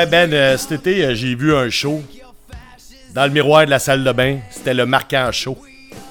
Ouais, 0.00 0.06
Ben, 0.06 0.32
euh, 0.32 0.56
cet 0.56 0.72
été, 0.72 1.04
euh, 1.04 1.14
j'ai 1.14 1.34
vu 1.34 1.54
un 1.54 1.68
show 1.68 2.02
dans 3.12 3.24
le 3.24 3.30
miroir 3.30 3.66
de 3.66 3.70
la 3.70 3.78
salle 3.78 4.02
de 4.02 4.10
bain. 4.12 4.38
C'était 4.48 4.72
le 4.72 4.86
marquant 4.86 5.30
show. 5.30 5.58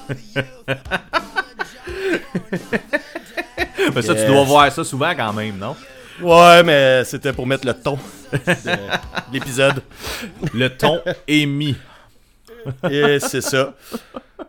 Mais 3.92 4.02
ça, 4.02 4.14
tu 4.14 4.26
dois 4.26 4.44
voir 4.44 4.70
ça 4.70 4.84
souvent 4.84 5.12
quand 5.16 5.32
même, 5.32 5.58
non? 5.58 5.74
Ouais, 6.22 6.62
mais 6.62 7.02
c'était 7.04 7.32
pour 7.32 7.48
mettre 7.48 7.66
le 7.66 7.74
ton 7.74 7.98
de 8.32 9.32
l'épisode. 9.32 9.82
Le 10.54 10.68
ton 10.68 11.00
est 11.26 11.46
mis. 11.46 11.74
Et 12.88 13.18
c'est 13.18 13.40
ça. 13.40 13.74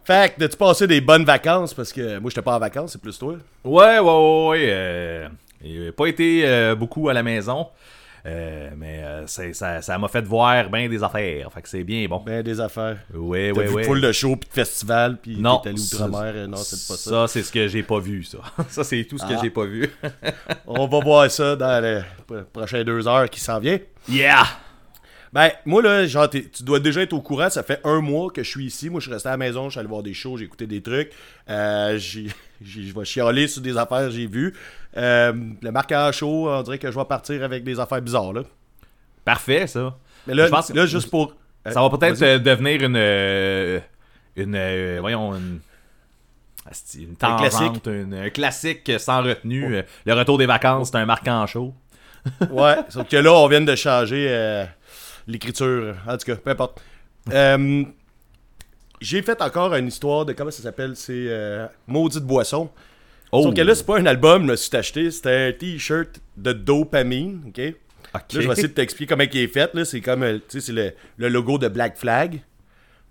Fait 0.04 0.36
que, 0.36 0.44
as-tu 0.44 0.56
passé 0.58 0.86
des 0.86 1.02
bonnes 1.02 1.26
vacances? 1.26 1.74
Parce 1.74 1.92
que 1.92 2.20
moi, 2.20 2.30
j'étais 2.30 2.44
pas 2.44 2.56
en 2.58 2.60
vacances, 2.60 2.92
c'est 2.92 3.02
plus 3.02 3.18
toi. 3.18 3.38
Ouais, 3.64 3.98
ouais, 3.98 4.00
ouais, 4.00 4.48
ouais. 4.50 4.66
euh, 4.70 5.28
j'ai 5.64 5.92
pas 5.94 6.06
été 6.06 6.44
euh, 6.46 6.76
beaucoup 6.76 7.10
à 7.10 7.14
la 7.14 7.24
maison. 7.24 7.68
Euh, 8.26 8.70
mais 8.78 9.00
euh, 9.04 9.26
ça 9.28 9.82
ça 9.82 9.98
m'a 9.98 10.08
fait 10.08 10.22
voir 10.22 10.70
bien 10.70 10.88
des 10.88 11.04
affaires. 11.04 11.52
Fait 11.52 11.62
que 11.62 11.70
c'est 11.70 11.84
bien 11.84 12.08
bon. 12.08 12.22
Ben, 12.26 12.44
des 12.44 12.60
affaires. 12.60 12.98
T'as 13.12 13.18
ouais, 13.18 13.52
vu 13.52 13.84
full 13.84 14.02
de 14.02 14.12
shows 14.12 14.36
puis 14.36 14.48
de 14.50 14.54
festivals 14.54 15.18
puis 15.22 15.38
Non, 15.38 15.60
allé 15.60 15.78
ça- 15.78 16.06
outre-mer. 16.06 16.34
euh, 16.36 16.48
Non, 16.48 16.58
c'est 16.58 16.88
pas 16.88 16.98
ça. 16.98 17.10
Ça, 17.10 17.28
c'est 17.28 17.44
ce 17.44 17.52
que 17.52 17.68
j'ai 17.68 17.84
pas 17.84 18.00
vu, 18.00 18.24
ça. 18.24 18.38
Ça, 18.70 18.84
c'est 18.84 19.04
tout 19.06 19.18
ce 19.18 19.26
que 19.26 19.34
Ah. 19.36 19.40
j'ai 19.42 19.50
pas 19.50 19.66
vu. 19.66 19.90
On 20.68 20.88
va 20.88 21.00
voir 21.00 21.30
ça 21.32 21.56
dans 21.56 21.84
les 21.84 22.02
pro- 22.28 22.44
prochaines 22.54 22.84
deux 22.84 23.08
heures 23.08 23.30
qui 23.30 23.40
s'en 23.40 23.60
vient. 23.60 23.80
Yeah! 24.08 24.44
Ben, 25.34 25.50
moi, 25.66 25.82
là, 25.82 26.06
genre, 26.06 26.30
tu 26.30 26.44
dois 26.62 26.80
déjà 26.82 27.02
être 27.02 27.14
au 27.14 27.22
courant. 27.22 27.50
Ça 27.50 27.64
fait 27.64 27.80
un 27.86 28.02
mois 28.02 28.30
que 28.32 28.44
je 28.44 28.50
suis 28.50 28.66
ici. 28.66 28.90
Moi, 28.90 29.00
je 29.00 29.06
suis 29.06 29.14
resté 29.14 29.30
à 29.30 29.32
la 29.32 29.38
maison. 29.38 29.66
Je 29.66 29.72
suis 29.72 29.80
allé 29.80 29.88
voir 29.88 30.04
des 30.04 30.14
shows, 30.14 30.36
j'ai 30.38 30.44
écouté 30.44 30.68
des 30.68 30.82
trucs. 30.82 31.12
Euh, 31.50 31.98
je 31.98 32.94
vais 32.94 33.06
chialer 33.06 33.48
sur 33.48 33.62
des 33.62 33.78
affaires 33.78 34.08
que 34.08 34.12
j'ai 34.12 34.28
vues. 34.28 34.54
Euh, 34.98 35.34
le 35.62 35.72
marqueur 35.72 36.14
show, 36.14 36.50
on 36.50 36.62
dirait 36.64 36.78
que 36.78 36.92
je 36.92 36.98
vais 37.00 37.06
partir 37.06 37.44
avec 37.44 37.64
des 37.64 37.80
affaires 37.80 38.02
bizarres, 38.02 38.34
là. 38.34 38.42
Parfait, 39.24 39.68
ça. 39.68 39.96
Mais 40.28 40.34
là, 40.34 40.46
Je 40.48 40.52
pense 40.52 40.68
que- 40.68 40.74
là 40.74 40.86
juste 40.86 41.10
pour. 41.10 41.34
Ça 41.66 41.80
va 41.82 41.90
peut-être 41.96 42.16
Vas-y. 42.18 42.30
euh, 42.30 42.40
devenir 42.40 42.82
une. 42.84 42.96
euh, 42.98 43.80
une. 44.36 44.56
euh, 44.56 44.98
voyons, 45.00 45.34
une. 45.36 45.60
Une 46.96 47.16
Un 47.22 47.38
classique. 47.38 47.60
tangente, 47.60 47.88
une- 47.88 48.14
un 48.14 48.30
classique 48.30 48.92
sans 49.00 49.24
retenue. 49.24 49.76
Euh, 49.78 49.82
Le 50.06 50.14
retour 50.14 50.38
des 50.38 50.46
vacances, 50.46 50.90
c'est 50.92 50.98
un 50.98 51.06
marquant 51.06 51.46
chaud. 51.48 51.74
Ouais, 52.52 52.78
sauf 52.90 53.08
que 53.08 53.18
là, 53.18 53.34
on 53.34 53.48
vient 53.48 53.62
de 53.62 53.76
changer 53.76 54.28
euh, 54.30 54.64
l'écriture. 55.28 55.96
En 56.08 56.18
tout 56.18 56.26
cas, 56.26 56.36
peu 56.36 56.52
importe. 56.52 56.80
Euh, 57.32 57.84
j'ai 59.00 59.22
fait 59.24 59.42
encore 59.42 59.74
une 59.76 59.88
histoire 59.88 60.26
de. 60.26 60.34
Comment 60.34 60.52
ça 60.52 60.62
s'appelle? 60.62 60.96
C'est 60.96 61.14
euh, 61.28 61.66
Maudite 61.88 62.24
Boisson. 62.24 62.70
Oh! 63.32 63.44
Sauf 63.44 63.56
que 63.56 63.62
là, 63.62 63.76
c'est 63.76 63.86
pas 63.86 63.98
un 63.98 64.06
album, 64.06 64.48
là, 64.48 64.58
si 64.58 64.70
t'as 64.70 64.80
acheté, 64.80 65.10
c'était 65.10 65.48
un 65.48 65.52
t-shirt 65.54 66.20
de 66.38 66.54
dopamine, 66.54 67.44
ok? 67.48 67.58
Là, 68.14 68.22
je 68.30 68.40
vais 68.40 68.52
essayer 68.52 68.68
de 68.68 68.74
t'expliquer 68.74 69.10
comment 69.10 69.24
il 69.32 69.40
est 69.40 69.48
fait. 69.48 69.74
Là. 69.74 69.86
C'est 69.86 70.02
comme, 70.02 70.24
euh, 70.24 70.38
tu 70.38 70.60
sais, 70.60 70.68
c'est 70.68 70.74
le, 70.74 70.92
le 71.18 71.30
logo 71.30 71.58
de 71.58 71.70
Black 71.70 71.98
Flag. 71.98 72.42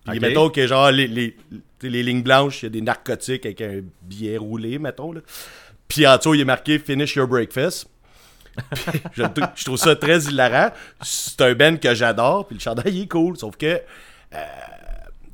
Puis 0.07 0.21
mettons 0.21 0.51
que 0.51 0.67
genre, 0.67 0.91
les, 0.91 1.07
les, 1.07 1.37
les 1.83 2.03
lignes 2.03 2.23
blanches, 2.23 2.63
il 2.63 2.67
y 2.67 2.69
a 2.69 2.71
des 2.71 2.81
narcotiques 2.81 3.47
avec 3.47 3.61
un 3.61 3.81
billet 4.03 4.37
roulé, 4.37 4.79
mettons. 4.79 5.13
Là. 5.13 5.21
Puis 5.89 6.07
en 6.07 6.17
dessous, 6.17 6.35
il 6.35 6.41
est 6.41 6.45
marqué 6.47 6.79
Finish 6.79 7.17
Your 7.17 7.27
Breakfast. 7.27 7.89
Puis, 8.71 9.01
je, 9.15 9.23
je 9.55 9.65
trouve 9.65 9.77
ça 9.77 9.95
très 9.97 10.25
hilarant. 10.25 10.71
C'est 11.03 11.41
un 11.43 11.55
band 11.55 11.77
que 11.77 11.95
j'adore. 11.95 12.47
Puis 12.47 12.57
le 12.57 12.61
chandail, 12.61 12.95
il 12.95 13.03
est 13.03 13.09
cool. 13.09 13.37
Sauf 13.37 13.57
que, 13.57 13.67
euh, 13.67 13.81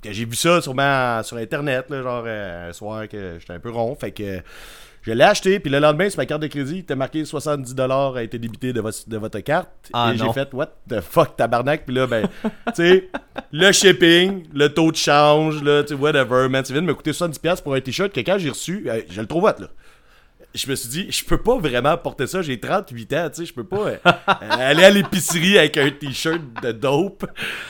que 0.08 0.12
j'ai 0.12 0.24
vu 0.24 0.36
ça 0.36 0.60
sûrement 0.60 1.22
sur 1.22 1.36
Internet, 1.36 1.86
là, 1.90 2.02
genre 2.02 2.24
euh, 2.26 2.70
un 2.70 2.72
soir 2.72 3.08
que 3.08 3.36
j'étais 3.38 3.52
un 3.52 3.58
peu 3.60 3.70
rond. 3.70 3.94
Fait 3.94 4.10
que 4.12 4.40
je 5.02 5.12
l'ai 5.12 5.22
acheté. 5.24 5.60
Puis 5.60 5.70
le 5.70 5.78
lendemain, 5.78 6.10
sur 6.10 6.18
ma 6.18 6.26
carte 6.26 6.42
de 6.42 6.46
crédit, 6.48 6.74
il 6.74 6.78
était 6.80 6.96
marqué 6.96 7.22
70$ 7.22 8.16
a 8.18 8.22
été 8.22 8.38
débité 8.38 8.72
de, 8.72 8.80
votre- 8.80 9.08
de 9.08 9.16
votre 9.16 9.38
carte. 9.40 9.68
Ah, 9.92 10.12
Et 10.12 10.18
j'ai 10.18 10.32
fait, 10.32 10.52
what 10.52 10.70
the 10.88 11.00
fuck, 11.00 11.36
tabarnak? 11.36 11.84
Puis 11.86 11.94
là, 11.94 12.06
ben, 12.06 12.28
tu 12.44 12.50
sais, 12.74 13.08
le 13.52 13.70
shipping, 13.72 14.44
le 14.52 14.68
taux 14.72 14.90
de 14.90 14.96
change, 14.96 15.62
là, 15.62 15.84
tu 15.84 15.94
whatever, 15.94 16.48
man. 16.48 16.62
Tu 16.64 16.72
viens 16.72 16.82
de 16.82 16.86
me 16.86 16.94
coûter 16.94 17.12
70$ 17.12 17.62
pour 17.62 17.74
un 17.74 17.80
t-shirt 17.80 18.12
que 18.12 18.20
quand 18.20 18.38
j'ai 18.38 18.50
reçu, 18.50 18.86
euh, 18.88 19.00
je 19.08 19.20
le 19.20 19.26
trouve 19.26 19.44
hot, 19.44 19.60
là 19.60 19.68
je 20.56 20.70
me 20.70 20.74
suis 20.74 20.88
dit, 20.88 21.06
je 21.10 21.24
peux 21.24 21.38
pas 21.38 21.58
vraiment 21.58 21.96
porter 21.98 22.26
ça. 22.26 22.42
J'ai 22.42 22.58
38 22.58 23.12
ans, 23.12 23.28
tu 23.28 23.36
sais, 23.40 23.46
je 23.46 23.54
peux 23.54 23.64
pas 23.64 23.88
euh, 23.88 23.96
aller 24.50 24.84
à 24.84 24.90
l'épicerie 24.90 25.58
avec 25.58 25.76
un 25.76 25.90
t-shirt 25.90 26.40
de 26.62 26.72
dope. 26.72 27.26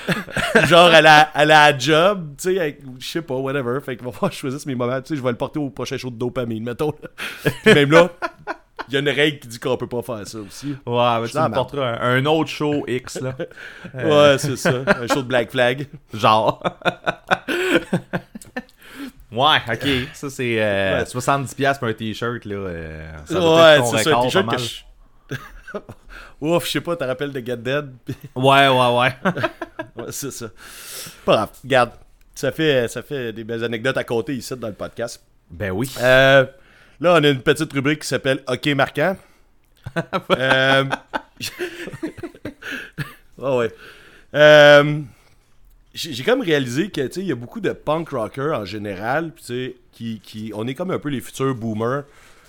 Genre 0.66 0.90
à 0.90 1.00
la, 1.00 1.20
à 1.20 1.44
la 1.44 1.76
job, 1.76 2.34
tu 2.38 2.54
sais, 2.54 2.60
avec, 2.60 2.80
je 2.98 3.06
sais 3.06 3.22
pas, 3.22 3.34
whatever. 3.34 3.80
Fait 3.80 3.96
qu'il 3.96 4.04
va 4.04 4.12
falloir 4.12 4.30
que 4.30 4.36
je 4.36 4.40
choisisse 4.40 4.66
mes 4.66 4.74
moments. 4.74 5.00
Tu 5.00 5.08
sais, 5.08 5.16
je 5.16 5.22
vais 5.22 5.30
le 5.30 5.36
porter 5.36 5.58
au 5.58 5.70
prochain 5.70 5.96
show 5.96 6.10
de 6.10 6.16
dopamine, 6.16 6.64
mettons. 6.64 6.92
Puis 7.64 7.74
même 7.74 7.90
là, 7.90 8.10
il 8.88 8.94
y 8.94 8.96
a 8.96 9.00
une 9.00 9.08
règle 9.08 9.40
qui 9.40 9.48
dit 9.48 9.58
qu'on 9.58 9.76
peut 9.76 9.88
pas 9.88 10.02
faire 10.02 10.26
ça 10.26 10.38
aussi. 10.38 10.76
Ouais, 10.86 11.20
mais 11.20 11.28
tu 11.28 11.38
me 11.38 11.52
porteras 11.52 11.98
un, 12.00 12.18
un 12.18 12.26
autre 12.26 12.50
show 12.50 12.84
X, 12.86 13.20
là. 13.20 13.34
Ouais, 13.94 14.36
c'est 14.38 14.56
ça. 14.56 14.72
Un 14.86 15.06
show 15.08 15.22
de 15.22 15.28
Black 15.28 15.50
Flag. 15.50 15.86
Genre. 16.14 16.62
Ouais, 19.36 19.58
ok. 19.72 20.08
Ça, 20.14 20.30
c'est 20.30 20.56
euh, 20.62 20.98
Ouais. 21.00 21.04
70$ 21.04 21.78
pour 21.78 21.88
un 21.88 21.92
t-shirt, 21.92 22.44
là. 22.44 22.54
euh, 22.56 23.16
ça 23.26 23.34
Ouais, 23.80 23.86
c'est 23.98 24.04
ça. 24.10 24.16
Un 24.18 24.22
t-shirt 24.22 24.50
que 24.50 24.58
je. 24.58 25.36
Ouf, 26.40 26.66
je 26.66 26.70
sais 26.72 26.80
pas, 26.80 26.96
t'as 26.96 27.06
rappelles 27.06 27.32
de 27.32 27.40
Get 27.44 27.56
Dead? 27.58 27.90
Ouais, 28.34 28.68
ouais, 28.68 28.98
ouais. 28.98 29.16
Ouais, 29.96 30.04
c'est 30.10 30.30
ça. 30.30 30.46
Pas 31.24 31.32
grave. 31.34 31.50
Regarde, 31.64 31.90
ça 32.34 32.52
fait, 32.52 32.86
ça 32.88 33.02
fait 33.02 33.32
des 33.32 33.44
belles 33.44 33.64
anecdotes 33.64 33.96
à 33.96 34.04
compter 34.04 34.34
ici 34.34 34.54
dans 34.56 34.68
le 34.68 34.74
podcast. 34.74 35.22
ben 35.50 35.70
oui. 35.70 35.90
Euh, 36.00 36.44
là, 37.00 37.14
on 37.14 37.24
a 37.24 37.28
une 37.28 37.40
petite 37.40 37.72
rubrique 37.72 38.00
qui 38.02 38.08
s'appelle 38.08 38.42
OK 38.48 38.66
marquant. 38.68 39.16
euh... 40.32 40.84
Ah 43.42 43.56
ouais. 43.56 43.70
Euh, 44.34 45.00
J'ai 45.96 46.24
comme 46.24 46.42
réalisé 46.42 46.90
que, 46.90 47.18
il 47.18 47.26
y 47.26 47.32
a 47.32 47.34
beaucoup 47.34 47.60
de 47.60 47.72
punk 47.72 48.10
rockers 48.10 48.60
en 48.60 48.66
général, 48.66 49.32
puis 49.32 49.76
qui, 49.92 50.20
qui, 50.20 50.52
on 50.54 50.66
est 50.66 50.74
comme 50.74 50.90
un 50.90 50.98
peu 50.98 51.08
les 51.08 51.22
futurs 51.22 51.54
boomers. 51.54 52.04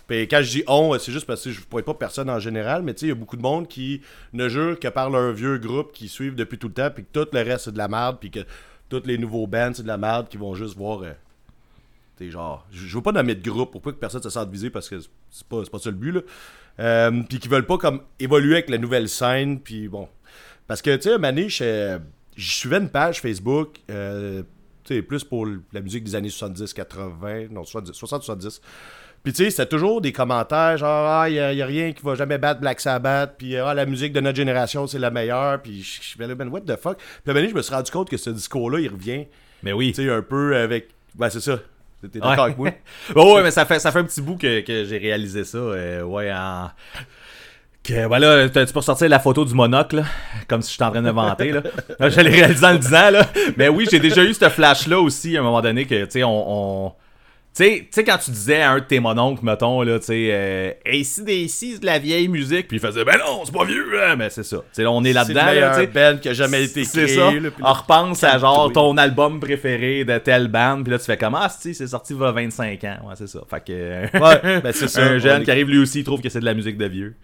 Puis 0.05 0.27
quand 0.27 0.41
je 0.41 0.49
dis 0.49 0.63
on, 0.67 0.97
c'est 0.99 1.13
juste 1.13 1.25
parce 1.25 1.45
que 1.45 1.51
je 1.51 1.61
ne 1.61 1.65
pourrais 1.65 1.83
pas 1.83 1.93
personne 1.93 2.29
en 2.29 2.39
général, 2.39 2.83
mais 2.83 2.91
il 2.91 3.07
y 3.07 3.11
a 3.11 3.15
beaucoup 3.15 3.37
de 3.37 3.41
monde 3.41 3.69
qui 3.69 4.01
ne 4.33 4.49
jure 4.49 4.77
que 4.77 4.89
par 4.89 5.09
leur 5.09 5.31
vieux 5.31 5.57
groupe 5.59 5.93
qui 5.93 6.09
suivent 6.09 6.35
depuis 6.35 6.57
tout 6.57 6.67
le 6.67 6.73
temps, 6.73 6.89
puis 6.93 7.05
que 7.05 7.09
tout 7.13 7.27
le 7.31 7.41
reste 7.41 7.65
c'est 7.65 7.71
de 7.71 7.77
la 7.77 7.87
merde, 7.87 8.17
puis 8.19 8.31
que 8.31 8.41
tous 8.89 9.03
les 9.05 9.17
nouveaux 9.17 9.47
bands 9.47 9.71
c'est 9.73 9.83
de 9.83 9.87
la 9.87 9.97
merde, 9.97 10.27
qui 10.27 10.35
vont 10.35 10.53
juste 10.53 10.75
voir. 10.75 11.03
euh, 11.03 11.13
T'es 12.17 12.29
genre, 12.29 12.65
je 12.71 12.93
veux 12.97 13.01
pas 13.01 13.13
nommer 13.13 13.35
de 13.35 13.49
groupe 13.49 13.71
pour 13.71 13.81
pas 13.81 13.91
que 13.91 13.97
personne 13.97 14.23
se 14.23 14.29
sente 14.29 14.49
visé 14.49 14.69
parce 14.69 14.89
que 14.89 14.99
c'est 15.29 15.47
pas, 15.47 15.61
pas 15.71 15.79
ça 15.79 15.89
le 15.89 15.95
but 15.95 16.11
là. 16.11 16.21
Euh, 16.79 17.23
puis 17.29 17.39
qui 17.39 17.47
veulent 17.47 17.65
pas 17.65 17.77
comme 17.77 18.01
évoluer 18.19 18.55
avec 18.55 18.69
la 18.69 18.77
nouvelle 18.77 19.07
scène, 19.07 19.59
puis 19.59 19.87
bon. 19.87 20.09
Parce 20.67 20.81
que 20.81 20.95
tu 20.97 21.03
sais, 21.03 21.17
Mané, 21.17 21.47
je 21.47 21.99
je 22.37 22.51
suivais 22.53 22.77
une 22.77 22.89
page 22.89 23.19
Facebook, 23.19 23.79
euh, 23.91 24.43
plus 25.07 25.23
pour 25.25 25.45
la 25.73 25.81
musique 25.81 26.05
des 26.05 26.15
années 26.15 26.29
70, 26.29 26.73
80, 26.73 27.47
non, 27.51 27.65
70, 27.65 27.91
60, 27.93 28.23
70. 28.23 28.61
Puis 29.23 29.33
tu 29.33 29.43
sais, 29.43 29.49
c'était 29.49 29.65
toujours 29.65 29.99
des 29.99 30.13
commentaires 30.13 30.77
genre, 30.77 31.05
ah, 31.09 31.29
y 31.29 31.39
a, 31.39 31.51
y 31.51 31.61
a 31.61 31.65
rien 31.65 31.91
qui 31.91 32.01
va 32.03 32.15
jamais 32.15 32.37
battre 32.37 32.61
Black 32.61 32.79
Sabbath, 32.79 33.35
puis 33.37 33.57
ah, 33.57 33.73
la 33.73 33.85
musique 33.85 34.13
de 34.13 34.21
notre 34.21 34.37
génération, 34.37 34.87
c'est 34.87 34.99
la 34.99 35.09
meilleure, 35.11 35.61
puis 35.61 35.81
je 35.83 36.01
suis 36.01 36.19
là, 36.19 36.33
ben, 36.35 36.47
what 36.47 36.61
the 36.61 36.77
fuck. 36.79 36.97
Puis 36.97 37.05
à 37.25 37.31
un 37.31 37.33
moment 37.33 37.39
donné, 37.39 37.49
je 37.49 37.55
me 37.55 37.61
suis 37.61 37.73
rendu 37.73 37.91
compte 37.91 38.09
que 38.09 38.15
ce 38.17 38.29
discours-là, 38.29 38.79
il 38.79 38.87
revient, 38.87 39.25
Mais 39.63 39.73
oui. 39.73 39.91
tu 39.91 40.03
sais, 40.05 40.09
un 40.11 40.21
peu 40.21 40.55
avec. 40.55 40.89
Ben, 41.15 41.29
c'est 41.29 41.41
ça. 41.41 41.59
T'es 42.01 42.19
d'accord 42.19 42.31
Ouais. 42.35 42.39
avec 42.41 42.57
moi? 42.57 42.69
Oh, 43.15 43.35
ouais, 43.35 43.43
mais 43.43 43.51
ça 43.51 43.65
fait, 43.65 43.79
ça 43.79 43.91
fait 43.91 43.99
un 43.99 44.03
petit 44.05 44.21
bout 44.21 44.37
que, 44.37 44.61
que 44.61 44.85
j'ai 44.85 44.99
réalisé 44.99 45.43
ça. 45.43 45.57
euh, 45.57 46.03
ouais, 46.03 46.31
en. 46.31 46.69
Que, 47.87 48.05
voilà, 48.05 48.49
tu 48.49 48.53
peux 48.73 48.79
ressortir 48.79 49.07
la 49.07 49.19
photo 49.19 49.45
du 49.45 49.53
monocle, 49.53 49.97
là, 49.97 50.03
comme 50.49 50.61
si 50.61 50.71
j'étais 50.73 50.83
en 50.83 50.91
train 50.91 51.01
de 51.01 51.09
vanter, 51.09 51.51
là. 51.53 51.61
Là, 51.99 52.09
Je 52.09 52.19
l'ai 52.19 52.31
réalisé 52.31 52.65
en 52.65 52.73
le 52.73 52.79
disant, 52.79 53.09
là. 53.11 53.25
Mais 53.55 53.69
oui, 53.69 53.87
j'ai 53.89 53.99
déjà 53.99 54.23
eu 54.25 54.33
ce 54.33 54.49
flash-là 54.49 54.99
aussi, 54.99 55.37
à 55.37 55.39
un 55.39 55.43
moment 55.43 55.61
donné, 55.61 55.85
que, 55.85 56.03
tu 56.03 56.11
sais, 56.11 56.23
on... 56.23 56.85
on- 56.87 56.91
Tu 57.55 57.87
sais, 57.89 58.03
quand 58.03 58.17
tu 58.17 58.29
disais 58.31 58.61
à 58.61 58.71
un 58.71 58.79
de 58.79 58.83
tes 58.83 58.99
mononcles, 58.99 59.43
mettons, 59.45 59.81
là, 59.83 59.99
tu 59.99 60.05
sais, 60.07 60.29
euh, 60.31 60.71
des 61.23 61.47
c'est 61.47 61.79
de 61.79 61.85
la 61.85 61.97
vieille 61.97 62.27
musique, 62.27 62.67
puis 62.67 62.75
il 62.77 62.79
faisait, 62.81 63.05
ben 63.05 63.17
non, 63.25 63.43
c'est 63.45 63.53
pas 63.53 63.63
vieux, 63.63 63.87
hein, 64.03 64.15
mais 64.17 64.29
c'est 64.31 64.43
ça. 64.43 64.57
Tu 64.57 64.63
sais, 64.73 64.83
là, 64.83 64.91
on 64.91 65.03
est 65.05 65.13
là-dedans, 65.13 65.45
là, 65.45 65.79
tu 65.83 65.89
sais. 65.91 66.19
qui 66.21 66.27
a 66.29 66.33
jamais 66.33 66.65
été 66.65 66.83
C'est 66.83 67.07
ça. 67.07 67.31
là, 67.31 67.39
On 67.61 67.63
là- 67.63 67.71
repense 67.71 68.21
à 68.25 68.37
genre 68.37 68.69
ton 68.73 68.97
album 68.97 69.39
préféré 69.39 70.03
de 70.03 70.17
telle 70.17 70.49
band, 70.49 70.83
puis 70.83 70.91
là 70.91 70.99
tu 70.99 71.05
fais 71.05 71.17
comme 71.17 71.35
ah 71.35 71.47
si 71.49 71.73
c'est 71.73 71.87
sorti 71.87 72.13
il 72.13 72.19
y 72.19 72.23
a 72.25 72.31
25 72.31 72.83
ans. 72.83 72.97
Ouais, 73.07 73.13
c'est 73.15 73.27
ça. 73.27 73.39
Fait 73.49 73.63
que 73.65 74.19
Ouais, 74.19 74.61
ben, 74.61 74.71
c'est 74.73 74.87
ça. 74.89 75.03
un 75.03 75.17
jeune 75.19 75.43
qui 75.43 75.49
arrive 75.51 75.69
lui 75.69 75.79
aussi 75.79 75.99
il 76.01 76.03
trouve 76.03 76.21
que 76.21 76.27
c'est 76.29 76.41
de 76.41 76.45
la 76.45 76.53
musique 76.53 76.77
de 76.77 76.85
vieux. 76.85 77.15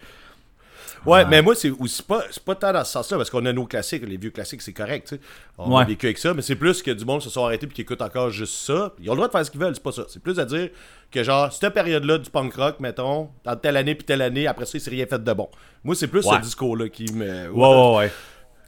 Ouais, 1.06 1.26
mais 1.26 1.42
moi, 1.42 1.54
c'est 1.54 1.70
aussi 1.70 2.02
pas, 2.02 2.24
c'est 2.32 2.44
pas 2.44 2.56
tant 2.56 2.72
dans 2.72 2.84
ce 2.86 2.92
sens-là, 2.94 3.18
parce 3.18 3.30
qu'on 3.30 3.46
a 3.46 3.52
nos 3.52 3.66
classiques, 3.66 4.04
les 4.08 4.16
vieux 4.18 4.30
classiques, 4.32 4.62
c'est 4.62 4.72
correct, 4.74 5.08
tu 5.10 5.16
sais. 5.16 5.22
On 5.58 5.76
a 5.76 5.84
vécu 5.84 6.06
avec 6.06 6.18
ça, 6.18 6.34
mais 6.34 6.42
c'est 6.42 6.56
plus 6.56 6.82
que 6.82 6.92
du 6.92 7.04
monde 7.04 7.22
se 7.22 7.30
sont 7.30 7.44
arrêtés 7.46 7.68
puis 7.68 7.76
qui 7.76 7.82
écoutent 7.82 8.02
encore 8.02 8.30
juste 8.30 8.54
ça. 8.54 8.94
Ils 9.02 9.10
ont 9.10 9.14
le 9.14 9.18
droit 9.18 9.28
de 9.28 9.32
faire 9.34 9.46
ce 9.46 9.52
qu'ils 9.52 9.60
veulent, 9.60 9.74
c'est 9.76 9.84
pas 9.84 9.92
ça. 9.92 10.06
C'est 10.08 10.22
plus 10.24 10.40
à 10.40 10.46
dire 10.46 10.70
que, 11.12 11.24
genre, 11.24 11.52
cette 11.52 11.74
période-là 11.74 12.18
du 12.20 12.30
punk 12.30 12.54
rock, 12.56 12.80
mettons, 12.80 13.30
dans 13.44 13.56
telle 13.56 13.76
année 13.78 13.96
puis 13.96 14.06
telle 14.06 14.22
année, 14.22 14.48
après 14.48 14.66
ça, 14.66 14.78
il 14.78 14.82
s'est 14.82 14.90
rien 14.92 15.06
fait 15.06 15.22
de 15.22 15.34
bon. 15.34 15.50
Moi, 15.84 15.96
c'est 15.96 16.08
plus 16.08 16.26
Ouais. 16.26 16.38
ce 16.38 16.42
discours-là 16.42 16.88
qui 16.90 17.12
me. 17.14 17.50
Ouais 17.50 17.68
ouais 17.68 17.96
ouais. 17.98 18.12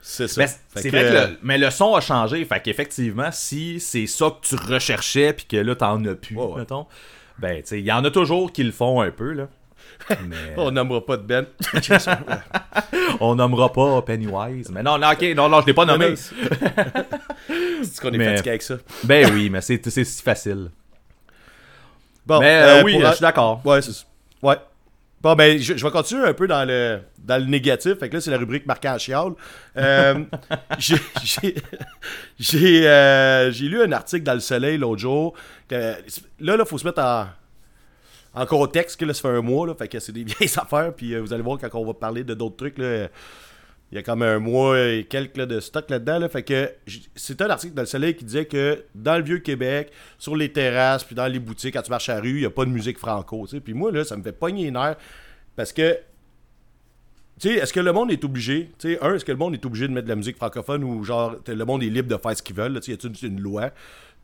C'est 0.02 0.28
ça. 0.28 0.46
Mais 0.76 0.82
que, 0.84 0.90
vrai 0.90 1.02
que 1.02 1.14
le, 1.32 1.38
mais 1.42 1.58
le 1.58 1.72
son 1.72 1.96
a 1.96 2.02
changé, 2.02 2.46
fait 2.46 2.60
qu'effectivement 2.60 3.32
si 3.32 3.80
c'est 3.80 4.06
ça 4.06 4.30
que 4.30 4.46
tu 4.48 4.56
recherchais 4.56 5.34
puis 5.34 5.46
que 5.46 5.58
là 5.58 5.74
t'en 5.74 6.04
as 6.06 6.14
plus, 6.14 6.38
mettons, 6.56 6.86
ben 7.40 7.60
tu 7.64 7.70
sais 7.70 7.80
il 7.80 7.86
y 7.86 7.92
en 7.92 8.06
a 8.06 8.12
toujours 8.12 8.52
qui 8.54 8.64
le 8.64 8.72
font 8.72 9.02
un 9.02 9.10
peu 9.10 9.32
là. 9.32 9.48
Mais- 10.28 10.54
On 10.58 10.72
nommera 10.72 11.06
pas 11.06 11.18
de 11.18 11.24
Ben. 11.24 11.46
On 13.20 13.36
nommera 13.36 13.72
pas 13.72 14.02
Pennywise. 14.02 14.70
Mais 14.72 14.84
non, 14.84 14.98
non, 14.98 15.10
ok, 15.12 15.22
non, 15.36 15.50
non, 15.50 15.62
je 15.62 15.68
l'ai 15.68 15.74
pas 15.74 15.86
nommé. 15.86 16.16
C'est 17.84 18.02
qu'on 18.02 18.12
est 18.14 18.18
Mais- 18.18 18.30
fatigué 18.32 18.50
avec 18.50 18.62
ça? 18.62 18.76
Ben 19.04 19.30
oui, 19.34 19.50
mais 19.50 19.62
c'est 19.62 19.82
si 19.90 20.22
facile. 20.22 20.70
Bon, 22.26 22.40
mais 22.40 22.56
euh, 22.56 22.80
euh, 22.80 22.84
oui, 22.84 22.94
pour- 22.94 23.06
je 23.08 23.12
suis 23.14 23.22
d'accord. 23.22 23.62
Ouais, 23.66 23.82
c'est. 23.82 23.92
Ouais. 24.42 24.56
Bon, 25.22 25.36
ben, 25.36 25.60
je, 25.60 25.76
je 25.76 25.84
vais 25.84 25.92
continuer 25.92 26.24
un 26.28 26.34
peu 26.34 26.48
dans 26.48 26.66
le, 26.68 27.00
dans 27.20 27.42
le 27.42 27.46
négatif. 27.50 27.96
Fait 28.00 28.10
que 28.10 28.16
là, 28.16 28.22
c'est 28.22 28.30
la 28.32 28.38
rubrique 28.38 28.66
marquant 28.68 28.94
à 28.94 28.98
chiale. 29.00 29.32
Euh, 29.78 30.24
j'ai 30.78 30.98
euh, 32.88 33.52
j'ai 33.52 33.66
lu 33.68 33.82
un 33.82 33.92
article 33.92 34.24
dans 34.24 34.34
Le 34.36 34.40
Soleil 34.40 34.78
l'autre 34.78 35.02
jour. 35.02 35.34
que- 35.68 35.96
là, 36.40 36.56
il 36.60 36.66
faut 36.66 36.78
se 36.78 36.86
mettre 36.86 37.02
en, 37.02 37.26
en 38.36 38.46
contexte. 38.46 39.00
Que 39.00 39.06
là, 39.06 39.14
ça 39.14 39.22
fait 39.22 39.36
un 39.36 39.42
mois. 39.42 39.68
Là, 39.68 39.76
fait 39.76 39.88
que 39.88 40.00
c'est 40.00 40.12
des 40.12 40.24
vieilles 40.26 40.54
affaires. 40.58 40.94
Puis 40.96 41.14
euh, 41.14 41.22
vous 41.22 41.34
allez 41.34 41.44
voir 41.44 41.58
quand 41.58 41.70
on 41.80 41.86
va 41.86 41.94
parler 41.94 42.24
de 42.24 42.34
d'autres 42.34 42.58
trucs. 42.58 42.78
Là, 42.78 43.08
il 43.92 43.96
y 43.96 43.98
a 44.00 44.04
comme 44.04 44.24
un 44.24 44.40
mois 44.40 44.80
et 44.80 45.06
quelques 45.08 45.38
de 45.38 45.60
stock 45.60 45.90
là-dedans. 45.90 46.20
Là, 46.20 46.30
fait 46.30 46.44
que 46.44 46.72
c'est 47.16 47.42
un 47.42 47.50
article 47.50 47.74
dans 47.76 47.84
le 47.84 47.88
Soleil 47.88 48.16
qui 48.16 48.26
disait 48.26 48.46
que 48.46 48.84
dans 48.96 49.18
le 49.18 49.24
vieux 49.24 49.40
Québec, 49.40 49.92
sur 50.18 50.36
les 50.36 50.52
terrasses, 50.52 51.04
puis 51.04 51.16
dans 51.16 51.28
les 51.28 51.40
boutiques, 51.40 51.76
quand 51.76 51.82
tu 51.82 51.92
marches 51.92 52.10
à 52.10 52.16
la 52.16 52.22
rue, 52.22 52.30
il 52.30 52.40
n'y 52.40 52.46
a 52.46 52.50
pas 52.50 52.66
de 52.66 52.72
musique 52.72 52.98
franco. 52.98 53.48
Puis 53.64 53.74
moi, 53.74 53.92
là, 53.92 54.04
ça 54.04 54.18
me 54.18 54.24
fait 54.24 54.32
pogner 54.32 54.66
les 54.66 54.72
nerfs 54.72 54.98
parce 55.56 55.72
que. 55.72 55.98
Tu 57.38 57.50
sais, 57.50 57.56
est-ce 57.56 57.74
que 57.74 57.82
le 57.82 57.92
monde 57.92 58.12
est 58.12 58.24
obligé, 58.24 58.72
tu 58.80 58.94
sais, 58.94 59.04
un, 59.04 59.14
est-ce 59.14 59.26
que 59.26 59.32
le 59.34 59.38
monde 59.38 59.54
est 59.54 59.66
obligé 59.66 59.90
de 59.90 59.94
mettre 59.94 60.06
de 60.06 60.10
la 60.10 60.16
musique 60.16 60.38
francophone 60.38 60.86
ou 60.86 61.04
genre, 61.04 61.36
le 61.46 61.66
monde 61.66 61.84
est 61.84 61.90
libre 61.90 62.08
de 62.08 62.16
faire 62.16 62.36
ce 62.36 62.42
qu'ils 62.42 62.56
veulent, 62.56 62.72
là, 62.72 62.80
y 62.88 62.94
a-t-il 62.94 63.28
une 63.28 63.42
loi? 63.42 63.72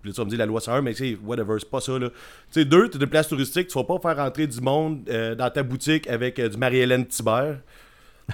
Puis 0.01 0.09
là, 0.09 0.13
tu 0.13 0.21
vas 0.21 0.25
me 0.25 0.29
dire, 0.29 0.39
la 0.39 0.45
loi 0.45 0.59
c'est 0.59 0.71
un, 0.71 0.81
mais 0.81 0.93
tu 0.93 1.11
sais, 1.11 1.17
whatever, 1.23 1.55
c'est 1.59 1.69
pas 1.69 1.81
ça. 1.81 1.93
Tu 1.99 2.09
sais, 2.51 2.65
deux, 2.65 2.89
t'es 2.89 2.97
de 2.97 3.05
place 3.05 3.27
touristique, 3.27 3.67
tu 3.67 3.77
vas 3.77 3.83
pas 3.83 3.99
faire 3.99 4.17
rentrer 4.23 4.47
du 4.47 4.59
monde 4.59 5.07
euh, 5.09 5.35
dans 5.35 5.49
ta 5.49 5.63
boutique 5.63 6.07
avec 6.07 6.39
euh, 6.39 6.49
du 6.49 6.57
Marie-Hélène 6.57 7.05
Thibert. 7.05 7.57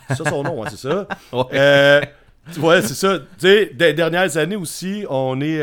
C'est 0.07 0.15
ça 0.15 0.29
son 0.29 0.43
nom, 0.43 0.63
hein, 0.63 0.67
c'est 0.69 0.87
ça? 0.87 1.07
Ouais. 1.33 1.43
Euh, 1.53 2.01
ouais, 2.59 2.81
c'est 2.81 2.93
ça. 2.93 3.19
Tu 3.19 3.25
sais, 3.39 3.71
des 3.73 3.93
dernières 3.93 4.37
années 4.37 4.55
aussi, 4.55 5.05
on 5.09 5.41
est. 5.41 5.59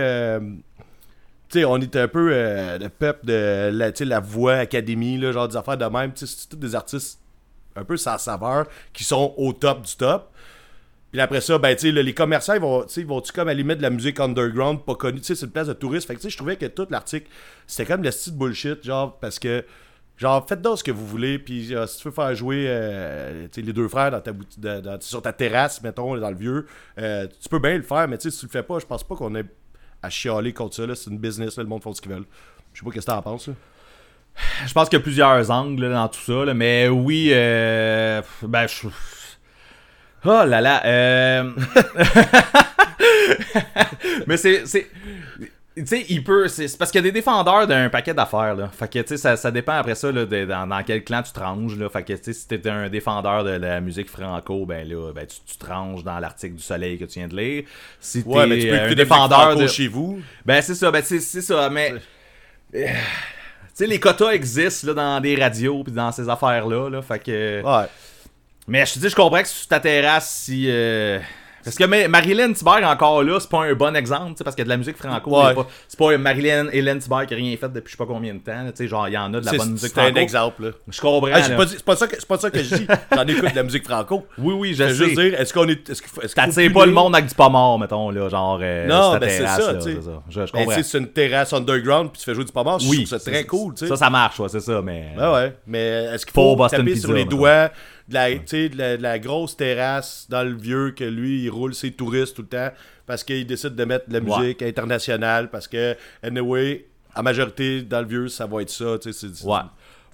tu 1.48 1.60
sais, 1.60 1.64
on 1.64 1.78
est 1.78 1.96
un 1.96 2.08
peu 2.08 2.28
le 2.30 2.88
peuple 2.88 3.26
de 3.26 3.70
la, 3.72 3.92
tu 3.92 4.04
la 4.04 4.20
voix 4.20 4.54
académie, 4.54 5.16
là, 5.18 5.32
genre 5.32 5.48
des 5.48 5.56
affaires 5.56 5.78
de 5.78 5.86
même. 5.86 6.12
Tu 6.12 6.26
sais, 6.26 6.34
c'est 6.38 6.48
tous 6.48 6.56
des 6.56 6.74
artistes 6.74 7.20
un 7.76 7.84
peu 7.84 7.96
sans 7.96 8.18
saveur 8.18 8.66
qui 8.92 9.04
sont 9.04 9.34
au 9.36 9.52
top 9.52 9.82
du 9.82 9.96
top. 9.96 10.30
Puis 11.14 11.20
après 11.20 11.40
ça, 11.40 11.58
ben, 11.58 11.76
tu 11.76 11.82
sais, 11.82 11.92
les 11.92 12.12
commerçants, 12.12 12.54
ils 12.54 12.60
vont, 12.60 12.84
vont-tu 13.06 13.30
comme 13.30 13.46
aller 13.46 13.62
mettre 13.62 13.78
de 13.78 13.84
la 13.84 13.90
musique 13.90 14.18
underground, 14.18 14.84
pas 14.84 14.96
connue? 14.96 15.20
Tu 15.20 15.26
sais, 15.26 15.36
c'est 15.36 15.46
une 15.46 15.52
place 15.52 15.68
de 15.68 15.72
touristes. 15.72 16.08
Fait 16.08 16.16
que, 16.16 16.18
tu 16.18 16.24
sais, 16.24 16.30
je 16.30 16.36
trouvais 16.36 16.56
que 16.56 16.66
tout 16.66 16.88
l'article, 16.90 17.28
c'était 17.68 17.86
comme 17.86 18.02
le 18.02 18.10
style 18.10 18.36
bullshit, 18.36 18.84
genre, 18.84 19.16
parce 19.20 19.38
que, 19.38 19.64
genre, 20.16 20.44
faites 20.44 20.60
donc 20.60 20.78
ce 20.78 20.82
que 20.82 20.90
vous 20.90 21.06
voulez. 21.06 21.38
Puis, 21.38 21.72
euh, 21.72 21.86
si 21.86 21.98
tu 21.98 22.08
veux 22.08 22.12
faire 22.12 22.34
jouer, 22.34 22.64
euh, 22.66 23.44
tu 23.44 23.60
sais, 23.60 23.62
les 23.64 23.72
deux 23.72 23.86
frères 23.86 24.10
dans 24.10 24.20
ta 24.20 24.32
sur 24.98 25.22
ta 25.22 25.32
terrasse, 25.32 25.80
mettons, 25.82 26.16
dans 26.16 26.30
le 26.30 26.36
vieux, 26.36 26.66
euh, 26.98 27.28
tu 27.40 27.48
peux 27.48 27.60
bien 27.60 27.76
le 27.76 27.84
faire, 27.84 28.08
mais 28.08 28.18
tu 28.18 28.28
sais, 28.28 28.30
si 28.32 28.40
tu 28.40 28.46
le 28.46 28.50
fais 28.50 28.64
pas, 28.64 28.80
je 28.80 28.86
pense 28.86 29.04
pas 29.04 29.14
qu'on 29.14 29.36
ait 29.36 29.44
à 30.02 30.10
chialer 30.10 30.52
contre 30.52 30.74
ça, 30.74 30.84
là. 30.84 30.96
C'est 30.96 31.10
une 31.10 31.20
business, 31.20 31.56
là, 31.56 31.62
le 31.62 31.68
monde 31.68 31.84
fait 31.84 31.94
ce 31.94 32.02
qu'ils 32.02 32.10
veulent. 32.10 32.26
Je 32.72 32.80
sais 32.80 32.84
pas 32.84 32.90
qu'est-ce 32.90 33.06
que 33.06 33.12
t'en 33.12 33.22
penses, 33.22 33.46
là. 33.46 33.54
Je 34.66 34.72
pense 34.72 34.88
qu'il 34.88 34.98
y 34.98 35.00
a 35.00 35.04
plusieurs 35.04 35.48
angles 35.52 35.80
là, 35.80 35.94
dans 35.94 36.08
tout 36.08 36.18
ça, 36.18 36.44
là, 36.44 36.54
mais 36.54 36.88
oui, 36.88 37.28
ben 37.28 38.66
je... 38.66 38.88
Oh 40.24 40.44
là 40.44 40.60
là, 40.60 40.84
euh... 40.86 41.50
mais 44.26 44.36
c'est... 44.36 44.66
c'est... 44.66 44.86
Tu 45.76 45.84
sais, 45.86 46.06
il 46.08 46.22
peut. 46.22 46.46
C'est 46.46 46.68
c'est 46.68 46.78
parce 46.78 46.92
qu'il 46.92 47.00
y 47.00 47.04
a 47.04 47.10
des 47.10 47.10
défendeurs 47.10 47.66
d'un 47.66 47.88
paquet 47.88 48.14
d'affaires, 48.14 48.54
là. 48.54 48.68
Fait 48.68 48.88
que, 48.88 49.00
tu 49.00 49.08
sais, 49.08 49.16
ça, 49.16 49.36
ça 49.36 49.50
dépend 49.50 49.72
après 49.72 49.96
ça, 49.96 50.12
là, 50.12 50.24
de- 50.24 50.44
dans, 50.44 50.68
dans 50.68 50.80
quel 50.84 51.02
clan 51.02 51.20
tu 51.20 51.32
te 51.32 51.40
ranges, 51.40 51.76
là. 51.76 51.88
Fait 51.88 52.04
que, 52.04 52.12
tu 52.12 52.22
sais, 52.22 52.32
si 52.32 52.46
t'es 52.46 52.64
un 52.70 52.88
défendeur 52.88 53.42
de 53.42 53.50
la 53.50 53.80
musique 53.80 54.08
franco, 54.08 54.66
ben 54.66 54.88
là, 54.88 55.12
ben 55.12 55.26
tu, 55.26 55.34
tu 55.44 55.58
te 55.58 55.66
ranges 55.66 56.04
dans 56.04 56.20
l'article 56.20 56.54
du 56.54 56.62
Soleil 56.62 56.96
que 56.96 57.06
tu 57.06 57.18
viens 57.18 57.26
de 57.26 57.34
lire. 57.36 57.64
Si 57.98 58.22
t'es 58.22 58.28
Ouais, 58.28 58.46
mais 58.46 58.58
tu 58.60 58.68
peux 58.68 58.74
euh, 58.74 58.90
un 58.90 58.94
défendeur 58.94 59.56
de. 59.56 59.66
chez 59.66 59.88
vous. 59.88 60.20
Ben 60.46 60.62
c'est 60.62 60.76
ça, 60.76 60.92
ben 60.92 61.02
c'est 61.04 61.18
c'est 61.18 61.42
ça, 61.42 61.68
mais... 61.70 61.92
Euh, 62.76 62.86
Tu 62.86 62.90
sais, 63.74 63.86
les 63.88 63.98
quotas 63.98 64.30
existent 64.30 64.86
là, 64.86 64.94
dans 64.94 65.20
des 65.20 65.34
radios 65.34 65.82
puis 65.82 65.92
dans 65.92 66.12
ces 66.12 66.28
affaires-là, 66.28 66.88
là, 66.88 67.02
fait 67.02 67.18
que... 67.18 67.62
Ouais. 67.64 67.86
Mais 68.66 68.86
je 68.86 68.94
te 68.94 68.98
dis, 68.98 69.08
je 69.08 69.14
comprends 69.16 69.42
que 69.42 69.48
sur 69.48 69.68
ta 69.68 69.78
terrasse, 69.80 70.42
si... 70.44 70.64
euh, 70.68 71.18
Parce 71.62 71.76
que 71.76 72.06
Marilyn 72.06 72.52
Thibert, 72.54 72.80
encore 72.88 73.22
là, 73.22 73.38
c'est 73.40 73.48
pas 73.50 73.64
un 73.64 73.74
bon 73.74 73.94
exemple, 73.94 74.30
tu 74.32 74.36
sais, 74.38 74.44
parce 74.44 74.56
qu'il 74.56 74.62
y 74.62 74.64
a 74.64 74.66
de 74.66 74.70
la 74.70 74.76
musique 74.78 74.96
franco. 74.96 75.30
Ouais. 75.30 75.54
pas- 75.54 75.66
C'est 75.88 75.98
pas 75.98 76.16
Marilyn 76.16 76.68
Hélène 76.72 76.98
Thibert 76.98 77.26
qui 77.26 77.34
a 77.34 77.36
rien 77.36 77.54
fait 77.58 77.70
depuis 77.70 77.90
je 77.92 77.96
sais 77.96 77.96
pas 77.98 78.06
combien 78.06 78.32
de 78.34 78.38
temps. 78.40 78.52
là, 78.62 78.86
genre, 78.86 79.08
il 79.08 79.12
y 79.12 79.18
en 79.18 79.32
a 79.34 79.40
de 79.40 79.44
la 79.46 79.52
bonne 79.52 79.72
musique 79.72 79.90
c'est 79.94 80.00
un 80.00 80.04
franco. 80.04 80.18
exemple, 80.18 80.62
là. 80.64 80.70
Je 80.88 81.00
comprends. 81.00 81.28
Ah, 81.32 81.40
pas 81.56 81.66
c'est 81.66 81.82
pas 81.84 81.96
ça 81.96 82.06
que 82.06 82.16
c'est 82.18 82.26
pas 82.28 82.38
ça 82.38 82.50
que 82.50 82.62
je 82.62 82.74
dis. 82.74 82.86
J'en 83.14 83.26
écoute 83.26 83.50
de 83.50 83.56
la 83.56 83.62
musique 83.62 83.84
franco. 83.84 84.26
Oui, 84.38 84.54
oui, 84.54 84.74
je 84.74 84.84
Je 84.84 84.88
sais. 84.88 84.94
juste 85.04 85.20
dire, 85.20 85.40
est-ce 85.40 85.52
qu'on 85.54 85.68
est. 85.68 85.88
Est-ce 85.90 86.34
T'attires 86.34 86.72
pas 86.72 86.84
le 86.86 86.90
de- 86.90 86.96
monde 86.96 87.14
avec 87.14 87.28
du 87.28 87.34
pas 87.34 87.48
mort, 87.50 87.78
mettons, 87.78 88.10
là, 88.10 88.28
genre... 88.30 88.58
euh, 88.62 88.86
Non, 88.86 89.16
ben, 89.18 89.28
c'est 89.28 89.46
ça, 89.46 89.72
là, 89.72 89.78
tu 89.78 89.92
sais. 89.92 89.98
Je, 90.30 90.46
je 90.46 90.52
Ben, 90.52 90.64
comprends. 90.64 90.82
c'est 90.82 90.98
une 90.98 91.08
terrasse 91.08 91.52
underground 91.52 92.10
puis 92.12 92.18
tu 92.20 92.24
fais 92.24 92.34
jouer 92.34 92.44
du 92.44 92.52
pas 92.52 92.64
Je 92.80 92.88
oui, 92.88 93.04
trouve 93.04 93.18
ça 93.18 93.30
très 93.30 93.44
cool, 93.44 93.74
tu 93.74 93.80
sais. 93.80 93.88
Ça, 93.88 93.96
ça 93.96 94.08
marche, 94.10 94.38
ouais, 94.40 94.48
c'est 94.48 94.60
ça, 94.60 94.80
mais... 94.82 95.12
Ouais, 95.18 95.32
ouais. 95.32 95.56
Mais 95.66 95.86
est-ce 96.14 96.24
qu'il 96.26 96.32
faut 96.34 96.56
taper 96.68 96.96
sur 96.96 97.12
les 97.12 97.24
doigts 97.26 97.70
de 98.08 98.14
la, 98.14 98.30
de, 98.34 98.76
la, 98.78 98.96
de 98.96 99.02
la 99.02 99.18
grosse 99.18 99.56
terrasse 99.56 100.26
dans 100.28 100.42
le 100.42 100.54
vieux 100.54 100.90
que 100.90 101.04
lui, 101.04 101.44
il 101.44 101.50
roule 101.50 101.74
ses 101.74 101.90
touristes 101.92 102.36
tout 102.36 102.42
le 102.42 102.48
temps 102.48 102.70
parce 103.06 103.24
qu'il 103.24 103.46
décide 103.46 103.74
de 103.74 103.84
mettre 103.84 104.08
de 104.08 104.18
la 104.18 104.20
Ouais. 104.24 104.38
musique 104.42 104.62
internationale 104.62 105.50
parce 105.50 105.68
que, 105.68 105.96
anyway, 106.22 106.86
en 107.16 107.22
majorité, 107.22 107.82
dans 107.82 108.00
le 108.00 108.06
vieux, 108.06 108.28
ça 108.28 108.46
va 108.46 108.62
être 108.62 108.70
ça, 108.70 108.96
sais. 109.00 109.12
c'est- 109.12 109.44
Ouais. 109.44 109.58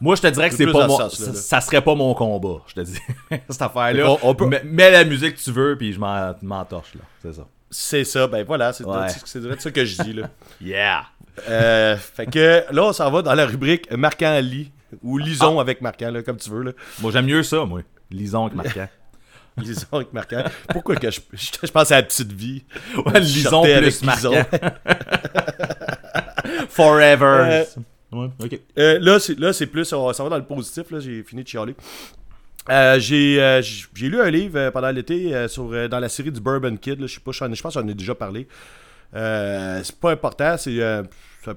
Moi, 0.01 0.17
je 0.17 0.23
te 0.23 0.27
dirais 0.29 0.49
que 0.49 0.57
C'est 0.57 0.67
pas 0.67 0.87
mon. 0.87 0.97
Ça, 0.97 1.27
là. 1.27 1.35
ça 1.35 1.61
serait 1.61 1.83
pas 1.83 1.95
mon 1.95 2.15
combat, 2.15 2.63
je 2.69 2.75
te 2.75 2.81
dis. 2.81 2.99
Cette 3.51 3.61
affaire-là. 3.63 4.11
On- 4.11 4.19
on 4.23 4.35
peut- 4.35 4.49
Mets, 4.65 4.91
la 4.91 5.05
musique 5.05 5.37
que 5.37 5.41
tu 5.41 5.51
veux, 5.53 5.77
puis 5.77 5.93
je 5.93 6.01
m'en 6.01 6.65
torche, 6.65 6.95
là. 6.95 7.03
C'est 7.23 7.35
ça. 7.35 7.47
C'est 7.73 8.05
ça, 8.05 8.27
ben 8.27 8.45
voilà, 8.45 8.73
c'est 8.73 8.85
Ouais. 8.85 9.09
ça 9.59 9.71
que 9.71 9.85
je 9.85 10.03
dis, 10.03 10.13
là. 10.15 10.31
Yeah! 10.61 11.03
Euh, 11.49 11.97
fait 11.97 12.27
que 12.27 12.65
là, 12.71 12.85
on 12.85 12.93
s'en 12.93 13.11
va 13.11 13.23
dans 13.23 13.35
la 13.35 13.47
rubrique 13.47 13.91
Marquant 13.93 14.33
à 14.33 14.41
lit 14.41 14.71
ou 15.03 15.19
Lisons 15.19 15.59
Ah. 15.59 15.63
avec 15.63 15.81
Marquant, 15.81 16.11
là, 16.11 16.23
comme 16.23 16.37
tu 16.37 16.51
veux, 16.51 16.63
là. 16.63 16.73
Moi, 17.01 17.13
j'aime 17.13 17.27
mieux 17.27 17.43
ça, 17.43 17.65
moi. 17.65 17.81
Lisons 18.11 18.47
avec 18.47 18.57
marquant. 18.57 18.89
Lisons 19.59 19.87
avec 19.93 20.13
Marquant. 20.13 20.43
Pourquoi 20.71 20.97
que 20.97 21.11
je, 21.11 21.21
je, 21.33 21.51
je 21.63 21.71
pense 21.71 21.91
à 21.93 21.97
la 21.97 22.03
petite 22.03 22.33
vie? 22.33 22.65
Ouais, 23.07 23.21
lisons 23.21 23.63
plus 23.63 23.73
avec 23.73 24.03
marquant. 24.03 24.31
Lison. 24.31 24.45
Forever. 26.69 27.25
Euh, 27.51 27.65
Ouais. 28.13 28.29
Euh, 28.77 28.99
là, 29.01 29.53
c'est, 29.53 29.67
plus. 29.67 29.93
On 29.93 30.13
s'en 30.13 30.25
va 30.25 30.31
dans 30.31 30.39
le 30.39 30.45
positif. 30.45 30.91
Là, 30.91 30.99
j'ai 30.99 31.23
fini 31.23 31.45
de 31.45 31.49
chialer. 31.49 31.77
Euh, 32.69 32.99
j'ai, 32.99 33.41
euh, 33.41 33.63
lu 34.01 34.21
un 34.21 34.31
livre 34.31 34.59
euh, 34.59 34.71
pendant 34.73 34.91
l'été 34.91 35.47
sur, 35.47 35.89
dans 35.89 36.01
la 36.01 36.09
série 36.09 36.33
du 36.33 36.41
Bourbon 36.41 36.77
Kid. 36.77 36.99
Là, 37.01 37.07
je 37.07 37.15
sais 37.15 37.21
pas, 37.21 37.31
je 37.31 37.63
pense 37.63 37.75
que 37.75 37.81
j'en 37.81 37.87
ai 37.87 37.95
déjà 37.95 38.17
parlé. 38.17 38.49
C'est 39.13 39.97
pas 40.01 40.11
important. 40.11 40.57
C'est, 40.57 40.79
ça- 41.45 41.55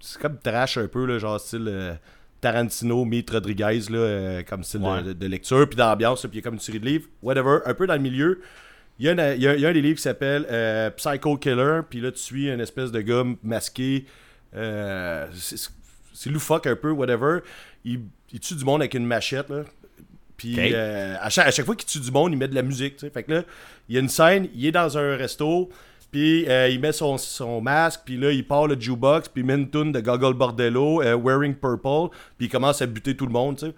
c'est 0.00 0.20
comme 0.20 0.38
trash 0.40 0.76
un 0.76 0.88
peu, 0.88 1.06
là, 1.06 1.20
genre 1.20 1.38
style 1.38 1.96
Tarantino, 2.40 3.04
Meet 3.04 3.30
Rodriguez, 3.30 3.80
là, 3.90 3.98
euh, 3.98 4.42
comme 4.42 4.62
style 4.62 4.80
de- 4.80 4.86
Ouais. 4.86 5.02
de, 5.02 5.12
de 5.12 5.26
lecture, 5.26 5.66
puis 5.68 5.76
d'ambiance, 5.76 6.20
puis 6.22 6.30
il 6.32 6.36
y 6.36 6.38
a 6.38 6.42
comme 6.42 6.54
une 6.54 6.60
série 6.60 6.80
de 6.80 6.86
livres. 6.86 7.08
Whatever. 7.22 7.58
Un 7.64 7.74
peu 7.74 7.86
dans 7.86 7.94
le 7.94 8.00
milieu. 8.00 8.40
Il 8.98 9.06
y, 9.06 9.08
a 9.08 9.12
un- 9.12 9.34
il 9.34 9.42
y 9.42 9.46
a- 9.48 9.54
il 9.54 9.60
y 9.60 9.66
a 9.66 9.68
un 9.68 9.72
des 9.72 9.82
livres 9.82 9.96
qui 9.96 10.02
s'appelle 10.02 10.46
euh, 10.50 10.90
Psycho 10.90 11.36
Killer, 11.36 11.80
puis 11.88 12.00
là, 12.00 12.10
tu 12.12 12.18
suis 12.18 12.48
une 12.50 12.60
espèce 12.60 12.90
de 12.92 13.00
gars 13.00 13.24
masqué. 13.42 14.04
euh, 14.54 15.26
c'est- 15.34 16.30
loufoque 16.30 16.66
un 16.66 16.76
peu, 16.76 16.90
whatever. 16.90 17.40
Il, 17.84 18.00
il 18.32 18.40
tue 18.40 18.54
du 18.54 18.64
monde 18.64 18.80
avec 18.80 18.94
une 18.94 19.04
machette, 19.04 19.50
là. 19.50 19.64
Puis 20.36 20.58
à, 20.60 21.28
chaque, 21.30 21.46
à 21.48 21.50
chaque 21.50 21.66
fois 21.66 21.76
qu'il 21.76 21.86
tue 21.88 22.00
du 22.00 22.10
monde, 22.10 22.32
il 22.32 22.38
met 22.38 22.48
de 22.48 22.54
la 22.54 22.62
musique, 22.62 22.96
tu 22.96 23.00
sais. 23.06 23.10
Fait 23.10 23.22
que 23.22 23.32
là, 23.32 23.42
il 23.88 23.94
y 23.94 23.98
a 23.98 24.00
une 24.00 24.08
scène, 24.08 24.48
il 24.54 24.64
est 24.66 24.72
dans 24.72 24.96
un 24.96 25.16
resto, 25.16 25.68
euh, 26.48 26.68
il 26.68 26.80
met 26.80 26.92
son, 26.92 27.18
son 27.18 27.60
masque, 27.60 28.02
puis 28.04 28.16
là, 28.16 28.30
il 28.32 28.46
part 28.46 28.66
le 28.66 28.80
jukebox, 28.80 29.28
puis 29.28 29.42
il 29.42 29.46
met 29.46 29.54
une 29.54 29.92
de 29.92 30.00
Gogol 30.00 30.34
Bordello, 30.34 31.02
euh, 31.02 31.14
Wearing 31.16 31.54
Purple, 31.54 32.14
puis 32.38 32.46
il 32.46 32.48
commence 32.48 32.80
à 32.82 32.86
buter 32.86 33.16
tout 33.16 33.26
le 33.26 33.32
monde, 33.32 33.56
tu 33.58 33.66
sais. 33.66 33.74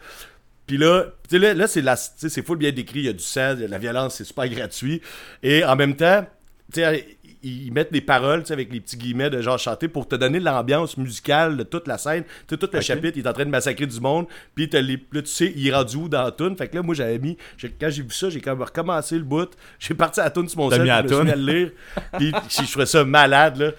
Puis 0.66 0.76
là, 0.76 1.04
là, 1.30 1.54
là, 1.54 1.66
c'est 1.66 1.80
la- 1.80 1.96
c'est 1.96 2.44
full 2.44 2.58
bien 2.58 2.70
décrit, 2.72 3.00
il 3.00 3.04
y 3.06 3.08
a 3.08 3.12
du 3.14 3.22
sang, 3.24 3.54
la 3.58 3.78
violence, 3.78 4.16
c'est 4.16 4.24
super 4.24 4.46
gratuit. 4.48 5.00
Et 5.42 5.64
en 5.64 5.76
même 5.76 5.96
temps, 5.96 6.26
tu 6.72 6.80
sais, 6.82 7.17
ils 7.42 7.72
mettent 7.72 7.92
des 7.92 8.00
paroles, 8.00 8.40
tu 8.42 8.48
sais, 8.48 8.52
avec 8.54 8.72
les 8.72 8.80
petits 8.80 8.96
guillemets 8.96 9.30
de 9.30 9.40
genre 9.40 9.58
chanter 9.58 9.86
pour 9.88 10.08
te 10.08 10.16
donner 10.16 10.40
l'ambiance 10.40 10.96
musicale 10.96 11.56
de 11.56 11.62
toute 11.62 11.86
la 11.86 11.96
scène. 11.98 12.24
Tu 12.24 12.30
sais, 12.50 12.56
tout 12.56 12.68
le 12.72 12.80
chapitre, 12.80 13.16
il 13.16 13.24
est 13.24 13.28
en 13.28 13.32
train 13.32 13.44
de 13.44 13.50
massacrer 13.50 13.86
du 13.86 14.00
monde. 14.00 14.26
Puis 14.54 14.68
là, 14.72 14.82
tu 15.22 15.26
sais, 15.26 15.52
il 15.54 15.68
est 15.68 15.72
rendu 15.74 15.96
où 15.96 16.08
dans 16.08 16.24
la 16.24 16.32
tune. 16.32 16.56
Fait 16.56 16.68
que 16.68 16.76
là, 16.76 16.82
moi, 16.82 16.94
j'avais 16.94 17.18
mis, 17.18 17.36
quand 17.80 17.90
j'ai 17.90 18.02
vu 18.02 18.10
ça, 18.10 18.28
j'ai 18.30 18.40
comme 18.40 18.60
recommencé 18.62 19.16
le 19.16 19.24
bout. 19.24 19.50
J'ai 19.78 19.94
parti 19.94 20.20
à 20.20 20.24
la 20.24 20.30
tune 20.30 20.48
sur 20.48 20.58
mon 20.58 20.68
sel, 20.70 20.78
je 20.78 20.82
me 20.82 20.86
suis 20.86 20.90
à 20.96 21.02
toune. 21.04 21.30
le 21.30 21.52
lire. 21.52 21.70
Puis 22.18 22.32
je 22.50 22.70
trouvais 22.70 22.86
ça 22.86 23.04
malade, 23.04 23.56
là. 23.58 23.70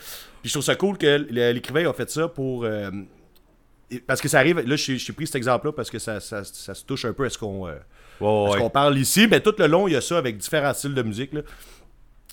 Puis 0.41 0.47
je 0.49 0.51
trouve 0.53 0.63
ça 0.63 0.75
cool 0.75 0.97
que 0.97 1.27
l'écrivain 1.29 1.89
a 1.89 1.93
fait 1.93 2.09
ça 2.09 2.27
pour. 2.29 2.63
euh, 2.63 2.89
parce 4.05 4.21
que 4.21 4.27
ça 4.27 4.39
arrive, 4.39 4.59
là, 4.59 4.75
j'ai 4.75 5.13
pris 5.13 5.25
cet 5.25 5.35
exemple-là 5.35 5.73
parce 5.73 5.89
que 5.89 5.97
ça, 5.99 6.19
ça- 6.19 6.43
ça 6.43 6.75
se 6.75 6.85
touche 6.85 7.05
un 7.05 7.13
peu 7.13 7.25
à 7.25 7.29
ce 7.29 7.37
qu'on 7.37 7.67
euh, 7.67 7.73
Ouais, 8.21 8.69
parle 8.69 8.97
ici. 8.97 9.27
Mais 9.29 9.39
tout 9.39 9.53
le 9.57 9.65
long, 9.67 9.87
il 9.87 9.93
y 9.93 9.95
a 9.95 10.01
ça 10.01 10.17
avec 10.17 10.37
différents 10.37 10.73
styles 10.73 10.93
de 10.93 11.01
musique. 11.01 11.33
Là. 11.33 11.41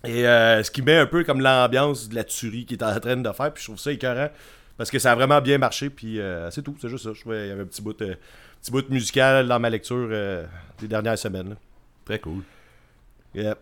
Et 0.04 0.26
euh, 0.26 0.62
ce 0.62 0.70
qui 0.70 0.82
met 0.82 0.96
un 0.98 1.06
peu 1.06 1.24
comme 1.24 1.40
l'ambiance 1.40 2.08
de 2.08 2.14
la 2.14 2.24
tuerie 2.24 2.64
qu'il 2.66 2.78
est 2.78 2.84
en 2.84 2.98
train 3.00 3.16
de 3.16 3.32
faire. 3.32 3.52
Puis 3.52 3.62
je 3.62 3.68
trouve 3.68 3.78
ça 3.78 3.92
écœurant. 3.92 4.28
Parce 4.76 4.90
que 4.90 4.98
ça 4.98 5.12
a 5.12 5.14
vraiment 5.14 5.40
bien 5.40 5.56
marché, 5.56 5.88
puis 5.88 6.20
euh, 6.20 6.50
c'est 6.50 6.60
tout, 6.62 6.76
c'est 6.80 6.88
juste 6.90 7.04
ça. 7.04 7.12
Je 7.14 7.20
trouvais 7.20 7.38
qu'il 7.38 7.48
y 7.48 7.50
avait 7.50 7.62
un 7.62 7.66
petit 7.66 7.80
bout, 7.80 8.00
euh, 8.02 8.14
petit 8.60 8.70
bout 8.70 8.86
musical 8.90 9.48
dans 9.48 9.58
ma 9.58 9.70
lecture 9.70 10.08
euh, 10.10 10.44
des 10.78 10.86
dernières 10.86 11.16
semaines. 11.18 11.48
là. 11.50 11.56
Très 12.04 12.18
cool. 12.18 12.42
Yep. 13.34 13.58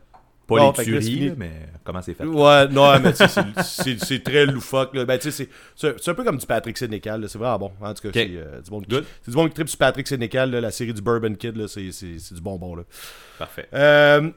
Pas 0.47 0.57
Bon, 0.57 0.75
les 0.77 0.85
tueries, 0.85 1.29
là, 1.31 1.35
mais 1.39 1.53
comment 1.85 2.03
c'est 2.03 2.13
fait? 2.13 2.25
Ouais, 2.25 2.69
non, 2.69 2.99
mais 3.01 3.15
tu 3.15 3.27
sais, 3.29 3.97
c'est- 3.99 4.23
très 4.23 4.45
loufoque. 4.45 4.95
Là. 4.95 5.07
Ben, 5.07 5.19
tu 5.19 5.31
sais, 5.33 5.49
c'est- 5.75 6.09
un 6.09 6.15
peu 6.15 6.23
comme 6.25 6.37
du 6.37 6.45
Patrick 6.47 6.77
Sénécal. 6.77 7.27
C'est 7.31 7.39
vraiment 7.39 7.59
bon. 7.61 7.73
En 7.81 7.95
tout 7.95 8.03
cas, 8.03 8.11
c'est 8.13 8.29
euh, 8.35 8.61
du 8.61 8.71
bon 8.71 8.81
du 8.83 9.01
bon 9.29 9.49
qui 9.49 9.55
tripe 9.55 9.69
sur 9.71 9.79
Patrick 9.79 10.07
Sénécal. 10.07 10.51
la 10.51 10.71
série 10.71 10.93
du 10.93 11.01
Bourbon 11.01 11.35
Kid, 11.35 11.57
là, 11.57 11.67
c'est 11.67 11.93
c'est- 11.93 12.19
c'est 12.19 12.35
du 12.35 12.43
bonbon. 12.43 12.75
Là. 12.77 12.83
Parfait. 13.39 13.69
Euh, 13.73 14.31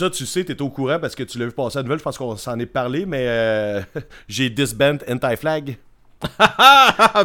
ça, 0.00 0.08
tu 0.10 0.24
sais, 0.24 0.44
t'es 0.44 0.60
au 0.62 0.70
courant 0.70 0.98
parce 0.98 1.14
que 1.14 1.22
tu 1.22 1.38
l'as 1.38 1.44
vu 1.44 1.52
passer 1.52 1.78
à 1.78 1.82
nouvelle. 1.82 1.98
Je 1.98 2.02
pense 2.04 2.16
qu'on 2.16 2.36
s'en 2.36 2.58
est 2.58 2.64
parlé, 2.66 3.04
mais 3.04 3.26
euh, 3.28 3.80
j'ai 4.28 4.48
disband 4.48 4.98
Anti-Flag. 5.06 5.76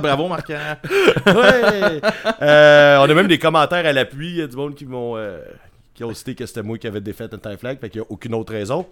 Bravo. 0.02 0.30
Ouais! 0.30 2.02
Euh, 2.42 2.98
on 3.00 3.10
a 3.10 3.14
même 3.14 3.28
des 3.28 3.40
commentaires 3.40 3.86
à 3.86 3.94
l'appui. 3.94 4.30
Il 4.30 4.36
y 4.38 4.42
a 4.42 4.48
du 4.48 4.56
monde 4.58 4.76
qui 4.76 4.86
m'ont. 4.86 5.16
euh, 5.16 5.40
qui 5.96 6.04
ont 6.04 6.14
cité 6.14 6.36
que 6.36 6.46
c'était 6.46 6.62
moi 6.62 6.78
qui 6.78 6.86
avais 6.88 7.00
défait 7.02 7.24
Anti-Flag, 7.34 7.80
fait 7.80 7.90
qu'il 7.90 8.02
n'y 8.02 8.06
a 8.08 8.12
aucune 8.12 8.34
autre 8.36 8.52
raison. 8.54 8.86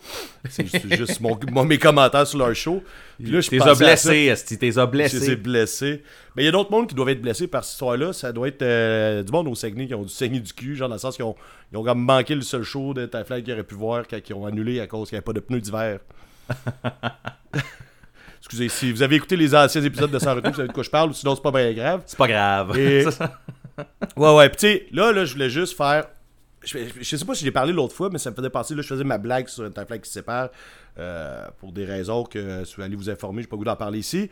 C'est 0.50 0.66
juste, 0.66 0.96
juste 0.96 1.20
mon- 1.20 1.38
mon- 1.52 1.66
mes 1.66 1.78
commentaires 1.78 2.26
sur 2.26 2.40
leur 2.40 2.56
show. 2.56 2.82
Puis 3.22 3.30
là, 3.32 3.42
je 3.42 3.50
T'es 3.50 3.58
blessé, 3.76 4.16
Esti, 4.32 4.58
t'es 4.58 4.72
blessé. 4.88 5.36
blessés. 5.36 6.04
Mais 6.36 6.44
il 6.44 6.46
y 6.46 6.50
a 6.50 6.52
d'autres 6.52 6.72
mondes 6.72 6.88
qui 6.88 6.96
doivent 6.96 7.10
être 7.10 7.22
blessés 7.22 7.48
par 7.48 7.64
cette 7.66 7.74
histoire-là. 7.74 8.14
Ça 8.14 8.32
doit 8.32 8.48
être 8.48 8.62
euh, 8.62 9.22
du 9.22 9.32
monde 9.32 9.48
au 9.50 9.54
Saguenay 9.56 9.86
qui 9.88 9.94
ont 9.94 10.04
dû 10.04 10.10
saigner 10.14 10.40
du 10.40 10.54
cul, 10.54 10.76
genre 10.78 10.88
dans 10.88 10.96
le 10.96 11.00
sens 11.00 11.16
qu'ils 11.18 11.26
ont, 11.26 11.36
ils 11.74 11.78
ont 11.78 11.84
comme 11.84 12.02
manqué 12.02 12.36
le 12.36 12.42
seul 12.42 12.64
show 12.64 12.94
de 12.94 13.08
Flag 13.26 13.44
qu'ils 13.44 13.54
auraient 13.54 13.64
pu 13.64 13.76
voir 13.76 14.06
quand 14.10 14.18
ils 14.28 14.34
ont 14.34 14.46
annulé 14.46 14.80
à 14.80 14.88
cause 14.88 15.10
qu'il 15.10 15.16
n'y 15.16 15.20
avait 15.20 15.26
pas 15.26 15.34
de 15.34 15.42
pneus 15.42 15.60
d'hiver. 15.62 16.00
Excusez, 18.40 18.70
si 18.70 18.92
vous 18.92 19.02
avez 19.02 19.16
écouté 19.16 19.36
les 19.38 19.56
anciens 19.56 19.82
épisodes 19.84 20.12
de 20.12 20.20
Sans 20.20 20.36
Retour, 20.36 20.52
vous 20.52 20.56
savez 20.58 20.68
de 20.68 20.74
quoi 20.74 20.84
je 20.84 20.90
parle, 20.90 21.10
ou 21.10 21.14
sinon 21.14 21.34
c'est 21.36 21.42
pas 21.42 21.52
bien 21.52 21.72
grave. 21.74 22.02
C'est 22.06 22.18
pas 22.18 22.28
grave. 22.28 22.78
Et- 22.78 23.06
Ouais, 24.16 24.36
ouais. 24.36 24.50
Puis 24.50 24.58
tu 24.58 24.68
sais, 24.68 24.86
là, 24.92 25.12
là, 25.12 25.26
je 25.26 25.34
voulais 25.34 25.50
juste 25.50 25.76
faire. 25.76 26.06
Je, 26.64 27.04
sais 27.04 27.26
pas 27.26 27.36
si 27.36 27.44
j'ai 27.44 27.52
parlé 27.52 27.74
l'autre 27.74 27.94
fois, 27.94 28.10
mais 28.12 28.18
ça 28.18 28.32
me 28.32 28.36
faisait 28.36 28.50
penser. 28.50 28.74
Là, 28.76 28.82
je 28.82 28.88
faisais 28.88 29.04
ma 29.04 29.18
blague 29.18 29.48
sur 29.48 29.64
un 29.64 29.86
flag 29.86 30.02
qui 30.02 30.10
sépare 30.10 30.50
euh, 30.98 31.46
pour 31.60 31.72
des 31.72 31.86
raisons 31.86 32.24
que 32.24 32.64
si 32.64 32.76
vous 32.76 32.82
allez 32.82 32.96
vous 32.96 33.10
informer, 33.10 33.42
j'ai 33.42 33.48
pas 33.48 33.58
goût 33.58 33.66
d'en 33.66 33.76
parler 33.76 34.00
ici. 34.00 34.30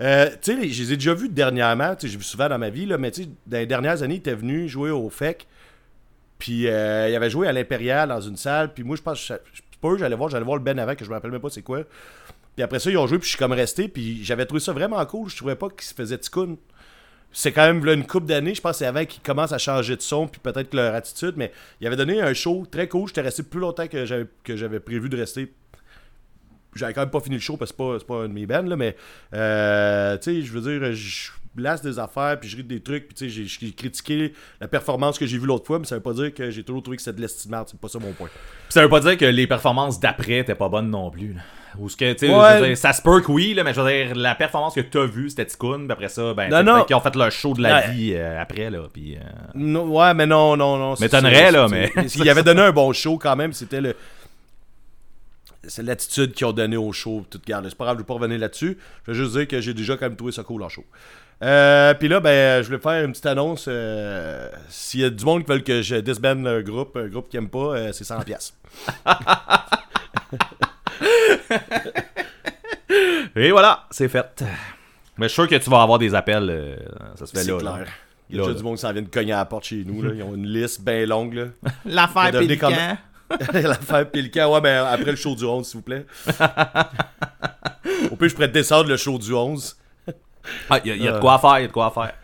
Euh, 0.00 0.30
tu 0.42 0.54
sais, 0.54 0.68
je 0.68 0.82
les 0.82 0.92
ai 0.92 0.96
déjà 0.96 1.14
vus 1.14 1.28
dernièrement. 1.28 1.94
Tu 1.94 2.06
sais, 2.06 2.12
j'ai 2.12 2.18
vu 2.18 2.24
souvent 2.24 2.48
dans 2.48 2.58
ma 2.58 2.70
vie, 2.70 2.86
là, 2.86 2.98
mais 2.98 3.10
tu 3.10 3.24
sais, 3.24 3.28
dans 3.46 3.58
les 3.58 3.66
dernières 3.66 4.02
années, 4.02 4.14
il 4.14 4.18
était 4.18 4.34
venu 4.34 4.68
jouer 4.68 4.90
au 4.90 5.10
FEC. 5.10 5.46
Puis 6.38 6.68
euh, 6.68 7.08
il 7.08 7.14
avait 7.14 7.30
joué 7.30 7.48
à 7.48 7.52
l'Impérial 7.52 8.08
dans 8.08 8.20
une 8.20 8.36
salle. 8.36 8.72
Puis 8.72 8.84
moi, 8.84 8.96
je 8.96 9.02
pense, 9.02 9.20
c'est 9.26 9.40
pas 9.80 9.96
j'allais 9.98 10.16
voir, 10.16 10.28
j'allais 10.28 10.44
voir 10.44 10.56
le 10.56 10.62
Ben 10.62 10.78
avant, 10.78 10.94
que 10.94 11.04
je 11.04 11.10
me 11.10 11.14
rappelle 11.14 11.30
même 11.30 11.40
pas 11.40 11.50
c'est 11.50 11.62
quoi. 11.62 11.82
Puis 12.54 12.62
après 12.62 12.78
ça, 12.78 12.90
ils 12.90 12.96
ont 12.96 13.06
joué, 13.06 13.18
puis 13.18 13.26
je 13.26 13.30
suis 13.30 13.38
comme 13.38 13.52
resté. 13.52 13.88
Puis 13.88 14.24
j'avais 14.24 14.46
trouvé 14.46 14.60
ça 14.60 14.72
vraiment 14.72 15.04
cool. 15.06 15.28
Je 15.28 15.36
trouvais 15.36 15.56
pas 15.56 15.68
qu'ils 15.68 15.82
se 15.82 15.94
faisaient 15.94 16.18
ticoun 16.18 16.56
c'est 17.32 17.52
quand 17.52 17.66
même 17.66 17.86
une 17.86 18.06
couple 18.06 18.26
d'années, 18.26 18.54
je 18.54 18.60
pense 18.60 18.72
que 18.72 18.78
c'est 18.78 18.86
avant 18.86 19.04
qu'ils 19.04 19.22
commencent 19.22 19.52
à 19.52 19.58
changer 19.58 19.96
de 19.96 20.00
son, 20.00 20.26
puis 20.26 20.40
peut-être 20.40 20.72
leur 20.74 20.94
attitude, 20.94 21.34
mais 21.36 21.52
il 21.80 21.86
avait 21.86 21.96
donné 21.96 22.20
un 22.20 22.32
show 22.32 22.66
très 22.70 22.88
cool. 22.88 23.08
J'étais 23.08 23.20
resté 23.20 23.42
plus 23.42 23.60
longtemps 23.60 23.86
que 23.88 24.06
j'avais, 24.06 24.26
que 24.42 24.56
j'avais 24.56 24.80
prévu 24.80 25.08
de 25.08 25.16
rester. 25.16 25.52
J'avais 26.74 26.94
quand 26.94 27.02
même 27.02 27.10
pas 27.10 27.20
fini 27.20 27.36
le 27.36 27.40
show 27.40 27.56
parce 27.56 27.72
que 27.72 27.76
c'est 27.76 27.84
pas, 27.84 27.98
c'est 27.98 28.06
pas 28.06 28.24
un 28.24 28.28
de 28.28 28.32
mes 28.32 28.46
bands, 28.46 28.62
là, 28.62 28.76
mais 28.76 28.96
euh, 29.34 30.16
tu 30.18 30.22
sais, 30.24 30.42
je 30.42 30.52
veux 30.52 30.60
dire, 30.60 30.94
blasse 31.56 31.82
des 31.82 31.98
affaires, 31.98 32.38
puis 32.38 32.48
je 32.48 32.56
ris 32.56 32.62
des 32.62 32.80
trucs, 32.80 33.08
puis 33.08 33.14
tu 33.14 33.28
sais, 33.30 33.46
j'ai, 33.60 33.72
critiqué 33.72 34.32
la 34.60 34.68
performance 34.68 35.18
que 35.18 35.26
j'ai 35.26 35.38
vue 35.38 35.46
l'autre 35.46 35.66
fois, 35.66 35.78
mais 35.78 35.86
ça 35.86 35.96
veut 35.96 36.02
pas 36.02 36.12
dire 36.12 36.32
que 36.32 36.50
j'ai 36.50 36.62
toujours 36.62 36.82
trouvé 36.82 36.96
que 36.98 37.02
c'était 37.02 37.16
de 37.16 37.22
l'estimate, 37.22 37.68
c'est 37.70 37.80
pas 37.80 37.88
ça 37.88 37.98
mon 37.98 38.12
point. 38.12 38.28
Puis 38.28 38.72
ça 38.72 38.82
veut 38.82 38.88
pas 38.88 39.00
dire 39.00 39.16
que 39.16 39.24
les 39.24 39.46
performances 39.46 39.98
d'après 39.98 40.38
étaient 40.38 40.54
pas 40.54 40.68
bonnes 40.68 40.90
non 40.90 41.10
plus. 41.10 41.32
Là. 41.32 41.40
Ou 41.78 41.88
ce 41.90 41.96
que, 41.96 42.10
tu 42.14 42.26
sais, 42.28 42.34
Ouais. 42.34 42.74
ça 42.74 42.92
se 42.94 43.02
peut 43.02 43.20
que 43.20 43.30
oui, 43.30 43.52
là, 43.52 43.62
mais 43.62 43.74
je 43.74 43.80
veux 43.80 43.90
dire, 43.90 44.14
la 44.14 44.34
performance 44.34 44.74
que 44.74 44.80
t'as 44.80 45.04
vue, 45.04 45.28
c'était 45.28 45.44
Tikkun, 45.44 45.80
puis 45.80 45.92
après 45.92 46.08
ça, 46.08 46.32
ben, 46.32 46.62
Non, 46.62 46.84
qu'ils 46.84 46.96
ont 46.96 47.00
fait 47.00 47.14
leur 47.16 47.30
show 47.30 47.52
de 47.52 47.62
la 47.62 47.80
Ouais. 47.80 47.90
vie 47.90 48.12
euh, 48.14 48.40
après, 48.40 48.70
là, 48.70 48.80
puis... 48.92 49.16
euh, 49.16 49.78
ouais, 49.84 50.14
mais 50.14 50.26
non, 50.26 50.56
non, 50.56 50.76
non. 50.78 50.94
M'étonnerait, 51.00 51.50
là, 51.52 51.66
mais- 51.68 51.92
c'est- 52.08 52.18
Il 52.20 52.30
avait 52.30 52.42
donné 52.42 52.62
un 52.62 52.72
bon 52.72 52.92
show 52.92 53.18
quand 53.18 53.36
même, 53.36 53.52
c'était 53.52 53.80
le. 53.80 53.94
C'est 55.68 55.82
l'attitude 55.82 56.32
qu'ils 56.32 56.46
ont 56.46 56.52
donné 56.52 56.76
au 56.76 56.92
show. 56.92 57.26
Toute 57.28 57.44
garde. 57.44 57.66
C'est 57.68 57.76
pas 57.76 57.86
grave, 57.86 57.96
je 57.96 58.02
vais 58.02 58.06
pas 58.06 58.14
revenir 58.14 58.38
là-dessus. 58.38 58.78
Je 59.04 59.10
veux 59.10 59.16
juste 59.24 59.36
dire 59.36 59.48
que 59.48 59.60
j'ai 59.60 59.74
déjà 59.74 59.96
quand 59.96 60.06
même 60.06 60.14
trouvé 60.16 60.30
ça 60.30 60.44
cool 60.44 60.62
en 60.62 60.68
show. 60.68 60.84
Euh, 61.42 61.92
Puis 61.94 62.08
là, 62.08 62.20
ben, 62.20 62.62
je 62.62 62.66
voulais 62.68 62.78
faire 62.80 63.04
une 63.04 63.12
petite 63.12 63.26
annonce. 63.26 63.66
euh, 63.68 64.48
S'il 64.68 65.00
y 65.00 65.04
a 65.04 65.10
du 65.10 65.24
monde 65.24 65.44
qui 65.44 65.52
veut 65.52 65.58
que 65.60 65.82
je 65.82 65.96
disbande 65.96 66.46
un 66.46 66.62
groupe, 66.62 66.96
un 66.96 67.08
groupe 67.08 67.28
qui 67.28 67.36
aime 67.36 67.48
pas, 67.50 67.76
euh, 67.76 67.92
c'est 67.92 68.04
100$. 68.04 68.24
piastres. 68.24 68.54
Et 73.36 73.50
voilà, 73.50 73.84
c'est 73.90 74.08
fait. 74.08 74.42
Mais 75.18 75.28
je 75.28 75.32
suis 75.32 75.42
sûr 75.42 75.48
que 75.48 75.56
tu 75.56 75.70
vas 75.70 75.82
avoir 75.82 75.98
des 75.98 76.14
appels, 76.14 76.48
euh, 76.50 76.76
ça 77.16 77.26
se 77.26 77.32
fait 77.36 77.44
C'est 77.44 77.50
là. 77.50 77.58
clair. 77.58 77.76
là. 77.78 77.84
Il 78.28 78.36
y 78.36 78.38
a 78.38 78.42
Là, 78.42 78.48
déjà 78.48 78.54
là. 78.54 78.58
du 78.58 78.64
monde 78.64 78.74
qui 78.76 78.80
s'en 78.80 78.92
vient 78.92 79.02
de 79.02 79.08
cogner 79.08 79.32
à 79.32 79.36
la 79.38 79.44
porte 79.44 79.64
chez 79.64 79.84
nous. 79.86 80.02
Là. 80.02 80.10
Ils 80.14 80.22
ont 80.22 80.34
une 80.34 80.46
liste 80.46 80.82
bien 80.82 81.06
longue. 81.06 81.50
L'affaire 81.84 82.30
Pélican. 82.32 82.70
L'affaire 83.52 84.10
Pélican, 84.10 84.52
ouais, 84.52 84.60
ben 84.60 84.84
après 84.84 85.10
le 85.10 85.16
show 85.16 85.34
du 85.34 85.44
11, 85.44 85.66
s'il 85.66 85.76
vous 85.78 85.82
plaît. 85.82 86.06
Au 88.10 88.16
pire, 88.16 88.28
je 88.28 88.34
pourrais 88.34 88.48
te 88.48 88.54
descendre 88.54 88.88
le 88.88 88.96
show 88.96 89.18
du 89.18 89.32
11. 89.32 89.76
Ah, 90.70 90.80
il 90.84 90.88
y, 90.88 90.92
a- 90.92 90.96
y 90.96 91.08
a 91.08 91.12
de 91.12 91.20
quoi 91.20 91.38
faire, 91.38 91.58
il 91.58 91.62
y 91.62 91.64
a 91.64 91.68
de 91.68 91.72
quoi 91.72 91.90
faire. 91.90 92.14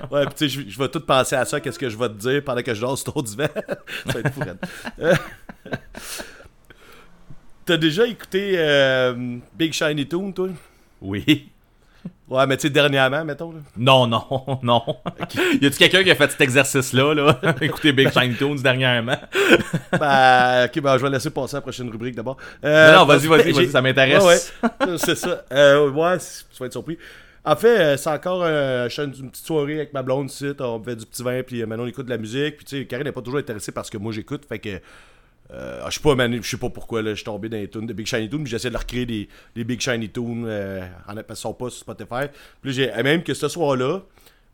Ouais, 0.10 0.26
pis 0.26 0.34
tu 0.34 0.48
sais, 0.50 0.64
je, 0.68 0.78
vais 0.78 0.88
tout 0.88 1.00
penser 1.00 1.36
à 1.36 1.44
ça, 1.44 1.60
qu'est-ce 1.60 1.78
que 1.78 1.88
je 1.88 1.96
vais 1.96 2.08
te 2.08 2.14
dire 2.14 2.42
pendant 2.44 2.62
que 2.62 2.74
je 2.74 2.80
dors 2.80 2.98
sur 2.98 3.12
ton 3.12 3.22
divan. 3.22 3.46
ça 4.06 4.12
va 4.12 4.20
être 4.20 4.32
fou. 4.32 4.40
Euh, 5.00 5.14
T'as 7.64 7.76
déjà 7.76 8.06
écouté 8.06 8.54
euh, 8.56 9.38
Big 9.54 9.72
Shiny 9.72 10.06
Toon, 10.08 10.32
toi? 10.32 10.48
Oui. 11.00 11.51
Ouais, 12.28 12.46
mais 12.46 12.56
tu 12.56 12.62
sais, 12.62 12.70
dernièrement, 12.70 13.24
mettons. 13.24 13.52
Là. 13.52 13.58
Non, 13.76 14.06
non, 14.06 14.24
non. 14.62 14.82
y 15.60 15.66
a-tu 15.66 15.76
quelqu'un 15.76 16.02
qui 16.02 16.10
a 16.10 16.14
fait 16.14 16.30
cet 16.30 16.40
exercice-là, 16.40 17.12
là? 17.14 17.38
Écoutez 17.60 17.92
Big 17.92 18.10
Shiny 18.10 18.36
Tunes 18.36 18.56
dernièrement. 18.56 19.18
Ben, 20.00 20.64
ok, 20.64 20.80
ben, 20.80 20.96
je 20.96 21.02
vais 21.02 21.10
laisser 21.10 21.30
passer 21.30 21.56
à 21.56 21.58
la 21.58 21.62
prochaine 21.62 21.90
rubrique 21.90 22.14
d'abord. 22.14 22.38
Euh, 22.64 22.92
non, 22.92 23.00
non, 23.00 23.04
vas-y, 23.04 23.26
vas-y, 23.26 23.44
j'ai- 23.44 23.52
vas-y, 23.52 23.68
ça 23.68 23.82
m'intéresse. 23.82 24.24
Ouais, 24.24 24.68
ouais. 24.86 24.96
c'est 24.98 25.14
ça. 25.14 25.44
Euh, 25.52 25.90
ouais, 25.90 26.16
tu 26.18 26.58
vas 26.58 26.66
être 26.66 26.72
surpris. 26.72 26.96
En 27.44 27.56
fait, 27.56 27.78
euh, 27.78 27.96
c'est 27.96 28.08
encore 28.08 28.42
euh, 28.44 28.88
je 28.88 28.94
fais 28.94 29.04
une, 29.04 29.12
petite 29.12 29.44
soirée 29.44 29.74
avec 29.74 29.92
ma 29.92 30.02
blonde 30.02 30.30
ici. 30.30 30.52
On 30.60 30.82
fait 30.82 30.96
du 30.96 31.04
petit 31.04 31.22
vin, 31.22 31.42
puis 31.42 31.64
maintenant 31.66 31.84
on 31.84 31.88
écoute 31.88 32.06
de 32.06 32.10
la 32.10 32.18
musique. 32.18 32.56
Puis 32.56 32.64
tu 32.64 32.78
sais, 32.78 32.86
Karine 32.86 33.04
n'est 33.04 33.12
pas 33.12 33.20
toujours 33.20 33.40
intéressée 33.40 33.72
par 33.72 33.84
ce 33.84 33.90
que 33.90 33.98
moi 33.98 34.12
j'écoute. 34.12 34.44
Fait 34.48 34.58
que. 34.58 34.80
Euh, 35.52 35.82
je 35.88 35.94
sais 35.94 36.00
pas, 36.00 36.14
man, 36.14 36.34
je 36.40 36.48
sais 36.48 36.56
pas 36.56 36.70
pourquoi 36.70 37.02
là, 37.02 37.10
je 37.10 37.16
suis 37.16 37.24
tombé 37.24 37.48
dans 37.48 37.58
les 37.58 37.68
tunes 37.68 37.86
de 37.86 37.92
Big 37.92 38.06
Shiny 38.06 38.28
Toon, 38.28 38.38
mais 38.38 38.46
j'essaie 38.46 38.68
de 38.68 38.72
leur 38.72 38.82
recréer 38.82 39.04
des, 39.04 39.28
des 39.54 39.64
Big 39.64 39.80
Shiny 39.80 40.08
Toon 40.08 40.44
euh, 40.46 40.86
en 41.06 41.14
qu'ils 41.14 41.36
sont 41.36 41.52
pas 41.52 41.68
sur 41.68 41.80
Spotify. 41.80 42.26
Puis 42.62 42.72
j'ai 42.72 42.90
même 43.02 43.22
que 43.22 43.34
ce 43.34 43.48
soir-là, 43.48 44.02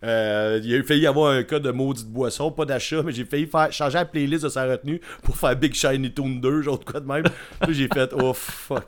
euh, 0.04 0.60
il 0.62 0.74
a 0.74 0.82
failli 0.82 1.02
y 1.02 1.06
avoir 1.06 1.32
un 1.32 1.42
cas 1.44 1.58
de 1.60 1.70
maudite 1.70 2.08
boisson, 2.08 2.50
pas 2.50 2.64
d'achat, 2.64 3.02
mais 3.02 3.12
j'ai 3.12 3.24
failli 3.24 3.46
faire 3.46 3.72
changer 3.72 3.98
la 3.98 4.04
playlist 4.04 4.44
de 4.44 4.48
sa 4.48 4.64
retenue 4.64 5.00
pour 5.22 5.36
faire 5.36 5.54
Big 5.54 5.74
Shiny 5.74 6.12
Toon 6.12 6.30
2, 6.36 6.62
genre 6.62 6.78
de 6.78 6.84
quoi 6.84 7.00
de 7.00 7.06
même. 7.06 7.24
Puis 7.60 7.74
j'ai 7.74 7.88
fait 7.92 8.10
oh 8.14 8.32
fuck. 8.32 8.86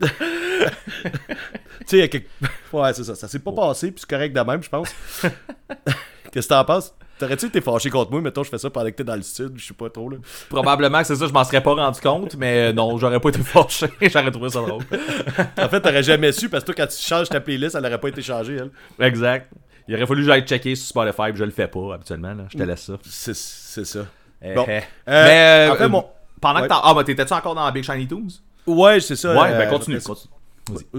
tu 0.00 0.08
sais, 1.86 1.96
il 1.96 2.00
y 2.00 2.02
a 2.02 2.08
quelque... 2.08 2.28
Ouais, 2.72 2.92
c'est 2.92 3.04
ça. 3.04 3.14
Ça 3.14 3.28
s'est 3.28 3.38
pas 3.38 3.52
passé, 3.52 3.90
puis 3.90 4.00
c'est 4.00 4.10
correct 4.10 4.34
de 4.34 4.40
même, 4.40 4.62
je 4.62 4.68
pense. 4.68 4.94
Qu'est-ce 6.32 6.48
que 6.48 6.54
t'en 6.54 6.64
penses? 6.64 6.94
T'aurais-tu 7.18 7.46
été 7.46 7.60
fâché 7.60 7.90
contre 7.90 8.10
moi? 8.10 8.20
Mettons, 8.20 8.42
je 8.42 8.50
fais 8.50 8.58
ça 8.58 8.68
pendant 8.70 8.86
que 8.86 8.94
t'es 8.94 9.04
dans 9.04 9.14
le 9.14 9.22
sud, 9.22 9.52
je 9.56 9.66
sais 9.66 9.74
pas 9.74 9.88
trop, 9.88 10.10
là? 10.10 10.16
Probablement 10.48 10.98
que 11.00 11.06
c'est 11.06 11.16
ça, 11.16 11.26
je 11.26 11.32
m'en 11.32 11.44
serais 11.44 11.62
pas 11.62 11.72
rendu 11.74 12.00
compte, 12.00 12.34
mais 12.36 12.70
euh, 12.70 12.72
non, 12.72 12.98
j'aurais 12.98 13.20
pas 13.20 13.28
été 13.28 13.40
fâché, 13.40 13.86
j'aurais 14.02 14.30
trouvé 14.30 14.50
ça 14.50 14.60
drôle. 14.60 14.82
En 15.58 15.68
fait, 15.68 15.80
t'aurais 15.80 16.02
jamais 16.02 16.32
su, 16.32 16.48
parce 16.48 16.64
que 16.64 16.72
toi, 16.72 16.84
quand 16.84 16.90
tu 16.94 17.00
changes 17.00 17.28
ta 17.28 17.40
playlist, 17.40 17.74
elle 17.76 17.86
aurait 17.86 18.00
pas 18.00 18.08
été 18.08 18.20
changée, 18.22 18.56
elle. 18.58 19.06
Exact. 19.06 19.50
Il 19.86 19.94
aurait 19.94 20.06
fallu 20.06 20.22
que 20.22 20.26
j'aille 20.26 20.42
checker 20.46 20.74
sur 20.74 20.88
Spotify, 20.88 21.28
puis 21.30 21.36
je 21.36 21.44
le 21.44 21.50
fais 21.50 21.68
pas 21.68 21.94
habituellement, 21.94 22.34
là. 22.34 22.44
je 22.50 22.56
te 22.58 22.62
laisse 22.62 22.82
ça. 22.82 22.94
C'est 23.04 23.84
ça. 23.84 24.00
Eh, 24.42 24.54
Bon. 24.54 24.64
eh. 24.68 24.72
Euh, 24.72 24.80
mais 25.06 25.70
en 25.70 25.76
fait, 25.76 25.84
euh, 25.84 25.88
mon- 25.88 26.06
pendant 26.40 26.60
Ouais. 26.60 26.66
que 26.66 26.72
t'en... 26.72 26.80
Ah, 26.82 26.94
mais 26.96 27.04
t'étais-tu 27.04 27.32
encore 27.32 27.54
dans 27.54 27.70
Big 27.70 27.84
Shiny 27.84 28.06
Tunes? 28.08 28.30
Ouais, 28.66 28.98
c'est 29.00 29.16
ça. 29.16 29.34
Ouais, 29.34 29.50
euh, 29.52 29.58
ben 29.58 29.70
continue, 29.70 30.00
je- 30.00 30.04
continue. 30.04 30.33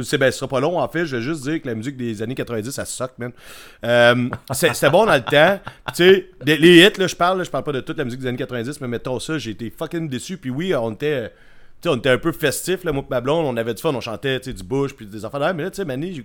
C'est 0.04 0.18
ben, 0.20 0.32
ce 0.32 0.38
sera 0.40 0.48
pas 0.48 0.60
long 0.60 0.80
en 0.80 0.88
fait, 0.88 1.06
je 1.08 1.16
vais 1.16 1.22
juste 1.24 1.42
dire 1.42 1.60
que 1.62 1.68
la 1.68 1.74
musique 1.74 1.98
des 1.98 2.22
années 2.22 2.36
90 2.36 2.70
ça 2.72 2.86
suck 2.86 3.12
man. 3.18 3.32
Euh, 3.84 4.30
c'est- 4.54 4.74
C'était 4.76 4.92
bon 4.92 5.06
dans 5.06 5.16
le 5.16 5.22
temps. 5.24 5.60
Tu 5.88 5.96
sais, 5.96 6.30
les 6.46 6.86
hits 6.86 7.00
là, 7.00 7.08
je 7.08 7.16
parle, 7.16 7.40
là, 7.40 7.44
je 7.44 7.50
parle 7.50 7.64
pas 7.64 7.72
de 7.72 7.80
toute 7.82 7.98
la 7.98 8.04
musique 8.06 8.20
des 8.20 8.28
années 8.28 8.38
90, 8.38 8.80
mais 8.82 8.88
mettons 8.88 9.20
ça, 9.20 9.38
j'ai 9.40 9.52
été 9.52 9.72
fucking 9.76 10.08
déçu. 10.08 10.38
Puis 10.38 10.52
oui, 10.52 10.76
on 10.76 10.92
était 10.92 11.06
euh, 11.14 11.28
tu 11.82 11.90
sais, 11.90 11.90
on 11.90 11.98
était 11.98 12.10
un 12.12 12.18
peu 12.20 12.32
festif 12.32 12.84
là, 12.84 12.92
moi 12.92 13.04
et 13.04 13.10
ma 13.10 13.22
blonde, 13.22 13.46
on 13.48 13.58
avait 13.58 13.74
du 13.74 13.82
fun, 13.82 13.94
on 13.96 14.02
chantait 14.02 14.40
du 14.40 14.64
Bush 14.64 14.94
puis 14.94 15.08
des 15.08 15.26
enfants 15.26 15.40
mais 15.56 15.64
là 15.64 15.72
tu 15.72 15.78
sais 15.78 15.86
Manny, 15.86 16.24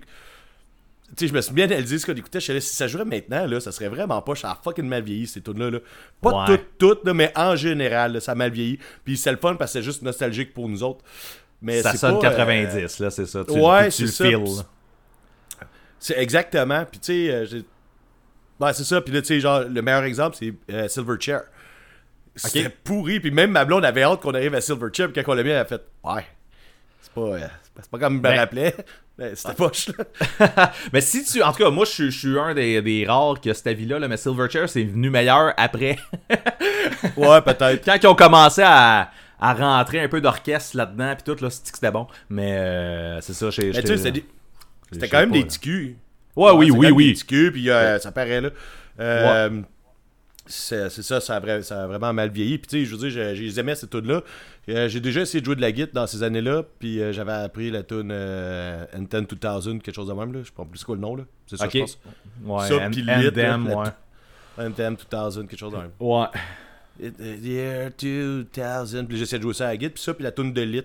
je 1.19 1.33
me 1.33 1.41
suis 1.41 1.53
bien 1.53 1.65
analysé 1.65 1.97
ce 1.99 2.05
qu'on 2.05 2.13
écoutait. 2.15 2.39
Je 2.39 2.57
si 2.59 2.75
ça 2.75 2.87
jouerait 2.87 3.03
maintenant, 3.05 3.45
là, 3.45 3.59
ça 3.59 3.71
serait 3.73 3.89
vraiment 3.89 4.21
pas. 4.21 4.33
Ça 4.35 4.51
a 4.51 4.59
fucking 4.63 4.85
mal 4.87 5.03
vieilli, 5.03 5.27
ces 5.27 5.41
tunes-là. 5.41 5.69
Là. 5.71 5.79
Pas 6.21 6.45
Ouais. 6.47 6.57
toutes, 6.77 7.01
toutes, 7.03 7.13
mais 7.13 7.33
en 7.35 7.55
général, 7.57 8.13
là, 8.13 8.19
ça 8.21 8.31
a 8.31 8.35
mal 8.35 8.51
vieilli. 8.51 8.79
Puis 9.03 9.17
c'est 9.17 9.31
le 9.31 9.37
fun 9.37 9.55
parce 9.55 9.73
que 9.73 9.79
c'est 9.79 9.83
juste 9.83 10.03
nostalgique 10.03 10.53
pour 10.53 10.69
nous 10.69 10.83
autres. 10.83 11.03
Mais 11.61 11.81
Ça 11.81 11.95
sonne 11.95 12.19
pas, 12.19 12.27
euh, 12.27 12.37
90, 12.37 12.99
là, 12.99 13.09
c'est 13.11 13.25
ça. 13.27 13.43
Tu, 13.45 13.51
ouais, 13.51 13.89
tu 13.89 14.07
c'est 14.07 14.31
le 14.31 14.37
là. 14.39 14.63
C'est 15.99 16.17
exactement. 16.17 16.83
Puis 16.89 16.99
tu 16.99 17.05
sais, 17.27 17.31
euh, 17.33 17.45
j'ai- 17.45 17.63
ouais, 18.59 18.73
c'est 18.73 18.83
ça. 18.83 18.99
Puis 19.01 19.13
là, 19.13 19.21
tu 19.21 19.27
sais, 19.27 19.39
genre, 19.39 19.61
le 19.61 19.81
meilleur 19.81 20.03
exemple, 20.03 20.35
c'est 20.39 20.53
euh, 20.71 20.87
Silverchair. 20.87 21.41
C'était 22.35 22.65
Ok. 22.67 22.73
pourri. 22.83 23.19
Puis 23.19 23.29
même 23.29 23.51
ma 23.51 23.65
blonde 23.65 23.85
avait 23.85 24.03
hâte 24.03 24.21
qu'on 24.21 24.33
arrive 24.33 24.55
à 24.55 24.61
Silverchair. 24.61 25.11
Puis 25.11 25.21
quand 25.23 25.31
on 25.31 25.35
l'a 25.35 25.43
mis, 25.43 25.49
elle 25.51 25.57
a 25.57 25.65
fait 25.65 25.81
Ouais. 26.03 26.25
C'est 27.01 27.13
pas, 27.13 27.21
euh, 27.21 27.39
c'est 27.75 27.89
pas- 27.91 27.99
comme 27.99 28.13
je 28.13 28.17
me 28.17 28.23
Ben- 28.23 28.39
rappelais. 28.39 28.75
Ben, 29.17 29.35
C'était 29.35 29.53
poche, 29.53 29.89
là. 29.89 30.71
mais 30.93 31.01
si 31.01 31.23
tu. 31.23 31.43
En 31.43 31.51
tout 31.51 31.61
cas, 31.63 31.69
moi, 31.69 31.85
je 31.85 31.91
suis- 31.91 32.11
je 32.11 32.17
suis 32.17 32.39
un 32.39 32.55
des, 32.55 32.81
des 32.81 33.05
rares 33.05 33.39
qui 33.39 33.51
a 33.51 33.53
cet 33.53 33.67
avis-là, 33.67 33.99
là, 33.99 34.07
mais 34.07 34.17
Silverchair, 34.17 34.67
c'est 34.67 34.83
venu 34.83 35.11
meilleur 35.11 35.53
après. 35.57 35.99
Ouais, 37.17 37.41
peut-être. 37.41 37.83
Quand 37.85 37.97
ils 38.01 38.07
ont 38.07 38.15
commencé 38.15 38.61
à, 38.63 39.11
à 39.41 39.53
rentrer 39.53 39.99
un 39.99 40.07
peu 40.07 40.21
d'orchestre 40.21 40.77
là-dedans, 40.77 41.15
puis 41.15 41.23
tout, 41.35 41.43
là, 41.43 41.49
c'était 41.49 41.91
bon. 41.91 42.07
Mais 42.29 42.53
euh, 42.57 43.21
c'est 43.21 43.33
ça, 43.33 43.49
j'ai. 43.49 43.71
Mais 43.71 43.81
tu 43.83 43.97
sais, 43.97 44.13
c'était 44.91 45.07
quand 45.09 45.19
même 45.19 45.31
des 45.31 45.43
culs. 45.45 45.97
Ouais, 46.35 46.51
oui, 46.51 46.71
oui, 46.71 46.91
oui. 46.91 47.13
Des 47.13 47.19
culs, 47.25 47.51
puis 47.51 47.69
euh, 47.69 47.99
ça 47.99 48.11
paraît, 48.11 48.39
là. 48.41 48.49
Euh, 48.99 49.61
C'est 50.47 50.89
ça, 50.89 51.19
ça 51.21 51.35
a, 51.37 51.61
ça 51.61 51.83
a 51.83 51.87
vraiment 51.87 52.11
mal 52.13 52.29
vieilli. 52.29 52.57
Puis 52.57 52.67
tu 52.67 52.77
sais, 52.79 52.85
je 52.85 52.95
veux 52.95 53.09
dire, 53.09 53.35
j'ai- 53.35 53.59
aimé 53.59 53.73
cette 53.75 53.89
tune-là. 53.89 54.21
Euh, 54.69 54.87
j'ai 54.89 54.99
déjà 54.99 55.21
essayé 55.21 55.39
de 55.39 55.45
jouer 55.45 55.55
de 55.55 55.61
la 55.61 55.71
guitare 55.71 55.93
dans 56.03 56.07
ces 56.07 56.23
années-là, 56.23 56.63
puis 56.79 57.01
euh, 57.01 57.11
j'avais 57.13 57.31
appris 57.31 57.71
la 57.71 57.83
tune 57.83 58.09
euh, 58.11 58.85
N10 58.95 59.27
2000, 59.63 59.81
quelque 59.81 59.95
chose 59.95 60.07
de 60.07 60.13
même, 60.13 60.33
là. 60.33 60.39
Je 60.41 60.47
sais 60.47 60.53
pas 60.55 60.65
plus 60.65 60.83
quoi 60.83 60.95
le 60.95 61.01
nom, 61.01 61.15
là. 61.15 61.23
C'est 61.47 61.57
ça, 61.57 61.65
Ok. 61.65 61.71
je 61.73 61.79
pense. 61.79 61.99
Ouais, 62.43 62.67
Ça, 62.67 62.89
puis 62.89 63.03
and 63.09 63.17
lit, 63.19 63.31
them, 63.33 63.67
là, 63.67 63.77
ouais. 63.77 63.89
N10 64.69 64.97
2000, 65.09 65.47
quelque 65.47 65.57
chose 65.59 65.71
de 65.73 65.77
même. 65.77 65.91
Ouais. 65.99 66.25
The 67.01 67.43
year 67.43 67.89
2000. 67.97 69.07
Puis 69.07 69.17
j'essaie 69.17 69.37
de 69.37 69.43
jouer 69.43 69.53
ça 69.53 69.65
à 69.65 69.67
la 69.69 69.77
guitare, 69.77 69.93
puis 69.93 70.03
ça, 70.03 70.13
puis 70.13 70.23
la 70.23 70.31
tune 70.31 70.53
de 70.53 70.61
lit. 70.61 70.83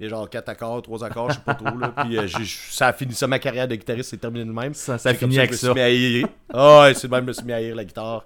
Il 0.00 0.04
y 0.04 0.06
a 0.06 0.10
genre 0.10 0.28
4 0.28 0.48
accords, 0.48 0.82
3 0.82 1.04
accords, 1.04 1.30
je 1.30 1.34
sais 1.36 1.40
pas 1.44 1.54
trop, 1.54 1.78
là. 1.78 1.94
Puis 2.04 2.18
euh, 2.18 2.26
ça 2.70 2.88
a 2.88 2.92
fini 2.92 3.14
ça, 3.14 3.28
ma 3.28 3.38
carrière 3.38 3.68
de 3.68 3.76
guitariste, 3.76 4.10
c'est 4.10 4.16
terminé 4.16 4.44
de 4.44 4.50
même. 4.50 4.74
Ça, 4.74 4.98
ça 4.98 5.14
finit 5.14 5.36
que 5.36 5.40
avec 5.40 5.50
je 5.50 5.54
me 5.54 5.58
ça. 5.58 5.66
suis 5.66 5.74
mis 5.74 5.80
à 5.80 5.84
haïr. 5.84 6.28
Ah 6.52 6.82
ouais, 6.82 6.94
c'est 6.94 7.08
même, 7.08 7.22
je 7.22 7.26
me 7.28 7.32
suis 7.32 7.44
mis 7.44 7.52
à 7.52 7.56
haïr 7.56 7.76
la 7.76 7.84
guitare. 7.84 8.24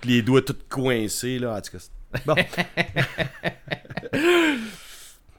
Puis 0.00 0.10
les 0.10 0.22
doigts 0.22 0.42
tout 0.42 0.56
coincés, 0.68 1.38
là. 1.38 1.56
En 1.56 1.60
tout 1.60 1.76
cas, 1.76 1.84
bon. 2.24 2.34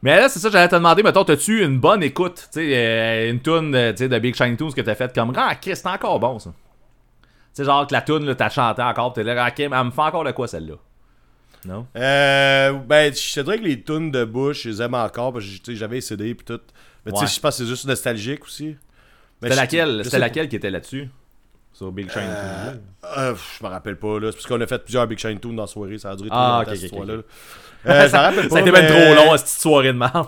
Mais 0.04 0.18
là, 0.18 0.30
c'est 0.30 0.40
ça, 0.40 0.50
j'allais 0.50 0.68
te 0.68 0.76
demander, 0.76 1.04
mettons, 1.04 1.24
t'as-tu 1.24 1.64
une 1.64 1.80
bonne 1.80 2.04
écoute, 2.04 2.48
tu 2.52 2.60
sais, 2.60 2.76
euh, 2.76 3.32
une 3.32 3.42
tune 3.42 3.74
euh, 3.74 3.94
de 3.94 4.20
Big 4.20 4.36
Shiny 4.36 4.56
Tunes 4.56 4.74
que 4.74 4.82
t'as 4.82 4.96
faite 4.96 5.14
comme, 5.14 5.34
ah, 5.36 5.56
Chris, 5.56 5.76
c'est 5.76 5.88
encore 5.88 6.20
bon, 6.20 6.38
ça. 6.38 6.52
Tu 6.52 7.28
sais, 7.54 7.64
genre 7.64 7.88
que 7.88 7.94
la 7.94 8.02
tune, 8.02 8.26
là, 8.26 8.36
t'as 8.36 8.50
chanté 8.50 8.84
encore, 8.84 9.14
t'es 9.14 9.24
là, 9.24 9.48
ok, 9.48 9.58
mais 9.58 9.70
elle 9.76 9.84
me 9.86 9.92
fait 9.92 10.02
encore 10.02 10.24
de 10.24 10.32
quoi, 10.32 10.48
celle-là? 10.48 10.76
Non? 11.66 11.86
Euh, 11.96 12.72
ben, 12.74 13.14
je 13.14 13.34
te 13.34 13.40
dirais 13.42 13.58
que 13.60 13.64
les 13.66 13.82
tunes 13.82 14.12
de 14.12 14.24
Bush, 14.26 14.64
je 14.64 14.70
les 14.70 14.82
aime 14.82 14.94
encore, 14.94 15.34
parce 15.34 15.46
que 15.46 15.76
j'avais 15.76 15.96
les 15.96 16.02
CD 16.02 16.34
puis 16.36 16.46
tout. 16.46 16.60
Mais 17.06 17.12
tu 17.12 17.20
sais, 17.26 17.36
je 17.36 17.40
pense 17.40 17.58
que 17.58 17.64
c'est 17.64 17.70
juste 17.70 17.86
nostalgique 17.86 18.44
aussi. 18.44 18.76
C'était 19.42 19.56
laquelle, 19.56 20.02
c'était 20.04 20.20
laquelle 20.20 20.50
qui 20.50 20.56
était 20.56 20.70
là-dessus? 20.72 21.10
Sur 21.74 21.92
Big 21.92 22.10
Shiny 22.12 22.26
Euh, 22.28 22.72
Tunes? 22.72 22.82
Euh, 23.18 23.36
je 23.60 23.64
me 23.64 23.70
rappelle 23.70 23.98
pas, 23.98 24.20
là. 24.20 24.32
C'est 24.32 24.38
parce 24.38 24.48
qu'on 24.48 24.60
a 24.62 24.66
fait 24.68 24.80
plusieurs 24.84 25.06
Big 25.08 25.20
Shine 25.20 25.40
Tunes 25.40 25.56
dans 25.56 25.64
la 25.64 25.68
soirée. 25.68 25.98
Ça 26.00 26.10
a 26.12 26.16
duré 26.16 26.30
Ah, 26.32 26.64
trop 26.66 26.72
longtemps, 26.72 26.72
ok, 26.72 26.76
cette 26.76 26.78
ok, 26.78 26.84
histoire-là. 26.86 27.14
ok. 27.20 27.26
Euh, 27.86 28.08
rappelle 28.12 28.48
pas. 28.48 28.50
Ça 28.50 28.58
a 28.58 28.62
été 28.62 28.72
mais- 28.72 28.82
même 28.82 28.92
trop 29.16 29.16
long, 29.26 29.32
à 29.34 29.38
cette 29.38 29.48
soirée 29.62 29.94
de 29.94 29.98
merde. 29.98 30.28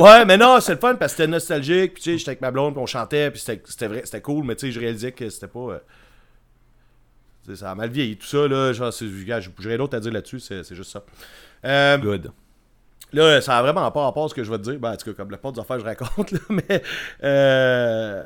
Ouais, 0.00 0.24
mais 0.24 0.36
non, 0.38 0.60
c'est 0.60 0.74
le 0.74 0.78
fun 0.78 0.94
parce 0.94 1.12
que 1.12 1.16
c'était 1.18 1.30
nostalgique. 1.30 1.94
Puis 1.94 2.02
tu 2.04 2.10
sais, 2.12 2.18
j'étais 2.18 2.30
avec 2.30 2.40
ma 2.40 2.50
blonde, 2.52 2.74
puis 2.74 2.82
on 2.82 2.86
chantait, 2.86 3.30
puis 3.32 3.40
c'était 3.40 3.60
c'était 3.66 3.88
vrai, 3.88 4.02
c'était 4.04 4.20
cool. 4.20 4.44
Mais 4.44 4.54
tu 4.54 4.66
sais, 4.66 4.72
je 4.72 4.78
réalisais 4.80 5.10
que 5.12 5.28
c'était 5.28 5.48
pas. 5.48 5.80
Ça 7.54 7.70
a 7.70 7.74
mal 7.74 7.90
vieilli. 7.90 8.16
Tout 8.16 8.26
ça, 8.26 8.46
là, 8.48 8.72
genre, 8.72 8.92
j'ai 9.58 9.76
d'autre 9.78 9.96
à 9.96 10.00
dire 10.00 10.12
là-dessus, 10.12 10.40
c'est 10.40 10.62
c'est 10.64 10.74
juste 10.74 10.90
ça. 10.92 11.02
Euh, 11.64 11.98
Good. 11.98 12.30
Là, 13.12 13.40
ça 13.42 13.58
a 13.58 13.62
vraiment 13.62 13.90
pas 13.90 14.04
rapport 14.04 14.24
à 14.24 14.28
ce 14.28 14.34
que 14.34 14.42
je 14.42 14.50
vais 14.50 14.58
te 14.58 14.62
dire. 14.62 14.78
Ben, 14.78 14.92
en 14.92 14.96
tout 14.96 15.04
cas, 15.10 15.12
comme 15.16 15.30
la 15.30 15.36
part 15.38 15.52
des 15.52 15.60
affaires 15.60 15.76
que 15.76 15.82
je 15.82 15.86
raconte, 15.86 16.30
là, 16.30 16.38
mais. 16.48 16.82
Euh, 17.22 18.22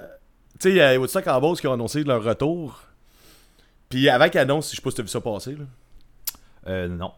tu 0.59 0.68
sais, 0.68 0.70
il 0.70 0.76
y 0.76 0.81
a 0.81 0.98
Woodstock 0.98 1.26
en 1.26 1.40
Beauce 1.40 1.61
qui 1.61 1.66
ont 1.66 1.72
annoncé 1.72 2.02
leur 2.05 2.22
retour. 2.22 2.83
Puis 3.88 4.09
avant 4.09 4.29
qu'ils 4.29 4.40
annoncent, 4.40 4.70
je 4.70 4.76
sais 4.76 4.83
pas 4.83 4.90
si 4.90 4.96
t'as 4.96 5.02
vu 5.02 5.09
ça 5.09 5.20
passer, 5.20 5.52
là. 5.52 5.64
Euh, 6.68 6.88
non. 6.88 7.12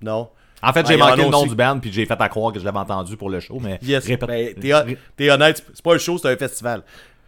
Non. 0.00 0.28
En 0.62 0.72
fait, 0.72 0.80
Ah, 0.80 0.88
j'ai 0.88 0.96
manqué 0.96 1.22
le 1.24 1.28
nom 1.30 1.44
du 1.46 1.54
band, 1.54 1.78
puis 1.80 1.92
j'ai 1.92 2.06
fait 2.06 2.20
à 2.20 2.28
croire 2.28 2.52
que 2.52 2.60
je 2.60 2.64
l'avais 2.64 2.78
entendu 2.78 3.16
pour 3.16 3.30
le 3.30 3.40
show, 3.40 3.58
mais... 3.60 3.78
Yes. 3.82 4.06
Ben, 4.06 4.54
t'es 4.54 4.74
hon- 4.74 4.96
t'es 5.16 5.30
honnête, 5.30 5.64
c'est 5.74 5.82
pas 5.82 5.94
un 5.94 5.98
show, 5.98 6.18
c'est 6.18 6.28
un 6.32 6.36
festival. 6.36 6.82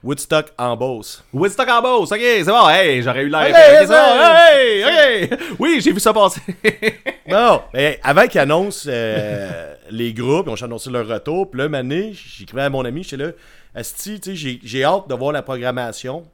Woodstock 0.04 0.52
en 0.58 0.76
Beauce. 0.76 1.24
Woodstock 1.32 1.68
en 1.68 1.80
Beauce, 1.82 2.12
ok, 2.12 2.18
c'est 2.20 2.44
bon, 2.44 2.68
hey, 2.68 3.02
j'aurais 3.02 3.22
eu 3.24 3.28
l'air... 3.30 3.40
Ok, 3.40 3.48
Ok, 3.48 3.56
c'est 3.56 3.86
ça, 3.86 4.16
bon, 4.18 4.34
hey, 4.60 5.30
oui, 5.58 5.80
j'ai 5.80 5.92
vu 5.92 6.00
ça 6.00 6.12
passer. 6.12 6.40
Non, 7.26 7.62
mais 7.72 7.98
avant 8.02 8.26
qu'ils 8.26 8.40
annoncent 8.40 8.86
euh, 8.86 9.74
les 9.90 10.12
groupes, 10.12 10.46
ils 10.46 10.50
ont 10.50 10.62
annoncé 10.66 10.90
leur 10.90 11.08
retour. 11.08 11.50
Puis 11.50 11.58
là, 11.58 11.78
année, 11.78 12.12
j'écrivais 12.14 12.62
à 12.62 12.68
mon 12.70 12.84
ami, 12.84 13.02
j'étais 13.02 13.16
là, 13.16 13.30
Asti, 13.74 14.20
tu 14.20 14.36
sais, 14.36 14.58
j'ai- 14.62 14.84
hâte 14.84 15.08
de 15.08 15.14
voir 15.14 15.32
la 15.32 15.40
programmation. 15.42 16.24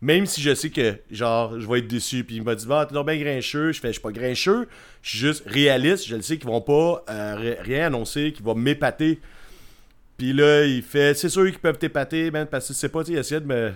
Même 0.00 0.24
si 0.26 0.40
je 0.40 0.54
sais 0.54 0.70
que, 0.70 0.94
genre, 1.10 1.60
je 1.60 1.66
vais 1.68 1.80
être 1.80 1.88
déçu. 1.88 2.22
Puis 2.24 2.36
il 2.36 2.42
m'a 2.44 2.54
dit, 2.54 2.64
bah, 2.64 2.86
t'es 2.88 2.94
bien 3.02 3.16
grincheux. 3.18 3.72
Je 3.72 3.80
fais, 3.80 3.88
je 3.88 3.92
suis 3.94 4.00
pas 4.00 4.12
grincheux. 4.12 4.68
Je 5.02 5.10
suis 5.10 5.18
juste 5.18 5.42
réaliste. 5.46 6.06
Je 6.06 6.14
le 6.16 6.22
sais 6.22 6.38
qu'ils 6.38 6.48
vont 6.48 6.60
pas 6.62 7.02
euh, 7.10 7.34
ri- 7.36 7.56
rien 7.60 7.86
annoncer, 7.88 8.32
qu'ils 8.32 8.44
vont 8.44 8.54
m'épater. 8.54 9.18
Puis 10.20 10.34
là, 10.34 10.66
il 10.66 10.82
fait, 10.82 11.14
c'est 11.14 11.30
sûr 11.30 11.46
qu'ils 11.46 11.58
peuvent 11.58 11.78
t'épater, 11.78 12.30
man, 12.30 12.46
parce 12.46 12.68
que 12.68 12.74
c'est 12.74 12.90
pas, 12.90 13.02
tu 13.02 13.16
essayait 13.16 13.40
de 13.40 13.46
me, 13.46 13.72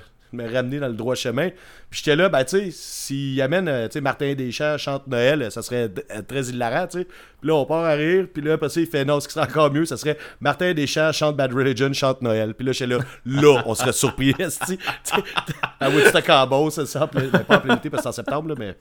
ramener 0.52 0.78
dans 0.78 0.88
le 0.88 0.92
droit 0.92 1.14
chemin. 1.14 1.48
Puis 1.88 2.02
j'étais 2.04 2.16
là, 2.16 2.28
ben, 2.28 2.44
tu 2.44 2.58
sais, 2.58 2.70
s'il 2.70 3.40
amène, 3.40 3.66
euh, 3.66 3.86
tu 3.88 3.94
sais, 3.94 4.00
Martin 4.02 4.34
Deschamps 4.34 4.76
chante 4.76 5.06
Noël, 5.06 5.50
ça 5.50 5.62
serait 5.62 5.90
euh, 6.10 6.20
très 6.28 6.48
hilarant, 6.48 6.86
tu 6.86 6.98
sais. 6.98 7.04
Puis 7.06 7.48
là, 7.48 7.54
on 7.54 7.64
part 7.64 7.84
à 7.84 7.92
rire, 7.92 8.26
puis 8.30 8.42
là, 8.42 8.58
ça, 8.68 8.78
il 8.78 8.86
fait, 8.86 9.06
non, 9.06 9.20
ce 9.20 9.28
qui 9.28 9.32
serait 9.32 9.46
encore 9.46 9.72
mieux, 9.72 9.86
ça 9.86 9.96
serait 9.96 10.18
Martin 10.38 10.74
Deschamps 10.74 11.12
chante 11.12 11.34
Bad 11.34 11.54
Religion, 11.54 11.90
chante 11.94 12.20
Noël. 12.20 12.52
Puis 12.52 12.66
là, 12.66 12.72
j'étais 12.72 12.92
là, 12.94 12.98
là, 13.24 13.62
on 13.64 13.74
serait 13.74 13.94
surpris. 13.94 14.34
Tu 14.38 14.50
sais, 14.50 14.78
à 15.80 15.88
Woodstock 15.88 16.28
en 16.28 16.46
Beauce, 16.46 16.84
ça, 16.84 17.08
ben, 17.10 17.30
pas 17.30 17.56
en 17.56 17.60
plein 17.60 17.76
été, 17.76 17.88
parce 17.88 18.02
que 18.02 18.10
c'est 18.12 18.20
en 18.20 18.22
septembre, 18.22 18.50
là, 18.50 18.54
mais... 18.58 18.76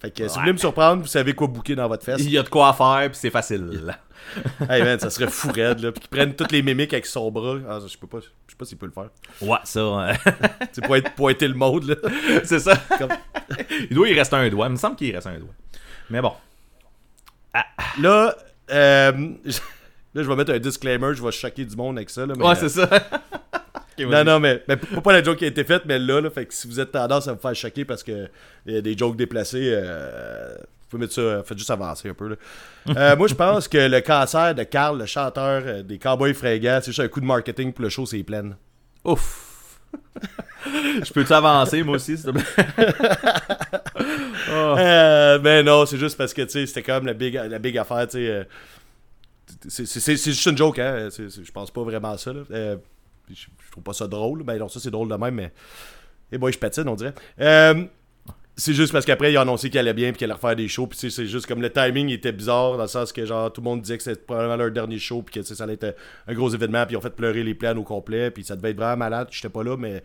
Fait 0.00 0.12
que 0.12 0.28
si 0.28 0.34
vous 0.34 0.40
voulez 0.42 0.52
me 0.52 0.58
surprendre, 0.58 1.02
vous 1.02 1.08
savez 1.08 1.32
quoi 1.34 1.48
bouquer 1.48 1.74
dans 1.74 1.88
votre 1.88 2.04
fesse. 2.04 2.20
Il 2.20 2.30
y 2.30 2.38
a 2.38 2.44
de 2.44 2.48
quoi 2.48 2.72
faire, 2.72 3.10
puis 3.10 3.18
c'est 3.20 3.30
facile. 3.30 3.98
Hey 4.70 4.82
man, 4.82 4.98
ça 4.98 5.10
serait 5.10 5.28
fou 5.28 5.50
raide, 5.52 5.80
là. 5.80 5.92
Puis 5.92 6.00
qu'ils 6.00 6.10
prennent 6.10 6.34
toutes 6.34 6.52
les 6.52 6.62
mimiques 6.62 6.92
avec 6.92 7.06
son 7.06 7.30
bras. 7.30 7.56
Ah, 7.68 7.78
je 7.86 7.96
peux 7.96 8.06
pas, 8.06 8.18
je 8.20 8.26
sais 8.52 8.56
pas 8.58 8.64
s'il 8.64 8.76
peut 8.78 8.86
le 8.86 8.92
faire. 8.92 9.08
Ouais, 9.40 9.58
ça. 9.64 10.12
C'est 10.72 10.84
pour 10.84 10.96
être 10.96 11.12
pointer 11.14 11.48
le 11.48 11.54
monde, 11.54 11.84
là. 11.84 11.94
c'est 12.44 12.58
ça. 12.60 12.76
Comme- 12.98 13.10
Il 13.90 13.94
doit 13.96 14.08
y 14.08 14.14
rester 14.14 14.36
un 14.36 14.48
doigt, 14.48 14.66
il 14.66 14.72
me 14.72 14.76
semble 14.76 14.96
qu'il 14.96 15.14
reste 15.14 15.26
un 15.26 15.38
doigt. 15.38 15.54
Mais 16.10 16.20
bon. 16.20 16.32
Là, 18.00 18.36
euh, 18.70 19.12
là, 19.12 20.22
je 20.22 20.28
vais 20.28 20.36
mettre 20.36 20.52
un 20.52 20.58
disclaimer, 20.58 21.14
je 21.14 21.22
vais 21.22 21.32
choquer 21.32 21.64
du 21.64 21.74
monde 21.76 21.96
avec 21.96 22.10
ça, 22.10 22.26
là. 22.26 22.34
mais, 22.36 22.44
Ouais, 22.44 22.52
euh, 22.52 22.54
c'est 22.54 22.68
ça. 22.68 22.88
Non, 23.98 24.22
non, 24.22 24.38
mais, 24.38 24.62
mais 24.68 24.76
pas 24.76 25.12
la 25.12 25.22
joke 25.24 25.38
qui 25.38 25.44
a 25.44 25.48
été 25.48 25.64
faite, 25.64 25.82
mais 25.86 25.98
là, 25.98 26.20
là, 26.20 26.30
fait 26.30 26.46
que 26.46 26.54
si 26.54 26.68
vous 26.68 26.78
êtes 26.78 26.92
tendance 26.92 27.26
à 27.26 27.32
vous 27.32 27.40
faire 27.40 27.54
choquer 27.56 27.84
parce 27.84 28.04
que 28.04 28.28
il 28.66 28.74
y 28.74 28.76
a 28.76 28.80
des 28.80 28.96
jokes 28.96 29.16
déplacés, 29.16 29.70
euh, 29.74 30.56
pouvez 30.88 31.00
mettre 31.02 31.14
ça, 31.14 31.42
faites 31.44 31.58
juste 31.58 31.70
avancer 31.70 32.08
un 32.08 32.14
peu, 32.14 32.28
là. 32.28 32.36
Euh, 32.96 33.16
moi, 33.16 33.26
je 33.28 33.34
pense 33.34 33.68
que 33.68 33.78
le 33.78 34.00
cancer 34.00 34.54
de 34.54 34.62
Carl, 34.62 34.98
le 34.98 35.06
chanteur 35.06 35.62
euh, 35.64 35.82
des 35.82 35.98
Cowboys 35.98 36.34
fringants, 36.34 36.78
c'est 36.80 36.86
juste 36.90 37.00
un 37.00 37.08
coup 37.08 37.20
de 37.20 37.26
marketing 37.26 37.72
pour 37.72 37.82
le 37.82 37.88
show, 37.90 38.06
c'est 38.06 38.22
plein. 38.22 38.56
Ouf. 39.04 39.80
Je 40.64 41.12
peux-tu 41.12 41.32
avancer, 41.32 41.82
moi 41.82 41.96
aussi, 41.96 42.16
s'il 42.16 42.26
te 42.26 42.30
plaît? 42.30 42.84
Oh. 44.50 44.74
Euh, 44.78 45.38
mais 45.42 45.62
non, 45.62 45.84
c'est 45.84 45.98
juste 45.98 46.16
parce 46.16 46.32
que, 46.32 46.40
tu 46.42 46.50
sais, 46.50 46.66
c'était 46.66 46.90
même 46.92 47.04
la 47.04 47.12
big, 47.12 47.34
la 47.34 47.58
big 47.58 47.76
affaire, 47.76 48.06
tu 48.06 48.16
sais. 48.18 48.28
euh, 48.28 48.44
c'est- 49.68 50.16
juste 50.16 50.46
une 50.46 50.56
joke, 50.56 50.78
hein. 50.78 51.08
Je 51.10 51.50
pense 51.52 51.70
pas 51.70 51.82
vraiment 51.82 52.12
à 52.12 52.18
ça, 52.18 52.32
là. 52.32 52.40
Euh, 52.50 52.76
je, 53.30 53.46
trouve 53.70 53.84
pas 53.84 53.92
ça 53.92 54.06
drôle. 54.06 54.42
Ben 54.44 54.58
non, 54.58 54.68
ça 54.68 54.80
c'est 54.80 54.90
drôle 54.90 55.08
de 55.08 55.14
même, 55.14 55.34
mais. 55.34 55.52
Et 56.32 56.38
boy, 56.38 56.52
je 56.52 56.58
patine, 56.58 56.88
on 56.88 56.94
dirait. 56.94 57.14
Euh, 57.40 57.84
c'est 58.58 58.74
juste 58.74 58.92
parce 58.92 59.06
qu'après, 59.06 59.32
ils 59.32 59.38
ont 59.38 59.42
annoncé 59.42 59.70
qu'il 59.70 59.78
allait 59.78 59.94
bien 59.94 60.10
puis 60.10 60.18
qu'il 60.18 60.24
allait 60.24 60.34
refaire 60.34 60.56
des 60.56 60.66
shows. 60.66 60.88
Puis 60.88 61.10
c'est 61.10 61.26
juste 61.26 61.46
comme 61.46 61.62
le 61.62 61.70
timing 61.70 62.10
était 62.10 62.32
bizarre 62.32 62.76
dans 62.76 62.82
le 62.82 62.88
sens 62.88 63.12
que 63.12 63.24
genre 63.24 63.52
tout 63.52 63.60
le 63.60 63.66
monde 63.66 63.82
disait 63.82 63.96
que 63.96 64.02
c'était 64.02 64.20
probablement 64.20 64.56
leur 64.56 64.72
dernier 64.72 64.98
show 64.98 65.22
puis 65.22 65.40
que 65.40 65.42
ça 65.42 65.62
allait 65.62 65.74
être 65.74 65.94
un 66.26 66.34
gros 66.34 66.50
événement. 66.50 66.84
Puis 66.84 66.94
ils 66.94 66.96
ont 66.96 67.00
fait 67.00 67.14
pleurer 67.14 67.44
les 67.44 67.54
plans 67.54 67.76
au 67.76 67.84
complet. 67.84 68.32
Puis 68.32 68.42
ça 68.42 68.56
devait 68.56 68.70
être 68.70 68.76
vraiment 68.76 68.96
malade. 68.96 69.28
J'étais 69.30 69.48
pas 69.48 69.62
là, 69.62 69.76
mais 69.76 70.02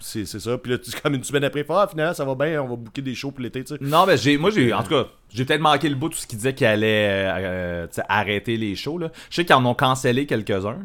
c'est 0.00 0.26
ça. 0.26 0.58
Puis 0.58 0.72
là, 0.72 0.78
comme 1.02 1.14
une 1.14 1.24
semaine 1.24 1.44
après, 1.44 1.64
ah, 1.70 1.88
finalement, 1.90 2.12
ça 2.12 2.26
va 2.26 2.34
bien, 2.34 2.62
on 2.62 2.68
va 2.68 2.76
booker 2.76 3.00
des 3.00 3.14
shows 3.14 3.30
pour 3.30 3.40
l'été. 3.40 3.64
Non, 3.80 4.04
mais 4.06 4.18
j'ai, 4.18 4.36
moi, 4.36 4.50
j'ai, 4.50 4.72
en 4.72 4.82
tout 4.82 4.90
cas, 4.90 5.06
j'ai 5.32 5.46
peut-être 5.46 5.60
manqué 5.60 5.88
le 5.88 5.94
bout 5.94 6.10
de 6.10 6.14
tout 6.14 6.20
ce 6.20 6.26
qu'il 6.26 6.38
disait 6.38 6.54
qu'il 6.54 6.66
allait 6.66 7.08
euh, 7.10 7.86
arrêter 8.08 8.58
les 8.58 8.76
shows. 8.76 8.98
Là. 8.98 9.10
Je 9.30 9.36
sais 9.36 9.44
qu'ils 9.44 9.54
en 9.54 9.64
ont 9.64 9.74
cancellé 9.74 10.26
quelques-uns. 10.26 10.78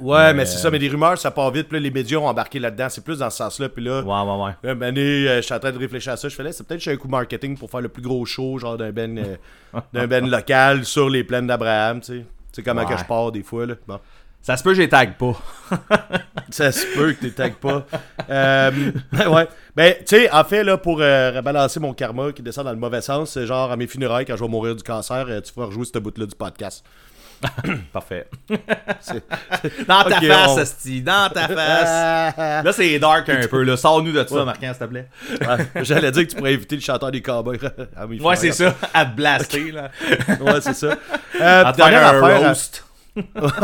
Ouais, 0.00 0.28
mais, 0.28 0.34
Mais, 0.34 0.46
c'est 0.46 0.58
euh, 0.58 0.62
ça, 0.62 0.70
mais 0.70 0.78
des 0.78 0.88
rumeurs, 0.88 1.18
ça 1.18 1.30
part 1.30 1.50
vite. 1.50 1.68
Puis 1.68 1.78
là, 1.78 1.82
les 1.82 1.90
médias 1.90 2.18
ont 2.18 2.26
embarqué 2.26 2.58
là-dedans. 2.58 2.88
C'est 2.88 3.04
plus 3.04 3.18
dans 3.18 3.30
ce 3.30 3.36
sens-là. 3.38 3.68
Puis 3.68 3.84
là, 3.84 4.02
Ouais, 4.02 4.30
ouais, 4.30 4.44
ouais. 4.44 4.74
Là, 4.74 4.86
euh, 4.86 5.36
je 5.36 5.40
suis 5.42 5.54
en 5.54 5.58
train 5.58 5.72
de 5.72 5.78
réfléchir 5.78 6.12
à 6.12 6.16
ça. 6.16 6.28
Je 6.28 6.34
fais 6.34 6.42
là, 6.42 6.52
c'est 6.52 6.66
peut-être 6.66 6.80
que 6.80 6.84
j'ai 6.84 6.92
un 6.92 6.96
coup 6.96 7.08
marketing 7.08 7.56
pour 7.56 7.70
faire 7.70 7.80
le 7.80 7.88
plus 7.88 8.02
gros 8.02 8.24
show, 8.24 8.58
genre 8.58 8.76
d'un 8.76 8.90
ben, 8.90 9.18
euh, 9.18 9.80
d'un 9.92 10.06
ben 10.06 10.28
local 10.28 10.84
sur 10.84 11.08
les 11.08 11.24
plaines 11.24 11.46
d'Abraham, 11.46 12.00
tu 12.00 12.18
sais. 12.18 12.24
Sais 12.52 12.62
comment 12.62 12.84
que 12.84 12.96
je 12.96 13.04
pars 13.04 13.30
des 13.30 13.42
fois, 13.44 13.66
là. 13.66 13.74
Bon. 13.86 14.00
Ça 14.42 14.56
se 14.56 14.62
peut, 14.62 14.72
j'ai 14.72 14.88
tag 14.88 15.16
pas. 15.18 15.34
Ça 16.50 16.72
se 16.72 16.86
peut 16.96 17.12
que 17.12 17.26
tu 17.26 17.32
tagues 17.32 17.54
pas. 17.54 17.86
Euh, 18.30 18.70
ouais. 19.12 19.48
Ben, 19.76 19.94
tu 19.98 20.04
sais, 20.06 20.30
en 20.32 20.44
fait, 20.44 20.64
là, 20.64 20.78
pour 20.78 21.00
euh, 21.00 21.30
rebalancer 21.30 21.78
mon 21.78 21.92
karma 21.92 22.32
qui 22.32 22.42
descend 22.42 22.64
dans 22.64 22.72
le 22.72 22.78
mauvais 22.78 23.02
sens, 23.02 23.32
c'est 23.32 23.46
genre 23.46 23.70
à 23.70 23.76
mes 23.76 23.86
funérailles, 23.86 24.24
quand 24.24 24.36
je 24.36 24.42
vais 24.42 24.48
mourir 24.48 24.74
du 24.74 24.82
cancer, 24.82 25.26
euh, 25.28 25.40
tu 25.40 25.52
vas 25.54 25.66
rejouer 25.66 25.84
cette 25.84 26.02
bout-là 26.02 26.26
du 26.26 26.34
podcast. 26.34 26.84
Parfait. 27.92 28.28
Dans 29.88 30.02
ta 30.04 30.20
face, 30.20 30.48
on- 30.50 30.58
Asti, 30.58 31.02
dans 31.02 31.30
ta 31.30 31.48
face. 31.48 32.34
Ah, 32.36 32.62
Là, 32.64 32.72
c'est 32.72 32.98
dark 32.98 33.28
un 33.28 33.46
peu. 33.46 33.62
Là. 33.62 33.76
Sors-nous 33.76 34.12
de 34.12 34.24
ça, 34.26 34.44
Marquand, 34.44 34.72
s'il 34.74 34.78
te 34.78 34.84
plaît. 34.84 35.08
ouais, 35.40 35.66
J'allais 35.84 36.10
dire 36.12 36.24
que 36.24 36.30
tu 36.30 36.36
pourrais 36.36 36.54
inviter 36.54 36.76
le 36.76 36.82
chanteur 36.82 37.10
des 37.10 37.22
cowboys 37.22 37.58
mes 38.08 38.20
Ouais, 38.20 38.36
c'est 38.36 38.52
ça. 38.52 38.74
À 38.92 39.06
te 39.06 39.16
blaster, 39.16 39.72
là. 39.72 39.90
Ouais, 40.40 40.60
c'est 40.60 40.74
ça. 40.74 40.96
Euh, 41.40 41.64
À 41.64 41.72
faire 41.72 41.86
un 41.86 42.18
affaire, 42.18 42.48
roast. 42.48 42.84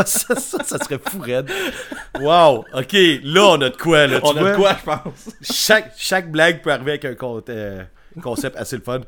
ça, 0.07 0.35
ça, 0.37 0.59
ça 0.65 0.79
serait 0.79 0.99
fou, 1.09 1.21
raide. 1.21 1.51
Wow, 2.19 2.65
ok, 2.75 2.93
là, 3.25 3.43
on 3.45 3.61
a 3.61 3.69
de 3.69 3.77
quoi, 3.77 4.07
là. 4.07 4.21
tu 4.21 4.27
On 4.27 4.37
a 4.37 4.51
de 4.51 4.57
quoi, 4.57 4.77
je 4.79 4.85
pense. 4.85 5.29
chaque, 5.43 5.93
chaque 5.99 6.31
blague 6.33 6.63
peut 6.63 6.73
arriver 6.73 6.93
avec 6.93 7.05
un 7.05 7.15
con- 7.15 7.43
euh, 7.49 7.83
concept 8.23 8.57
assez 8.57 8.77
le 8.77 8.83
fun. 8.83 9.01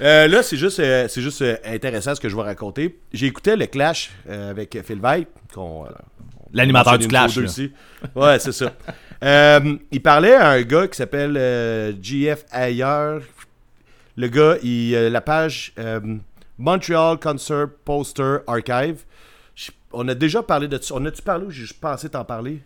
Euh, 0.00 0.26
là, 0.28 0.42
c'est 0.42 0.56
juste, 0.56 0.80
euh, 0.80 1.06
c'est 1.08 1.22
juste 1.22 1.42
euh, 1.42 1.56
intéressant 1.64 2.14
ce 2.14 2.20
que 2.20 2.28
je 2.28 2.36
vais 2.36 2.42
raconter. 2.42 2.98
J'ai 3.12 3.26
écouté 3.26 3.56
le 3.56 3.66
Clash 3.66 4.10
avec 4.28 4.76
Phil 4.84 5.00
Veil, 5.00 5.26
L'animateur 6.52 6.98
du 6.98 7.08
Clash. 7.08 7.36
ici. 7.36 7.72
Ouais, 8.14 8.38
c'est 8.38 8.52
ça. 8.52 8.72
Il 9.92 10.00
parlait 10.02 10.34
à 10.34 10.50
un 10.50 10.62
gars 10.62 10.86
qui 10.88 10.96
s'appelle 10.96 11.96
GF 12.00 12.44
Ayer. 12.52 13.18
Le 14.16 14.28
gars, 14.28 14.56
il, 14.62 14.92
la 14.92 15.20
page 15.20 15.72
Montreal 16.58 17.18
Concert 17.18 17.66
Poster 17.84 18.36
Archive. 18.46 19.02
Je- 19.56 19.70
on 19.92 20.06
a 20.08 20.14
déjà 20.14 20.42
parlé 20.42 20.68
de 20.68 20.80
ça. 20.80 20.94
On 20.96 21.04
a-tu 21.06 21.22
parlé 21.22 21.46
ou 21.46 21.50
j'ai 21.50 21.62
juste 21.62 21.80
pensé 21.80 22.08
t'en 22.08 22.24
parler? 22.24 22.60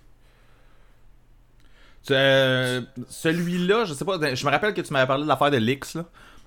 Euh, 2.11 2.81
Celui-là, 3.09 3.85
je 3.85 3.95
sais 3.95 4.05
pas, 4.05 4.19
je 4.35 4.45
me 4.47 4.51
rappelle 4.51 4.75
que 4.75 4.81
tu 4.81 4.93
m'avais 4.93 5.07
parlé 5.07 5.25
de 5.25 5.29
l'affaire 5.29 5.51
de 5.51 5.57
Lix, 5.59 5.95
là. 5.95 6.05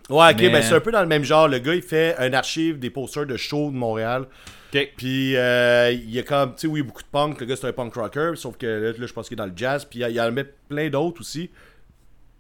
Ouais, 0.10 0.32
ok, 0.32 0.38
Mais- 0.42 0.50
ben 0.50 0.62
c'est 0.64 0.74
un 0.74 0.80
peu 0.80 0.92
dans 0.92 1.02
le 1.02 1.08
même 1.08 1.24
genre. 1.24 1.48
Le 1.48 1.60
gars, 1.60 1.76
il 1.76 1.82
fait 1.84 2.16
un 2.18 2.34
archive 2.34 2.80
des 2.80 2.90
posters 2.90 3.26
de 3.26 3.38
show 3.38 3.70
de 3.72 3.76
Montréal. 3.78 4.26
Ok. 4.74 4.90
Puis 4.98 5.32
il 5.34 6.10
y 6.12 6.20
a 6.20 6.24
comme, 6.24 6.56
tu 6.56 6.62
sais, 6.62 6.68
oui, 6.68 6.82
beaucoup 6.82 7.04
de 7.04 7.08
punk. 7.08 7.40
Le 7.40 7.46
gars, 7.46 7.56
c'est 7.56 7.68
un 7.68 7.74
punk 7.74 7.94
rocker. 7.94 8.32
Sauf 8.36 8.58
que 8.58 8.66
là, 8.66 8.92
là, 8.98 9.06
je 9.08 9.14
pense 9.14 9.28
qu'il 9.28 9.36
est 9.36 9.38
dans 9.38 9.46
le 9.46 9.54
jazz. 9.56 9.86
Puis 9.86 10.00
il 10.00 10.10
y 10.12 10.20
en 10.20 10.36
a 10.36 10.44
plein 10.68 10.90
d'autres 10.90 11.22
aussi. 11.22 11.50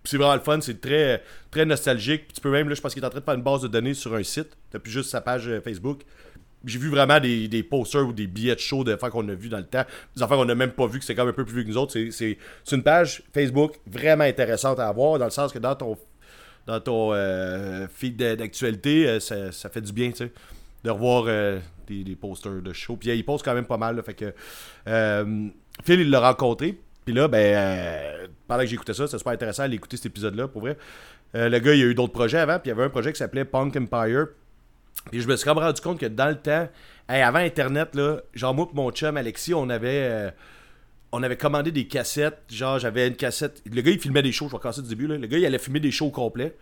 C'est 0.03 0.17
vraiment 0.17 0.33
le 0.33 0.39
fun. 0.41 0.59
C'est 0.61 0.81
très, 0.81 1.21
très 1.51 1.63
nostalgique. 1.65 2.23
Puis 2.27 2.33
tu 2.35 2.41
peux 2.41 2.51
même, 2.51 2.67
là, 2.67 2.75
je 2.75 2.81
pense 2.81 2.93
qu'il 2.93 3.03
est 3.03 3.05
en 3.05 3.09
train 3.11 3.19
de 3.19 3.25
faire 3.25 3.35
une 3.35 3.43
base 3.43 3.61
de 3.61 3.67
données 3.67 3.93
sur 3.93 4.15
un 4.15 4.23
site. 4.23 4.57
Depuis 4.73 4.91
juste 4.91 5.09
sa 5.11 5.21
page 5.21 5.47
euh, 5.47 5.61
Facebook. 5.61 6.01
J'ai 6.65 6.77
vu 6.79 6.89
vraiment 6.89 7.19
des, 7.19 7.47
des 7.47 7.63
posters 7.63 8.07
ou 8.07 8.13
des 8.13 8.27
billets 8.27 8.55
de 8.55 8.59
show 8.59 8.83
de 8.83 8.93
affaires 8.93 9.09
qu'on 9.09 9.27
a 9.29 9.33
vu 9.33 9.49
dans 9.49 9.57
le 9.57 9.65
temps. 9.65 9.83
Des 10.15 10.21
affaires 10.21 10.37
qu'on 10.37 10.45
n'a 10.45 10.55
même 10.55 10.71
pas 10.71 10.85
vu, 10.87 10.99
que 10.99 11.05
c'est 11.05 11.15
quand 11.15 11.23
même 11.23 11.31
un 11.31 11.35
peu 11.35 11.43
plus 11.45 11.55
vieux 11.55 11.63
que 11.63 11.69
nous 11.69 11.77
autres. 11.77 11.97
C'est- 12.11 12.37
une 12.71 12.83
page 12.83 13.23
Facebook 13.33 13.79
vraiment 13.87 14.23
intéressante 14.23 14.79
à 14.79 14.87
avoir, 14.87 15.17
dans 15.17 15.25
le 15.25 15.31
sens 15.31 15.51
que 15.51 15.59
dans 15.59 15.75
ton 15.75 15.97
dans 16.67 16.79
ton 16.79 17.11
euh, 17.13 17.87
feed 17.91 18.17
d'actualité, 18.17 19.07
euh, 19.09 19.19
ça, 19.19 19.51
ça 19.51 19.67
fait 19.69 19.81
du 19.81 19.91
bien, 19.91 20.11
tu 20.11 20.17
sais, 20.17 20.31
de 20.83 20.89
revoir 20.91 21.25
euh, 21.27 21.59
des, 21.87 22.03
des 22.03 22.15
posters 22.15 22.61
de 22.61 22.71
show. 22.71 22.95
Puis 22.95 23.09
il 23.09 23.25
poste 23.25 23.43
quand 23.43 23.55
même 23.55 23.65
pas 23.65 23.77
mal, 23.77 23.99
fait 24.03 24.13
que 24.13 24.31
Phil, 25.83 25.99
il 26.01 26.09
l'a 26.11 26.19
rencontré. 26.19 26.77
Puis 27.03 27.15
là, 27.15 27.27
ben, 27.27 28.29
pendant 28.47 28.61
que 28.61 28.67
j'écoutais 28.67 28.93
ça, 28.93 29.07
c'était 29.07 29.17
super 29.17 29.33
intéressant 29.33 29.67
d'écouter 29.67 29.97
cet 29.97 30.05
épisode-là, 30.05 30.47
pour 30.47 30.61
vrai. 30.61 30.77
Le 31.33 31.57
gars, 31.57 31.73
il 31.73 31.81
a 31.81 31.85
eu 31.85 31.95
d'autres 31.95 32.13
projets 32.13 32.37
avant, 32.37 32.59
puis 32.59 32.67
il 32.69 32.69
y 32.69 32.71
avait 32.73 32.83
un 32.83 32.89
projet 32.89 33.11
qui 33.11 33.17
s'appelait 33.17 33.45
Punk 33.45 33.75
Empire. 33.75 34.27
Puis 35.09 35.21
je 35.21 35.27
me 35.27 35.35
suis 35.35 35.47
même 35.47 35.57
rendu 35.57 35.81
compte 35.81 35.99
que 35.99 36.05
dans 36.05 36.27
le 36.27 36.35
temps, 36.35 36.69
hey, 37.09 37.21
avant 37.21 37.39
Internet, 37.39 37.95
là, 37.95 38.21
genre 38.33 38.53
moi 38.53 38.67
et 38.71 38.75
mon 38.75 38.91
chum 38.91 39.17
Alexis, 39.17 39.53
on 39.53 39.69
avait... 39.69 40.09
euh, 40.09 40.31
on 41.11 41.23
avait 41.23 41.37
commandé 41.37 41.71
des 41.71 41.87
cassettes, 41.87 42.39
genre 42.49 42.79
j'avais 42.79 43.07
une 43.07 43.15
cassette. 43.15 43.61
Le 43.69 43.81
gars 43.81 43.91
il 43.91 43.99
filmait 43.99 44.21
des 44.21 44.31
shows, 44.31 44.47
je 44.47 44.55
vais 44.55 44.61
casser 44.61 44.81
du 44.81 44.89
début. 44.89 45.07
Là. 45.07 45.17
Le 45.17 45.27
gars 45.27 45.37
il 45.37 45.45
allait 45.45 45.59
filmer 45.59 45.79
des 45.79 45.91
shows 45.91 46.09
complets. 46.09 46.55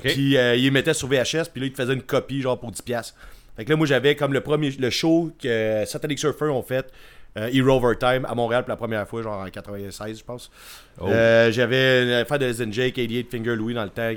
Puis 0.00 0.36
euh, 0.36 0.54
il 0.54 0.62
les 0.62 0.70
mettait 0.70 0.94
sur 0.94 1.08
VHS, 1.08 1.50
puis 1.52 1.60
là 1.60 1.66
il 1.66 1.72
te 1.72 1.76
faisait 1.76 1.94
une 1.94 2.02
copie 2.02 2.40
genre 2.40 2.58
pour 2.60 2.70
10$. 2.70 2.82
piastres. 2.84 3.16
Fait 3.56 3.64
que 3.64 3.70
là 3.70 3.76
moi 3.76 3.86
j'avais 3.86 4.14
comme 4.14 4.32
le 4.32 4.40
premier 4.40 4.70
le 4.70 4.90
show 4.90 5.32
que 5.42 5.82
Satanic 5.86 6.20
Surfer 6.20 6.44
ont 6.44 6.62
fait, 6.62 6.92
euh, 7.36 7.50
Hero 7.52 7.70
Overtime 7.76 8.24
à 8.26 8.34
Montréal 8.36 8.62
pour 8.62 8.70
la 8.70 8.76
première 8.76 9.08
fois, 9.08 9.22
genre 9.22 9.40
en 9.40 9.50
96 9.50 10.20
je 10.20 10.24
pense. 10.24 10.52
Oh. 11.00 11.08
Euh, 11.08 11.50
j'avais 11.50 12.04
une 12.04 12.10
affaire 12.10 12.38
de 12.38 12.52
SNJ, 12.52 12.92
88 12.92 13.28
Finger 13.28 13.56
Louis 13.56 13.74
dans 13.74 13.82
le 13.82 13.90
temps, 13.90 14.12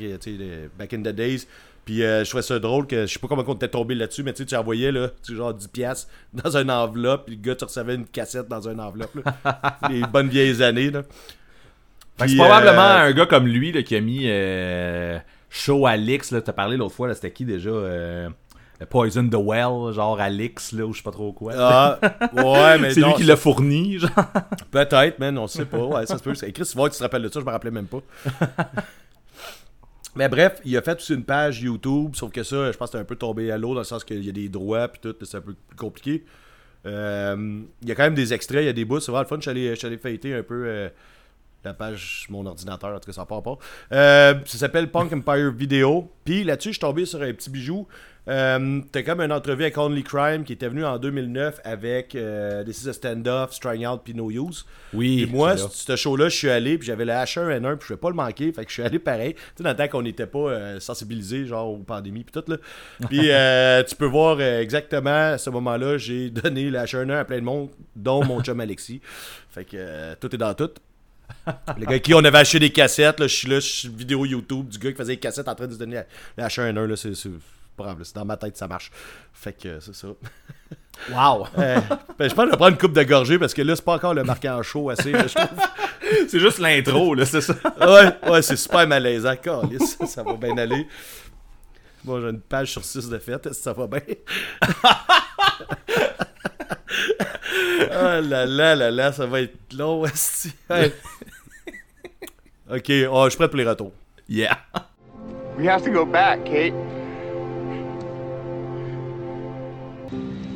back 0.77 0.93
in 0.93 0.99
the 0.99 1.07
days. 1.15 1.47
Puis 1.85 2.03
euh, 2.03 2.23
je 2.23 2.29
trouvais 2.29 2.43
ça 2.43 2.59
drôle 2.59 2.87
que 2.87 3.05
je 3.05 3.13
sais 3.13 3.19
pas 3.19 3.27
comment 3.27 3.43
on 3.45 3.55
était 3.55 3.67
tombé 3.67 3.93
là-dessus, 3.93 4.23
mais 4.23 4.31
tu 4.31 4.43
sais, 4.43 4.45
tu 4.45 4.55
envoyais 4.55 4.91
là, 4.91 5.09
tu 5.21 5.35
genre 5.35 5.53
10$ 5.53 5.67
piastres 5.69 6.09
dans 6.33 6.55
une 6.55 6.71
enveloppe, 6.71 7.25
puis 7.25 7.35
le 7.35 7.41
gars 7.41 7.55
tu 7.55 7.65
recevais 7.65 7.95
une 7.95 8.05
cassette 8.05 8.47
dans 8.47 8.67
une 8.69 8.79
enveloppe. 8.79 9.15
Là. 9.15 9.79
Les 9.89 10.01
bonnes 10.01 10.29
vieilles 10.29 10.63
années. 10.63 10.91
Là. 10.91 11.03
C'est 12.19 12.35
probablement 12.37 12.81
euh, 12.81 13.07
un 13.07 13.11
gars 13.11 13.25
comme 13.25 13.47
lui 13.47 13.71
là, 13.73 13.83
qui 13.83 13.95
a 13.95 14.01
mis 14.01 14.23
euh, 14.25 15.19
show 15.49 15.85
à 15.85 15.97
Lix. 15.97 16.31
Là, 16.31 16.41
t'as 16.41 16.53
parlé 16.53 16.77
l'autre 16.77 16.95
fois, 16.95 17.09
là, 17.09 17.15
c'était 17.15 17.31
qui 17.31 17.43
déjà 17.43 17.71
Poison 18.89 19.27
the 19.29 19.35
Well, 19.35 19.93
genre 19.93 20.19
à 20.19 20.29
Lix, 20.29 20.71
là, 20.71 20.85
ou 20.85 20.93
je 20.93 20.97
sais 20.97 21.03
pas 21.03 21.11
trop 21.11 21.31
quoi. 21.31 21.53
Ah, 21.57 21.99
ouais, 22.33 22.77
mais 22.79 22.89
c'est 22.93 23.01
lui 23.01 23.13
qui 23.13 23.23
l'a 23.23 23.35
fourni, 23.35 23.99
genre. 23.99 24.11
Peut-être, 24.71 25.19
man, 25.19 25.37
on 25.37 25.47
sait 25.47 25.65
pas. 25.65 25.83
Ouais, 25.83 26.05
ça 26.05 26.17
se 26.17 26.23
peut. 26.23 26.33
Chris, 26.33 26.51
tu 26.53 26.77
vois 26.77 26.89
tu 26.89 26.97
te 26.97 27.03
rappelles 27.03 27.23
de 27.23 27.29
ça, 27.29 27.39
je 27.39 27.45
me 27.45 27.51
rappelais 27.51 27.71
même 27.71 27.87
pas. 27.87 28.01
Mais 30.15 30.29
bref, 30.29 30.61
il 30.63 30.77
a 30.77 30.81
fait 30.81 30.97
aussi 30.97 31.13
une 31.13 31.23
page 31.23 31.61
YouTube, 31.61 32.15
sauf 32.15 32.31
que 32.31 32.43
ça, 32.43 32.71
je 32.71 32.77
pense 32.77 32.89
que 32.89 32.97
c'était 32.97 33.01
un 33.01 33.05
peu 33.05 33.15
tombé 33.15 33.51
à 33.51 33.57
l'eau 33.57 33.73
dans 33.73 33.79
le 33.79 33.85
sens 33.85 34.03
qu'il 34.03 34.23
y 34.23 34.29
a 34.29 34.31
des 34.31 34.49
droits 34.49 34.87
puis 34.87 34.99
tout, 35.01 35.15
c'est 35.25 35.37
un 35.37 35.41
peu 35.41 35.53
plus 35.53 35.75
compliqué. 35.75 36.23
Euh, 36.85 37.61
il 37.81 37.87
y 37.87 37.91
a 37.91 37.95
quand 37.95 38.03
même 38.03 38.15
des 38.15 38.33
extraits, 38.33 38.61
il 38.61 38.65
y 38.65 38.69
a 38.69 38.73
des 38.73 38.85
bouts, 38.85 38.99
c'est 38.99 39.11
vraiment 39.11 39.23
le 39.23 39.27
fun. 39.27 39.37
Je 39.37 39.41
suis 39.41 39.87
allé, 39.87 39.97
allé 40.03 40.33
un 40.33 40.43
peu 40.43 40.65
euh, 40.67 40.89
la 41.63 41.73
page 41.73 42.27
mon 42.29 42.45
ordinateur, 42.45 42.95
en 42.95 42.99
tout 42.99 43.07
cas, 43.07 43.13
ça 43.13 43.25
part 43.25 43.41
pas. 43.41 43.57
Euh, 43.91 44.35
ça 44.45 44.57
s'appelle 44.57 44.91
Punk 44.91 45.13
Empire 45.13 45.51
Video. 45.51 46.11
Puis 46.25 46.43
là-dessus, 46.43 46.69
je 46.69 46.73
suis 46.73 46.81
tombé 46.81 47.05
sur 47.05 47.21
un 47.21 47.33
petit 47.33 47.49
bijou. 47.49 47.87
Euh, 48.29 48.81
T'as 48.91 49.03
comme 49.03 49.21
une 49.21 49.31
entrevue 49.31 49.63
avec 49.63 49.77
Only 49.77 50.03
Crime 50.03 50.43
qui 50.43 50.53
était 50.53 50.69
venu 50.69 50.85
en 50.85 50.97
2009 50.97 51.59
avec 51.63 52.15
euh, 52.15 52.63
This 52.63 52.83
is 52.83 52.89
a 52.89 52.93
Stand-Off, 52.93 53.53
Strang 53.53 53.85
Out 53.85 54.01
puis 54.03 54.13
No 54.13 54.31
Use. 54.31 54.65
Oui, 54.93 55.25
Puis 55.25 55.35
moi, 55.35 55.57
ce 55.57 55.95
show-là, 55.95 56.29
je 56.29 56.35
suis 56.35 56.49
allé, 56.49 56.77
puis 56.77 56.87
j'avais 56.87 57.05
le 57.05 57.11
H1N1, 57.11 57.77
puis 57.77 57.87
je 57.89 57.93
vais 57.93 57.99
pas 57.99 58.09
le 58.09 58.15
manquer, 58.15 58.51
fait 58.51 58.63
que 58.63 58.69
je 58.69 58.73
suis 58.73 58.83
allé 58.83 58.99
pareil. 58.99 59.33
Tu 59.33 59.41
sais, 59.57 59.63
dans 59.63 59.71
le 59.71 59.75
temps 59.75 59.87
qu'on 59.87 60.01
n'était 60.03 60.27
pas 60.27 60.39
euh, 60.39 60.79
sensibilisés, 60.79 61.45
genre 61.45 61.71
aux 61.71 61.77
pandémies, 61.77 62.23
puis 62.23 62.41
tout, 62.41 62.49
là. 62.49 62.57
Puis 63.09 63.31
euh, 63.31 63.83
tu 63.83 63.95
peux 63.95 64.05
voir 64.05 64.37
euh, 64.39 64.61
exactement, 64.61 65.33
à 65.33 65.37
ce 65.37 65.49
moment-là, 65.49 65.97
j'ai 65.97 66.29
donné 66.29 66.69
le 66.69 66.77
H1N1 66.77 67.17
à 67.17 67.25
plein 67.25 67.39
de 67.39 67.43
monde, 67.43 67.69
dont 67.95 68.23
mon 68.23 68.41
chum 68.41 68.59
Alexis. 68.59 69.01
Fait 69.49 69.65
que 69.65 70.13
tout 70.15 70.33
est 70.33 70.37
dans 70.37 70.53
tout. 70.53 70.71
Le 71.77 71.85
gars 71.85 71.99
qui 71.99 72.13
on 72.13 72.19
avait 72.19 72.37
acheté 72.37 72.59
des 72.59 72.69
cassettes, 72.69 73.19
là, 73.19 73.27
je 73.27 73.35
suis 73.35 73.49
là, 73.49 73.59
je 73.59 73.67
suis 73.67 73.89
vidéo 73.89 74.25
YouTube 74.25 74.67
du 74.69 74.77
gars 74.77 74.91
qui 74.91 74.97
faisait 74.97 75.13
des 75.13 75.19
cassettes 75.19 75.47
en 75.47 75.55
train 75.55 75.67
de 75.67 75.73
se 75.73 75.77
donner 75.77 76.01
le 76.37 76.43
H1N1, 76.43 76.85
là, 76.85 76.95
c'est 76.95 77.13
c'est 78.03 78.15
dans 78.15 78.25
ma 78.25 78.37
tête, 78.37 78.57
ça 78.57 78.67
marche. 78.67 78.91
Fait 79.33 79.53
que 79.53 79.79
c'est 79.79 79.95
ça. 79.95 80.07
Wow! 81.11 81.47
Euh, 81.57 81.79
ben, 82.17 82.29
je 82.29 82.35
pense 82.35 82.45
que 82.45 82.51
je 82.51 82.51
vais 82.51 82.57
prendre 82.57 82.71
une 82.71 82.77
coupe 82.77 82.93
de 82.93 83.03
gorgée 83.03 83.39
parce 83.39 83.53
que 83.53 83.61
là, 83.61 83.75
c'est 83.75 83.83
pas 83.85 83.95
encore 83.95 84.13
le 84.13 84.23
marquant 84.23 84.61
chaud 84.61 84.89
assez, 84.89 85.11
là, 85.11 85.27
je 85.27 85.33
trouve. 85.33 85.59
c'est 86.27 86.39
juste 86.39 86.59
l'intro, 86.59 87.13
là, 87.15 87.25
c'est 87.25 87.41
ça. 87.41 87.53
ouais, 87.81 88.29
ouais, 88.29 88.41
c'est 88.41 88.55
super 88.55 88.87
malaisant. 88.87 89.35
Ça, 89.43 90.05
ça 90.05 90.23
va 90.23 90.33
bien 90.33 90.57
aller. 90.57 90.87
Bon, 92.03 92.21
j'ai 92.21 92.29
une 92.29 92.41
page 92.41 92.71
sur 92.71 92.83
6 92.83 93.09
de 93.09 93.17
fête, 93.17 93.45
est-ce 93.45 93.57
que 93.57 93.63
ça 93.63 93.73
va 93.73 93.87
bien? 93.87 94.01
oh 97.91 98.21
là 98.21 98.45
là 98.45 98.75
là 98.75 98.91
là, 98.91 99.11
ça 99.11 99.25
va 99.25 99.41
être 99.41 99.73
long. 99.73 100.05
Hey. 100.69 100.93
ok, 102.69 102.91
oh, 103.11 103.25
je 103.25 103.29
suis 103.29 103.37
prêt 103.37 103.47
pour 103.47 103.57
les 103.57 103.67
retours. 103.67 103.93
Yeah. 104.27 104.57
We 105.57 105.67
have 105.67 105.83
to 105.83 105.91
go 105.91 106.05
back, 106.05 106.45
Kate. 106.45 106.73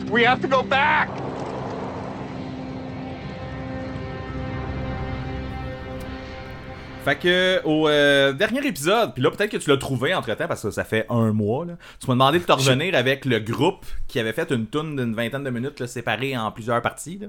We 0.10 0.24
have 0.26 0.42
to 0.42 0.48
go 0.48 0.64
back! 0.64 1.10
Fait 7.06 7.16
que 7.16 7.62
au 7.64 7.88
euh, 7.88 8.34
dernier 8.34 8.66
épisode, 8.68 9.14
puis 9.14 9.24
là 9.24 9.32
peut-être 9.32 9.52
que 9.52 9.58
tu 9.58 9.70
l'as 9.70 9.78
trouvé 9.78 10.14
entre 10.14 10.34
temps 10.36 10.48
parce 10.48 10.62
que 10.64 10.72
ça 10.72 10.84
fait 10.84 11.06
un 11.10 11.32
mois, 11.32 11.64
là, 11.66 11.74
tu 12.02 12.08
m'as 12.08 12.16
demandé 12.16 12.40
de 12.40 12.44
te 12.44 12.52
revenir 12.52 12.96
avec 12.96 13.24
le 13.24 13.40
groupe 13.40 13.86
qui 14.10 14.20
avait 14.20 14.34
fait 14.34 14.52
une 14.52 14.66
toune 14.68 14.98
d'une 14.98 15.16
vingtaine 15.16 15.44
de 15.44 15.50
minutes 15.50 15.80
là, 15.80 15.88
séparée 15.88 16.36
en 16.38 16.52
plusieurs 16.52 16.82
parties. 16.82 17.20
Là. 17.22 17.28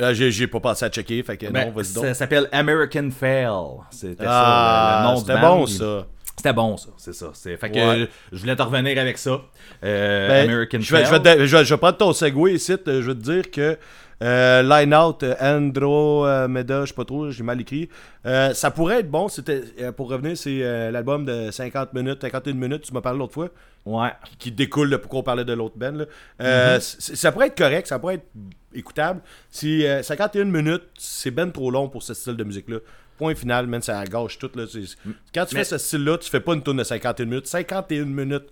Euh, 0.00 0.14
j'ai, 0.14 0.30
j'ai 0.30 0.46
pas 0.46 0.60
pensé 0.60 0.84
à 0.84 0.88
checker, 0.88 1.22
fait 1.24 1.36
que 1.36 1.46
Ben, 1.46 1.66
non, 1.66 1.72
vas-y 1.72 1.94
donc. 1.94 2.04
ça 2.04 2.14
s'appelle 2.14 2.48
American 2.52 3.10
Fail. 3.10 3.48
C'était 3.90 4.24
Ah, 4.26 5.02
ça, 5.04 5.08
le 5.08 5.14
nom 5.14 5.20
du 5.22 5.40
band. 5.42 5.56
bon 5.58 5.66
ça. 5.66 6.06
C'était 6.36 6.52
bon 6.52 6.76
ça, 6.76 6.88
c'est 6.96 7.14
ça. 7.14 7.30
C'est... 7.32 7.56
Fait 7.56 7.70
que 7.70 7.74
Ouais. 7.76 8.02
euh, 8.02 8.06
je 8.32 8.38
voulais 8.38 8.56
te 8.56 8.62
revenir 8.62 8.98
avec 9.00 9.18
ça. 9.18 9.40
Euh, 9.84 10.28
Ben, 10.28 10.50
American 10.50 10.80
je, 10.80 10.94
vais, 10.94 11.04
je, 11.04 11.10
vais 11.10 11.20
te- 11.20 11.46
je 11.46 11.56
vais- 11.56 11.64
je 11.64 11.74
vais 11.74 11.78
prendre 11.78 11.96
ton 11.96 12.12
segway 12.12 12.54
ici. 12.54 12.72
euh, 12.72 13.02
Je 13.02 13.10
vais 13.10 13.14
te 13.14 13.20
dire 13.20 13.50
que 13.50 13.78
euh, 14.22 14.62
Line 14.62 14.94
Out, 14.94 15.22
euh, 15.22 15.34
Andromeda, 15.40 16.82
je 16.82 16.86
sais 16.88 16.94
pas 16.94 17.04
trop, 17.04 17.30
j'ai 17.30 17.42
mal 17.42 17.60
écrit. 17.60 17.88
Euh, 18.26 18.52
ça 18.54 18.70
pourrait 18.70 19.00
être 19.00 19.10
bon. 19.10 19.28
C'était, 19.28 19.62
pour 19.96 20.08
revenir, 20.08 20.36
c'est 20.36 20.58
euh, 20.62 20.90
l'album 20.90 21.24
de 21.24 21.50
50 21.50 21.92
minutes, 21.94 22.18
51 22.22 22.52
minutes, 22.54 22.82
tu 22.82 22.92
m'as 22.92 23.00
parlé 23.00 23.18
l'autre 23.18 23.34
fois, 23.34 23.48
Ouais. 23.86 24.10
qui 24.38 24.50
découle 24.50 24.88
de 24.90 24.96
pourquoi 24.96 25.20
on 25.20 25.22
parlait 25.24 25.44
de 25.44 25.52
l'autre 25.52 25.76
band. 25.76 25.92
là. 25.92 26.04
Euh, 26.40 26.80
c- 26.80 27.14
Ça 27.16 27.32
pourrait 27.32 27.48
être 27.48 27.58
correct, 27.58 27.86
ça 27.86 27.98
pourrait 27.98 28.14
être 28.16 28.26
écoutable. 28.74 29.20
Si 29.50 29.86
euh, 29.86 30.02
51 30.02 30.44
minutes, 30.44 30.84
c'est 30.98 31.30
ben 31.30 31.50
trop 31.50 31.70
long 31.70 31.88
pour 31.88 32.02
ce 32.02 32.14
style 32.14 32.36
de 32.36 32.44
musique-là. 32.44 32.78
Point 33.18 33.34
final, 33.34 33.66
man, 33.66 33.80
ça 33.82 34.04
gâche 34.04 34.38
tout. 34.38 34.50
Là. 34.54 34.64
C'est- 34.70 34.96
Quand 35.34 35.44
tu 35.46 35.54
Mais- 35.54 35.60
fais 35.60 35.64
ce 35.64 35.78
style-là, 35.78 36.18
tu 36.18 36.28
fais 36.30 36.40
pas 36.40 36.54
une 36.54 36.62
tourne 36.62 36.78
de 36.78 36.84
51 36.84 37.24
minutes. 37.26 37.46
51 37.46 38.04
minutes, 38.06 38.46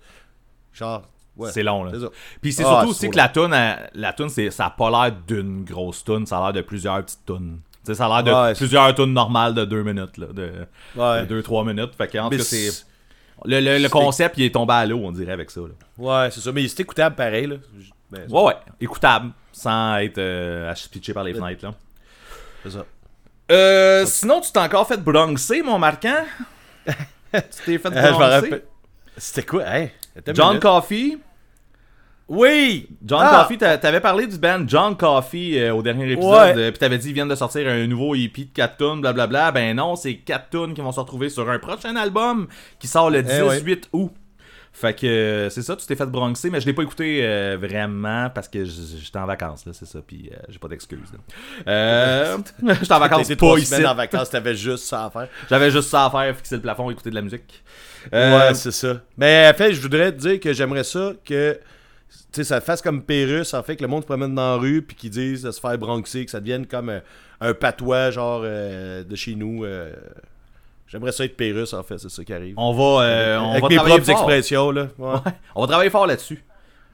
genre, 0.72 1.02
ouais. 1.36 1.50
C'est 1.52 1.62
long 1.62 1.84
là. 1.84 1.92
C'est. 1.98 2.06
Puis 2.40 2.52
c'est 2.52 2.62
Ah, 2.64 2.68
surtout 2.68 2.92
c'est 2.94 3.06
aussi 3.06 3.10
que 3.10 3.16
la 3.16 3.28
tune, 3.28 3.52
elle- 3.52 3.90
la 3.94 4.12
c'est, 4.28 4.50
ça 4.50 4.66
a 4.66 4.70
pas 4.70 4.90
l'air 4.90 5.16
d'une 5.26 5.64
grosse 5.64 6.04
tune, 6.04 6.26
ça 6.26 6.38
a 6.38 6.42
l'air 6.44 6.52
de 6.52 6.60
plusieurs 6.66 7.02
petites 7.04 7.26
sais, 7.84 7.94
ça 7.94 8.06
a 8.06 8.22
l'air 8.22 8.22
de 8.22 8.30
Ouais, 8.48 8.54
c'est- 8.54 8.60
plusieurs 8.60 8.94
tunes 8.94 9.12
normales 9.12 9.54
de 9.54 9.64
2 9.64 9.82
minutes, 9.82 10.16
là, 10.16 10.26
de 10.28 10.52
Ouais. 10.94 11.26
2-3 11.26 11.64
minutes. 11.64 11.94
Fait 11.96 12.06
que, 12.08 12.18
en 12.18 12.30
tout 12.30 12.36
cas, 12.36 12.42
c'est. 12.44 12.70
c'est- 12.70 12.86
Le, 13.44 13.58
le- 13.58 13.78
le 13.78 13.82
c'est- 13.82 13.88
concept, 13.88 14.38
il 14.38 14.44
est 14.44 14.54
tombé 14.54 14.72
à 14.74 14.86
l'eau, 14.86 15.00
on 15.02 15.10
dirait, 15.10 15.32
avec 15.32 15.50
ça. 15.50 15.62
là. 15.62 15.66
Ouais, 15.98 16.30
c'est 16.30 16.40
ça. 16.40 16.52
Mais 16.52 16.68
c'est 16.68 16.78
écoutable 16.80 17.16
pareil. 17.16 17.48
Là. 17.48 17.56
Mais 18.12 18.20
Ouais, 18.30 18.42
ouais, 18.44 18.54
écoutable, 18.80 19.32
sans 19.50 19.96
être 19.96 20.18
euh, 20.18 20.70
aspitché 20.70 21.12
par 21.12 21.24
les 21.24 21.34
fenêtres, 21.34 21.64
là. 21.64 21.74
c'est 22.62 22.70
ça. 22.70 22.86
Euh, 23.52 24.06
sinon, 24.06 24.40
tu 24.40 24.50
t'es 24.50 24.58
encore 24.58 24.86
fait 24.88 24.96
bronxer, 25.02 25.62
mon 25.62 25.78
marquant? 25.78 26.24
tu 26.86 26.92
t'es 27.66 27.78
fait 27.78 27.90
bronxer? 28.12 28.64
C'était 29.16 29.42
quoi, 29.42 29.62
hein? 29.66 29.88
Une 30.26 30.34
John. 30.34 30.58
Coffey? 30.58 31.18
Oui! 32.28 32.88
John 33.04 33.20
Ah! 33.22 33.42
Coffey, 33.42 33.58
t'a- 33.58 33.76
t'avais 33.76 34.00
parlé 34.00 34.26
du 34.26 34.38
band 34.38 34.62
John 34.66 34.96
Coffey 34.96 35.58
euh, 35.58 35.74
au 35.74 35.82
dernier 35.82 36.10
épisode, 36.12 36.32
Ouais. 36.32 36.54
euh, 36.56 36.70
puis 36.70 36.78
t'avais 36.78 36.96
dit 36.96 37.08
ils 37.08 37.12
viennent 37.14 37.28
de 37.28 37.34
sortir 37.34 37.68
un 37.68 37.86
nouveau 37.86 38.14
EP 38.14 38.44
de 38.44 38.50
4 38.54 38.76
tunes, 38.78 39.00
blablabla. 39.02 39.50
Ben 39.52 39.76
non, 39.76 39.96
c'est 39.96 40.14
4 40.16 40.48
tunes 40.50 40.72
qui 40.74 40.80
vont 40.80 40.92
se 40.92 41.00
retrouver 41.00 41.28
sur 41.28 41.48
un 41.50 41.58
prochain 41.58 41.94
album 41.96 42.46
qui 42.78 42.86
sort 42.86 43.10
le 43.10 43.18
Eh 43.28 43.42
ouais. 43.42 43.56
18 43.58 43.88
août. 43.92 44.12
Fait 44.74 44.98
que 44.98 45.06
euh, 45.06 45.50
c'est 45.50 45.60
ça, 45.60 45.76
tu 45.76 45.84
t'es 45.84 45.94
fait 45.94 46.06
bronxer, 46.06 46.48
mais 46.48 46.58
je 46.58 46.66
l'ai 46.66 46.72
pas 46.72 46.82
écouté 46.82 47.20
euh, 47.22 47.58
vraiment 47.60 48.30
parce 48.30 48.48
que 48.48 48.64
j'étais 48.64 49.18
en 49.18 49.26
vacances, 49.26 49.66
là, 49.66 49.72
c'est 49.74 49.84
ça, 49.84 50.00
puis 50.04 50.30
euh, 50.32 50.36
j'ai 50.48 50.58
pas 50.58 50.68
d'excuses. 50.68 51.12
Euh, 51.68 52.38
j'étais 52.80 52.92
en 52.92 52.98
vacances 52.98 53.28
pas 53.28 53.36
trois 53.36 53.58
ici. 53.58 53.66
semaines 53.66 53.86
en 53.86 53.94
vacances, 53.94 54.30
t'avais 54.30 54.54
juste 54.54 54.84
ça 54.84 55.04
à 55.04 55.10
faire. 55.10 55.28
J'avais 55.50 55.70
juste 55.70 55.90
ça 55.90 56.06
à 56.06 56.10
faire, 56.10 56.34
fixer 56.36 56.56
le 56.56 56.62
plafond, 56.62 56.90
écouter 56.90 57.10
de 57.10 57.14
la 57.14 57.22
musique. 57.22 57.62
Ouais, 58.10 58.54
c'est 58.54 58.72
ça. 58.72 59.02
Mais 59.18 59.50
en 59.52 59.56
fait, 59.56 59.74
je 59.74 59.80
voudrais 59.80 60.10
te 60.10 60.16
dire 60.18 60.40
que 60.40 60.54
j'aimerais 60.54 60.84
ça 60.84 61.12
que 61.22 61.60
tu 62.32 62.42
ça 62.42 62.62
fasse 62.62 62.80
comme 62.80 63.02
Pérus, 63.02 63.52
en 63.52 63.62
fait, 63.62 63.76
que 63.76 63.82
le 63.82 63.88
monde 63.88 64.02
se 64.02 64.06
promène 64.06 64.34
dans 64.34 64.54
la 64.54 64.56
rue 64.56 64.80
puis 64.80 64.96
qu'ils 64.96 65.10
disent 65.10 65.42
de 65.42 65.50
se 65.50 65.60
faire 65.60 65.76
bronxer, 65.76 66.24
que 66.24 66.30
ça 66.30 66.40
devienne 66.40 66.66
comme 66.66 66.88
un, 66.88 67.02
un 67.42 67.52
patois, 67.52 68.10
genre 68.10 68.40
de 68.40 69.14
chez 69.16 69.34
nous. 69.34 69.66
J'aimerais 70.92 71.12
ça 71.12 71.24
être 71.24 71.36
Pérus, 71.36 71.72
en 71.72 71.82
fait, 71.82 71.96
c'est 71.98 72.10
ça 72.10 72.22
qui 72.22 72.32
arrive. 72.34 72.54
on 72.58 72.72
va, 72.74 73.02
euh, 73.04 73.38
on 73.38 73.50
Avec 73.52 73.62
va 73.62 73.68
mes 73.70 73.74
travailler 73.76 73.96
propres 73.96 74.12
fort. 74.12 74.30
expressions, 74.30 74.70
là. 74.70 74.88
Ouais. 74.98 75.08
Ouais, 75.14 75.18
on 75.54 75.60
va 75.62 75.66
travailler 75.66 75.90
fort 75.90 76.06
là-dessus 76.06 76.44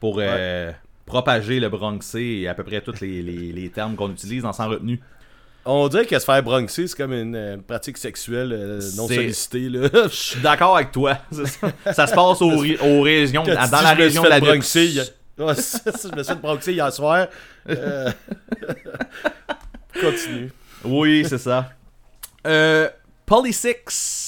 pour 0.00 0.18
euh, 0.20 0.70
propager 1.04 1.58
le 1.58 1.68
bronxé 1.68 2.22
et 2.42 2.48
à 2.48 2.54
peu 2.54 2.62
près 2.62 2.80
tous 2.80 3.00
les, 3.00 3.22
les- 3.22 3.52
les 3.52 3.68
termes 3.70 3.96
qu'on 3.96 4.11
utilise 4.11 4.44
dans 4.44 4.52
sans 4.52 4.68
retenue. 4.68 5.00
On 5.64 5.88
dirait 5.88 6.06
que 6.06 6.16
se 6.18 6.24
faire 6.24 6.42
bronxer, 6.42 6.87
c'est 6.87 6.96
comme 6.96 7.12
une, 7.12 7.34
euh, 7.34 7.56
pratique 7.58 7.98
sexuelle 7.98 8.52
euh, 8.52 8.80
non 8.96 9.08
C'est- 9.08 9.16
sollicitée, 9.16 9.68
là. 9.68 9.88
Je 10.04 10.08
suis 10.14 10.40
d'accord 10.40 10.76
avec 10.76 10.92
toi. 10.92 11.18
c'est 11.32 11.46
ça. 11.46 11.68
Ça 11.92 12.06
se 12.06 12.14
passe 12.14 12.40
aux, 12.40 12.56
ri- 12.56 12.78
aux 12.80 13.02
régions, 13.02 13.42
Quand 13.44 13.50
tu 13.50 13.56
dans 13.56 13.64
dis, 13.64 13.70
la 13.72 13.78
je 13.78 13.82
me 13.82 13.94
suis 13.96 14.02
région 14.04 14.22
fait 14.22 14.28
de 14.28 14.32
la 14.34 14.40
bronxer, 14.40 15.00
Ouais, 15.38 15.54
c'est 15.56 15.96
ça, 15.96 16.08
je 16.11 16.16
me 16.16 16.22
suis 16.22 16.32
fait 16.34 16.40
bronxer 16.40 16.72
hier 16.72 16.92
soir. 16.92 17.26
Euh, 17.68 18.11
Continue. 20.00 20.52
Oui, 20.84 21.24
c'est 21.28 21.38
ça. 21.38 21.70
Euh, 22.46 22.88
Polysix. 23.28 24.24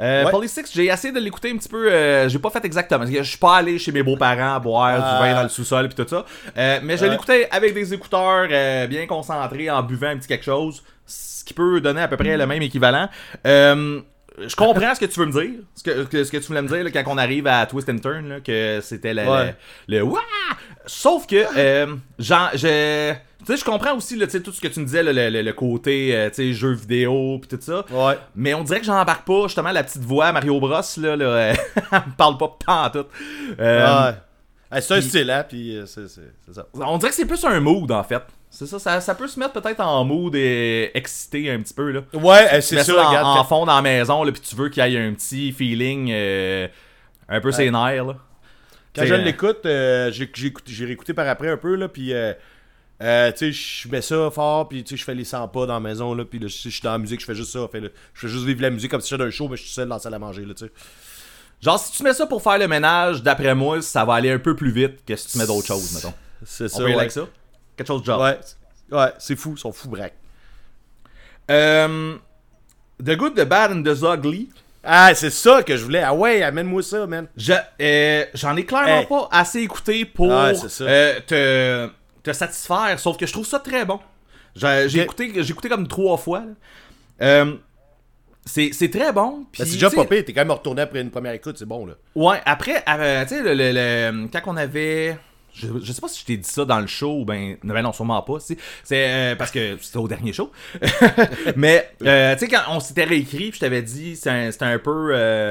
Euh, 0.00 0.24
Ouais. 0.24 0.30
Polysix, 0.30 0.70
j'ai 0.74 0.86
essayé 0.86 1.12
de 1.12 1.20
l'écouter 1.20 1.50
un 1.50 1.56
petit 1.58 1.68
peu. 1.68 1.90
euh, 1.92 2.28
j'ai 2.28 2.38
pas 2.38 2.50
fait 2.50 2.64
exactement. 2.64 3.00
parce 3.00 3.10
que 3.10 3.22
Je 3.22 3.28
suis 3.28 3.38
pas 3.38 3.56
allé 3.58 3.78
chez 3.78 3.92
mes 3.92 4.02
beaux-parents 4.02 4.58
boire 4.58 4.96
du 4.96 5.00
vin 5.28 5.34
dans 5.34 5.42
le 5.44 5.48
sous-sol 5.48 5.88
puis 5.88 6.02
tout 6.04 6.08
ça. 6.08 6.24
Euh, 6.56 6.80
mais 6.82 6.96
je 6.96 7.04
Ouais. 7.04 7.10
l'écoutais 7.10 7.48
avec 7.50 7.72
des 7.74 7.94
écouteurs 7.94 8.48
euh, 8.50 8.86
bien 8.86 9.06
concentrés 9.06 9.70
en 9.70 9.82
buvant 9.82 10.08
un 10.08 10.16
petit 10.16 10.28
quelque 10.28 10.44
chose. 10.44 10.82
Ce 11.06 11.44
qui 11.44 11.54
peut 11.54 11.80
donner 11.80 12.00
à 12.02 12.08
peu 12.08 12.16
près 12.16 12.36
le 12.36 12.46
même 12.46 12.62
équivalent. 12.62 13.08
Euh, 13.46 14.00
je 14.44 14.56
comprends 14.56 14.94
ce 14.94 15.00
que 15.00 15.04
tu 15.06 15.20
veux 15.20 15.26
me 15.26 15.32
dire. 15.32 15.60
Ce 15.76 15.82
que, 15.82 16.24
ce 16.24 16.30
que 16.32 16.38
tu 16.38 16.44
voulais 16.46 16.62
me 16.62 16.68
dire 16.68 16.82
là, 16.82 16.90
quand 16.90 17.02
on 17.06 17.18
arrive 17.18 17.46
à 17.46 17.66
Twist 17.66 17.88
and 17.90 17.98
Turn, 17.98 18.28
là, 18.28 18.40
que 18.40 18.80
c'était 18.82 19.12
le, 19.12 19.22
Ouais. 19.28 19.54
le, 19.88 19.98
le 19.98 20.04
Ouah! 20.04 20.20
Sauf 20.86 21.26
que, 21.26 21.44
euh, 21.56 21.94
genre, 22.18 22.50
je. 22.54 23.12
Tu 23.44 23.52
sais, 23.52 23.56
je 23.56 23.64
comprends 23.64 23.96
aussi 23.96 24.16
là, 24.16 24.26
tout 24.26 24.52
ce 24.52 24.60
que 24.60 24.68
tu 24.68 24.80
me 24.80 24.84
disais, 24.84 25.02
là, 25.02 25.12
le, 25.12 25.28
le- 25.30 25.42
le 25.42 25.52
côté 25.52 26.14
euh, 26.16 26.28
tu 26.28 26.36
sais, 26.36 26.52
jeux 26.52 26.72
vidéo 26.74 27.38
pis 27.40 27.48
tout 27.48 27.58
ça. 27.60 27.84
Ouais. 27.90 28.16
Mais 28.36 28.54
on 28.54 28.62
dirait 28.62 28.78
que 28.80 28.86
j'embarque 28.86 29.26
pas, 29.26 29.42
justement, 29.44 29.72
la 29.72 29.82
petite 29.82 30.02
voix 30.02 30.30
Mario 30.32 30.60
Bros, 30.60 30.70
là, 30.98 31.16
là 31.16 31.24
euh, 31.24 31.54
elle 31.92 31.98
me 31.98 32.16
parle 32.16 32.38
pas 32.38 32.56
pantoute. 32.64 33.08
Euh, 33.58 34.12
Ouais. 34.72 34.80
C'est 34.80 34.94
un 34.94 35.00
puis- 35.00 35.08
style, 35.08 35.30
hein, 35.30 35.44
puis 35.46 35.76
euh, 35.76 35.84
c'est 35.86 36.08
ça. 36.08 36.22
On 36.74 36.96
dirait 36.96 37.10
que 37.10 37.16
c'est 37.16 37.26
plus 37.26 37.44
un 37.44 37.60
mood, 37.60 37.90
en 37.92 38.02
fait. 38.02 38.22
C'est 38.48 38.66
ça, 38.66 38.78
ça, 38.78 39.00
ça 39.02 39.14
peut 39.14 39.28
se 39.28 39.38
mettre 39.38 39.52
peut-être 39.52 39.80
en 39.80 40.02
mood 40.04 40.34
et 40.34 40.90
excité 40.94 41.50
un 41.50 41.60
petit 41.60 41.74
peu, 41.74 41.90
là. 41.90 42.00
Ouais, 42.14 42.46
euh, 42.54 42.60
c'est 42.62 42.76
mets 42.76 42.84
ça, 42.84 42.94
en, 43.04 43.08
regarde. 43.08 43.38
en 43.38 43.44
fond 43.44 43.66
dans 43.66 43.76
la 43.76 43.82
maison, 43.82 44.24
là, 44.24 44.32
pis 44.32 44.40
tu 44.40 44.54
veux 44.56 44.68
qu'il 44.70 44.82
y 44.86 44.94
ait 44.96 44.98
un 45.06 45.12
petit 45.12 45.52
feeling 45.52 46.10
un 47.28 47.40
peu 47.40 47.50
ses 47.52 47.70
nerfs, 47.70 48.04
là. 48.04 48.16
Quand 48.94 49.04
je 49.04 49.14
l'écoute, 49.14 49.66
j'ai 50.66 50.84
réécouté 50.84 51.12
par 51.12 51.26
après 51.28 51.48
un 51.50 51.56
peu, 51.56 51.74
là, 51.74 51.88
puis 51.88 52.12
euh, 53.02 53.32
tu 53.32 53.52
sais, 53.52 53.52
je 53.52 53.88
mets 53.88 54.00
ça 54.02 54.30
fort, 54.30 54.68
puis 54.68 54.84
tu 54.84 54.90
sais, 54.90 54.96
je 54.96 55.04
fais 55.04 55.14
les 55.14 55.24
100 55.24 55.48
pas 55.48 55.66
dans 55.66 55.74
la 55.74 55.80
maison, 55.80 56.14
là, 56.14 56.24
puis 56.24 56.38
là, 56.38 56.48
si 56.48 56.70
je 56.70 56.74
suis 56.74 56.82
dans 56.82 56.92
la 56.92 56.98
musique, 56.98 57.20
je 57.20 57.26
fais 57.26 57.34
juste 57.34 57.52
ça, 57.52 57.66
fait, 57.70 57.80
là, 57.80 57.88
je 58.14 58.20
fais 58.20 58.28
juste 58.28 58.44
vivre 58.44 58.62
la 58.62 58.70
musique 58.70 58.90
comme 58.90 59.00
si 59.00 59.08
j'étais 59.10 59.22
dans 59.22 59.28
un 59.28 59.30
show, 59.30 59.48
mais 59.48 59.56
je 59.56 59.62
suis 59.62 59.72
seul 59.72 59.88
dans 59.88 59.96
la 59.96 60.00
salle 60.00 60.14
à 60.14 60.18
manger, 60.18 60.44
là, 60.44 60.54
tu 60.54 60.66
sais. 60.66 60.72
Genre, 61.60 61.78
si 61.78 61.92
tu 61.92 62.02
mets 62.02 62.12
ça 62.14 62.26
pour 62.26 62.42
faire 62.42 62.58
le 62.58 62.66
ménage, 62.68 63.22
d'après 63.22 63.54
moi, 63.54 63.80
ça 63.82 64.04
va 64.04 64.14
aller 64.14 64.30
un 64.30 64.38
peu 64.38 64.56
plus 64.56 64.72
vite 64.72 65.04
que 65.06 65.14
si 65.16 65.28
tu 65.28 65.38
mets 65.38 65.46
d'autres 65.46 65.66
choses, 65.66 65.94
mettons. 65.94 66.14
C'est 66.44 66.64
On 66.64 66.68
ça, 66.68 66.78
peut 66.78 66.94
ouais. 66.94 67.08
ça? 67.08 67.28
Quelque 67.76 67.86
chose 67.86 68.00
de 68.00 68.06
genre. 68.06 68.20
Ouais, 68.20 68.38
ouais, 68.90 69.12
c'est 69.18 69.36
fou, 69.36 69.54
ils 69.56 69.60
sont 69.60 69.72
fous, 69.72 69.88
braques. 69.88 70.14
Euh, 71.50 72.16
the 73.04 73.16
Good, 73.16 73.34
The 73.34 73.44
Bad 73.44 73.72
and 73.72 73.82
The 73.82 74.02
Ugly. 74.02 74.48
Ah, 74.84 75.14
c'est 75.14 75.30
ça 75.30 75.62
que 75.62 75.76
je 75.76 75.84
voulais. 75.84 76.02
Ah 76.02 76.12
ouais, 76.14 76.42
amène-moi 76.42 76.82
ça, 76.82 77.06
man. 77.06 77.28
Je, 77.36 77.52
euh, 77.80 78.24
j'en 78.34 78.56
ai 78.56 78.64
clairement 78.64 79.00
Hey. 79.00 79.06
pas 79.06 79.28
assez 79.30 79.60
écouté 79.60 80.04
pour 80.04 80.32
euh, 80.32 80.52
te, 81.26 81.88
te 82.22 82.32
satisfaire, 82.32 82.98
sauf 82.98 83.16
que 83.16 83.26
je 83.26 83.32
trouve 83.32 83.46
ça 83.46 83.58
très 83.58 83.84
bon. 83.84 83.98
J'ai, 84.54 84.84
j'ai 84.88 85.00
Ok. 85.00 85.04
écouté, 85.06 85.32
j'ai 85.42 85.50
écouté 85.50 85.68
comme 85.68 85.88
trois 85.88 86.16
fois. 86.16 86.44
Euh, 87.20 87.54
c'est, 88.44 88.70
c'est 88.72 88.90
très 88.90 89.12
bon. 89.12 89.46
Ben, 89.58 89.64
c'est 89.64 89.72
déjà 89.74 89.90
pas 89.90 90.04
pire, 90.04 90.24
t'es 90.24 90.32
quand 90.32 90.40
même 90.42 90.50
retourné 90.50 90.82
après 90.82 91.00
une 91.00 91.10
première 91.10 91.32
écoute, 91.32 91.56
c'est 91.58 91.64
bon, 91.66 91.86
là. 91.86 91.94
Ouais, 92.14 92.40
après, 92.44 92.82
euh, 92.88 93.22
tu 93.22 93.28
sais, 93.30 93.42
le, 93.42 93.54
le- 93.54 93.72
le- 93.72 94.28
quand 94.28 94.40
on 94.46 94.56
avait. 94.56 95.16
Je, 95.54 95.68
je 95.82 95.92
sais 95.92 96.00
pas 96.00 96.08
si 96.08 96.20
je 96.20 96.24
t'ai 96.24 96.36
dit 96.38 96.48
ça 96.48 96.64
dans 96.64 96.80
le 96.80 96.86
show 96.86 97.20
ou 97.20 97.24
ben, 97.26 97.56
ben 97.62 97.82
non, 97.82 97.92
sûrement 97.92 98.22
pas. 98.22 98.38
C'est 98.40 98.56
euh, 98.92 99.36
parce 99.36 99.50
que 99.50 99.76
c'était 99.82 99.98
au 99.98 100.08
dernier 100.08 100.32
show. 100.32 100.50
Mais, 101.56 101.90
euh, 102.04 102.32
tu 102.34 102.40
sais, 102.40 102.48
quand 102.48 102.62
on 102.70 102.80
s'était 102.80 103.04
réécrit, 103.04 103.50
puis 103.50 103.52
je 103.54 103.60
t'avais 103.60 103.82
dit, 103.82 104.16
c'est 104.16 104.30
un, 104.30 104.50
c'était 104.50 104.64
un 104.64 104.78
peu. 104.78 105.10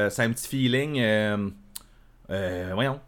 c'est 0.09 0.23
un 0.23 0.31
petit 0.31 0.47
feeling. 0.47 1.51
voyons. 2.27 2.99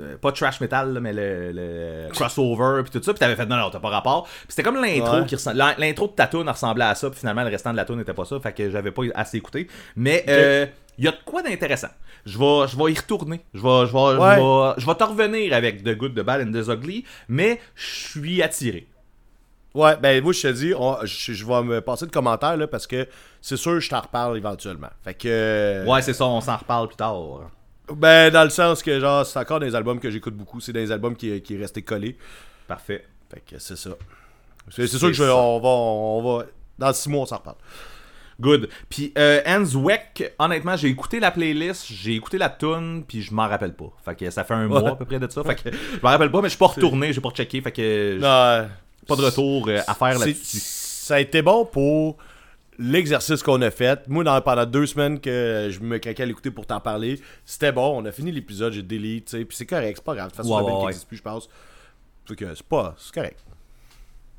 Euh, 0.00 0.16
pas 0.16 0.32
trash 0.32 0.60
metal, 0.60 0.92
là, 0.92 1.00
mais 1.00 1.12
le, 1.12 1.52
le 1.52 2.08
crossover, 2.12 2.82
puis 2.82 2.90
tout 2.98 3.02
ça. 3.02 3.12
Puis 3.12 3.18
t'avais 3.20 3.36
fait, 3.36 3.46
non, 3.46 3.56
non, 3.56 3.70
t'as 3.70 3.80
pas 3.80 3.88
rapport. 3.90 4.24
Puis 4.24 4.46
c'était 4.50 4.62
comme 4.62 4.80
l'intro 4.82 5.18
Ouais. 5.18 5.26
qui 5.26 5.36
L'intro 5.78 6.06
de 6.08 6.12
ta 6.12 6.26
tune 6.26 6.48
ressemblait 6.48 6.84
à 6.84 6.94
ça, 6.94 7.10
puis 7.10 7.18
finalement, 7.20 7.42
le 7.44 7.50
restant 7.50 7.72
de 7.72 7.76
la 7.76 7.84
tune 7.84 7.96
n'était 7.96 8.14
pas 8.14 8.24
ça. 8.24 8.38
Fait 8.40 8.52
que 8.52 8.70
j'avais 8.70 8.90
pas 8.92 9.02
assez 9.14 9.36
écouté. 9.36 9.68
Mais, 9.96 10.24
euh, 10.28 10.66
il 10.98 11.04
y 11.04 11.08
a 11.08 11.12
de 11.12 11.18
quoi 11.24 11.42
d'intéressant. 11.42 11.88
Je 12.26 12.36
vais, 12.38 12.66
je 12.68 12.76
vais 12.76 12.92
y 12.92 12.96
retourner. 12.96 13.40
Je 13.54 13.60
vais, 13.62 13.86
je, 13.86 13.92
vais, 13.92 13.98
Ouais. 14.20 14.36
je, 14.36 14.40
vais, 14.40 14.74
je 14.80 14.86
vais 14.86 14.94
te 14.94 15.04
revenir 15.04 15.54
avec 15.54 15.82
The 15.84 15.96
Good, 15.96 16.14
The 16.14 16.20
Bad 16.24 16.46
and 16.48 16.52
The 16.52 16.68
Ugly, 16.68 17.04
mais 17.28 17.60
je 17.76 17.86
suis 18.10 18.42
attiré. 18.42 18.86
Ouais, 19.74 19.96
ben 19.96 20.22
moi 20.24 20.32
je 20.32 20.42
te 20.42 20.48
dis, 20.48 20.72
on- 20.76 20.96
je, 21.04 21.32
je 21.32 21.46
vais 21.46 21.62
me 21.62 21.80
passer 21.80 22.06
de 22.06 22.10
commentaires 22.10 22.56
là 22.56 22.66
parce 22.66 22.86
que 22.86 23.06
c'est 23.40 23.58
sûr 23.58 23.78
je 23.80 23.88
t'en 23.90 24.00
reparle 24.00 24.36
éventuellement. 24.36 24.88
Fait 25.04 25.14
que 25.14 25.28
euh, 25.28 25.84
Ouais, 25.84 26.00
c'est 26.02 26.14
ça, 26.14 26.24
on 26.26 26.40
s'en 26.40 26.56
reparle 26.56 26.88
plus 26.88 26.96
tard. 26.96 27.14
Ben 27.94 28.30
dans 28.30 28.44
le 28.44 28.50
sens 28.50 28.82
que 28.82 28.98
genre 29.00 29.24
c'est 29.26 29.38
encore 29.38 29.60
des 29.60 29.74
albums 29.74 29.98
que 30.00 30.10
j'écoute 30.10 30.34
beaucoup, 30.34 30.60
c'est 30.60 30.72
des 30.72 30.90
albums 30.92 31.16
qui, 31.16 31.40
qui 31.42 31.54
est 31.54 31.58
resté 31.58 31.82
collé. 31.82 32.16
Parfait. 32.66 33.04
Fait 33.32 33.40
que 33.40 33.58
c'est 33.58 33.76
ça. 33.76 33.90
C'est 34.70 34.86
sûr 34.86 35.08
que 35.08 35.12
je, 35.14 35.22
on 35.24 35.60
va 35.60 35.68
on 35.68 36.22
va 36.38 36.44
dans 36.78 36.92
six 36.92 37.08
mois 37.08 37.22
on 37.22 37.26
s'en 37.26 37.36
reparle. 37.38 37.56
Good. 38.40 38.68
Puis 38.88 39.12
euh, 39.18 39.40
Hans 39.46 39.64
Weck, 39.74 40.32
honnêtement, 40.38 40.76
j'ai 40.76 40.88
écouté 40.88 41.18
la 41.18 41.32
playlist, 41.32 41.86
j'ai 41.90 42.14
écouté 42.14 42.38
la 42.38 42.48
tune, 42.48 43.02
puis 43.08 43.20
je 43.20 43.34
m'en 43.34 43.48
rappelle 43.48 43.74
pas. 43.74 43.90
Fait 44.04 44.14
que 44.14 44.30
ça 44.30 44.44
fait 44.44 44.54
un 44.54 44.68
Ouais. 44.68 44.80
mois 44.80 44.90
à 44.90 44.94
peu 44.94 45.04
près 45.04 45.18
de 45.18 45.28
ça. 45.28 45.42
Fait 45.42 45.56
que 45.56 45.70
je 45.72 45.98
m'en 46.00 46.10
rappelle 46.10 46.30
pas, 46.30 46.38
mais 46.40 46.44
je 46.48 46.50
suis 46.50 46.58
pas 46.58 46.68
retourné, 46.68 47.12
j'ai 47.12 47.20
pas 47.20 47.30
checké. 47.30 47.60
Fait 47.60 47.72
que 47.72 48.14
Non, 48.20 48.68
pas 49.08 49.16
de 49.16 49.22
retour 49.22 49.66
euh, 49.68 49.80
à 49.86 49.94
faire 49.94 50.16
là-dessus. 50.18 50.58
Ça 50.60 51.16
a 51.16 51.20
été 51.20 51.42
bon 51.42 51.64
pour 51.64 52.16
l'exercice 52.78 53.42
qu'on 53.42 53.60
a 53.62 53.70
fait. 53.70 54.06
Moi, 54.08 54.24
dans, 54.24 54.40
pendant 54.40 54.64
deux 54.66 54.86
semaines 54.86 55.20
que 55.20 55.68
je 55.70 55.80
me 55.80 55.98
craquais 55.98 56.22
à 56.22 56.26
l'écouter 56.26 56.50
pour 56.50 56.66
t'en 56.66 56.80
parler, 56.80 57.20
c'était 57.44 57.72
bon. 57.72 58.00
On 58.00 58.04
a 58.04 58.12
fini 58.12 58.32
l'épisode, 58.32 58.72
j'ai 58.72 58.82
delete, 58.82 59.26
tu 59.26 59.38
sais. 59.38 59.44
Puis 59.44 59.56
c'est 59.56 59.66
correct, 59.66 59.96
c'est 59.98 60.04
pas 60.04 60.14
grave. 60.14 60.26
De 60.26 60.30
toute 60.30 60.36
façon, 60.36 60.58
c'est 60.58 60.64
band 60.64 60.86
ouais, 60.86 60.92
plus, 61.06 61.16
je 61.16 61.22
pense. 61.22 61.48
Fait 62.26 62.36
que 62.36 62.54
c'est 62.54 62.66
pas. 62.66 62.94
C'est 62.98 63.14
correct. 63.14 63.40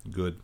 Good. 0.07 0.35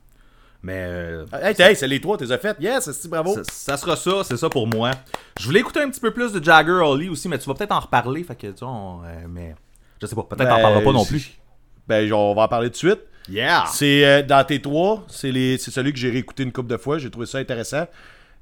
Mais 0.61 0.83
euh, 0.87 1.25
Hey, 1.31 1.53
hey, 1.59 1.75
c'est 1.75 1.87
les 1.87 2.01
trois, 2.01 2.17
t'es 2.17 2.25
fait. 2.37 2.57
Yes, 2.59 2.91
c'est 2.91 3.07
bravo. 3.07 3.35
ça, 3.35 3.43
ça 3.43 3.77
sera 3.77 3.95
ça, 3.95 4.23
c'est 4.23 4.37
ça 4.37 4.49
pour 4.49 4.65
moi. 4.67 4.91
Je 5.39 5.45
voulais 5.45 5.59
écouter 5.59 5.81
un 5.81 5.89
petit 5.89 5.99
peu 5.99 6.11
plus 6.11 6.33
de 6.33 6.43
Jagger 6.43 6.71
Holly 6.71 7.07
aussi, 7.07 7.29
mais 7.29 7.37
tu 7.37 7.47
vas 7.47 7.53
peut-être 7.53 7.71
en 7.71 7.81
reparler. 7.81 8.23
Fait 8.23 8.35
que, 8.35 8.47
tu 8.47 8.63
on, 8.63 9.01
euh, 9.03 9.25
mais 9.29 9.55
je 10.01 10.07
sais 10.07 10.15
pas, 10.15 10.23
peut-être 10.23 10.49
t'en 10.49 10.55
Ben, 10.55 10.61
parleras 10.61 10.81
pas 10.81 10.91
non 10.91 11.05
plus. 11.05 11.37
Ben, 11.87 12.11
on 12.11 12.33
va 12.33 12.43
en 12.43 12.47
parler 12.47 12.69
tout 12.69 12.73
de 12.73 12.77
suite. 12.77 13.01
Yeah! 13.29 13.65
C'est 13.67 14.05
euh, 14.05 14.21
dans 14.23 14.43
tes 14.43 14.61
trois, 14.61 15.03
c'est 15.09 15.31
les- 15.31 15.57
c'est 15.57 15.71
celui 15.71 15.91
que 15.93 15.99
j'ai 15.99 16.09
réécouté 16.11 16.43
une 16.43 16.51
couple 16.51 16.69
de 16.69 16.77
fois. 16.77 16.97
J'ai 16.99 17.09
trouvé 17.09 17.25
ça 17.25 17.39
intéressant. 17.39 17.87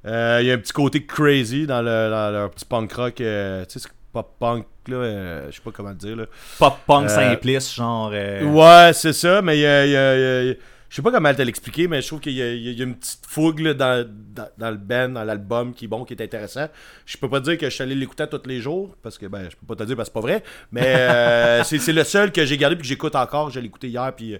Euh, 0.06 0.38
Il 0.42 0.46
y 0.46 0.50
a 0.50 0.54
un 0.54 0.58
petit 0.58 0.72
côté 0.72 1.04
crazy 1.06 1.66
dans, 1.66 1.80
le, 1.80 2.10
dans 2.10 2.30
leur 2.30 2.50
petit 2.50 2.64
punk 2.66 2.92
rock. 2.92 3.20
euh, 3.20 3.64
tu 3.64 3.78
sais, 3.78 3.88
c'est 3.88 3.92
pop 4.12 4.36
punk, 4.38 4.66
là. 4.88 5.46
je 5.50 5.54
sais 5.56 5.62
pas 5.64 5.70
comment 5.72 5.88
le 5.90 5.94
dire, 5.94 6.16
là. 6.16 6.24
Pop 6.58 6.78
punk 6.86 7.08
simpliste, 7.08 7.74
genre. 7.74 8.10
Ouais, 8.10 8.90
c'est 8.92 9.12
ça, 9.14 9.40
mais 9.42 9.56
il 9.58 9.62
y 9.62 9.66
a, 9.66 9.86
il 9.86 9.90
y 9.92 9.96
a- 9.96 10.42
il 10.42 10.46
y 10.48 10.50
a- 10.50 10.54
Je 10.90 10.96
sais 10.96 11.02
pas 11.02 11.10
comment 11.10 11.34
te 11.34 11.42
l'expliquer, 11.42 11.88
mais 11.88 12.00
je 12.02 12.06
trouve 12.06 12.20
qu'il 12.20 12.34
y, 12.34 12.36
y 12.36 12.80
a- 12.80 12.84
une 12.84 12.94
petite 12.94 13.26
fougue 13.26 13.58
là, 13.60 13.74
dans, 13.74 14.06
dans, 14.32 14.46
dans 14.56 14.70
le 14.70 14.76
band, 14.76 15.08
dans 15.08 15.24
l'album 15.24 15.74
qui 15.74 15.86
est 15.86 15.88
bon, 15.88 16.04
qui 16.04 16.14
est 16.14 16.22
intéressant. 16.22 16.68
Je 17.06 17.16
peux 17.16 17.28
pas 17.28 17.40
dire 17.40 17.58
que 17.58 17.64
je 17.68 17.74
suis 17.74 17.82
allé 17.82 17.96
l'écouter 17.96 18.26
tous 18.30 18.42
les 18.46 18.60
jours, 18.60 18.94
parce 19.02 19.18
que 19.18 19.26
ben 19.26 19.48
je 19.50 19.56
peux 19.56 19.66
pas 19.66 19.74
te 19.74 19.82
dire 19.82 19.96
parce 19.96 20.08
que 20.08 20.12
c'est 20.14 20.20
pas 20.20 20.26
vrai. 20.28 20.44
Mais 20.70 20.84
euh, 20.86 21.62
c'est 21.64 21.78
c'est 21.78 21.92
le 21.94 22.04
seul 22.04 22.30
que 22.30 22.44
j'ai 22.44 22.56
gardé 22.58 22.76
puis 22.76 22.82
que 22.82 22.88
j'écoute 22.88 23.16
encore. 23.16 23.50
Je 23.50 23.58
l'ai 23.58 23.66
écouté 23.66 23.88
hier 23.88 24.12
puis 24.14 24.38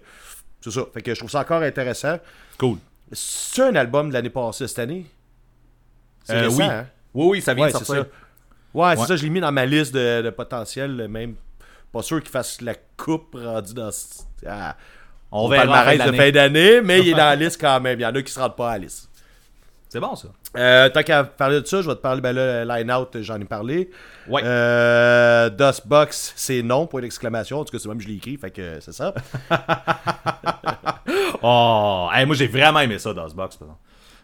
c'est 0.65 0.71
ça. 0.71 0.87
Fait 0.93 1.03
que 1.03 1.13
je 1.15 1.19
trouve 1.21 1.31
ça 1.31 1.41
encore 1.41 1.63
intéressant. 1.63 2.19
Cool. 2.59 2.79
C'est 3.13 3.63
un 3.63 3.75
album 3.77 4.09
de 4.09 4.15
l'année 4.15 4.31
passée 4.31 4.67
cette 4.67 4.79
année? 4.79 5.07
C'est 6.25 6.35
Euh, 6.37 6.43
récent, 6.49 6.57
oui. 6.59 6.65
hein? 6.65 6.87
Oui, 7.13 7.27
oui, 7.33 7.43
ça 7.43 7.55
vient 7.55 7.65
Ouais, 7.67 7.73
de 7.73 7.77
c'est 7.79 7.85
sortir. 7.85 8.05
ça. 8.05 8.11
Ouais, 8.79 8.97
c'est 8.97 9.07
ça, 9.07 9.17
je 9.17 9.23
l'ai 9.23 9.31
mis 9.31 9.41
dans 9.41 9.53
ma 9.53 9.67
liste 9.67 9.95
de, 9.95 10.23
de 10.23 10.31
potentiel, 10.31 11.07
même 11.09 11.35
pas 11.93 12.03
sûr 12.03 12.21
qu'il 12.21 12.31
fasse 12.31 12.61
la 12.61 12.75
coupe 12.97 13.37
rendue 13.41 13.75
dans 13.75 13.91
à- 14.47 14.77
On 15.31 15.45
au 15.45 15.49
verra. 15.49 15.63
palmarès 15.65 15.99
de 16.11 16.17
fin 16.17 16.31
d'année, 16.31 16.81
mais 16.81 17.01
il 17.01 17.09
est 17.09 17.13
dans 17.13 17.19
la 17.19 17.37
liste 17.37 17.61
quand 17.61 17.79
même. 17.81 18.01
Il 18.01 18.03
y 18.03 18.07
en 18.07 18.15
a 18.15 18.23
qui 18.23 18.33
se 18.33 18.41
rendent 18.41 18.57
pas 18.57 18.71
à 18.71 18.79
la 18.79 18.85
liste. 18.85 19.09
C'est 19.95 20.01
bon, 20.01 20.17
ça. 20.17 20.27
Euh, 20.57 20.89
tant 20.89 21.05
qu'à 21.05 21.23
parler 21.23 21.61
de 21.61 21.67
ça, 21.67 21.81
je 21.81 21.89
vais 21.89 21.95
te 21.95 22.01
parler, 22.01 22.21
ben 22.21 22.33
là, 22.33 22.65
Line 22.65 22.91
Out, 22.91 23.17
j'en 23.21 23.41
ai 23.41 23.45
parlé. 23.45 23.91
Ouais. 24.27 24.43
Euh, 24.45 25.49
Dustbox, 25.51 26.33
c'est 26.35 26.63
non, 26.63 26.89
point 26.89 27.01
d'exclamation. 27.01 27.61
En 27.61 27.65
tout 27.65 27.71
cas, 27.71 27.79
c'est 27.81 27.89
même 27.89 28.01
je 28.01 28.09
l'ai 28.09 28.15
écrit, 28.17 28.37
fait 28.37 28.51
que 28.51 28.81
c'est 28.81 28.93
ça. 28.93 29.15
Oh, 31.43 32.09
hey, 32.13 32.27
moi, 32.27 32.35
j'ai 32.35 32.49
vraiment 32.49 32.81
aimé 32.81 32.99
ça, 32.99 33.15
DOSBox, 33.15 33.57
par 33.57 33.69
exemple. 33.69 33.81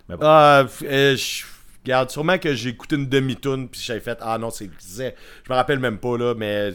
Mais 0.09 0.17
bon. 0.17 0.23
Ah, 0.27 0.65
euh, 0.83 1.17
je- 1.17 1.45
Regarde, 1.85 2.11
sûrement 2.11 2.39
que 2.39 2.53
j'ai 2.53 2.71
écouté 2.71 2.97
une 2.97 3.09
demi-tune, 3.09 3.69
puis 3.69 3.81
j'avais 3.81 4.01
fait 4.01 4.19
Ah 4.23 4.39
non, 4.39 4.51
c'est. 4.51 4.71
Je 4.89 5.03
me 5.51 5.55
rappelle 5.55 5.79
même 5.79 5.99
pas, 5.99 6.19
là, 6.19 6.35
mais. 6.37 6.73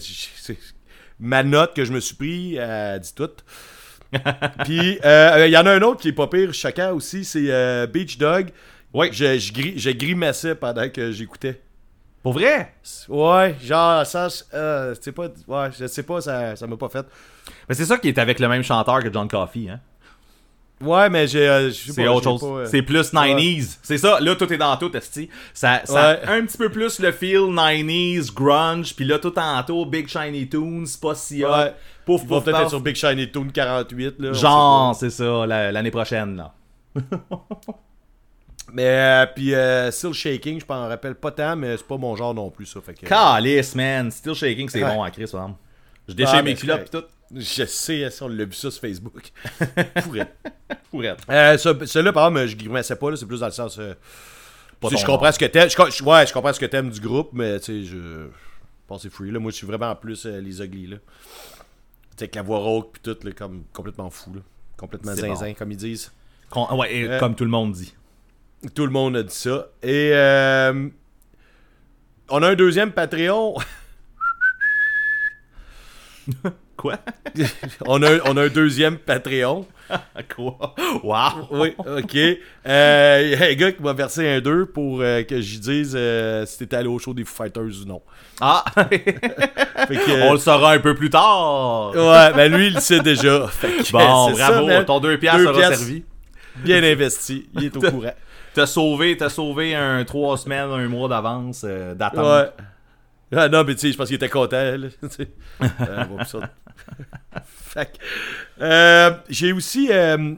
Ma 1.19 1.43
note 1.43 1.75
que 1.75 1.83
je 1.83 1.91
me 1.91 1.99
suis 1.99 2.15
pris, 2.15 2.55
euh, 2.57 2.97
dit 2.99 3.13
tout. 3.13 3.31
puis, 4.63 4.99
euh, 5.03 5.43
il 5.47 5.51
y 5.51 5.57
en 5.57 5.65
a 5.65 5.71
un 5.71 5.81
autre 5.81 5.99
qui 6.01 6.09
est 6.09 6.13
pas 6.13 6.27
pire, 6.27 6.53
chacun 6.53 6.91
aussi, 6.91 7.25
c'est 7.25 7.47
euh, 7.49 7.87
Beach 7.87 8.17
Dog. 8.17 8.51
Oui. 8.95 9.09
Je, 9.11 9.37
je, 9.37 9.53
gri- 9.53 9.73
je 9.77 9.89
grimaçais 9.91 10.55
pendant 10.55 10.89
que 10.89 11.11
j'écoutais. 11.11 11.61
Pour 12.23 12.33
vrai? 12.33 12.73
Ouais, 13.07 13.55
genre, 13.63 14.03
ça, 14.05 14.27
euh, 14.55 14.95
c'est 14.99 15.11
pas. 15.11 15.27
Ouais, 15.47 15.69
je 15.79 15.85
sais 15.85 16.01
pas, 16.03 16.21
ça 16.21 16.55
ça 16.55 16.65
m'a 16.65 16.75
pas 16.77 16.89
fait. 16.89 17.05
Mais 17.69 17.75
c'est 17.75 17.85
ça 17.85 17.97
qui 17.99 18.07
est 18.07 18.17
avec 18.17 18.39
le 18.39 18.47
même 18.47 18.63
chanteur 18.63 19.03
que 19.03 19.13
John 19.13 19.27
Coffey, 19.27 19.69
hein? 19.69 19.79
Ouais, 20.81 21.09
mais 21.09 21.27
j'ai. 21.27 21.47
euh, 21.47 21.67
je 21.69 21.73
sais 21.73 21.91
C'est 21.93 22.03
pas, 22.05 22.11
autre 22.11 22.23
j'ai 22.23 22.29
chose. 22.31 22.41
pas, 22.41 22.47
euh, 22.61 22.65
C'est 22.65 22.81
plus 22.81 23.13
90s. 23.13 23.77
C'est 23.83 23.97
ça, 23.99 24.19
là, 24.19 24.35
tout 24.35 24.51
est 24.51 24.57
dans 24.57 24.75
tout, 24.77 24.95
esti. 24.97 25.29
Ça, 25.53 25.81
ça 25.85 25.93
Ouais. 25.93 26.21
a 26.25 26.31
un 26.33 26.45
petit 26.45 26.57
peu 26.57 26.69
plus 26.69 26.99
le 26.99 27.11
feel 27.11 27.41
90s, 27.53 28.33
grunge, 28.33 28.95
puis 28.95 29.05
là, 29.05 29.19
tout 29.19 29.37
en 29.37 29.61
tout, 29.63 29.85
Big 29.85 30.07
Shiny 30.07 30.49
Tunes, 30.49 30.87
pas 31.01 31.15
si 31.15 31.45
hot. 31.45 31.49
Ouais. 31.49 31.73
Pouf, 32.05 32.21
Ils 32.23 32.27
vont 32.27 32.35
pouf, 32.37 32.45
peut-être 32.45 32.61
être 32.61 32.69
sur 32.69 32.81
Big 32.81 32.95
Shiny 32.95 33.31
Tune 33.31 33.51
48, 33.51 34.15
là. 34.19 34.33
Genre, 34.33 34.95
c'est 34.95 35.09
ça, 35.11 35.45
la- 35.45 35.71
l'année 35.71 35.91
prochaine, 35.91 36.35
là. 36.37 36.53
Mais 38.73 38.85
euh, 38.87 39.25
puis 39.33 39.53
euh, 39.53 39.91
Still 39.91 40.13
Shaking, 40.13 40.59
je 40.59 40.65
m'en 40.67 40.87
rappelle 40.87 41.15
pas 41.15 41.31
tant, 41.31 41.55
mais 41.55 41.77
c'est 41.77 41.87
pas 41.87 41.97
mon 41.97 42.15
genre 42.15 42.33
non 42.33 42.49
plus 42.49 42.65
ça. 42.65 42.81
Fait 42.81 42.93
que, 42.93 43.05
Calice, 43.05 43.75
man. 43.75 44.09
Still 44.11 44.33
shaking, 44.35 44.69
c'est 44.69 44.83
Ouais. 44.83 44.93
bon 44.95 45.03
à 45.03 45.11
Chris, 45.11 45.27
par 45.31 45.41
exemple. 45.43 45.59
Je 46.07 46.13
déchire 46.13 46.35
Ah, 46.37 46.41
mes 46.41 46.53
ben, 46.53 46.59
culottes 46.59 46.83
pis 46.85 46.89
tout. 46.91 47.03
je 47.35 47.65
sais, 47.65 48.09
ça, 48.09 48.25
on 48.25 48.27
l'a 48.27 48.45
vu 48.45 48.53
ça 48.53 48.71
sur 48.71 48.81
Facebook. 48.81 49.31
Pourrait. 50.03 50.33
Fourette. 50.91 51.19
Euh, 51.29 51.57
Celui-là, 51.57 52.11
par 52.13 52.27
exemple, 52.27 52.47
je 52.47 52.55
grimaçais 52.57 52.95
pas, 52.95 53.11
là, 53.11 53.17
c'est 53.17 53.25
plus 53.25 53.39
dans 53.39 53.45
le 53.47 53.51
sens. 53.51 53.77
euh, 53.79 53.93
je 54.83 55.05
comprends 55.05 55.31
ce 55.31 55.39
que 55.39 55.45
t'aimes. 55.45 55.69
Je, 55.69 56.03
ouais, 56.03 56.27
je 56.27 56.33
comprends 56.33 56.53
ce 56.53 56.59
que 56.59 56.65
t'aimes 56.65 56.89
du 56.89 56.99
groupe, 56.99 57.29
mais 57.33 57.59
tu 57.59 57.83
sais, 57.83 57.83
je. 57.87 57.97
Je 57.97 58.87
pense 58.87 59.01
que 59.03 59.09
c'est 59.09 59.15
free. 59.15 59.31
Là. 59.31 59.39
Moi, 59.39 59.49
je 59.51 59.55
suis 59.57 59.65
vraiment 59.67 59.95
plus 59.95 60.27
euh, 60.27 60.39
les 60.41 60.61
ugly. 60.61 60.85
Là. 60.87 60.97
Tu 60.97 61.03
sais, 62.17 62.23
avec 62.25 62.35
la 62.35 62.43
voix 62.43 62.59
rauque 62.59 62.91
puis 62.93 63.01
tout, 63.01 63.17
là, 63.25 63.31
comme 63.31 63.63
complètement 63.73 64.11
fou. 64.11 64.31
Là. 64.35 64.41
Complètement 64.77 65.15
zinzin, 65.15 65.47
bon. 65.47 65.53
comme 65.55 65.71
ils 65.71 65.77
disent. 65.77 66.11
Con- 66.51 66.67
Ouais, 66.77 66.95
et 66.95 67.09
Euh, 67.09 67.19
comme 67.19 67.33
tout 67.35 67.45
le 67.45 67.49
monde 67.49 67.71
dit. 67.71 67.95
Tout 68.73 68.85
le 68.85 68.91
monde 68.91 69.17
a 69.17 69.23
dit 69.23 69.33
ça. 69.35 69.67
Et 69.83 70.11
euh, 70.13 70.89
on 72.29 72.41
a 72.41 72.49
un 72.49 72.55
deuxième 72.55 72.91
Patreon. 72.91 73.55
Quoi? 76.77 76.97
on, 77.85 78.01
a, 78.03 78.17
on 78.25 78.37
a 78.37 78.43
un 78.43 78.49
deuxième 78.49 78.97
Patreon. 78.97 79.65
Quoi? 80.35 80.75
Wow! 81.03 81.47
Oui, 81.51 81.73
ok. 81.77 82.15
Euh, 82.67 83.21
Il 83.23 83.29
y 83.29 83.35
a 83.35 83.45
un 83.47 83.53
gars 83.53 83.71
qui 83.71 83.81
m'a 83.81 83.93
versé 83.93 84.27
un 84.27 84.41
2 84.41 84.65
pour 84.65 85.01
euh, 85.01 85.23
que 85.23 85.39
j'y 85.39 85.59
dise 85.59 85.93
euh, 85.95 86.45
si 86.45 86.57
t'étais 86.57 86.75
allé 86.77 86.87
au 86.87 86.97
show 86.99 87.13
des 87.13 87.23
Foo 87.23 87.43
Fighters 87.43 87.83
ou 87.83 87.85
non. 87.85 88.01
Ah! 88.41 88.65
Que, 88.75 90.27
On 90.27 90.33
le 90.33 90.39
saura 90.39 90.73
un 90.73 90.79
peu 90.79 90.95
plus 90.95 91.09
tard! 91.09 91.91
Ouais, 91.91 92.33
ben 92.33 92.51
lui, 92.51 92.67
il 92.67 92.73
le 92.73 92.79
sait 92.79 92.99
déjà. 92.99 93.47
Fait 93.47 93.69
que, 93.69 93.91
Bon, 93.91 94.35
ça, 94.35 94.61
bravo, 94.61 94.83
ton 94.83 94.99
2 94.99 95.17
piastres 95.17 95.43
sera 95.53 95.75
servi. 95.75 96.03
Bien 96.57 96.83
investi. 96.83 97.47
Il 97.55 97.65
est 97.65 97.77
au 97.77 97.81
courant. 97.81 98.13
T'as 98.55 98.65
sauvé, 98.65 99.17
t'as 99.17 99.29
sauvé 99.29 99.75
un 99.75 100.03
3 100.05 100.37
semaines, 100.37 100.69
un 100.71 100.87
mois 100.87 101.07
d'avance 101.09 101.63
euh, 101.65 101.93
d'attente. 101.93 102.25
Ouais. 102.25 102.65
Ah 103.35 103.49
non, 103.49 103.63
mais 103.65 103.73
tu 103.75 103.81
sais, 103.81 103.91
je 103.91 103.97
pense 103.97 104.07
qu'il 104.07 104.15
était 104.15 104.29
content. 104.29 104.55
là, 104.77 104.87
sais. 105.09 105.27
Euh. 105.81 106.41
Fait 107.45 107.99
euh, 108.61 109.11
j'ai 109.29 109.51
aussi. 109.53 109.89
euh, 109.91 110.33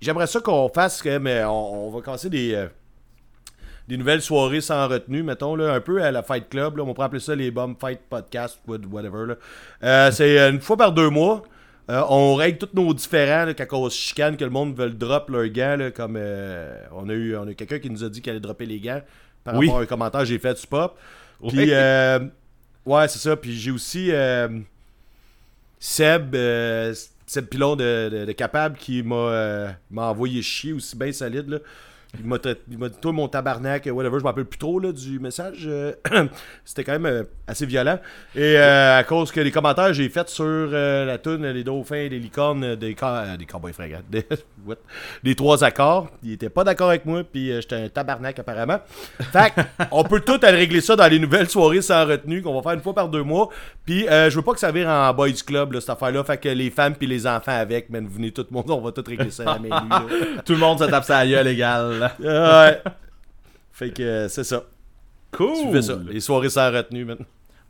J'aimerais 0.00 0.26
ça 0.26 0.40
qu'on 0.40 0.68
fasse, 0.68 1.02
euh, 1.06 1.44
on, 1.44 1.88
on 1.88 1.90
va 1.90 2.00
commencer 2.00 2.30
des, 2.30 2.66
des 3.86 3.96
nouvelles 3.98 4.22
soirées 4.22 4.62
sans 4.62 4.88
retenue, 4.88 5.22
mettons, 5.22 5.54
là, 5.54 5.74
un 5.74 5.80
peu 5.80 6.02
à 6.02 6.10
la 6.10 6.22
Fight 6.22 6.48
Club. 6.48 6.78
Là, 6.78 6.84
on 6.84 6.94
pourrait 6.94 7.06
appeler 7.06 7.20
ça 7.20 7.34
les 7.34 7.50
Bum 7.50 7.76
Fight 7.78 8.00
Podcast, 8.08 8.58
whatever. 8.66 9.34
là. 9.80 10.10
C'est 10.10 10.38
une 10.48 10.60
fois 10.60 10.76
par 10.78 10.92
deux 10.92 11.10
mois. 11.10 11.42
Euh, 11.90 12.02
on 12.08 12.36
règle 12.36 12.58
tous 12.58 12.68
nos 12.74 12.94
différends 12.94 13.46
là, 13.46 13.52
quand 13.54 13.66
on 13.72 13.90
se 13.90 13.96
chicane, 13.98 14.36
que 14.36 14.44
le 14.44 14.50
monde 14.50 14.76
veut 14.76 14.86
le 14.86 14.92
drop 14.94 15.28
leurs 15.28 15.48
gants. 15.48 15.76
là, 15.76 15.90
comme 15.90 16.14
euh, 16.16 16.72
on 16.92 17.08
a 17.08 17.12
eu, 17.12 17.36
on 17.36 17.48
a 17.48 17.54
quelqu'un 17.54 17.80
qui 17.80 17.90
nous 17.90 18.04
a 18.04 18.08
dit 18.08 18.22
qu'il 18.22 18.30
allait 18.30 18.38
dropper 18.40 18.64
les 18.66 18.78
gants 18.78 19.02
par 19.42 19.56
Oui. 19.56 19.66
rapport 19.66 19.80
à 19.80 19.82
un 19.82 19.86
commentaire 19.86 20.20
que 20.20 20.26
j'ai 20.26 20.38
fait 20.38 20.56
sur 20.56 20.68
Pop. 20.68 20.96
Puis, 21.48 21.58
Oui. 21.58 21.68
euh, 21.72 22.20
ouais, 22.86 23.08
c'est 23.08 23.18
ça. 23.18 23.36
Puis 23.36 23.54
j'ai 23.58 23.70
aussi 23.72 24.10
Seb, 25.78 26.36
Seb 27.26 27.46
Pilon 27.46 27.76
de, 27.76 28.08
de- 28.12 28.24
de 28.26 28.32
Capable 28.32 28.76
qui 28.76 29.02
m'a 29.02 29.74
m'a 29.90 30.02
envoyé 30.10 30.42
chier 30.42 30.72
aussi 30.72 30.96
bien 30.96 31.12
solide. 31.12 31.48
Là. 31.48 31.58
Il 32.18 32.26
m'a 32.26 32.38
dit, 32.88 32.96
toi, 33.00 33.12
mon 33.12 33.28
tabarnak, 33.28 33.86
whatever, 33.86 34.18
je 34.18 34.24
m'en 34.24 34.30
rappelle 34.30 34.44
plus 34.44 34.58
trop 34.58 34.80
là, 34.80 34.90
du 34.90 35.20
message. 35.20 35.64
euh, 35.66 35.92
C'était 36.64 36.82
quand 36.82 36.98
même 36.98 37.06
euh, 37.06 37.22
assez 37.46 37.66
violent. 37.66 38.00
Et 38.34 38.56
euh, 38.56 38.98
à 38.98 39.04
cause 39.04 39.30
que 39.30 39.40
les 39.40 39.52
commentaires 39.52 39.92
j'ai 39.92 40.08
faits 40.08 40.28
sur 40.28 40.44
euh, 40.44 41.04
la 41.04 41.18
tune 41.18 41.46
Les 41.46 41.62
dauphins, 41.62 42.08
les 42.08 42.18
licornes, 42.18 42.64
euh, 42.64 42.76
des, 42.76 42.96
euh, 43.00 43.36
des 43.36 43.46
cowboys 43.46 43.72
fringants, 43.72 44.00
des, 45.22 45.34
trois 45.36 45.62
accords, 45.62 46.08
il 46.24 46.32
était 46.32 46.48
pas 46.50 46.64
d'accord 46.64 46.88
avec 46.88 47.06
moi, 47.06 47.22
puis 47.22 47.52
euh, 47.52 47.60
j'étais 47.60 47.76
un 47.76 47.88
tabarnak 47.88 48.38
apparemment. 48.40 48.80
Fait 49.32 49.52
on 49.92 50.02
peut 50.02 50.20
tout 50.20 50.38
régler 50.42 50.80
ça 50.80 50.96
dans 50.96 51.06
les 51.06 51.18
nouvelles 51.20 51.48
soirées 51.48 51.82
sans 51.82 52.06
retenue 52.06 52.42
qu'on 52.42 52.54
va 52.54 52.62
faire 52.62 52.72
une 52.72 52.82
fois 52.82 52.94
par 52.94 53.08
deux 53.08 53.22
mois. 53.22 53.50
Puis 53.84 54.08
euh, 54.08 54.30
je 54.30 54.36
veux 54.36 54.42
pas 54.42 54.52
que 54.52 54.60
ça 54.60 54.72
vire 54.72 54.88
en 54.88 55.14
boys 55.14 55.28
club, 55.46 55.78
cette 55.78 55.90
affaire-là. 55.90 56.24
Fait 56.24 56.38
que 56.38 56.48
les 56.48 56.70
femmes 56.70 56.94
puis 56.96 57.06
les 57.06 57.26
enfants 57.26 57.52
avec, 57.56 57.88
mais 57.90 58.00
venez 58.00 58.32
tout 58.32 58.46
le 58.50 58.54
monde, 58.54 58.70
on 58.70 58.80
va 58.80 58.90
tout 58.90 59.04
régler 59.06 59.30
ça 59.30 59.44
à 59.44 59.46
la 59.54 59.58
main. 59.60 60.06
Tout 60.44 60.52
le 60.54 60.58
monde 60.58 60.78
se 60.78 60.84
tape 60.84 61.04
sa 61.04 61.26
gueule 61.26 61.46
Ouais. 62.20 62.82
Fait 63.72 63.90
que 63.90 64.02
euh, 64.02 64.28
c'est 64.28 64.44
ça. 64.44 64.64
Cool! 65.32 65.54
Tu 65.66 65.72
fais 65.72 65.82
ça. 65.82 65.98
Les 66.08 66.20
soirées 66.20 66.50
sans 66.50 66.70
retenue, 66.70 67.04
man. 67.04 67.18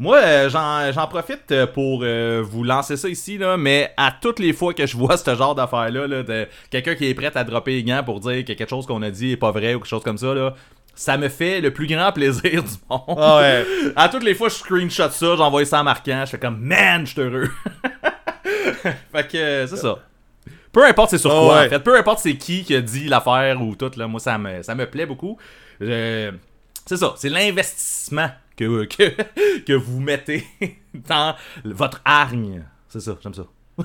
Moi, 0.01 0.17
euh, 0.17 0.49
j'en 0.49 1.07
profite 1.09 1.53
euh, 1.53 1.67
pour 1.67 2.01
euh, 2.05 2.43
vous 2.43 2.65
lancer 2.65 2.97
ça 2.97 3.07
ici, 3.07 3.37
là, 3.37 3.59
mais 3.59 3.93
à 3.99 4.11
toutes 4.11 4.39
les 4.39 4.55
fois 4.55 4.73
que 4.73 4.87
je 4.87 4.97
vois 4.97 5.17
ce 5.19 5.35
genre 5.35 5.55
d'affaires-là, 5.55 6.07
là, 6.07 6.23
de 6.23 6.49
quelqu'un 6.71 6.95
qui 6.95 7.05
est 7.07 7.13
prêt 7.13 7.31
à 7.35 7.45
dropper 7.45 7.73
les 7.73 7.85
gants 7.85 8.03
pour 8.03 8.19
dire 8.19 8.43
que 8.47 8.55
quelque 8.55 8.71
chose 8.71 8.87
qu'on 8.87 9.03
a 9.03 9.11
dit 9.11 9.33
est 9.33 9.37
pas 9.37 9.51
vrai 9.51 9.75
ou 9.75 9.79
quelque 9.79 9.91
chose 9.91 10.03
comme 10.03 10.17
ça, 10.17 10.33
là, 10.33 10.55
ça 10.95 11.19
me 11.19 11.29
fait 11.29 11.61
le 11.61 11.71
plus 11.71 11.87
grand 11.87 12.13
plaisir 12.15 12.63
du 12.63 12.71
monde. 12.89 13.19
Ah 13.19 13.41
ouais. 13.41 13.67
À 13.95 14.09
toutes 14.09 14.25
les 14.25 14.35
fois, 14.35 14.49
je 14.49 14.55
screenshot 14.55 15.11
ça, 15.11 15.37
j'envoie 15.37 15.67
ça 15.67 15.81
en 15.81 15.85
marquant, 15.85 16.23
je 16.25 16.31
fais 16.31 16.39
comme 16.39 16.61
man, 16.61 17.07
je 17.07 17.13
suis 17.13 17.21
heureux. 17.21 17.51
fait 19.13 19.29
que 19.31 19.67
c'est 19.67 19.77
ça. 19.77 19.99
Peu 20.73 20.85
importe 20.87 21.11
c'est 21.11 21.19
sur 21.19 21.31
Ah 21.33 21.41
quoi, 21.41 21.61
ouais. 21.61 21.67
en 21.67 21.69
fait. 21.71 21.81
Peu 21.81 21.97
importe 21.99 22.21
c'est 22.21 22.37
qui 22.37 22.63
qui 22.65 22.75
a 22.77 22.81
dit 22.81 23.09
l'affaire 23.09 23.61
ou 23.61 23.75
tout, 23.75 23.91
là, 23.97 24.07
moi 24.07 24.21
ça 24.21 24.39
me, 24.39 24.63
ça 24.63 24.75
me 24.75 24.89
plaît 24.89 25.07
beaucoup. 25.07 25.37
Je- 25.81 26.33
C'est 26.87 26.97
ça, 26.97 27.15
c'est 27.17 27.29
l'investissement 27.29 28.31
que, 28.57 28.85
que, 28.85 29.59
que 29.67 29.73
vous 29.73 30.01
mettez 30.01 30.45
dans 30.95 31.35
votre 31.65 32.01
hargne. 32.05 32.65
C'est 32.89 33.01
ça, 33.01 33.17
j'aime 33.23 33.35
ça. 33.35 33.45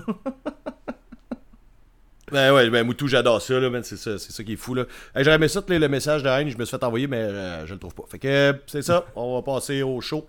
Ben 2.32 2.52
ouais, 2.54 2.68
ben 2.72 2.84
Moutou, 2.84 3.08
j'adore 3.08 3.40
ça, 3.40 3.60
là. 3.60 3.70
C'est 3.84 3.98
ça, 3.98 4.18
c'est 4.18 4.32
ça 4.32 4.44
qui 4.44 4.54
est 4.54 4.56
fou, 4.56 4.74
là. 4.74 4.86
Hey, 5.16 5.24
J'aurais 5.24 5.36
aimé 5.36 5.48
ça, 5.48 5.64
le 5.68 5.88
message 5.88 6.24
de 6.24 6.28
haine, 6.28 6.50
je 6.50 6.58
me 6.58 6.66
suis 6.66 6.76
fait 6.76 6.84
envoyer, 6.84 7.06
mais 7.06 7.18
euh, 7.18 7.68
je 7.68 7.74
le 7.74 7.80
trouve 7.80 7.94
pas. 7.94 8.02
Fait 8.10 8.18
que 8.18 8.56
c'est 8.66 8.82
ça, 8.82 9.06
on 9.16 9.36
va 9.36 9.44
passer 9.44 9.84
au 9.84 10.02
show. 10.02 10.28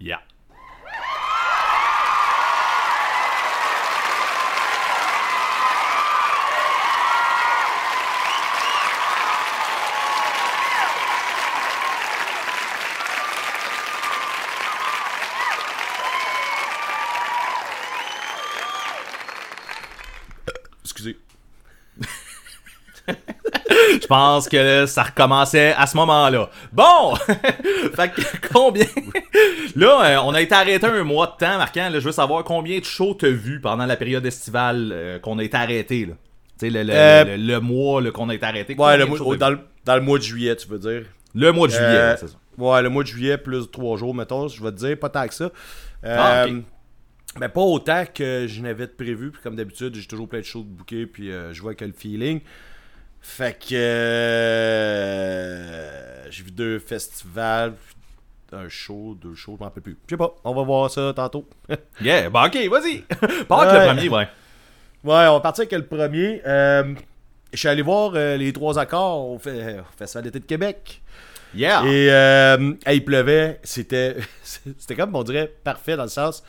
Yeah. 0.00 0.20
Excusez. 20.84 21.16
Je 23.08 24.01
pense 24.12 24.48
que 24.48 24.84
ça 24.86 25.04
recommençait 25.04 25.72
à 25.76 25.86
ce 25.86 25.96
moment-là. 25.96 26.50
Bon! 26.72 27.14
fait 27.96 28.10
que 28.10 28.48
combien... 28.52 28.84
là, 29.74 30.00
euh, 30.04 30.16
on 30.24 30.34
a 30.34 30.40
été 30.42 30.54
arrêté 30.54 30.86
un 30.86 31.02
mois 31.02 31.26
de 31.26 31.32
temps, 31.44 31.56
Marquant. 31.56 31.88
Là, 31.90 31.98
je 31.98 32.04
veux 32.04 32.12
savoir 32.12 32.44
combien 32.44 32.78
de 32.78 32.84
shows 32.84 33.14
t'as 33.14 33.28
vu 33.30 33.60
pendant 33.60 33.86
la 33.86 33.96
période 33.96 34.24
estivale 34.26 34.90
euh, 34.92 35.18
qu'on 35.18 35.38
a 35.38 35.44
été 35.44 35.56
arrêté, 35.56 36.04
là. 36.06 36.14
Tu 36.58 36.66
sais, 36.66 36.70
le, 36.70 36.82
le, 36.82 36.92
Euh, 36.94 37.24
le- 37.24 37.36
le 37.54 37.60
mois 37.60 38.02
qu'on 38.12 38.28
a 38.28 38.34
été 38.34 38.44
arrêté. 38.44 38.74
Ouais, 38.76 38.98
le 38.98 39.06
mois- 39.06 39.36
dans, 39.36 39.50
le, 39.50 39.60
dans 39.86 39.96
le 39.96 40.02
mois 40.02 40.18
de 40.18 40.22
juillet, 40.24 40.54
tu 40.56 40.68
veux 40.68 40.78
dire. 40.78 41.04
Le 41.34 41.50
mois 41.52 41.66
de 41.68 41.72
juillet, 41.72 41.86
ouais, 42.10 42.16
c'est 42.18 42.28
ça. 42.28 42.36
Ouais, 42.58 42.82
le 42.82 42.90
mois 42.90 43.02
de 43.02 43.08
juillet, 43.08 43.38
plus 43.38 43.70
trois 43.70 43.96
jours, 43.96 44.14
mettons, 44.14 44.46
je 44.48 44.62
vais 44.62 44.70
te 44.72 44.76
dire, 44.76 44.98
pas 44.98 45.08
tant 45.08 45.26
que 45.26 45.32
ça. 45.34 45.50
Ah. 46.04 46.44
Mais 47.40 47.48
pas 47.48 47.62
autant 47.62 48.04
que 48.12 48.44
je 48.46 48.60
n'avais 48.60 48.86
de 48.86 48.92
prévu, 48.92 49.30
puis 49.30 49.40
comme 49.42 49.56
d'habitude, 49.56 49.94
j'ai 49.94 50.06
toujours 50.06 50.28
plein 50.28 50.40
de 50.40 50.44
choses 50.44 50.64
de 50.66 50.70
bouquer, 50.70 51.06
puis 51.06 51.32
euh, 51.32 51.54
je 51.54 51.62
vois 51.62 51.74
que 51.74 51.84
le 51.86 51.94
feeling. 51.96 52.40
Fait 53.24 53.56
que 53.58 53.74
euh, 54.92 56.30
j'ai 56.30 56.42
vu 56.42 56.50
deux 56.50 56.78
festivals, 56.78 57.74
un 58.52 58.68
show, 58.68 59.16
deux 59.20 59.34
shows, 59.34 59.54
je 59.54 59.58
m'en 59.60 59.64
rappelle 59.66 59.82
plus. 59.82 59.96
Je 60.06 60.14
sais 60.14 60.18
pas, 60.18 60.34
on 60.44 60.54
va 60.54 60.62
voir 60.62 60.90
ça 60.90 61.12
tantôt. 61.14 61.48
Yeah, 62.00 62.28
bon, 62.30 62.44
ok, 62.44 62.56
vas-y. 62.68 62.98
Pas 63.48 63.62
avec 63.62 63.72
Ouais. 63.72 63.80
le 63.80 63.86
premier, 63.94 64.08
ouais. 64.08 64.28
Ouais, 65.04 65.26
on 65.28 65.34
va 65.34 65.40
partir 65.40 65.62
avec 65.62 65.72
le 65.72 65.86
premier. 65.86 66.42
Euh, 66.46 66.94
je 67.52 67.58
suis 67.58 67.68
allé 67.68 67.82
voir 67.82 68.12
euh, 68.14 68.36
les 68.36 68.52
trois 68.52 68.78
accords 68.78 69.30
au, 69.30 69.38
fe- 69.38 69.80
au 69.80 69.84
Festival 69.96 70.24
d'été 70.24 70.38
de 70.40 70.44
Québec. 70.44 71.00
Yeah. 71.54 71.84
Et 71.86 72.08
euh, 72.10 72.72
il 72.90 73.04
pleuvait, 73.04 73.60
c'était 73.62 74.16
c'était 74.42 74.96
comme 74.96 75.14
on 75.14 75.22
dirait 75.22 75.52
parfait 75.64 75.96
dans 75.96 76.04
le 76.04 76.08
sens 76.08 76.42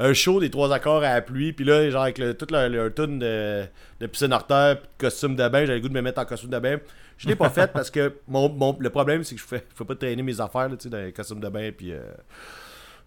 un 0.00 0.12
show 0.14 0.40
des 0.40 0.50
trois 0.50 0.72
accords 0.72 1.02
à 1.04 1.14
la 1.14 1.20
pluie, 1.22 1.52
puis 1.52 1.64
là 1.64 1.88
genre 1.90 2.02
avec 2.02 2.18
le, 2.18 2.34
toute 2.34 2.50
leur, 2.50 2.68
leur 2.68 2.92
tune 2.92 3.18
de, 3.20 3.64
de 4.00 4.06
piscine 4.06 4.32
hors 4.32 4.46
terre, 4.46 4.78
puis 4.80 4.88
de 4.98 5.02
costume 5.06 5.36
de 5.36 5.46
bain, 5.48 5.60
j'avais 5.66 5.74
le 5.76 5.80
goût 5.82 5.88
de 5.88 5.94
me 5.94 6.00
mettre 6.02 6.20
en 6.20 6.24
costume 6.24 6.50
de 6.50 6.58
bain. 6.58 6.78
Je 7.18 7.28
l'ai 7.28 7.36
pas 7.36 7.50
fait 7.50 7.70
parce 7.72 7.90
que 7.90 8.14
mon, 8.26 8.48
mon- 8.48 8.76
le 8.80 8.90
problème 8.90 9.22
c'est 9.24 9.34
que 9.36 9.40
je 9.40 9.46
je 9.46 9.60
fais 9.74 9.84
pas 9.84 9.94
traîner 9.94 10.22
mes 10.22 10.40
affaires 10.40 10.68
là, 10.70 10.76
dans 10.86 10.98
les 10.98 11.12
costumes 11.12 11.40
de 11.40 11.48
bain, 11.48 11.70
puis 11.76 11.92
euh, 11.92 12.00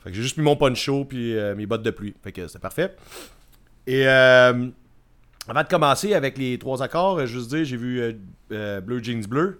fait 0.03 0.11
que 0.11 0.15
j'ai 0.15 0.21
juste 0.21 0.37
mis 0.37 0.43
mon 0.43 0.55
poncho 0.55 1.03
puis 1.05 1.35
euh, 1.37 1.55
mes 1.55 1.65
bottes 1.65 1.81
de 1.83 1.91
pluie, 1.91 2.13
fait 2.23 2.31
que 2.31 2.45
c'était 2.47 2.59
parfait. 2.59 2.95
Et 3.87 4.07
euh, 4.07 4.67
avant 5.47 5.63
de 5.63 5.67
commencer 5.67 6.13
avec 6.13 6.37
les 6.37 6.57
trois 6.59 6.81
accords, 6.83 7.25
je 7.25 7.37
veux 7.39 7.45
dire, 7.47 7.65
j'ai 7.65 7.75
vu 7.77 8.15
euh, 8.51 8.81
Bleu 8.81 9.01
Jeans 9.03 9.25
Bleu. 9.27 9.59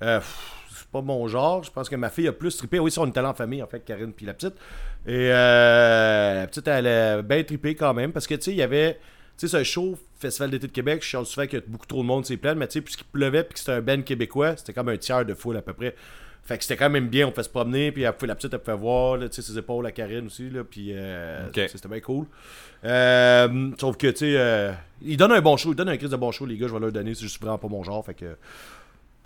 C'est 0.00 0.88
pas 0.92 1.00
mon 1.00 1.26
genre. 1.26 1.62
Je 1.62 1.70
pense 1.70 1.88
que 1.88 1.96
ma 1.96 2.10
fille 2.10 2.28
a 2.28 2.32
plus 2.32 2.54
trippé. 2.56 2.78
Oui, 2.78 2.90
ça, 2.90 3.00
on 3.00 3.06
était 3.06 3.18
allé 3.18 3.28
en 3.28 3.34
famille, 3.34 3.62
en 3.62 3.66
fait, 3.66 3.80
Karine 3.80 4.12
puis 4.12 4.26
la 4.26 4.34
petite. 4.34 4.54
Et 5.06 5.30
euh, 5.30 6.34
la 6.34 6.46
petite, 6.46 6.66
elle 6.66 6.86
a 6.86 7.22
bien 7.22 7.42
trippé 7.44 7.74
quand 7.74 7.94
même. 7.94 8.12
Parce 8.12 8.26
que, 8.26 8.34
tu 8.34 8.42
sais, 8.42 8.50
il 8.50 8.56
y 8.56 8.62
avait. 8.62 8.94
Tu 9.38 9.46
sais, 9.46 9.48
c'est 9.48 9.58
un 9.58 9.64
show, 9.64 9.98
Festival 10.18 10.50
d'été 10.50 10.66
de 10.66 10.72
Québec. 10.72 11.02
Je 11.02 11.16
suis 11.16 11.26
souvent 11.26 11.46
qu'il 11.46 11.58
y 11.58 11.62
a 11.62 11.64
beaucoup 11.66 11.86
trop 11.86 12.02
de 12.02 12.06
monde, 12.06 12.24
c'est 12.24 12.36
plein. 12.36 12.54
Mais, 12.54 12.66
tu 12.66 12.74
sais, 12.74 12.80
puisqu'il 12.80 13.04
pleuvait 13.04 13.44
puis 13.44 13.54
que 13.54 13.58
c'était 13.60 13.72
un 13.72 13.82
band 13.82 14.02
québécois, 14.02 14.56
c'était 14.56 14.72
comme 14.72 14.88
un 14.88 14.96
tiers 14.96 15.24
de 15.24 15.34
foule 15.34 15.56
à 15.56 15.62
peu 15.62 15.74
près. 15.74 15.94
Fait 16.42 16.56
que 16.56 16.64
c'était 16.64 16.76
quand 16.76 16.90
même 16.90 17.08
bien. 17.08 17.26
On 17.26 17.32
fait 17.32 17.42
se 17.42 17.48
promener. 17.48 17.92
Puis 17.92 18.02
la 18.02 18.12
petite, 18.12 18.52
elle 18.52 18.60
pouvait 18.60 18.76
voir, 18.76 19.16
là, 19.16 19.28
tu 19.28 19.36
sais, 19.36 19.42
ses 19.42 19.58
épaules 19.58 19.84
à 19.84 19.92
Karine 19.92 20.26
aussi. 20.26 20.48
Là, 20.48 20.64
puis 20.64 20.92
euh, 20.92 21.48
c'était 21.52 21.88
bien 21.88 22.00
cool. 22.00 22.26
Euh, 22.84 23.70
sauf 23.78 23.96
que, 23.96 24.06
tu 24.08 24.18
sais, 24.18 24.34
euh, 24.36 24.72
ils 25.02 25.16
donnent 25.16 25.32
un 25.32 25.40
bon 25.40 25.56
show. 25.56 25.72
Ils 25.72 25.76
donnent 25.76 25.88
un 25.88 25.96
crise 25.96 26.10
de 26.10 26.16
bon 26.16 26.30
show, 26.30 26.46
les 26.46 26.56
gars. 26.56 26.68
Je 26.68 26.72
vais 26.72 26.80
leur 26.80 26.92
donner. 26.92 27.14
C'est 27.14 27.22
juste 27.22 27.40
vraiment 27.40 27.58
pas 27.58 27.68
mon 27.68 27.82
genre. 27.82 28.04
Fait 28.04 28.14
que. 28.14 28.36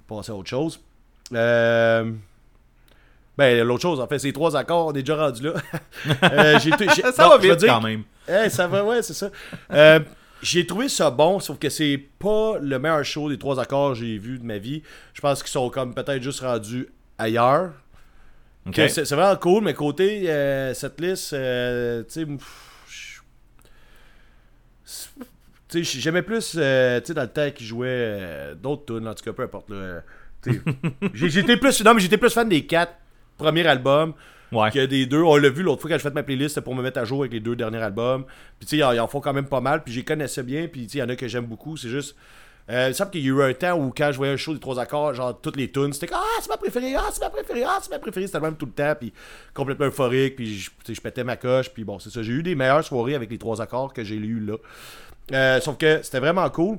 Passer 0.09 0.33
à 0.33 0.35
autre 0.35 0.49
chose. 0.49 0.81
Euh, 1.33 2.11
Ben, 3.41 3.67
l'autre 3.67 3.81
chose, 3.81 4.01
en 4.01 4.07
fait, 4.07 4.19
c'est 4.19 4.33
trois 4.33 4.55
accords, 4.55 4.89
on 4.89 4.93
est 4.93 5.01
déjà 5.03 5.17
rendu 5.17 5.43
là. 5.45 5.55
Euh, 6.33 6.59
Ça 7.13 7.23
non, 7.25 7.29
va 7.31 7.39
vite 7.39 7.57
dire- 7.57 7.69
quand 7.73 7.81
même. 7.81 8.03
Eh, 8.29 8.51
ça 8.51 8.67
va, 8.69 8.85
ouais, 8.85 9.01
c'est 9.03 9.15
ça. 9.15 9.31
Euh, 9.73 10.01
j'ai 10.43 10.67
trouvé 10.67 10.91
ça 10.91 11.11
bon, 11.11 11.41
sauf 11.41 11.59
que 11.59 11.71
c'est 11.71 11.97
pas 12.19 12.59
le 12.61 12.79
meilleur 12.79 13.03
show 13.03 13.31
des 13.31 13.39
trois 13.39 13.59
accords 13.59 13.93
que 13.95 14.01
j'ai 14.01 14.19
vu 14.19 14.39
de 14.39 14.45
ma 14.45 14.59
vie. 14.59 14.83
Je 15.15 15.23
pense 15.23 15.43
qu'ils 15.43 15.51
sont 15.53 15.71
comme 15.71 15.95
peut-être 15.95 16.23
juste 16.23 16.41
rendus 16.41 16.89
ailleurs. 17.17 17.73
C'est 18.75 19.11
vraiment 19.11 19.37
cool, 19.37 19.65
mais 19.65 19.73
côté 19.73 20.31
euh, 20.31 20.75
cette 20.75 21.01
liste, 21.01 21.33
euh, 21.33 22.03
tu 22.03 22.11
sais, 22.11 22.27
pff, 22.27 23.23
je- 24.87 25.25
tu 25.69 25.85
sais, 25.85 26.01
j'aimais 26.01 26.23
plus, 26.23 26.55
euh, 26.59 27.01
tu 27.01 27.07
sais, 27.07 27.15
dans 27.15 27.23
le 27.23 27.29
temps 27.29 27.51
qu'ils 27.51 27.67
jouaient 27.67 28.55
d'autres 28.63 28.85
tunes, 28.97 29.09
en 29.09 29.15
tout 29.15 29.25
cas, 29.25 29.33
peu 29.33 29.45
importe. 29.45 29.69
J'étais 31.15 31.57
plus, 31.57 31.83
non, 31.85 31.95
mais 31.95 32.01
j'étais 32.01 32.19
plus 32.19 32.33
fan 32.33 32.49
des 32.49 32.67
quatre 32.67 32.93
premiers 33.41 33.67
albums 33.67 34.13
Ouais. 34.53 34.71
que 34.73 34.85
des 34.87 35.07
deux. 35.07 35.23
On 35.23 35.37
l'a 35.37 35.49
vu 35.49 35.63
l'autre 35.63 35.81
fois 35.83 35.91
quand 35.91 35.97
j'ai 35.97 36.03
fait 36.03 36.15
ma 36.15 36.23
playlist, 36.25 36.55
c'était 36.57 36.65
pour 36.65 36.75
me 36.75 36.83
mettre 36.83 36.99
à 36.99 37.05
jour 37.05 37.21
avec 37.21 37.33
les 37.33 37.39
deux 37.41 37.55
derniers 37.55 37.79
albums. 37.83 38.25
Puis 38.59 38.67
tu 38.67 38.79
sais, 38.79 38.95
ils 38.95 39.01
en- 39.01 39.07
font 39.07 39.21
quand 39.21 39.33
même 39.33 39.47
pas 39.47 39.61
mal, 39.61 39.83
puis 39.85 39.93
j'y 39.93 40.05
connaissais 40.05 40.43
bien, 40.43 40.67
puis 40.67 40.83
tu 40.87 40.89
sais, 40.93 40.99
il 40.99 41.01
y 41.01 41.05
en 41.05 41.09
a 41.09 41.15
que 41.17 41.29
j'aime 41.29 41.47
beaucoup. 41.47 41.77
C'est 41.77 41.89
juste. 41.89 42.17
Euh, 42.69 42.87
il 42.89 42.95
semble 42.95 43.11
qu'il 43.11 43.23
y 43.23 43.25
a 43.25 43.29
eu 43.31 43.43
un 43.43 43.53
temps 43.55 43.77
où 43.79 43.93
quand 43.97 44.11
je 44.13 44.17
voyais 44.17 44.33
un 44.33 44.37
show 44.37 44.53
des 44.55 44.61
trois 44.61 44.79
accords, 44.79 45.15
genre 45.15 45.41
toutes 45.41 45.57
les 45.57 45.71
tunes, 45.71 45.93
c'était 45.93 46.07
comme 46.09 46.19
Ah, 46.21 46.39
c'est 46.41 46.49
ma 46.51 46.57
préférée, 46.57 46.95
ah, 46.97 47.09
c'est 47.13 47.21
ma 47.21 47.31
préférée, 47.31 47.65
ah, 47.67 47.79
c'est 47.83 47.91
ma 47.91 47.99
préférée. 47.99 48.27
C'était 48.27 48.39
le 48.39 48.45
même 48.45 48.57
tout 48.57 48.67
le 48.67 48.73
temps, 48.73 48.95
puis 48.99 49.13
complètement 49.55 49.87
euphorique, 49.87 50.37
puis 50.37 50.59
je, 50.59 50.71
je 50.93 51.01
pétais 51.01 51.25
ma 51.25 51.37
coche, 51.37 51.71
puis 51.71 51.83
bon, 51.85 51.99
c'est 51.99 52.11
ça. 52.11 52.23
J'ai 52.23 52.33
eu 52.33 52.43
des 52.43 52.55
meilleures 52.55 52.85
soirées 52.85 53.15
avec 53.15 53.31
les 53.31 53.39
trois 53.39 53.61
accords 53.63 53.93
que 53.93 54.03
j'ai 54.05 54.17
eu 54.17 54.41
là. 54.41 54.57
Euh, 55.33 55.61
sauf 55.61 55.79
que 55.79 56.01
c'était 56.03 56.21
vraiment 56.21 56.49
cool. 56.51 56.79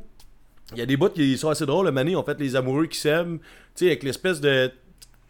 Il 0.73 0.77
y 0.79 0.81
a 0.81 0.85
des 0.85 0.95
bouts 0.97 1.09
qui 1.09 1.37
sont 1.37 1.49
assez 1.49 1.65
drôles. 1.65 1.85
Le 1.87 1.91
Mané, 1.91 2.15
en 2.15 2.23
fait, 2.23 2.39
les 2.39 2.55
amoureux 2.55 2.85
qui 2.85 2.97
s'aiment, 2.99 3.39
tu 3.39 3.45
sais, 3.75 3.85
avec 3.87 4.03
l'espèce 4.03 4.39
de. 4.39 4.71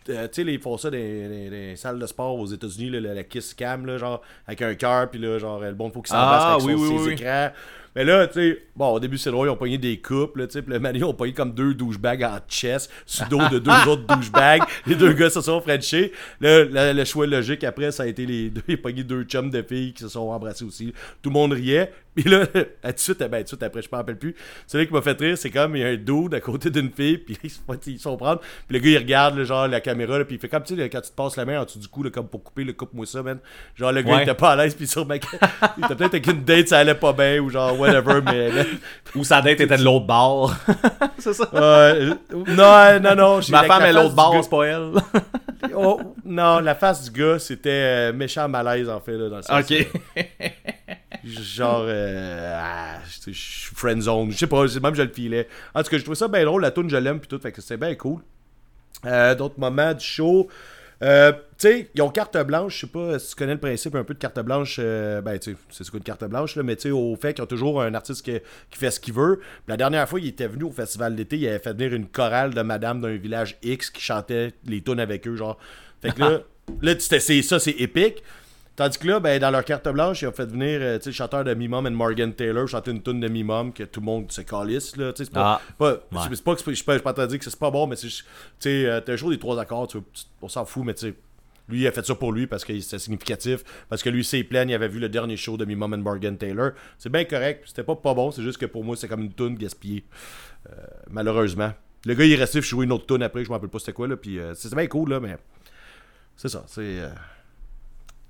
Euh, 0.09 0.27
tu 0.27 0.43
sais, 0.43 0.51
ils 0.53 0.59
font 0.59 0.77
ça 0.77 0.89
dans 0.89 0.97
les 0.97 1.75
salles 1.75 1.99
de 1.99 2.05
sport 2.07 2.35
aux 2.37 2.47
États-Unis, 2.47 2.89
la, 2.99 3.13
la 3.13 3.23
kiss 3.23 3.53
cam, 3.53 3.85
là, 3.85 3.97
genre, 3.97 4.21
avec 4.47 4.61
un 4.61 4.73
cœur, 4.75 5.09
puis 5.09 5.19
là, 5.19 5.37
genre, 5.37 5.59
le 5.59 5.73
bon, 5.73 5.89
faut 5.91 6.01
qu'il 6.01 6.09
s'embrasse 6.11 6.43
Ah, 6.45 6.53
avec 6.55 6.65
oui, 6.65 6.73
son- 6.73 6.79
oui, 6.79 6.99
ses 6.99 7.05
oui. 7.07 7.13
écrans. 7.13 7.51
Mais 7.95 8.05
là, 8.05 8.27
tu 8.27 8.33
sais, 8.33 8.63
bon, 8.75 8.89
au 8.93 8.99
début, 8.99 9.17
c'est 9.17 9.31
drôle, 9.31 9.47
ils 9.47 9.51
ont 9.51 9.55
pogné 9.57 9.77
des 9.77 9.99
coupes, 9.99 10.37
là, 10.37 10.47
tu 10.47 10.53
sais, 10.53 10.61
puis 10.61 10.71
le 10.73 10.79
Mané, 10.79 10.99
ils 10.99 11.03
ont 11.05 11.13
pogné 11.13 11.33
comme 11.33 11.53
deux 11.53 11.73
douchebags 11.73 12.23
en 12.23 12.39
chest, 12.47 12.89
sur 13.05 13.25
le 13.25 13.29
dos 13.29 13.49
de 13.49 13.59
deux 13.59 13.71
autres 13.89 14.03
douchebags. 14.15 14.61
Les 14.85 14.95
deux 14.95 15.13
gars 15.13 15.29
se 15.29 15.41
sont 15.41 15.59
frenchés. 15.61 16.11
Là, 16.39 16.63
le, 16.63 16.93
le 16.93 17.05
choix 17.05 17.27
logique 17.27 17.63
après, 17.63 17.91
ça 17.91 18.03
a 18.03 18.07
été 18.07 18.25
les 18.25 18.49
deux, 18.49 18.61
ils 18.67 18.75
ont 18.75 18.81
pogné 18.81 19.03
deux 19.03 19.23
chums 19.23 19.49
de 19.49 19.61
filles 19.61 19.93
qui 19.93 20.03
se 20.03 20.09
sont 20.09 20.29
embrassés 20.29 20.63
aussi. 20.65 20.93
Tout 21.21 21.29
le 21.29 21.33
monde 21.33 21.53
riait. 21.53 21.91
Puis 22.13 22.29
là, 22.29 22.41
à 22.83 22.91
tout 22.91 22.95
de 22.95 22.99
suite, 22.99 23.19
ben, 23.19 23.37
tout 23.37 23.43
de 23.43 23.47
suite 23.47 23.63
après, 23.63 23.81
je 23.81 23.87
m'en 23.89 23.99
rappelle 23.99 24.17
plus. 24.17 24.35
Celui 24.67 24.85
qui 24.85 24.93
m'a 24.93 25.01
fait 25.01 25.17
rire, 25.17 25.37
c'est 25.37 25.49
comme 25.49 25.77
il 25.77 25.81
y 25.81 25.85
a 25.85 25.87
un 25.87 25.95
dude 25.95 26.33
à 26.33 26.41
côté 26.41 26.69
d'une 26.69 26.91
fille, 26.91 27.17
puis 27.17 27.37
ils 27.43 27.49
se 27.49 27.59
ils 27.87 27.99
font 27.99 28.17
prendre. 28.17 28.41
Puis 28.67 28.77
le 28.77 28.79
gars, 28.79 28.89
il 28.89 28.97
regarde, 28.97 29.37
là, 29.37 29.43
genre, 29.45 29.67
la 29.67 29.79
caméra, 29.79 30.17
là, 30.19 30.25
puis 30.25 30.35
il 30.35 30.39
fait 30.39 30.49
comme, 30.49 30.63
tu 30.63 30.75
sais, 30.75 30.89
quand 30.89 30.99
tu 30.99 31.09
te 31.09 31.15
passes 31.15 31.37
la 31.37 31.45
main 31.45 31.61
en 31.61 31.63
dessous 31.65 31.79
du 31.79 31.87
cou, 31.87 32.03
là, 32.03 32.09
comme 32.09 32.27
pour 32.27 32.43
couper, 32.43 32.65
le 32.65 32.73
coupe-moi 32.73 33.05
ça, 33.05 33.23
man. 33.23 33.39
Genre, 33.75 33.91
le 33.93 34.01
gars, 34.01 34.11
Ouais. 34.11 34.17
il 34.19 34.23
était 34.23 34.33
pas 34.33 34.51
à 34.51 34.55
l'aise, 34.57 34.75
puis 34.75 34.87
sur 34.87 35.05
ma. 35.05 35.15
il 35.15 35.19
était 35.85 35.95
peut-être 35.95 36.13
avec 36.15 36.27
une 36.27 36.43
date, 36.43 36.67
ça 36.67 36.79
allait 36.79 36.95
pas 36.95 37.13
bien, 37.13 37.39
ou 37.39 37.49
genre, 37.49 37.79
whatever, 37.81 38.21
mais. 38.23 38.49
Ou 39.15 39.23
sa 39.23 39.41
date 39.41 39.59
était 39.59 39.77
de 39.77 39.83
l'autre 39.83 40.05
bord. 40.05 40.53
c'est 41.17 41.33
ça. 41.33 41.47
euh, 41.53 42.13
non, 42.31 42.99
non, 43.01 43.15
non. 43.15 43.41
j'ai- 43.41 43.51
Ma 43.51 43.63
femme 43.63 43.81
la 43.81 43.89
est 43.89 43.93
l'autre 43.93 44.15
bord, 44.15 44.39
c'est 44.43 44.49
pas 44.49 44.63
elle. 44.65 44.91
Oh, 45.75 46.15
non, 46.25 46.59
la 46.59 46.73
face 46.73 47.03
du 47.09 47.19
gars, 47.21 47.37
c'était 47.37 47.69
euh, 47.69 48.13
méchant 48.13 48.49
malaise, 48.49 48.89
en 48.89 48.99
fait, 48.99 49.11
là, 49.15 49.29
dans 49.29 49.35
le 49.37 49.41
sens. 49.43 49.61
ok. 49.71 49.87
Genre, 51.23 51.83
euh, 51.85 52.59
ah, 52.59 52.97
je 53.27 53.31
suis 53.31 53.75
friendzone. 53.75 54.31
Je 54.31 54.37
sais 54.37 54.47
pas, 54.47 54.63
même 54.81 54.95
je 54.95 55.03
le 55.03 55.09
filais. 55.13 55.47
En 55.75 55.83
tout 55.83 55.89
cas, 55.91 55.97
je 55.97 56.01
trouvais 56.01 56.15
ça 56.15 56.27
bien 56.27 56.43
drôle. 56.45 56.63
La 56.63 56.71
tune 56.71 56.89
je 56.89 56.97
l'aime, 56.97 57.19
puis 57.19 57.27
tout. 57.27 57.37
Fait 57.39 57.51
que 57.51 57.61
c'est 57.61 57.77
bien 57.77 57.93
cool. 57.93 58.21
Euh, 59.05 59.35
D'autres 59.35 59.59
moments 59.59 59.93
du 59.93 60.03
show. 60.03 60.47
Euh, 61.03 61.31
tu 61.31 61.39
sais, 61.57 61.89
ils 61.95 62.01
ont 62.01 62.09
carte 62.09 62.37
blanche. 62.45 62.75
Je 62.75 62.79
sais 62.81 62.91
pas 62.91 63.19
si 63.19 63.29
tu 63.29 63.35
connais 63.35 63.53
le 63.53 63.59
principe 63.59 63.95
un 63.95 64.03
peu 64.03 64.13
de 64.13 64.19
carte 64.19 64.39
blanche. 64.39 64.77
euh, 64.79 65.21
ben, 65.21 65.37
tu 65.39 65.51
sais, 65.51 65.57
c'est 65.69 65.83
ce 65.83 65.91
qu'une 65.91 66.01
carte 66.01 66.23
blanche, 66.25 66.55
là, 66.55 66.63
mais 66.63 66.75
tu 66.75 66.83
sais, 66.83 66.91
au 66.91 67.15
fait 67.15 67.33
qu'ils 67.33 67.43
ont 67.43 67.47
toujours 67.47 67.81
un 67.81 67.93
artiste 67.93 68.23
qui, 68.23 68.33
qui 68.69 68.77
fait 68.77 68.91
ce 68.91 68.99
qu'il 68.99 69.13
veut. 69.13 69.37
Puis 69.39 69.69
la 69.69 69.77
dernière 69.77 70.07
fois, 70.07 70.19
il 70.19 70.27
était 70.27 70.47
venu 70.47 70.65
au 70.65 70.71
festival 70.71 71.15
d'été, 71.15 71.37
il 71.37 71.47
avait 71.47 71.59
fait 71.59 71.73
venir 71.73 71.93
une 71.93 72.07
chorale 72.07 72.53
de 72.53 72.61
madame 72.61 73.01
d'un 73.01 73.15
village 73.15 73.57
X 73.63 73.89
qui 73.89 74.01
chantait 74.01 74.53
les 74.65 74.81
tunes 74.81 74.99
avec 74.99 75.27
eux, 75.27 75.35
genre. 75.35 75.57
Fait 76.01 76.13
que 76.13 76.19
là, 76.19 76.39
là 76.81 76.99
ça, 76.99 77.19
c'est 77.59 77.71
épique. 77.71 78.23
Tandis 78.81 78.97
que 78.97 79.07
là, 79.07 79.19
ben, 79.19 79.39
dans 79.39 79.51
leur 79.51 79.63
carte 79.63 79.87
blanche, 79.89 80.23
ils 80.23 80.27
ont 80.27 80.31
fait 80.31 80.47
venir 80.47 80.79
euh, 80.81 80.97
le 81.05 81.11
chanteur 81.11 81.43
de 81.43 81.53
Mimum 81.53 81.85
and 81.85 81.91
Morgan 81.91 82.33
Taylor 82.33 82.67
chanter 82.67 82.89
une 82.89 83.03
tune 83.03 83.19
de 83.19 83.27
Mimum 83.27 83.73
que 83.73 83.83
tout 83.83 83.99
le 83.99 84.07
monde 84.07 84.31
se 84.31 84.41
calisse. 84.41 84.97
Là, 84.97 85.13
tu 85.13 85.19
sais, 85.19 85.25
c'est 85.25 85.31
pas, 85.35 85.61
Ah, 85.61 85.61
pas, 85.77 85.91
ouais. 85.91 85.97
c'est- 86.33 86.43
pas 86.43 86.55
je 86.55 86.73
suis 86.73 86.83
pas 86.83 86.97
je 86.97 87.21
de 87.21 87.25
dire 87.27 87.37
que 87.37 87.45
c'est 87.45 87.59
pas 87.59 87.69
bon, 87.69 87.85
mais 87.85 87.95
c'est 87.95 88.09
euh, 88.87 88.99
t'as 88.99 89.13
un 89.13 89.17
show 89.17 89.29
des 89.29 89.37
trois 89.37 89.59
accords, 89.61 89.87
on 90.41 90.47
s'en 90.47 90.65
fout, 90.65 90.83
mais 90.83 90.95
tu 90.95 91.09
sais, 91.09 91.13
lui 91.69 91.81
il 91.81 91.87
a 91.87 91.91
fait 91.91 92.03
ça 92.03 92.15
pour 92.15 92.31
lui 92.31 92.47
parce 92.47 92.65
que 92.65 92.79
c'était 92.79 92.97
significatif, 92.97 93.63
parce 93.87 94.01
que 94.01 94.09
lui 94.09 94.23
c'est 94.25 94.43
plein, 94.43 94.63
il 94.67 94.73
avait 94.73 94.87
vu 94.87 94.97
le 94.99 95.09
dernier 95.09 95.37
show 95.37 95.57
de 95.57 95.65
Mimum 95.65 95.93
and 95.93 95.97
Morgan 95.99 96.35
Taylor. 96.35 96.71
C'est 96.97 97.11
bien 97.11 97.25
correct, 97.25 97.65
c'était 97.67 97.83
pas 97.83 97.95
pas 97.95 98.15
bon, 98.15 98.31
c'est 98.31 98.41
juste 98.41 98.57
que 98.57 98.65
pour 98.65 98.83
moi 98.83 98.95
c'est 98.97 99.07
comme 99.07 99.21
une 99.21 99.33
tune 99.33 99.53
gaspillée, 99.57 100.05
euh, 100.71 100.73
malheureusement. 101.11 101.71
Le 102.07 102.15
gars 102.15 102.25
il 102.25 102.31
est 102.31 102.35
resté 102.35 102.63
jouer 102.63 102.85
une 102.85 102.93
autre 102.93 103.05
tune 103.05 103.21
après, 103.21 103.43
je 103.43 103.49
me 103.49 103.53
rappelle 103.53 103.69
pas 103.69 103.77
c'était 103.77 103.93
quoi 103.93 104.07
là, 104.07 104.17
puis 104.17 104.39
euh, 104.39 104.55
c'est 104.55 104.73
bien 104.73 104.87
cool 104.87 105.11
là, 105.11 105.19
mais 105.19 105.37
c'est 106.35 106.49
ça, 106.49 106.63
c'est 106.65 106.81
euh, 106.81 107.09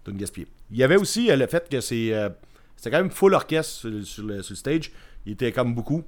tune 0.03 0.17
gaspillée. 0.17 0.47
Il 0.71 0.77
y 0.77 0.83
avait 0.83 0.97
aussi 0.97 1.29
euh, 1.31 1.35
le 1.35 1.47
fait 1.47 1.67
que 1.69 1.81
c'est 1.81 2.13
euh, 2.13 2.29
c'était 2.75 2.91
quand 2.91 2.97
même 3.03 3.11
full 3.11 3.33
orchestre 3.33 3.71
sur, 3.73 3.89
le- 3.89 4.03
sur 4.03 4.23
le, 4.23 4.41
sur 4.41 4.53
le 4.53 4.57
stage, 4.57 4.91
il 5.25 5.33
était 5.33 5.51
comme 5.51 5.73
beaucoup. 5.75 6.03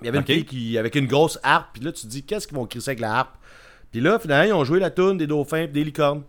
Il 0.00 0.06
y 0.06 0.08
avait 0.08 0.18
une 0.18 0.24
fille 0.24 0.44
qui, 0.44 0.76
avec 0.78 0.94
une 0.96 1.06
grosse 1.06 1.38
harpe, 1.44 1.68
puis 1.74 1.82
là 1.84 1.92
tu 1.92 2.02
te 2.02 2.06
dis 2.08 2.24
qu'est-ce 2.24 2.48
qu'ils 2.48 2.56
vont 2.56 2.66
crisser 2.66 2.90
avec 2.90 3.00
la 3.00 3.14
harpe? 3.18 3.36
Puis 3.92 4.00
là 4.00 4.18
finalement 4.18 4.44
ils 4.48 4.52
ont 4.54 4.64
joué 4.64 4.80
la 4.80 4.90
tune 4.90 5.16
des 5.18 5.26
dauphins 5.26 5.62
et 5.62 5.68
des 5.68 5.84
licornes. 5.84 6.22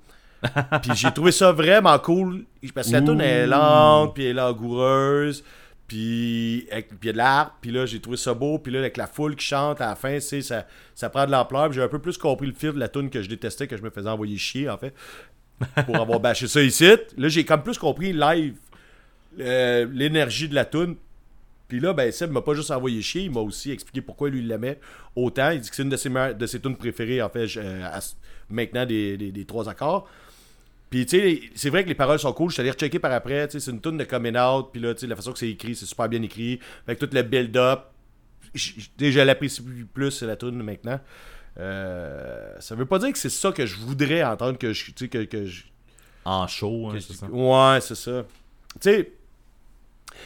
puis 0.82 0.92
j'ai 0.96 1.10
trouvé 1.12 1.32
ça 1.32 1.52
vraiment 1.54 1.98
cool 2.00 2.46
parce 2.76 2.88
que 2.88 2.94
la 2.94 3.02
tune 3.02 3.22
est 3.22 3.48
lente 3.48 4.14
puis 4.14 4.26
elle 4.26 4.32
est 4.32 4.34
langoureuse. 4.34 5.44
Puis 5.88 6.66
avec- 6.72 6.88
puis 6.90 6.98
il 7.04 7.06
y 7.08 7.10
a 7.10 7.14
de 7.14 7.18
l'art, 7.18 7.58
puis 7.62 7.72
là 7.72 7.86
j'ai 7.86 8.00
trouvé 8.00 8.18
ça 8.18 8.34
beau, 8.34 8.58
puis 8.60 8.72
là 8.72 8.80
avec 8.80 8.98
la 8.98 9.08
foule 9.08 9.36
qui 9.36 9.46
chante 9.46 9.80
à 9.82 9.88
la 9.88 9.96
fin, 9.96 10.20
c'est 10.20 10.42
ça, 10.42 10.66
ça 10.96 11.10
prend 11.10 11.26
de 11.26 11.32
l'ampleur. 11.32 11.70
Puis 11.70 11.76
J'ai 11.76 11.82
un 11.84 11.88
peu 11.88 12.00
plus 12.00 12.18
compris 12.18 12.48
le 12.48 12.54
fil 12.54 12.72
de 12.74 12.80
la 12.80 12.88
tune 12.90 13.10
que 13.10 13.22
je 13.22 13.30
détestais, 13.30 13.68
que 13.68 13.78
je 13.78 13.82
me 13.84 13.90
faisais 13.90 14.10
envoyer 14.10 14.38
chier 14.38 14.70
en 14.70 14.78
fait, 14.78 14.94
pour 15.86 15.96
avoir 15.96 16.20
bâché 16.20 16.48
ça 16.48 16.62
ici. 16.62 16.86
Là 17.18 17.28
j'ai 17.30 17.46
comme 17.46 17.64
plus 17.64 17.78
compris 17.78 18.14
live 18.14 18.56
euh, 19.40 19.88
l'énergie 19.92 20.48
de 20.48 20.56
la 20.56 20.66
tune. 20.66 20.96
Puis 21.68 21.80
là, 21.80 21.94
ben 21.94 22.12
Seb 22.12 22.32
m'a 22.32 22.42
pas 22.42 22.54
juste 22.54 22.70
envoyé 22.70 23.02
chier, 23.02 23.24
il 23.24 23.32
m'a 23.32 23.40
aussi 23.40 23.72
expliqué 23.72 24.02
pourquoi 24.02 24.30
lui 24.30 24.44
l'aimait 24.44 24.80
autant. 25.16 25.50
Il 25.50 25.60
dit 25.60 25.70
que 25.70 25.76
c'est 25.76 25.84
une 25.84 25.90
de 25.90 25.98
ses, 25.98 26.10
de 26.10 26.58
tunes 26.58 26.76
préférées 26.76 27.22
en 27.22 27.30
fait, 27.30 27.48
euh, 27.58 28.00
maintenant 28.50 28.86
des, 28.86 29.46
trois 29.48 29.68
accords. 29.68 30.08
Puis, 30.92 31.08
tu 31.08 31.18
sais, 31.18 31.42
c'est 31.56 31.72
vrai 31.72 31.84
que 31.84 31.90
les 31.90 31.96
paroles 31.96 32.20
sont 32.20 32.32
cool. 32.34 32.50
Je 32.50 32.54
suis 32.54 32.62
allé 32.62 32.70
rechecker 32.70 33.00
par 33.00 33.12
après. 33.12 33.48
Tu 33.48 33.54
sais, 33.54 33.60
c'est 33.66 33.72
une 33.72 33.82
tune 33.82 33.98
de 33.98 34.04
coming 34.04 34.38
out. 34.38 34.68
Puis 34.72 34.80
là, 34.80 34.94
tu 34.94 35.02
sais, 35.02 35.08
la 35.08 35.16
façon 35.16 35.32
que 35.34 35.40
c'est 35.40 35.50
écrit, 35.50 35.74
c'est 35.74 35.88
super 35.88 36.08
bien 36.08 36.22
écrit. 36.22 36.60
Avec 36.86 37.00
tout 37.00 37.10
le 37.12 37.24
build-up. 37.24 37.86
Je 38.54 39.20
l'apprécie 39.22 39.64
plus, 39.92 40.22
la 40.22 40.36
tune 40.36 40.62
maintenant. 40.62 41.00
Euh, 41.60 42.56
ça 42.60 42.76
veut 42.76 42.86
pas 42.86 43.00
dire 43.00 43.12
que 43.12 43.18
c'est 43.18 43.30
ça 43.30 43.52
que 43.52 43.66
je 43.66 43.76
voudrais 43.78 44.24
entendre. 44.24 44.58
Que 44.58 44.74
je, 44.74 44.92
que, 44.92 45.24
que 45.26 45.46
je- 45.46 45.64
En 46.26 46.48
show, 46.48 46.90
hein, 46.90 46.96
c'est 47.00 47.14
ça. 47.14 47.28
Ouais, 47.28 47.82
c'est 47.82 47.96
ça. 47.96 48.24
Tu 48.82 48.90
sais, 48.90 49.12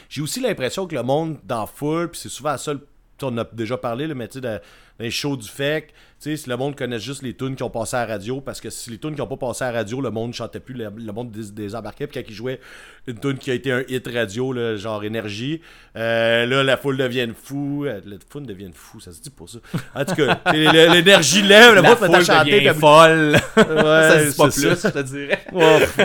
j'ai 0.08 0.22
aussi 0.22 0.40
l'impression 0.40 0.86
que 0.86 0.94
le 0.94 1.02
monde 1.02 1.38
dans 1.44 1.66
foule, 1.66 2.10
puis 2.10 2.20
c'est 2.20 2.28
souvent 2.28 2.56
ça, 2.56 2.72
on 3.22 3.36
a 3.38 3.44
déjà 3.52 3.76
parlé, 3.76 4.06
là, 4.06 4.14
mais 4.14 4.28
tu 4.28 4.34
sais, 4.34 4.40
dans, 4.40 4.54
dans 4.58 4.60
les 5.04 5.10
shows 5.10 5.36
du 5.36 5.48
FEC, 5.48 5.92
sais, 6.18 6.36
si 6.36 6.48
le 6.48 6.56
monde 6.56 6.74
connaît 6.76 6.98
juste 6.98 7.22
les 7.22 7.34
tunes 7.34 7.54
qui 7.56 7.62
ont 7.62 7.70
passé 7.70 7.96
à 7.96 8.06
la 8.06 8.14
radio, 8.14 8.40
parce 8.40 8.60
que 8.60 8.70
si 8.70 8.90
les 8.90 8.98
tunes 8.98 9.14
qui 9.14 9.20
ont 9.20 9.26
pas 9.26 9.36
passé 9.36 9.64
à 9.64 9.72
la 9.72 9.78
radio, 9.78 10.00
le 10.00 10.10
monde 10.10 10.34
chantait 10.34 10.60
plus, 10.60 10.74
le, 10.74 10.90
le 10.96 11.12
monde 11.12 11.30
dés- 11.30 11.52
désembarquait, 11.52 12.06
puis 12.06 12.20
quand 12.22 12.28
ils 12.28 12.34
jouaient 12.34 12.60
une 13.06 13.18
tune 13.20 13.38
qui 13.38 13.50
a 13.50 13.54
été 13.54 13.70
un 13.72 13.82
hit 13.88 14.06
radio, 14.12 14.52
là, 14.52 14.76
genre 14.76 15.04
énergie, 15.04 15.60
euh, 15.96 16.44
là, 16.46 16.62
la 16.64 16.76
foule 16.76 16.96
devient 16.96 17.28
fou, 17.40 17.84
euh, 17.86 18.00
la 18.04 18.16
foule 18.30 18.46
devient 18.46 18.70
fou, 18.74 19.00
ça 19.00 19.12
se 19.12 19.20
dit 19.20 19.30
pas 19.30 19.44
ça. 19.46 19.58
En 19.94 20.04
tout 20.04 20.14
cas, 20.14 20.40
l'énergie 20.52 21.42
lève, 21.42 21.74
le 21.74 21.82
monde 21.82 21.96
foule 21.96 22.24
chanter, 22.24 22.50
devient 22.52 22.74
folle. 22.78 23.36
Ouais, 23.56 23.64
ça 24.08 24.20
se 24.20 24.30
dit 24.30 24.36
pas 24.36 24.48
plus, 24.48 24.76
ça. 24.76 24.88
je 24.88 24.94
te 24.94 25.02
dirais. 25.02 25.44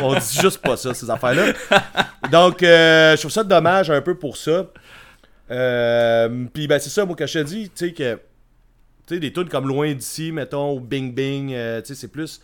On 0.01 0.13
dit 0.13 0.37
juste 0.41 0.59
pas 0.61 0.77
ça, 0.77 0.93
ces 0.93 1.09
affaires-là. 1.09 1.53
Donc, 2.31 2.61
euh, 2.63 3.15
je 3.15 3.19
trouve 3.21 3.31
ça 3.31 3.43
dommage 3.43 3.89
un 3.91 4.01
peu 4.01 4.15
pour 4.15 4.37
ça. 4.37 4.67
Euh, 5.51 6.45
Puis, 6.53 6.67
ben, 6.67 6.79
c'est 6.79 6.89
ça, 6.89 7.05
moi, 7.05 7.15
quand 7.17 7.27
je 7.27 7.39
te 7.39 7.43
dis, 7.43 7.69
tu 7.75 7.87
sais, 7.87 7.93
que. 7.93 8.19
Tu 9.05 9.15
sais, 9.15 9.19
des 9.19 9.33
tunes 9.33 9.49
comme 9.49 9.67
Loin 9.67 9.93
d'ici, 9.93 10.31
mettons, 10.31 10.75
ou 10.75 10.79
Bing 10.79 11.13
Bing, 11.13 11.51
euh, 11.53 11.81
tu 11.81 11.87
sais, 11.87 11.95
c'est 11.95 12.07
plus. 12.07 12.41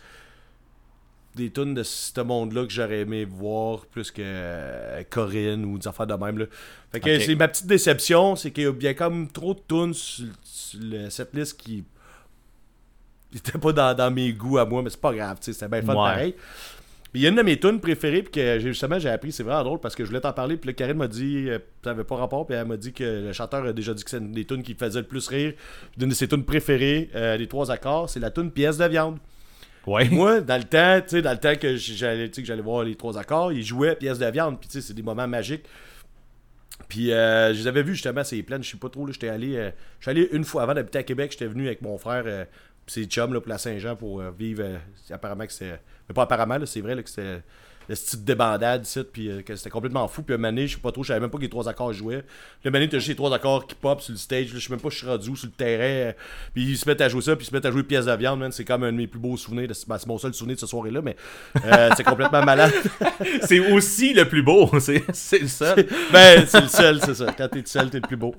Des 1.34 1.50
tunes 1.50 1.74
de 1.74 1.82
ce 1.82 2.20
monde-là 2.20 2.64
que 2.66 2.72
j'aurais 2.72 3.00
aimé 3.00 3.24
voir 3.24 3.86
plus 3.86 4.10
que 4.10 4.20
euh, 4.24 5.02
Corinne 5.08 5.64
ou 5.64 5.78
des 5.78 5.86
affaires 5.86 6.06
de 6.06 6.14
même. 6.14 6.38
Là. 6.38 6.46
Fait 6.92 7.00
que 7.00 7.20
c'est 7.20 7.36
ma 7.36 7.46
petite 7.48 7.66
déception, 7.66 8.34
c'est 8.34 8.50
qu'il 8.50 8.64
y 8.64 8.66
a 8.66 8.72
bien 8.72 8.94
comme 8.94 9.28
trop 9.30 9.54
de 9.54 9.60
tunes 9.68 9.94
sur, 9.94 10.26
cette 11.08 11.34
liste 11.34 11.56
qui 11.56 11.84
n'étaient 13.32 13.58
pas 13.58 13.72
dans, 13.72 13.94
dans 13.94 14.10
mes 14.10 14.32
goûts 14.32 14.58
à 14.58 14.66
moi, 14.66 14.82
mais 14.82 14.90
c'est 14.90 15.00
pas 15.00 15.14
grave, 15.14 15.38
c'était 15.40 15.68
bien 15.68 15.82
fun 15.82 15.94
Ouais. 15.94 15.94
pareil. 15.94 16.34
Puis 17.12 17.20
il 17.20 17.24
y 17.24 17.26
a 17.26 17.30
une 17.30 17.36
de 17.36 17.42
mes 17.42 17.58
tunes 17.58 17.80
préférées, 17.80 18.22
puis 18.22 18.32
que 18.32 18.58
justement 18.60 18.98
j'ai 18.98 19.08
appris, 19.08 19.32
c'est 19.32 19.42
vraiment 19.42 19.64
drôle 19.64 19.80
parce 19.80 19.96
que 19.96 20.04
je 20.04 20.08
voulais 20.08 20.20
t'en 20.20 20.32
parler, 20.32 20.56
puis 20.56 20.68
là, 20.68 20.74
Karine 20.74 20.96
m'a 20.96 21.08
dit, 21.08 21.48
euh, 21.48 21.58
ça 21.82 21.90
avait 21.90 22.04
pas 22.04 22.16
rapport, 22.16 22.46
puis 22.46 22.56
elle 22.56 22.66
m'a 22.66 22.76
dit 22.76 22.92
que 22.92 23.26
le 23.26 23.32
chanteur 23.32 23.64
a 23.64 23.72
déjà 23.72 23.94
dit 23.94 24.04
que 24.04 24.10
c'est 24.10 24.18
une 24.18 24.32
des 24.32 24.44
tunes 24.44 24.62
qui 24.62 24.74
faisait 24.74 25.00
le 25.00 25.06
plus 25.06 25.26
rire. 25.28 25.54
Puis 25.92 26.02
Une 26.02 26.10
de 26.10 26.14
ses 26.14 26.28
tunes 26.28 26.44
préférées, 26.44 27.10
euh, 27.14 27.36
les 27.36 27.48
trois 27.48 27.70
accords, 27.70 28.08
c'est 28.08 28.20
la 28.20 28.30
tune 28.30 28.50
Pièce 28.50 28.78
de 28.78 28.86
viande. 28.86 29.18
Ouais. 29.86 30.08
Moi, 30.10 30.40
dans 30.40 30.56
le 30.56 30.64
temps, 30.64 31.00
tu 31.00 31.08
sais, 31.08 31.22
dans 31.22 31.32
le 31.32 31.38
temps 31.38 31.56
que 31.56 31.76
j'allais, 31.76 32.30
que 32.30 32.44
j'allais 32.44 32.62
voir 32.62 32.84
les 32.84 32.94
trois 32.94 33.18
accords, 33.18 33.52
ils 33.52 33.64
jouaient 33.64 33.96
pièce 33.96 34.18
de 34.18 34.26
viande, 34.26 34.60
puis 34.60 34.68
tu 34.68 34.80
sais, 34.80 34.86
c'est 34.86 34.94
des 34.94 35.02
moments 35.02 35.26
magiques. 35.26 35.64
Puis 36.88 37.12
euh, 37.12 37.54
je 37.54 37.60
les 37.60 37.66
avais 37.66 37.82
vus 37.82 37.94
justement, 37.94 38.24
ces 38.24 38.42
plaines, 38.42 38.62
je 38.62 38.70
sais 38.70 38.76
pas 38.76 38.88
trop, 38.88 39.06
là, 39.06 39.12
j'étais 39.12 39.28
allé, 39.28 39.56
euh, 39.56 39.70
je 40.00 40.04
suis 40.04 40.10
allé 40.10 40.28
une 40.32 40.44
fois 40.44 40.62
avant 40.62 40.74
d'habiter 40.74 40.98
à 40.98 41.02
Québec, 41.02 41.32
j'étais 41.32 41.46
venu 41.46 41.66
avec 41.66 41.82
mon 41.82 41.96
frère, 41.98 42.24
euh, 42.26 42.44
pis 42.84 42.94
ses 42.94 43.04
chums, 43.04 43.32
là, 43.32 43.40
pour 43.40 43.48
la 43.48 43.58
Saint-Jean, 43.58 43.96
pour 43.96 44.20
euh, 44.20 44.30
vivre, 44.36 44.64
apparemment 45.10 45.46
que 45.46 45.52
c'était, 45.52 45.80
mais 46.10 46.14
pas 46.14 46.22
apparemment, 46.22 46.58
c'est 46.66 46.80
vrai, 46.80 46.96
là, 46.96 47.04
que 47.04 47.08
c'était 47.08 47.40
le 47.88 47.94
style 47.94 48.24
débandade, 48.24 48.84
puis 49.12 49.30
euh, 49.30 49.42
que 49.42 49.54
c'était 49.54 49.70
complètement 49.70 50.06
fou, 50.08 50.22
puis 50.22 50.36
moment 50.36 50.48
donné, 50.48 50.66
je 50.66 50.74
sais 50.74 50.80
pas 50.80 50.90
trop, 50.90 51.04
je 51.04 51.08
savais 51.08 51.20
même 51.20 51.30
pas 51.30 51.38
que 51.38 51.42
les 51.42 51.48
trois 51.48 51.68
accords 51.68 51.92
jouaient. 51.92 52.24
Le 52.64 52.70
donné, 52.72 52.88
t'as 52.88 52.98
juste 52.98 53.08
les 53.10 53.14
trois 53.14 53.32
accords 53.32 53.66
qui 53.66 53.76
pop 53.76 54.00
sur 54.00 54.10
le 54.12 54.18
stage, 54.18 54.48
je 54.52 54.58
sais 54.58 54.70
même 54.70 54.80
pas, 54.80 54.90
je 54.90 54.98
suis 54.98 55.06
rendu 55.06 55.36
sur 55.36 55.46
le 55.46 55.52
terrain, 55.52 56.10
euh, 56.10 56.12
puis 56.52 56.64
ils 56.64 56.76
se 56.76 56.88
mettent 56.88 57.00
à 57.00 57.08
jouer 57.08 57.22
ça, 57.22 57.36
puis 57.36 57.46
ils 57.46 57.50
se 57.50 57.54
mettent 57.54 57.66
à 57.66 57.70
jouer 57.70 57.84
pièce 57.84 58.06
de 58.06 58.12
viande, 58.12 58.40
man, 58.40 58.50
c'est 58.50 58.64
comme 58.64 58.82
un 58.82 58.90
de 58.92 58.96
mes 58.96 59.06
plus 59.06 59.20
beaux 59.20 59.36
souvenirs, 59.36 59.68
de- 59.68 59.74
ben, 59.86 59.98
c'est 59.98 60.06
mon 60.08 60.18
seul 60.18 60.34
souvenir 60.34 60.56
de 60.56 60.60
ce 60.60 60.66
soirée-là, 60.66 61.00
mais 61.00 61.14
euh, 61.64 61.90
c'est 61.96 62.04
complètement 62.04 62.44
malade. 62.44 62.72
C'est 63.42 63.60
aussi 63.72 64.12
le 64.14 64.24
plus 64.26 64.42
beau. 64.42 64.70
C'est 64.80 65.02
le 65.40 65.48
seul. 65.48 65.86
Ben, 66.12 66.44
c'est 66.46 66.60
le 66.60 66.68
seul, 66.68 67.00
c'est 67.00 67.14
ça. 67.14 67.26
Quand 67.36 67.48
t'es 67.48 67.60
le 67.60 67.66
seul, 67.66 67.90
t'es 67.90 67.98
le 67.98 68.06
plus 68.06 68.16
beau. 68.16 68.34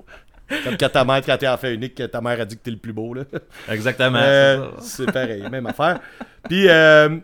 Comme 0.64 0.76
quand 0.76 0.88
ta 0.88 1.04
mère, 1.04 1.22
quand 1.24 1.36
t'es 1.36 1.48
enfant 1.48 1.68
unique, 1.68 1.94
que 1.94 2.02
ta 2.04 2.20
mère 2.20 2.40
a 2.40 2.44
dit 2.44 2.56
que 2.56 2.62
t'es 2.62 2.70
le 2.70 2.76
plus 2.76 2.92
beau, 2.92 3.14
là. 3.14 3.22
Exactement. 3.68 4.18
Euh, 4.20 4.68
c'est 4.80 5.10
pareil, 5.10 5.42
même 5.50 5.66
affaire. 5.66 6.00
Puis, 6.48 6.68
euh, 6.68 7.18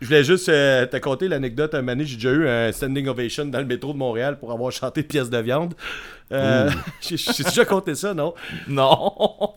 je 0.00 0.06
voulais 0.06 0.24
juste 0.24 0.48
euh, 0.48 0.86
te 0.86 0.96
conter 0.98 1.28
l'anecdote. 1.28 1.74
Un 1.74 1.82
moment 1.82 2.02
j'ai 2.04 2.16
déjà 2.16 2.30
eu 2.30 2.48
un 2.48 2.72
standing 2.72 3.08
ovation 3.08 3.44
dans 3.46 3.58
le 3.58 3.64
métro 3.66 3.92
de 3.92 3.98
Montréal 3.98 4.38
pour 4.38 4.52
avoir 4.52 4.70
chanté 4.72 5.02
pièce 5.02 5.30
de 5.30 5.38
viande. 5.38 5.74
Euh, 6.32 6.70
j'ai 7.00 7.16
déjà 7.44 7.64
compté 7.64 7.94
ça, 7.94 8.14
non? 8.14 8.34
Non. 8.66 9.12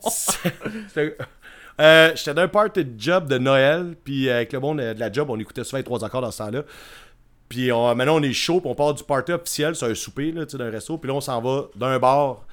Euh, 1.80 2.12
J'étais 2.14 2.34
dans 2.34 2.42
un 2.42 2.48
party 2.48 2.84
de 2.84 3.00
job 3.00 3.26
de 3.28 3.38
Noël, 3.38 3.96
puis 4.04 4.28
euh, 4.28 4.36
avec 4.36 4.52
le 4.52 4.60
monde 4.60 4.78
de 4.78 5.00
la 5.00 5.10
job, 5.10 5.30
on 5.30 5.38
écoutait 5.38 5.64
souvent 5.64 5.78
les 5.78 5.84
trois 5.84 6.04
accords 6.04 6.20
dans 6.20 6.30
ce 6.30 6.38
temps-là. 6.38 6.62
Puis 7.48 7.72
on- 7.72 7.94
maintenant, 7.94 8.16
on 8.16 8.22
est 8.22 8.34
chaud, 8.34 8.60
puis 8.60 8.68
on 8.70 8.74
part 8.74 8.92
du 8.92 9.02
party 9.02 9.32
officiel, 9.32 9.74
c'est 9.74 9.86
un 9.90 9.94
souper, 9.94 10.32
là, 10.32 10.44
tu 10.44 10.52
sais, 10.52 10.58
d'un 10.58 10.70
resto, 10.70 10.98
puis 10.98 11.08
là, 11.08 11.14
on 11.14 11.20
s'en 11.22 11.40
va 11.40 11.64
d'un 11.74 11.98
bar 11.98 12.44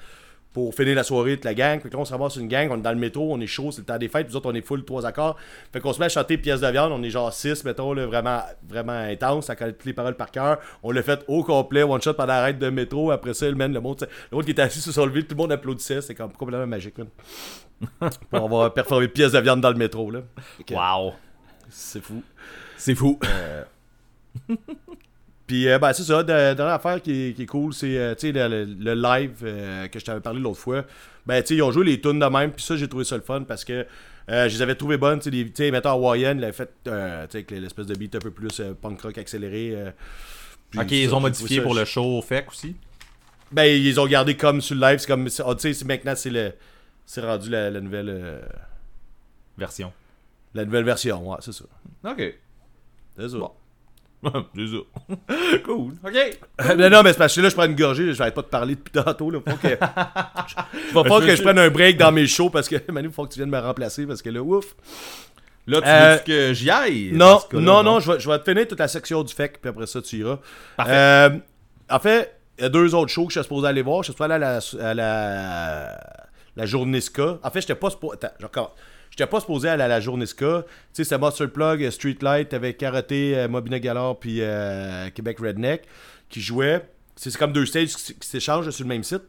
pour 0.52 0.74
finir 0.74 0.96
la 0.96 1.04
soirée 1.04 1.36
de 1.36 1.44
la 1.44 1.54
gang. 1.54 1.80
Là, 1.82 1.90
on 1.94 2.04
se 2.04 2.12
ramasse 2.12 2.36
une 2.36 2.48
gang, 2.48 2.68
on 2.70 2.78
est 2.78 2.82
dans 2.82 2.90
le 2.90 2.98
métro, 2.98 3.32
on 3.32 3.40
est 3.40 3.46
chaud, 3.46 3.70
c'est 3.70 3.82
le 3.82 3.86
temps 3.86 3.98
des 3.98 4.08
fêtes, 4.08 4.26
puis 4.26 4.32
nous 4.32 4.36
autres, 4.36 4.50
on 4.50 4.54
est 4.54 4.66
full 4.66 4.84
trois 4.84 5.06
accords. 5.06 5.36
Fait 5.72 5.80
qu'on 5.80 5.92
se 5.92 6.00
met 6.00 6.06
à 6.06 6.08
chanter 6.08 6.38
pièce 6.38 6.60
de 6.60 6.66
viande, 6.66 6.92
on 6.92 7.02
est 7.02 7.10
genre 7.10 7.32
6, 7.32 7.64
mettons, 7.64 7.92
là, 7.92 8.06
vraiment, 8.06 8.40
vraiment 8.68 8.92
intense, 8.92 9.46
ça 9.46 9.56
connaît 9.56 9.72
toutes 9.72 9.84
les 9.84 9.92
paroles 9.92 10.16
par 10.16 10.30
cœur. 10.30 10.58
On 10.82 10.90
l'a 10.90 11.02
fait 11.02 11.24
au 11.28 11.44
complet, 11.44 11.82
one 11.82 12.02
shot 12.02 12.14
pendant 12.14 12.32
l'arrêt 12.32 12.54
de 12.54 12.70
métro. 12.70 13.10
Après 13.10 13.34
ça, 13.34 13.48
le, 13.48 13.54
man, 13.54 13.72
le 13.72 13.80
monde, 13.80 14.08
le 14.30 14.36
monde 14.36 14.44
qui 14.44 14.50
était 14.50 14.62
assis 14.62 14.80
se 14.80 14.92
sont 14.92 15.06
levés, 15.06 15.22
tout 15.22 15.34
le 15.34 15.42
monde 15.42 15.52
applaudissait, 15.52 16.00
c'est 16.00 16.14
comme 16.14 16.32
complètement 16.32 16.66
magique, 16.66 16.98
man. 16.98 17.08
pour 18.30 18.44
avoir 18.44 18.74
performé 18.74 19.08
pièce 19.08 19.32
de 19.32 19.38
viande 19.38 19.60
dans 19.60 19.70
le 19.70 19.76
métro, 19.76 20.10
là. 20.10 20.20
Fait 20.56 20.64
que 20.64 20.74
Wow. 20.74 21.14
C'est 21.68 22.02
fou. 22.02 22.22
C'est 22.76 22.94
fou. 22.96 23.18
Puis, 25.50 25.68
euh, 25.68 25.80
ben, 25.80 25.92
c'est 25.92 26.04
ça. 26.04 26.22
La 26.22 26.54
dernière 26.54 26.74
affaire 26.74 27.02
qui 27.02 27.10
est, 27.10 27.32
qui 27.34 27.42
est 27.42 27.46
cool, 27.46 27.74
c'est 27.74 27.98
euh, 27.98 28.14
le, 28.22 28.64
le- 28.78 28.94
live 28.94 29.38
euh, 29.42 29.88
que 29.88 29.98
je 29.98 30.04
t'avais 30.04 30.20
parlé 30.20 30.38
l'autre 30.38 30.60
fois. 30.60 30.84
Ben, 31.26 31.42
tu 31.42 31.54
ils 31.56 31.62
ont 31.62 31.72
joué 31.72 31.84
les 31.86 32.00
tunes 32.00 32.20
de 32.20 32.26
même. 32.26 32.52
Puis 32.52 32.64
ça, 32.64 32.76
j'ai 32.76 32.86
trouvé 32.86 33.02
ça 33.02 33.16
le 33.16 33.22
fun 33.22 33.42
parce 33.42 33.64
que 33.64 33.84
euh, 34.30 34.48
je 34.48 34.54
les 34.54 34.62
avais 34.62 34.76
trouvées 34.76 34.96
bonnes. 34.96 35.18
Tu 35.18 35.50
sais, 35.52 35.70
mettons, 35.72 35.90
Hawaiian, 35.90 36.36
il 36.38 36.44
avait 36.44 36.52
fait 36.52 36.70
avec 36.86 37.50
l'espèce 37.50 37.86
de 37.86 37.94
beat 37.96 38.14
un 38.14 38.20
peu 38.20 38.30
plus 38.30 38.62
punk 38.80 39.00
rock 39.02 39.18
accéléré. 39.18 39.74
Ok, 40.76 40.84
ça, 40.88 40.94
ils 40.94 41.12
ont 41.12 41.18
modifié 41.18 41.56
ça- 41.56 41.62
pour 41.64 41.74
le 41.74 41.84
show 41.84 42.22
FEC 42.22 42.48
aussi? 42.48 42.76
Ben, 43.50 43.64
ils 43.64 43.98
ont 43.98 44.06
gardé 44.06 44.36
comme 44.36 44.60
sur 44.60 44.76
le 44.76 44.82
live. 44.82 45.00
C'est 45.00 45.08
comme. 45.08 45.26
ah, 45.44 45.54
tu 45.56 45.74
sais, 45.74 45.84
maintenant, 45.84 46.14
c'est 46.14 46.30
le. 46.30 46.52
C'est 47.06 47.22
rendu 47.22 47.50
la, 47.50 47.70
la 47.70 47.80
nouvelle. 47.80 48.40
Version. 49.58 49.92
la 50.54 50.64
nouvelle 50.64 50.84
version, 50.84 51.28
ouais, 51.28 51.38
c'est 51.40 51.50
ça. 51.52 51.64
Ok. 52.04 52.34
C'est 53.16 53.28
ça. 53.28 53.36
Bon. 53.36 53.50
c'est 54.54 54.66
ça. 54.66 55.56
cool. 55.64 55.92
Ok. 56.04 56.38
non, 56.76 56.90
non, 56.90 57.02
mais 57.02 57.12
c'est 57.12 57.18
parce 57.18 57.34
que 57.34 57.40
là, 57.40 57.48
je 57.48 57.54
prends 57.54 57.64
une 57.64 57.74
gorgée, 57.74 58.12
je 58.12 58.22
vais 58.22 58.30
pas 58.30 58.42
te 58.42 58.48
parler 58.50 58.74
depuis 58.76 58.90
tantôt. 58.92 59.30
Là, 59.30 59.38
faut 59.46 59.56
que... 59.56 59.68
Je- 60.48 61.26
que 61.26 61.36
je 61.36 61.42
prenne 61.42 61.58
un 61.58 61.70
break 61.70 61.96
dans 61.96 62.12
mes 62.12 62.26
shows 62.26 62.50
parce 62.50 62.68
que, 62.68 62.76
Manu, 62.92 63.08
il 63.08 63.14
faut 63.14 63.24
que 63.26 63.32
tu 63.32 63.38
viennes 63.38 63.50
me 63.50 63.58
remplacer 63.58 64.06
parce 64.06 64.20
que 64.22 64.28
là, 64.30 64.42
ouf. 64.42 64.74
Là, 65.66 65.80
tu 65.80 65.88
Euh, 65.88 66.16
veux 66.16 66.22
que 66.24 66.52
j'y 66.54 66.70
aille? 66.70 67.10
Non, 67.12 67.38
cas-là, 67.38 67.60
non, 67.62 67.82
non, 67.82 68.00
je 68.00 68.12
vais, 68.12 68.20
je 68.20 68.28
vais 68.28 68.38
te 68.38 68.50
finir 68.50 68.66
toute 68.66 68.78
la 68.80 68.88
section 68.88 69.22
du 69.22 69.32
FEC, 69.32 69.60
puis 69.60 69.68
après 69.70 69.86
ça, 69.86 70.02
tu 70.02 70.16
iras. 70.16 70.38
Parfait. 70.76 70.92
Euh, 70.94 71.30
en 71.90 71.98
fait, 71.98 72.34
il 72.58 72.62
y 72.62 72.64
a 72.66 72.68
deux 72.68 72.94
autres 72.94 73.10
shows 73.10 73.26
que 73.26 73.32
je 73.32 73.38
suis 73.38 73.44
supposé 73.44 73.68
aller 73.68 73.82
voir. 73.82 74.02
Je 74.02 74.06
suis 74.06 74.12
supposé 74.12 74.32
aller 74.34 74.44
à 74.44 74.58
la, 74.58 74.88
à 74.90 74.94
la, 74.94 76.00
la 76.56 76.66
journée 76.66 77.00
ska. 77.00 77.38
En 77.42 77.50
fait, 77.50 77.60
j'étais 77.60 77.74
pas 77.74 77.90
supposé. 77.90 78.14
Attends, 78.14 78.34
je 78.40 78.46
recommence. 78.46 78.70
J'étais 79.10 79.26
pas 79.26 79.40
supposé 79.40 79.68
aller 79.68 79.82
à 79.82 79.88
la 79.88 80.00
journée 80.00 80.26
ska. 80.26 80.64
Tu 80.66 80.72
sais, 80.92 81.04
c'était 81.04 81.18
Monster 81.18 81.48
Plug, 81.48 81.82
euh, 81.82 81.90
Streetlight, 81.90 82.54
avec 82.54 82.78
Karaté, 82.78 83.36
euh, 83.36 83.48
Mobina 83.48 83.78
Galore, 83.78 84.18
puis 84.18 84.38
euh, 84.40 85.10
Québec 85.10 85.38
Redneck 85.40 85.82
qui 86.28 86.40
jouaient. 86.40 86.88
C'est 87.16 87.30
c'est 87.30 87.38
comme 87.38 87.52
deux 87.52 87.66
stages 87.66 87.94
qui, 87.94 88.14
s'échangent 88.20 88.70
sur 88.70 88.84
le 88.84 88.88
même 88.88 89.02
site. 89.02 89.22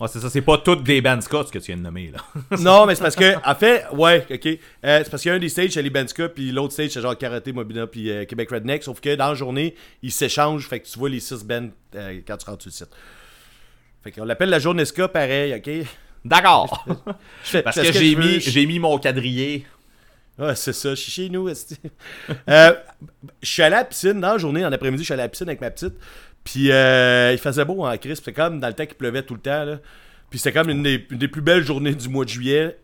Ouais, 0.00 0.08
c'est 0.08 0.20
ça, 0.20 0.30
c'est 0.30 0.40
pas 0.40 0.56
toutes 0.56 0.82
des 0.82 1.02
bands 1.02 1.20
ska, 1.20 1.44
ce 1.46 1.52
que 1.52 1.58
tu 1.58 1.66
viens 1.66 1.76
de 1.76 1.82
nommer, 1.82 2.10
là. 2.10 2.20
non, 2.58 2.86
mais 2.86 2.94
c'est 2.94 3.02
parce 3.02 3.16
que, 3.16 3.36
en 3.46 3.54
fait, 3.54 3.84
ouais, 3.92 4.26
ok. 4.30 4.46
Euh, 4.46 5.00
c'est 5.04 5.10
parce 5.10 5.22
qu'il 5.22 5.28
y 5.28 5.32
a 5.32 5.36
un 5.36 5.38
des 5.38 5.50
stages, 5.50 5.72
c'est 5.72 5.82
les 5.82 5.90
Benska, 5.90 6.30
puis 6.30 6.52
l'autre 6.52 6.72
stage, 6.72 6.88
c'est 6.88 7.02
genre 7.02 7.16
Karaté, 7.16 7.52
Mobina, 7.52 7.86
puis 7.86 8.10
euh, 8.10 8.24
Québec 8.24 8.48
Redneck. 8.50 8.82
Sauf 8.82 8.98
que 9.02 9.14
dans 9.14 9.28
la 9.28 9.34
journée, 9.34 9.74
ils 10.02 10.10
s'échangent, 10.10 10.66
fait 10.66 10.80
que 10.80 10.86
tu 10.86 10.98
vois 10.98 11.10
les 11.10 11.20
six 11.20 11.44
bands 11.44 11.68
euh, 11.96 12.20
quand 12.26 12.38
tu 12.38 12.46
rentres 12.46 12.62
sur 12.62 12.70
le 12.70 12.74
site. 12.74 12.96
Fait 14.02 14.10
qu'on 14.10 14.24
l'appelle 14.24 14.48
la 14.48 14.58
journée 14.58 14.86
ska, 14.86 15.06
pareil, 15.06 15.54
ok. 15.54 15.86
D'accord. 16.24 16.84
Je 17.44 17.48
fais- 17.50 17.62
Parce 17.62 17.76
que 17.80 17.92
j'ai 17.92 18.14
mis, 18.14 18.40
je- 18.40 18.50
j'ai 18.50 18.66
mis 18.66 18.78
mon 18.78 18.98
quadrillé. 18.98 19.66
C'est 20.54 20.72
ça, 20.72 20.90
je 20.90 20.94
suis 21.00 21.12
chez 21.12 21.28
nous. 21.28 21.48
euh, 22.48 22.72
je 23.42 23.48
suis 23.48 23.62
allé 23.62 23.74
à 23.74 23.78
la 23.80 23.84
piscine, 23.84 24.18
dans 24.20 24.32
la 24.32 24.38
journée, 24.38 24.64
en 24.64 24.72
après-midi, 24.72 25.02
je 25.02 25.04
suis 25.04 25.12
allé 25.12 25.20
à 25.22 25.26
la 25.26 25.28
piscine 25.28 25.48
avec 25.48 25.60
ma 25.60 25.70
petite. 25.70 25.92
Puis 26.44 26.72
euh, 26.72 27.32
il 27.32 27.38
faisait 27.38 27.64
beau 27.66 27.84
en 27.84 27.94
crise. 27.98 28.16
C'était 28.18 28.32
comme 28.32 28.58
dans 28.58 28.68
le 28.68 28.72
temps 28.72 28.86
qu'il 28.86 28.94
pleuvait 28.96 29.22
tout 29.22 29.34
le 29.34 29.40
temps. 29.40 29.64
Là. 29.64 29.80
Puis 30.30 30.38
c'était 30.38 30.58
comme 30.58 30.70
une 30.70 30.82
des, 30.82 31.06
une 31.10 31.18
des 31.18 31.28
plus 31.28 31.42
belles 31.42 31.62
journées 31.64 31.94
du 31.94 32.08
mois 32.08 32.24
de 32.24 32.30
juillet. 32.30 32.78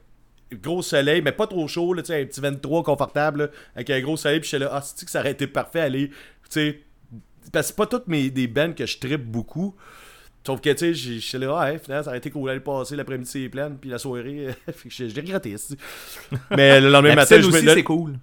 Gros 0.53 0.83
soleil, 0.83 1.23
mais 1.23 1.33
pas 1.33 1.47
trop 1.47 1.67
chaud, 1.67 1.95
là, 1.95 2.03
un 2.07 2.25
petit 2.27 2.41
23 2.41 2.83
confortable, 2.85 3.39
là, 3.45 3.49
avec 3.75 3.89
un 3.91 4.01
gros 4.01 4.17
soleil. 4.19 4.41
Puis 4.41 4.51
j'étais 4.51 4.65
là, 4.65 4.71
ah, 4.75 4.83
c'est 4.83 5.05
que 5.05 5.11
ça 5.11 5.21
aurait 5.21 5.31
été 5.33 5.47
parfait 5.47 5.81
aller. 5.81 6.09
Tu 6.09 6.15
sais, 6.51 6.81
parce 7.53 7.67
que 7.67 7.69
c'est 7.69 7.77
pas 7.77 7.87
toutes 7.87 8.07
mes 8.07 8.29
des 8.31 8.47
bands 8.49 8.73
que 8.75 8.85
je 8.85 8.99
trippe 8.99 9.25
beaucoup. 9.25 9.75
Sauf 10.47 10.61
que, 10.61 10.71
tu 10.71 10.79
sais, 10.79 10.95
j'ai- 10.95 11.19
j'étais 11.19 11.39
là, 11.45 11.59
ouais, 11.59 11.79
finalement, 11.79 12.05
ça 12.05 12.11
aurait 12.11 12.19
été 12.19 12.31
cool 12.31 12.47
d'aller 12.47 12.61
passer 12.61 12.95
l'après-midi, 12.95 13.29
c'est 13.29 13.49
plein, 13.49 13.71
puis 13.73 13.91
la 13.91 13.99
soirée, 13.99 14.49
que 14.67 14.73
je 14.89 15.09
je 15.09 15.15
l'ai 15.15 15.21
regretté. 15.21 15.57
Mais 16.51 16.81
le 16.81 16.89
lendemain 16.89 17.11
La 17.11 17.15
matin, 17.17 17.41
je 17.41 17.49
me- 17.49 17.75
c'est 17.75 17.83
cool. 17.83 18.15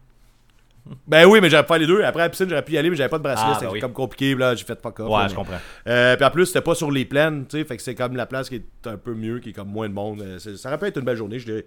Ben 1.08 1.26
oui, 1.26 1.40
mais 1.42 1.50
j'aurais 1.50 1.64
pu 1.64 1.68
faire 1.70 1.78
les 1.80 1.88
deux. 1.88 2.04
Après 2.04 2.22
la 2.24 2.30
piscine, 2.30 2.50
j'aurais 2.50 2.64
pu 2.64 2.74
y 2.74 2.78
aller, 2.78 2.90
mais 2.90 2.96
j'avais 2.98 3.10
pas 3.10 3.18
de 3.18 3.24
bracelet. 3.24 3.46
Ah, 3.52 3.54
c'était 3.56 3.68
ben 3.68 3.72
oui. 3.74 3.80
comme 3.80 3.94
compliqué, 3.94 4.36
là, 4.36 4.54
j'ai 4.54 4.66
fait 4.66 4.78
fuck 4.82 5.00
off. 5.00 5.08
Ouais, 5.10 5.14
là, 5.22 5.28
je 5.28 5.32
mais- 5.32 5.36
comprends. 5.38 5.60
Euh, 5.88 6.16
puis 6.18 6.26
en 6.26 6.32
plus, 6.32 6.46
c'était 6.48 6.62
pas 6.62 6.76
sur 6.76 6.92
les 6.92 7.06
plaines, 7.06 7.46
tu 7.48 7.58
sais, 7.58 7.64
fait 7.64 7.78
que 7.78 7.84
c'est 7.84 7.96
comme 7.96 8.16
la 8.18 8.26
place 8.26 8.50
qui 8.50 8.56
est 8.56 8.88
un 8.88 8.98
peu 8.98 9.14
mieux, 9.14 9.40
qui 9.40 9.50
est 9.50 9.54
comme 9.54 9.70
moins 9.70 9.88
de 9.88 9.94
monde. 9.94 10.22
Euh, 10.22 10.40
ça 10.40 10.70
aurait 10.70 10.78
pu 10.78 10.86
être 10.88 10.98
une 10.98 11.06
belle 11.06 11.16
journée. 11.18 11.40
Je 11.40 11.48
l'ai 11.52 11.66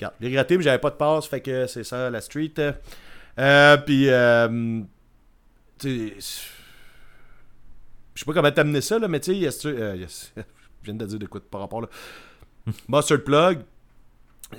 je 0.00 0.06
regretté, 0.26 0.56
mais 0.56 0.62
j'avais 0.64 0.78
pas 0.78 0.90
de 0.90 0.96
passe, 0.96 1.26
fait 1.26 1.40
que 1.40 1.66
c'est 1.66 1.84
ça, 1.84 2.08
la 2.10 2.20
street. 2.20 2.54
Euh, 3.38 3.76
puis, 3.78 4.06
euh, 4.08 4.80
tu 5.78 6.12
sais, 6.20 6.42
je 8.14 8.20
sais 8.20 8.24
pas 8.26 8.32
comment 8.32 8.50
t'amener 8.52 8.80
ça, 8.80 8.98
là, 8.98 9.08
mais 9.08 9.20
tu 9.20 9.32
sais, 9.32 9.36
il 9.36 9.42
y 9.42 9.46
a 9.46 9.50
ce- 9.50 9.68
euh, 9.68 9.94
il 9.96 10.02
y 10.02 10.04
a 10.04 10.08
ce- 10.08 10.28
je 10.36 10.42
viens 10.84 10.94
de 10.94 11.06
dire 11.06 11.18
de 11.18 11.26
quoi 11.26 11.40
par 11.50 11.60
rapport 11.60 11.80
là. 11.80 11.88
Mustard 12.88 13.22
Plug. 13.24 13.58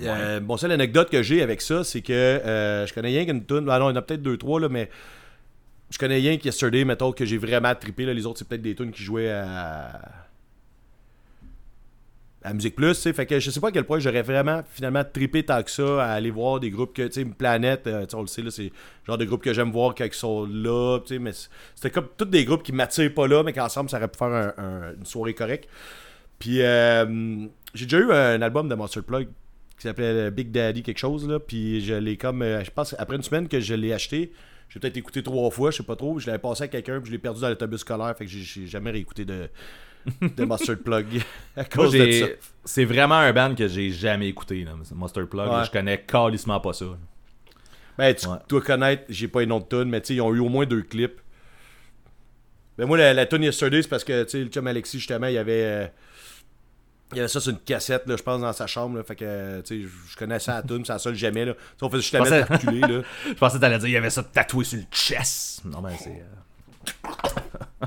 Euh, 0.02 0.40
bon, 0.40 0.56
seule 0.56 0.72
anecdote 0.72 1.08
que 1.08 1.22
j'ai 1.22 1.40
avec 1.42 1.60
ça, 1.60 1.84
c'est 1.84 2.02
que 2.02 2.12
euh, 2.12 2.84
je 2.86 2.92
connais 2.92 3.08
rien 3.08 3.24
qu'une 3.24 3.44
tune. 3.46 3.68
Ah 3.70 3.78
non, 3.78 3.90
il 3.90 3.92
y 3.92 3.96
en 3.96 3.98
a 3.98 4.02
peut-être 4.02 4.22
deux, 4.22 4.36
trois, 4.36 4.58
là, 4.58 4.68
mais 4.68 4.90
je 5.90 5.98
connais 5.98 6.16
rien 6.16 6.36
que 6.36 6.44
Yesterday, 6.44 6.84
mettons, 6.84 7.12
que 7.12 7.24
j'ai 7.24 7.38
vraiment 7.38 7.72
trippé. 7.76 8.04
Là. 8.04 8.12
Les 8.12 8.26
autres, 8.26 8.40
c'est 8.40 8.48
peut-être 8.48 8.62
des 8.62 8.74
tunes 8.74 8.90
qui 8.90 9.02
jouaient 9.04 9.30
à. 9.30 10.23
À 12.44 12.52
Musique 12.52 12.76
Plus, 12.76 13.00
tu. 13.00 13.12
Fait 13.12 13.26
que 13.26 13.40
je 13.40 13.50
sais 13.50 13.58
pas 13.58 13.68
à 13.68 13.72
quel 13.72 13.84
point 13.84 13.98
j'aurais 13.98 14.22
vraiment 14.22 14.62
finalement 14.70 15.02
trippé 15.02 15.42
tant 15.44 15.62
que 15.62 15.70
ça 15.70 16.04
à 16.04 16.12
aller 16.12 16.30
voir 16.30 16.60
des 16.60 16.70
groupes 16.70 16.94
que, 16.94 17.02
tu 17.06 17.12
sais, 17.12 17.24
Planète, 17.24 17.86
euh, 17.86 18.04
on 18.12 18.20
le 18.20 18.26
sait, 18.26 18.42
là, 18.42 18.50
c'est 18.50 18.64
le 18.64 18.70
genre 19.06 19.18
de 19.18 19.24
groupes 19.24 19.42
que 19.42 19.52
j'aime 19.54 19.70
voir 19.72 19.94
quand 19.94 20.04
ils 20.04 20.12
sont 20.12 20.44
là, 20.46 20.98
tu 21.00 21.14
sais, 21.14 21.18
mais 21.18 21.32
c'était 21.74 21.90
comme 21.90 22.08
tous 22.16 22.26
des 22.26 22.44
groupes 22.44 22.62
qui 22.62 22.72
m'attirent 22.72 23.14
pas 23.14 23.26
là, 23.26 23.42
mais 23.42 23.52
qu'ensemble, 23.52 23.88
ça 23.90 23.96
aurait 23.96 24.08
pu 24.08 24.18
faire 24.18 24.28
un- 24.28 24.52
un- 24.58 24.94
une 24.98 25.06
soirée 25.06 25.34
correcte. 25.34 25.68
Puis 26.38 26.60
euh, 26.62 27.46
j'ai 27.74 27.86
déjà 27.86 27.98
eu 27.98 28.12
un 28.12 28.42
album 28.42 28.68
de 28.68 28.74
Monster 28.74 29.00
Plug 29.02 29.28
qui 29.78 29.82
s'appelait 29.88 30.30
Big 30.30 30.50
Daddy 30.50 30.82
quelque 30.82 30.98
chose 30.98 31.28
là, 31.28 31.38
puis 31.40 31.80
je 31.80 31.94
l'ai 31.94 32.16
comme 32.16 32.42
euh, 32.42 32.62
je 32.62 32.70
pense 32.70 32.94
après 32.98 33.16
une 33.16 33.22
semaine 33.22 33.48
que 33.48 33.58
je 33.60 33.74
l'ai 33.74 33.92
acheté, 33.92 34.32
j'ai 34.68 34.80
peut-être 34.80 34.96
écouté 34.96 35.22
trois 35.22 35.50
fois, 35.50 35.70
je 35.70 35.78
sais 35.78 35.82
pas 35.82 35.96
trop, 35.96 36.18
je 36.18 36.26
l'avais 36.26 36.38
passé 36.38 36.64
à 36.64 36.68
quelqu'un 36.68 36.98
puis 37.00 37.06
je 37.06 37.12
l'ai 37.12 37.18
perdu 37.18 37.40
dans 37.40 37.48
l'autobus 37.48 37.80
scolaire, 37.80 38.14
fait 38.16 38.26
que 38.26 38.30
j'ai 38.30 38.66
jamais 38.66 38.90
réécouté 38.90 39.24
de 39.24 39.48
de 40.20 40.44
Monster 40.46 40.76
Plug 40.76 41.22
à 41.56 41.62
Moi, 41.76 41.86
de 41.90 42.12
ça. 42.12 42.26
c'est 42.64 42.84
vraiment 42.84 43.16
un 43.16 43.32
band 43.32 43.54
que 43.54 43.66
j'ai 43.68 43.90
jamais 43.90 44.28
écouté, 44.28 44.64
là, 44.64 44.72
Monster 44.94 45.24
Plug. 45.26 45.48
Ouais. 45.50 45.64
Je 45.64 45.70
connais 45.70 46.00
calissement 46.02 46.60
pas 46.60 46.72
ça. 46.72 46.86
Ben 47.96 48.14
tu 48.14 48.26
Ouais. 48.26 48.36
dois 48.48 48.60
connaître, 48.60 49.04
j'ai 49.08 49.28
pas 49.28 49.42
une 49.42 49.52
autre 49.52 49.68
tune, 49.68 49.88
mais 49.88 50.00
tu 50.00 50.08
sais 50.08 50.14
ils 50.14 50.20
ont 50.20 50.34
eu 50.34 50.40
au 50.40 50.48
moins 50.48 50.66
deux 50.66 50.82
clips. 50.82 51.20
Ben 52.76 52.86
moi 52.86 52.98
la, 52.98 53.14
la 53.14 53.24
tune 53.26 53.42
Yesterday 53.44 53.82
c'est 53.82 53.88
parce 53.88 54.02
que 54.02 54.26
le 54.32 54.46
chum 54.48 54.66
Alexis 54.66 54.98
justement, 54.98 55.28
il 55.28 55.34
y 55.34 55.38
avait 55.38 55.62
euh, 55.64 55.86
il 57.12 57.20
avait 57.20 57.28
ça 57.28 57.38
sur 57.38 57.52
une 57.52 57.60
cassette, 57.60 58.08
là, 58.08 58.16
je 58.16 58.22
pense, 58.24 58.40
dans 58.40 58.52
sa 58.52 58.66
chambre. 58.66 58.96
Là, 58.96 59.04
fait 59.04 59.14
que, 59.14 59.60
tu 59.60 59.82
sais, 59.84 59.88
je- 60.10 60.16
connaissais 60.16 60.50
la 60.50 60.62
tune, 60.62 60.84
ça 60.84 60.98
sonne 60.98 61.14
jamais. 61.14 61.44
Là. 61.44 61.52
On 61.80 61.88
faisait 61.88 62.02
juste 62.02 62.14
la 62.14 62.22
mettre 62.28 62.50
reculer, 62.52 62.80
là. 62.80 63.02
Je 63.28 63.34
pensais 63.34 63.56
que 63.58 63.60
t'allais 63.60 63.78
dire 63.78 63.88
il 63.88 63.92
y 63.92 63.96
avait 63.96 64.10
ça 64.10 64.24
tatoué 64.24 64.64
sur 64.64 64.78
le 64.78 64.84
chest. 64.90 65.64
Non, 65.64 65.80
ben 65.80 65.92
c'est. 65.96 66.10
euh, 66.10 67.06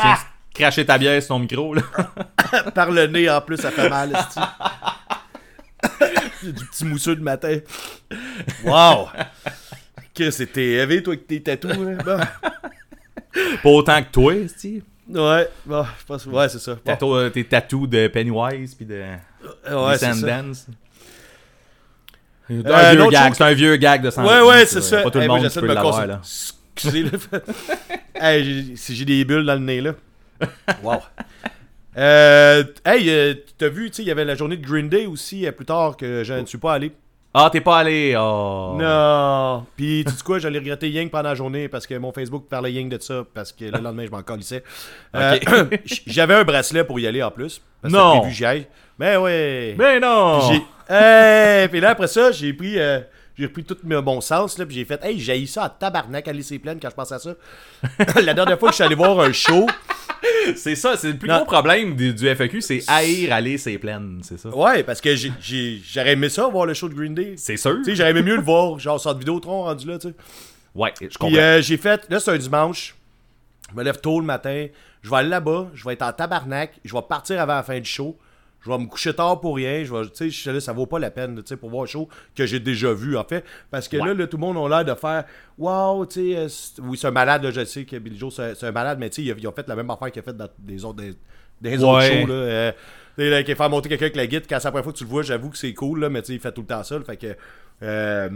Tiens, 0.00 0.16
cracher 0.54 0.86
ta 0.86 0.96
bière 0.96 1.20
sur 1.20 1.28
ton 1.34 1.40
micro, 1.40 1.74
là. 1.74 1.82
Par 2.74 2.90
le 2.90 3.06
nez, 3.08 3.28
en 3.28 3.40
plus, 3.40 3.56
ça 3.56 3.70
fait 3.70 3.88
mal, 3.90 4.10
du 6.42 6.52
petit 6.52 6.84
mousseux 6.84 7.16
de 7.16 7.22
matin. 7.22 7.58
Wow! 8.64 9.08
Que 10.14 10.30
c'était 10.30 10.74
élevé, 10.74 11.02
toi, 11.02 11.14
avec 11.14 11.26
tes 11.26 11.42
tatous, 11.42 11.76
là. 11.76 11.96
Bon. 12.04 12.20
Pas 13.64 13.68
autant 13.68 14.00
que 14.00 14.10
toi, 14.12 14.32
Steve. 14.46 14.84
Ouais, 15.08 15.48
bon, 15.66 15.84
je 15.98 16.04
pense, 16.06 16.24
ouais, 16.26 16.48
c'est 16.48 16.60
ça. 16.60 16.76
Bon. 16.84 17.16
Euh, 17.16 17.30
tes 17.30 17.42
tatous 17.42 17.88
de 17.88 18.06
Pennywise 18.06 18.76
puis 18.76 18.86
de 18.86 19.02
Ouais. 19.68 19.98
Sundance. 19.98 20.68
Un 22.48 22.60
Euh, 22.64 23.10
c'est 23.32 23.42
un 23.42 23.54
vieux 23.54 23.74
gag 23.74 24.02
de 24.02 24.10
Sundance. 24.10 24.30
Ouais, 24.30 24.40
ouais, 24.48 24.66
c'est 24.66 24.82
ça. 24.82 25.02
Pas 25.02 25.10
tout 25.10 25.18
le 25.18 25.22
Hey, 25.22 25.28
moi, 25.28 25.38
monde 25.40 25.48
qui 25.48 25.54
peut 25.54 25.62
de 25.62 25.66
me 25.66 25.74
l'avoir, 25.74 26.06
là. 26.06 26.20
Excusez, 26.76 27.02
là. 27.02 27.10
hey, 28.14 28.76
j'ai 28.76 29.04
des 29.04 29.24
bulles 29.24 29.46
dans 29.46 29.54
le 29.54 29.58
nez, 29.58 29.80
là. 29.80 29.94
Wow. 30.82 31.00
Euh, 31.96 32.64
hey, 32.84 33.08
euh, 33.08 33.34
t'as 33.56 33.68
vu, 33.68 33.88
tu 33.88 33.96
sais, 33.98 34.02
il 34.02 34.08
y 34.08 34.10
avait 34.10 34.24
la 34.24 34.34
journée 34.34 34.56
de 34.56 34.66
Green 34.66 34.88
Day 34.88 35.06
aussi, 35.06 35.46
euh, 35.46 35.52
plus 35.52 35.64
tard, 35.64 35.96
que 35.96 36.24
je 36.24 36.34
ne 36.34 36.44
suis 36.44 36.58
pas 36.58 36.72
allé. 36.74 36.90
Ah, 37.32 37.48
t'es 37.52 37.60
pas 37.60 37.78
allé. 37.78 38.16
Oh. 38.18 38.74
Non. 38.76 39.64
Puis, 39.76 40.04
tu 40.04 40.12
sais 40.12 40.24
quoi, 40.24 40.40
j'allais 40.40 40.58
regretter 40.58 40.90
Yang 40.90 41.10
pendant 41.12 41.28
la 41.28 41.34
journée 41.36 41.68
parce 41.68 41.86
que 41.86 41.94
mon 41.94 42.12
Facebook 42.12 42.48
parlait 42.48 42.72
Yang 42.72 42.88
de 42.88 43.00
ça, 43.00 43.24
parce 43.32 43.52
que 43.52 43.66
le 43.66 43.78
lendemain, 43.78 44.06
je 44.06 44.10
m'en 44.10 44.22
calissais. 44.22 44.64
Euh, 45.14 45.38
J'avais 46.06 46.34
un 46.34 46.42
bracelet 46.42 46.82
pour 46.82 46.98
y 46.98 47.06
aller 47.06 47.22
en 47.22 47.30
plus. 47.30 47.60
Parce 47.80 47.94
Non. 47.94 48.18
prévu 48.18 48.30
que 48.32 48.36
j'y 48.38 48.44
aille. 48.44 48.66
Mais 48.98 49.16
ouais. 49.16 49.76
Mais 49.78 50.00
non! 50.00 50.48
Puis. 50.48 50.62
Hey! 50.88 51.68
Puis 51.68 51.78
là, 51.80 51.90
après 51.90 52.08
ça, 52.08 52.32
j'ai 52.32 52.52
pris. 52.54 52.76
J'ai 53.36 53.46
repris 53.46 53.64
tout 53.64 53.76
mon 53.84 54.00
bon 54.02 54.20
sens, 54.20 54.58
là, 54.58 54.66
puis 54.66 54.76
j'ai 54.76 54.84
fait, 54.84 55.02
hey, 55.04 55.18
j'ai 55.18 55.44
ça 55.46 55.64
à 55.64 55.68
tabarnak 55.70 56.26
à 56.28 56.32
laisser 56.32 56.58
pleine 56.58 56.78
quand 56.80 56.90
je 56.90 56.94
pense 56.94 57.10
à 57.12 57.18
ça. 57.18 57.34
la 58.22 58.34
dernière 58.34 58.58
fois 58.58 58.68
que 58.68 58.72
je 58.72 58.76
suis 58.76 58.84
allé 58.84 58.94
voir 58.94 59.18
un 59.20 59.32
show, 59.32 59.66
C'est 60.56 60.74
ça, 60.74 60.96
c'est 60.96 61.08
le 61.12 61.16
plus 61.18 61.28
Non. 61.28 61.36
gros 61.38 61.44
problème 61.46 61.94
du, 61.96 62.14
du 62.14 62.26
FAQ, 62.34 62.60
c'est 62.60 62.82
haïr 62.88 63.32
aller 63.32 63.58
c'est 63.58 63.76
pleines, 63.78 64.20
c'est 64.22 64.38
ça. 64.38 64.48
ouais, 64.50 64.82
parce 64.82 65.00
que 65.00 65.14
j'ai- 65.16 65.32
j'ai- 65.40 65.80
j'aurais 65.86 66.12
aimé 66.12 66.28
ça, 66.28 66.46
voir 66.48 66.64
le 66.66 66.74
show 66.74 66.88
de 66.88 66.94
Green 66.94 67.14
Day. 67.14 67.34
C'est 67.36 67.56
sûr. 67.56 67.76
Tu 67.78 67.84
sais, 67.84 67.94
j'aurais 67.96 68.10
aimé 68.10 68.22
mieux 68.22 68.36
le 68.36 68.42
voir, 68.42 68.78
genre, 68.78 68.98
sur 69.00 69.16
Vidéotron 69.16 69.64
rendu 69.64 69.86
là, 69.86 69.98
tu 69.98 70.08
sais. 70.08 70.14
Ouais, 70.74 70.92
je 71.00 71.06
comprends. 71.08 71.28
Puis 71.28 71.38
euh, 71.38 71.60
j'ai 71.62 71.76
fait, 71.76 72.06
là 72.10 72.20
c'est 72.20 72.30
un 72.30 72.36
dimanche, 72.38 72.94
je 73.70 73.76
me 73.76 73.82
lève 73.84 74.00
tôt 74.00 74.18
le 74.20 74.26
matin, 74.26 74.66
je 75.02 75.10
vais 75.10 75.16
aller 75.16 75.28
là-bas, 75.28 75.68
je 75.74 75.84
vais 75.84 75.92
être 75.92 76.02
en 76.02 76.12
tabarnak, 76.12 76.72
je 76.84 76.94
vais 76.94 77.02
partir 77.08 77.40
avant 77.40 77.54
la 77.56 77.62
fin 77.62 77.78
du 77.78 77.88
show, 77.88 78.18
je 78.64 78.70
vais 78.70 78.78
me 78.78 78.86
coucher 78.86 79.12
tard 79.14 79.40
pour 79.40 79.56
rien, 79.56 79.84
je 79.84 79.92
vais, 79.94 80.08
tu 80.08 80.30
sais, 80.32 80.52
là, 80.52 80.58
ça 80.60 80.72
vaut 80.72 80.86
pas 80.86 80.98
la 80.98 81.10
peine, 81.10 81.36
tu 81.36 81.42
sais, 81.46 81.56
pour 81.56 81.68
voir 81.70 81.82
un 81.82 81.86
show 81.86 82.08
que 82.34 82.46
j'ai 82.46 82.60
déjà 82.60 82.92
vu, 82.94 83.16
en 83.16 83.24
fait, 83.24 83.44
parce 83.70 83.88
que 83.88 83.96
là, 83.98 84.04
Ouais. 84.04 84.14
là, 84.14 84.26
tout 84.26 84.38
le 84.38 84.40
monde 84.40 84.56
a 84.72 84.82
l'air 84.82 84.94
de 84.94 84.98
faire, 84.98 85.24
wow, 85.58 86.06
tu 86.06 86.32
sais, 86.32 86.36
euh, 86.36 86.48
oui, 86.82 86.96
c'est 86.96 87.06
un 87.08 87.10
malade, 87.10 87.42
là, 87.44 87.50
je 87.50 87.64
sais 87.64 87.84
que 87.84 87.96
Billy 87.96 88.18
Joe, 88.18 88.34
c'est 88.34 88.64
un 88.64 88.72
malade, 88.72 88.98
mais 88.98 89.10
tu 89.10 89.24
sais, 89.26 89.46
ont 89.46 89.52
fait 89.52 89.68
la 89.68 89.76
même 89.76 89.90
affaire 89.90 90.10
qu'il 90.10 90.20
a 90.20 90.22
fait 90.22 90.36
dans 90.36 90.48
des 90.58 90.84
autres, 90.84 90.96
des, 91.02 91.14
des 91.60 91.82
autres 91.84 92.02
shows, 92.02 92.26
là, 92.26 92.34
euh, 92.34 92.72
tu 93.18 93.30
sais, 93.30 93.54
fait 93.54 93.68
monter 93.68 93.88
quelqu'un 93.90 94.06
avec 94.06 94.16
la 94.16 94.26
guide, 94.26 94.44
quand 94.48 94.58
c'est 94.58 94.64
la 94.64 94.70
première 94.70 94.84
fois 94.84 94.92
que 94.94 94.98
tu 94.98 95.04
le 95.04 95.10
vois, 95.10 95.22
j'avoue 95.22 95.50
que 95.50 95.58
c'est 95.58 95.74
cool, 95.74 96.00
là, 96.00 96.08
mais 96.08 96.22
tu 96.22 96.28
sais, 96.28 96.34
il 96.34 96.40
fait 96.40 96.52
tout 96.52 96.62
le 96.62 96.66
temps 96.66 96.82
ça, 96.82 96.98
là, 96.98 97.04
fait 97.04 97.16
que, 97.16 97.36
euh, 97.82 98.30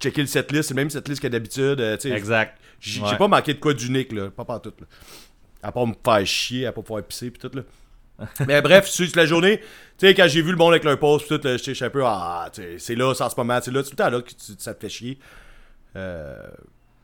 checker 0.00 0.22
le 0.22 0.26
setlist, 0.26 0.68
c'est 0.68 0.74
même 0.74 0.90
setlist 0.90 1.22
que 1.22 1.28
d'habitude, 1.28 1.80
euh, 1.80 1.96
tu 1.96 2.08
sais, 2.08 2.16
Exact. 2.16 2.58
j'ai 2.80 3.02
Ouais. 3.02 3.16
pas 3.16 3.28
manqué 3.28 3.54
de 3.54 3.60
quoi 3.60 3.72
d'unique, 3.74 4.12
là. 4.12 4.30
Pas 4.30 4.44
partout, 4.44 4.72
là. 4.80 4.86
À 5.62 5.72
part 5.72 5.86
me 5.86 5.94
faire 6.04 6.26
chier, 6.26 6.66
à 6.66 6.72
pas 6.72 6.82
pouvoir 6.82 7.02
pisser, 7.04 7.30
pis 7.30 7.38
tout, 7.38 7.50
là. 7.54 7.62
Mais 8.46 8.62
bref, 8.62 8.86
sur 8.86 9.06
la 9.16 9.26
journée, 9.26 9.58
tu 9.98 10.06
sais, 10.06 10.14
quand 10.14 10.28
j'ai 10.28 10.40
vu 10.42 10.50
le 10.50 10.56
monde 10.56 10.72
avec 10.72 10.84
leur 10.84 10.98
pis 10.98 11.24
tout, 11.28 11.34
j'étais 11.42 11.58
j'étais 11.58 11.84
un 11.84 11.90
peu, 11.90 12.02
ah, 12.04 12.48
c'est 12.78 12.94
là, 12.94 13.12
c'est 13.14 13.24
en 13.24 13.30
ce 13.30 13.36
moment, 13.36 13.58
c'est 13.62 13.70
là, 13.72 13.82
tout 13.82 13.90
le 13.90 13.96
temps 13.96 14.10
là 14.10 14.20
que 14.22 14.30
tu- 14.30 14.54
ça 14.58 14.72
te 14.74 14.80
fait 14.80 14.88
chier. 14.88 15.18
Euh. 15.96 16.36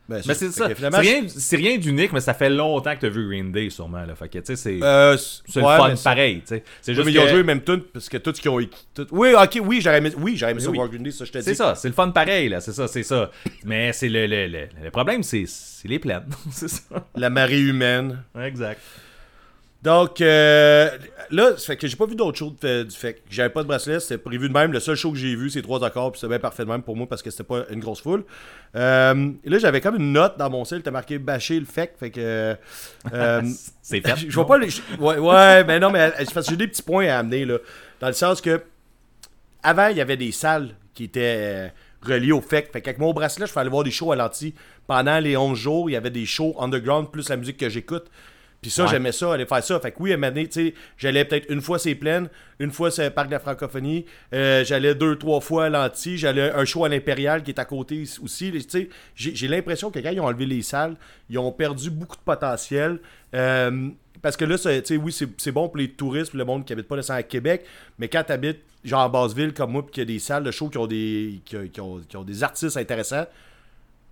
ben, 0.09 0.21
Mais 0.27 0.35
c'est 0.35 0.51
ça. 0.51 0.69
C'est 0.77 0.97
rien, 0.99 1.23
c'est 1.29 1.57
rien 1.57 1.79
d'unique, 1.79 2.13
mais 2.13 2.21
ça 2.21 2.35
fait 2.35 2.51
longtemps 2.51 2.95
que 2.97 3.01
t'as 3.01 3.09
vu 3.09 3.29
Green 3.29 3.53
Day, 3.53 3.71
sûrement. 3.71 4.05
Là. 4.05 4.15
Fait 4.17 4.29
que, 4.29 4.39
tu 4.39 4.47
sais, 4.47 4.57
c'est 4.57 4.79
Euh, 4.83 5.13
ouais, 5.17 5.17
le 5.57 5.63
fun 5.63 5.97
c'est- 5.97 6.03
pareil, 6.05 6.41
tu 6.41 6.47
sais. 6.49 6.65
C'est 6.83 6.91
Ouais, 6.91 6.95
juste 6.97 7.07
mais 7.07 7.13
ils 7.13 7.19
ont 7.21 7.29
joué 7.29 7.43
mêmes 7.45 7.63
tunes 7.63 7.83
parce 7.93 8.09
que 8.09 8.17
tout 8.17 8.35
ce 8.35 8.41
qu'ils 8.41 8.51
ont 8.51 8.59
tout- 8.95 9.07
Oui, 9.13 9.33
ok, 9.41 9.61
oui, 9.65 9.81
j'aurais 9.81 9.99
aimé, 9.99 10.11
oui, 10.19 10.37
j'aurais 10.37 10.53
aimé 10.53 10.61
ça 10.61 10.71
Oui. 10.71 10.77
voir 10.77 10.89
Green 10.89 11.03
Day, 11.05 11.13
ça 11.13 11.25
je 11.25 11.31
te 11.33 11.39
dis. 11.39 11.45
C'est 11.45 11.55
ça, 11.55 11.75
c'est 11.77 11.89
le 11.89 11.95
fun 11.95 12.11
pareil, 12.11 12.49
là. 12.49 12.61
C'est 12.61 12.73
ça, 12.73 12.89
c'est 12.89 13.05
ça. 13.05 13.31
Mais 13.65 13.93
c'est 13.93 14.09
le, 14.09 14.27
le, 14.27 14.47
le, 14.49 14.69
le 14.83 14.91
problème, 14.91 15.23
c'est 15.23 15.45
c'est 15.47 15.87
les 15.89 15.99
plaines. 16.01 16.27
c'est 16.51 16.69
ça. 16.69 16.83
La 17.17 17.31
marée 17.31 17.61
humaine. 17.61 18.23
Exact. 18.41 18.81
Donc, 19.83 20.21
euh, 20.21 20.91
là, 21.31 21.57
ça 21.57 21.69
fait 21.69 21.77
que 21.79 21.87
j'ai 21.87 21.97
pas 21.97 22.05
vu 22.05 22.15
d'autre 22.15 22.37
chose 22.37 22.53
de- 22.61 22.83
du 22.83 22.95
fait 22.95 23.15
que 23.15 23.21
j'avais 23.31 23.49
pas 23.49 23.63
de 23.63 23.69
bracelet, 23.69 23.99
c'était 23.99 24.19
prévu 24.19 24.49
de 24.49 24.53
même. 24.53 24.73
Le 24.73 24.81
seul 24.81 24.95
show 24.95 25.11
que 25.11 25.17
j'ai 25.17 25.35
vu, 25.35 25.49
c'est 25.49 25.63
trois 25.63 25.83
accords, 25.83 26.13
puis 26.13 26.21
c'était 26.21 26.29
bien 26.29 26.39
parfait 26.39 26.65
de 26.65 26.69
même 26.69 26.83
pour 26.83 26.97
moi 26.97 27.07
parce 27.09 27.23
que 27.23 27.31
c'était 27.31 27.45
pas 27.45 27.65
une 27.71 27.81
grosse 27.81 28.03
foule. 28.03 28.25
Euh, 28.77 29.31
et 29.43 29.49
là, 29.49 29.59
j'avais 29.59 29.81
comme 29.81 29.97
une 29.97 30.13
note 30.13 30.37
dans 30.37 30.51
mon 30.51 30.67
ciel, 30.67 30.83
t'as 30.83 30.91
marqué 30.91 31.19
bâcher 31.19 31.59
le 31.59 31.65
fait, 31.65 31.95
fait 31.99 32.11
que. 32.11 32.57
euh, 33.15 33.43
C'est 33.81 34.07
fait. 34.07 34.17
je 34.29 34.35
vois 34.35 34.47
pas 34.47 34.59
les. 34.59 34.69
Ouais, 34.99 35.17
ouais, 35.19 35.65
mais 35.65 35.81
non, 35.81 35.91
mais 35.91 36.13
j'ai 36.47 36.57
des 36.57 36.69
petits 36.69 36.83
points 36.83 37.09
à 37.09 37.19
amener, 37.19 37.47
là. 37.47 37.57
Dans 38.01 38.09
le 38.09 38.13
sens 38.13 38.43
que. 38.43 38.63
Avant, 39.63 39.89
il 39.89 39.97
y 39.97 40.01
avait 40.03 40.17
des 40.19 40.33
salles 40.33 40.75
qui 40.95 41.05
étaient 41.05 41.73
reliées 42.03 42.33
au 42.33 42.41
FEC. 42.43 42.71
Fait 42.73 42.81
qu'avec 42.83 42.99
mon 42.99 43.13
bracelet, 43.15 43.47
je 43.47 43.53
pouvais 43.53 43.63
aller 43.63 43.71
voir 43.71 43.85
des 43.85 43.91
shows 43.91 44.13
à 44.13 44.17
l'anti. 44.17 44.55
Pendant 44.87 45.19
les 45.21 45.37
11 45.37 45.57
jours, 45.59 45.89
il 45.89 45.95
y 45.95 45.97
avait 45.97 46.11
des 46.11 46.27
shows 46.27 46.55
underground 46.59 47.11
plus 47.11 47.29
la 47.31 47.37
musique 47.37 47.57
que 47.59 47.69
j'écoute. 47.69 48.11
Puis 48.63 48.71
ça, 48.71 48.83
Ouais. 48.85 48.91
j'aimais 48.91 49.13
ça, 49.13 49.33
aller 49.33 49.47
faire 49.47 49.65
ça. 49.65 49.81
Fait 49.81 49.91
que 49.91 49.97
oui, 50.01 50.11
à 50.11 50.15
un 50.15 50.17
moment 50.19 50.29
donné, 50.33 50.47
tu 50.47 50.67
sais, 50.67 50.75
j'allais 50.99 51.25
peut-être 51.25 51.51
une 51.51 51.63
fois 51.63 51.79
c'est 51.79 51.95
pleine, 51.95 52.29
une 52.59 52.71
fois 52.71 52.91
c'est 52.91 53.05
le 53.05 53.11
parc 53.11 53.29
de 53.29 53.33
la 53.33 53.39
francophonie, 53.41 54.05
euh, 54.35 54.63
j'allais 54.65 54.95
deux, 54.95 55.17
trois 55.17 55.41
fois 55.41 55.65
à 55.65 55.69
l'anti, 55.71 56.19
j'allais 56.19 56.51
un 56.53 56.65
show 56.67 56.85
à 56.85 56.91
l'Impérial 56.91 57.43
qui 57.43 57.53
est 57.53 57.59
à 57.59 57.65
côté 57.65 58.03
aussi. 58.23 58.53
Tu 58.53 58.61
sais, 58.69 58.89
j'ai 59.15 59.49
l'impression 59.49 59.91
que 59.91 59.99
quand 59.99 60.11
ils 60.11 60.21
ont 60.21 60.27
enlevé 60.27 60.45
les 60.45 60.61
salles, 60.61 60.97
ils 61.31 61.39
ont 61.39 61.53
perdu 61.53 61.91
beaucoup 61.91 62.17
de 62.17 62.23
potentiel. 62.23 62.99
Euh, 63.35 63.89
parce 64.21 64.37
que 64.37 64.45
là, 64.45 64.59
c'est- 64.59 64.83
tu 64.83 64.95
sais, 64.97 65.01
oui, 65.03 65.11
c'est 65.13 65.27
c'est 65.39 65.53
bon 65.53 65.69
pour 65.69 65.79
les 65.79 65.89
touristes, 65.89 66.33
pour 66.33 66.39
le 66.39 66.45
monde 66.45 66.67
qui 66.67 66.75
habite 66.75 66.87
pas 66.87 66.97
nécessairement 66.97 67.21
à 67.21 67.23
Québec, 67.23 67.65
mais 67.99 68.09
quand 68.09 68.25
tu 68.25 68.33
habites 68.33 68.61
genre 68.85 69.01
en 69.07 69.09
basse-ville 69.09 69.55
comme 69.55 69.73
moi, 69.73 69.83
puis 69.83 69.93
qu'il 69.93 70.01
y 70.03 70.05
a 70.05 70.07
des 70.13 70.19
salles 70.19 70.45
de 70.45 70.51
show 70.51 70.69
qui 70.69 70.77
ont 70.77 70.87
des, 70.87 71.41
qui, 71.47 71.57
qui 71.71 71.81
ont, 71.81 72.01
qui 72.07 72.17
ont 72.19 72.25
des 72.25 72.43
artistes 72.43 72.77
intéressants, 72.77 73.25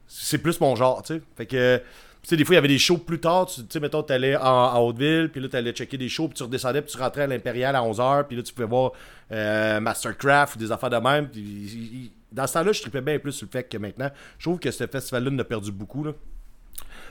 c'est 0.06 0.38
plus 0.38 0.58
mon 0.60 0.74
genre, 0.74 1.02
tu 1.02 1.14
sais. 1.16 1.20
Fait 1.36 1.44
que, 1.46 1.82
tu 2.22 2.28
sais, 2.30 2.36
des 2.36 2.44
fois, 2.44 2.54
il 2.54 2.56
y 2.56 2.58
avait 2.58 2.68
des 2.68 2.78
shows 2.78 2.98
plus 2.98 3.20
tard. 3.20 3.46
Tu 3.46 3.62
sais, 3.68 3.80
mettons, 3.80 4.02
t'allais 4.02 4.36
en, 4.36 4.42
en 4.44 4.78
Haute-Ville, 4.80 5.30
puis 5.32 5.40
là, 5.40 5.48
t'allais 5.48 5.72
checker 5.72 5.96
des 5.96 6.08
shows, 6.08 6.28
puis 6.28 6.36
tu 6.36 6.42
redescendais, 6.42 6.82
puis 6.82 6.92
tu 6.92 6.98
rentrais 6.98 7.22
à 7.22 7.26
l'Impérial 7.26 7.74
à 7.76 7.80
11h, 7.82 8.24
puis 8.26 8.36
là, 8.36 8.42
tu 8.42 8.52
pouvais 8.52 8.66
voir 8.68 8.92
euh, 9.32 9.80
Mastercraft 9.80 10.56
ou 10.56 10.58
des 10.58 10.72
affaires 10.72 10.90
de 10.90 10.96
même. 10.96 11.28
Puis, 11.28 11.40
il- 11.40 11.74
il- 12.04 12.10
dans 12.32 12.46
ce 12.46 12.52
temps-là, 12.54 12.72
je 12.72 12.80
tripais 12.82 13.00
bien 13.00 13.18
plus 13.18 13.32
sur 13.32 13.46
le 13.46 13.50
fait 13.50 13.64
que 13.64 13.78
maintenant, 13.78 14.10
je 14.38 14.44
trouve 14.44 14.58
que 14.58 14.70
ce 14.70 14.86
festival-là 14.86 15.30
en 15.30 15.38
a 15.38 15.44
perdu 15.44 15.72
beaucoup, 15.72 16.04
là. 16.04 16.12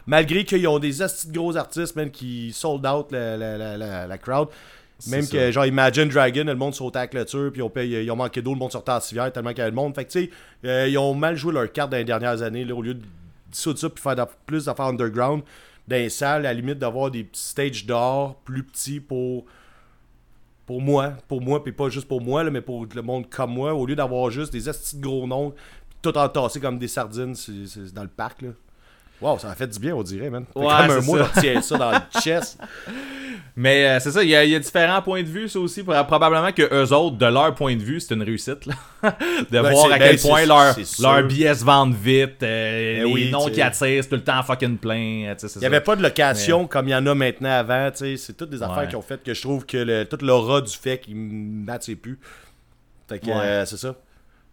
Malgré 0.05 0.45
qu'ils 0.45 0.67
ont 0.67 0.79
des 0.79 1.01
astis 1.01 1.27
de 1.27 1.33
gros 1.37 1.57
artistes, 1.57 1.95
même, 1.95 2.11
qui 2.11 2.51
sold 2.53 2.85
out 2.85 3.11
la, 3.11 3.35
la, 3.35 3.77
la, 3.77 4.07
la- 4.07 4.17
crowd. 4.17 4.47
Même 5.09 5.21
que, 5.27 5.37
ça. 5.37 5.51
genre, 5.51 5.65
Imagine 5.65 6.07
Dragon, 6.09 6.43
le 6.45 6.55
monde 6.55 6.73
sautait 6.73 6.97
à 6.99 7.01
la 7.01 7.07
clôture, 7.07 7.51
puis 7.51 7.59
ils 7.59 7.63
ont, 7.63 7.69
payé- 7.69 8.03
ils 8.03 8.09
ont 8.11 8.15
manqué 8.15 8.41
d'eau, 8.41 8.53
le 8.53 8.59
monde 8.59 8.71
sortait 8.71 8.93
en 8.93 8.99
civière 8.99 9.31
tellement 9.31 9.49
qu'il 9.49 9.59
y 9.59 9.61
avait 9.61 9.69
le 9.71 9.75
monde. 9.75 9.93
Fait 9.93 10.05
que, 10.05 10.11
tu 10.11 10.23
sais, 10.23 10.29
euh, 10.65 10.87
ils 10.87 10.97
ont 10.97 11.13
mal 11.13 11.35
joué 11.35 11.53
leur 11.53 11.71
carte 11.71 11.91
dans 11.91 11.97
les 11.97 12.03
dernières 12.03 12.41
années, 12.41 12.63
là, 12.65 12.73
au 12.73 12.81
lieu 12.81 12.93
de 12.95 13.03
dissoudre 13.57 13.79
ça, 13.79 13.89
puis 13.89 14.01
faire 14.01 14.27
plus 14.45 14.65
d'affaires 14.65 14.85
underground 14.85 15.43
dans 15.87 15.95
les 15.95 16.09
salles, 16.09 16.45
à 16.45 16.49
la 16.49 16.53
limite 16.53 16.79
d'avoir 16.79 17.11
des 17.11 17.23
petits 17.23 17.41
stages 17.41 17.85
dehors 17.85 18.35
plus 18.45 18.63
petits 18.63 18.99
pour 18.99 19.45
pour 20.65 20.81
moi, 20.81 21.13
pour 21.29 21.41
moi, 21.41 21.63
puis 21.63 21.71
pas 21.71 21.87
juste 21.87 22.09
pour 22.09 22.19
moi, 22.21 22.43
là, 22.43 22.51
mais 22.51 22.59
pour 22.61 22.85
le 22.93 23.01
monde 23.01 23.29
comme 23.29 23.53
moi, 23.53 23.73
au 23.73 23.85
lieu 23.85 23.95
d'avoir 23.95 24.29
juste 24.29 24.51
des 24.51 24.67
astis 24.67 24.97
de 24.97 25.01
gros 25.01 25.25
noms, 25.25 25.55
tout 26.01 26.15
entassé 26.17 26.59
comme 26.59 26.77
des 26.77 26.89
sardines 26.89 27.35
c'est 27.35 27.93
dans 27.93 28.03
le 28.03 28.09
parc, 28.09 28.41
là. 28.41 28.49
Wow, 29.19 29.39
ça 29.39 29.49
a 29.49 29.55
fait 29.55 29.67
du 29.67 29.79
bien, 29.79 29.95
on 29.95 30.03
dirait, 30.03 30.29
man. 30.29 30.45
Ouais, 30.55 30.65
comme 30.65 30.73
un 30.73 31.01
c'est 31.01 31.05
mois, 31.07 31.61
ça. 31.61 31.77
dans 31.77 31.91
le 31.91 31.97
chest. 32.21 32.59
Mais 33.55 33.87
euh, 33.87 33.99
c'est 33.99 34.11
ça, 34.11 34.21
il 34.23 34.29
y, 34.29 34.35
a- 34.35 34.43
il 34.45 34.51
y 34.51 34.55
a 34.55 34.59
différents 34.59 35.01
points 35.01 35.23
de 35.23 35.27
vue, 35.27 35.49
ça 35.49 35.59
aussi. 35.59 35.81
Pour- 35.81 35.95
Probablement 36.05 36.51
que 36.51 36.61
eux 36.71 36.93
autres, 36.93 37.17
de 37.17 37.25
leur 37.25 37.55
point 37.55 37.75
de 37.75 37.81
vue, 37.81 37.99
c'est 37.99 38.13
une 38.13 38.21
réussite. 38.21 38.67
Là. 38.67 38.75
de 39.49 39.59
Ben, 39.59 39.71
voir 39.71 39.87
à 39.91 39.97
ben, 39.97 40.09
quel 40.11 40.19
point 40.19 40.45
leur, 40.45 40.75
leur 40.75 40.75
se 41.57 41.63
vendent 41.65 41.95
vite, 41.95 42.43
euh, 42.43 42.97
Ben 42.99 43.05
les 43.07 43.11
oui, 43.11 43.31
noms 43.31 43.47
qui 43.49 43.59
attirent, 43.59 44.07
tout 44.07 44.15
le 44.15 44.23
temps 44.23 44.43
fucking 44.43 44.77
plein. 44.77 45.29
euh, 45.29 45.35
Il 45.55 45.59
n'y 45.61 45.65
avait 45.65 45.81
pas 45.81 45.95
de 45.95 46.03
location 46.03 46.67
comme 46.67 46.87
il 46.87 46.91
y 46.91 46.95
en 46.95 47.07
a 47.07 47.15
maintenant 47.15 47.49
avant, 47.49 47.89
tu 47.89 47.97
sais. 47.97 48.17
C'est 48.17 48.33
toutes 48.37 48.51
des 48.51 48.61
affaires 48.61 48.77
Ouais. 48.83 48.87
qui 48.87 48.95
ont 48.95 49.01
fait 49.01 49.23
que 49.23 49.33
je 49.33 49.41
trouve 49.41 49.65
que 49.65 49.77
le, 49.77 50.03
toute 50.05 50.21
l'aura 50.21 50.61
du 50.61 50.75
fait 50.77 50.99
qu'il 50.99 51.15
m'attire 51.15 51.97
plus. 51.99 52.19
Fait 53.09 53.17
que 53.17 53.25
Ouais. 53.25 53.33
euh, 53.33 53.65
c'est 53.65 53.77
ça. 53.77 53.95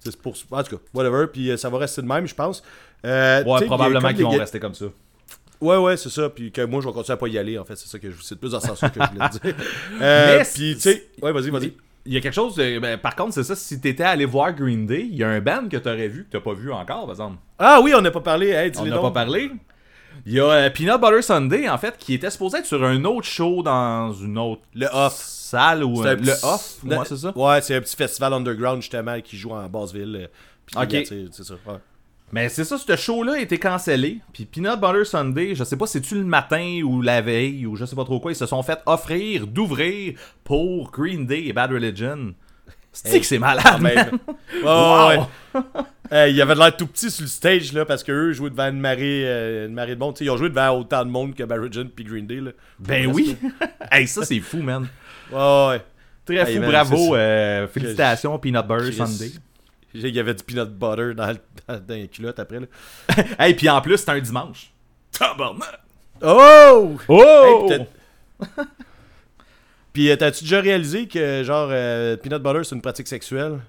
C'est 0.05 0.17
pour 0.21 0.35
En 0.51 0.63
tout 0.63 0.77
cas, 0.77 0.83
whatever. 0.93 1.27
Puis 1.33 1.51
euh, 1.51 1.57
ça 1.57 1.69
va 1.71 1.79
rester 1.79 2.03
de 2.03 2.07
même, 2.07 2.27
je 2.27 2.35
pense. 2.35 2.63
Euh, 3.05 3.43
Ouais, 3.45 3.65
probablement 3.67 4.13
qu'ils 4.13 4.25
vont 4.25 4.31
rester 4.31 4.61
comme 4.61 4.75
ça. 4.75 4.87
Ouais, 5.61 5.77
ouais, 5.79 5.97
c'est 5.97 6.11
ça. 6.11 6.29
Puis 6.29 6.53
que 6.53 6.63
moi, 6.65 6.81
je 6.83 6.87
vais 6.89 6.93
continuer 6.93 7.15
à 7.15 7.17
pas 7.17 7.29
y 7.29 7.39
aller, 7.39 7.59
en 7.59 7.65
fait. 7.65 7.77
C'est 7.77 7.89
ça 7.89 7.99
que 7.99 8.11
je... 8.11 8.17
C'est 8.23 8.39
plus 8.39 8.51
dans 8.53 8.61
ce 8.61 8.69
sens 8.69 8.81
que 8.81 8.87
je 8.89 9.09
voulais 9.13 9.29
dire. 9.31 9.55
Euh, 10.03 10.39
Mais 10.39 10.45
puis, 10.45 10.75
tu 10.75 10.81
sais... 10.81 11.07
Ouais, 11.23 11.33
vas-y, 11.33 11.51
vas-y. 11.51 11.73
Il 12.07 12.13
y 12.13 12.17
a 12.19 12.21
quelque 12.21 12.35
chose, 12.35 12.55
de- 12.57 12.79
ben, 12.81 12.99
par 12.99 13.17
contre, 13.17 13.33
c'est 13.33 13.45
ça, 13.45 13.57
si 13.57 13.81
t'étais 13.81 14.03
allé 14.05 14.27
voir 14.27 14.53
Green 14.53 14.85
Day, 14.87 15.07
il 15.11 15.17
y 15.17 15.25
a 15.25 15.29
un 15.29 15.41
band 15.41 15.69
que 15.71 15.79
t'aurais 15.79 16.09
vu 16.09 16.25
que 16.25 16.33
t'as 16.37 16.41
pas 16.45 16.53
vu 16.53 16.71
encore, 16.71 17.03
par 17.03 17.11
exemple. 17.13 17.37
Ah 17.59 17.81
oui, 17.83 17.95
on 17.97 18.03
n'a 18.03 18.11
pas 18.11 18.21
parlé. 18.21 18.49
Hey, 18.51 18.73
On 18.79 18.85
n'a 18.85 18.99
pas 18.99 19.11
parlé. 19.11 19.51
Il 20.27 20.33
y 20.35 20.41
a 20.41 20.45
euh, 20.45 20.71
Peanut 20.71 21.01
Butter 21.01 21.23
Sunday, 21.23 21.67
en 21.69 21.79
fait, 21.79 21.97
qui 21.97 22.15
était 22.15 22.29
supposé 22.31 22.59
être 22.59 22.67
sur 22.67 22.85
un 22.85 23.03
autre 23.05 23.27
show 23.27 23.63
dans 23.63 24.13
une 24.13 24.37
autre 24.37 24.61
Le 24.75 24.87
off. 24.93 25.44
Salle 25.45 25.85
ou 25.85 26.05
euh, 26.05 26.17
petit- 26.17 26.27
le 26.27 26.33
off, 26.43 26.77
Le- 26.85 26.97
c'est 27.07 27.17
ça? 27.17 27.33
Ouais, 27.37 27.61
c'est 27.63 27.75
un 27.77 27.81
petit 27.81 27.97
festival 27.97 28.33
underground, 28.33 28.83
justement, 28.83 29.21
qui 29.21 29.37
joue 29.37 29.51
en 29.53 29.69
Basseville. 29.69 30.17
euh, 30.23 30.27
puis 30.67 30.77
Ok. 30.77 30.95
attire, 30.95 31.29
C'est 31.33 31.45
ça. 31.45 31.55
ouais. 31.67 31.75
Mais 32.33 32.49
c'est 32.49 32.65
ça, 32.65 32.79
ce 32.79 32.97
show-là 32.97 33.35
a 33.35 33.39
été 33.39 33.59
cancellé. 33.59 34.19
Puis 34.33 34.45
Peanut 34.47 34.81
Butter 34.81 35.05
Sunday, 35.05 35.55
je 35.55 35.63
sais 35.63 35.77
pas 35.77 35.87
si 35.87 35.93
c'est-tu 35.95 36.17
le 36.17 36.25
matin 36.25 36.81
ou 36.85 37.01
la 37.01 37.21
veille 37.21 37.65
ou 37.67 37.77
je 37.77 37.85
sais 37.85 37.95
pas 37.95 38.05
trop 38.05 38.19
quoi, 38.19 38.33
ils 38.33 38.37
se 38.37 38.47
sont 38.47 38.63
fait 38.63 38.79
offrir 38.87 39.47
d'ouvrir 39.47 40.15
pour 40.43 40.91
Green 40.91 41.27
Day 41.27 41.45
et 41.47 41.53
Bad 41.53 41.71
Religion. 41.71 42.35
C'est 42.93 43.19
que 43.21 43.27
c'est 43.27 43.39
malade, 43.39 43.65
Quand 43.65 43.79
même. 43.81 43.95
man? 43.95 44.19
Ouais, 44.63 44.63
Wow. 44.65 45.09
ouais. 45.55 45.61
Hey, 46.11 46.35
il 46.35 46.43
avait 46.43 46.55
l'air 46.55 46.77
tout 46.77 46.87
petit 46.87 47.11
sur 47.11 47.23
le 47.23 47.29
stage 47.29 47.73
là 47.73 47.85
parce 47.87 48.05
qu'eux 48.05 48.33
jouaient 48.33 48.51
devant 48.51 48.69
une 48.69 48.79
marée, 48.79 49.23
euh, 49.27 49.67
une 49.67 49.73
marée 49.75 49.95
de 49.95 50.01
monde. 50.01 50.15
Tu 50.15 50.25
ils 50.25 50.31
ont 50.31 50.37
joué 50.37 50.49
devant 50.51 50.71
autant 50.79 51.05
de 51.05 51.11
monde 51.11 51.35
que 51.35 51.43
Barrigan 51.45 51.87
puis 51.95 52.05
Green 52.05 52.27
Day. 52.27 52.41
Là. 52.41 52.51
Ben 52.79 53.07
oui. 53.07 53.37
hey, 53.91 54.07
ça 54.07 54.23
c'est 54.25 54.39
fou, 54.41 54.59
man. 54.59 54.87
Ouais, 55.33 55.69
ouais. 55.69 55.83
Très 56.25 56.51
Hey, 56.51 56.57
fou, 56.57 56.71
bravo. 56.71 57.17
euh, 57.17 57.69
félicitations, 57.69 58.39
Peanut 58.39 58.67
Butter. 58.67 58.93
Sunday. 58.93 59.31
Il 59.95 60.09
y 60.09 60.19
avait 60.19 60.35
du 60.35 60.43
peanut 60.43 60.69
butter 60.71 61.15
dans, 61.15 61.33
dans, 61.69 61.81
dans 61.87 61.95
les 61.95 62.09
culottes 62.09 62.39
après. 62.39 62.61
Là. 62.61 62.67
Hey, 63.39 63.55
puis 63.55 63.69
en 63.69 63.81
plus, 63.81 63.99
c'est 63.99 64.11
un 64.11 64.19
dimanche. 64.21 64.73
Tabarnak. 65.13 65.81
Oh! 66.23 66.97
Oh! 67.09 67.67
Hey, 67.69 67.69
peut-être- 67.69 68.67
Puis 69.93 70.11
euh, 70.11 70.17
t'as-tu 70.17 70.43
déjà 70.45 70.61
réalisé 70.61 71.07
que 71.07 71.43
genre 71.45 71.69
euh, 71.71 72.17
peanut 72.17 72.43
butter 72.43 72.65
c'est 72.65 72.75
une 72.75 72.83
pratique 72.83 73.07
sexuelle? 73.07 73.61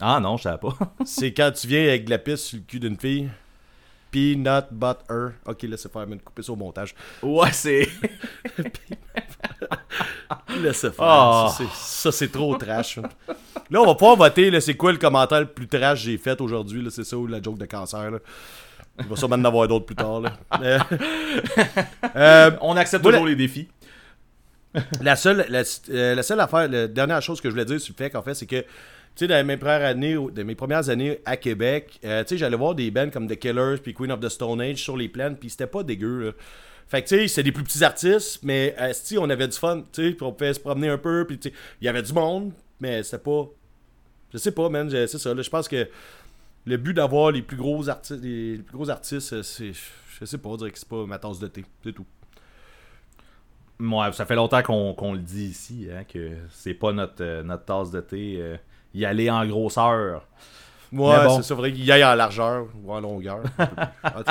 ah 0.00 0.20
non, 0.20 0.36
je 0.36 0.42
savais 0.42 0.58
pas. 0.58 0.76
C'est 1.06 1.32
quand 1.32 1.50
tu 1.52 1.66
viens 1.68 1.84
avec 1.84 2.04
de 2.04 2.10
la 2.10 2.18
pisse 2.18 2.42
sur 2.42 2.58
le 2.58 2.64
cul 2.66 2.80
d'une 2.80 2.98
fille. 2.98 3.30
Peanut 4.14 4.66
butter. 4.70 5.34
Ok, 5.44 5.62
laissez 5.62 5.88
faire, 5.88 6.06
mais 6.06 6.18
couper 6.18 6.42
ça 6.42 6.52
au 6.52 6.56
montage. 6.56 6.94
ouais, 7.20 7.50
c'est. 7.52 7.88
Laissez 10.62 10.90
faire. 10.90 11.04
Oh. 11.06 11.48
Ça, 11.74 12.12
c'est- 12.12 12.28
trop 12.30 12.56
trash. 12.56 12.98
hein. 12.98 13.02
Là, 13.70 13.80
on 13.82 13.86
va 13.86 13.94
pouvoir 13.94 14.16
voter. 14.16 14.60
C'est 14.60 14.74
quoi 14.76 14.92
le 14.92 14.98
commentaire 14.98 15.40
le 15.40 15.46
plus 15.46 15.66
trash 15.66 16.04
que 16.04 16.10
j'ai 16.10 16.18
fait 16.18 16.40
aujourd'hui? 16.40 16.86
C'est 16.90 17.04
ça 17.04 17.16
ou 17.16 17.26
la 17.26 17.42
joke 17.42 17.58
de 17.58 17.66
cancer? 17.66 18.10
Là. 18.10 18.18
Il 19.00 19.06
va 19.06 19.16
sûrement 19.16 19.34
en 19.36 19.44
avoir 19.44 19.66
d'autres 19.66 19.86
plus 19.86 19.96
tard. 19.96 20.20
Là. 20.20 20.32
Euh, 20.62 20.78
euh, 22.16 22.50
On 22.60 22.76
accepte 22.76 23.02
Voilà. 23.02 23.18
toujours 23.18 23.28
les 23.28 23.36
défis. 23.36 23.68
la, 25.00 25.16
seule, 25.16 25.44
la, 25.48 25.62
euh, 25.90 26.14
la 26.14 26.22
seule 26.22 26.40
affaire, 26.40 26.68
la 26.68 26.86
dernière 26.88 27.20
chose 27.22 27.40
que 27.40 27.48
je 27.48 27.52
voulais 27.54 27.64
dire 27.64 27.80
sur 27.80 27.94
le 27.98 28.04
fait, 28.04 28.14
en 28.16 28.22
fait, 28.22 28.34
c'est 28.34 28.46
que, 28.46 28.64
sais, 29.16 29.26
dans 29.26 29.46
mes 29.46 29.56
premières 29.56 29.84
années, 29.84 30.14
dans 30.14 30.44
mes 30.44 30.54
premières 30.54 30.88
années 30.88 31.20
à 31.24 31.36
Québec, 31.36 32.00
euh, 32.04 32.22
tu 32.24 32.30
sais, 32.30 32.38
j'allais 32.38 32.56
voir 32.56 32.74
des 32.74 32.90
bands 32.90 33.10
comme 33.10 33.28
The 33.28 33.36
Killers 33.36 33.78
puis 33.82 33.94
Queen 33.94 34.10
of 34.10 34.20
the 34.20 34.28
Stone 34.28 34.60
Age 34.60 34.78
sur 34.78 34.96
les 34.96 35.08
plaines, 35.08 35.36
puis 35.36 35.50
c'était 35.50 35.66
pas 35.66 35.82
dégueu, 35.82 36.26
là. 36.26 36.32
Fait 36.86 37.02
que, 37.02 37.08
tu 37.08 37.16
sais, 37.16 37.28
c'est 37.28 37.42
des 37.42 37.52
plus 37.52 37.64
petits 37.64 37.82
artistes, 37.82 38.40
mais, 38.42 38.74
si 38.92 39.16
on 39.16 39.28
avait 39.30 39.48
du 39.48 39.56
fun, 39.56 39.84
tu 39.92 40.10
sais, 40.10 40.22
on 40.22 40.32
pouvait 40.32 40.52
se 40.52 40.60
promener 40.60 40.88
un 40.88 40.98
peu, 40.98 41.24
puis, 41.26 41.38
tu 41.38 41.48
sais, 41.48 41.54
il 41.80 41.84
y 41.84 41.88
avait 41.88 42.02
du 42.02 42.12
monde, 42.12 42.52
mais 42.80 43.02
c'était 43.02 43.18
pas... 43.18 43.48
Je 44.32 44.38
sais 44.38 44.52
pas, 44.52 44.68
man, 44.68 44.90
c'est 44.90 45.06
ça, 45.06 45.34
je 45.34 45.50
pense 45.50 45.68
que 45.68 45.88
le 46.66 46.76
but 46.76 46.94
d'avoir 46.94 47.30
les 47.30 47.42
plus 47.42 47.56
gros 47.56 47.88
artistes, 47.88 48.22
les, 48.22 48.58
plus 48.58 48.76
gros 48.76 48.90
artistes, 48.90 49.32
euh, 49.32 49.42
c'est... 49.42 49.72
Je 50.20 50.24
sais 50.24 50.38
pas, 50.38 50.56
dirait 50.56 50.70
que 50.70 50.78
c'est 50.78 50.88
pas 50.88 51.06
ma 51.06 51.18
tasse 51.18 51.38
de 51.38 51.48
thé, 51.48 51.64
c'est 51.82 51.92
tout. 51.92 52.06
Ouais, 53.80 54.12
ça 54.12 54.26
fait 54.26 54.36
longtemps 54.36 54.62
qu'on 54.62 55.12
le 55.12 55.18
dit 55.18 55.46
ici, 55.46 55.88
hein, 55.92 56.04
que 56.04 56.36
c'est 56.50 56.74
pas 56.74 56.92
notre, 56.92 57.22
euh, 57.22 57.42
notre 57.42 57.64
tasse 57.64 57.90
de 57.90 58.00
thé. 58.00 58.58
Y 58.94 59.04
aller 59.04 59.30
en 59.30 59.44
grosseur. 59.46 60.22
Ouais, 60.92 61.24
bon. 61.24 61.36
c'est 61.36 61.42
ça, 61.48 61.54
faudrait 61.56 61.72
qu'il 61.72 61.84
y 61.84 61.90
aille 61.90 62.04
en 62.04 62.14
largeur 62.14 62.66
ou 62.84 62.92
en 62.92 63.00
longueur. 63.00 63.40
En. 64.04 64.22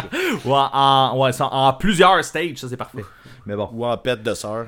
Ou 0.46 0.54
en, 0.54 1.20
ouais, 1.20 1.32
en 1.42 1.74
plusieurs 1.74 2.24
stages, 2.24 2.56
ça 2.58 2.70
c'est 2.70 2.78
parfait. 2.78 3.04
Mais 3.46 3.56
bon, 3.56 3.70
ou 3.74 3.86
en 3.86 3.98
pète 3.98 4.24
de 4.24 4.34
sœur. 4.34 4.68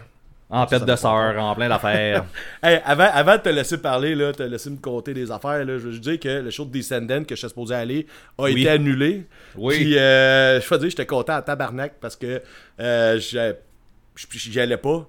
en 0.49 0.65
pète 0.65 0.83
de 0.83 0.95
sœur, 0.97 1.41
en 1.41 1.55
plein 1.55 1.69
d'affaires. 1.69 2.25
Hey, 2.63 2.81
avant, 2.83 3.07
avant 3.13 3.33
de 3.37 3.41
te 3.41 3.49
laisser 3.49 3.77
parler, 3.77 4.13
là, 4.15 4.33
te 4.33 4.43
laisser 4.43 4.69
me 4.71 4.77
compter 4.77 5.13
des 5.13 5.31
affaires, 5.31 5.59
là, 5.63 5.77
je 5.77 5.85
veux 5.85 5.91
juste 5.91 6.03
dire 6.03 6.19
que 6.19 6.41
le 6.41 6.49
show 6.49 6.65
de 6.65 6.71
Descendant 6.71 7.23
que 7.23 7.33
je 7.35 7.39
suis 7.39 7.47
supposé 7.47 7.75
aller 7.75 8.05
a 8.37 8.43
Oui. 8.43 8.59
été 8.59 8.69
annulé. 8.69 9.25
Oui. 9.55 9.75
Puis, 9.75 9.97
euh, 9.97 10.59
je 10.59 10.67
veux 10.67 10.77
dire, 10.79 10.89
j'étais 10.89 11.05
content 11.05 11.33
à 11.35 11.41
tabarnak 11.41 11.93
parce 12.01 12.17
que 12.17 12.41
euh, 12.81 13.17
j'y 13.19 14.59
allais 14.59 14.77
pas. 14.77 15.07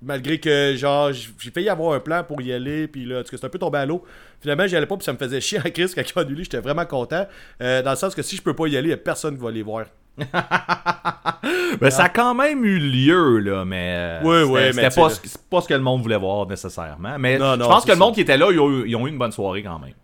Malgré 0.00 0.38
que, 0.38 0.74
genre, 0.76 1.12
j'ai 1.12 1.50
failli 1.50 1.68
avoir 1.68 1.94
un 1.94 2.00
plan 2.00 2.22
pour 2.22 2.40
y 2.40 2.52
aller, 2.52 2.86
puis 2.86 3.04
là, 3.04 3.22
c'est 3.28 3.44
un 3.44 3.48
peu 3.48 3.58
tombé 3.58 3.78
à 3.78 3.86
l'eau. 3.86 4.04
Finalement, 4.40 4.66
j'y 4.66 4.76
allais 4.76 4.86
pas, 4.86 4.96
puis 4.96 5.04
ça 5.04 5.12
me 5.12 5.18
faisait 5.18 5.40
chier 5.40 5.58
en 5.58 5.70
crise 5.70 5.94
quand 5.94 6.02
ils 6.02 6.12
ont 6.18 6.22
annulé. 6.22 6.44
J'étais 6.44 6.60
vraiment 6.60 6.86
content. 6.86 7.26
euh, 7.60 7.82
dans 7.82 7.90
le 7.90 7.96
sens 7.96 8.14
que 8.14 8.22
si 8.22 8.36
je 8.36 8.42
peux 8.42 8.54
pas 8.54 8.66
y 8.68 8.76
aller, 8.76 8.88
il 8.88 8.90
y 8.90 8.94
a 8.94 8.96
personne 8.96 9.36
qui 9.36 9.42
va 9.42 9.50
les 9.50 9.62
voir. 9.62 9.86
ben, 11.80 11.90
ça 11.90 12.04
a 12.04 12.08
quand 12.08 12.34
même 12.34 12.64
eu 12.64 12.78
lieu, 12.78 13.38
là, 13.38 13.64
mais. 13.64 13.94
euh, 13.96 14.20
Oui, 14.24 14.42
oui, 14.52 14.60
mais 14.74 14.90
C'était 14.90 15.00
pas, 15.00 15.10
ce 15.10 15.20
pas 15.50 15.60
ce 15.60 15.68
que 15.68 15.74
le 15.74 15.80
monde 15.80 16.02
voulait 16.02 16.16
voir 16.18 16.46
nécessairement. 16.46 17.18
Mais 17.18 17.38
Non, 17.38 17.54
je 17.54 17.58
non, 17.60 17.68
pense 17.68 17.82
c'est 17.82 17.88
que 17.88 17.92
le 17.94 17.98
monde 17.98 18.14
qui 18.14 18.20
était 18.22 18.36
là, 18.36 18.48
ils 18.50 18.58
ont, 18.60 18.70
eu, 18.70 18.88
ils 18.88 18.96
ont 18.96 19.06
eu 19.06 19.10
une 19.10 19.18
bonne 19.18 19.32
soirée 19.32 19.62
quand 19.62 19.78
même. 19.78 19.94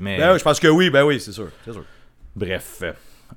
Mais, 0.00 0.18
Ben 0.18 0.32
oui, 0.32 0.38
je 0.38 0.44
pense 0.44 0.60
que 0.60 0.68
oui, 0.68 0.90
ben 0.90 1.04
oui, 1.04 1.18
c'est 1.20 1.32
sûr. 1.32 1.48
C'est 1.64 1.72
sûr. 1.72 1.84
Bref. 2.36 2.82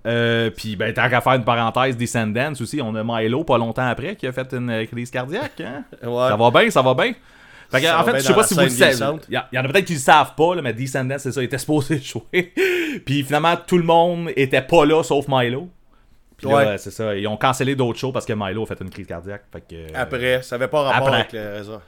Euh, 0.05 0.49
puis, 0.49 0.75
ben, 0.75 0.93
tant 0.93 1.09
qu'à 1.09 1.21
faire 1.21 1.33
une 1.33 1.43
parenthèse, 1.43 1.95
Descendants 1.97 2.53
aussi, 2.59 2.81
on 2.81 2.93
a 2.95 3.03
Milo 3.03 3.43
pas 3.43 3.57
longtemps 3.57 3.87
après 3.87 4.15
qui 4.15 4.27
a 4.27 4.31
fait 4.31 4.51
une 4.53 4.69
euh, 4.69 4.85
crise 4.85 5.09
cardiaque. 5.11 5.61
Hein? 5.61 5.83
Ouais. 6.03 6.27
Ça 6.29 6.35
va 6.35 6.51
bien, 6.51 6.69
ça 6.69 6.81
va 6.81 6.93
bien. 6.93 7.13
Fait 7.71 7.81
que, 7.81 7.87
en 7.99 8.03
fait, 8.03 8.17
je 8.19 8.23
sais 8.23 8.33
pas 8.33 8.43
si 8.43 8.53
vous 8.53 8.59
le 8.61 8.69
savez. 8.69 9.17
Il 9.29 9.41
y, 9.51 9.57
en 9.57 9.63
a 9.65 9.67
peut-être 9.67 9.85
qui 9.85 9.93
le 9.93 9.99
savent 9.99 10.35
pas, 10.35 10.55
là, 10.55 10.61
mais 10.61 10.73
Descendants, 10.73 11.17
c'est 11.17 11.31
ça, 11.31 11.41
il 11.41 11.45
était 11.45 11.57
supposé 11.57 11.97
jouer. 12.03 12.53
Puis 13.05 13.23
finalement, 13.23 13.55
tout 13.55 13.77
le 13.77 13.83
monde 13.83 14.29
était 14.35 14.61
pas 14.61 14.85
là 14.85 15.01
sauf 15.03 15.25
Milo. 15.27 15.69
Puis 16.37 16.47
Ouais. 16.47 16.65
euh, 16.67 16.77
c'est 16.77 16.91
ça. 16.91 17.15
Ils 17.15 17.27
ont 17.27 17.37
cancellé 17.37 17.75
d'autres 17.75 17.97
shows 17.99 18.11
parce 18.11 18.25
que 18.25 18.33
Milo 18.33 18.63
a 18.63 18.65
fait 18.65 18.81
une 18.81 18.89
crise 18.89 19.07
cardiaque. 19.07 19.43
Fait 19.51 19.61
que, 19.61 19.75
euh, 19.75 19.87
Après, 19.95 20.41
ça 20.43 20.55
avait 20.55 20.67
pas 20.67 20.81
rapport 20.83 21.07
après. 21.07 21.19
avec 21.21 21.33
le 21.33 21.53
réseau. 21.57 21.79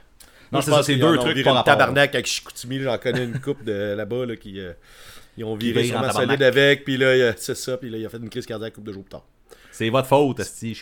Non, 0.52 0.60
c'est 0.60 0.70
ça, 0.70 0.82
c'est 0.82 0.96
deux 0.96 1.18
trucs 1.18 1.34
par 1.44 1.52
par 1.52 1.54
rapport. 1.56 1.76
tabarnak 1.76 2.14
avec 2.14 2.26
Chicoutimi, 2.26 2.80
j'en 2.80 2.96
connais 2.98 3.24
une 3.24 3.40
coupe 3.40 3.62
de 3.64 3.94
là-bas 3.96 4.26
là, 4.26 4.36
qui. 4.36 4.58
euh, 4.60 4.72
ils 5.36 5.44
ont 5.44 5.56
viré 5.56 5.84
sûrement 5.84 6.02
tabarnak. 6.02 6.28
solide 6.28 6.42
avec, 6.42 6.84
puis 6.84 6.96
là, 6.96 7.32
c'est 7.36 7.56
ça, 7.56 7.76
puis 7.76 7.90
là, 7.90 7.98
il 7.98 8.06
a 8.06 8.08
fait 8.08 8.18
une 8.18 8.28
crise 8.28 8.46
cardiaque 8.46 8.74
coupe 8.74 8.84
de 8.84 8.92
jours 8.92 9.04
plus 9.04 9.10
tard. 9.10 9.24
C'est 9.70 9.88
votre 9.90 10.08
faute, 10.08 10.40
Asti. 10.40 10.74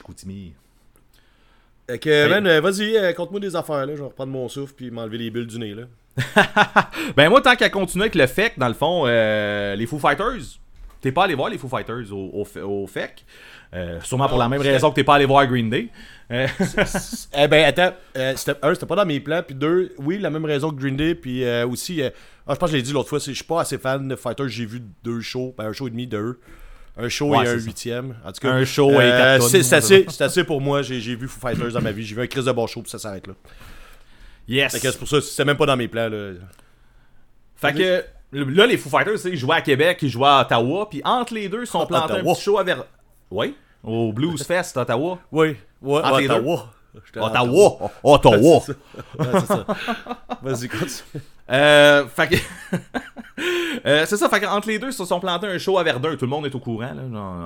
Fait 1.87 1.99
que, 1.99 2.29
man, 2.29 2.47
euh, 2.47 2.61
vas-y, 2.61 2.97
euh, 2.97 3.13
conte-moi 3.13 3.41
des 3.41 3.57
affaires, 3.57 3.85
là. 3.85 3.95
Je 3.95 4.01
vais 4.01 4.07
reprendre 4.07 4.33
mon 4.33 4.49
souffle, 4.49 4.75
puis 4.75 4.91
m'enlever 4.91 5.19
les 5.19 5.31
bulles 5.31 5.47
du 5.47 5.59
nez, 5.59 5.75
là. 5.75 5.85
Ben 7.17 7.29
moi, 7.29 7.41
tant 7.41 7.57
qu'à 7.57 7.69
continuer 7.71 8.05
avec 8.05 8.15
le 8.15 8.27
FEC, 8.27 8.59
dans 8.59 8.69
le 8.69 8.75
fond, 8.75 9.05
euh, 9.07 9.75
les 9.75 9.87
Foo 9.87 9.99
Fighters, 9.99 10.59
t'es 11.01 11.13
pas 11.13 11.25
allé 11.25 11.35
voir 11.35 11.51
les 11.51 11.59
Foo 11.59 11.69
Fighters 11.69 12.13
au, 12.13 12.47
au, 12.63 12.87
FEC. 12.87 13.25
Euh, 13.75 14.01
sûrement 14.03 14.29
pour 14.29 14.39
la 14.39 14.49
même 14.49 14.61
raison 14.61 14.91
que 14.91 14.95
t'es 14.95 15.05
pas 15.05 15.17
allé 15.17 15.27
voir 15.27 15.47
Green 15.47 15.69
Day. 15.69 15.89
Euh, 16.31 16.47
Eh 17.37 17.49
ben, 17.49 17.65
attends, 17.65 17.95
euh, 18.17 18.33
c'était, 18.37 18.55
un, 18.63 18.75
c'était 18.75 18.87
pas 18.87 18.97
dans 18.97 19.07
mes 19.07 19.21
plans, 19.21 19.43
puis 19.43 19.55
deux, 19.55 19.93
oui, 19.99 20.19
la 20.19 20.31
même 20.31 20.45
raison 20.45 20.71
que 20.71 20.81
Green 20.81 20.97
Day, 20.97 21.15
puis 21.15 21.45
euh, 21.45 21.67
aussi, 21.67 22.03
euh, 22.03 22.11
ah, 22.47 22.55
je 22.55 22.59
pense 22.59 22.71
que 22.71 22.73
je 22.73 22.77
l'ai 22.79 22.83
dit 22.83 22.93
l'autre 22.93 23.09
fois, 23.09 23.21
c'est, 23.21 23.33
je 23.33 23.37
suis 23.37 23.45
pas 23.45 23.61
assez 23.61 23.79
fan 23.79 24.09
de 24.09 24.17
Fighters, 24.17 24.49
j'ai 24.49 24.65
vu 24.65 24.83
deux 25.03 25.21
shows, 25.21 25.55
ben, 25.57 25.67
un 25.67 25.73
show 25.73 25.87
et 25.87 25.91
demi 25.91 26.07
de 26.07 26.19
eux. 26.19 26.41
Un 26.97 27.09
show 27.09 27.27
Ouais, 27.31 27.45
et 27.45 27.49
un 27.49 27.59
ça. 27.59 27.65
huitième. 27.65 28.15
En 28.25 28.31
tout 28.31 28.41
cas, 28.41 28.53
Un 28.53 28.65
show 28.65 28.91
et 28.93 29.11
quatre 29.11 29.41
tonnes, 29.41 29.63
c'est, 29.63 29.75
assez, 29.75 30.07
c'est 30.09 30.25
assez 30.25 30.45
pour 30.45 30.61
moi, 30.61 30.83
j'ai, 30.83 31.01
j'ai 31.01 31.17
vu 31.17 31.27
Foo 31.27 31.41
Fighters 31.41 31.73
dans 31.73 31.83
ma 31.83 31.91
vie, 31.91 32.05
j'ai 32.05 32.15
vu 32.15 32.23
un 32.23 32.27
Chris 32.27 32.45
de 32.45 32.53
bon 32.53 32.67
show, 32.69 32.83
puis 32.83 32.91
ça 32.91 32.99
s'arrête 32.99 33.27
là. 33.27 33.35
yes. 34.47 34.73
Fait 34.73 34.81
que 34.81 34.91
c'est 34.91 34.99
pour 34.99 35.09
ça, 35.09 35.21
c'est 35.21 35.45
même 35.45 35.57
pas 35.57 35.67
dans 35.67 35.77
mes 35.77 35.89
plans, 35.89 36.09
là. 36.09 36.33
Fait 37.57 37.73
que 37.75 38.05
là, 38.33 38.67
les 38.67 38.77
Foo 38.77 38.89
Fighters, 38.89 39.27
ils 39.27 39.37
jouaient 39.37 39.57
à 39.57 39.61
Québec, 39.61 39.99
ils 40.03 40.09
jouaient 40.09 40.29
à 40.29 40.43
Ottawa, 40.43 40.89
puis 40.89 41.03
entre 41.05 41.35
les 41.35 41.49
deux, 41.49 41.63
ils 41.63 41.67
sont 41.67 41.87
plantés 41.87 42.15
un 42.15 42.23
petit 42.23 42.41
show 42.41 42.59
à 42.59 42.63
Ver... 42.63 42.85
Oui, 43.31 43.57
au 43.85 44.13
Blues 44.13 44.43
Fest, 44.43 44.77
Ottawa. 44.77 45.19
Oui, 45.31 45.57
les 45.83 46.29
deux. 46.29 46.35
Ottawa. 46.35 46.71
Ottawa! 47.17 47.91
Ottawa! 48.03 48.61
Ouais, 49.19 49.27
c'est 49.41 49.47
ça. 49.47 49.67
Vas-y, 50.43 50.69
continue. 50.69 51.23
Euh, 51.51 52.07
fait 52.07 52.29
que... 52.29 52.37
Euh, 53.87 54.07
c'est 54.07 54.17
ça, 54.17 54.29
fait 54.29 54.47
entre 54.47 54.69
les 54.69 54.79
deux, 54.79 54.87
ils 54.87 54.93
se 54.93 55.05
sont 55.05 55.19
plantés 55.21 55.49
un 55.49 55.59
show 55.59 55.77
à 55.77 55.83
Verdun. 55.83 56.15
Tout 56.17 56.25
le 56.25 56.31
monde 56.31 56.47
est 56.47 56.55
au 56.55 56.61
courant, 56.61 56.95
là, 56.95 57.03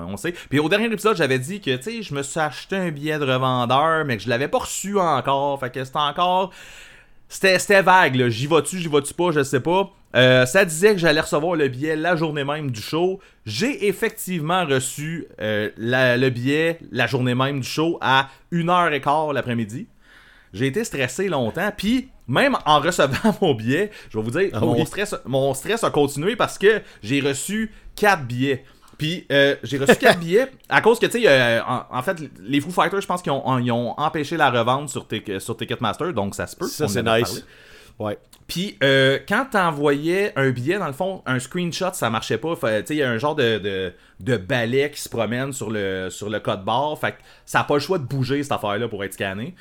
on 0.07 0.15
sait. 0.15 0.31
Puis 0.31 0.59
au 0.59 0.69
dernier 0.69 0.85
épisode, 0.85 1.17
j'avais 1.17 1.39
dit 1.39 1.59
que, 1.59 1.75
tu 1.75 1.83
sais, 1.83 2.03
je 2.03 2.13
me 2.13 2.21
suis 2.21 2.39
acheté 2.39 2.77
un 2.77 2.91
billet 2.91 3.17
de 3.17 3.25
revendeur, 3.25 4.05
mais 4.05 4.15
que 4.15 4.23
je 4.23 4.29
l'avais 4.29 4.47
pas 4.47 4.59
reçu 4.59 4.97
encore. 4.99 5.59
Fait 5.59 5.71
que 5.71 5.83
c'était 5.83 5.97
encore... 5.97 6.51
C'était 7.29 7.81
vague. 7.83 8.27
J'y 8.29 8.47
vas-tu, 8.47 8.79
j'y 8.79 8.87
vas-tu 8.87 9.13
pas, 9.13 9.31
je 9.31 9.43
sais 9.43 9.59
pas. 9.59 9.91
Euh, 10.15 10.47
ça 10.47 10.65
disait 10.65 10.93
que 10.93 10.97
j'allais 10.97 11.21
recevoir 11.21 11.55
le 11.55 11.67
billet 11.67 11.95
la 11.95 12.15
journée 12.15 12.43
même 12.43 12.71
du 12.71 12.81
show. 12.81 13.19
J'ai 13.45 13.87
effectivement 13.87 14.65
reçu 14.65 15.27
euh, 15.39 15.69
la- 15.77 16.17
le 16.17 16.31
billet 16.31 16.79
la 16.91 17.05
journée 17.05 17.35
même 17.35 17.59
du 17.59 17.67
show 17.67 17.99
à 18.01 18.29
1h15 18.51 19.33
l'après-midi. 19.33 19.87
J'ai 20.51 20.65
été 20.65 20.83
stressé 20.83 21.27
longtemps, 21.27 21.71
puis 21.77 22.09
même 22.27 22.57
en 22.65 22.79
recevant 22.79 23.35
mon 23.41 23.53
billet, 23.53 23.91
je 24.09 24.17
vais 24.17 24.23
vous 24.23 24.31
dire, 24.31 24.49
Ah 24.53 24.61
mon, 24.61 24.73
oui. 24.79 24.85
stress, 24.87 25.13
mon 25.25 25.53
stress 25.53 25.83
a 25.83 25.91
continué 25.91 26.35
parce 26.35 26.57
que 26.57 26.81
j'ai 27.03 27.19
reçu 27.21 27.71
4 27.95 28.23
billets. 28.25 28.63
Puis 28.99 29.25
euh, 29.31 29.55
j'ai 29.63 29.79
reçu 29.79 29.95
4 29.95 30.19
billets 30.19 30.51
à 30.69 30.81
cause 30.81 30.99
que, 30.99 31.07
tu 31.07 31.13
sais, 31.21 31.27
euh, 31.27 31.63
en, 31.63 31.85
en 31.89 32.01
fait, 32.03 32.17
les 32.41 32.61
Foo 32.61 32.69
Fighters, 32.69 33.01
je 33.01 33.07
pense 33.07 33.23
qu'ils 33.23 33.31
ont, 33.31 33.57
ils 33.57 33.71
ont 33.71 33.99
empêché 33.99 34.37
la 34.37 34.51
revente 34.51 34.89
sur, 34.89 35.07
Tic- 35.07 35.39
sur 35.39 35.57
Ticketmaster, 35.57 36.13
donc 36.13 36.35
ça 36.35 36.45
se 36.45 36.55
peut. 36.55 36.67
Ça, 36.67 36.87
c'est 36.87 37.01
nice. 37.01 37.43
Ouais. 37.97 38.17
Puis 38.47 38.77
euh, 38.83 39.19
quand 39.27 39.45
t'envoyais 39.51 40.33
un 40.35 40.49
billet, 40.51 40.79
dans 40.79 40.87
le 40.87 40.93
fond, 40.93 41.21
un 41.25 41.39
screenshot, 41.39 41.93
ça 41.93 42.09
marchait 42.09 42.37
pas. 42.37 42.55
Fait, 42.55 42.81
tu 42.83 42.87
sais, 42.87 42.95
il 42.95 42.97
y 42.99 43.03
a 43.03 43.09
un 43.09 43.17
genre 43.17 43.35
de, 43.35 43.57
de, 43.57 43.93
de 44.19 44.37
balai 44.37 44.89
qui 44.91 45.01
se 45.01 45.09
promène 45.09 45.51
sur 45.53 45.69
le, 45.69 46.09
sur 46.09 46.29
le 46.29 46.39
code 46.39 46.63
barre. 46.63 46.97
Fait 46.99 47.11
que 47.13 47.17
ça 47.45 47.61
a 47.61 47.63
pas 47.63 47.75
le 47.75 47.79
choix 47.79 47.97
de 47.99 48.03
bouger 48.05 48.41
cette 48.43 48.51
affaire-là 48.51 48.87
pour 48.87 49.03
être 49.03 49.13
scanné. 49.13 49.53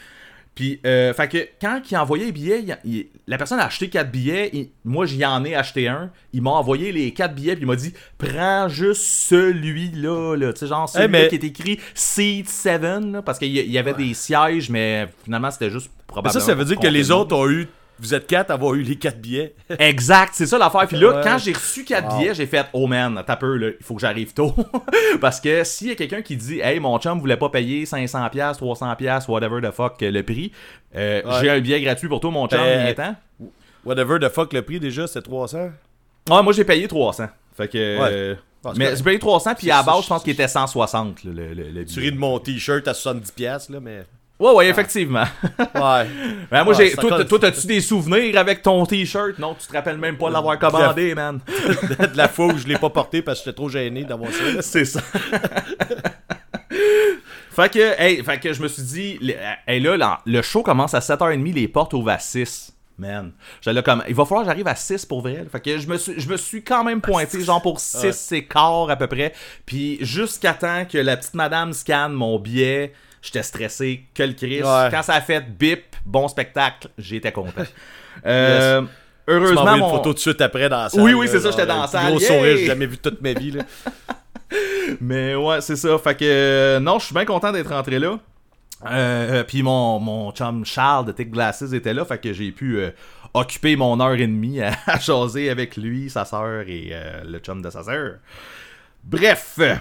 Puis, 0.59 0.81
euh, 0.85 1.15
fait 1.15 1.29
que 1.29 1.49
quand 1.61 1.81
il 1.89 1.95
a 1.95 2.03
envoyé 2.03 2.25
les 2.25 2.33
billets, 2.33 2.65
il- 2.65 2.79
il- 2.85 3.07
la 3.29 3.39
personne 3.39 3.61
a 3.61 3.67
acheté 3.67 3.89
4 3.89 4.11
billets. 4.11 4.51
il- 4.53 4.71
moi, 4.85 5.07
j'y 5.07 5.25
en 5.25 5.45
ai 5.45 5.55
acheté 5.55 5.87
un. 5.87 6.11
Il 6.33 6.43
m'a 6.43 6.51
envoyé 6.51 6.91
les 6.91 7.13
4 7.13 7.33
billets. 7.33 7.55
Puis 7.55 7.63
il 7.63 7.67
m'a 7.69 7.77
dit 7.77 7.95
Prends 8.19 8.69
juste 8.69 9.03
celui-là. 9.03 10.35
Là. 10.37 10.53
Tu 10.53 10.59
sais, 10.59 10.67
genre 10.67 10.89
celui 10.89 11.07
mais- 11.07 11.29
qui 11.29 11.37
est 11.37 11.45
écrit 11.45 11.79
Seat 11.95 12.49
7. 12.49 12.83
là, 13.13 13.23
parce 13.23 13.39
qu'il 13.39 13.53
y, 13.53 13.79
avait 13.79 13.95
des 13.95 14.15
sièges, 14.15 14.69
mais 14.69 15.07
finalement, 15.25 15.51
c'était 15.53 15.71
juste 15.71 15.91
Mais 15.97 16.03
probablement. 16.09 16.41
ça, 16.41 16.45
ça 16.45 16.55
veut 16.55 16.65
dire 16.65 16.79
que 16.79 16.89
les 16.89 17.11
autres 17.13 17.37
ont 17.37 17.49
eu. 17.49 17.69
Vous 18.01 18.15
êtes 18.15 18.27
quatre 18.27 18.51
à 18.51 18.55
avoir 18.55 18.75
eu 18.75 18.83
les 18.83 18.97
quatre 18.97 19.21
billets. 19.21 19.55
Exact, 19.79 20.31
c'est 20.35 20.47
ça 20.47 20.57
l'affaire. 20.59 20.87
Puis 20.87 20.97
là, 20.97 21.17
Ouais. 21.17 21.21
quand 21.25 21.39
j'ai 21.39 21.53
reçu 21.53 21.85
4 21.85 22.09
Wow. 22.13 22.19
billets, 22.19 22.35
j'ai 22.35 22.47
fait 22.47 22.67
Oh 22.73 22.87
man, 22.87 23.23
t'as 23.27 23.37
peu, 23.37 23.57
là, 23.57 23.69
il 23.79 23.85
faut 23.85 23.95
que 23.95 24.01
j'arrive 24.01 24.33
tôt. 24.35 24.55
Parce 25.21 25.41
que 25.41 25.65
s'il 25.65 25.89
y 25.89 25.91
a 25.91 25.95
quelqu'un 25.95 26.23
qui 26.23 26.37
dit 26.37 26.61
Hey, 26.61 26.79
mon 26.81 26.99
chum 26.99 27.19
voulait 27.19 27.37
pas 27.37 27.49
payer 27.49 27.85
500$, 27.85 28.57
300$, 28.59 29.29
whatever 29.29 29.61
the 29.61 29.73
fuck 29.73 30.03
euh, 30.03 30.11
le 30.11 30.23
prix, 30.23 30.53
euh, 30.97 31.23
Ouais. 31.25 31.33
j'ai 31.41 31.51
un 31.51 31.61
billet 31.61 31.81
gratuit 31.81 32.09
pour 32.09 32.21
toi, 32.21 32.31
mon 32.31 32.47
chum, 32.47 32.59
Ben, 32.61 32.85
viens-t'en. 32.95 33.17
Whatever 33.85 34.19
the 34.21 34.29
fuck 34.29 34.53
le 34.53 34.63
prix 34.63 34.79
déjà, 34.81 35.07
c'était 35.07 35.23
300. 35.23 35.71
Ouais, 36.31 36.43
moi 36.43 36.53
j'ai 36.53 36.65
payé 36.65 36.87
300. 36.89 37.27
Fait 37.57 37.69
que. 37.69 37.79
euh, 37.79 38.35
Ah, 38.65 38.71
c'est 38.73 38.79
mais 38.79 38.97
j'ai 38.97 39.03
payé 39.05 39.19
300, 39.21 39.55
puis 39.55 39.67
C'est 39.67 39.73
à 39.73 39.77
la 39.79 39.83
base, 39.85 40.03
je- 40.03 40.09
pense 40.09 40.23
qu'il 40.23 40.33
était 40.33 40.49
160, 40.49 41.23
là, 41.25 41.31
le, 41.33 41.55
le, 41.55 41.71
le 41.71 41.85
Tu 41.85 41.95
billet. 42.01 42.11
ris 42.11 42.13
de 42.15 42.19
mon 42.21 42.39
t-shirt 42.41 42.87
à 42.89 42.93
70$, 42.93 43.71
là, 43.71 43.79
mais. 43.81 44.05
Ouais, 44.39 44.53
ouais, 44.53 44.69
effectivement. 44.69 45.25
Ouais. 45.75 46.07
Ben, 46.51 46.65
moi, 46.65 46.73
j'ai. 46.75 46.93
Toi, 46.93 47.39
t'as-tu 47.41 47.67
des 47.67 47.81
souvenirs 47.81 48.39
avec 48.39 48.63
ton 48.63 48.87
t-shirt? 48.87 49.39
Non, 49.39 49.55
tu 49.55 49.67
te 49.67 49.73
rappelles 49.73 49.99
même 49.99 50.17
pas 50.17 50.31
l'avoir 50.31 50.59
commandé, 50.59 51.15
man. 51.15 51.41
de 51.49 52.17
la 52.17 52.29
fois 52.29 52.47
où 52.47 52.57
je 52.57 52.67
l'ai 52.67 52.79
pas 52.79 52.89
porté 52.89 53.21
parce 53.21 53.41
que 53.41 53.47
j'étais 53.47 53.57
trop 53.57 53.69
gêné 53.69 54.05
d'avoir 54.05 54.31
ça. 54.33 54.45
C'est 54.63 54.85
ça. 54.85 55.01
fait 57.51 57.73
que, 57.73 58.01
hey, 58.01 58.23
fait 58.25 58.39
que 58.39 58.53
je 58.53 58.63
me 58.63 58.69
suis 58.69 58.83
dit, 58.83 59.19
hey, 59.67 59.81
là, 59.81 59.97
là, 59.97 60.21
le 60.25 60.41
show 60.41 60.63
commence 60.63 60.95
à 60.95 61.01
7h30, 61.01 61.53
les 61.53 61.69
portes 61.69 61.93
ouvrent 61.93 62.11
à 62.11 62.19
6. 62.19 62.73
Man. 62.99 63.31
J'allais 63.61 63.83
comme, 63.83 64.03
il 64.09 64.15
va 64.15 64.25
falloir 64.25 64.45
que 64.45 64.51
j'arrive 64.51 64.67
à 64.67 64.75
6 64.75 65.07
pour 65.07 65.21
vrai. 65.21 65.47
Fait 65.53 65.61
que 65.61 65.79
je 65.79 65.87
me 65.87 65.97
suis, 65.97 66.19
je 66.19 66.29
me 66.29 66.37
suis 66.37 66.65
quand 66.65 66.83
même 66.83 67.01
pointé, 67.01 67.41
genre 67.43 67.63
pour 67.63 67.79
6 67.79 68.33
et 68.33 68.45
quart 68.45 68.91
à 68.91 68.97
peu 68.97 69.07
près. 69.07 69.33
Puis 69.67 69.99
jusqu'à 70.01 70.55
temps 70.55 70.85
que 70.85 70.99
la 70.99 71.17
petite 71.17 71.35
madame 71.35 71.73
scanne 71.73 72.13
mon 72.13 72.41
billet, 72.41 72.93
j'étais 73.23 73.43
stressé 73.43 74.05
que 74.15 74.23
le 74.23 74.33
Chris. 74.33 74.63
Ouais. 74.63 74.89
Quand 74.91 75.03
ça 75.03 75.15
a 75.15 75.21
fait 75.21 75.41
bip, 75.41 75.97
bon 76.05 76.29
spectacle, 76.29 76.89
j'étais 76.99 77.33
content. 77.33 77.63
Euh, 78.27 78.81
Tu 78.83 78.89
Heureusement, 79.29 79.65
m'as 79.65 79.77
mon... 79.77 79.91
une 79.91 79.97
photo 79.97 80.13
de 80.13 80.19
suite 80.19 80.41
après 80.41 80.69
dans 80.69 80.83
la 80.83 80.89
salle. 80.89 81.03
Oui, 81.03 81.13
oui, 81.15 81.29
c'est 81.31 81.39
ça, 81.39 81.53
j'étais 81.53 81.67
dans 81.67 81.83
la 81.83 81.87
salle, 81.87 82.11
Gros 82.11 82.19
yeah! 82.19 82.29
sourire, 82.29 82.57
j'ai 82.57 82.67
jamais 82.67 82.87
vu 82.87 82.99
toute 82.99 83.23
ma 83.23 83.33
vie. 83.33 83.53
Là. 83.53 83.63
Mais 85.01 85.37
ouais, 85.37 85.61
c'est 85.61 85.77
ça. 85.77 85.97
Fait 85.99 86.17
que 86.17 86.25
euh, 86.25 86.81
non, 86.81 86.99
je 86.99 87.05
suis 87.05 87.15
bien 87.15 87.25
content 87.25 87.53
d'être 87.53 87.69
rentré 87.69 88.01
là. 88.01 88.19
Euh, 88.91 89.45
puis 89.45 89.63
mon, 89.63 90.01
mon 90.01 90.33
chum 90.33 90.65
Charles 90.65 91.07
de 91.07 91.13
Tech 91.13 91.29
Glasses 91.29 91.73
était 91.73 91.95
là, 91.95 92.05
fait 92.05 92.19
que 92.19 92.33
j'ai 92.33 92.51
pu 92.53 92.79
euh, 92.79 92.91
occuper 93.35 93.77
mon 93.77 94.01
heure 94.01 94.15
et 94.15 94.27
demie 94.27 94.61
à, 94.63 94.73
à 94.87 94.99
jaser 94.99 95.51
avec 95.51 95.77
lui, 95.77 96.11
sa 96.11 96.25
sœur 96.25 96.65
et 96.67 96.91
euh, 96.93 97.23
le 97.25 97.39
chum 97.39 97.63
de 97.63 97.71
sa 97.71 97.83
sœur. 97.83 98.15
Bref, 99.05 99.55
euh, 99.61 99.75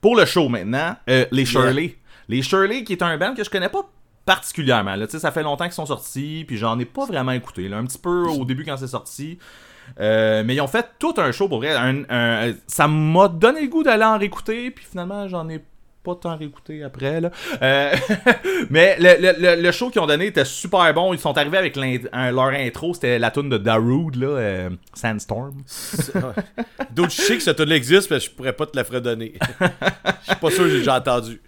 pour 0.00 0.16
le 0.16 0.24
show 0.26 0.48
maintenant, 0.48 0.96
euh, 1.08 1.26
les 1.30 1.44
Shirley. 1.44 1.96
Les 2.28 2.42
Shirley, 2.42 2.84
qui 2.84 2.92
est 2.94 3.02
un 3.02 3.16
band 3.18 3.34
que 3.34 3.44
je 3.44 3.50
connais 3.50 3.68
pas 3.68 3.82
particulièrement. 4.26 4.94
Là, 4.96 5.06
ça 5.08 5.30
fait 5.30 5.42
longtemps 5.42 5.64
qu'ils 5.64 5.74
sont 5.74 5.86
sortis, 5.86 6.44
puis 6.46 6.56
j'en 6.56 6.78
ai 6.78 6.84
pas 6.86 7.04
vraiment 7.04 7.32
écouté. 7.32 7.68
Là, 7.68 7.76
un 7.78 7.84
petit 7.84 7.98
peu 7.98 8.24
au 8.26 8.44
début 8.44 8.64
quand 8.64 8.76
c'est 8.78 8.86
sorti. 8.86 9.38
Euh, 10.00 10.42
mais 10.46 10.54
ils 10.54 10.60
ont 10.62 10.66
fait 10.66 10.86
tout 10.98 11.12
un 11.18 11.30
show 11.30 11.46
pour 11.48 11.58
vrai. 11.58 11.74
Un- 11.74 12.04
un- 12.08 12.52
ça 12.66 12.88
m'a 12.88 13.28
donné 13.28 13.60
le 13.62 13.68
goût 13.68 13.82
d'aller 13.82 14.04
en 14.04 14.16
réécouter, 14.18 14.70
puis 14.70 14.86
finalement, 14.90 15.28
j'en 15.28 15.46
ai 15.50 15.62
pas 16.02 16.14
tant 16.14 16.36
réécouté 16.38 16.82
après. 16.82 17.20
Là. 17.20 17.30
Euh, 17.62 17.94
mais 18.70 18.96
le, 18.98 19.20
le- 19.20 19.56
le- 19.56 19.62
le 19.62 19.72
show 19.72 19.90
qu'ils 19.90 20.00
ont 20.00 20.06
donné 20.06 20.26
était 20.26 20.44
super 20.46 20.92
bon. 20.94 21.12
Ils 21.12 21.18
sont 21.20 21.36
arrivés 21.36 21.58
avec 21.58 21.76
un- 22.12 22.30
leur 22.30 22.46
intro, 22.48 22.94
c'était 22.94 23.18
la 23.18 23.30
tune 23.30 23.50
de 23.50 23.58
Darude, 23.58 24.16
là, 24.16 24.26
euh, 24.28 24.70
Sandstorm. 24.94 25.62
D'autres, 26.90 27.10
je 27.12 27.20
sais 27.22 27.36
que 27.36 27.42
cette 27.42 27.56
tune 27.58 27.72
existe, 27.72 28.10
mais 28.10 28.20
je 28.20 28.30
pourrais 28.30 28.52
pas 28.54 28.64
te 28.66 28.76
la 28.76 28.84
fredonner. 28.84 29.34
Je 29.60 30.30
suis 30.32 30.40
pas 30.40 30.50
sûr 30.50 30.64
que 30.64 30.70
j'ai 30.70 30.78
déjà 30.78 30.96
entendu. 30.96 31.40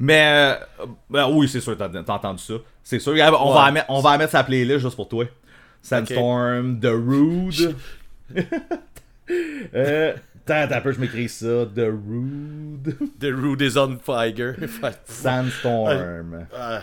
Mais 0.00 0.56
euh, 0.80 0.86
ben 1.10 1.28
oui, 1.30 1.46
c'est 1.46 1.60
sûr, 1.60 1.76
t'as 1.76 1.88
entendu 2.14 2.42
ça. 2.42 2.54
C'est 2.82 2.98
sûr. 2.98 3.12
On, 3.12 3.52
va 3.52 3.66
Ouais. 3.66 3.72
mettre, 3.72 3.86
on 3.90 4.00
va 4.00 4.16
mettre 4.16 4.32
sa 4.32 4.42
playlist 4.42 4.80
juste 4.80 4.96
pour 4.96 5.08
toi. 5.08 5.26
Sandstorm, 5.82 6.80
The 6.80 6.86
Rude. 6.86 7.76
euh, 9.74 10.14
Attends, 10.48 10.74
un 10.74 10.80
peu, 10.80 10.92
je 10.92 11.00
m'écris 11.00 11.28
ça. 11.28 11.66
The 11.76 11.86
Rude. 11.86 12.96
The 13.20 13.26
Rude 13.26 13.60
is 13.60 13.76
on 13.78 13.98
fire. 13.98 14.56
Sandstorm. 15.04 16.46
Ah, 16.56 16.80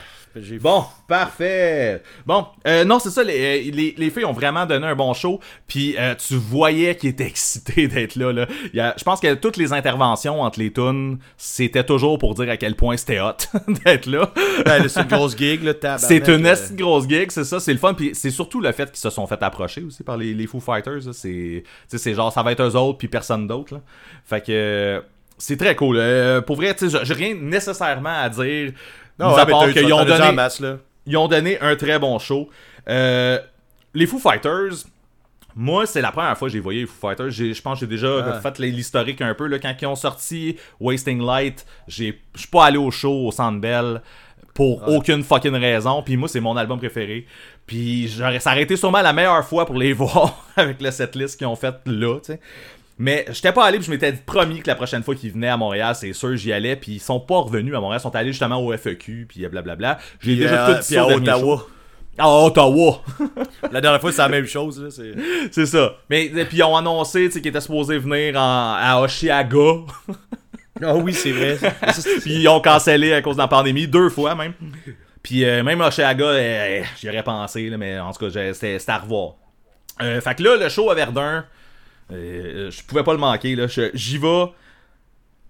Bon, 0.61 0.83
parfait. 1.07 2.03
Bon, 2.25 2.45
euh, 2.67 2.83
non, 2.85 2.99
c'est 2.99 3.09
ça, 3.09 3.23
les, 3.23 3.71
les, 3.71 3.95
les 3.97 4.09
filles 4.11 4.25
ont 4.25 4.33
vraiment 4.33 4.65
donné 4.67 4.85
un 4.85 4.95
bon 4.95 5.13
show, 5.13 5.39
puis 5.67 5.95
euh, 5.97 6.13
tu 6.15 6.35
voyais 6.35 6.95
qu'ils 6.95 7.09
étaient 7.09 7.25
excités 7.27 7.87
d'être 7.87 8.15
là. 8.15 8.31
là. 8.31 8.45
Il 8.71 8.77
y 8.77 8.79
a- 8.79 8.93
je 8.97 9.03
pense 9.03 9.19
que 9.19 9.33
toutes 9.33 9.57
les 9.57 9.73
interventions 9.73 10.41
entre 10.41 10.59
les 10.59 10.71
tunes, 10.71 11.17
c'était 11.37 11.83
toujours 11.83 12.19
pour 12.19 12.35
dire 12.35 12.49
à 12.49 12.57
quel 12.57 12.75
point 12.75 12.97
c'était 12.97 13.19
hot 13.19 13.33
d'être 13.85 14.05
là. 14.05 14.31
Ben, 14.63 14.87
c'est 14.87 15.01
une 15.01 15.07
grosse 15.07 15.35
gig, 15.35 15.59
tabarnak, 15.79 15.99
C'est 16.07 16.27
une 16.27 16.45
euh, 16.45 16.55
grosse 16.73 17.07
gig, 17.09 17.31
c'est 17.31 17.43
ça, 17.43 17.59
c'est 17.59 17.73
le 17.73 17.79
fun. 17.79 17.93
Puis 17.95 18.11
c'est 18.13 18.29
surtout 18.31 18.61
le 18.61 18.71
fait 18.73 18.89
qu'ils 18.91 18.99
se 18.99 19.09
sont 19.09 19.25
fait 19.25 19.41
approcher 19.41 19.81
aussi 19.81 20.03
par 20.03 20.17
les, 20.17 20.33
les 20.35 20.45
Foo 20.45 20.59
Fighters. 20.59 21.01
C'est, 21.13 21.63
genre, 22.13 22.31
ça 22.31 22.43
va 22.43 22.51
être 22.51 22.61
eux 22.61 22.75
autres, 22.75 22.99
puis 22.99 23.07
personne 23.07 23.47
d'autre. 23.47 23.73
là. 23.73 23.81
Fait 24.23 24.45
que. 24.45 25.01
c'est 25.39 25.57
très 25.57 25.75
cool. 25.75 25.97
Euh, 25.99 26.41
pour 26.41 26.57
vrai, 26.57 26.75
tu 26.75 26.89
sais, 26.89 26.99
j'ai- 26.99 27.05
j'ai 27.05 27.13
rien 27.13 27.35
nécessairement 27.35 28.21
à 28.21 28.29
dire. 28.29 28.71
Non, 29.19 29.33
ouais, 29.35 29.45
mais 29.47 29.73
qu'ils 29.73 29.93
ont 29.93 30.05
donné, 30.05 30.31
masse, 30.31 30.59
là. 30.59 30.77
ils 31.05 31.17
ont 31.17 31.27
donné 31.27 31.59
un 31.59 31.75
très 31.75 31.97
bon 31.99 32.19
show. 32.19 32.49
Euh, 32.87 33.39
les 33.93 34.05
Foo 34.05 34.19
Fighters, 34.19 34.85
moi, 35.55 35.85
c'est 35.87 36.01
la 36.01 36.11
première 36.11 36.37
fois 36.37 36.47
que 36.47 36.53
j'ai 36.53 36.59
voyé 36.59 36.81
les 36.81 36.85
Foo 36.85 37.07
Fighters. 37.07 37.31
Je 37.31 37.61
pense 37.61 37.79
que 37.79 37.85
j'ai 37.85 37.89
déjà 37.89 38.33
Ah. 38.35 38.39
fait 38.41 38.59
l'historique 38.59 39.21
un 39.21 39.33
peu. 39.33 39.47
Là, 39.47 39.57
quand 39.59 39.73
ils 39.81 39.85
ont 39.87 39.95
sorti 39.95 40.55
Wasting 40.79 41.19
Light, 41.25 41.65
j'ai- 41.87 42.19
je 42.35 42.39
suis 42.41 42.49
pas 42.49 42.65
allé 42.65 42.77
au 42.77 42.91
show 42.91 43.27
au 43.27 43.31
Centre 43.31 43.59
Bell 43.59 44.01
pour 44.53 44.87
aucune 44.87 45.23
fucking 45.23 45.55
raison. 45.55 46.03
Puis 46.03 46.15
moi, 46.17 46.27
c'est 46.29 46.39
mon 46.39 46.55
album 46.57 46.77
préféré. 46.79 47.25
Puis 47.65 48.07
j'aurais- 48.07 48.39
ça 48.39 48.51
aurait 48.51 48.61
été 48.63 48.75
sûrement 48.75 49.01
la 49.01 49.13
meilleure 49.13 49.43
fois 49.45 49.65
pour 49.65 49.75
les 49.77 49.93
voir 49.93 50.45
avec 50.55 50.79
le 50.81 50.91
setlist 50.91 51.37
qu'ils 51.37 51.47
ont 51.47 51.55
fait 51.55 51.75
là. 51.85 52.19
Mais 52.99 53.25
j'étais 53.31 53.51
pas 53.51 53.65
allé, 53.65 53.77
puis 53.77 53.85
je 53.85 53.91
m'étais 53.91 54.11
dit 54.11 54.21
promis 54.25 54.61
que 54.61 54.67
la 54.67 54.75
prochaine 54.75 55.03
fois 55.03 55.13
qu'ils 55.15 55.31
venaient 55.31 55.49
à 55.49 55.57
Montréal, 55.57 55.93
c'est 55.95 56.13
sûr, 56.13 56.35
j'y 56.35 56.51
allais. 56.51 56.75
Puis 56.75 56.93
ils 56.93 56.99
sont 56.99 57.19
pas 57.19 57.37
revenus 57.39 57.75
à 57.75 57.79
Montréal, 57.79 57.99
ils 58.01 58.03
sont 58.03 58.15
allés 58.15 58.31
justement 58.31 58.57
au 58.63 58.75
FEQ, 58.75 59.27
puis 59.29 59.47
blablabla. 59.47 59.99
J'ai 60.19 60.35
déjà 60.35 60.67
euh, 60.69 60.75
tout 60.79 60.87
dit 60.87 60.97
à. 60.97 61.05
Ottawa. 61.07 61.67
À 62.17 62.27
Ottawa! 62.45 63.01
La 63.71 63.79
dernière 63.79 64.01
fois, 64.01 64.11
c'est 64.11 64.21
la 64.23 64.29
même 64.29 64.47
chose, 64.47 64.81
là. 64.81 64.89
c'est- 64.89 65.13
C'est 65.51 65.67
ça. 65.67 65.93
Mais 66.09 66.29
puis 66.45 66.57
ils 66.57 66.63
ont 66.63 66.75
annoncé 66.75 67.29
qu'ils 67.29 67.45
étaient 67.45 67.61
supposés 67.61 67.99
venir 67.99 68.35
en- 68.35 68.75
à 68.79 68.99
Oshiaga. 69.01 69.57
Ah 70.79 70.93
oui, 70.95 71.11
c'est 71.11 71.31
vrai. 71.31 71.57
puis 72.21 72.35
ils 72.35 72.47
ont 72.47 72.59
cancellé 72.61 73.11
à 73.13 73.21
cause 73.23 73.35
de 73.35 73.41
la 73.41 73.47
pandémie, 73.47 73.87
deux 73.87 74.09
fois 74.11 74.35
même. 74.35 74.53
Puis 75.23 75.43
euh, 75.43 75.63
même 75.63 75.81
Oshiaga, 75.81 76.23
euh, 76.25 76.81
j'y 77.01 77.09
aurais 77.09 77.23
pensé, 77.23 77.67
là, 77.71 77.77
mais 77.77 77.97
en 77.99 78.11
tout 78.13 78.19
cas, 78.29 78.51
c'était 78.53 78.77
c'était 78.77 78.91
à 78.91 78.99
revoir. 78.99 79.33
Euh, 80.03 80.21
fait 80.21 80.35
que 80.35 80.43
là, 80.43 80.55
le 80.55 80.69
show 80.69 80.91
à 80.91 80.93
Verdun, 80.93 81.45
euh, 82.11 82.71
je 82.71 82.83
pouvais 82.83 83.03
pas 83.03 83.13
le 83.13 83.19
manquer. 83.19 83.55
là. 83.55 83.65
J'y 83.93 84.17
vais. 84.17 84.45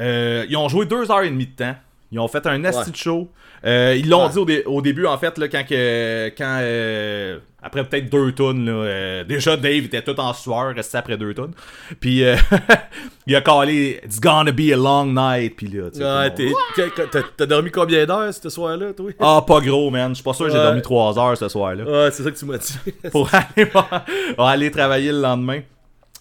Euh, 0.01 0.45
ils 0.49 0.57
ont 0.57 0.69
joué 0.69 0.85
deux 0.85 1.09
heures 1.11 1.23
et 1.23 1.29
demie 1.29 1.47
de 1.47 1.55
temps. 1.55 1.75
Ils 2.11 2.19
ont 2.19 2.27
fait 2.27 2.45
un 2.47 2.63
asti 2.63 2.85
Ouais. 2.85 2.91
de 2.91 2.95
show. 2.95 3.29
Euh, 3.65 3.95
ils 3.97 4.07
l'ont 4.07 4.25
Ouais. 4.25 4.31
dit 4.31 4.37
au, 4.37 4.45
dé- 4.45 4.63
au 4.65 4.81
début, 4.81 5.05
en 5.07 5.17
fait, 5.17 5.37
là, 5.37 5.47
quand, 5.49 5.65
que, 5.67 6.27
quand 6.37 6.59
euh, 6.61 7.39
après 7.61 7.83
peut-être 7.83 8.09
deux 8.09 8.31
tonnes, 8.31 8.65
là, 8.65 8.71
euh, 8.71 9.23
déjà 9.25 9.57
Dave 9.57 9.85
était 9.85 10.01
tout 10.03 10.17
en 10.19 10.31
sueur, 10.31 10.73
resté 10.73 10.97
après 10.99 11.17
deux 11.17 11.33
tonnes. 11.33 11.53
Puis 11.99 12.23
euh, 12.23 12.37
il 13.27 13.35
a 13.35 13.41
calé 13.41 13.99
It's 14.05 14.21
gonna 14.21 14.51
be 14.53 14.71
a 14.71 14.77
long 14.77 15.07
night. 15.07 15.55
Puis 15.57 15.67
là, 15.67 15.89
tu 15.91 15.99
Ouais, 16.01 17.25
t'as- 17.35 17.45
dormi 17.45 17.71
combien 17.71 18.05
d'heures 18.05 18.33
ce 18.33 18.49
soir-là, 18.49 18.93
toi? 18.93 19.11
Ah, 19.19 19.43
pas 19.45 19.59
gros, 19.59 19.89
man. 19.89 20.09
Je 20.11 20.15
suis 20.15 20.23
pas 20.23 20.33
sûr 20.33 20.45
que 20.45 20.51
j'ai 20.51 20.57
dormi 20.59 20.81
trois 20.83 21.17
heures 21.19 21.37
ce 21.37 21.49
soir-là. 21.49 21.83
Ouais, 21.83 22.11
c'est 22.11 22.23
ça 22.23 22.31
que 22.31 22.37
tu 22.37 22.45
m'as 22.45 22.59
dit. 22.59 22.77
pour 23.11 23.27
aller, 23.33 23.65
voir- 23.65 24.05
aller 24.37 24.71
travailler 24.71 25.11
le 25.11 25.19
lendemain. 25.19 25.59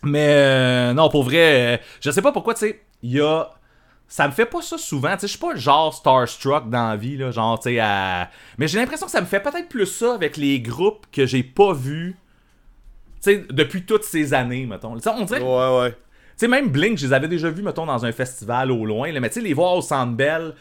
Mais 0.02 0.26
euh, 0.28 0.92
non, 0.92 1.08
pour 1.08 1.22
vrai, 1.24 1.76
euh, 1.76 1.78
je 2.00 2.10
sais 2.10 2.22
pas 2.22 2.32
pourquoi, 2.32 2.54
tu 2.54 2.60
sais, 2.60 2.80
il 3.02 3.12
y 3.12 3.20
a. 3.20 3.50
Ça 4.08 4.28
me 4.28 4.32
fait 4.32 4.46
pas 4.46 4.62
ça 4.62 4.78
souvent, 4.78 5.12
tu 5.14 5.22
sais, 5.22 5.26
je 5.26 5.32
suis 5.32 5.40
pas 5.40 5.56
genre 5.56 5.92
starstruck 5.92 6.70
dans 6.70 6.90
la 6.90 6.96
vie, 6.96 7.16
là, 7.16 7.32
genre, 7.32 7.58
tu 7.58 7.70
sais, 7.70 7.80
à... 7.80 8.30
Mais 8.56 8.68
j'ai 8.68 8.78
l'impression 8.78 9.06
que 9.06 9.10
ça 9.12 9.20
me 9.20 9.26
fait 9.26 9.40
peut-être 9.40 9.68
plus 9.68 9.86
ça 9.86 10.14
avec 10.14 10.36
les 10.36 10.60
groupes 10.60 11.06
que 11.10 11.26
j'ai 11.26 11.42
pas 11.42 11.72
vus, 11.72 12.16
tu 13.20 13.32
sais, 13.32 13.44
depuis 13.50 13.84
toutes 13.84 14.04
ces 14.04 14.32
années, 14.32 14.64
mettons. 14.64 14.92
On 14.92 15.24
dirait, 15.24 15.40
Ouais, 15.40 15.80
ouais. 15.80 15.90
tu 15.90 15.96
sais, 16.36 16.46
même 16.46 16.68
Blink, 16.68 16.98
je 16.98 17.06
les 17.08 17.12
avais 17.12 17.26
déjà 17.26 17.50
vus, 17.50 17.62
mettons, 17.62 17.84
dans 17.84 18.04
un 18.06 18.12
festival 18.12 18.70
au 18.70 18.84
loin, 18.84 19.10
là, 19.10 19.18
mais 19.18 19.28
tu 19.28 19.40
sais, 19.40 19.40
les 19.40 19.54
voir 19.54 19.74
au 19.74 19.82
Centre 19.82 20.12
Bell, 20.12 20.54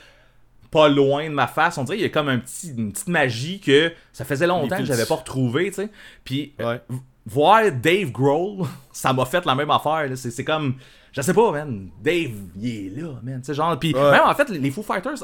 pas 0.71 0.89
loin 0.89 1.25
de 1.25 1.33
ma 1.35 1.45
face, 1.45 1.77
on 1.77 1.83
dirait 1.83 1.97
qu'il 1.97 2.07
y 2.07 2.09
a 2.09 2.11
comme 2.11 2.29
un 2.29 2.39
petit, 2.39 2.71
une 2.75 2.91
petite 2.93 3.09
magie 3.09 3.59
que 3.59 3.93
ça 4.11 4.25
faisait 4.25 4.47
longtemps 4.47 4.77
que 4.77 4.85
j'avais 4.85 5.05
pas 5.05 5.15
retrouvé, 5.15 5.67
tu 5.67 5.75
sais. 5.75 5.89
Puis 6.23 6.53
euh, 6.61 6.73
Ouais. 6.73 6.81
Voir 7.25 7.71
Dave 7.71 8.11
Grohl, 8.11 8.65
ça 8.91 9.13
m'a 9.13 9.25
fait 9.25 9.45
la 9.45 9.55
même 9.55 9.71
affaire. 9.71 10.09
C'est, 10.15 10.43
comme, 10.43 10.75
je 11.11 11.21
sais 11.21 11.33
pas, 11.33 11.51
man, 11.51 11.89
Dave, 12.01 12.31
il 12.59 12.67
est 12.69 13.01
là, 13.01 13.19
man, 13.23 13.39
tu 13.41 13.45
sais, 13.47 13.53
genre, 13.53 13.77
puis 13.79 13.93
Ouais. 13.93 14.11
même 14.11 14.21
en 14.25 14.33
fait, 14.35 14.49
les 14.49 14.71
Foo 14.71 14.83
Fighters, 14.83 15.23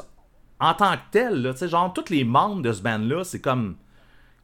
en 0.60 0.74
tant 0.74 0.92
que 0.92 1.00
tels, 1.10 1.42
là, 1.42 1.52
tu 1.52 1.58
sais, 1.60 1.68
genre, 1.68 1.92
tous 1.92 2.10
les 2.10 2.24
membres 2.24 2.62
de 2.62 2.72
ce 2.72 2.82
band-là, 2.82 3.24
c'est 3.24 3.40
comme, 3.40 3.76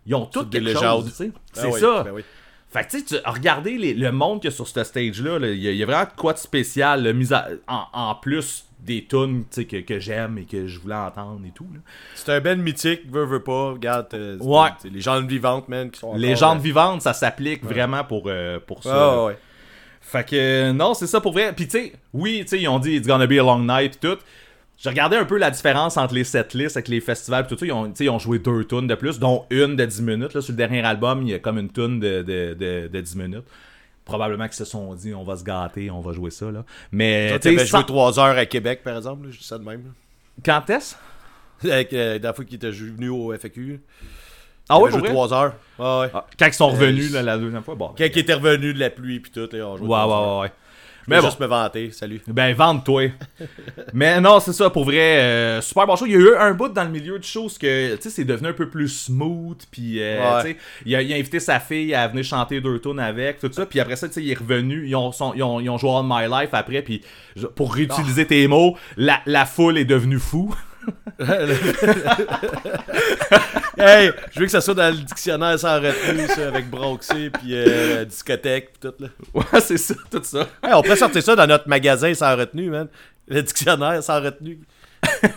ils 0.06 0.14
ont 0.14 0.26
tous 0.26 0.44
des 0.44 0.58
quelque 0.58 0.66
légendes. 0.68 1.02
chose, 1.04 1.10
tu 1.10 1.24
sais. 1.24 1.30
Ah 1.34 1.60
C'est 1.60 1.66
oui, 1.72 1.80
ça. 1.80 2.02
ben 2.04 2.12
oui. 2.12 2.22
Fait 2.70 2.84
que 2.84 2.90
tu 2.90 3.00
sais, 3.06 3.22
regardez 3.24 3.78
les- 3.78 3.94
le 3.94 4.12
monde 4.12 4.40
qu'il 4.42 4.50
y 4.50 4.52
a 4.52 4.56
sur 4.56 4.68
ce 4.68 4.84
stage-là, 4.84 5.38
là, 5.38 5.48
il 5.48 5.58
y, 5.58 5.68
a- 5.68 5.70
il 5.72 5.76
y 5.78 5.82
a 5.82 5.86
vraiment 5.86 6.04
de 6.04 6.14
quoi 6.20 6.34
de 6.34 6.38
spécial, 6.38 7.02
là, 7.02 7.12
mis 7.14 7.32
à- 7.32 7.48
en, 7.66 7.84
en 7.92 8.14
plus 8.14 8.66
des 8.88 9.04
tunes 9.04 9.44
que, 9.54 9.80
que 9.82 10.00
j'aime 10.00 10.38
et 10.38 10.44
que 10.44 10.66
je 10.66 10.78
voulais 10.80 10.94
entendre 10.94 11.40
et 11.46 11.50
tout. 11.52 11.66
C'est 12.14 12.32
un 12.32 12.40
band 12.40 12.56
mythique, 12.56 13.02
veux, 13.10 13.24
veux 13.24 13.42
pas. 13.42 13.72
Regarde, 13.72 14.06
euh, 14.14 14.36
Ouais. 14.40 14.70
les 14.90 15.00
gens 15.00 15.20
vivantes, 15.22 15.68
man, 15.68 15.90
qui 15.90 16.00
sont 16.00 16.08
encore, 16.08 16.18
Légende 16.18 16.58
euh, 16.58 16.62
vivante, 16.62 17.02
ça 17.02 17.12
s'applique 17.12 17.64
vraiment 17.64 18.02
pour, 18.04 18.24
euh, 18.26 18.58
pour 18.66 18.82
ça. 18.82 18.90
Ah, 19.12 19.24
ouais. 19.26 19.38
Fait 20.00 20.24
que 20.28 20.72
non, 20.72 20.94
c'est 20.94 21.06
ça 21.06 21.20
pour 21.20 21.32
vrai. 21.32 21.52
Puis 21.54 21.66
tu 21.68 21.78
sais, 21.78 21.92
oui, 22.14 22.40
tu 22.42 22.48
sais, 22.48 22.60
ils 22.60 22.68
ont 22.68 22.78
dit 22.78 22.96
It's 22.96 23.06
gonna 23.06 23.26
be 23.26 23.32
a 23.32 23.42
long 23.42 23.60
night 23.60 23.96
et 23.96 24.08
tout. 24.08 24.18
J'ai 24.78 24.88
regardé 24.90 25.16
un 25.16 25.24
peu 25.24 25.36
la 25.38 25.50
différence 25.50 25.96
entre 25.96 26.14
les 26.14 26.22
setlists 26.24 26.76
avec 26.76 26.86
les 26.88 27.00
festivals 27.00 27.44
et 27.44 27.48
tout 27.48 27.58
ça. 27.58 27.66
Ils 27.66 27.72
ont, 27.72 27.92
ils 27.92 28.10
ont 28.10 28.18
joué 28.20 28.38
deux 28.38 28.64
tunes 28.64 28.86
de 28.86 28.94
plus, 28.94 29.18
dont 29.18 29.44
une 29.50 29.74
de 29.74 29.84
10 29.84 30.02
minutes. 30.02 30.34
Là, 30.34 30.40
sur 30.40 30.52
le 30.52 30.56
dernier 30.56 30.82
album, 30.84 31.22
il 31.22 31.30
y 31.30 31.34
a 31.34 31.40
comme 31.40 31.58
une 31.58 31.68
tune 31.70 31.98
de, 31.98 32.22
de, 32.22 32.54
de, 32.54 32.88
de 32.90 33.00
10 33.00 33.16
minutes. 33.16 33.44
Probablement 34.08 34.46
qu'ils 34.46 34.54
se 34.56 34.64
sont 34.64 34.94
dit 34.94 35.14
on 35.14 35.22
va 35.22 35.36
se 35.36 35.44
gâter, 35.44 35.90
on 35.90 36.00
va 36.00 36.12
jouer 36.12 36.30
ça. 36.30 36.50
Là. 36.50 36.64
Mais 36.90 37.38
tu 37.38 37.56
sans- 37.58 37.78
joué 37.78 37.86
3 37.86 38.18
heures 38.18 38.36
à 38.38 38.46
Québec, 38.46 38.80
par 38.82 38.96
exemple, 38.96 39.26
là, 39.26 39.30
je 39.32 39.38
dis 39.38 39.44
ça 39.44 39.58
de 39.58 39.64
même. 39.64 39.82
là. 39.84 39.90
quand 40.44 40.70
est-ce? 40.70 40.96
Avec, 41.64 41.92
euh, 41.92 42.18
la 42.22 42.32
fois 42.32 42.44
qu'il 42.44 42.54
était 42.56 42.70
venu 42.70 43.08
au 43.10 43.32
FAQ. 43.34 43.80
Ah 44.68 44.78
ouais, 44.80 44.90
joué 44.90 45.00
vrai? 45.00 45.08
3 45.10 45.32
heures. 45.34 45.54
Ouais, 45.78 46.00
ouais. 46.00 46.10
Ah, 46.14 46.26
Quand 46.38 46.46
ils 46.46 46.52
sont 46.54 46.68
Euh, 46.68 46.72
revenus 46.72 47.12
la 47.12 47.38
deuxième 47.38 47.62
fois, 47.62 47.74
bon. 47.74 47.88
Quand 47.96 48.04
il 48.04 48.18
était 48.18 48.34
revenu 48.34 48.72
de 48.74 48.78
la 48.80 48.90
pluie 48.90 49.20
puis 49.20 49.30
tout, 49.30 49.48
là, 49.52 49.66
on 49.66 49.76
jouait 49.76 49.86
Ouais, 49.88 49.94
ouais, 49.94 50.02
3 50.02 50.16
heures. 50.16 50.36
ouais, 50.36 50.42
ouais. 50.42 50.52
Mais 51.08 51.20
bon. 51.20 51.26
juste 51.26 51.40
me 51.40 51.46
vanter, 51.46 51.90
salut. 51.90 52.20
Ben, 52.26 52.54
vende-toi. 52.54 53.10
Mais 53.92 54.20
non, 54.20 54.40
c'est 54.40 54.52
ça, 54.52 54.68
pour 54.70 54.84
vrai, 54.84 55.18
euh, 55.18 55.60
super 55.62 55.86
bon 55.86 55.96
show. 55.96 56.06
Il 56.06 56.12
y 56.12 56.16
a 56.16 56.18
eu 56.18 56.34
un 56.36 56.52
bout 56.52 56.68
dans 56.68 56.84
le 56.84 56.90
milieu 56.90 57.18
de 57.18 57.24
choses 57.24 57.56
que, 57.58 57.96
tu 57.96 58.02
sais, 58.02 58.10
c'est 58.10 58.24
devenu 58.24 58.48
un 58.48 58.52
peu 58.52 58.68
plus 58.68 58.88
smooth, 58.88 59.58
puis, 59.70 60.00
euh, 60.02 60.18
Ouais. 60.36 60.42
tu 60.42 60.48
sais, 60.50 60.56
il 60.86 60.94
a, 60.96 61.02
il 61.02 61.12
a 61.12 61.16
invité 61.16 61.40
sa 61.40 61.58
fille 61.60 61.94
à 61.94 62.06
venir 62.08 62.24
chanter 62.24 62.60
deux 62.60 62.78
tunes 62.80 63.00
avec, 63.00 63.40
tout 63.40 63.50
ça, 63.52 63.64
puis 63.66 63.80
après 63.80 63.96
ça, 63.96 64.08
tu 64.08 64.14
sais, 64.14 64.22
il 64.22 64.30
est 64.30 64.38
revenu, 64.38 64.86
ils 64.86 64.94
ont, 64.96 65.10
son- 65.12 65.32
ils 65.34 65.42
ont, 65.42 65.60
ils 65.60 65.70
ont 65.70 65.78
joué 65.78 65.90
On 65.90 66.02
My 66.02 66.26
Life 66.30 66.50
après, 66.52 66.82
puis, 66.82 67.02
pour 67.54 67.74
réutiliser 67.74 68.26
tes 68.26 68.46
mots, 68.48 68.76
la, 68.96 69.20
la 69.26 69.46
foule 69.46 69.78
est 69.78 69.84
devenue 69.84 70.18
fou. 70.18 70.54
Hey, 73.80 74.10
je 74.32 74.40
veux 74.40 74.46
que 74.46 74.50
ça 74.52 74.60
soit 74.60 74.74
dans 74.74 74.88
le 74.92 75.00
dictionnaire 75.02 75.56
sans 75.58 75.76
retenue, 75.80 76.26
ça, 76.26 76.48
avec 76.48 76.68
Broxy 76.68 77.30
puis 77.30 77.50
euh, 77.54 78.04
discothèque 78.04 78.72
puis 78.72 78.90
tout, 78.90 78.94
là. 79.02 79.08
ouais, 79.34 79.60
c'est 79.60 79.78
ça, 79.78 79.94
tout 80.10 80.20
ça. 80.24 80.40
Hey, 80.62 80.74
on 80.74 80.82
pourrait 80.82 80.96
sortir 80.96 81.22
ça 81.22 81.36
dans 81.36 81.46
notre 81.46 81.68
magasin 81.68 82.12
sans 82.14 82.36
retenue, 82.36 82.70
man. 82.70 82.88
Le 83.28 83.42
dictionnaire 83.42 84.02
sans 84.02 84.20
retenue. 84.20 84.58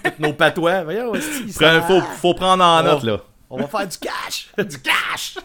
Toutes 0.04 0.20
nos 0.20 0.34
patois. 0.34 0.84
Voyons, 0.84 1.14
ça- 1.52 1.82
Faut, 1.84 2.02
faut 2.02 2.34
prendre 2.34 2.64
en 2.64 2.82
note, 2.82 3.04
là. 3.04 3.20
On 3.50 3.58
va 3.58 3.68
faire 3.68 3.88
du 3.88 3.98
cash. 3.98 4.48
du 4.58 4.78
cash! 4.80 5.36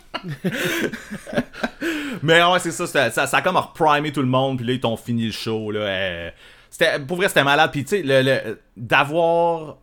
Mais 2.22 2.42
ouais, 2.42 2.58
c'est 2.60 2.70
ça, 2.70 2.86
ça, 2.86 3.10
ça 3.26 3.36
a 3.36 3.42
comme 3.42 3.56
reprimé 3.56 4.12
tout 4.12 4.22
le 4.22 4.28
monde, 4.28 4.58
puis 4.58 4.66
là, 4.66 4.72
ils 4.72 4.80
t'ont 4.80 4.96
fini 4.96 5.26
le 5.26 5.32
show, 5.32 5.70
là. 5.72 5.80
euh, 5.80 6.30
c'était, 6.70 6.98
pour 7.00 7.16
vrai, 7.16 7.28
c'était 7.28 7.42
malade, 7.44 7.70
puis 7.72 7.84
tu 7.84 7.96
sais, 7.96 8.02
le, 8.02 8.22
le- 8.22 8.60
d'avoir 8.76 9.76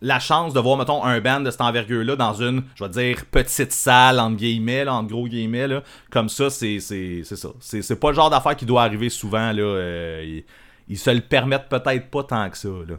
la 0.00 0.18
chance 0.18 0.52
de 0.52 0.60
voir, 0.60 0.76
mettons, 0.76 1.02
un 1.02 1.20
band 1.20 1.40
de 1.40 1.50
cette 1.50 1.60
envergure-là 1.60 2.16
dans 2.16 2.34
une, 2.34 2.62
je 2.74 2.84
vais 2.84 2.90
dire, 2.90 3.24
petite 3.30 3.72
salle, 3.72 4.20
entre 4.20 4.36
guillemets, 4.36 4.84
là, 4.84 4.94
entre 4.94 5.08
gros 5.08 5.26
guillemets, 5.26 5.66
là, 5.68 5.82
comme 6.10 6.28
ça, 6.28 6.50
c'est, 6.50 6.78
c'est, 6.80 7.22
c'est 7.24 7.36
ça. 7.36 7.48
C'est, 7.60 7.80
c'est 7.82 7.96
pas 7.96 8.10
le 8.10 8.14
genre 8.14 8.28
d'affaire 8.30 8.56
qui 8.56 8.66
doit 8.66 8.82
arriver 8.82 9.08
souvent, 9.08 9.52
là. 9.52 9.62
euh, 9.62 10.22
ils, 10.24 10.44
ils 10.88 10.98
se 10.98 11.10
le 11.10 11.20
permettent 11.22 11.68
peut-être 11.70 12.10
pas 12.10 12.24
tant 12.24 12.50
que 12.50 12.58
ça, 12.58 12.68
là. 12.68 12.96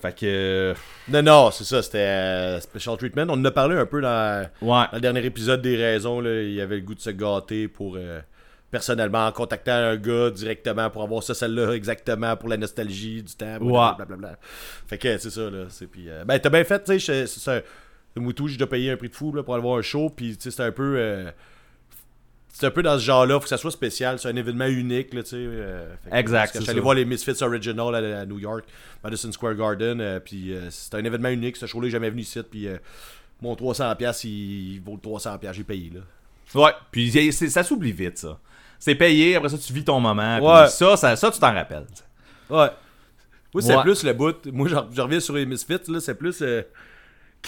Fait 0.00 0.14
que... 0.14 0.26
euh, 0.26 0.74
Non, 1.08 1.22
non, 1.22 1.50
c'est 1.50 1.64
ça, 1.64 1.82
c'était 1.82 1.98
euh, 1.98 2.60
Special 2.60 2.96
Treatment. 2.96 3.26
On 3.30 3.32
en 3.32 3.44
a 3.44 3.50
parlé 3.50 3.74
un 3.76 3.86
peu 3.86 4.00
dans, 4.00 4.48
ouais. 4.62 4.68
dans 4.68 4.88
le 4.92 5.00
dernier 5.00 5.24
épisode 5.24 5.60
des 5.60 5.76
raisons. 5.76 6.20
Là, 6.20 6.42
il 6.42 6.60
avait 6.60 6.76
le 6.76 6.82
goût 6.82 6.94
de 6.94 7.00
se 7.00 7.10
gâter 7.10 7.66
pour, 7.66 7.96
euh, 7.96 8.20
personnellement, 8.70 9.26
en 9.26 9.32
contactant 9.32 9.72
un 9.72 9.96
gars 9.96 10.30
directement 10.30 10.90
pour 10.90 11.02
avoir 11.02 11.22
ça, 11.22 11.34
celle-là, 11.34 11.72
exactement, 11.72 12.36
pour 12.36 12.48
la 12.48 12.56
nostalgie 12.56 13.22
du 13.22 13.34
temps. 13.34 13.58
Ouais. 13.60 13.96
Blablabla. 13.96 14.38
Fait 14.86 14.98
que 14.98 15.16
c'est 15.18 15.30
ça, 15.30 15.48
là. 15.50 15.64
C'est, 15.70 15.86
puis, 15.86 16.08
euh, 16.08 16.24
ben, 16.24 16.38
t'as 16.38 16.50
bien 16.50 16.64
fait, 16.64 16.82
tu 16.84 17.00
sais, 17.00 17.26
c'est. 17.26 17.64
Le 18.16 18.22
Moutou, 18.22 18.48
j'ai 18.48 18.58
payé 18.66 18.90
un 18.90 18.96
prix 18.96 19.08
de 19.10 19.14
fou 19.14 19.32
là, 19.32 19.42
pour 19.42 19.54
aller 19.54 19.62
voir 19.62 19.78
un 19.78 19.82
show, 19.82 20.10
puis 20.10 20.36
tu 20.36 20.42
sais, 20.42 20.50
c'est 20.50 20.62
un 20.64 20.72
peu. 20.72 20.96
euh, 20.98 21.30
c'est 22.50 22.66
un 22.66 22.70
peu 22.70 22.82
dans 22.82 22.98
ce 22.98 23.04
genre-là, 23.04 23.34
faut 23.34 23.42
que 23.44 23.48
ça 23.48 23.56
soit 23.58 23.70
spécial, 23.70 24.18
c'est 24.18 24.28
un 24.28 24.34
événement 24.34 24.66
unique, 24.66 25.14
là, 25.14 25.22
tu 25.22 25.30
sais. 25.30 25.36
euh, 25.38 25.94
Exact, 26.10 26.52
que 26.52 26.58
Je 26.58 26.62
suis 26.64 26.70
allé 26.70 26.80
voir 26.80 26.94
les 26.94 27.04
Misfits 27.04 27.40
Original 27.44 27.94
à, 27.94 28.20
à 28.20 28.26
New 28.26 28.40
York, 28.40 28.64
Madison 29.04 29.30
Square 29.30 29.54
Garden, 29.54 30.20
puis 30.24 30.52
c'est 30.70 30.94
un 30.96 31.04
événement 31.04 31.28
unique, 31.28 31.56
ce 31.56 31.66
show-là, 31.66 31.88
jamais 31.88 32.10
venu 32.10 32.22
ici, 32.22 32.40
puis 32.42 32.66
euh, 32.66 32.78
mon 33.40 33.54
300$, 33.54 34.26
il 34.26 34.80
vaut 34.80 34.98
le 35.00 35.08
300$, 35.10 35.52
j'ai 35.52 35.62
payé, 35.62 35.92
là. 35.94 36.00
Ouais, 36.60 36.72
puis 36.90 37.30
ça 37.32 37.62
s'oublie 37.62 37.92
vite, 37.92 38.18
ça. 38.18 38.40
C'est 38.78 38.94
payé, 38.94 39.36
après 39.36 39.48
ça, 39.48 39.58
tu 39.58 39.72
vis 39.72 39.84
ton 39.84 39.98
moment. 40.00 40.36
puis 40.38 40.46
Ouais. 40.46 40.68
Ça, 40.68 40.96
ça, 40.96 41.16
ça, 41.16 41.30
tu 41.30 41.38
t'en 41.38 41.52
rappelles. 41.52 41.86
Ouais. 42.48 42.68
Moi, 43.54 43.62
c'est 43.62 43.74
Ouais. 43.76 43.82
plus 43.82 44.04
le 44.04 44.12
bout. 44.12 44.36
Moi, 44.52 44.68
je 44.68 45.00
reviens 45.00 45.20
sur 45.20 45.34
les 45.34 45.46
Misfits, 45.46 45.80
là, 45.88 46.00
c'est 46.00 46.14
plus. 46.14 46.40
euh, 46.42 46.62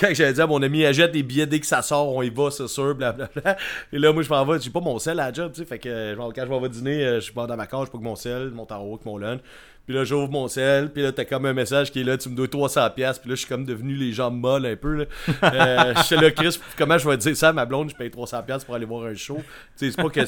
quand 0.01 0.09
j'avais 0.12 0.33
dit 0.33 0.41
à 0.41 0.47
mon 0.47 0.62
ami, 0.62 0.85
achète 0.87 1.11
des 1.12 1.22
billets 1.22 1.47
dès 1.47 1.59
que 1.61 1.66
ça 1.66 1.83
sort, 1.83 2.14
on 2.14 2.22
y 2.22 2.31
va, 2.31 2.51
c'est 2.51 2.68
sûr, 2.68 2.95
blablabla. 2.95 3.57
Et 3.93 3.99
là, 3.99 4.12
moi, 4.12 4.22
je 4.22 4.28
m'en 4.28 4.45
vais, 4.45 4.61
j'ai 4.61 4.70
pas 4.70 4.81
mon 4.81 4.99
sel 4.99 5.18
à 5.20 5.26
la 5.26 5.33
job, 5.33 5.53
tu 5.53 5.61
sais. 5.61 5.66
Fait 5.66 5.78
que 5.78 6.14
genre, 6.16 6.33
quand 6.35 6.43
je 6.45 6.51
m'en 6.51 6.61
vais 6.61 6.68
dîner, 6.68 7.05
euh, 7.05 7.14
je 7.16 7.20
suis 7.24 7.33
pas 7.33 7.47
dans 7.47 7.57
ma 7.57 7.66
cage, 7.66 7.87
je 7.87 7.91
pas 7.93 7.99
que 7.99 8.03
mon 8.05 8.16
sel, 8.16 8.51
mon 8.51 8.66
tarot, 8.66 8.99
que 8.99 9.05
mon 9.05 9.18
lunch. 9.18 9.41
Puis 9.87 9.95
là, 9.97 10.05
j'ouvre 10.05 10.31
mon 10.31 10.47
sel, 10.47 10.93
puis 10.93 11.03
là, 11.03 11.11
t'as 11.11 11.24
comme 11.24 11.45
un 11.47 11.53
message 11.53 11.91
qui 11.91 12.01
est 12.03 12.05
là, 12.05 12.16
tu 12.16 12.28
me 12.28 12.37
dois 12.37 12.47
300$, 12.47 12.95
pièces 12.95 13.18
puis 13.18 13.28
là, 13.31 13.35
je 13.35 13.41
suis 13.41 13.49
comme 13.49 13.64
devenu 13.64 13.95
les 13.95 14.12
jambes 14.12 14.39
molles 14.39 14.66
un 14.66 14.76
peu, 14.76 14.95
là. 14.95 15.05
Euh, 15.43 15.95
je 15.97 16.03
suis 16.05 16.16
là, 16.16 16.31
Chris, 16.31 16.59
comment 16.78 16.97
je 16.97 17.09
vais 17.09 17.16
dire 17.16 17.37
ça 17.37 17.49
à 17.49 17.53
ma 17.53 17.66
blonde, 17.66 17.91
je 17.91 17.97
paye 17.97 18.11
300$ 18.11 18.45
pièces 18.47 18.62
pour 18.64 18.74
aller 18.76 18.87
voir 18.87 19.05
un 19.07 19.14
show? 19.16 19.39
Tu 19.76 19.87
sais, 19.87 19.91
c'est 19.91 20.01
pas 20.03 20.09
que. 20.09 20.20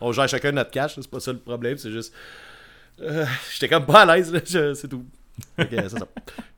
On 0.00 0.12
gère 0.12 0.28
chacun 0.28 0.52
notre 0.52 0.70
cash, 0.70 0.94
c'est 0.94 1.10
pas 1.10 1.20
ça 1.20 1.32
le 1.32 1.38
problème, 1.38 1.76
c'est 1.78 1.90
juste. 1.90 2.14
Euh, 3.00 3.24
J'étais 3.52 3.68
comme 3.68 3.86
pas 3.86 4.02
à 4.02 4.16
l'aise, 4.16 4.32
c'est 4.44 4.88
tout. 4.88 5.04
Ça. 5.58 5.98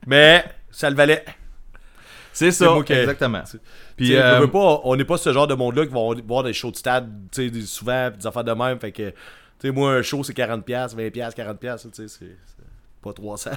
Mais, 0.05 0.43
ça 0.71 0.89
le 0.89 0.95
valait. 0.95 1.23
C'est 2.33 2.51
ça, 2.51 2.75
exactement. 2.89 3.43
Puis, 3.95 4.15
euh, 4.15 4.47
pas, 4.47 4.81
on 4.83 4.95
n'est 4.95 5.05
pas 5.05 5.17
ce 5.17 5.31
genre 5.31 5.47
de 5.47 5.53
monde-là 5.53 5.85
qui 5.85 5.93
vont 5.93 6.13
voir 6.27 6.43
des 6.43 6.53
shows 6.53 6.71
de 6.71 6.75
stade, 6.75 7.07
tu 7.31 7.43
sais, 7.43 7.49
des- 7.51 7.61
souvent, 7.61 8.09
des 8.09 8.25
affaires 8.25 8.43
de 8.43 8.51
même. 8.51 8.79
Fait 8.79 8.91
que, 8.91 9.09
tu 9.09 9.15
sais, 9.59 9.71
moi, 9.71 9.93
un 9.93 10.01
show, 10.01 10.23
c'est 10.23 10.33
40$, 10.35 10.95
20$, 10.95 11.11
40$, 11.11 11.81
tu 11.81 11.89
sais, 11.93 12.07
c'est 12.07 12.35
pas 13.03 13.13
300. 13.13 13.51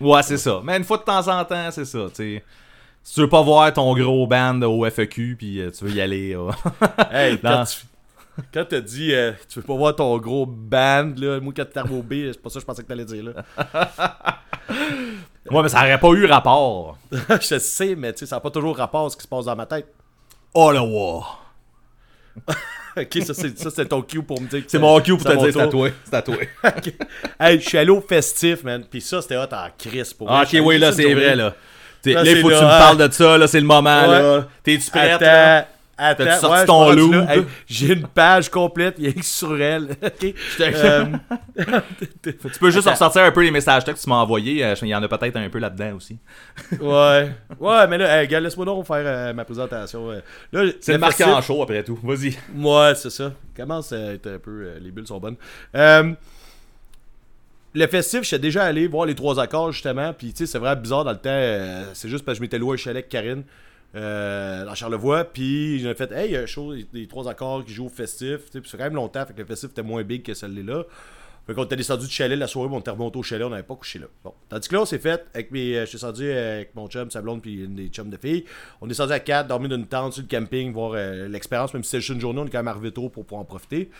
Ouais, 0.00 0.22
c'est 0.22 0.38
ça. 0.38 0.60
Mais 0.64 0.76
une 0.76 0.84
fois 0.84 0.98
de 0.98 1.04
temps 1.04 1.28
en 1.28 1.44
temps, 1.44 1.70
c'est 1.70 1.84
ça, 1.84 2.06
tu. 2.14 2.42
Si 3.02 3.14
tu 3.14 3.20
veux 3.20 3.28
pas 3.28 3.40
voir 3.42 3.72
ton 3.72 3.94
gros 3.94 4.26
band 4.26 4.60
au 4.62 4.84
FEQ, 4.90 5.36
puis 5.38 5.60
euh, 5.60 5.70
tu 5.70 5.84
veux 5.84 5.92
y 5.92 6.00
aller. 6.00 6.36
hey, 7.12 7.38
quand 7.42 7.64
tu 7.64 7.86
quand 8.52 8.64
t'as 8.68 8.80
dit, 8.80 9.14
euh, 9.14 9.32
tu 9.48 9.60
veux 9.60 9.64
pas 9.64 9.74
voir 9.74 9.96
ton 9.96 10.16
gros 10.18 10.46
band, 10.46 11.12
là, 11.16 11.40
moi, 11.40 11.52
quand 11.56 11.64
t'es 11.64 11.78
arrivé 11.78 11.94
au 11.96 12.02
B, 12.02 12.32
c'est 12.32 12.40
pas 12.40 12.50
ça 12.50 12.54
que 12.54 12.60
je 12.60 12.66
pensais 12.66 12.82
que 12.82 12.88
t'allais 12.88 13.04
dire, 13.04 13.24
là. 13.24 13.32
ouais, 15.50 15.62
mais 15.62 15.68
ça 15.68 15.78
aurait 15.80 15.98
pas 15.98 16.08
eu 16.08 16.26
rapport. 16.26 16.98
je 17.40 17.58
sais, 17.58 17.94
mais 17.96 18.12
tu 18.12 18.20
sais, 18.20 18.26
ça 18.26 18.36
n'a 18.36 18.40
pas 18.40 18.50
toujours 18.50 18.76
rapport 18.76 19.06
à 19.06 19.10
ce 19.10 19.16
qui 19.16 19.22
se 19.22 19.28
passe 19.28 19.44
dans 19.46 19.56
ma 19.56 19.66
tête. 19.66 19.86
Oh 20.54 20.70
le 20.72 20.80
wow. 20.80 21.24
ok, 22.96 23.18
ça, 23.24 23.34
c'est 23.34 23.58
ça, 23.58 23.70
c'est 23.70 23.86
ton 23.86 24.02
cue 24.02 24.22
pour 24.22 24.40
me 24.40 24.46
dire 24.46 24.64
que 24.64 24.70
C'est 24.70 24.78
mon 24.78 25.00
cue 25.00 25.16
pour 25.16 25.24
te 25.24 25.36
dire 25.36 25.52
c'est 25.52 25.60
à 25.60 25.68
toi. 25.68 25.88
C'est 26.04 26.14
à 26.14 26.22
toi. 26.22 26.36
Hey, 27.40 27.60
je 27.60 27.68
suis 27.68 27.78
allé 27.78 27.90
au 27.90 28.00
festif, 28.00 28.64
man. 28.64 28.84
Puis 28.90 29.00
ça, 29.00 29.22
c'était 29.22 29.36
hot 29.36 29.52
en 29.52 29.68
crise 29.76 30.12
pour 30.12 30.30
Ah, 30.30 30.44
vrai. 30.44 30.60
ok, 30.60 30.66
oui, 30.66 30.78
là, 30.78 30.92
c'est 30.92 31.12
vrai, 31.14 31.34
là. 31.36 31.54
Là, 32.04 32.22
il 32.24 32.40
faut 32.40 32.48
que 32.48 32.54
tu 32.54 32.64
me 32.64 32.70
ah. 32.70 32.78
parles 32.78 33.08
de 33.08 33.12
ça, 33.12 33.36
là, 33.36 33.46
c'est 33.48 33.60
le 33.60 33.66
moment, 33.66 34.08
Ouais. 34.08 34.22
là. 34.22 34.48
T'es-tu 34.62 34.90
prête, 34.90 35.20
là? 35.20 35.66
Attends. 35.98 36.24
T'as-tu 36.24 36.40
sorti 36.40 36.58
ouais, 36.60 36.66
ton 36.66 36.92
loup? 36.92 37.14
Hey, 37.28 37.42
J'ai 37.66 37.94
une 37.94 38.06
page 38.06 38.50
complète, 38.50 38.96
il 38.98 39.04
y 39.06 39.08
a 39.08 39.12
que 39.12 39.22
sur 39.24 39.58
elle. 39.60 39.90
ok. 40.02 40.34
Euh, 40.60 41.04
Tu 42.22 42.32
peux 42.60 42.70
juste 42.70 42.86
Attends. 42.86 42.90
ressortir 42.92 43.22
un 43.22 43.30
peu 43.32 43.42
les 43.42 43.50
messages 43.50 43.82
que 43.84 43.90
tu 43.92 44.08
m'as 44.10 44.16
envoyés. 44.16 44.62
euh, 44.64 44.74
Il 44.82 44.88
y 44.88 44.94
en 44.94 45.02
a 45.02 45.08
peut-être 45.08 45.36
un 45.36 45.48
peu 45.48 45.58
là-dedans 45.58 45.96
aussi. 45.96 46.18
ouais. 46.80 47.30
Ouais, 47.58 47.86
mais 47.88 47.96
là, 47.98 48.22
hey, 48.22 48.28
gars, 48.28 48.40
laisse-moi 48.40 48.66
donc 48.66 48.86
faire 48.86 48.96
euh, 49.06 49.32
ma 49.32 49.44
présentation. 49.46 50.10
Là, 50.52 50.64
C'est 50.80 50.92
le 50.92 50.98
marqué 50.98 51.24
festif- 51.24 51.34
en 51.34 51.40
show 51.40 51.62
après 51.62 51.82
tout. 51.82 51.98
Vas-y. 52.02 52.36
Ouais, 52.54 52.94
c'est 52.94 53.10
ça. 53.10 53.32
Commence 53.56 53.90
à 53.92 54.12
être 54.12 54.26
un 54.26 54.38
peu. 54.38 54.50
euh, 54.66 54.78
les 54.80 54.90
bulles 54.90 55.06
sont 55.06 55.18
bonnes. 55.18 55.36
Le 57.74 57.86
festif, 57.88 58.22
je 58.22 58.26
suis 58.28 58.38
déjà 58.38 58.64
allé 58.64 58.86
voir 58.86 59.04
les 59.06 59.14
trois 59.14 59.38
accords 59.38 59.70
justement. 59.72 60.12
Puis 60.14 60.32
tu 60.32 60.38
sais, 60.38 60.46
c'est 60.52 60.58
vraiment 60.58 60.80
bizarre 60.80 61.04
dans 61.04 61.10
le 61.12 61.18
temps. 61.18 61.90
c'est 61.92 62.08
juste 62.08 62.24
parce 62.24 62.36
que 62.36 62.40
je 62.40 62.42
m'étais 62.42 62.58
loué 62.58 62.74
un 62.74 62.76
chalet 62.76 62.96
avec 62.96 63.08
Karine 63.10 63.42
euh, 63.96 64.64
dans 64.64 64.74
Charlevoix. 64.74 65.24
Puis 65.24 65.80
j'ai 65.80 65.94
fait, 65.94 66.12
hey, 66.12 66.28
il 66.28 66.32
y 66.32 66.36
a 66.36 66.40
un 66.40 66.46
show 66.46 66.74
des, 66.92 67.06
trois 67.08 67.28
accords 67.28 67.64
qui 67.64 67.72
joue 67.72 67.86
au 67.86 67.88
festif. 67.90 68.46
Tu 68.46 68.52
sais, 68.52 68.60
Puis 68.60 68.70
c'est 68.70 68.76
quand 68.76 68.84
même 68.84 68.94
longtemps. 68.94 69.24
Fait 69.26 69.32
que 69.34 69.40
le 69.40 69.46
festif 69.46 69.70
était 69.70 69.82
moins 69.82 70.02
big 70.04 70.22
que 70.22 70.34
celle-là. 70.34 70.84
Fait 71.46 71.54
qu'on 71.54 71.62
était 71.64 71.76
descendu 71.76 72.06
du 72.06 72.12
chalet 72.12 72.36
la 72.36 72.48
soirée, 72.48 72.68
on 72.72 72.80
était 72.80 72.90
remonté 72.90 73.18
au 73.20 73.22
chalet, 73.22 73.46
on 73.46 73.50
n'avait 73.50 73.62
pas 73.62 73.76
couché 73.76 74.00
là. 74.00 74.06
Bon. 74.24 74.34
Tandis 74.48 74.66
que 74.68 74.74
là, 74.74 74.82
on 74.82 74.84
s'est 74.84 74.98
fait 74.98 75.24
avec 75.32 75.52
mes. 75.52 75.76
euh, 75.76 75.80
Je 75.82 75.86
suis 75.86 75.96
descendu 75.96 76.24
euh, 76.28 76.56
avec 76.56 76.74
mon 76.74 76.88
chum, 76.88 77.08
sa 77.08 77.22
blonde, 77.22 77.40
puis 77.40 77.62
une 77.64 77.76
des 77.76 77.86
chums 77.86 78.10
de 78.10 78.16
filles. 78.16 78.44
On 78.80 78.86
est 78.86 78.88
descendu 78.88 79.12
à 79.12 79.20
4, 79.20 79.46
dormi 79.46 79.68
dans 79.68 79.76
une 79.76 79.86
tente 79.86 80.14
sur 80.14 80.22
le 80.22 80.28
camping, 80.28 80.72
voir 80.72 80.94
euh, 80.96 81.28
l'expérience, 81.28 81.72
même 81.72 81.84
si 81.84 81.90
c'était 81.90 82.00
juste 82.00 82.14
une 82.16 82.20
journée, 82.20 82.40
on 82.40 82.46
est 82.46 82.50
quand 82.50 82.58
même 82.58 82.66
arrivé 82.66 82.90
tôt 82.90 83.08
pour 83.10 83.24
pouvoir 83.24 83.42
en 83.42 83.44
profiter. 83.44 83.90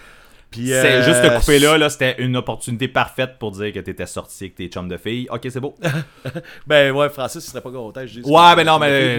Puis, 0.51 0.69
C'est 0.69 1.03
juste 1.05 1.23
te 1.23 1.39
couper 1.39 1.59
là, 1.61 1.77
là 1.79 1.89
c'était 1.89 2.21
une 2.23 2.37
opportunité 2.37 2.89
parfaite 2.89 3.33
pour 3.39 3.51
dire 3.53 3.73
que 3.73 3.79
t'étais 3.81 4.07
sorti 4.07 4.45
avec 4.45 4.55
tes 4.57 4.67
chums 4.69 4.89
de 4.89 4.97
filles. 4.97 5.29
Ok, 5.31 5.47
c'est 5.49 5.61
beau. 5.61 5.75
Ben 6.67 6.93
ouais, 6.93 7.09
Francis, 7.11 7.45
il 7.45 7.49
serait 7.51 7.61
pas 7.61 7.71
content. 7.71 8.01
Je 8.07 8.21
dis, 8.21 8.29
Ouais, 8.29 8.57
ben 8.57 8.65
non, 8.65 8.79
mais- 8.81 9.19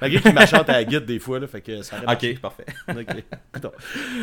Malgré 0.00 0.20
qu'il 0.20 0.32
m'achante 0.34 0.68
à 0.68 0.72
la 0.74 0.84
guide 0.84 1.04
des 1.06 1.18
fois, 1.18 1.38
là, 1.40 1.46
fait 1.46 1.60
que 1.62 1.82
ça 1.82 2.00
marché. 2.02 2.32
ok, 2.34 2.40
parfait. 2.40 2.66
Ok. 2.88 3.24
Écoutons. 3.54 3.72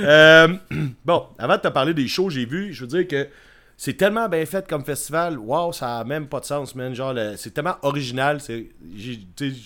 Euh, 0.04 0.48
bon, 1.06 1.28
avant 1.38 1.56
de 1.56 1.62
te 1.62 1.68
parler 1.70 1.94
des 1.94 2.08
shows 2.08 2.28
que 2.28 2.34
j'ai 2.34 2.46
vus, 2.46 2.74
je 2.74 2.82
veux 2.82 2.88
dire 2.88 3.08
que 3.08 3.28
c'est 3.76 3.94
tellement 3.94 4.30
bien 4.30 4.46
fait 4.46 4.68
comme 4.68 4.86
festival. 4.86 5.38
Wow, 5.40 5.74
ça 5.74 5.98
a 6.00 6.04
même 6.04 6.28
pas 6.28 6.40
de 6.40 6.46
sens, 6.46 6.76
man. 6.76 6.94
Genre, 6.94 7.16
c'est 7.38 7.52
tellement 7.54 7.78
original. 7.82 8.40
c'est- 8.40 8.68
J'ai 8.96 9.20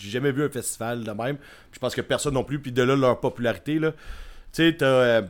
jamais 0.09 0.31
vu 0.31 0.43
un 0.45 0.49
festival 0.49 1.03
de 1.03 1.11
même. 1.11 1.35
Puis 1.37 1.73
je 1.73 1.79
pense 1.79 1.93
que 1.93 2.01
personne 2.01 2.33
non 2.35 2.43
plus. 2.45 2.59
Puis 2.59 2.71
de 2.71 2.83
là, 2.83 2.95
leur 2.95 3.19
popularité, 3.19 3.79
là. 3.79 3.91
Tu 3.91 4.63
sais, 4.63 4.75
t'as. 4.77 4.85
euh, 4.85 5.21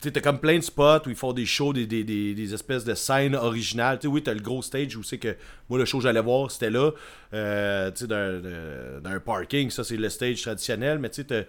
tu 0.00 0.12
t'as 0.12 0.20
comme 0.20 0.38
plein 0.38 0.56
de 0.56 0.62
spots 0.62 1.06
où 1.06 1.10
ils 1.10 1.16
font 1.16 1.32
des 1.32 1.46
shows, 1.46 1.72
des, 1.72 1.86
des, 1.86 2.04
des, 2.04 2.54
espèces 2.54 2.84
de 2.84 2.94
scènes 2.94 3.34
originales. 3.34 3.98
Tu 3.98 4.06
sais, 4.06 4.12
oui, 4.12 4.22
t'as 4.22 4.34
le 4.34 4.40
gros 4.40 4.62
stage 4.62 4.96
où 4.96 5.02
c'est 5.02 5.18
que 5.18 5.36
moi, 5.68 5.78
le 5.78 5.84
show 5.84 5.98
que 5.98 6.04
j'allais 6.04 6.20
voir, 6.20 6.50
c'était 6.50 6.70
là. 6.70 6.92
Euh, 7.34 7.90
tu 7.90 8.06
sais, 8.06 8.06
d'un- 8.06 9.20
parking, 9.20 9.70
ça, 9.70 9.82
c'est 9.82 9.96
le 9.96 10.08
stage 10.08 10.40
traditionnel. 10.42 10.98
Mais 11.00 11.10
tu 11.10 11.24
sais, 11.28 11.44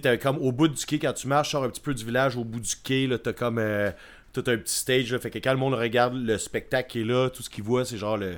t'as- 0.00 0.16
comme 0.16 0.38
au 0.38 0.52
bout 0.52 0.68
du 0.68 0.86
quai, 0.86 0.98
quand 0.98 1.12
tu 1.12 1.26
marches, 1.26 1.50
sors 1.50 1.64
un 1.64 1.70
petit 1.70 1.80
peu 1.80 1.92
du 1.92 2.04
village, 2.04 2.36
au 2.36 2.44
bout 2.44 2.60
du 2.60 2.76
quai, 2.82 3.08
t'as 3.22 3.32
comme 3.32 3.58
euh, 3.58 3.90
tout 4.32 4.44
un 4.46 4.56
petit 4.56 4.74
stage, 4.74 5.16
fait 5.18 5.30
que 5.30 5.38
quand 5.38 5.52
le 5.52 5.58
monde 5.58 5.74
regarde 5.74 6.14
le 6.14 6.38
spectacle 6.38 6.88
qui 6.90 7.00
est 7.00 7.04
là, 7.04 7.28
tout 7.30 7.42
ce 7.42 7.50
qu'il 7.50 7.64
voit, 7.64 7.84
c'est 7.84 7.98
genre 7.98 8.16
le 8.16 8.36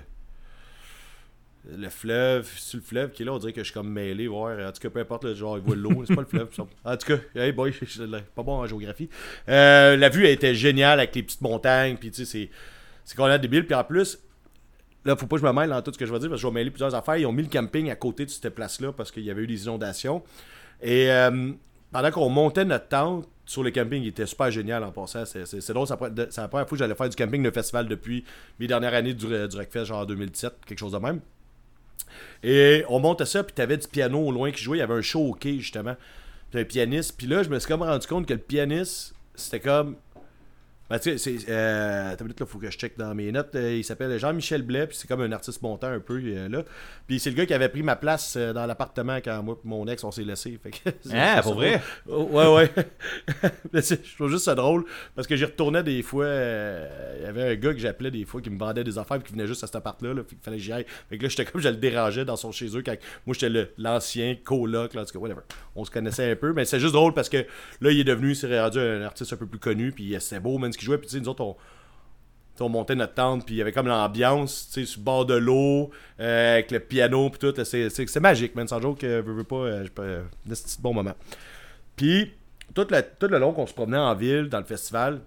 le 1.66 1.88
fleuve, 1.88 2.46
sur 2.56 2.78
le 2.78 2.82
fleuve 2.82 3.10
qui 3.12 3.22
est 3.22 3.26
là, 3.26 3.32
on 3.32 3.38
dirait 3.38 3.52
que 3.52 3.60
je 3.60 3.64
suis 3.64 3.74
comme 3.74 3.90
mêlé, 3.90 4.26
voir, 4.26 4.58
en 4.58 4.72
tout 4.72 4.80
cas, 4.80 4.90
peu 4.90 5.00
importe, 5.00 5.24
là, 5.24 5.34
genre, 5.34 5.56
il 5.56 5.64
voit 5.64 5.76
l'eau, 5.76 6.04
c'est 6.06 6.14
pas 6.14 6.22
le 6.22 6.26
fleuve, 6.26 6.48
ça. 6.54 6.64
en 6.84 6.96
tout 6.96 7.06
cas, 7.06 7.18
hey 7.34 7.52
boy, 7.52 7.72
je 7.80 7.84
suis 7.86 8.00
pas 8.34 8.42
bon 8.42 8.58
en 8.58 8.66
géographie. 8.66 9.08
Euh, 9.48 9.96
la 9.96 10.08
vue, 10.08 10.26
était 10.26 10.54
géniale 10.54 10.98
avec 11.00 11.14
les 11.14 11.22
petites 11.22 11.40
montagnes, 11.40 11.96
puis 11.96 12.10
tu 12.10 12.24
sais, 12.24 12.30
c'est, 12.30 12.50
c'est 13.04 13.16
qu'on 13.16 13.24
a 13.24 13.38
débile, 13.38 13.66
puis 13.66 13.74
en 13.74 13.84
plus, 13.84 14.18
Là, 15.04 15.16
faut 15.16 15.26
pas 15.26 15.36
que 15.36 15.42
je 15.42 15.46
me 15.46 15.52
mêle 15.52 15.68
dans 15.68 15.82
tout 15.82 15.92
ce 15.92 15.98
que 15.98 16.06
je 16.06 16.12
vais 16.12 16.18
dire 16.18 16.30
parce 16.30 16.40
que 16.40 16.42
je 16.42 16.50
vais 16.50 16.54
mêler 16.54 16.70
plusieurs 16.70 16.94
affaires. 16.94 17.16
Ils 17.16 17.26
ont 17.26 17.32
mis 17.32 17.42
le 17.42 17.48
camping 17.48 17.90
à 17.90 17.96
côté 17.96 18.24
de 18.24 18.30
cette 18.30 18.48
place-là 18.54 18.92
parce 18.92 19.10
qu'il 19.10 19.22
y 19.22 19.30
avait 19.30 19.42
eu 19.42 19.46
des 19.46 19.64
inondations. 19.64 20.22
Et 20.80 21.10
euh, 21.10 21.52
pendant 21.92 22.10
qu'on 22.10 22.30
montait 22.30 22.64
notre 22.64 22.88
tente 22.88 23.28
sur 23.44 23.62
le 23.62 23.70
camping, 23.70 24.02
il 24.02 24.08
était 24.08 24.24
super 24.24 24.50
génial 24.50 24.82
en 24.82 24.92
passant. 24.92 25.26
C'est, 25.26 25.44
c'est, 25.44 25.72
drôle, 25.74 25.86
c'est 25.86 26.00
la 26.00 26.26
c'est 26.30 26.40
la 26.40 26.48
première 26.48 26.66
fois 26.66 26.76
que 26.76 26.76
j'allais 26.76 26.94
faire 26.94 27.08
du 27.10 27.16
camping 27.16 27.42
de 27.42 27.50
festival 27.50 27.86
depuis 27.86 28.24
mes 28.58 28.66
dernières 28.66 28.94
années 28.94 29.12
du, 29.12 29.26
du 29.26 29.56
Rockfest, 29.56 29.84
genre 29.84 30.00
en 30.00 30.06
2017, 30.06 30.54
quelque 30.66 30.78
chose 30.78 30.92
de 30.92 30.98
même. 30.98 31.20
Et 32.42 32.84
on 32.88 33.00
montait 33.00 33.26
ça, 33.26 33.42
puis 33.42 33.54
t'avais 33.54 33.76
du 33.76 33.88
piano 33.88 34.18
au 34.18 34.30
loin 34.30 34.50
qui 34.50 34.62
jouait. 34.62 34.78
Il 34.78 34.80
y 34.80 34.82
avait 34.82 34.94
un 34.94 35.02
show 35.02 35.20
au 35.20 35.32
quai, 35.32 35.58
justement. 35.58 35.96
Puis 36.50 36.60
un 36.60 36.64
pianiste. 36.64 37.14
Puis 37.16 37.26
là, 37.26 37.42
je 37.42 37.48
me 37.48 37.58
suis 37.58 37.68
comme 37.68 37.82
rendu 37.82 38.06
compte 38.06 38.26
que 38.26 38.34
le 38.34 38.40
pianiste, 38.40 39.14
c'était 39.34 39.60
comme. 39.60 39.96
Ben, 40.94 41.00
tu 41.00 41.18
sais, 41.18 41.36
c'est. 41.40 41.46
Euh, 41.50 42.14
minute, 42.20 42.38
là, 42.38 42.46
faut 42.46 42.58
que 42.60 42.70
je 42.70 42.78
check 42.78 42.96
dans 42.96 43.12
mes 43.16 43.32
notes. 43.32 43.52
Euh, 43.56 43.74
il 43.78 43.82
s'appelle 43.82 44.16
Jean-Michel 44.16 44.62
Blais, 44.62 44.86
puis 44.86 44.96
c'est 44.96 45.08
comme 45.08 45.22
un 45.22 45.32
artiste 45.32 45.60
montant 45.60 45.88
un 45.88 45.98
peu, 45.98 46.22
euh, 46.24 46.48
là. 46.48 46.62
Puis 47.08 47.18
c'est 47.18 47.30
le 47.30 47.36
gars 47.36 47.46
qui 47.46 47.52
avait 47.52 47.68
pris 47.68 47.82
ma 47.82 47.96
place 47.96 48.34
euh, 48.36 48.52
dans 48.52 48.64
l'appartement 48.64 49.16
quand 49.16 49.42
moi 49.42 49.58
et 49.64 49.66
mon 49.68 49.88
ex, 49.88 50.04
on 50.04 50.12
s'est 50.12 50.22
laissé. 50.22 50.56
Fait 50.62 50.70
que, 50.70 50.76
c'est- 51.02 51.10
Ah, 51.12 51.34
c'est 51.38 51.42
pour 51.42 51.54
vrai? 51.54 51.82
Oh, 52.08 52.28
Ouais, 52.30 52.46
ouais. 52.46 52.70
C'est- 53.82 54.06
je 54.06 54.14
trouve 54.14 54.30
juste 54.30 54.44
ça 54.44 54.54
drôle 54.54 54.84
parce 55.16 55.26
que 55.26 55.34
j'y 55.34 55.44
retournais 55.44 55.82
des 55.82 56.00
fois. 56.02 56.26
Il 56.26 57.22
y 57.24 57.26
avait 57.26 57.42
un 57.42 57.54
gars 57.56 57.72
que 57.74 57.80
j'appelais 57.80 58.12
des 58.12 58.24
fois 58.24 58.40
qui 58.40 58.50
me 58.50 58.58
vendait 58.58 58.84
des 58.84 58.96
affaires 58.96 59.18
puis 59.18 59.26
qui 59.26 59.32
venait 59.32 59.48
juste 59.48 59.64
à 59.64 59.66
cet 59.66 59.74
appart-là. 59.76 60.14
Là, 60.14 60.22
fait 60.22 60.36
qu'il 60.36 60.44
fallait 60.44 60.58
que 60.58 60.62
j'y 60.62 60.72
aille. 60.72 60.86
Fait 61.10 61.18
que 61.18 61.24
là, 61.24 61.28
j'étais 61.28 61.44
comme 61.44 61.60
je 61.60 61.68
le 61.70 61.76
dérangeais 61.76 62.24
dans 62.24 62.36
son 62.36 62.52
chez 62.52 62.66
eux 62.76 62.82
quand 62.86 62.94
moi 63.26 63.34
j'étais 63.38 63.68
l'ancien 63.78 64.36
coloc. 64.44 64.94
Là, 64.94 65.02
en 65.02 65.04
tout 65.04 65.12
cas, 65.12 65.18
whatever. 65.18 65.40
On 65.74 65.84
se 65.84 65.90
connaissait 65.90 66.30
un 66.30 66.36
peu. 66.36 66.52
Mais 66.52 66.64
c'est 66.64 66.78
juste 66.78 66.92
drôle 66.94 67.14
parce 67.14 67.28
que 67.28 67.38
là, 67.80 67.90
il 67.90 67.98
est 67.98 68.04
devenu, 68.04 68.30
il 68.30 68.36
s'est 68.36 68.60
rendu 68.60 68.78
un 68.78 69.02
artiste 69.02 69.32
un 69.32 69.36
peu 69.36 69.46
plus 69.46 69.58
connu. 69.58 69.90
Puis 69.90 70.14
c'était 70.20 70.38
beau, 70.38 70.56
même 70.58 70.72
ce 70.72 70.78
jouait. 70.84 70.98
Puis 70.98 71.08
tu 71.08 71.14
sais, 71.14 71.20
nous 71.20 71.28
autres, 71.28 71.42
on. 71.42 71.56
On 72.60 72.68
montait 72.68 72.94
notre 72.94 73.14
tente, 73.14 73.44
puis 73.44 73.56
il 73.56 73.58
y 73.58 73.62
avait 73.62 73.72
comme 73.72 73.88
l'ambiance, 73.88 74.68
tu 74.72 74.80
sais, 74.80 74.86
sur 74.86 75.00
le 75.00 75.04
bord 75.04 75.26
de 75.26 75.34
l'eau, 75.34 75.90
euh, 76.20 76.52
avec 76.52 76.70
le 76.70 76.78
piano, 76.78 77.28
puis 77.28 77.40
tout. 77.40 77.64
C'est 77.64 78.20
magique, 78.20 78.54
man. 78.54 78.68
Sans 78.68 78.80
joke, 78.80 79.02
euh, 79.02 79.22
veux, 79.26 79.32
veux 79.32 79.44
pas, 79.44 79.56
euh, 79.56 79.84
je 79.84 79.90
euh, 80.00 80.22
c'est 80.52 80.78
un 80.78 80.82
bon 80.82 80.94
moment. 80.94 81.14
Puis, 81.96 82.32
tout 82.72 82.86
le, 82.88 83.02
tout 83.18 83.26
le 83.26 83.38
long 83.38 83.52
qu'on 83.52 83.66
se 83.66 83.74
promenait 83.74 83.98
en 83.98 84.14
ville, 84.14 84.48
dans 84.48 84.60
le 84.60 84.64
festival, 84.64 85.20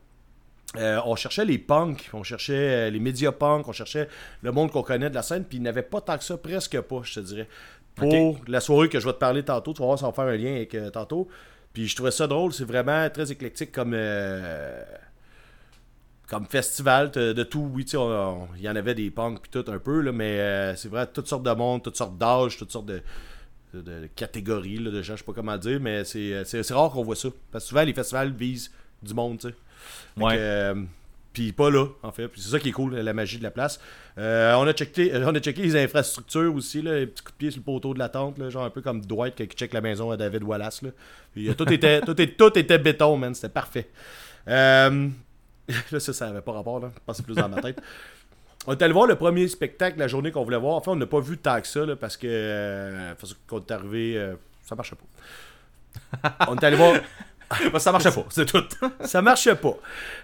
euh, 0.78 1.02
on 1.06 1.16
cherchait 1.16 1.44
les 1.44 1.58
punks, 1.58 2.10
on 2.14 2.24
cherchait 2.24 2.90
les 2.92 3.00
médias 3.00 3.34
punks, 3.34 3.68
on 3.68 3.74
cherchait 3.74 4.08
le 4.42 4.52
monde 4.54 4.72
qu'on 4.72 4.84
connaît 4.84 5.10
de 5.10 5.16
la 5.16 5.22
scène, 5.22 5.44
puis 5.44 5.58
il 5.58 5.64
n'y 5.64 5.70
avait 5.70 5.82
pas 5.82 6.00
tant 6.00 6.18
que 6.18 6.24
ça, 6.24 6.38
presque 6.38 6.80
pas, 6.80 7.02
je 7.04 7.16
te 7.16 7.20
dirais. 7.20 7.48
Pour 7.96 8.38
la 8.48 8.62
soirée 8.62 8.88
que 8.88 9.00
je 9.00 9.06
vais 9.06 9.14
te 9.14 9.20
parler 9.20 9.44
tantôt, 9.44 9.74
tu 9.74 9.80
vas 9.80 9.88
voir, 9.88 10.00
ça 10.00 10.06
va 10.06 10.14
faire 10.14 10.26
un 10.26 10.38
lien 10.38 10.56
avec 10.56 10.78
tantôt. 10.94 11.28
Puis 11.74 11.88
je 11.88 11.96
trouvais 11.96 12.12
ça 12.12 12.28
drôle, 12.28 12.54
c'est 12.54 12.64
vraiment 12.64 13.10
très 13.10 13.32
éclectique 13.32 13.72
comme, 13.72 13.96
comme 16.28 16.46
festival 16.46 17.10
de, 17.12 17.34
de 17.34 17.44
tout. 17.44 17.70
Oui, 17.74 17.86
il 17.90 18.62
y 18.62 18.70
en 18.70 18.76
avait 18.76 18.96
des 18.96 19.10
punks 19.10 19.42
puis 19.42 19.50
tout 19.52 19.72
un 19.72 19.80
peu, 19.80 20.02
là, 20.02 20.12
mais 20.12 20.40
euh, 20.40 20.76
c'est 20.76 20.90
vrai, 20.90 21.08
toutes 21.08 21.28
sortes 21.28 21.44
de 21.44 21.52
monde, 21.52 21.84
toutes 21.84 21.96
sortes 21.96 22.18
d'âges, 22.18 22.58
toutes 22.58 22.72
sortes 22.72 22.86
de, 22.86 23.02
de, 23.74 23.82
de 23.82 24.10
catégories 24.16 24.78
là, 24.78 24.92
de 24.92 25.02
gens, 25.02 25.14
je 25.16 25.20
sais 25.20 25.26
pas 25.26 25.34
comment 25.34 25.58
dire, 25.58 25.80
mais 25.80 26.04
c'est, 26.04 26.44
c'est, 26.46 26.70
rare 26.72 26.92
qu'on 26.92 27.04
voit 27.04 27.16
ça. 27.16 27.30
Parce 27.52 27.64
que 27.64 27.70
souvent, 27.70 27.84
les 27.84 27.94
festivals 27.94 28.32
visent 28.34 28.72
du 29.02 29.14
monde, 29.14 29.40
tu 29.40 29.48
sais. 29.48 29.56
Ouais. 30.18 30.36
que, 30.36 30.40
euh, 30.40 30.76
Puis 31.32 31.54
pas 31.54 31.70
là, 31.70 31.86
en 32.04 32.12
fait. 32.12 32.28
Puis 32.28 32.42
c'est 32.42 32.50
ça 32.50 32.60
qui 32.60 32.70
est 32.70 32.74
cool, 32.74 32.96
la 32.96 33.14
magie 33.14 33.38
de 33.38 33.44
la 33.44 33.52
place. 33.52 33.80
Euh, 34.18 34.54
on, 34.56 34.68
a 34.68 34.74
checké, 34.74 35.12
on 35.16 35.34
a 35.34 35.40
checké 35.40 35.62
les 35.62 35.82
infrastructures 35.82 36.54
aussi, 36.54 36.82
là, 36.82 37.00
les 37.00 37.08
petits 37.08 37.24
coups 37.24 37.36
de 37.36 37.38
pied 37.38 37.52
sur 37.52 37.60
le 37.62 37.64
poteau 37.64 37.94
de 37.94 38.00
la 38.00 38.10
tente, 38.10 38.38
là, 38.38 38.50
genre 38.50 38.66
un 38.66 38.70
peu 38.70 38.82
comme 38.82 39.00
Dwight 39.06 39.36
qui 39.36 39.46
check 39.56 39.72
la 39.74 39.82
maison 39.82 40.12
à 40.12 40.18
David 40.18 40.44
Wallace. 40.44 40.82
Là. 40.82 40.90
Puis, 41.34 41.48
euh, 41.48 41.54
tout, 41.54 41.72
était, 41.72 42.02
tout, 42.02 42.20
est- 42.22 42.36
tout 42.36 42.58
était 42.60 42.80
béton, 42.80 43.16
man. 43.16 43.34
C'était 43.34 43.50
parfait. 43.50 43.88
Euh, 44.50 45.10
là, 45.92 46.00
ça, 46.00 46.14
ça 46.14 46.28
avait 46.28 46.42
pas 46.42 46.54
rapport, 46.54 46.80
là. 46.80 46.90
Je 46.94 47.00
pense 47.06 47.18
que 47.18 47.18
c'est 47.18 47.24
plus 47.24 47.36
dans 47.36 47.50
ma 47.50 47.62
tête. 47.62 47.82
On 48.66 48.74
est 48.74 48.82
allé 48.82 48.94
voir 48.94 49.08
le 49.08 49.16
premier 49.16 49.48
spectacle 49.48 49.98
la 49.98 50.08
journée 50.08 50.32
qu'on 50.32 50.44
voulait 50.44 50.58
voir. 50.58 50.76
Enfin, 50.76 50.92
on 50.92 50.96
n'a 50.98 51.06
pas 51.06 51.22
vu 51.22 51.38
tant 51.38 51.60
que 51.62 51.68
ça, 51.68 51.86
là, 51.86 51.96
parce 51.96 52.18
que 52.18 52.28
euh, 52.30 53.14
parce 53.20 53.36
qu'on 53.48 53.60
est 53.60 53.72
arrivé, 53.72 54.18
euh, 54.18 54.36
ça 54.64 54.76
marchait 54.76 54.96
pas. 56.22 56.48
on 56.50 56.56
est 56.56 56.64
allé 56.64 56.76
voir. 56.76 56.96
Bah, 57.72 57.80
ça 57.80 57.94
marchait 57.94 58.12
pas, 58.12 58.26
c'est 58.30 58.46
tout. 58.46 58.62
Ça 59.06 59.22
marchait 59.22 59.56
pas. 59.56 59.78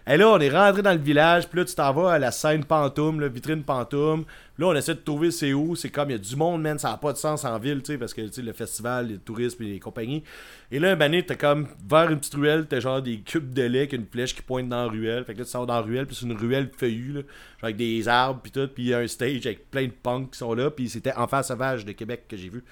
Et 0.06 0.18
là, 0.18 0.28
on 0.28 0.40
est 0.41 0.49
rentré 0.49 0.82
dans 0.82 0.91
le 0.91 0.98
village, 0.98 1.48
puis 1.48 1.57
là, 1.57 1.64
tu 1.64 1.74
t'en 1.74 1.94
vas 1.94 2.11
à 2.11 2.20
la 2.20 2.32
scène 2.32 2.65
Pantoum, 2.65 3.22
la 3.22 3.30
vitrine 3.30 3.64
Pantoum. 3.64 4.26
Là, 4.60 4.68
on 4.68 4.76
essaie 4.76 4.94
de 4.94 5.00
trouver 5.00 5.32
c'est 5.32 5.54
où. 5.54 5.76
C'est 5.76 5.90
comme, 5.90 6.10
il 6.10 6.14
y 6.14 6.16
a 6.16 6.20
du 6.20 6.36
monde, 6.36 6.62
man, 6.62 6.78
ça 6.78 6.92
n'a 6.92 6.98
pas 6.98 7.12
de 7.12 7.18
sens 7.18 7.44
en 7.44 7.58
ville, 7.58 7.82
tu 7.82 7.94
sais, 7.94 7.98
parce 7.98 8.14
que, 8.14 8.22
tu 8.22 8.34
sais, 8.34 8.42
le 8.42 8.54
festival, 8.54 9.08
les 9.08 9.18
touristes 9.18 9.60
et 9.62 9.66
les 9.66 9.80
compagnies. 9.80 10.24
Et 10.72 10.80
là, 10.80 10.92
un 10.92 10.96
donné, 10.96 11.26
t'as 11.26 11.36
comme, 11.36 11.68
vers 11.90 12.12
une 12.12 12.20
petite 12.20 12.36
ruelle, 12.36 12.68
t'as 12.68 12.80
genre 12.80 13.02
des 13.02 13.20
cubes 13.20 13.54
de 13.54 13.64
lait 13.64 13.80
avec 13.80 13.94
une 13.94 14.06
flèche 14.06 14.36
qui 14.36 14.42
pointe 14.44 14.70
dans 14.70 14.86
la 14.86 14.92
ruelle. 14.92 15.24
Fait 15.26 15.34
que 15.34 15.40
là, 15.40 15.46
tu 15.46 15.52
sors 15.52 15.66
dans 15.66 15.76
la 15.76 15.82
ruelle, 15.82 16.06
puis 16.06 16.16
c'est 16.16 16.26
une 16.26 16.38
ruelle 16.38 16.70
feuillue, 16.78 17.14
là, 17.14 17.22
genre 17.22 17.64
avec 17.64 17.78
des 17.78 18.08
arbres, 18.08 18.42
puis 18.42 18.52
tout, 18.52 18.68
puis 18.68 18.84
il 18.84 18.90
y 18.90 18.94
a 18.94 19.00
un 19.00 19.08
stage 19.08 19.46
avec 19.46 19.72
plein 19.72 19.86
de 19.86 19.92
punks 19.92 20.32
qui 20.32 20.38
sont 20.38 20.54
là, 20.54 20.70
puis 20.70 20.88
c'était 20.88 21.14
Enfant 21.14 21.42
Sauvage 21.42 21.84
de 21.84 21.92
Québec 21.92 22.26
que 22.28 22.38
j'ai 22.38 22.50
vu. 22.50 22.64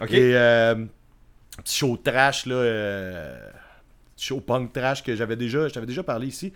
Ok. 0.00 0.12
Et, 0.12 0.36
euh, 0.36 0.74
petit 1.62 1.76
show 1.76 1.96
trash, 1.96 2.46
là. 2.46 2.54
euh, 2.54 3.50
petit 4.16 4.26
show 4.26 4.40
punk 4.40 4.72
trash 4.72 5.02
que 5.02 5.14
j'avais 5.14 5.36
déjà, 5.36 5.68
je 5.68 5.74
t'avais 5.74 5.86
déjà 5.86 6.02
parlé 6.02 6.28
ici. 6.28 6.52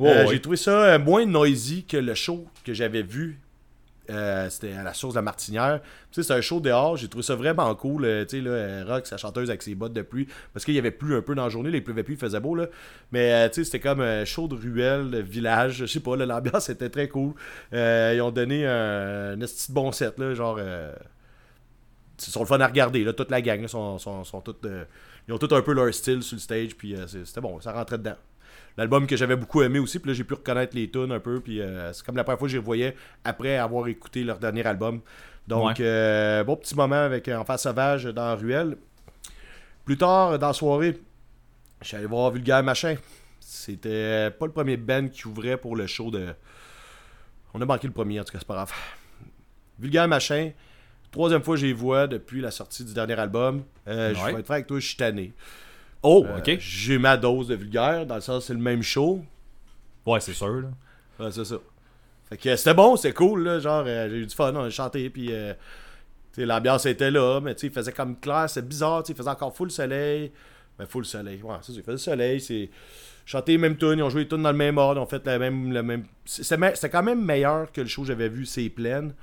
Euh, 0.00 0.24
ouais. 0.24 0.32
J'ai 0.32 0.40
trouvé 0.40 0.56
ça 0.56 0.94
euh, 0.94 0.98
moins 0.98 1.24
noisy 1.24 1.84
que 1.84 1.96
le 1.96 2.14
show 2.14 2.46
que 2.64 2.74
j'avais 2.74 3.02
vu. 3.02 3.38
Euh, 4.10 4.50
c'était 4.50 4.72
à 4.74 4.82
la 4.82 4.92
source 4.92 5.14
de 5.14 5.18
la 5.18 5.22
Martinière. 5.22 5.80
Tu 6.10 6.22
c'est 6.22 6.32
un 6.32 6.40
show 6.40 6.60
dehors. 6.60 6.96
J'ai 6.96 7.08
trouvé 7.08 7.22
ça 7.22 7.34
vraiment 7.34 7.74
cool. 7.74 8.04
euh, 8.04 8.24
tu 8.24 8.42
sais, 8.42 8.46
euh, 8.46 8.84
Rock, 8.86 9.06
sa 9.06 9.16
chanteuse 9.16 9.48
avec 9.48 9.62
ses 9.62 9.74
bottes 9.74 9.92
de 9.92 10.02
pluie. 10.02 10.28
Parce 10.52 10.64
qu'il 10.64 10.74
y 10.74 10.78
avait 10.78 10.90
plu 10.90 11.16
un 11.16 11.22
peu 11.22 11.34
dans 11.34 11.44
la 11.44 11.48
journée. 11.48 11.70
Il 11.72 11.82
pleuvait 11.82 12.02
plus, 12.02 12.14
il 12.14 12.20
faisait 12.20 12.40
beau. 12.40 12.56
Mais 13.12 13.50
tu 13.50 13.64
c'était 13.64 13.80
comme 13.80 14.00
un 14.00 14.24
show 14.24 14.46
de 14.48 14.54
ruelle, 14.54 15.22
village. 15.22 15.76
Je 15.76 15.86
sais 15.86 16.00
pas, 16.00 16.16
l'ambiance 16.16 16.68
était 16.70 16.90
très 16.90 17.08
cool. 17.08 17.34
Ils 17.72 18.20
ont 18.20 18.30
donné 18.30 18.66
un, 18.66 19.36
de 19.36 19.72
bon 19.72 19.92
set. 19.92 20.18
Là, 20.18 20.34
genre. 20.34 20.58
ils 20.60 22.24
sont 22.24 22.40
le 22.40 22.46
fun 22.46 22.60
à 22.60 22.66
regarder. 22.66 23.04
Toute 23.14 23.30
la 23.30 23.40
gang 23.40 23.66
sont, 23.66 23.98
sont, 23.98 24.24
sont 24.24 24.42
ils 25.26 25.32
ont 25.32 25.38
tout 25.38 25.54
un 25.54 25.62
peu 25.62 25.72
leur 25.72 25.92
style 25.94 26.22
sur 26.22 26.36
le 26.36 26.40
stage. 26.40 26.76
Puis 26.76 26.94
c'était 27.24 27.40
bon, 27.40 27.60
ça 27.60 27.72
rentrait 27.72 27.98
dedans. 27.98 28.16
L'album 28.76 29.06
que 29.06 29.16
j'avais 29.16 29.36
beaucoup 29.36 29.62
aimé 29.62 29.78
aussi, 29.78 29.98
puis 30.00 30.10
là 30.10 30.14
j'ai 30.14 30.24
pu 30.24 30.34
reconnaître 30.34 30.74
les 30.74 30.90
tunes 30.90 31.12
un 31.12 31.20
peu, 31.20 31.40
puis 31.40 31.60
euh, 31.60 31.92
c'est 31.92 32.04
comme 32.04 32.16
la 32.16 32.24
première 32.24 32.38
fois 32.38 32.48
que 32.48 32.52
je 32.52 32.58
les 32.58 32.62
voyais 32.64 32.96
après 33.24 33.56
avoir 33.56 33.86
écouté 33.86 34.24
leur 34.24 34.38
dernier 34.38 34.66
album. 34.66 35.00
Donc, 35.46 35.76
Ouais. 35.78 35.84
euh, 35.84 36.42
bon 36.42 36.56
petit 36.56 36.74
moment 36.74 36.96
avec 36.96 37.28
euh, 37.28 37.36
Enfant 37.36 37.56
Sauvage 37.56 38.04
dans 38.06 38.34
ruelle. 38.36 38.76
Plus 39.84 39.96
tard, 39.98 40.38
dans 40.38 40.46
la 40.48 40.52
soirée, 40.54 40.98
je 41.82 41.86
suis 41.88 41.96
allé 41.96 42.06
voir 42.06 42.30
Vulgaire 42.30 42.62
Machin. 42.64 42.96
C'était 43.38 44.30
pas 44.30 44.46
le 44.46 44.52
premier 44.52 44.76
band 44.78 45.08
qui 45.08 45.26
ouvrait 45.28 45.58
pour 45.58 45.76
le 45.76 45.86
show 45.86 46.10
de. 46.10 46.34
On 47.52 47.60
a 47.60 47.64
manqué 47.66 47.86
le 47.86 47.92
premier, 47.92 48.18
en 48.20 48.24
tout 48.24 48.32
cas, 48.32 48.38
c'est 48.38 48.48
pas 48.48 48.54
grave. 48.54 48.72
Vulgaire 49.78 50.08
Machin, 50.08 50.50
troisième 51.12 51.42
fois 51.42 51.54
que 51.56 51.60
je 51.60 51.66
les 51.66 51.72
vois 51.74 52.06
depuis 52.06 52.40
la 52.40 52.50
sortie 52.50 52.84
du 52.84 52.94
dernier 52.94 53.14
album. 53.18 53.62
Euh, 53.86 54.14
Je 54.14 54.24
vais 54.24 54.40
être 54.40 54.44
franc 54.46 54.54
avec 54.54 54.66
toi, 54.66 54.80
je 54.80 54.86
suis 54.86 54.96
tanné. 54.96 55.32
Oh, 56.04 56.24
Euh, 56.28 56.38
ok. 56.38 56.56
J'ai 56.60 56.98
ma 56.98 57.16
dose 57.16 57.48
de 57.48 57.56
vulgaire, 57.56 58.06
dans 58.06 58.14
le 58.14 58.20
sens 58.20 58.46
c'est 58.46 58.54
le 58.54 58.60
même 58.60 58.82
show. 58.82 59.24
Ouais, 60.06 60.20
c'est 60.20 60.34
sûr, 60.34 60.60
là. 60.60 60.68
Ouais, 61.18 61.32
c'est 61.32 61.44
ça. 61.44 61.56
Fait 62.28 62.36
que 62.36 62.48
euh, 62.50 62.56
c'était 62.56 62.74
bon, 62.74 62.96
c'était 62.96 63.14
cool, 63.14 63.42
là, 63.44 63.58
genre 63.58 63.84
euh, 63.86 64.08
j'ai 64.08 64.16
eu 64.16 64.26
du 64.26 64.34
fun, 64.34 64.52
on 64.54 64.64
a 64.64 64.70
chanté, 64.70 65.10
puis 65.10 65.28
euh, 65.30 65.54
l'ambiance 66.36 66.86
était 66.86 67.10
là, 67.10 67.40
mais 67.40 67.54
tu 67.54 67.62
sais, 67.62 67.66
il 67.68 67.72
faisait 67.72 67.92
comme 67.92 68.18
clair, 68.18 68.48
c'est 68.48 68.66
bizarre, 68.66 69.02
tu 69.02 69.12
il 69.12 69.16
faisait 69.16 69.28
encore 69.30 69.54
full 69.54 69.70
soleil. 69.70 70.30
Ben, 70.78 70.86
full 70.86 71.04
soleil, 71.04 71.40
ouais, 71.42 71.56
c'est 71.62 71.72
ça, 71.72 71.78
il 71.78 71.84
faisait 71.84 71.98
soleil, 71.98 72.40
c'est... 72.40 72.70
Chanter 73.26 73.52
les 73.52 73.58
mêmes 73.58 73.76
tunes, 73.78 73.94
ils 73.96 74.02
ont 74.02 74.10
joué 74.10 74.22
les 74.22 74.28
tunes 74.28 74.42
dans 74.42 74.52
le 74.52 74.56
même 74.58 74.76
ordre, 74.76 75.00
ils 75.00 75.02
ont 75.02 75.06
fait 75.06 75.24
la 75.24 75.38
même... 75.38 75.72
Le 75.72 75.82
même... 75.82 76.04
C'était 76.26 76.90
quand 76.90 77.02
même 77.02 77.24
meilleur 77.24 77.72
que 77.72 77.80
le 77.80 77.86
show 77.86 78.02
que 78.02 78.08
j'avais 78.08 78.28
vu, 78.28 78.44
C'est 78.44 78.68
pleine. 78.68 79.14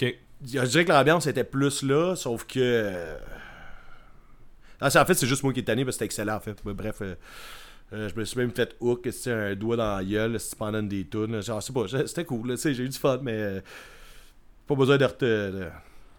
Ok. 0.00 0.14
Je 0.44 0.60
dirais 0.60 0.84
que 0.84 0.92
l'ambiance 0.92 1.26
était 1.26 1.42
plus 1.42 1.82
là, 1.82 2.14
sauf 2.14 2.44
que. 2.44 2.92
Ah, 4.80 4.88
en 5.00 5.04
fait, 5.04 5.14
c'est 5.14 5.26
juste 5.26 5.42
moi 5.42 5.52
qui 5.52 5.60
est 5.60 5.64
tanné 5.64 5.84
parce 5.84 5.96
que 5.96 6.04
c'était 6.04 6.22
excellent, 6.24 6.36
en 6.36 6.40
fait. 6.40 6.56
Mais 6.64 6.74
Bref, 6.74 6.96
euh, 7.02 7.14
euh, 7.92 8.08
je 8.08 8.18
me 8.18 8.24
suis 8.24 8.38
même 8.38 8.50
fait 8.50 8.74
hook, 8.80 9.06
c'était 9.10 9.30
un 9.32 9.54
doigt 9.54 9.76
dans 9.76 9.96
la 9.96 10.04
gueule 10.04 10.36
pendant 10.58 10.82
des 10.82 11.06
tunes. 11.06 11.40
Genre, 11.42 11.62
c'est 11.62 11.72
pas, 11.72 11.84
c'était 12.06 12.24
cool, 12.24 12.56
j'ai 12.58 12.70
eu 12.82 12.88
du 12.88 12.98
fun, 12.98 13.18
mais. 13.22 13.32
euh, 13.32 13.60
pas 14.66 14.74
besoin 14.74 14.96
de. 14.96 15.06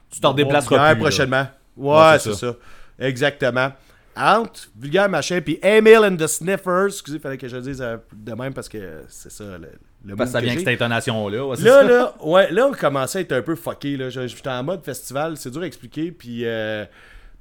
Tu 0.10 0.20
t'en 0.22 0.34
déplaceras 0.34 0.94
plus, 0.94 1.02
prochainement. 1.02 1.48
Ouais, 1.76 2.12
Ouais, 2.12 2.20
c'est 2.20 2.34
ça. 2.34 2.56
Exactement. 2.98 3.72
Entre 4.16 4.70
Vulgaire 4.76 5.10
Machin 5.10 5.42
puis 5.42 5.60
Emil 5.62 5.98
and 5.98 6.16
the 6.16 6.26
Sniffers, 6.26 6.88
excusez, 6.88 7.20
fallait 7.20 7.38
que 7.38 7.48
je 7.48 7.56
le 7.58 7.62
dise 7.62 7.78
de 8.14 8.34
même 8.34 8.52
parce 8.54 8.68
que 8.68 9.02
c'est 9.10 9.32
ça 9.32 9.44
le, 9.44 9.70
le 10.06 10.16
Parce 10.16 10.30
que 10.30 10.34
ça 10.34 10.40
que 10.40 10.46
vient 10.46 10.54
avec 10.54 10.66
j'ai. 10.66 10.72
cette 10.72 10.82
intonation-là. 10.82 11.46
Ouais, 11.46 11.56
Là, 11.58 11.84
là, 11.84 12.16
ouais, 12.24 12.52
là, 12.52 12.68
on 12.68 12.72
commençait 12.72 13.20
à 13.20 13.22
être 13.22 13.34
un 13.34 13.44
peu 13.44 13.56
fucké. 13.56 13.96
Là. 13.96 14.10
J'étais 14.10 14.50
en 14.50 14.64
mode 14.64 14.84
festival, 14.84 15.38
c'est 15.38 15.52
dur 15.52 15.62
à 15.62 15.68
expliquer. 15.68 16.12
Puis, 16.12 16.46
euh, 16.46 16.86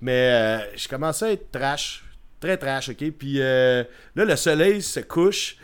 mais 0.01 0.31
euh, 0.32 0.77
je 0.77 0.89
commençais 0.89 1.24
à 1.27 1.32
être 1.32 1.51
trash. 1.51 2.05
Très 2.40 2.56
trash, 2.56 2.90
ok? 2.90 3.10
Puis 3.12 3.40
euh, 3.40 3.82
là, 4.14 4.24
le 4.24 4.36
soleil 4.36 4.82
se 4.82 5.01
couche. 5.01 5.56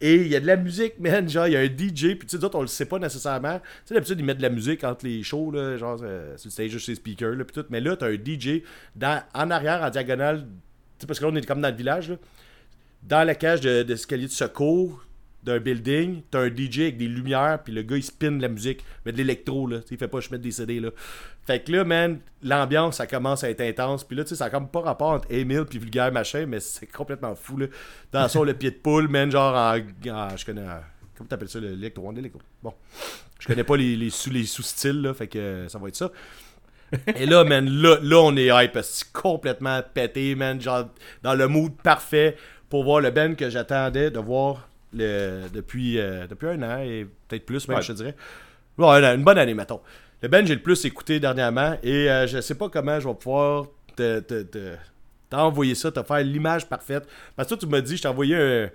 Et 0.00 0.14
il 0.14 0.28
y 0.28 0.36
a 0.36 0.40
de 0.40 0.46
la 0.46 0.56
musique, 0.56 0.94
man. 1.00 1.28
Genre, 1.28 1.46
il 1.46 1.52
y 1.54 1.56
a 1.56 1.60
un 1.60 1.64
DJ. 1.66 2.16
Puis, 2.16 2.18
tu 2.20 2.28
sais, 2.30 2.38
d'autres, 2.38 2.58
on 2.58 2.62
le 2.62 2.66
sait 2.68 2.86
pas 2.86 2.98
nécessairement. 2.98 3.58
Tu 3.58 3.64
sais, 3.86 3.94
d'habitude, 3.94 4.18
ils 4.18 4.24
mettent 4.24 4.38
de 4.38 4.42
la 4.42 4.48
musique 4.50 4.84
entre 4.84 5.04
les 5.06 5.22
shows, 5.22 5.50
là, 5.50 5.76
genre, 5.76 5.98
euh, 6.02 6.36
sur 6.36 6.50
juste 6.68 6.88
les 6.88 6.94
speakers, 6.94 7.34
là, 7.34 7.44
puis 7.44 7.54
tout. 7.54 7.66
Mais 7.70 7.80
là, 7.80 7.96
t'as 7.96 8.06
un 8.08 8.14
DJ 8.14 8.62
dans, 8.94 9.22
en 9.34 9.50
arrière, 9.50 9.82
en 9.82 9.90
diagonale. 9.90 10.42
Tu 10.42 10.46
sais, 11.00 11.06
parce 11.06 11.18
que 11.18 11.24
là, 11.24 11.30
on 11.32 11.36
est 11.36 11.46
comme 11.46 11.60
dans 11.60 11.70
le 11.70 11.76
village. 11.76 12.12
Dans 13.02 13.24
la 13.24 13.34
cage 13.34 13.60
de- 13.60 13.82
d'escalier 13.82 14.26
de, 14.26 14.32
secours 14.32 15.04
d'un 15.44 15.58
building, 15.60 16.22
t'as 16.30 16.40
un 16.40 16.48
DJ 16.54 16.80
avec 16.80 16.96
des 16.98 17.06
lumières, 17.08 17.60
puis 17.62 17.72
le 17.72 17.82
gars, 17.82 17.96
il 17.96 18.02
spin 18.02 18.32
de 18.32 18.42
la 18.42 18.48
musique, 18.48 18.84
mais 19.06 19.12
de 19.12 19.16
l'électro, 19.18 19.66
là. 19.66 19.78
Tu 19.78 19.88
sais, 19.88 19.94
il 19.94 19.98
fait 19.98 20.08
pas 20.08 20.20
je 20.20 20.30
mets 20.30 20.38
des 20.38 20.50
CD, 20.50 20.80
là. 20.80 20.90
Fait 21.46 21.62
que 21.62 21.72
là, 21.72 21.84
man, 21.84 22.18
l'ambiance, 22.42 22.96
ça 22.96 23.06
commence 23.06 23.44
à 23.44 23.50
être 23.50 23.60
intense. 23.62 24.04
Puis 24.04 24.16
là, 24.16 24.24
tu 24.24 24.30
sais, 24.30 24.36
ça 24.36 24.46
a 24.46 24.50
comme 24.50 24.68
pas 24.68 24.80
rapport 24.80 25.10
entre 25.12 25.32
Emile 25.32 25.64
puis 25.64 25.78
Vulgaire 25.78 26.12
Machin, 26.12 26.44
mais 26.46 26.60
c'est 26.60 26.86
complètement 26.86 27.34
fou, 27.34 27.56
là. 27.56 27.66
Dans 28.12 28.28
son, 28.28 28.42
le 28.44 28.52
pied 28.54 28.70
de 28.70 28.76
poule, 28.76 29.08
man, 29.08 29.30
genre 29.30 29.54
en. 29.54 29.76
je 30.36 30.44
connais. 30.44 30.62
en- 30.62 30.80
comment 31.16 31.28
t'appelles 31.28 31.48
ça, 31.48 31.60
l'électro? 31.60 32.06
En 32.08 32.14
électro? 32.16 32.40
Bon. 32.62 32.74
Je 33.40 33.46
connais 33.46 33.64
pas 33.64 33.76
les, 33.76 33.96
les 33.96 34.10
sous- 34.10 34.30
les 34.30 34.44
sous-styles, 34.44 35.00
là, 35.02 35.14
fait 35.14 35.28
que 35.28 35.38
euh, 35.38 35.68
ça 35.68 35.78
va 35.78 35.88
être 35.88 35.96
ça. 35.96 36.10
Et 37.16 37.26
là, 37.26 37.44
man, 37.44 37.68
là, 37.68 37.98
là, 38.02 38.16
on 38.20 38.34
est 38.36 38.48
hype, 38.48 38.78
c'est 38.82 39.12
complètement 39.12 39.80
pété, 39.94 40.34
man, 40.34 40.60
genre 40.60 40.88
dans 41.22 41.34
le 41.34 41.46
mood 41.46 41.72
parfait 41.82 42.36
pour 42.70 42.84
voir 42.84 43.00
le 43.00 43.10
Ben 43.10 43.36
que 43.36 43.50
j'attendais 43.50 44.10
de 44.10 44.18
voir 44.18 44.67
le, 44.92 45.42
depuis, 45.52 45.98
euh, 45.98 46.26
depuis 46.26 46.48
un 46.48 46.62
an, 46.62 46.78
et 46.82 47.06
peut-être 47.28 47.44
plus 47.46 47.66
même, 47.68 47.76
Ouais. 47.78 47.82
je 47.82 47.92
te 47.92 47.96
dirais. 47.96 48.14
An, 48.78 48.94
une 49.14 49.24
bonne 49.24 49.38
année, 49.38 49.54
mettons. 49.54 49.80
Le 50.22 50.28
Ben, 50.28 50.46
j'ai 50.46 50.54
le 50.54 50.62
plus 50.62 50.84
écouté 50.84 51.20
dernièrement, 51.20 51.76
et 51.82 52.10
euh, 52.10 52.26
je 52.26 52.40
sais 52.40 52.54
pas 52.54 52.68
comment 52.68 52.98
je 53.00 53.06
vais 53.08 53.14
pouvoir 53.14 53.66
te, 53.96 54.20
te, 54.20 54.42
te- 54.42 54.76
t'envoyer 55.30 55.74
ça, 55.74 55.90
te 55.92 56.02
faire 56.02 56.18
l'image 56.20 56.66
parfaite. 56.66 57.06
Parce 57.36 57.48
que 57.48 57.54
toi, 57.54 57.58
tu 57.60 57.66
m'as 57.66 57.80
dit, 57.80 57.96
je 57.96 58.02
t'ai 58.02 58.08
envoyé 58.08 58.34
un, 58.36 58.70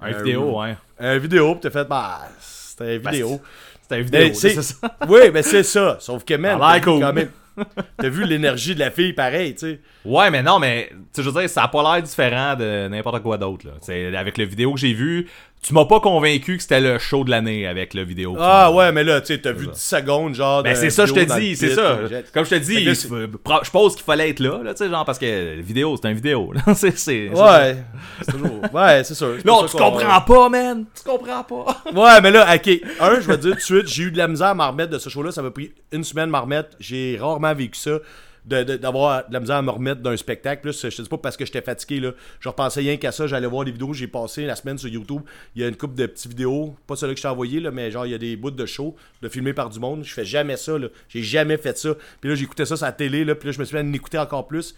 Un 0.00 0.12
vidéo, 0.18 0.58
ouais. 0.60 0.76
un 0.98 1.18
vidéo, 1.18 1.52
puis 1.52 1.60
t'as 1.62 1.70
fait, 1.70 1.88
bah, 1.88 2.22
c'était 2.40 2.96
une 2.96 3.02
Ben, 3.02 3.10
vidéo. 3.10 3.40
C'était 3.82 3.96
une 3.98 4.04
vidéo, 4.04 4.20
Ben, 4.20 4.34
c'est- 4.34 4.48
c'est 4.54 4.62
ça. 4.62 4.96
Oui, 5.08 5.20
mais 5.32 5.42
c'est 5.42 5.62
ça. 5.62 5.96
Sauf 6.00 6.24
que, 6.24 6.34
man, 6.34 6.58
Ça 6.58 6.66
a 6.66 6.72
l'air 6.74 6.84
t'as 6.84 6.90
vu 6.90 6.96
cool. 6.96 7.00
quand 7.06 7.12
même. 7.12 7.30
T'as 7.98 8.08
vu 8.08 8.24
l'énergie 8.24 8.74
de 8.74 8.80
la 8.80 8.90
fille 8.90 9.12
pareil, 9.12 9.54
tu 9.54 9.60
sais. 9.60 9.80
Ouais, 10.04 10.30
mais 10.30 10.42
non, 10.42 10.58
mais 10.58 10.90
je 11.16 11.22
veux 11.22 11.40
dire, 11.40 11.48
ça 11.48 11.64
a 11.64 11.68
pas 11.68 11.82
l'air 11.82 12.02
différent 12.02 12.54
de 12.56 12.88
n'importe 12.88 13.22
quoi 13.22 13.38
d'autre. 13.38 13.66
là. 13.66 14.18
Avec 14.18 14.38
le 14.38 14.44
vidéo 14.44 14.72
que 14.74 14.80
j'ai 14.80 14.92
vu, 14.92 15.28
tu 15.62 15.74
m'as 15.74 15.84
pas 15.84 16.00
convaincu 16.00 16.56
que 16.56 16.62
c'était 16.62 16.80
le 16.80 16.98
show 16.98 17.22
de 17.22 17.30
l'année 17.30 17.68
avec 17.68 17.94
le 17.94 18.02
vidéo. 18.02 18.34
Ah 18.38 18.72
ouais, 18.72 18.90
mais 18.90 19.04
là, 19.04 19.20
tu 19.20 19.28
sais, 19.28 19.38
t'as 19.38 19.52
vu 19.52 19.68
10 19.68 19.78
secondes, 19.80 20.34
genre. 20.34 20.64
Ben 20.64 20.74
c'est 20.74 20.90
ça, 20.90 21.06
je 21.06 21.14
te 21.14 21.38
dis, 21.38 21.56
c'est 21.56 21.70
ça. 21.70 22.00
Comme 22.34 22.44
je 22.44 22.50
te 22.50 22.54
dis, 22.56 22.84
je 22.84 23.70
pense 23.70 23.94
qu'il 23.94 24.04
fallait 24.04 24.30
être 24.30 24.40
là, 24.40 24.60
là, 24.62 24.74
tu 24.74 24.84
sais, 24.84 24.90
genre, 24.90 25.04
parce 25.04 25.18
que 25.20 25.56
la 25.56 25.62
vidéo, 25.62 25.96
c'est 25.96 26.08
un 26.08 26.12
vidéo. 26.12 26.52
c'est, 26.74 26.98
c'est, 26.98 27.28
Ouais, 27.30 27.76
c'est 28.20 28.32
toujours. 28.32 28.60
Ouais, 28.72 29.04
c'est 29.04 29.14
sûr. 29.14 29.36
Non, 29.44 29.64
tu 29.66 29.76
comprends 29.76 30.20
pas, 30.20 30.48
man! 30.48 30.84
Tu 30.94 31.08
comprends 31.08 31.44
pas! 31.44 31.82
Ouais, 32.02 32.20
mais 32.20 32.30
là, 32.30 32.54
ok. 32.54 32.70
Un, 33.00 33.20
je 33.20 33.28
vais 33.28 33.36
te 33.36 33.42
dire 33.42 33.52
tout 33.52 33.56
de 33.56 33.60
suite, 33.60 33.86
j'ai 33.86 34.04
eu 34.04 34.10
de 34.10 34.18
la 34.18 34.26
misère 34.26 34.48
à 34.48 34.54
m'en 34.54 34.68
remettre 34.70 34.90
de 34.90 34.98
ce 34.98 35.08
show-là. 35.08 35.30
Ça 35.30 35.42
m'a 35.42 35.50
pris 35.50 35.72
une 35.92 36.02
semaine 36.02 36.24
à 36.24 36.38
m'en 36.38 36.40
remettre. 36.42 36.70
J'ai 36.80 37.18
rarement 37.20 37.54
vécu 37.54 37.78
ça. 37.78 37.98
D'avoir 38.44 39.28
de, 39.28 39.32
la 39.32 39.40
misère 39.40 39.56
à 39.56 39.62
me 39.62 39.70
remettre 39.70 40.00
d'un 40.00 40.16
spectacle. 40.16 40.66
Là, 40.66 40.72
je 40.72 40.88
te 40.88 41.02
dis 41.02 41.08
pas 41.08 41.18
parce 41.18 41.36
que 41.36 41.44
j'étais 41.44 41.62
fatigué. 41.62 42.00
Là. 42.00 42.12
Je 42.40 42.48
repensais 42.48 42.80
rien 42.80 42.96
qu'à 42.96 43.12
ça. 43.12 43.26
J'allais 43.26 43.46
voir 43.46 43.64
les 43.64 43.72
vidéos. 43.72 43.92
J'ai 43.92 44.08
passé 44.08 44.46
la 44.46 44.56
semaine 44.56 44.78
sur 44.78 44.88
YouTube. 44.88 45.22
Il 45.54 45.62
y 45.62 45.64
a 45.64 45.68
une 45.68 45.76
couple 45.76 45.94
de 45.94 46.06
petites 46.06 46.28
vidéos. 46.28 46.74
Pas 46.86 46.96
celle 46.96 47.10
que 47.10 47.16
je 47.16 47.22
t'ai 47.22 47.28
envoyé, 47.28 47.60
là, 47.60 47.70
mais 47.70 47.90
genre, 47.90 48.04
il 48.06 48.12
y 48.12 48.14
a 48.14 48.18
des 48.18 48.36
bouts 48.36 48.50
de 48.50 48.66
show 48.66 48.96
de 49.22 49.28
filmés 49.28 49.52
par 49.52 49.70
du 49.70 49.78
monde. 49.78 50.04
Je 50.04 50.12
fais 50.12 50.24
jamais 50.24 50.56
ça. 50.56 50.72
J'ai 51.08 51.22
jamais 51.22 51.56
fait 51.56 51.78
ça. 51.78 51.94
Puis 52.20 52.30
là, 52.30 52.36
j'écoutais 52.36 52.66
ça 52.66 52.76
sur 52.76 52.86
la 52.86 52.92
télé. 52.92 53.24
Là, 53.24 53.34
puis 53.34 53.46
là, 53.46 53.52
je 53.52 53.60
me 53.60 53.64
suis 53.64 53.76
mis 53.76 53.82
à 53.82 53.84
en 53.84 53.92
écouter 53.92 54.18
encore 54.18 54.46
plus. 54.48 54.74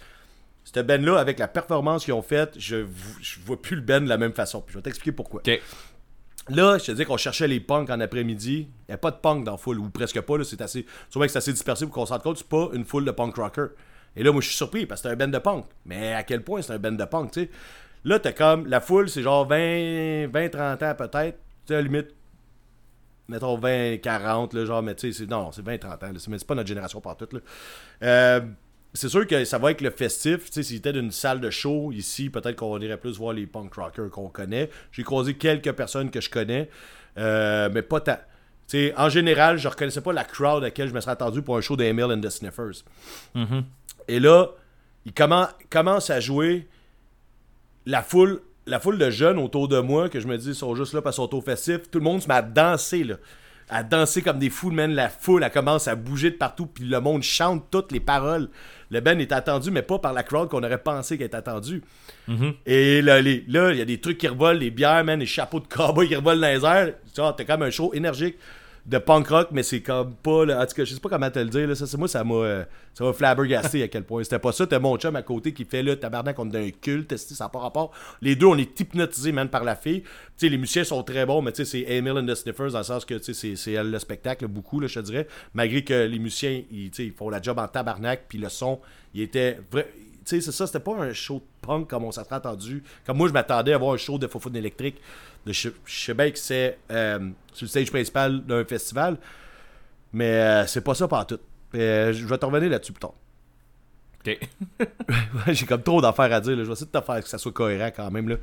Cette 0.65 0.86
Ben-là, 0.86 1.19
avec 1.19 1.39
la 1.39 1.49
performance 1.49 2.05
qu'ils 2.05 2.15
ont 2.15 2.23
faite, 2.23 2.55
je, 2.59 2.86
je 3.20 3.39
vois 3.45 3.61
plus 3.61 3.77
le 3.77 3.82
Ben 3.82 4.03
de 4.03 4.09
la 4.09 4.19
même 4.19 4.32
façon. 4.32 4.61
Puis 4.61 4.73
je 4.73 4.78
vais 4.78 4.82
t'expliquer 4.82 5.12
pourquoi. 5.12 5.43
Là, 6.49 6.77
je 6.79 6.85
te 6.85 6.93
dis 6.93 7.05
qu'on 7.05 7.16
cherchait 7.16 7.49
les 7.49 7.61
punks 7.61 7.89
en 7.89 8.01
après-midi. 8.01 8.69
Il 8.71 8.91
n'y 8.91 8.95
a 8.95 8.99
pas 8.99 9.11
de 9.11 9.16
punk 9.16 9.45
dans 9.45 9.53
la 9.53 9.59
foule, 9.59 9.79
ou 9.79 9.89
presque 9.89 10.21
pas. 10.21 10.45
C'est 10.45 10.61
assez, 10.61 10.85
sûrement 11.09 11.25
que 11.27 11.33
c'est 11.33 11.39
assez 11.39 11.53
dispersé 11.53 11.87
pour 11.87 11.95
qu'on 11.95 12.07
s'en 12.07 12.15
rende 12.15 12.23
compte. 12.23 12.39
C'est 12.39 12.49
pas 12.49 12.69
une 12.75 12.85
foule 12.85 13.05
de 13.05 13.11
punk 13.11 13.37
rockers. 13.37 13.71
Et 14.16 14.23
là, 14.23 14.31
moi, 14.31 14.41
je 14.43 14.49
suis 14.49 14.57
surpris 14.57 14.87
parce 14.87 15.01
que 15.03 15.09
c'est 15.09 15.15
un 15.15 15.16
band 15.16 15.29
de 15.29 15.39
punk. 15.39 15.65
Mais 15.87 16.12
à 16.12 16.23
quel 16.23 16.43
point 16.45 16.61
c'est 16.62 16.73
un 16.73 16.79
band 16.79 16.93
de 16.93 17.05
punk, 17.05 17.31
tu 17.33 17.41
sais? 17.43 17.51
Là, 18.05 18.19
t'as 18.19 18.33
comme. 18.33 18.66
La 18.66 18.81
foule, 18.81 19.09
c'est 19.09 19.23
genre 19.23 19.47
20, 19.47 20.27
20 20.29 20.49
30 20.51 20.83
ans 20.83 20.95
peut-être. 20.95 21.39
Tu 21.66 21.73
sais, 21.73 21.77
à 21.77 21.81
limite, 21.81 22.09
mettons 23.29 23.57
20, 23.57 23.97
40, 24.03 24.53
là, 24.53 24.65
genre, 24.66 24.83
mais 24.83 24.95
tu 24.95 25.12
sais, 25.12 25.19
c'est- 25.25 25.31
non, 25.31 25.51
c'est 25.53 25.65
20, 25.65 25.79
30 25.79 26.03
ans, 26.03 26.07
là, 26.12 26.12
mais 26.29 26.39
c'est 26.39 26.47
pas 26.47 26.55
notre 26.55 26.69
génération 26.69 27.01
partout, 27.01 27.27
là. 27.33 27.41
Euh, 28.03 28.41
c'est 28.95 29.09
sûr 29.09 29.27
que 29.27 29.45
ça 29.45 29.59
va 29.59 29.66
avec 29.69 29.81
le 29.81 29.91
festif, 29.91 30.47
tu 30.47 30.53
sais, 30.53 30.62
si 30.62 30.75
c'était 30.77 30.93
d'une 30.93 31.11
salle 31.11 31.41
de 31.41 31.51
show, 31.51 31.91
ici, 31.93 32.31
peut-être 32.31 32.57
qu'on 32.57 32.79
irait 32.81 32.97
plus 32.97 33.19
voir 33.19 33.33
les 33.33 33.47
punk 33.47 33.75
rockers 33.75 34.09
qu'on 34.11 34.29
connaît. 34.29 34.71
J'ai 34.93 35.03
croisé 35.03 35.35
quelques 35.35 35.73
personnes 35.73 36.11
que 36.11 36.21
je 36.21 36.31
connais, 36.31 36.71
euh, 37.19 37.69
mais 37.73 37.83
pas 37.83 38.01
tant. 38.01 38.19
Tu 38.69 38.79
sais, 38.79 38.95
en 38.97 39.09
général, 39.09 39.59
je 39.59 39.69
reconnaissais 39.69 40.01
pas 40.01 40.12
la 40.12 40.25
crowd 40.25 40.62
à 40.62 40.66
laquelle 40.66 40.89
je 40.89 40.95
me 40.95 41.01
serais 41.01 41.12
attendu 41.12 41.43
pour 41.43 41.57
un 41.57 41.61
show 41.61 41.77
d'Emile 41.77 42.05
and 42.05 42.21
the 42.21 42.31
Sniffers. 42.31 42.85
Et 44.09 44.21
là, 44.21 44.49
il 45.05 45.12
commen- 45.12 45.51
commence 45.71 46.09
à 46.11 46.21
jouer 46.21 46.66
la 47.87 48.03
foule, 48.03 48.41
la 48.66 48.81
foule 48.81 48.97
de 48.97 49.11
jeunes 49.11 49.39
autour 49.39 49.69
de 49.69 49.81
moi, 49.81 50.09
que 50.09 50.21
je 50.21 50.27
me 50.27 50.39
dis, 50.39 50.51
ils 50.51 50.55
sont 50.55 50.75
juste 50.75 50.95
là 50.95 51.03
parce 51.03 51.16
qu'ils 51.16 51.25
sont 51.25 51.35
au 51.35 51.41
festif. 51.43 51.91
Tout 51.91 51.99
le 51.99 52.05
monde 52.05 52.23
se 52.23 52.29
met 52.29 52.35
à 52.35 52.43
danser, 52.43 53.05
là. 53.05 53.16
À 53.77 53.83
danser 53.83 54.23
comme 54.23 54.39
des 54.39 54.51
fous, 54.51 54.71
man. 54.71 54.95
La 54.95 55.09
foule, 55.09 55.43
elle 55.43 55.51
commence 55.51 55.89
à 55.89 55.97
bouger 55.97 56.31
de 56.31 56.37
partout, 56.37 56.67
puis 56.67 56.85
le 56.85 57.01
monde 57.01 57.25
chante 57.25 57.65
toutes 57.73 57.91
les 57.91 57.99
paroles. 57.99 58.49
Le 58.91 59.01
Ben 59.01 59.21
est 59.21 59.33
attendu, 59.33 59.73
mais 59.73 59.83
pas 59.83 59.99
par 59.99 60.13
la 60.13 60.23
crowd 60.23 60.49
qu'on 60.49 60.63
aurait 60.63 60.79
pensé 60.79 61.19
qu'elle 61.19 61.27
est 61.27 61.35
attendu. 61.35 61.83
Et 62.67 63.03
là, 63.03 63.19
il 63.19 63.77
y 63.77 63.83
a 63.83 63.85
des 63.85 64.01
trucs 64.01 64.19
qui 64.19 64.29
revolent, 64.29 64.59
les 64.59 64.71
bières, 64.71 65.03
man, 65.03 65.19
les 65.19 65.27
chapeaux 65.27 65.59
de 65.59 65.67
cowboy 65.67 66.07
qui 66.07 66.15
revolent 66.15 66.41
dans 66.41 66.47
les 66.47 66.65
airs. 66.65 66.93
Tu 67.13 67.21
vois, 67.21 67.35
t'as 67.37 67.43
comme 67.43 67.63
un 67.63 67.71
show 67.71 67.93
énergique 67.95 68.37
de 68.86 68.98
punk 68.98 69.28
rock, 69.28 69.48
mais 69.52 69.62
c'est 69.62 69.81
comme 69.81 70.15
pas. 70.15 70.44
Là, 70.44 70.62
en 70.62 70.66
tout 70.66 70.74
cas, 70.74 70.85
je 70.85 70.93
sais 70.93 71.01
pas 71.01 71.09
comment 71.09 71.31
te 71.31 71.39
le 71.39 71.48
dire. 71.48 71.74
Ça, 71.77 71.86
c'est 71.86 71.97
moi, 71.97 72.06
ça 72.06 72.23
m'a, 72.23 72.35
euh, 72.35 72.65
ça 72.93 73.05
m'a 73.05 73.12
flabbergasté 73.12 73.82
à 73.82 73.89
quel 73.89 74.05
point. 74.05 74.23
C'était 74.23 74.39
pas 74.39 74.52
ça. 74.52 74.66
T'as 74.66 74.78
mon 74.78 74.97
chum 74.98 75.16
à 75.16 75.23
côté 75.23 75.55
qui 75.55 75.65
fait 75.65 75.82
là, 75.82 75.97
tabarnak, 75.97 76.39
on 76.39 76.48
est 76.48 76.52
d'un 76.52 76.70
culte, 76.70 77.16
ça 77.16 77.44
n'a 77.44 77.48
pas 77.48 77.61
rapport? 77.61 77.93
Les 78.20 78.36
deux, 78.36 78.47
on 78.47 78.59
est 78.59 78.78
hypnotisés, 78.78 79.32
man, 79.32 79.48
par 79.48 79.65
la 79.65 79.77
fille. 79.77 80.02
Les 80.43 80.59
musiciens 80.59 80.85
sont 80.85 81.02
très 81.02 81.24
bons, 81.24 81.40
mais 81.40 81.52
c'est 81.55 81.81
Emil 81.81 82.12
and 82.12 82.27
the 82.27 82.35
Sniffers 82.35 82.73
dans 82.73 82.78
le 82.78 82.85
sens 82.85 83.05
que, 83.05 83.19
c'est, 83.20 83.73
elle 83.73 83.90
le 83.90 83.98
spectacle, 83.98 84.47
beaucoup, 84.48 84.86
je 84.86 85.01
te 85.01 85.05
dirais. 85.05 85.27
Malgré 85.55 85.82
que 85.82 86.06
les 86.06 86.19
musiciens, 86.19 86.62
ils, 86.70 86.90
font 87.16 87.31
la 87.31 87.40
job 87.40 87.59
en 87.59 87.69
tabarnak, 87.69 88.24
puis 88.28 88.39
le 88.39 88.51
son, 88.51 88.81
il 89.15 89.23
était. 89.23 89.59
C'est 90.25 90.41
ça, 90.41 90.67
c'était 90.67 90.81
pas 90.81 90.95
un 90.95 91.13
show 91.13 91.37
de 91.37 91.67
punk 91.67 91.89
comme 91.89 92.05
on 92.05 92.13
s'était 92.13 92.35
attendu. 92.35 92.83
Comme 93.07 93.17
moi, 93.19 93.29
je 93.29 93.33
m'attendais 93.33 93.73
à 93.73 93.79
voir 93.79 93.95
un 93.95 93.97
show 93.97 94.19
de 94.19 94.27
Fofone 94.27 94.57
électrique. 94.57 95.01
De, 95.47 95.53
je, 95.53 95.69
je 95.85 96.05
sais 96.05 96.15
bien 96.15 96.31
que 96.31 96.39
c'est 96.39 96.79
euh, 96.91 97.31
sur 97.53 97.65
le 97.65 97.69
stage 97.69 97.91
principal 97.91 98.45
d'un 98.45 98.65
festival, 98.65 99.19
mais 100.13 100.31
euh, 100.31 100.67
c'est 100.67 100.81
pas 100.81 100.95
ça 100.95 101.07
par 101.09 101.27
tout. 101.27 101.41
je 101.73 102.27
vais 102.27 102.39
te 102.39 102.47
revenir 102.47 102.71
là-dessus 102.71 102.93
plus 102.93 103.01
tard. 103.01 103.15
Ok. 104.27 104.39
J'ai 105.49 105.67
comme 105.67 105.83
trop 105.83 106.01
d'affaires 106.01 106.33
à 106.33 106.41
dire. 106.41 106.57
là. 106.57 106.63
Je 106.63 106.69
vais 106.69 106.73
essayer 106.73 106.91
de 106.91 106.99
te 106.99 107.05
faire 107.05 107.23
que 107.23 107.29
ça 107.29 107.39
soit 107.39 107.53
cohérent 107.53 107.91
quand 107.95 108.11
même. 108.11 108.29
Là. 108.29 108.37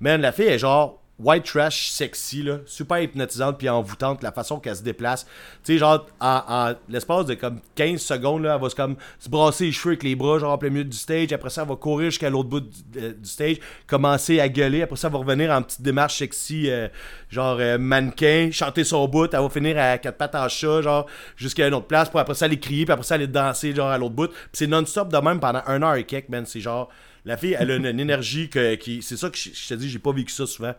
Man, 0.00 0.20
la 0.20 0.32
fille 0.32 0.46
est 0.46 0.58
genre 0.58 1.01
white 1.22 1.44
trash 1.44 1.90
sexy, 1.90 2.42
là, 2.42 2.58
super 2.66 3.00
hypnotisante 3.00 3.58
puis 3.58 3.68
envoûtante, 3.68 4.22
la 4.22 4.32
façon 4.32 4.58
qu'elle 4.58 4.76
se 4.76 4.82
déplace. 4.82 5.24
Tu 5.64 5.74
sais, 5.74 5.78
genre, 5.78 6.06
en, 6.20 6.74
l'espace 6.88 7.26
de 7.26 7.34
comme 7.34 7.60
15 7.76 8.00
secondes, 8.00 8.42
là, 8.42 8.54
elle 8.56 8.60
va 8.60 8.68
se, 8.68 8.74
comme, 8.74 8.96
se 9.18 9.28
brasser 9.28 9.66
les 9.66 9.72
cheveux 9.72 9.92
avec 9.92 10.02
les 10.02 10.16
bras, 10.16 10.38
genre 10.38 10.52
en 10.52 10.58
plein 10.58 10.70
milieu 10.70 10.84
du 10.84 10.96
stage. 10.96 11.32
Après 11.32 11.50
ça, 11.50 11.62
elle 11.62 11.68
va 11.68 11.76
courir 11.76 12.10
jusqu'à 12.10 12.30
l'autre 12.30 12.48
bout 12.48 12.60
du, 12.60 12.68
euh, 12.98 13.12
stage, 13.22 13.56
commencer 13.86 14.40
à 14.40 14.48
gueuler. 14.48 14.82
Après 14.82 14.96
ça, 14.96 15.08
elle 15.08 15.12
va 15.12 15.18
revenir 15.20 15.50
en 15.50 15.62
petite 15.62 15.82
démarche 15.82 16.18
sexy, 16.18 16.70
euh, 16.70 16.88
genre 17.30 17.56
euh, 17.60 17.78
mannequin, 17.78 18.50
chanter 18.52 18.84
son 18.84 19.06
bout. 19.08 19.32
Elle 19.32 19.40
va 19.40 19.48
finir 19.48 19.78
à 19.78 19.98
quatre 19.98 20.18
pattes 20.18 20.34
en 20.34 20.48
chat, 20.48 20.82
genre, 20.82 21.06
jusqu'à 21.36 21.68
une 21.68 21.74
autre 21.74 21.86
place, 21.86 22.08
pour 22.08 22.20
après 22.20 22.34
ça 22.34 22.46
aller 22.46 22.58
crier, 22.58 22.84
puis 22.84 22.92
après 22.92 23.04
ça 23.04 23.14
aller 23.14 23.26
danser, 23.26 23.74
genre, 23.74 23.88
à 23.88 23.98
l'autre 23.98 24.14
bout. 24.14 24.28
Puis 24.28 24.50
c'est 24.52 24.66
non-stop 24.66 25.08
de 25.08 25.18
même 25.18 25.40
pendant 25.40 25.62
un 25.66 25.82
heure 25.82 25.94
et 25.94 26.04
quelques, 26.04 26.28
man. 26.28 26.44
C'est 26.46 26.60
genre, 26.60 26.88
la 27.24 27.36
fille, 27.36 27.56
elle 27.58 27.70
a 27.70 27.76
une, 27.76 27.86
une 27.86 28.00
énergie 28.00 28.48
que, 28.48 28.74
qui. 28.74 29.02
C'est 29.02 29.16
ça 29.16 29.30
que 29.30 29.36
je, 29.36 29.50
je 29.52 29.68
te 29.68 29.74
dis, 29.74 29.88
j'ai 29.88 29.98
pas 29.98 30.12
vécu 30.12 30.32
ça 30.32 30.46
souvent. 30.46 30.74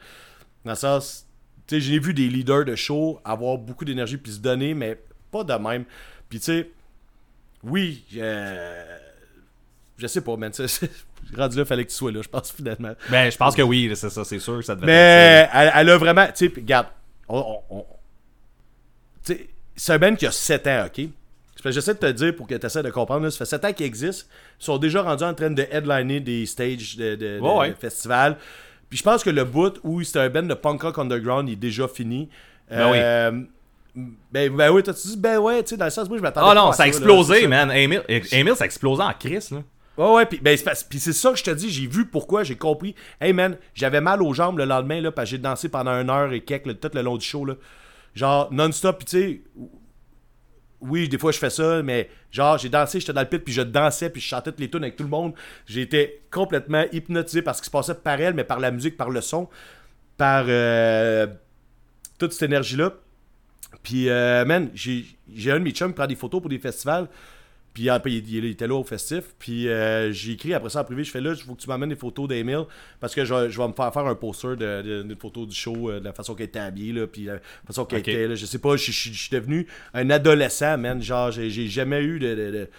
Dans 0.66 0.72
le 0.72 0.76
sens, 0.78 1.26
tu 1.68 1.76
sais, 1.76 1.82
j'ai 1.82 2.00
vu 2.00 2.14
des 2.14 2.28
leaders 2.30 2.66
de 2.66 2.76
show 2.76 3.20
avoir 3.26 3.58
beaucoup 3.58 3.86
d'énergie 3.86 4.18
puis 4.18 4.32
se 4.32 4.40
donner, 4.40 4.74
mais 4.74 5.00
pas 5.32 5.44
de 5.44 5.54
même. 5.54 5.84
Puis 6.30 6.40
tu 6.40 6.46
sais, 6.46 6.70
oui, 7.64 8.04
euh, 8.18 8.98
je 9.98 10.08
sais 10.08 10.22
pas, 10.22 10.36
man. 10.38 10.52
Rendu 11.38 11.58
là, 11.58 11.66
fallait 11.66 11.86
que 11.86 11.90
tu 11.90 11.96
sois 11.96 12.12
là, 12.12 12.22
je 12.22 12.28
pense, 12.28 12.52
finalement. 12.52 12.94
Ben, 13.10 13.30
je 13.32 13.38
pense 13.38 13.56
que 13.56 13.62
oui, 13.62 13.90
c'est 13.96 14.10
ça, 14.10 14.24
c'est 14.26 14.40
sûr 14.40 14.58
que 14.58 14.62
ça 14.64 14.76
devait 14.76 14.92
être 14.92 15.50
Mais 15.54 15.60
elle, 15.60 15.72
elle 15.76 15.90
a 15.90 15.98
vraiment. 15.98 16.26
Tu 16.28 16.48
sais, 16.48 16.54
regarde, 16.56 16.88
on, 17.30 17.40
on- 17.70 17.78
on- 17.78 17.86
tu 19.26 19.34
sais, 19.34 19.50
c'est 19.76 19.94
un 19.94 20.00
band 20.00 20.16
qui 20.16 20.26
a 20.26 20.32
7 20.32 20.68
ans, 20.68 20.86
ok? 20.88 21.06
J'essaie 21.72 21.94
de 21.94 22.00
te 22.00 22.12
dire 22.12 22.36
pour 22.36 22.46
que 22.46 22.56
tu 22.56 22.66
essaies 22.66 22.84
de 22.84 22.90
comprendre. 22.90 23.24
là, 23.24 23.32
ça 23.32 23.38
fait 23.38 23.46
7 23.46 23.64
ans 23.64 23.72
qu'ils 23.72 23.86
existent. 23.86 24.28
Ils 24.60 24.66
sont 24.66 24.78
déjà 24.78 25.02
rendus 25.02 25.24
en 25.24 25.34
train 25.34 25.50
de 25.50 25.66
headliner 25.72 26.20
des 26.20 26.46
stages 26.46 26.98
de, 26.98 27.16
de- 27.16 27.38
de- 27.38 27.40
Ouais, 27.40 27.56
ouais. 27.58 27.70
de 27.70 27.76
festivals. 27.76 28.38
Puis 28.94 29.00
je 29.00 29.04
pense 29.04 29.24
que 29.24 29.32
le 29.32 29.44
bout 29.44 29.80
où 29.82 30.04
c'était 30.04 30.20
un 30.20 30.30
band 30.30 30.44
de 30.44 30.54
punk 30.54 30.84
rock 30.84 31.00
underground 31.00 31.50
il 31.50 31.54
est 31.54 31.56
déjà 31.56 31.88
fini. 31.88 32.30
Ben 32.70 32.92
oui. 32.92 32.98
Euh, 33.00 33.32
Ben, 34.32 34.56
ben 34.56 34.70
oui, 34.72 34.84
t'as-tu 34.84 35.08
dit, 35.08 35.18
ben 35.18 35.40
ouais, 35.40 35.64
tu 35.64 35.70
sais, 35.70 35.78
dans 35.78 35.86
le 35.86 35.90
sens, 35.90 36.08
moi 36.08 36.18
je 36.20 36.22
m'attendais 36.22 36.46
Ah 36.48 36.54
pas 36.54 36.62
non, 36.62 36.70
à 36.70 36.74
ça 36.74 36.84
a 36.84 36.88
explosé, 36.88 37.48
man. 37.48 37.72
Emile, 37.72 38.04
Emile, 38.08 38.56
ça 38.56 38.66
a 38.66 38.66
explosé 38.66 39.02
en 39.02 39.12
crise, 39.14 39.50
là. 39.50 39.64
Ouais, 39.98 40.14
ouais, 40.14 40.26
puis 40.28 40.40
ben, 40.40 40.56
c'est 40.56 40.64
parce- 40.64 40.84
puis 40.84 41.00
c'est 41.00 41.12
ça 41.12 41.32
que 41.32 41.40
je 41.40 41.44
te 41.44 41.50
dis, 41.50 41.72
j'ai 41.72 41.88
vu 41.88 42.06
pourquoi, 42.06 42.44
j'ai 42.44 42.56
compris. 42.56 42.94
Hey 43.20 43.34
man, 43.34 43.58
j'avais 43.74 44.00
mal 44.00 44.22
aux 44.22 44.32
jambes 44.34 44.60
le 44.60 44.66
lendemain, 44.66 45.02
là, 45.02 45.12
parce 45.12 45.26
que 45.28 45.32
j'ai 45.32 45.42
dansé 45.42 45.70
pendant 45.70 46.00
une 46.00 46.12
heure 46.12 46.32
et 46.34 46.42
quelques, 46.42 46.68
là, 46.68 46.74
tout 46.76 46.90
le 46.94 47.02
long 47.02 47.18
du 47.18 47.26
show, 47.26 47.46
là. 47.46 47.56
Genre, 48.14 48.48
non-stop, 48.52 48.98
puis 49.00 49.06
tu 49.06 49.20
sais, 49.20 49.42
oui, 50.84 51.08
des 51.08 51.18
fois 51.18 51.32
je 51.32 51.40
fais 51.40 51.50
ça, 51.50 51.82
mais 51.82 52.10
genre, 52.32 52.58
j'ai 52.58 52.70
dansé, 52.70 53.00
j'étais 53.00 53.14
dans 53.14 53.22
le 53.22 53.28
pit, 53.28 53.40
puis 53.40 53.54
je 53.54 53.62
dansais, 53.62 54.10
puis 54.10 54.22
je 54.22 54.28
chantais 54.28 54.52
toutes 54.52 54.60
les 54.60 54.70
tunes 54.70 54.84
avec 54.84 54.96
tout 54.96 55.04
le 55.04 55.10
monde. 55.10 55.34
Été 55.74 56.22
complètement 56.30 56.86
hypnotisé 56.92 57.42
par 57.42 57.56
ce 57.56 57.62
qui 57.62 57.68
se 57.68 57.72
passait 57.72 57.96
par 57.96 58.20
elle, 58.20 58.34
mais 58.34 58.44
par 58.44 58.60
la 58.60 58.72
musique, 58.72 58.98
par 58.98 59.10
le 59.10 59.22
son, 59.22 59.50
par 60.18 60.46
euh, 60.48 61.28
toute 62.20 62.34
cette 62.34 62.44
énergie-là. 62.44 62.94
Puis, 63.82 64.10
euh, 64.10 64.46
man, 64.46 64.70
j'ai 64.74 65.52
un 65.52 65.60
de 65.60 65.64
mes 65.64 65.72
chums 65.72 65.90
qui 65.90 65.96
prend 65.96 66.08
des 66.08 66.16
photos 66.16 66.42
pour 66.42 66.50
des 66.50 66.60
festivals. 66.60 67.08
Puis 67.74 67.90
après, 67.90 68.12
il, 68.12 68.30
il 68.36 68.46
était 68.46 68.68
là 68.68 68.76
au 68.76 68.84
festif. 68.84 69.24
Puis 69.40 69.68
euh, 69.68 70.12
j'ai 70.12 70.34
écrit 70.34 70.54
après 70.54 70.70
ça 70.70 70.82
en 70.82 70.84
privé. 70.84 71.04
Je 71.04 71.12
fais 71.12 71.22
là, 71.22 71.32
il 71.36 71.44
faut 71.44 71.56
que 71.56 71.62
tu 71.62 71.68
m'amènes 71.68 71.90
des 71.90 71.96
photos 71.96 72.28
d'Emile. 72.28 72.66
Parce 73.00 73.16
que 73.16 73.26
je, 73.26 73.34
vais- 73.34 73.50
je 73.50 73.58
vais 73.60 73.68
me 73.68 73.74
faire 73.74 73.92
faire 73.92 74.06
un 74.06 74.16
poster 74.16 74.50
de, 74.56 74.82
de, 74.82 75.02
d'une 75.04 75.16
photo 75.18 75.46
du 75.46 75.56
show, 75.56 75.90
euh, 75.90 76.00
de 76.00 76.06
la 76.06 76.14
façon 76.14 76.36
qu'elle 76.36 76.46
était 76.48 76.60
habillée. 76.60 76.94
Là, 76.94 77.08
puis 77.08 77.24
de 77.26 77.32
la 77.32 77.40
façon 77.66 77.86
qu'elle 77.86 78.00
était. 78.00 78.28
Là, 78.28 78.36
je 78.36 78.46
sais 78.46 78.60
pas, 78.60 78.76
je, 78.78 78.92
je- 78.92 79.12
je 79.12 79.18
suis 79.20 79.30
devenu 79.32 79.68
un 79.94 80.10
adolescent, 80.12 80.78
man. 80.78 81.02
Genre, 81.02 81.32
j'ai, 81.32 81.50
jamais 81.68 82.02
eu 82.02 82.20
de. 82.20 82.36
de- 82.36 82.70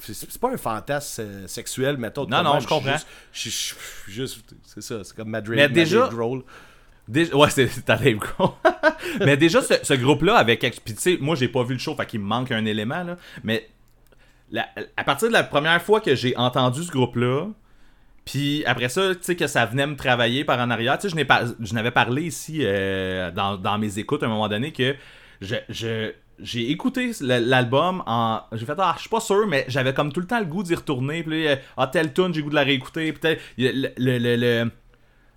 c'est, 0.00 0.38
pas 0.40 0.50
un 0.52 0.56
fantasme 0.56 1.22
euh, 1.22 1.46
sexuel, 1.46 1.96
mettons. 1.98 2.26
Non, 2.26 2.42
non, 2.42 2.58
je 2.60 2.66
comprends. 2.66 2.96
Juste, 2.96 3.06
je- 3.32 3.50
je- 3.50 3.74
je- 4.08 4.12
juste, 4.12 4.54
c'est 4.64 4.82
ça, 4.82 5.04
c'est 5.04 5.14
comme 5.16 5.28
Madrid. 5.30 5.56
Mais 5.56 5.68
déjà- 5.68 6.08
Grohl. 6.10 6.42
Déjà, 7.08 7.36
ouais, 7.36 7.50
c'est 7.50 7.86
Dave 7.86 8.14
Grohl. 8.16 8.50
Mais 9.20 9.36
déjà, 9.36 9.62
ce, 9.62 9.74
ce 9.82 9.94
groupe-là, 9.94 10.36
avec. 10.36 10.60
Puis, 10.84 10.94
tu 10.94 11.00
sais, 11.00 11.18
moi, 11.20 11.36
j'ai 11.36 11.46
pas 11.46 11.62
vu 11.62 11.74
le 11.74 11.78
show, 11.78 11.94
fait 11.94 12.06
qu'il 12.06 12.18
me 12.18 12.24
manque 12.26 12.50
un 12.50 12.64
élément, 12.64 13.04
là. 13.04 13.16
Mais 13.44 13.68
à 14.96 15.04
partir 15.04 15.28
de 15.28 15.32
la 15.32 15.42
première 15.42 15.80
fois 15.82 16.00
que 16.00 16.14
j'ai 16.14 16.36
entendu 16.36 16.82
ce 16.82 16.90
groupe-là, 16.90 17.48
puis 18.24 18.64
après 18.66 18.88
ça, 18.88 19.14
tu 19.14 19.22
sais, 19.22 19.36
que 19.36 19.46
ça 19.46 19.66
venait 19.66 19.86
me 19.86 19.96
travailler 19.96 20.44
par 20.44 20.58
en 20.60 20.70
arrière, 20.70 20.98
tu 20.98 21.08
sais, 21.08 21.16
je 21.16 21.64
je 21.64 21.74
n'avais 21.74 21.90
parlé 21.92 22.22
ici 22.24 22.60
euh, 22.62 23.30
dans, 23.30 23.56
dans 23.56 23.78
mes 23.78 23.98
écoutes 23.98 24.22
à 24.22 24.26
un 24.26 24.30
moment 24.30 24.48
donné 24.48 24.72
que 24.72 24.94
je. 25.40 25.56
j'ai 26.38 26.70
écouté 26.70 27.12
l'album 27.20 28.02
en. 28.06 28.40
J'ai 28.52 28.66
fait, 28.66 28.74
ah, 28.78 28.92
je 28.96 29.02
suis 29.02 29.08
pas 29.10 29.20
sûr, 29.20 29.46
mais 29.46 29.64
j'avais 29.68 29.94
comme 29.94 30.12
tout 30.12 30.20
le 30.20 30.26
temps 30.26 30.38
le 30.40 30.44
goût 30.46 30.62
d'y 30.62 30.74
retourner. 30.74 31.22
Puis, 31.22 31.46
ah, 31.76 31.86
telle 31.86 32.12
tune, 32.12 32.32
j'ai 32.34 32.40
le 32.40 32.44
goût 32.44 32.50
de 32.50 32.54
la 32.56 32.62
réécouter. 32.64 33.12
Peut-être. 33.12 33.40
Le, 33.58 33.90
le- 33.96 34.18
le- 34.18 34.36
le- 34.36 34.70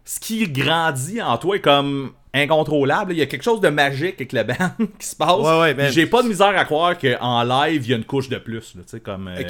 ce 0.05 0.19
qui 0.19 0.47
grandit 0.49 1.21
en 1.21 1.37
toi 1.37 1.57
est 1.57 1.61
comme 1.61 2.11
incontrôlable. 2.33 3.13
Il 3.13 3.17
y 3.19 3.21
a 3.21 3.25
quelque 3.25 3.43
chose 3.43 3.61
de 3.61 3.69
magique 3.69 4.15
avec 4.15 4.33
le 4.33 4.43
band 4.43 4.71
qui 4.99 5.07
se 5.07 5.15
passe. 5.15 5.37
Ouais, 5.37 5.59
ouais, 5.59 5.73
ben- 5.73 5.91
J'ai 5.91 6.05
pas 6.05 6.21
de 6.23 6.27
misère 6.27 6.57
à 6.57 6.65
croire 6.65 6.97
qu'en 6.97 7.43
live, 7.43 7.83
il 7.85 7.89
y 7.89 7.93
a 7.93 7.97
une 7.97 8.05
couche 8.05 8.29
de 8.29 8.37
plus. 8.37 8.73
Tu 8.73 8.79
sais, 8.85 8.99
comme. 8.99 9.27
euh, 9.27 9.41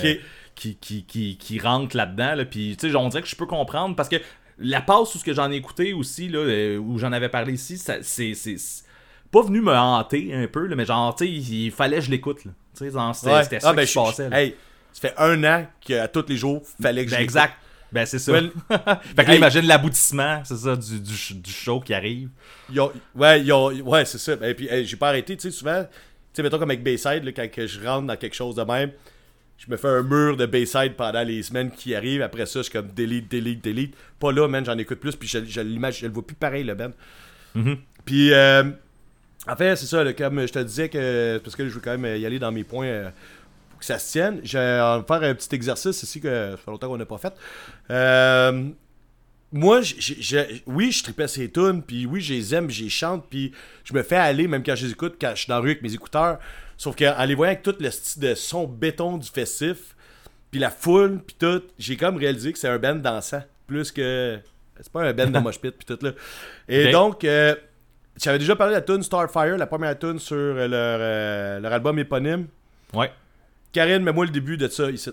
qui, 0.55 0.75
qui, 0.75 1.03
qui, 1.05 1.37
qui 1.37 1.59
rentre 1.59 1.95
là-dedans. 1.95 2.35
Là, 2.35 2.45
puis, 2.45 2.75
tu 2.79 2.89
sais, 2.89 2.95
on 2.95 3.07
dirait 3.09 3.21
que 3.23 3.29
je 3.29 3.35
peux 3.35 3.45
comprendre 3.45 3.95
parce 3.95 4.09
que 4.09 4.17
la 4.57 4.81
passe 4.81 5.15
où 5.15 5.17
ce 5.17 5.23
que 5.23 5.33
j'en 5.33 5.49
ai 5.51 5.55
écouté 5.55 5.93
aussi, 5.93 6.27
là, 6.27 6.39
euh, 6.39 6.77
où 6.77 6.97
j'en 6.99 7.11
avais 7.13 7.29
parlé 7.29 7.53
ici, 7.53 7.77
c'est. 7.77 8.55
pas 9.31 9.41
venu 9.41 9.61
me 9.61 9.73
hanter 9.73 10.33
un 10.33 10.47
peu, 10.47 10.65
là, 10.67 10.75
mais 10.75 10.85
genre, 10.85 11.15
tu 11.15 11.25
sais, 11.25 11.31
il, 11.31 11.65
il 11.65 11.71
fallait 11.71 11.97
que 11.97 12.03
je 12.05 12.11
l'écoute. 12.11 12.39
c'était 12.73 12.93
Ouais. 12.95 13.43
c'était 13.43 13.59
ça 13.61 13.69
Ah, 13.69 13.73
ben, 13.73 13.81
qui 13.85 13.87
se 13.87 13.99
je- 13.99 14.05
passait. 14.05 14.29
là. 14.29 14.41
Hey, 14.41 14.55
ça 14.91 15.07
fait 15.09 15.13
un 15.17 15.43
an 15.45 15.65
qu'à 15.81 16.07
tous 16.09 16.25
les 16.27 16.35
jours, 16.35 16.61
fallait 16.81 17.05
que 17.05 17.11
je 17.11 17.15
Ben, 17.15 17.21
l'écoute. 17.21 17.35
exact. 17.35 17.53
Ben, 17.91 18.05
c'est 18.05 18.19
ça. 18.19 18.31
Ouais, 18.33 18.41
fait 19.15 19.23
que 19.25 19.29
là, 19.29 19.35
imagine 19.35 19.65
l'aboutissement, 19.65 20.41
c'est 20.45 20.57
ça, 20.57 20.75
du, 20.75 20.99
du, 20.99 21.13
sh- 21.13 21.41
du 21.41 21.51
show 21.51 21.79
qui 21.79 21.93
arrive. 21.93 22.29
Ils 22.71 22.79
ont- 22.79 22.91
ouais, 23.15 23.41
ils 23.41 23.51
ont- 23.51 23.71
ouais, 23.71 24.05
c'est 24.05 24.17
ça. 24.19 24.33
Et 24.47 24.53
puis, 24.53 24.67
hey, 24.69 24.85
j'ai 24.85 24.95
pas 24.97 25.09
arrêté, 25.09 25.35
tu 25.35 25.41
sais, 25.49 25.51
souvent, 25.57 25.83
tu 25.83 25.89
sais, 26.33 26.43
mettons 26.43 26.59
comme 26.59 26.69
avec 26.69 26.83
Bayside, 26.83 27.23
là, 27.23 27.31
quand 27.31 27.49
que 27.51 27.65
je 27.65 27.83
rentre 27.83 28.05
dans 28.07 28.15
quelque 28.15 28.35
chose 28.35 28.55
de 28.55 28.61
même, 28.63 28.91
je 29.57 29.69
me 29.71 29.75
fais 29.75 29.87
un 29.87 30.03
mur 30.03 30.37
de 30.37 30.45
Bayside 30.45 30.93
pendant 30.95 31.23
les 31.23 31.41
semaines 31.43 31.71
qui 31.71 31.93
arrivent. 31.95 32.21
Après 32.21 32.45
ça, 32.45 32.59
je 32.59 32.63
suis 32.63 32.71
comme 32.71 32.89
delete, 32.95 33.29
delete, 33.29 33.63
delete. 33.63 33.93
Pas 34.19 34.31
là, 34.31 34.47
man, 34.47 34.63
j'en 34.63 34.77
écoute 34.77 34.99
plus, 34.99 35.15
puis 35.15 35.27
je, 35.27 35.43
je 35.45 35.59
l'imagine, 35.61 36.01
je 36.03 36.07
le 36.07 36.13
vois 36.13 36.25
plus 36.25 36.35
pareil, 36.35 36.63
le 36.63 36.75
Ben. 36.75 36.93
Mhm. 37.55 37.77
Puis, 38.05 38.31
euh, 38.33 38.63
en 39.47 39.55
fait, 39.55 39.75
c'est 39.75 39.85
ça, 39.87 40.03
là, 40.03 40.13
comme 40.13 40.39
je 40.47 40.53
te 40.53 40.59
disais, 40.59 40.89
que 40.89 41.39
parce 41.43 41.55
que 41.55 41.67
je 41.67 41.73
veux 41.73 41.81
quand 41.81 41.97
même 41.97 42.21
y 42.21 42.25
aller 42.25 42.39
dans 42.39 42.51
mes 42.51 42.63
points 42.63 42.85
euh, 42.85 43.09
que 43.79 43.85
ça 43.85 43.97
se 43.99 44.11
tienne. 44.11 44.39
Je 44.43 44.57
vais 44.57 45.03
faire 45.07 45.23
un 45.29 45.33
petit 45.35 45.53
exercice 45.55 46.03
ici 46.03 46.19
que 46.21 46.51
ça 46.51 46.57
fait 46.57 46.71
longtemps 46.71 46.87
qu'on 46.87 46.97
n'a 46.97 47.05
pas 47.05 47.17
fait. 47.17 47.33
Euh, 47.89 48.69
moi, 49.51 49.81
j'- 49.81 49.95
j'- 49.99 50.21
j'- 50.21 50.63
oui, 50.67 50.91
je 50.91 51.03
tripais 51.03 51.27
ces 51.27 51.49
tunes, 51.51 51.81
puis 51.81 52.05
oui, 52.05 52.21
je 52.21 52.33
les 52.33 52.53
aime, 52.53 52.69
je 52.69 52.83
les 52.83 52.89
chante, 52.89 53.25
puis 53.29 53.51
je 53.83 53.93
me 53.93 54.03
fais 54.03 54.15
aller, 54.17 54.47
même 54.47 54.61
quand 54.63 54.75
je 54.75 54.85
les 54.85 54.91
écoute, 54.91 55.15
quand 55.19 55.31
je 55.31 55.39
suis 55.41 55.47
dans 55.47 55.55
la 55.55 55.61
rue 55.61 55.71
avec 55.71 55.81
mes 55.81 55.93
écouteurs. 55.93 56.37
Sauf 56.77 56.95
qu'en 56.95 57.25
les 57.25 57.35
voyant 57.35 57.51
avec 57.51 57.63
tout 57.63 57.75
le 57.79 57.89
style 57.91 58.21
de 58.21 58.35
son 58.35 58.65
béton 58.67 59.17
du 59.17 59.27
festif, 59.29 59.95
puis 60.51 60.59
la 60.59 60.69
foule, 60.69 61.19
puis 61.25 61.35
tout, 61.39 61.63
j'ai 61.77 61.97
comme 61.97 62.17
réalisé 62.17 62.53
que 62.53 62.59
c'est 62.59 62.69
un 62.69 62.77
band 62.77 62.95
dansant, 62.95 63.43
plus 63.67 63.91
que... 63.91 64.39
C'est 64.81 64.91
pas 64.93 65.01
un 65.03 65.13
band 65.13 65.27
de 65.27 65.39
mosh 65.39 65.59
pit, 65.59 65.71
puis 65.75 65.85
tout, 65.85 65.97
là. 66.05 66.11
Et 66.69 66.85
Ok. 66.85 66.91
donc, 66.93 67.23
euh, 67.25 67.53
j'avais 68.15 68.39
déjà 68.39 68.55
parlé 68.55 68.73
de 68.75 68.79
la 68.79 68.81
tune 68.81 69.03
Starfire, 69.03 69.57
la 69.57 69.67
première 69.67 69.97
tune 69.99 70.19
sur 70.19 70.37
euh, 70.37 70.67
leur, 70.69 70.99
euh, 71.01 71.59
leur 71.59 71.73
album 71.73 71.99
éponyme. 71.99 72.47
Ouais. 72.93 73.11
Karine, 73.71 74.03
mets-moi 74.03 74.25
le 74.25 74.31
début 74.31 74.57
de 74.57 74.67
ça 74.67 74.89
ici. 74.89 75.11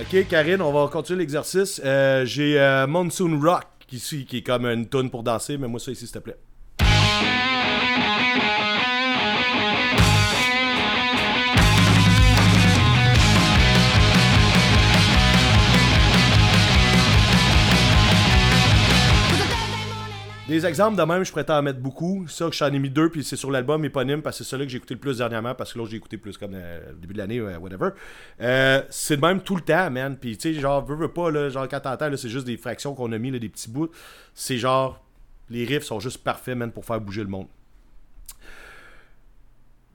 Ok, 0.00 0.28
Karine, 0.28 0.60
on 0.60 0.70
va 0.72 0.88
continuer 0.88 1.20
l'exercice. 1.20 1.80
Euh, 1.84 2.24
J'ai 2.26 2.60
euh, 2.60 2.86
Monsoon 2.86 3.40
Rock 3.40 3.64
ici, 3.90 4.26
qui 4.26 4.38
est 4.38 4.42
comme 4.42 4.66
une 4.66 4.88
tune 4.88 5.08
pour 5.10 5.22
danser, 5.22 5.56
mais 5.56 5.66
moi 5.66 5.80
ça 5.80 5.90
ici, 5.90 6.06
s'il 6.06 6.14
te 6.14 6.18
plaît. 6.18 6.36
Des 20.54 20.66
exemples 20.66 20.96
de 20.96 21.02
même, 21.02 21.24
je 21.24 21.32
pourrais 21.32 21.42
t'en 21.42 21.60
mettre 21.62 21.80
beaucoup. 21.80 22.28
Ça, 22.28 22.48
j'en 22.52 22.72
ai 22.72 22.78
mis 22.78 22.88
deux, 22.88 23.08
puis 23.08 23.24
c'est 23.24 23.34
sur 23.34 23.50
l'album 23.50 23.84
éponyme, 23.84 24.22
parce 24.22 24.38
que 24.38 24.44
c'est 24.44 24.50
celui 24.50 24.66
que 24.66 24.70
j'ai 24.70 24.76
écouté 24.76 24.94
le 24.94 25.00
plus 25.00 25.18
dernièrement, 25.18 25.52
parce 25.52 25.72
que 25.72 25.78
l'autre, 25.78 25.90
j'ai 25.90 25.96
écouté 25.96 26.16
plus 26.16 26.38
comme 26.38 26.52
euh, 26.54 26.92
début 26.96 27.12
de 27.12 27.18
l'année, 27.18 27.40
euh, 27.40 27.58
whatever. 27.58 27.88
Euh, 28.40 28.80
c'est 28.88 29.16
de 29.16 29.20
même 29.20 29.40
tout 29.40 29.56
le 29.56 29.62
temps, 29.62 29.90
man. 29.90 30.16
Puis, 30.16 30.36
tu 30.36 30.54
sais, 30.54 30.60
genre, 30.60 30.84
veux, 30.84 30.94
veux 30.94 31.08
pas, 31.08 31.48
genre, 31.48 31.66
quand 31.68 31.80
t'entends, 31.80 32.16
c'est 32.16 32.28
juste 32.28 32.46
des 32.46 32.56
fractions 32.56 32.94
qu'on 32.94 33.10
a 33.10 33.18
mis, 33.18 33.32
là, 33.32 33.40
des 33.40 33.48
petits 33.48 33.68
bouts. 33.68 33.90
C'est 34.32 34.56
genre, 34.56 35.04
les 35.50 35.64
riffs 35.64 35.82
sont 35.82 35.98
juste 35.98 36.18
parfaits, 36.18 36.56
man, 36.56 36.70
pour 36.70 36.84
faire 36.84 37.00
bouger 37.00 37.22
le 37.22 37.30
monde. 37.30 37.48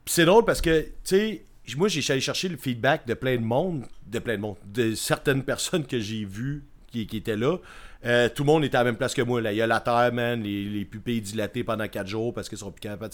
C'est 0.04 0.26
drôle 0.26 0.44
parce 0.44 0.60
que, 0.60 0.82
tu 0.82 0.90
sais, 1.04 1.44
moi, 1.74 1.88
j'ai 1.88 2.02
allé 2.12 2.20
chercher 2.20 2.50
le 2.50 2.58
feedback 2.58 3.06
de 3.06 3.14
plein 3.14 3.36
de 3.36 3.42
monde, 3.42 3.86
de 4.06 4.18
plein 4.18 4.36
de 4.36 4.42
monde, 4.42 4.56
de 4.66 4.94
certaines 4.94 5.42
personnes 5.42 5.86
que 5.86 5.98
j'ai 5.98 6.26
vues 6.26 6.64
qui 6.90 7.08
étaient 7.10 7.38
là. 7.38 7.56
Euh, 8.04 8.28
tout 8.34 8.44
le 8.44 8.46
monde 8.46 8.64
était 8.64 8.76
à 8.76 8.80
la 8.80 8.84
même 8.84 8.96
place 8.96 9.14
que 9.14 9.22
moi. 9.22 9.40
Là. 9.40 9.52
Il 9.52 9.56
y 9.56 9.62
a 9.62 9.66
la 9.66 9.80
terre, 9.80 10.10
man, 10.12 10.42
les, 10.42 10.64
les 10.64 10.84
pupilles 10.84 11.20
dilatées 11.20 11.64
pendant 11.64 11.86
4 11.86 12.06
jours 12.06 12.32
parce 12.32 12.48
qu'ils 12.48 12.58
sont 12.58 12.70
plus 12.70 12.80
capables. 12.80 13.12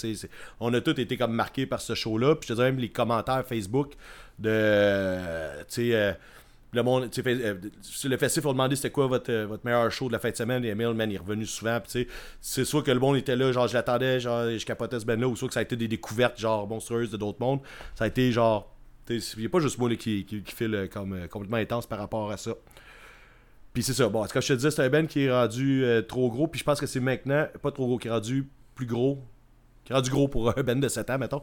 On 0.60 0.72
a 0.74 0.80
tous 0.80 1.00
été 1.00 1.16
comme 1.16 1.32
marqués 1.32 1.66
par 1.66 1.80
ce 1.80 1.94
show-là. 1.94 2.36
Puis 2.36 2.48
je 2.48 2.52
te 2.52 2.56
dirais 2.56 2.70
même 2.70 2.80
les 2.80 2.90
commentaires 2.90 3.44
Facebook 3.46 3.94
de. 4.38 4.48
euh, 4.50 5.58
tu 5.60 5.64
sais. 5.68 5.94
euh, 5.94 6.12
le 6.72 6.82
monde, 6.82 7.08
le 8.04 8.16
festif, 8.18 8.44
on 8.44 8.52
demandé 8.52 8.76
c'était 8.76 8.90
quoi 8.90 9.06
votre, 9.06 9.32
votre 9.44 9.64
meilleur 9.64 9.90
show 9.90 10.08
de 10.08 10.12
la 10.12 10.18
fin 10.18 10.30
de 10.30 10.36
semaine. 10.36 10.62
Et 10.64 10.68
Emile, 10.68 10.92
man, 10.94 11.10
il 11.10 11.14
est 11.14 11.18
revenu 11.18 11.46
souvent. 11.46 11.80
C'est 12.40 12.64
soit 12.64 12.82
que 12.82 12.90
le 12.90 12.98
monde 12.98 13.16
était 13.16 13.36
là, 13.36 13.50
genre, 13.50 13.66
je 13.66 13.72
l'attendais, 13.74 14.20
genre, 14.20 14.50
je 14.50 14.64
capotais 14.66 15.00
ce 15.00 15.06
band-là, 15.06 15.26
ou 15.26 15.36
soit 15.36 15.48
que 15.48 15.54
ça 15.54 15.60
a 15.60 15.62
été 15.62 15.76
des 15.76 15.88
découvertes, 15.88 16.38
genre, 16.38 16.66
monstrueuses 16.68 17.10
de 17.10 17.16
d'autres 17.16 17.38
mondes. 17.40 17.60
Ça 17.94 18.04
a 18.04 18.08
été, 18.08 18.30
genre, 18.30 18.70
il 19.08 19.22
n'y 19.38 19.46
a 19.46 19.48
pas 19.48 19.60
juste 19.60 19.78
moi 19.78 19.88
là, 19.88 19.96
qui, 19.96 20.26
qui, 20.26 20.42
qui 20.42 20.54
file 20.54 20.88
comme, 20.92 21.26
complètement 21.28 21.56
intense 21.56 21.86
par 21.86 21.98
rapport 21.98 22.30
à 22.30 22.36
ça. 22.36 22.52
Puis 23.77 23.82
c'est 23.82 23.93
ça. 23.93 24.09
Bon, 24.09 24.24
comme 24.24 24.40
je 24.40 24.48
te 24.48 24.53
disais, 24.55 24.70
c'est 24.70 24.81
un 24.82 24.89
band 24.89 25.05
qui 25.05 25.24
est 25.24 25.31
rendu 25.31 25.85
euh, 25.85 26.01
trop 26.01 26.31
gros. 26.31 26.47
Puis 26.47 26.61
je 26.61 26.65
pense 26.65 26.81
que 26.81 26.86
c'est 26.86 26.98
maintenant, 26.98 27.47
pas 27.61 27.70
trop 27.70 27.85
gros, 27.86 27.98
qui 27.98 28.09
est 28.09 28.11
rendu 28.11 28.48
plus 28.74 28.86
gros. 28.86 29.19
Qui 29.85 29.93
est 29.93 29.94
rendu 29.94 30.09
gros 30.09 30.28
pour 30.28 30.48
un 30.59 30.62
band 30.62 30.77
de 30.77 30.89
7 30.89 31.11
ans, 31.11 31.19
mettons. 31.19 31.43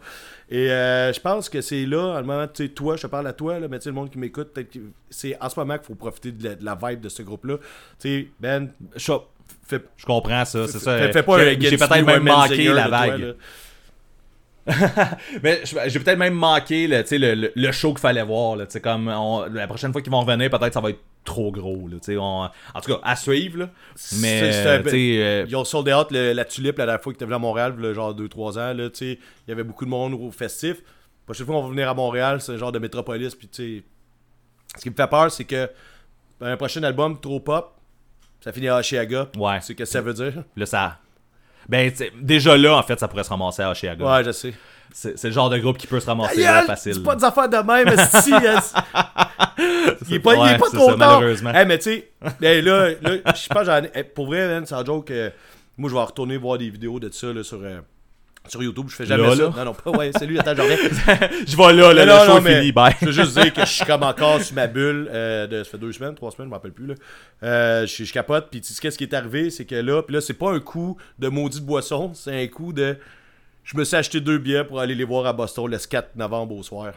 Et 0.49 0.71
euh, 0.71 1.13
je 1.13 1.19
pense 1.19 1.47
que 1.47 1.61
c'est 1.61 1.85
là, 1.85 2.15
à 2.15 2.21
le 2.21 2.25
moment, 2.25 2.47
tu 2.47 2.63
sais, 2.63 2.69
toi, 2.69 2.95
je 2.97 3.05
parle 3.05 3.27
à 3.27 3.33
toi, 3.33 3.59
là, 3.59 3.67
mais 3.67 3.77
tu 3.77 3.83
sais, 3.83 3.89
le 3.91 3.93
monde 3.93 4.09
qui 4.09 4.17
m'écoute, 4.17 4.51
peut-être 4.51 4.75
c'est 5.11 5.37
en 5.39 5.47
ce 5.47 5.59
moment 5.59 5.77
qu'il 5.77 5.85
faut 5.85 5.93
profiter 5.93 6.31
de 6.31 6.43
la, 6.43 6.55
de 6.55 6.65
la 6.65 6.73
vibe 6.73 7.01
de 7.01 7.09
ce 7.09 7.21
groupe-là. 7.21 7.57
Tu 7.99 8.09
sais, 8.09 8.27
Ben, 8.39 8.71
Je, 8.95 9.13
fais, 9.67 9.83
je 9.95 10.05
comprends 10.07 10.43
ça, 10.43 10.67
c'est 10.67 10.79
ça. 10.79 10.97
fais, 10.97 11.13
fais 11.13 11.21
pas 11.21 11.37
J'ai- 11.39 11.77
peut-être 11.77 12.01
même 12.03 12.23
manqué 12.23 12.63
la 12.73 12.87
toi, 12.87 12.97
vague. 12.97 13.35
Mais 15.43 15.61
je- 15.65 15.75
j'ai 15.87 15.99
peut-être 15.99 16.17
même 16.17 16.33
manqué 16.35 16.87
le, 16.87 17.03
le, 17.17 17.35
le, 17.35 17.51
le 17.55 17.71
show 17.71 17.89
qu'il 17.89 17.99
fallait 17.99 18.23
voir. 18.23 18.55
Là, 18.55 18.65
comme 18.81 19.07
on- 19.09 19.45
la 19.45 19.67
prochaine 19.67 19.91
fois 19.91 20.01
qu'ils 20.01 20.11
vont 20.11 20.21
revenir, 20.21 20.49
peut-être 20.49 20.73
ça 20.73 20.79
va 20.81 20.89
être 20.91 21.01
trop 21.25 21.51
gros. 21.51 21.87
Là, 21.89 21.97
on- 22.19 22.49
en 22.73 22.81
tout 22.81 22.93
cas, 22.93 22.99
à 23.03 23.15
suivre. 23.15 23.59
Là. 23.59 23.69
Mais 24.21 24.39
euh, 24.77 24.77
Ils 25.47 25.55
ont 25.55 25.65
sold 25.65 25.89
out 25.89 26.11
le- 26.11 26.33
la 26.33 26.45
tulipe 26.45 26.77
la 26.77 26.85
dernière 26.85 27.01
fois 27.01 27.11
qu'ils 27.11 27.17
étaient 27.17 27.25
venus 27.25 27.35
à 27.35 27.39
Montréal, 27.39 27.93
genre 27.93 28.13
2-3 28.15 28.57
ans. 28.57 28.73
Là, 28.73 28.89
il 29.01 29.17
y 29.47 29.51
avait 29.51 29.63
beaucoup 29.63 29.85
de 29.85 29.89
monde 29.89 30.13
au 30.13 30.31
festif. 30.31 30.77
La 30.77 31.25
prochaine 31.25 31.45
fois 31.45 31.55
qu'on 31.55 31.63
va 31.63 31.69
venir 31.69 31.89
à 31.89 31.93
Montréal, 31.93 32.39
c'est 32.41 32.53
un 32.53 32.57
genre 32.57 32.71
de 32.71 32.79
métropolis. 32.79 33.35
Puis, 33.35 33.49
ce 34.75 34.81
qui 34.81 34.89
me 34.89 34.95
fait 34.95 35.07
peur, 35.07 35.31
c'est 35.31 35.45
que 35.45 35.69
un 36.41 36.57
prochain 36.57 36.83
album 36.83 37.19
trop 37.19 37.39
pop, 37.39 37.75
ça 38.41 38.51
finit 38.51 38.67
à 38.67 38.77
Oshiaga. 38.77 39.29
Ouais. 39.37 39.59
C'est 39.61 39.67
ce 39.67 39.73
que 39.73 39.85
ça 39.85 40.01
veut 40.01 40.13
dire? 40.13 40.43
là, 40.55 40.65
ça. 40.65 40.99
Ben, 41.69 41.93
sais, 41.95 42.11
déjà 42.19 42.57
là, 42.57 42.75
en 42.77 42.83
fait, 42.83 42.99
ça 42.99 43.07
pourrait 43.07 43.23
se 43.23 43.29
ramasser 43.29 43.61
à 43.63 43.71
Oshiaga. 43.71 44.05
Ouais, 44.05 44.23
je 44.23 44.31
sais. 44.31 44.53
C'est 44.93 45.23
le 45.23 45.31
genre 45.31 45.49
de 45.49 45.57
groupe 45.57 45.77
qui 45.79 45.87
peut 45.87 45.99
se 45.99 46.05
ramasser 46.05 46.41
là 46.43 46.61
facile. 46.63 46.93
C'est 46.93 47.03
pas 47.03 47.15
des 47.15 47.23
affaires 47.23 47.49
de 47.49 47.57
même, 47.57 47.87
esti. 47.99 48.31
Il 50.09 50.15
est 50.15 50.19
pas, 50.19 50.33
il 50.35 50.37
est 50.37 50.41
Ouais, 50.41 50.57
pas 50.57 50.69
trop 50.69 50.91
ça, 50.91 50.97
tard. 50.97 51.19
malheureusement. 51.19 51.51
Hey, 51.53 51.65
mais 51.65 51.77
tu 51.79 51.83
sais, 51.85 52.09
ben 52.39 52.63
là, 52.63 52.89
là 53.01 53.11
je 53.33 53.71
ai- 53.87 53.97
hey, 53.97 54.03
Pour 54.03 54.27
vrai, 54.27 54.47
man, 54.47 54.65
c'est 54.65 54.75
un 54.75 54.85
joke. 54.85 55.09
euh, 55.11 55.29
moi, 55.77 55.89
je 55.89 55.95
vais 55.95 56.01
retourner 56.01 56.37
voir 56.37 56.57
des 56.59 56.69
vidéos 56.69 56.99
de 56.99 57.09
ça 57.11 57.33
là, 57.33 57.43
sur, 57.43 57.59
euh, 57.63 57.79
sur 58.47 58.61
YouTube. 58.61 58.85
Je 58.89 58.95
fais 58.95 59.05
jamais 59.05 59.23
Là, 59.23 59.35
ça. 59.35 59.41
là? 59.43 59.53
Non, 59.57 59.65
non, 59.65 59.73
pas. 59.73 59.91
Ouais, 59.91 60.11
salut, 60.11 60.37
attends, 60.39 60.55
j'en. 60.55 60.63
Je 61.47 61.55
vais 61.57 61.73
là, 61.73 61.93
là, 61.93 62.05
Non, 62.05 62.13
le 62.13 62.19
show 62.27 62.39
non, 62.41 62.45
est 62.45 62.59
fini, 62.59 62.71
bye. 62.71 62.93
Je 63.01 63.05
veux 63.05 63.11
juste 63.11 63.33
dire 63.39 63.53
que 63.53 63.61
je 63.61 63.69
suis 63.71 63.85
comme 63.85 64.03
encore 64.03 64.41
sur 64.43 64.55
ma 64.55 64.67
bulle. 64.67 65.09
euh, 65.11 65.47
de, 65.47 65.63
ça 65.63 65.71
fait 65.71 65.77
deux 65.77 65.91
semaines, 65.93 66.15
trois 66.15 66.31
semaines, 66.31 66.47
je 66.47 66.49
m'en 66.49 66.55
rappelle 66.57 66.71
plus. 66.73 66.87
Là. 66.87 66.95
Euh, 67.43 67.85
je, 67.87 68.03
je 68.03 68.13
capote. 68.13 68.47
Puis 68.51 68.61
tu 68.61 68.73
sais, 68.73 68.81
qu'est-ce 68.81 68.97
qui 68.97 69.05
est 69.05 69.13
arrivé 69.13 69.49
C'est 69.49 69.65
que 69.65 69.75
là, 69.75 70.01
puis 70.03 70.13
là, 70.15 70.21
c'est 70.21 70.33
pas 70.33 70.51
un 70.51 70.59
coup 70.59 70.97
de 71.19 71.29
maudite 71.29 71.63
boisson. 71.65 72.11
C'est 72.13 72.43
un 72.43 72.47
coup 72.47 72.73
de. 72.73 72.97
Je 73.63 73.77
me 73.77 73.83
suis 73.85 73.95
acheté 73.95 74.19
deux 74.19 74.37
billets 74.39 74.65
pour 74.65 74.79
aller 74.81 74.93
les 74.95 75.05
voir 75.05 75.25
à 75.25 75.31
Boston 75.33 75.71
le 75.71 75.77
4 75.77 76.15
novembre 76.17 76.55
au 76.57 76.63
soir. 76.63 76.93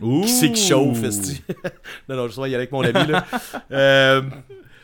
Ouh. 0.00 0.22
Qui 0.22 0.28
c'est 0.28 0.50
qui 0.50 0.66
chauffe, 0.68 0.98
non, 2.08 2.16
non, 2.16 2.26
je 2.28 2.34
vais 2.40 2.42
y 2.50 2.54
aller 2.54 2.54
avec 2.56 2.72
mon 2.72 2.82
ami, 2.82 3.06
là. 3.12 3.24
Euh, 3.70 4.22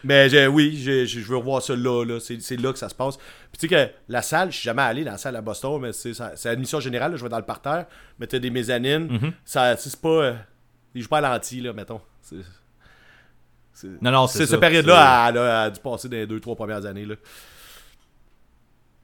mais 0.04 0.46
oui, 0.46 0.76
je 0.76 1.20
veux 1.20 1.36
revoir 1.36 1.62
ça 1.62 1.74
là, 1.76 2.04
là. 2.04 2.18
C'est, 2.20 2.56
là 2.56 2.72
que 2.72 2.78
ça 2.78 2.88
se 2.88 2.94
passe. 2.94 3.16
Puis 3.16 3.58
tu 3.58 3.68
sais 3.68 3.68
que 3.68 3.92
la 4.08 4.22
salle, 4.22 4.50
je 4.50 4.56
suis 4.56 4.64
jamais 4.64 4.82
allé 4.82 5.04
dans 5.04 5.12
la 5.12 5.18
salle 5.18 5.36
à 5.36 5.40
Boston, 5.40 5.80
mais 5.80 5.92
c'est, 5.92 6.14
ça- 6.14 6.32
admission 6.44 6.80
générale, 6.80 7.12
là, 7.12 7.16
je 7.16 7.22
vais 7.22 7.28
dans 7.28 7.38
le 7.38 7.44
parterre, 7.44 7.86
mais 8.18 8.26
t'as 8.26 8.38
des 8.38 8.50
mezzanines. 8.50 9.08
Mm-hmm. 9.08 9.32
ça, 9.44 9.76
tu 9.76 9.82
sais, 9.82 9.90
c'est 9.90 10.00
pas... 10.00 10.08
euh, 10.08 10.34
ils 10.94 11.02
jouent 11.02 11.08
pas 11.08 11.18
à 11.18 11.20
l'anti, 11.32 11.60
là, 11.60 11.72
mettons. 11.72 12.00
Non, 14.00 14.10
non, 14.10 14.26
c'est 14.26 14.38
c'est 14.38 14.46
ça. 14.46 14.50
cette 14.52 14.60
période-là, 14.60 15.28
elle, 15.28 15.38
a- 15.38 15.70
dû 15.70 15.80
passer 15.80 16.08
dans 16.08 16.16
les 16.16 16.26
deux, 16.26 16.40
trois 16.40 16.56
premières 16.56 16.84
années, 16.84 17.04
là. 17.04 17.14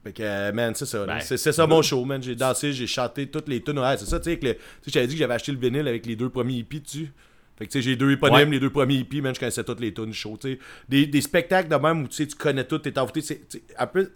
Fait 0.03 0.13
que, 0.13 0.51
man, 0.51 0.75
c'est 0.75 0.85
ça. 0.85 1.05
Ben, 1.05 1.19
c'est, 1.19 1.37
ça 1.37 1.65
mon 1.65 1.81
show, 1.81 2.05
man. 2.05 2.21
J'ai 2.21 2.35
dansé, 2.35 2.73
j'ai 2.73 2.85
chanté 2.85 3.27
toutes 3.27 3.47
les 3.47 3.63
tunes. 3.63 3.79
Ouais, 3.79 3.97
c'est 3.97 4.05
ça, 4.05 4.19
tu 4.19 4.31
sais, 4.31 4.57
j'avais 4.85 5.07
dit 5.07 5.15
que 5.15 5.19
j'avais 5.19 5.33
acheté 5.33 5.51
le 5.51 5.57
vinyle 5.57 5.87
avec 5.87 6.05
les 6.05 6.15
deux 6.15 6.29
premiers 6.29 6.55
hippies 6.55 6.81
dessus. 6.81 7.11
Fait 7.57 7.65
que, 7.65 7.71
tu 7.71 7.79
sais, 7.79 7.81
j'ai 7.81 7.95
deux 7.95 8.11
éponymes, 8.11 8.35
Ouais. 8.35 8.45
les 8.45 8.59
deux 8.59 8.69
premiers 8.69 8.95
hippies, 8.95 9.21
man, 9.21 9.33
je 9.33 9.39
connaissais 9.39 9.63
toutes 9.63 9.79
les 9.79 9.93
tunes 9.93 10.13
show, 10.13 10.37
tu 10.39 10.53
sais. 10.53 10.59
Des, 10.89 11.05
des 11.07 11.21
spectacles 11.21 11.69
de 11.69 11.75
même 11.75 12.03
où, 12.03 12.07
tu 12.07 12.15
sais, 12.15 12.27
tu 12.27 12.35
connais 12.35 12.65
tout, 12.65 12.79
t'es 12.79 12.97
envoûté. 12.99 13.21
C'est, 13.21 13.47
tu 13.47 13.59
sais, 13.59 13.63
un 13.77 13.87
peu... 13.87 14.11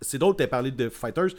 C'est 0.00 0.18
drôle 0.18 0.36
de 0.76 0.88
Fighters, 0.88 1.30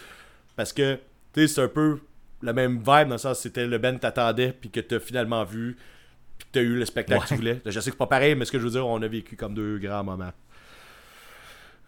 parce 0.55 0.73
que, 0.73 0.95
tu 1.33 1.41
sais, 1.41 1.47
c'est 1.47 1.61
un 1.61 1.67
peu 1.67 1.99
la 2.41 2.53
même 2.53 2.77
vibe, 2.77 3.07
dans 3.07 3.15
le 3.15 3.17
sens 3.17 3.37
que 3.37 3.43
c'était 3.43 3.67
le 3.67 3.77
que 3.77 3.99
t'attendais, 4.01 4.53
puis 4.59 4.69
que 4.69 4.79
t'as 4.79 4.99
finalement 4.99 5.43
vu, 5.43 5.77
puis 6.37 6.47
que 6.47 6.51
t'as 6.53 6.61
eu 6.61 6.75
le 6.75 6.85
spectacle 6.85 7.21
que 7.23 7.27
tu 7.27 7.35
voulais. 7.35 7.61
Je 7.65 7.71
sais 7.71 7.77
que 7.77 7.83
c'est 7.85 7.95
pas 7.97 8.07
pareil, 8.07 8.33
mais 8.35 8.45
ce 8.45 8.51
que 8.51 8.59
je 8.59 8.63
veux 8.63 8.71
dire, 8.71 8.87
on 8.87 9.01
a 9.01 9.07
vécu 9.07 9.35
comme 9.35 9.53
deux 9.53 9.77
grands 9.77 10.03
moments. 10.03 10.31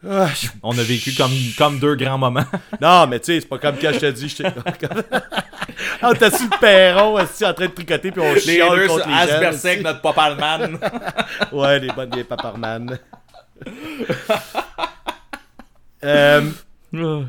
Ah, 0.07 0.30
On 0.64 0.78
a 0.78 0.84
vécu 0.84 1.14
comme, 1.14 1.32
comme 1.57 1.80
deux 1.80 1.95
grands 1.95 2.18
moments. 2.18 2.45
non, 2.82 3.06
mais 3.06 3.19
tu 3.19 3.28
sais, 3.28 3.41
c'est 3.41 3.48
pas 3.48 3.60
comme 3.60 3.78
quand 3.78 3.94
je 3.94 3.99
te 3.99 4.06
dis, 4.07 4.30
je 4.30 4.38
t'ai. 4.38 4.49
on 6.02 6.14
était 6.14 6.32
sur 6.32 6.45
le 6.45 6.60
perron, 6.60 7.14
aussi 7.22 7.45
en 7.45 7.53
train 7.53 7.68
de 7.68 7.72
tricoter, 7.72 8.11
puis 8.11 8.22
on 8.22 8.36
chiale 8.36 8.88
contre 8.88 9.07
les 9.07 9.28
gens. 9.28 9.49
aussi. 9.49 9.84
notre 9.84 10.02
Popalman. 10.02 10.80
Ouais, 11.52 11.80
les 11.80 11.90
bonnes 11.90 12.10
vieilles 12.10 12.23
paparman. 12.23 12.98
euh, 16.03 16.49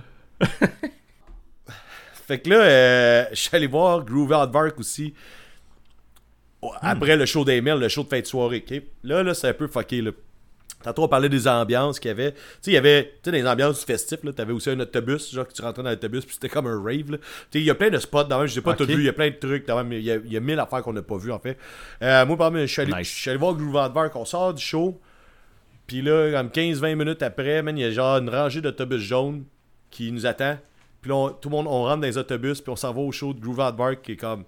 fait 2.26 2.38
que 2.38 2.48
là, 2.48 2.56
euh, 2.56 3.24
je 3.32 3.36
suis 3.36 3.54
allé 3.54 3.66
voir 3.66 4.02
Groove 4.02 4.32
Aardvark 4.32 4.78
aussi. 4.78 5.12
après 6.80 7.16
le 7.16 7.26
show 7.26 7.44
d'Emile, 7.44 7.74
le 7.74 7.88
show 7.88 8.02
de 8.02 8.08
fin 8.08 8.20
de 8.20 8.26
soirée. 8.26 8.64
Là, 9.04 9.22
là 9.22 9.34
c'est 9.34 9.48
un 9.48 9.52
peu 9.52 9.66
fucké. 9.66 10.00
Là. 10.00 10.12
Tantôt, 10.82 11.04
on 11.04 11.08
parlait 11.08 11.28
des 11.28 11.46
ambiances 11.46 12.00
qu'il 12.00 12.08
y 12.08 12.12
avait. 12.12 12.32
Tu 12.32 12.38
sais, 12.62 12.70
il 12.72 12.74
y 12.74 12.76
avait 12.76 13.14
tu 13.22 13.30
sais, 13.30 13.40
des 13.40 13.46
ambiances 13.46 13.84
festives. 13.84 14.18
là. 14.24 14.32
T'avais 14.32 14.52
aussi 14.52 14.68
un 14.70 14.80
autobus, 14.80 15.32
genre 15.32 15.46
que 15.46 15.52
tu 15.52 15.62
rentrais 15.62 15.82
dans 15.84 15.90
l'autobus, 15.90 16.24
puis 16.24 16.34
c'était 16.34 16.48
comme 16.48 16.66
un 16.66 16.82
rave. 16.82 17.04
Tu 17.06 17.16
sais, 17.16 17.18
il 17.60 17.64
y 17.64 17.70
a 17.70 17.74
plein 17.76 17.90
de 17.90 17.98
spots 17.98 18.24
dans 18.24 18.38
même. 18.38 18.48
Je 18.48 18.54
sais 18.54 18.60
pas 18.62 18.74
tout 18.74 18.84
vu, 18.84 18.94
il 18.94 19.04
y 19.04 19.08
a 19.08 19.12
plein 19.12 19.30
de 19.30 19.36
trucs 19.36 19.66
dans 19.66 19.76
même. 19.76 19.92
Il 19.92 20.02
y 20.04 20.10
a, 20.10 20.16
il 20.16 20.32
y 20.32 20.36
a 20.36 20.40
mille 20.40 20.58
affaires 20.58 20.82
qu'on 20.82 20.92
n'a 20.92 21.02
pas 21.02 21.16
vues, 21.18 21.30
en 21.30 21.38
fait. 21.38 21.56
Euh, 22.02 22.26
moi, 22.26 22.36
par 22.36 22.48
exemple, 22.48 22.66
je 22.66 22.72
suis 22.72 22.82
allé, 22.82 22.92
Nice. 22.94 23.14
je 23.14 23.20
suis 23.20 23.30
allé 23.30 23.38
voir 23.38 23.54
Groove 23.54 23.76
Adverk, 23.76 24.16
on 24.16 24.24
sort 24.24 24.54
du 24.54 24.62
show. 24.64 25.00
Puis 25.86 26.02
là, 26.02 26.32
comme 26.32 26.48
15-20 26.48 26.94
minutes 26.96 27.22
après, 27.22 27.62
man, 27.62 27.76
il 27.78 27.82
y 27.82 27.84
a 27.84 27.90
genre 27.90 28.18
une 28.18 28.30
rangée 28.30 28.60
d'autobus 28.60 29.00
jaunes 29.00 29.44
qui 29.90 30.10
nous 30.10 30.26
attend. 30.26 30.58
Puis 31.00 31.10
là, 31.10 31.16
on- 31.16 31.28
tout 31.30 31.48
le 31.48 31.56
monde, 31.56 31.66
on 31.68 31.84
rentre 31.84 32.00
dans 32.00 32.06
les 32.06 32.18
autobus, 32.18 32.60
puis 32.60 32.72
on 32.72 32.76
s'en 32.76 32.92
va 32.92 33.00
au 33.00 33.12
show 33.12 33.32
de 33.34 33.40
Groove 33.40 33.60
Adverk 33.60 34.02
qui 34.02 34.12
est 34.12 34.16
comme, 34.16 34.44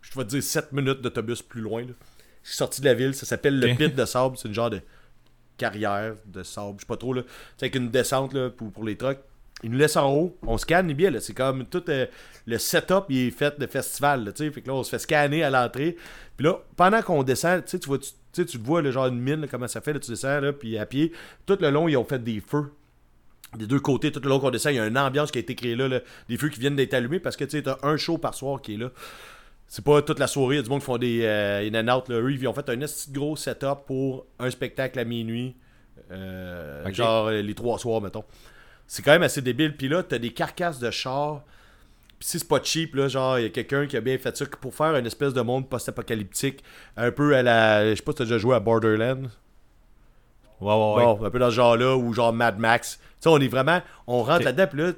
je 0.00 0.16
vais 0.18 0.24
te 0.24 0.30
dire, 0.30 0.42
7 0.42 0.72
minutes 0.72 1.00
d'autobus 1.00 1.42
plus 1.42 1.60
loin. 1.60 1.82
Là. 1.82 1.92
Je 2.42 2.48
suis 2.48 2.56
sorti 2.56 2.80
de 2.80 2.86
la 2.86 2.94
ville, 2.94 3.14
ça 3.14 3.26
s'appelle 3.26 3.58
le. 3.60 3.74
Pit 3.74 3.94
de 3.94 4.04
Sable, 4.04 4.36
c'est 4.38 4.48
une 4.48 4.54
genre 4.54 4.70
de 4.70 4.80
carrière 5.58 6.14
de 6.24 6.42
sable, 6.42 6.76
je 6.76 6.80
sais 6.82 6.86
pas 6.86 6.96
trop, 6.96 7.12
là. 7.12 7.22
C'est 7.56 7.66
avec 7.66 7.74
une 7.74 7.90
descente 7.90 8.48
pour, 8.50 8.84
les 8.84 8.96
trucks. 8.96 9.20
Ils 9.62 9.70
nous 9.70 9.78
laissent 9.78 9.96
en 9.96 10.10
haut, 10.14 10.38
on 10.46 10.56
scanne 10.56 10.86
les 10.88 10.94
billets. 10.94 11.20
C'est 11.20 11.34
comme 11.34 11.66
tout 11.66 11.82
euh, 11.88 12.06
le 12.46 12.58
setup, 12.58 13.04
il 13.08 13.26
est 13.26 13.30
fait 13.30 13.58
de 13.58 13.66
festival. 13.66 14.32
Fait 14.34 14.50
que 14.50 14.68
là, 14.68 14.74
on 14.74 14.84
se 14.84 14.90
fait 14.90 15.00
scanner 15.00 15.42
à 15.42 15.50
l'entrée. 15.50 15.96
Puis 16.36 16.46
là, 16.46 16.60
pendant 16.76 17.02
qu'on 17.02 17.24
descend, 17.24 17.64
tu 17.64 17.76
vois, 17.86 17.98
tu, 17.98 18.42
le 18.56 18.62
vois, 18.62 18.82
là, 18.82 18.92
genre 18.92 19.06
une 19.08 19.20
mine, 19.20 19.46
comment 19.50 19.66
ça 19.66 19.80
fait, 19.80 19.92
là, 19.92 19.98
tu 19.98 20.12
descends, 20.12 20.40
là, 20.40 20.52
puis 20.52 20.78
à 20.78 20.86
pied. 20.86 21.12
Tout 21.44 21.58
le 21.60 21.70
long, 21.70 21.88
ils 21.88 21.96
ont 21.96 22.04
fait 22.04 22.22
des 22.22 22.40
feux. 22.40 22.72
Des 23.56 23.66
deux 23.66 23.80
côtés, 23.80 24.12
tout 24.12 24.20
le 24.22 24.28
long 24.28 24.38
qu'on 24.38 24.50
descend, 24.50 24.74
il 24.74 24.76
y 24.76 24.78
a 24.78 24.86
une 24.86 24.98
ambiance 24.98 25.30
qui 25.30 25.38
a 25.38 25.40
été 25.40 25.54
créée 25.54 25.74
là, 25.74 25.88
là. 25.88 26.00
des 26.28 26.36
feux 26.36 26.50
qui 26.50 26.60
viennent 26.60 26.76
d'être 26.76 26.92
allumés 26.92 27.18
parce 27.18 27.34
que 27.34 27.44
tu 27.44 27.52
sais, 27.52 27.62
t'as 27.62 27.78
un 27.82 27.96
show 27.96 28.18
par 28.18 28.34
soir 28.34 28.60
qui 28.60 28.74
est 28.74 28.76
là. 28.76 28.90
C'est 29.70 29.84
pas 29.84 30.00
toute 30.00 30.18
la 30.18 30.26
soirée, 30.26 30.54
il 30.54 30.58
y 30.58 30.60
a 30.60 30.62
du 30.62 30.70
monde 30.70 30.80
qui 30.80 30.86
font 30.86 30.96
des 30.96 31.20
euh, 31.24 31.68
in 31.70 31.74
and 31.74 31.94
out. 31.94 32.08
Là. 32.08 32.16
Eux, 32.16 32.32
ils 32.32 32.48
ont 32.48 32.54
fait 32.54 32.68
un 32.70 32.76
de 32.76 32.86
gros 33.12 33.36
setup 33.36 33.84
pour 33.86 34.26
un 34.38 34.50
spectacle 34.50 34.98
à 34.98 35.04
minuit. 35.04 35.56
Euh. 36.10 36.90
Genre 36.90 37.26
euh, 37.26 37.42
les 37.42 37.54
trois 37.54 37.78
soirs, 37.78 38.00
mettons. 38.00 38.24
C'est 38.86 39.02
quand 39.02 39.12
même 39.12 39.22
assez 39.22 39.42
débile. 39.42 39.76
Puis 39.76 39.88
là, 39.88 40.02
t'as 40.02 40.18
des 40.18 40.30
carcasses 40.30 40.78
de 40.78 40.90
chars. 40.90 41.42
Puis 42.18 42.30
si 42.30 42.38
c'est 42.38 42.48
pas 42.48 42.60
cheap, 42.62 42.94
là, 42.94 43.08
genre, 43.08 43.38
il 43.38 43.42
y 43.42 43.46
a 43.46 43.50
quelqu'un 43.50 43.86
qui 43.86 43.96
a 43.98 44.00
bien 44.00 44.16
fait 44.16 44.34
ça 44.34 44.46
pour 44.58 44.74
faire 44.74 44.96
une 44.96 45.06
espèce 45.06 45.34
de 45.34 45.42
monde 45.42 45.68
post-apocalyptique. 45.68 46.64
Un 46.96 47.12
peu 47.12 47.36
à 47.36 47.42
la. 47.42 47.90
Je 47.90 47.96
sais 47.96 48.02
pas 48.02 48.12
si 48.12 48.18
t'as 48.18 48.24
déjà 48.24 48.38
joué 48.38 48.56
à 48.56 48.60
Borderlands. 48.60 49.28
Ouais, 50.60 50.72
ouais, 50.74 50.94
ouais. 50.94 51.04
Bon, 51.04 51.24
un 51.24 51.30
peu 51.30 51.38
dans 51.38 51.50
ce 51.50 51.56
genre-là, 51.56 51.94
ou 51.94 52.12
genre 52.14 52.32
Mad 52.32 52.58
Max. 52.58 52.96
Tu 52.96 53.04
sais, 53.20 53.28
on 53.28 53.38
est 53.38 53.48
vraiment. 53.48 53.82
On 54.06 54.22
rentre 54.22 54.38
Ok. 54.38 54.44
là-dedans, 54.44 54.66
puis 54.66 54.80
là, 54.80 54.92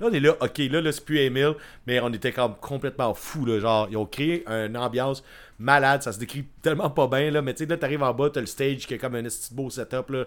là, 0.00 0.06
on 0.08 0.12
est 0.12 0.20
là, 0.20 0.36
ok, 0.40 0.58
là, 0.58 0.80
là 0.80 0.92
c'est 0.92 1.04
plus 1.04 1.18
Emile, 1.18 1.54
mais 1.86 2.00
on 2.00 2.12
était 2.12 2.32
comme 2.32 2.56
complètement 2.56 3.14
fou, 3.14 3.44
là. 3.46 3.60
Genre, 3.60 3.88
ils 3.90 3.96
ont 3.96 4.06
créé 4.06 4.44
une 4.48 4.76
ambiance 4.76 5.22
malade, 5.58 6.02
ça 6.02 6.12
se 6.12 6.18
décrit 6.18 6.44
tellement 6.62 6.90
pas 6.90 7.06
bien, 7.08 7.30
là. 7.30 7.42
Mais 7.42 7.54
tu 7.54 7.64
sais, 7.64 7.70
là, 7.70 7.76
t'arrives 7.76 8.02
en 8.02 8.14
bas, 8.14 8.30
t'as 8.30 8.40
le 8.40 8.46
stage 8.46 8.86
qui 8.86 8.94
est 8.94 8.98
comme 8.98 9.14
un 9.14 9.22
de 9.22 9.30
beau 9.52 9.70
setup, 9.70 10.10
là. 10.10 10.24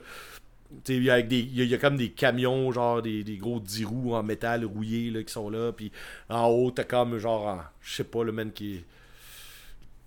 Il 0.90 1.04
y, 1.04 1.12
a 1.12 1.16
a- 1.16 1.78
comme 1.78 1.98
des 1.98 2.10
camions, 2.12 2.72
genre 2.72 3.02
des, 3.02 3.24
des 3.24 3.38
gros 3.38 3.60
10 3.60 3.86
roues 3.86 4.16
en 4.16 4.24
métal 4.24 4.66
rouillés, 4.66 5.12
là, 5.12 5.22
qui 5.24 5.32
sont 5.32 5.50
là. 5.50 5.72
Puis 5.72 5.92
en 6.30 6.48
haut, 6.48 6.72
t'as 6.72 6.84
comme, 6.84 7.18
genre, 7.20 7.46
en- 7.48 7.62
je 7.82 7.94
sais 7.96 8.04
pas, 8.04 8.24
le 8.24 8.32
man 8.32 8.52
qui 8.52 8.84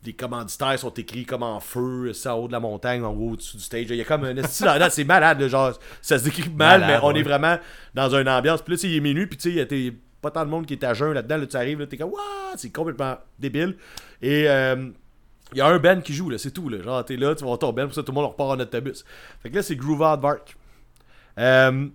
les 0.07 0.15
commanditaires 0.15 0.79
sont 0.79 0.95
écrits 0.95 1.27
comme 1.27 1.43
en 1.43 1.61
feu, 1.61 2.13
en 2.27 2.33
haut 2.33 2.47
de 2.47 2.53
la 2.53 2.61
montagne, 2.61 3.03
en 3.05 3.13
haut 3.13 3.33
au-dessus 3.33 3.57
du 3.57 3.63
stage. 3.63 3.87
Il 3.91 3.97
y 3.97 4.01
a 4.01 4.05
comme 4.05 4.25
un 4.25 4.37
esti 4.37 4.65
là, 4.65 4.89
c'est 4.91 5.05
malade, 5.05 5.47
genre, 5.49 5.79
ça 6.01 6.19
se 6.19 6.25
décrit 6.25 6.49
mal, 6.49 6.81
Malade, 6.81 7.01
mais 7.03 7.07
on 7.07 7.13
ouais. 7.13 7.21
est 7.21 7.23
vraiment 7.23 7.59
dans 7.95 8.15
une 8.15 8.29
ambiance. 8.29 8.63
Puis 8.63 8.75
là, 8.75 8.81
il 8.85 8.97
est 8.97 9.01
minuit, 9.01 9.27
puis 9.27 9.37
tu 9.37 9.43
sais, 9.45 9.49
il 9.51 9.57
y 9.57 9.61
a 9.61 9.67
tes- 9.67 9.93
pas 10.23 10.31
tant 10.31 10.45
de 10.45 10.51
monde 10.51 10.67
qui 10.67 10.75
est 10.75 10.85
à 10.85 10.95
jeun 10.95 11.13
là-dedans, 11.13 11.37
là, 11.37 11.47
tu 11.47 11.57
arrives, 11.57 11.81
là, 11.81 11.87
t'es 11.87 11.97
comme, 11.97 12.11
waouh, 12.11 12.57
c'est 12.57 12.71
complètement 12.73 13.17
débile. 13.39 13.77
Et 14.23 14.49
euh, 14.49 14.89
il 15.53 15.59
y 15.59 15.61
a 15.61 15.67
un 15.67 15.79
band 15.79 16.01
qui 16.01 16.15
joue, 16.15 16.31
là, 16.31 16.39
c'est 16.39 16.51
tout, 16.51 16.69
là. 16.69 16.83
Genre, 16.83 17.05
t'es 17.05 17.17
là, 17.17 17.35
tu 17.35 17.41
vas 17.41 17.47
voir 17.49 17.59
ton 17.59 17.73
band, 17.73 17.85
pour 17.87 17.95
ça, 17.95 18.03
tout 18.03 18.13
le 18.13 18.17
monde 18.17 18.31
repart 18.31 18.51
en 18.51 18.61
autobus. 18.61 19.05
Fait 19.43 19.51
que 19.51 19.57
là, 19.57 19.63
c'est 19.63 19.77
Groove 19.77 19.99
Bark. 19.99 20.57
Euh, 21.39 21.89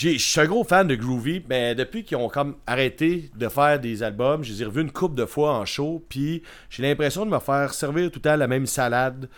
Je 0.00 0.16
suis 0.16 0.40
un 0.40 0.44
gros 0.46 0.62
fan 0.62 0.86
de 0.86 0.94
Groovy, 0.94 1.42
mais 1.48 1.74
depuis 1.74 2.04
qu'ils 2.04 2.16
ont 2.18 2.28
comme 2.28 2.54
arrêté 2.68 3.30
de 3.34 3.48
faire 3.48 3.80
des 3.80 4.04
albums, 4.04 4.44
je 4.44 4.52
les 4.52 4.62
ai 4.62 4.64
revus 4.66 4.82
une 4.82 4.92
couple 4.92 5.16
de 5.16 5.24
fois 5.26 5.54
en 5.54 5.64
show, 5.64 6.04
puis 6.08 6.42
j'ai 6.70 6.84
l'impression 6.84 7.26
de 7.26 7.30
me 7.32 7.38
faire 7.40 7.74
servir 7.74 8.08
tout 8.12 8.18
le 8.18 8.30
temps 8.30 8.36
la 8.36 8.46
même 8.46 8.66
salade 8.66 9.28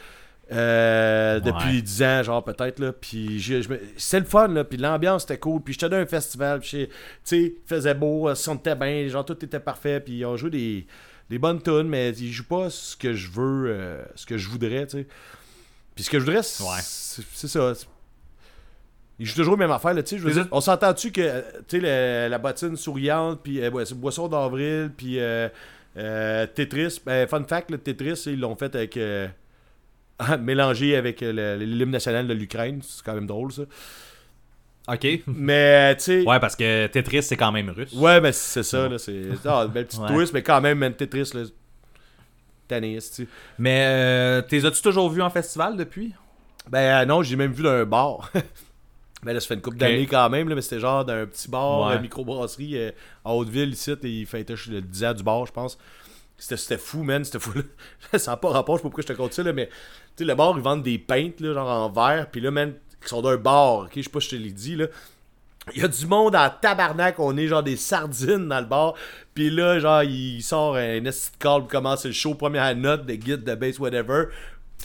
euh, 0.53 1.41
depuis 1.41 1.77
Ouais. 1.77 1.81
10 1.83 2.03
ans, 2.03 2.23
genre 2.25 2.45
peut-être, 2.45 2.79
là, 2.81 2.93
puis 2.93 3.39
je- 3.41 3.63
je 3.63 3.69
me- 3.71 3.81
c'était 3.97 4.19
le 4.21 4.27
fun, 4.27 4.49
là, 4.49 4.65
puis 4.65 4.77
l'ambiance 4.77 5.23
était 5.25 5.39
cool, 5.39 5.63
puis 5.63 5.73
j'étais 5.75 5.89
dans 5.89 5.97
un 5.97 6.07
festival, 6.07 6.61
puis 6.61 6.69
j'ai- 6.71 6.89
tu 6.89 6.95
sais, 7.25 7.39
il 7.41 7.53
faisait 7.67 7.95
beau, 7.95 8.29
on 8.29 8.55
était 8.57 8.75
bien, 8.75 9.07
genre 9.09 9.25
tout 9.25 9.43
était 9.45 9.61
parfait, 9.61 10.01
puis 10.01 10.19
ils 10.19 10.25
ont 10.27 10.37
joué 10.37 10.51
des, 10.51 10.87
des 11.31 11.39
bonnes 11.39 11.63
tunes, 11.63 11.89
mais 11.89 12.11
ils 12.11 12.33
jouent 12.33 12.49
pas 12.49 12.69
ce 12.69 12.97
que 12.97 13.15
je 13.15 13.31
veux, 13.31 13.67
euh, 13.69 14.03
ce 14.17 14.27
que 14.27 14.37
je 14.37 14.49
voudrais, 14.49 14.87
tu 14.89 14.99
sais. 14.99 15.07
Puis 15.95 16.05
ce 16.05 16.11
que 16.11 16.19
je 16.19 16.25
voudrais, 16.25 16.43
c'est 16.43 16.65
Ouais. 16.65 16.81
c'est- 16.83 17.23
c'est 17.47 17.61
ça. 19.21 19.23
Ils 19.23 19.27
jouent 19.27 19.37
toujours 19.37 19.55
la 19.55 19.59
même 19.67 19.71
affaire, 19.71 19.95
là, 19.95 20.03
tu 20.03 20.19
sais. 20.19 20.41
On 20.51 20.61
s'entend-tu 20.61 21.13
que, 21.13 21.21
euh, 21.21 21.43
tu 21.69 21.81
sais, 21.81 22.29
la 22.29 22.39
bottine 22.39 22.77
souriante, 22.77 23.41
puis 23.43 23.61
euh, 23.63 23.71
ouais, 23.71 23.85
Boisson 23.95 24.29
d'avril, 24.29 24.91
puis 24.97 25.19
euh, 25.21 25.49
euh, 25.97 26.47
Tetris. 26.47 27.01
Ben, 27.05 27.27
fun 27.29 27.45
fact, 27.45 27.71
le 27.71 27.79
Tetris, 27.79 28.23
ils 28.27 28.41
l'ont 28.41 28.57
fait 28.57 28.75
avec. 28.75 28.97
euh, 28.97 29.29
mélangé 30.41 30.97
avec 30.97 31.21
l'hymne 31.23 31.91
national 31.91 32.27
de 32.27 32.35
l'Ukraine. 32.35 32.81
C'est 32.83 33.03
quand 33.05 33.15
même 33.15 33.27
drôle, 33.27 33.53
ça. 33.53 33.63
Ok. 34.89 35.07
Mais, 35.27 35.95
tu 35.97 36.03
sais. 36.03 36.23
Ouais, 36.27 36.39
parce 36.41 36.57
que 36.57 36.87
Tetris, 36.89 37.23
c'est 37.23 37.37
quand 37.37 37.53
même 37.53 37.71
russe. 37.71 37.93
Ouais, 37.95 38.21
mais 38.21 38.33
c'est 38.33 38.63
ça, 38.63 38.89
là. 38.89 38.99
C'est 38.99 39.23
ah, 39.45 39.67
belle 39.67 39.87
petite 39.87 40.01
Ouais. 40.03 40.09
twist, 40.09 40.33
mais 40.35 40.43
quand 40.43 40.61
même, 40.61 40.79
man, 40.79 40.93
Tetris, 40.95 41.31
là. 41.35 41.43
Tanné, 42.69 42.99
tu. 43.15 43.27
Mais 43.59 43.85
euh, 43.89 44.43
t'es 44.43 44.65
as-tu 44.65 44.81
toujours 44.83 45.11
vu 45.11 45.21
en 45.23 45.31
festival 45.31 45.77
depuis? 45.77 46.13
Ben 46.69 47.05
non, 47.05 47.23
j'ai 47.23 47.35
même 47.37 47.53
vu 47.53 47.63
dans 47.63 47.71
un 47.71 47.85
bar. 47.85 48.31
ben 49.23 49.33
là, 49.35 49.41
ça 49.41 49.49
fait 49.49 49.55
une 49.55 49.61
couple 49.63 49.77
Ok. 49.77 49.81
d'années 49.81 50.07
quand 50.07 50.29
même, 50.31 50.49
là, 50.49 50.55
mais 50.55 50.63
c'était 50.63 50.81
genre 50.81 51.05
d'un 51.05 51.27
petit 51.27 51.49
bar, 51.49 51.89
Ouais. 51.89 51.97
euh, 51.97 52.01
microbrasserie 52.01 52.79
euh, 52.79 52.91
à 53.25 53.35
Hauteville 53.35 53.71
ici, 53.71 53.91
et 54.03 54.09
il 54.09 54.27
fêtait 54.27 54.55
le 54.69 54.81
10 54.81 55.05
ans 55.05 55.15
du 55.15 55.23
bar, 55.23 55.47
je 55.47 55.53
pense. 55.53 55.79
C'était, 56.39 56.79
fou, 56.79 57.03
man, 57.03 57.23
c'était 57.25 57.39
fou. 57.39 57.53
Là. 57.55 57.63
ça 58.19 58.31
n'a 58.31 58.37
pas 58.39 58.49
rapport, 58.49 58.77
je 58.77 58.79
sais 58.79 58.83
pas 58.85 58.89
pourquoi 58.89 59.03
je 59.03 59.09
te 59.09 59.13
compte 59.13 59.35
ça, 59.35 59.43
là, 59.43 59.53
mais 59.53 59.67
tu 59.67 59.73
sais, 60.19 60.25
le 60.25 60.35
bar, 60.35 60.55
ils 60.57 60.63
vendent 60.63 60.83
des 60.83 60.99
peintes, 60.99 61.43
genre 61.43 61.69
en 61.69 61.91
verre, 61.91 62.31
puis 62.31 62.41
là, 62.41 62.51
man, 62.51 62.73
qui 63.03 63.09
sont 63.09 63.21
d'un 63.23 63.37
bar, 63.37 63.81
ok, 63.81 63.91
je 63.97 64.03
sais 64.03 64.09
pas 64.11 64.21
si 64.21 64.31
je 64.31 64.37
te 64.37 64.43
l'ai 64.43 64.53
dit, 64.53 64.77
là. 64.77 64.87
Il 65.75 65.83
y 65.83 65.85
a 65.85 65.89
du 65.89 66.07
monde 66.07 66.35
en 66.35 66.49
tabarnak, 66.49 67.19
on 67.21 67.37
est 67.37 67.47
genre 67.47 67.63
des 67.63 67.77
sardines 67.77 68.49
dans 68.49 68.61
le 68.61 68.67
bar. 68.67 68.95
Puis 69.35 69.51
là, 69.51 69.79
genre, 69.79 70.03
il 70.03 70.43
sort 70.43 70.75
un 70.77 71.05
esti 71.05 71.33
de 71.33 71.37
call 71.37 71.61
pour 71.61 71.69
commencer 71.69 72.09
le 72.09 72.15
show, 72.15 72.35
première 72.35 72.75
note 72.75 73.05
de 73.05 73.15
guide 73.15 73.45
de 73.45 73.55
bass, 73.55 73.79
whatever. 73.79 74.25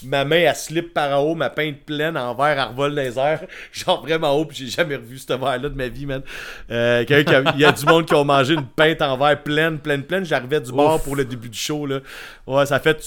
Ma 0.04 0.24
main, 0.26 0.36
elle 0.36 0.54
slip 0.54 0.92
par 0.92 1.18
en 1.18 1.22
haut, 1.22 1.34
ma 1.34 1.48
peinte 1.48 1.80
pleine 1.86 2.16
en 2.18 2.34
verre, 2.34 2.58
elle 2.58 2.68
revole 2.68 2.94
dans 2.94 3.02
les 3.02 3.18
airs. 3.18 3.44
Genre 3.72 4.02
vraiment 4.02 4.32
haut, 4.36 4.44
puis 4.44 4.56
j'ai 4.58 4.66
jamais 4.68 4.96
revu 4.96 5.16
ce 5.18 5.26
verre-là 5.32 5.68
de 5.70 5.74
ma 5.74 5.88
vie, 5.88 6.04
man. 6.06 6.22
Euh, 6.70 7.02
a- 7.08 7.52
Il 7.54 7.60
y 7.60 7.64
a 7.64 7.72
du 7.72 7.86
monde 7.86 8.04
qui 8.06 8.14
ont 8.14 8.24
mangé 8.24 8.54
une 8.54 8.66
peinte 8.66 9.00
en 9.00 9.16
verre 9.16 9.42
pleine, 9.42 9.78
pleine, 9.78 10.02
pleine. 10.02 10.24
J'arrivais 10.24 10.60
du 10.60 10.70
bar 10.72 11.00
pour 11.00 11.16
le 11.16 11.24
début 11.24 11.48
du 11.48 11.58
show, 11.58 11.86
là. 11.86 12.00
Ouais, 12.46 12.66
ça 12.66 12.76
a 12.76 12.80
fait! 12.80 13.02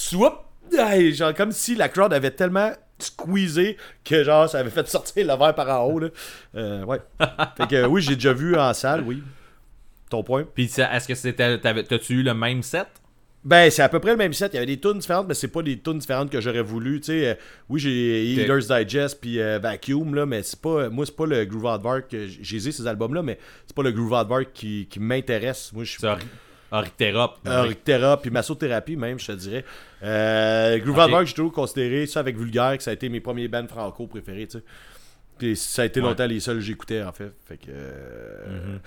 Hey, 0.78 1.14
genre 1.14 1.34
comme 1.34 1.52
si 1.52 1.76
la 1.76 1.90
crowd 1.90 2.14
avait 2.14 2.32
tellement 2.32 2.72
squeezé 3.00 3.78
que 4.04 4.24
genre 4.24 4.50
ça 4.50 4.60
avait 4.60 4.70
fait 4.70 4.88
sortir 4.88 5.26
le 5.26 5.36
verre 5.38 5.56
par 5.56 5.70
en 5.70 5.86
haut, 5.86 6.00
là. 6.00 6.08
Euh, 6.56 6.84
ouais. 6.86 7.00
fait 7.58 7.68
que 7.68 7.86
oui, 7.86 8.02
j'ai 8.02 8.16
déjà 8.16 8.34
vu 8.34 8.56
en 8.58 8.74
salle, 8.74 9.04
oui. 9.06 9.24
Ton 10.10 10.24
point? 10.24 10.44
Puis 10.56 10.66
est-ce 10.66 11.08
que 11.08 11.14
c'était. 11.16 11.60
T'as-tu 11.60 12.14
eu 12.14 12.24
le 12.24 12.34
même 12.34 12.64
set? 12.64 12.88
Ben, 13.44 13.72
c'est 13.72 13.82
à 13.82 13.88
peu 13.90 14.00
près 14.00 14.12
le 14.12 14.18
même 14.18 14.34
set. 14.34 14.52
Il 14.54 14.56
y 14.56 14.58
avait 14.58 14.66
des 14.66 14.80
tunes 14.80 15.00
différentes, 15.00 15.28
mais 15.28 15.34
c'est 15.34 15.48
pas 15.48 15.62
des 15.62 15.80
tunes 15.80 16.00
différentes 16.00 16.30
que 16.30 16.42
j'aurais 16.42 16.62
voulu. 16.62 17.00
Tu 17.00 17.06
sais, 17.06 17.28
euh, 17.30 17.34
oui, 17.70 17.80
j'ai 17.80 18.34
Ok. 18.36 18.44
Eater's 18.44 18.68
Digest 18.68 19.22
puis 19.22 19.40
euh, 19.42 19.60
Vacuum, 19.60 20.14
là, 20.14 20.26
mais 20.26 20.44
c'est 20.44 20.60
pas. 20.60 20.90
Moi, 20.90 21.06
c'est 21.06 21.16
pas 21.16 21.26
le 21.26 21.46
Groove 21.46 22.04
j- 22.12 22.40
J'ai 22.42 22.60
ces 22.60 22.86
albums-là, 22.86 23.22
mais 23.24 23.40
c'est 23.66 23.76
pas 23.76 23.84
le 23.84 23.92
Groove 23.92 24.14
Hardvark 24.14 24.48
qui, 24.54 24.88
qui 24.90 25.00
m'intéresse. 25.00 25.72
Moi, 25.74 25.86
je 25.86 25.92
suis. 25.92 26.00
Orictera 26.72 28.22
puis 28.22 28.30
massothérapie 28.30 28.96
même, 28.98 29.18
je 29.20 29.28
te 29.28 29.32
dirais. 29.32 29.64
Euh, 30.04 30.78
Groove 30.80 30.96
Ok. 30.96 31.00
Hardvark, 31.02 31.26
j'ai 31.28 31.34
toujours 31.34 31.54
considéré 31.54 32.06
ça 32.08 32.20
avec 32.20 32.38
Vulgaire, 32.38 32.78
que 32.78 32.84
ça 32.84 32.92
a 32.92 32.94
été 32.94 33.08
mes 33.10 33.22
premiers 33.22 33.48
bands 33.48 33.68
franco 33.68 34.06
préférés, 34.06 34.48
tu 34.48 34.58
sais. 34.60 34.64
Puis 35.38 35.56
ça 35.56 35.84
a 35.84 35.86
été 35.86 36.02
Ouais. 36.02 36.08
longtemps 36.10 36.28
les 36.28 36.42
seuls 36.42 36.58
que 36.58 36.62
j'écoutais, 36.62 37.02
en 37.02 37.14
fait. 37.14 37.32
Fait 37.48 37.56
que... 37.58 37.72
euh, 37.72 38.78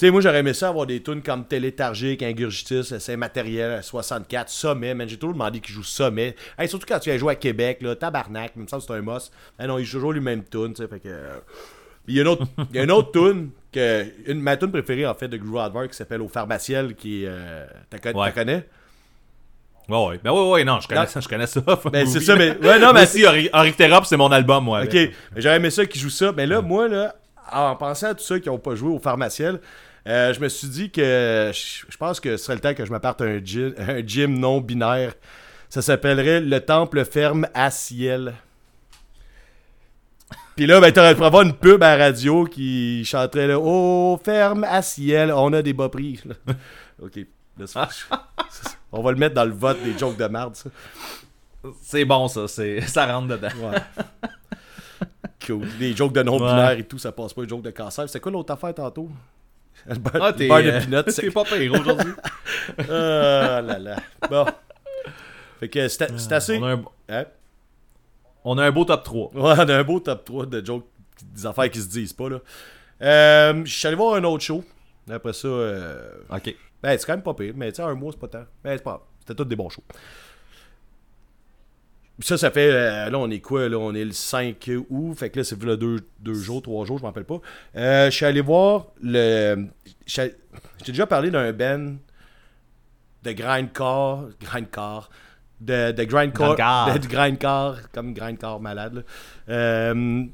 Tu 0.00 0.06
sais, 0.06 0.10
moi, 0.12 0.22
j'aurais 0.22 0.38
aimé 0.38 0.54
ça 0.54 0.68
avoir 0.70 0.86
des 0.86 1.02
tunes 1.02 1.20
comme 1.20 1.44
Télétargique, 1.44 2.22
Ingurgitus, 2.22 2.96
C'est 2.96 3.18
matériel, 3.18 3.82
64, 3.82 4.48
Sommet, 4.48 4.94
man. 4.94 5.06
J'ai 5.06 5.18
toujours 5.18 5.34
demandé 5.34 5.60
qu'ils 5.60 5.74
jouent 5.74 5.82
Sommet. 5.82 6.34
Hey, 6.58 6.68
surtout 6.70 6.86
quand 6.88 6.98
tu 7.00 7.10
viens 7.10 7.18
jouer 7.18 7.32
à 7.32 7.36
Québec, 7.36 7.82
là, 7.82 7.94
Tabarnak, 7.94 8.56
même 8.56 8.66
ça, 8.66 8.78
c'est 8.80 8.90
un 8.94 9.02
moss. 9.02 9.30
Ah 9.58 9.66
non, 9.66 9.76
ils 9.78 9.84
jouent 9.84 9.98
toujours 9.98 10.14
les 10.14 10.20
mêmes 10.20 10.42
tunes, 10.42 10.72
tu 10.72 10.80
sais. 10.82 10.88
Fait 10.88 11.00
que. 11.00 11.08
euh, 11.10 11.36
Il 12.08 12.14
y 12.14 12.18
a 12.18 12.22
une 12.22 12.28
autre, 12.28 12.44
il 12.70 12.76
y 12.76 12.78
a 12.78 12.84
une 12.84 12.90
autre 12.92 13.12
tune, 13.12 13.50
que, 13.70 14.06
une, 14.26 14.40
ma 14.40 14.56
tune 14.56 14.70
préférée, 14.72 15.06
en 15.06 15.12
fait, 15.12 15.28
de 15.28 15.36
Groove 15.36 15.58
Hardvark, 15.58 15.90
qui 15.90 15.96
s'appelle 15.98 16.22
Au 16.22 16.28
Pharmaciel, 16.28 16.94
qui 16.94 17.24
euh, 17.26 17.66
t'as 17.90 18.12
Ouais. 18.14 18.32
connais? 18.32 18.66
Ouais, 19.86 20.06
ouais. 20.06 20.20
Ben 20.24 20.32
ouais, 20.32 20.50
ouais, 20.50 20.64
non, 20.64 20.80
je 20.80 20.88
connais 20.88 21.02
Non. 21.02 21.06
ça, 21.08 21.20
je 21.20 21.28
connais 21.28 21.46
ça. 21.46 21.60
Ben, 21.92 22.06
c'est 22.06 22.20
ça, 22.20 22.36
mais. 22.36 22.56
Ouais, 22.56 22.78
non, 22.78 22.94
mais. 22.94 23.04
si, 23.04 23.22
Orictérop, 23.52 24.06
c'est 24.06 24.16
mon 24.16 24.32
album, 24.32 24.64
moi. 24.64 24.82
Ok, 24.84 24.96
j'aurais 25.36 25.56
aimé 25.56 25.68
ça 25.68 25.84
qu'ils 25.84 26.00
jouent 26.00 26.08
ça. 26.08 26.32
Mais 26.34 26.46
là, 26.46 26.62
moi, 26.62 26.88
là, 26.88 27.16
en 27.52 27.76
pensant 27.76 28.06
à 28.06 28.14
tous 28.14 28.24
ceux 28.24 28.38
qui 28.38 28.48
n'ont 28.48 28.56
pas 28.58 28.74
joué 28.74 28.88
au 28.88 28.98
pharmaciel, 28.98 29.60
euh, 30.06 30.32
je 30.32 30.40
me 30.40 30.48
suis 30.48 30.68
dit 30.68 30.90
que 30.90 31.50
je 31.52 31.96
pense 31.96 32.20
que 32.20 32.36
ce 32.36 32.44
serait 32.44 32.54
le 32.54 32.60
temps 32.60 32.74
que 32.74 32.84
je 32.84 32.90
m'apparte 32.90 33.20
un 33.22 33.42
gym, 33.44 33.74
un 33.78 34.06
gym 34.06 34.38
non 34.38 34.60
binaire. 34.60 35.14
Ça 35.68 35.82
s'appellerait 35.82 36.40
le 36.40 36.60
Temple 36.60 37.04
Ferme 37.04 37.46
à 37.54 37.70
Ciel. 37.70 38.34
Puis 40.56 40.66
là, 40.66 40.80
ben, 40.80 40.92
t'aurais 40.92 41.14
pu 41.14 41.22
avoir 41.24 41.42
une 41.42 41.54
pub 41.54 41.82
à 41.82 41.96
la 41.96 42.04
radio 42.04 42.44
qui 42.44 43.02
chanterait 43.04 43.46
là, 43.46 43.58
Oh, 43.58 44.20
ferme 44.22 44.64
à 44.64 44.82
ciel, 44.82 45.32
on 45.32 45.52
a 45.54 45.62
des 45.62 45.72
bas 45.72 45.88
prix. 45.88 46.20
ok, 47.02 47.20
on 48.92 49.02
va 49.02 49.12
le 49.12 49.16
mettre 49.16 49.34
dans 49.34 49.44
le 49.44 49.52
vote 49.52 49.82
des 49.82 49.96
jokes 49.96 50.16
de 50.16 50.26
merde, 50.26 50.54
ça. 50.56 50.68
C'est 51.82 52.04
bon, 52.04 52.28
ça. 52.28 52.48
c'est 52.48 52.80
Ça 52.82 53.06
rentre 53.06 53.28
dedans. 53.28 53.48
Ouais. 53.62 54.28
cool. 55.46 55.66
Les 55.78 55.94
jokes 55.94 56.12
de 56.12 56.22
non-binaire 56.22 56.72
et 56.72 56.84
tout, 56.84 56.98
ça 56.98 57.12
passe 57.12 57.32
pas 57.32 57.42
les 57.42 57.48
jokes 57.48 57.62
de 57.62 57.70
cancer. 57.70 58.08
C'est 58.08 58.20
quoi 58.20 58.32
l'autre 58.32 58.52
affaire 58.52 58.74
tantôt? 58.74 59.08
Le 59.90 59.98
beurre, 59.98 60.22
Ah, 60.24 60.32
t'es. 60.32 60.48
beurre 60.48 60.62
de 60.62 60.94
euh, 60.94 61.02
T'es 61.14 61.30
pas 61.30 61.44
pire 61.44 61.72
aujourd'hui. 61.72 62.12
Ah 62.78 63.60
là 63.62 63.78
là. 63.78 63.96
Bon. 64.30 64.46
Fait 65.58 65.68
que 65.68 65.88
c'est 65.88 66.18
c'est 66.18 66.32
assez... 66.32 66.58
On 66.58 66.64
a, 66.64 66.72
un... 66.74 66.82
Hein? 67.08 67.24
on 68.44 68.56
a 68.58 68.64
un 68.64 68.70
beau 68.70 68.84
top 68.84 69.02
3. 69.04 69.30
Ouais, 69.34 69.54
on 69.58 69.68
a 69.68 69.76
un 69.76 69.84
beau 69.84 70.00
top 70.00 70.24
3 70.24 70.46
de 70.46 70.64
jokes, 70.64 70.86
des 71.34 71.44
affaires 71.46 71.68
qui 71.70 71.80
se 71.80 71.88
disent 71.88 72.12
pas, 72.14 72.28
là. 72.30 72.38
Euh, 73.02 73.62
je 73.64 73.72
suis 73.78 73.86
allé 73.86 73.96
voir 73.96 74.14
un 74.14 74.24
autre 74.24 74.44
show. 74.44 74.64
Après 75.10 75.32
ça, 75.32 75.48
euh, 75.48 76.10
Ok. 76.30 76.54
ben, 76.82 76.96
c'est 76.96 77.04
quand 77.06 77.12
même 77.14 77.22
pas 77.22 77.34
pire, 77.34 77.52
mais 77.56 77.70
tu 77.72 77.76
sais, 77.76 77.82
un 77.82 77.94
mois, 77.94 78.12
c'est 78.12 78.20
pas 78.20 78.28
tant. 78.28 78.44
Ben, 78.62 78.76
c'est 78.76 78.84
pas 78.84 78.90
grave. 78.90 79.00
C'était 79.20 79.34
tous 79.34 79.44
des 79.44 79.56
bons 79.56 79.68
shows. 79.68 79.82
Ça, 82.22 82.36
ça 82.36 82.50
fait. 82.50 82.70
euh, 82.70 83.10
là, 83.10 83.18
on 83.18 83.30
est 83.30 83.40
quoi, 83.40 83.68
là? 83.68 83.78
On 83.78 83.94
est 83.94 84.04
le 84.04 84.12
5 84.12 84.70
août. 84.90 85.14
Fait 85.16 85.30
que 85.30 85.38
là, 85.38 85.44
c'est 85.44 85.62
là 85.62 85.76
deux, 85.76 85.98
deux 86.18 86.34
jours, 86.34 86.60
trois 86.62 86.84
jours, 86.84 86.98
je 86.98 87.02
m'en 87.02 87.08
rappelle 87.08 87.24
pas. 87.24 87.40
Euh, 87.76 88.06
je 88.10 88.16
suis 88.16 88.26
allé 88.26 88.40
voir 88.40 88.86
le. 89.02 89.66
J'ai 90.06 90.32
déjà 90.86 91.06
parlé 91.06 91.30
d'un 91.30 91.52
band 91.52 91.94
de 93.22 93.32
grindcore. 93.32 94.28
Grindcore. 94.40 95.10
De, 95.60 95.92
de 95.92 96.04
grindcore. 96.04 96.56
De, 96.56 96.98
de 96.98 97.06
grindcore. 97.06 97.76
Comme 97.92 98.12
grindcore 98.14 98.60
malade, 98.60 98.94
là. 98.94 99.02
Euh, 99.48 100.24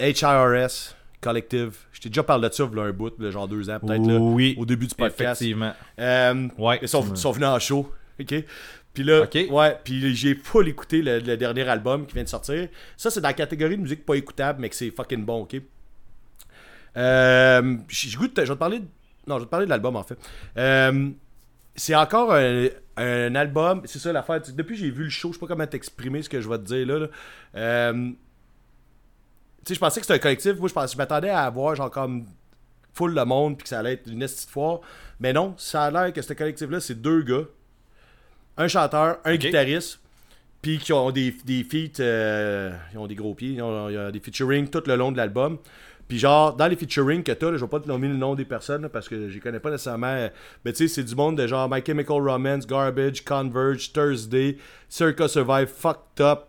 HIRS 0.00 0.94
Collective. 1.20 1.76
Je 1.92 2.00
t'ai 2.00 2.08
déjà 2.10 2.22
parlé 2.22 2.48
de 2.48 2.54
ça, 2.54 2.68
il 2.72 2.78
un 2.78 2.92
bout, 2.92 3.12
là, 3.18 3.30
genre 3.30 3.48
deux 3.48 3.68
ans, 3.70 3.80
peut-être, 3.80 4.00
Oui. 4.18 4.54
au 4.58 4.64
début 4.64 4.86
du 4.86 4.94
podcast. 4.94 5.42
Effectivement. 5.42 5.72
Ouais. 6.58 6.78
ils 6.80 6.88
sont, 6.88 7.14
sont 7.16 7.32
venus 7.32 7.48
en 7.48 7.58
show. 7.58 7.92
OK? 8.20 8.34
Puis 8.98 9.06
là, 9.06 9.28
ouais, 9.50 9.78
puis 9.84 10.16
j'ai 10.16 10.34
full 10.34 10.66
écouté 10.66 11.02
le, 11.02 11.20
le 11.20 11.36
dernier 11.36 11.68
album 11.68 12.04
qui 12.04 12.14
vient 12.14 12.24
de 12.24 12.28
sortir. 12.28 12.68
Ça, 12.96 13.10
c'est 13.10 13.20
dans 13.20 13.28
la 13.28 13.34
catégorie 13.34 13.76
de 13.76 13.82
musique 13.82 14.04
pas 14.04 14.14
écoutable, 14.14 14.60
mais 14.60 14.68
que 14.68 14.74
c'est 14.74 14.90
fucking 14.90 15.24
bon, 15.24 15.42
OK? 15.42 15.54
Euh, 16.96 17.76
je 17.86 18.18
vais 18.18 18.28
te 18.28 18.52
parler 18.54 18.80
de, 18.80 18.86
non, 19.28 19.36
je 19.36 19.40
vais 19.40 19.46
te 19.46 19.50
parler 19.50 19.66
de 19.66 19.70
l'album, 19.70 19.94
en 19.94 20.02
fait. 20.02 20.18
Euh, 20.56 21.10
c'est 21.76 21.94
encore 21.94 22.34
un, 22.34 22.66
un 22.96 23.34
album, 23.36 23.82
c'est 23.84 24.00
ça 24.00 24.12
l'affaire. 24.12 24.40
Depuis 24.40 24.74
que 24.74 24.80
j'ai 24.80 24.90
vu 24.90 25.04
le 25.04 25.10
show, 25.10 25.28
je 25.28 25.34
sais 25.34 25.38
pas 25.38 25.46
comment 25.46 25.66
t'exprimer 25.66 26.22
ce 26.22 26.28
que 26.28 26.40
je 26.40 26.48
vais 26.48 26.58
te 26.58 26.64
dire 26.64 26.84
là. 26.84 26.98
là. 26.98 27.06
Euh, 27.54 27.92
tu 27.92 28.14
sais, 29.64 29.74
je 29.74 29.80
pensais 29.80 30.00
que 30.00 30.06
c'était 30.06 30.18
un 30.18 30.22
collectif. 30.22 30.58
Moi, 30.58 30.68
je, 30.68 30.74
pensais, 30.74 30.92
je 30.92 30.98
m'attendais 30.98 31.30
à 31.30 31.44
avoir 31.44 31.76
genre 31.76 31.90
comme 31.90 32.26
full 32.94 33.14
le 33.14 33.24
monde 33.24 33.58
puis 33.58 33.62
que 33.62 33.68
ça 33.68 33.78
allait 33.78 33.92
être 33.92 34.10
une 34.10 34.18
petite 34.18 34.50
foire. 34.50 34.80
Mais 35.20 35.32
non, 35.32 35.54
ça 35.56 35.84
a 35.84 35.90
l'air 35.92 36.12
que 36.12 36.20
ce 36.20 36.32
collectif-là, 36.32 36.80
c'est 36.80 37.00
deux 37.00 37.22
gars. 37.22 37.44
Un 38.58 38.68
chanteur, 38.68 39.18
un 39.24 39.36
guitariste, 39.36 40.00
puis 40.60 40.78
qui 40.78 40.92
ont 40.92 41.10
des, 41.10 41.34
des 41.44 41.62
feats, 41.64 42.00
euh, 42.00 42.72
ils 42.92 42.98
ont 42.98 43.06
des 43.06 43.14
gros 43.14 43.32
pieds, 43.34 43.50
ils 43.52 43.62
ont, 43.62 43.88
il 43.88 43.94
y 43.94 43.96
a 43.96 44.10
des 44.10 44.20
featuring 44.20 44.68
tout 44.68 44.82
le 44.86 44.96
long 44.96 45.12
de 45.12 45.16
l'album. 45.16 45.58
Puis 46.08 46.18
genre, 46.18 46.54
dans 46.56 46.66
les 46.66 46.74
featuring 46.76 47.22
que 47.22 47.32
t'as, 47.32 47.52
je 47.52 47.56
vais 47.58 47.68
pas 47.68 47.80
te 47.80 47.86
nommer 47.86 48.08
le 48.08 48.16
nom 48.16 48.34
des 48.34 48.46
personnes 48.46 48.82
là, 48.82 48.88
parce 48.88 49.08
que 49.08 49.28
je 49.28 49.34
les 49.34 49.40
connais 49.40 49.60
pas 49.60 49.70
nécessairement. 49.70 50.06
euh, 50.08 50.28
Mais 50.64 50.72
tu 50.72 50.88
sais, 50.88 50.94
c'est 50.94 51.04
du 51.04 51.14
monde 51.14 51.36
de 51.36 51.46
genre 51.46 51.68
My 51.70 51.82
Chemical 51.86 52.16
Romance, 52.28 52.66
Garbage, 52.66 53.24
Converge, 53.24 53.92
Thursday, 53.92 54.56
Circa 54.88 55.28
Survive, 55.28 55.66
Fucked 55.68 56.20
Up, 56.20 56.40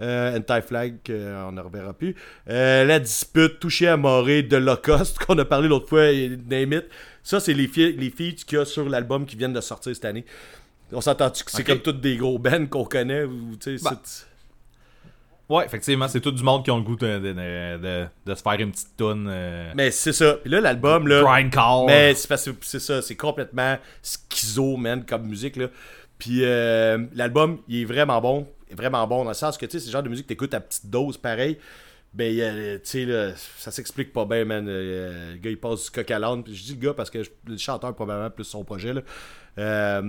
euh, 0.00 0.38
Anti-Flag, 0.38 0.98
qu'on 1.04 1.50
ne 1.52 1.60
reverra 1.60 1.92
plus. 1.92 2.14
Euh, 2.48 2.84
la 2.84 3.00
dispute, 3.00 3.58
Touché 3.58 3.88
à 3.88 3.96
Moré, 3.96 4.44
de 4.44 4.56
Locost, 4.56 5.18
qu'on 5.26 5.36
a 5.38 5.44
parlé 5.44 5.66
l'autre 5.68 5.88
fois, 5.88 6.06
et 6.12 6.30
Name 6.48 6.74
It. 6.74 6.84
Ça, 7.24 7.40
c'est 7.40 7.52
les, 7.54 7.66
les 7.66 8.10
feats 8.10 8.44
qu'il 8.46 8.56
y 8.56 8.60
a 8.60 8.64
sur 8.64 8.88
l'album 8.88 9.26
qui 9.26 9.34
viennent 9.34 9.52
de 9.52 9.60
sortir 9.60 9.94
cette 9.94 10.04
année. 10.04 10.24
On 10.92 11.00
s'entend 11.00 11.30
que 11.30 11.36
c'est 11.46 11.64
comme 11.64 11.80
toutes 11.80 12.00
des 12.00 12.16
gros 12.16 12.38
bands 12.38 12.66
qu'on 12.66 12.84
connaît 12.84 13.24
ou 13.24 13.56
tu 13.60 13.76
sais, 13.78 13.84
Bah. 13.84 14.00
Ouais, 15.50 15.64
effectivement, 15.64 16.08
c'est 16.08 16.20
tout 16.20 16.30
du 16.30 16.42
monde 16.42 16.62
qui 16.62 16.70
ont 16.70 16.76
le 16.76 16.82
goût 16.82 16.96
de, 16.96 17.18
de, 17.18 18.06
de- 18.26 18.34
se 18.34 18.42
faire 18.42 18.60
une 18.60 18.70
petite 18.70 18.94
toune. 18.98 19.26
Euh, 19.30 19.72
Mais 19.74 19.90
c'est 19.90 20.12
ça. 20.12 20.34
Puis 20.34 20.50
là, 20.50 20.60
l'album, 20.60 21.08
là. 21.08 21.22
grindcore. 21.22 21.86
Mais 21.86 22.14
c'est 22.14 22.28
parce 22.28 22.44
que 22.44 22.50
c'est 22.60 22.80
ça, 22.80 23.00
c'est 23.00 23.16
complètement 23.16 23.78
schizo, 24.02 24.76
man, 24.76 25.06
comme 25.06 25.22
musique, 25.26 25.56
là. 25.56 25.68
Puis 26.18 26.40
euh, 26.44 26.98
l'album, 27.14 27.60
il 27.66 27.80
est 27.80 27.84
vraiment 27.86 28.20
bon. 28.20 28.46
Il 28.68 28.74
est 28.74 28.76
vraiment 28.76 29.06
bon 29.06 29.24
dans 29.24 29.30
le 29.30 29.34
sens 29.34 29.56
que, 29.56 29.64
tu 29.64 29.72
sais, 29.72 29.78
c'est 29.80 29.86
le 29.86 29.92
genre 29.92 30.02
de 30.02 30.10
musique 30.10 30.26
que 30.26 30.28
t'écoutes 30.34 30.52
à 30.52 30.60
petite 30.60 30.90
dose, 30.90 31.16
pareil. 31.16 31.56
Ben, 32.12 32.38
euh, 32.38 32.78
tu 32.84 33.06
sais, 33.06 33.34
ça 33.56 33.70
s'explique 33.70 34.12
pas 34.12 34.26
bien, 34.26 34.44
man. 34.44 34.66
Euh, 34.68 35.32
le 35.32 35.38
gars, 35.38 35.50
il 35.50 35.58
passe 35.58 35.84
du 35.84 35.90
coq 35.90 36.10
à 36.10 36.18
l'âne. 36.18 36.42
Puis 36.44 36.54
je 36.56 36.64
dis 36.64 36.74
le 36.74 36.80
gars 36.88 36.92
parce 36.94 37.08
que 37.08 37.22
je- 37.22 37.30
le 37.46 37.56
chanteur, 37.56 37.94
probablement, 37.94 38.28
plus 38.28 38.44
son 38.44 38.64
projet, 38.64 38.92
là. 38.92 40.02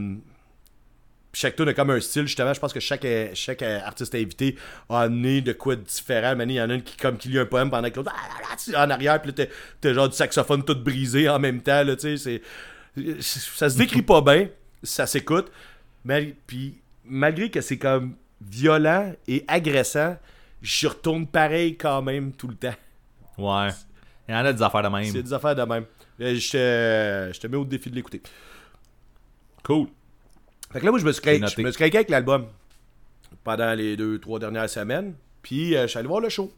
Chaque 1.31 1.55
tune 1.55 1.67
a 1.69 1.73
comme 1.75 1.91
un 1.91 1.99
style, 1.99 2.25
justement. 2.25 2.53
Je 2.53 2.59
pense 2.59 2.73
que 2.73 2.79
chaque, 2.79 3.05
chaque 3.35 3.61
artiste 3.61 4.15
invité 4.15 4.55
a 4.89 5.01
amené 5.01 5.41
de 5.41 5.53
quoi 5.53 5.75
de 5.75 5.81
différent. 5.81 6.35
Il 6.39 6.51
y 6.51 6.59
en 6.61 6.69
a 6.69 6.73
un 6.73 6.79
qui, 6.79 6.97
comme, 6.97 7.17
qui 7.17 7.29
lit 7.29 7.37
un 7.39 7.45
poème 7.45 7.69
pendant 7.69 7.89
que 7.89 7.95
l'autre 7.97 8.11
ah, 8.15 8.83
en 8.85 8.89
arrière. 8.89 9.21
Puis 9.21 9.31
là, 9.31 9.45
t'as- 9.45 9.51
t'as 9.79 9.93
genre 9.93 10.09
du 10.09 10.15
saxophone 10.15 10.63
tout 10.63 10.75
brisé 10.75 11.29
en 11.29 11.37
même 11.37 11.61
temps. 11.61 11.83
Là, 11.83 11.95
tu 11.95 12.17
sais, 12.17 12.41
ça 13.21 13.69
se 13.69 13.77
décrit 13.77 14.01
pas 14.01 14.21
bien. 14.21 14.47
Ça 14.81 15.05
s'écoute. 15.05 15.51
Mais 16.03 16.35
puis, 16.47 16.81
malgré 17.05 17.51
que 17.51 17.61
c'est 17.61 17.77
comme 17.77 18.15
violent 18.41 19.13
et 19.27 19.45
agressant, 19.47 20.17
j'y 20.63 20.87
retourne 20.87 21.27
pareil 21.27 21.77
quand 21.77 22.01
même 22.01 22.31
tout 22.31 22.47
le 22.47 22.55
temps. 22.55 22.75
Ouais. 23.37 23.69
Il 24.27 24.33
y 24.33 24.35
en 24.35 24.45
a 24.45 24.53
des 24.53 24.61
affaires 24.63 24.81
de 24.83 24.87
même. 24.89 25.05
C'est 25.05 25.21
des 25.23 25.33
affaires 25.33 25.55
de 25.55 25.61
même. 25.63 25.85
Euh, 26.21 26.35
Je 26.35 26.49
te, 26.51 27.33
je 27.35 27.39
te 27.39 27.47
mets 27.47 27.57
au 27.57 27.65
défi 27.65 27.89
de 27.91 27.95
l'écouter. 27.95 28.21
cool. 29.63 29.87
Fait 30.71 30.79
que 30.79 30.85
là, 30.85 30.91
moi, 30.91 30.99
je 30.99 31.05
me 31.05 31.11
suis 31.11 31.21
C'est 31.23 31.39
craqué, 31.39 31.53
je 31.57 31.61
me 31.61 31.71
suis 31.71 31.83
avec 31.83 32.09
l'album 32.09 32.47
pendant 33.43 33.73
les 33.73 33.97
deux, 33.97 34.19
trois 34.19 34.39
dernières 34.39 34.69
semaines. 34.69 35.13
Puis, 35.41 35.75
euh, 35.75 35.83
je 35.83 35.87
suis 35.87 35.99
allé 35.99 36.07
voir 36.07 36.21
le 36.21 36.29
show. 36.29 36.51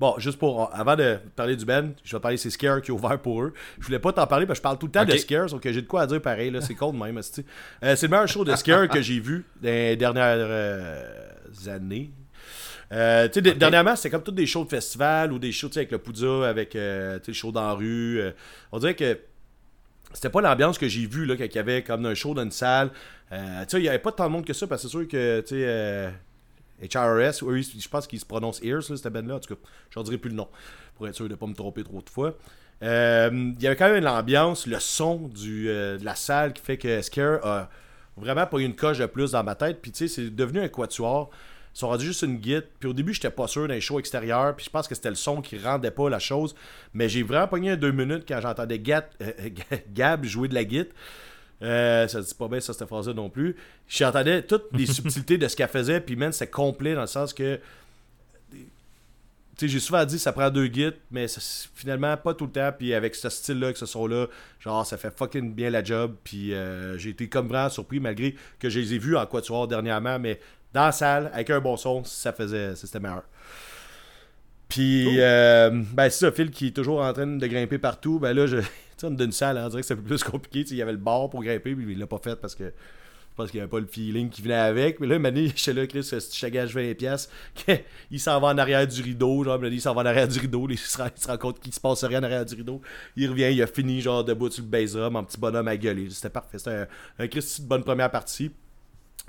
Bon, 0.00 0.14
juste 0.18 0.38
pour. 0.38 0.74
Avant 0.74 0.96
de 0.96 1.18
parler 1.36 1.56
du 1.56 1.64
band, 1.64 1.90
je 2.02 2.16
vais 2.16 2.20
parler, 2.20 2.36
c'est 2.36 2.50
Scare 2.50 2.82
qui 2.82 2.90
a 2.90 2.94
ouvert 2.94 3.18
pour 3.20 3.42
eux. 3.42 3.52
Je 3.78 3.86
voulais 3.86 4.00
pas 4.00 4.12
t'en 4.12 4.26
parler 4.26 4.44
parce 4.46 4.58
que 4.58 4.60
je 4.60 4.62
parle 4.62 4.78
tout 4.78 4.86
le 4.86 4.92
temps 4.92 5.04
de. 5.04 5.16
Scare, 5.16 5.46
que 5.60 5.72
j'ai 5.72 5.82
de 5.82 5.86
quoi 5.86 6.02
à 6.02 6.06
dire 6.06 6.20
pareil. 6.20 6.50
là 6.50 6.60
C'est 6.60 6.74
cold 6.74 6.94
même. 6.94 7.18
Euh, 7.18 7.20
c'est 7.96 8.02
le 8.02 8.08
meilleur 8.08 8.28
show 8.28 8.44
de 8.44 8.54
Scare 8.56 8.88
que 8.88 9.00
j'ai 9.00 9.20
vu 9.20 9.44
dans 9.62 9.70
les 9.70 9.96
dernières 9.96 10.36
euh, 10.36 11.02
années. 11.68 12.10
Euh, 12.92 13.28
dernièrement, 13.28 13.96
c'était 13.96 14.10
comme 14.10 14.22
tous 14.22 14.32
des 14.32 14.46
shows 14.46 14.64
de 14.64 14.70
festival 14.70 15.32
ou 15.32 15.38
des 15.38 15.52
shows 15.52 15.68
tu 15.68 15.74
sais, 15.74 15.80
avec 15.80 15.92
le 15.92 15.98
Poudja, 15.98 16.48
avec 16.48 16.70
tu 16.70 16.78
sais, 16.78 17.22
le 17.28 17.32
show 17.32 17.52
dans 17.52 17.66
la 17.66 17.72
rue. 17.72 18.20
on 18.72 18.78
dirait 18.78 18.94
que 18.94 19.18
c'était 20.14 20.30
pas 20.30 20.40
l'ambiance 20.40 20.78
que 20.78 20.88
j'ai 20.88 21.04
vue 21.06 21.26
là, 21.26 21.36
quand 21.36 21.44
il 21.44 21.54
y 21.54 21.58
avait 21.58 21.82
comme 21.82 22.06
un 22.06 22.14
show 22.14 22.32
dans 22.32 22.42
une 22.42 22.50
salle. 22.50 22.90
Euh, 23.32 23.60
tu 23.62 23.70
sais, 23.72 23.78
il 23.80 23.84
y 23.84 23.88
avait 23.90 23.98
pas 23.98 24.12
tant 24.12 24.24
de 24.26 24.30
monde 24.30 24.46
que 24.46 24.54
ça 24.54 24.66
parce 24.66 24.82
que 24.82 24.88
c'est 24.88 24.92
sûr 24.96 25.06
que, 25.06 25.40
tu 25.42 25.48
sais, 25.48 25.62
euh, 25.66 26.10
HRS, 26.82 27.42
eux, 27.48 27.58
ils- 27.58 27.80
je 27.80 27.88
pense 27.88 28.06
qu'ils 28.06 28.20
se 28.20 28.24
prononcent 28.26 28.62
Ears, 28.62 28.82
cette 28.82 29.06
band-là. 29.08 29.36
En 29.36 29.40
tout 29.40 29.54
cas, 29.54 29.60
je 29.90 30.00
dirai 30.00 30.18
plus 30.18 30.30
le 30.30 30.36
nom 30.36 30.48
pour 30.96 31.06
être 31.08 31.14
sûr 31.14 31.28
de 31.28 31.34
pas 31.34 31.46
me 31.46 31.54
tromper 31.54 31.82
trop 31.84 32.00
de 32.02 32.08
fois. 32.10 32.34
Euh, 32.82 33.30
Il 33.56 33.62
y 33.62 33.66
avait 33.66 33.76
quand 33.76 33.88
même 33.90 34.02
l'ambiance, 34.04 34.66
le 34.66 34.78
son 34.80 35.28
du, 35.28 35.68
euh, 35.68 35.96
de 35.98 36.04
la 36.04 36.14
salle 36.14 36.52
qui 36.52 36.62
fait 36.62 36.76
que 36.76 37.00
Scare 37.02 37.44
a 37.46 37.70
vraiment 38.16 38.46
pas 38.46 38.58
eu 38.58 38.64
une 38.64 38.74
coche 38.76 38.98
de 38.98 39.06
plus 39.06 39.32
dans 39.32 39.42
ma 39.44 39.54
tête. 39.54 39.80
Puis 39.80 39.92
tu 39.92 40.06
sais, 40.08 40.14
c'est 40.14 40.30
devenu 40.34 40.60
un 40.60 40.68
quatuor. 40.68 41.30
Ils 41.74 41.78
sont 41.78 41.88
rendus 41.88 42.06
juste 42.06 42.22
une 42.22 42.36
guide. 42.36 42.64
Puis 42.78 42.88
au 42.88 42.92
début, 42.92 43.12
j'étais 43.12 43.30
pas 43.30 43.48
sûr 43.48 43.66
d'un 43.66 43.80
show 43.80 43.98
extérieur. 43.98 44.54
Puis 44.54 44.66
je 44.66 44.70
pense 44.70 44.86
que 44.86 44.94
c'était 44.94 45.08
le 45.10 45.16
son 45.16 45.42
qui 45.42 45.58
rendait 45.58 45.90
pas 45.90 46.08
la 46.08 46.20
chose. 46.20 46.54
Mais 46.92 47.08
j'ai 47.08 47.22
vraiment 47.24 47.48
pogné 47.48 47.70
un 47.70 47.76
deux 47.76 47.90
minutes 47.90 48.24
quand 48.28 48.40
j'entendais 48.40 48.78
Gat- 48.78 49.10
euh, 49.20 49.32
Gab 49.92 50.24
jouer 50.24 50.48
de 50.48 50.54
la 50.54 50.64
guitare. 50.64 50.94
Euh, 51.62 52.06
ça 52.08 52.20
dit 52.20 52.34
pas 52.34 52.48
bien 52.48 52.60
ça 52.60 52.72
cette 52.72 52.86
phrase-là 52.86 53.14
non 53.14 53.30
plus. 53.30 53.56
J'entendais 53.88 54.42
toutes 54.42 54.66
les 54.72 54.86
subtilités 54.86 55.38
de 55.38 55.48
ce 55.48 55.56
qu'elle 55.56 55.68
faisait, 55.68 56.00
puis 56.00 56.14
même 56.14 56.32
c'était 56.32 56.50
complet 56.50 56.94
dans 56.94 57.00
le 57.02 57.06
sens 57.06 57.32
que. 57.32 57.58
Tu 58.50 58.58
sais, 59.56 59.68
j'ai 59.68 59.78
souvent 59.78 60.04
dit 60.04 60.18
ça 60.18 60.32
prend 60.32 60.50
deux 60.50 60.66
guides, 60.66 60.96
mais 61.12 61.26
finalement 61.74 62.16
pas 62.16 62.34
tout 62.34 62.46
le 62.46 62.50
temps. 62.52 62.70
Puis 62.76 62.92
avec 62.92 63.14
ce 63.14 63.28
style-là, 63.28 63.66
avec 63.68 63.76
ce 63.76 63.86
son-là, 63.86 64.26
genre 64.58 64.84
ça 64.84 64.96
fait 64.96 65.16
fucking 65.16 65.54
bien 65.54 65.70
la 65.70 65.82
job. 65.82 66.16
Puis 66.24 66.52
euh, 66.52 66.98
j'ai 66.98 67.10
été 67.10 67.28
comme 67.28 67.46
vraiment 67.46 67.68
surpris 67.70 68.00
malgré 68.00 68.34
que 68.58 68.68
je 68.68 68.80
les 68.80 68.94
ai 68.94 68.98
vus 68.98 69.16
en 69.16 69.24
quatuor 69.26 69.68
dernièrement, 69.68 70.18
mais 70.18 70.40
dans 70.74 70.86
la 70.86 70.92
salle, 70.92 71.30
avec 71.32 71.48
un 71.50 71.60
bon 71.60 71.76
son, 71.76 72.04
ça 72.04 72.32
faisait. 72.32 72.74
C'était 72.74 73.00
meilleur. 73.00 73.22
Puis, 74.68 75.20
euh, 75.20 75.70
ben, 75.70 76.10
c'est 76.10 76.26
ça, 76.26 76.32
Phil 76.32 76.50
qui 76.50 76.68
est 76.68 76.70
toujours 76.72 77.00
en 77.00 77.12
train 77.12 77.26
de 77.28 77.46
grimper 77.46 77.78
partout. 77.78 78.18
Ben 78.18 78.32
là, 78.34 78.46
je, 78.46 78.56
on 79.04 79.12
est 79.12 79.16
dans 79.16 79.24
une 79.24 79.32
salle, 79.32 79.56
hein, 79.56 79.66
on 79.66 79.68
dirait 79.68 79.82
que 79.82 79.86
c'est 79.86 79.96
plus 79.96 80.24
compliqué. 80.24 80.64
Il 80.68 80.76
y 80.76 80.82
avait 80.82 80.92
le 80.92 80.98
bar 80.98 81.30
pour 81.30 81.44
grimper, 81.44 81.74
puis 81.74 81.86
il 81.92 81.98
l'a 81.98 82.08
pas 82.08 82.18
fait 82.18 82.34
parce 82.34 82.56
que 82.56 82.64
Je 82.64 83.36
pense 83.36 83.52
qu'il 83.52 83.58
n'y 83.58 83.62
avait 83.62 83.70
pas 83.70 83.78
le 83.78 83.86
feeling 83.86 84.30
qui 84.30 84.42
venait 84.42 84.54
avec. 84.54 84.98
Mais 84.98 85.06
là, 85.06 85.20
Mané, 85.20 85.52
j'étais 85.54 85.72
là, 85.80 85.86
Chris, 85.86 86.02
si 86.02 86.40
je 86.40 86.46
gage 86.48 86.74
20$, 86.74 87.28
il 88.10 88.18
s'en 88.18 88.40
va 88.40 88.48
en 88.48 88.58
arrière 88.58 88.84
du 88.84 89.00
rideau. 89.00 89.44
Genre, 89.44 89.64
il 89.64 89.80
s'en 89.80 89.94
va 89.94 90.02
en 90.02 90.06
arrière 90.06 90.26
du 90.26 90.40
rideau. 90.40 90.66
Il 90.68 90.76
se 90.76 90.98
rend, 90.98 91.08
il 91.16 91.22
se 91.22 91.28
rend 91.28 91.38
compte 91.38 91.60
qu'il 91.60 91.72
se 91.72 91.78
passe 91.78 92.02
rien 92.02 92.18
en 92.18 92.24
arrière 92.24 92.44
du 92.44 92.56
rideau. 92.56 92.80
Il 93.14 93.30
revient, 93.30 93.50
il 93.52 93.62
a 93.62 93.68
fini, 93.68 94.00
genre, 94.00 94.24
debout 94.24 94.50
sur 94.50 94.64
le 94.64 94.70
base 94.70 94.94
drum, 94.94 95.14
en 95.14 95.22
petit 95.22 95.38
bonhomme 95.38 95.68
à 95.68 95.76
gueuler. 95.76 96.08
C'était 96.10 96.30
parfait. 96.30 96.58
C'était 96.58 96.70
un, 96.70 96.86
un 97.20 97.28
Chris 97.28 97.58
de 97.60 97.68
bonne 97.68 97.84
première 97.84 98.10
partie. 98.10 98.50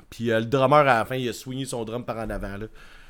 Puis 0.09 0.31
euh, 0.31 0.39
le 0.39 0.45
drummer, 0.45 0.80
à 0.80 0.84
la 0.84 1.05
fin, 1.05 1.15
il 1.15 1.27
a 1.30 1.34
swingé 1.34 1.65
son 1.65 1.84
drum 1.85 2.05
par 2.05 2.17
en 2.17 2.30
avant. 2.30 2.57
Là. 2.57 2.67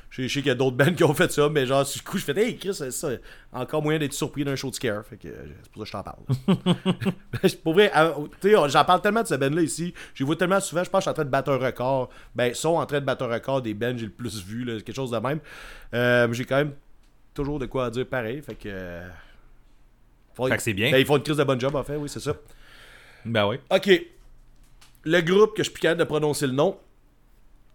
Je 0.08 0.22
sais 0.22 0.28
qu'il 0.40 0.46
y 0.46 0.50
a 0.50 0.54
d'autres 0.54 0.76
bands 0.76 0.94
qui 0.94 1.04
ont 1.04 1.12
fait 1.12 1.30
ça, 1.30 1.48
mais 1.50 1.66
genre, 1.66 1.84
du 1.84 2.00
coup, 2.00 2.16
je 2.16 2.24
fais, 2.24 2.38
hey 2.40 2.56
Chris, 2.56 2.74
c'est 2.74 2.90
ça. 2.92 3.10
Encore 3.52 3.82
moyen 3.82 3.98
d'être 3.98 4.12
surpris 4.14 4.44
d'un 4.44 4.56
show 4.56 4.70
de 4.70 4.74
scare. 4.74 5.04
Fait 5.04 5.16
que 5.16 5.28
euh, 5.28 5.44
c'est 5.62 5.72
pour 5.72 5.86
ça 5.86 5.98
que 5.98 6.04
je 6.46 6.46
t'en 6.46 6.56
parle. 7.44 7.52
pour 7.62 7.74
vrai, 7.74 7.92
j'en 8.68 8.84
parle 8.84 9.02
tellement 9.02 9.22
de 9.22 9.28
ce 9.28 9.34
band-là 9.34 9.62
ici. 9.62 9.92
Je 10.14 10.22
les 10.22 10.26
vois 10.26 10.36
tellement 10.36 10.60
souvent, 10.60 10.84
je 10.84 10.90
pense 10.90 11.00
que 11.00 11.02
je 11.02 11.04
suis 11.04 11.10
en 11.10 11.14
train 11.14 11.24
de 11.24 11.30
battre 11.30 11.50
un 11.50 11.58
record. 11.58 12.08
Ben, 12.34 12.46
ils 12.46 12.54
sont 12.54 12.76
en 12.76 12.86
train 12.86 13.00
de 13.00 13.04
battre 13.04 13.24
un 13.24 13.28
record 13.32 13.60
des 13.62 13.74
bands 13.74 13.96
j'ai 13.96 14.06
le 14.06 14.12
plus 14.12 14.42
vu, 14.44 14.64
là, 14.64 14.74
quelque 14.80 14.94
chose 14.94 15.10
de 15.10 15.18
même. 15.18 15.40
Euh, 15.92 16.32
j'ai 16.32 16.44
quand 16.44 16.56
même 16.56 16.72
toujours 17.34 17.58
de 17.58 17.66
quoi 17.66 17.90
dire 17.90 18.06
pareil. 18.06 18.40
Fait 18.40 18.54
que. 18.54 19.00
faut- 20.34 20.48
Fait 20.48 20.56
que 20.56 20.62
c'est 20.62 20.72
bien. 20.72 20.90
Ben, 20.92 20.98
ils 20.98 21.06
font 21.06 21.16
une 21.16 21.22
crise 21.24 21.36
de 21.36 21.44
bonne 21.44 21.60
job, 21.60 21.74
en 21.74 21.82
fait, 21.84 21.96
oui, 21.96 22.08
c'est 22.08 22.20
ça. 22.20 22.32
Ben 23.24 23.46
oui. 23.48 23.56
Ok. 23.70 23.90
Le 25.06 25.20
groupe 25.20 25.56
que 25.56 25.62
je 25.62 25.70
suis 25.70 25.78
capable 25.80 26.00
de 26.00 26.04
prononcer 26.04 26.46
le 26.46 26.52
nom, 26.52 26.76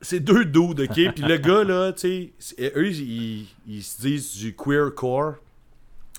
c'est 0.01 0.19
deux 0.19 0.45
dudes, 0.45 0.81
ok? 0.81 0.93
Puis 1.15 1.23
le 1.23 1.37
gars, 1.37 1.63
là, 1.63 1.93
tu 1.93 2.31
sais, 2.39 2.73
eux, 2.75 2.87
ils, 2.91 3.47
ils 3.67 3.83
se 3.83 4.01
disent 4.01 4.35
du 4.37 4.53
queercore. 4.55 5.35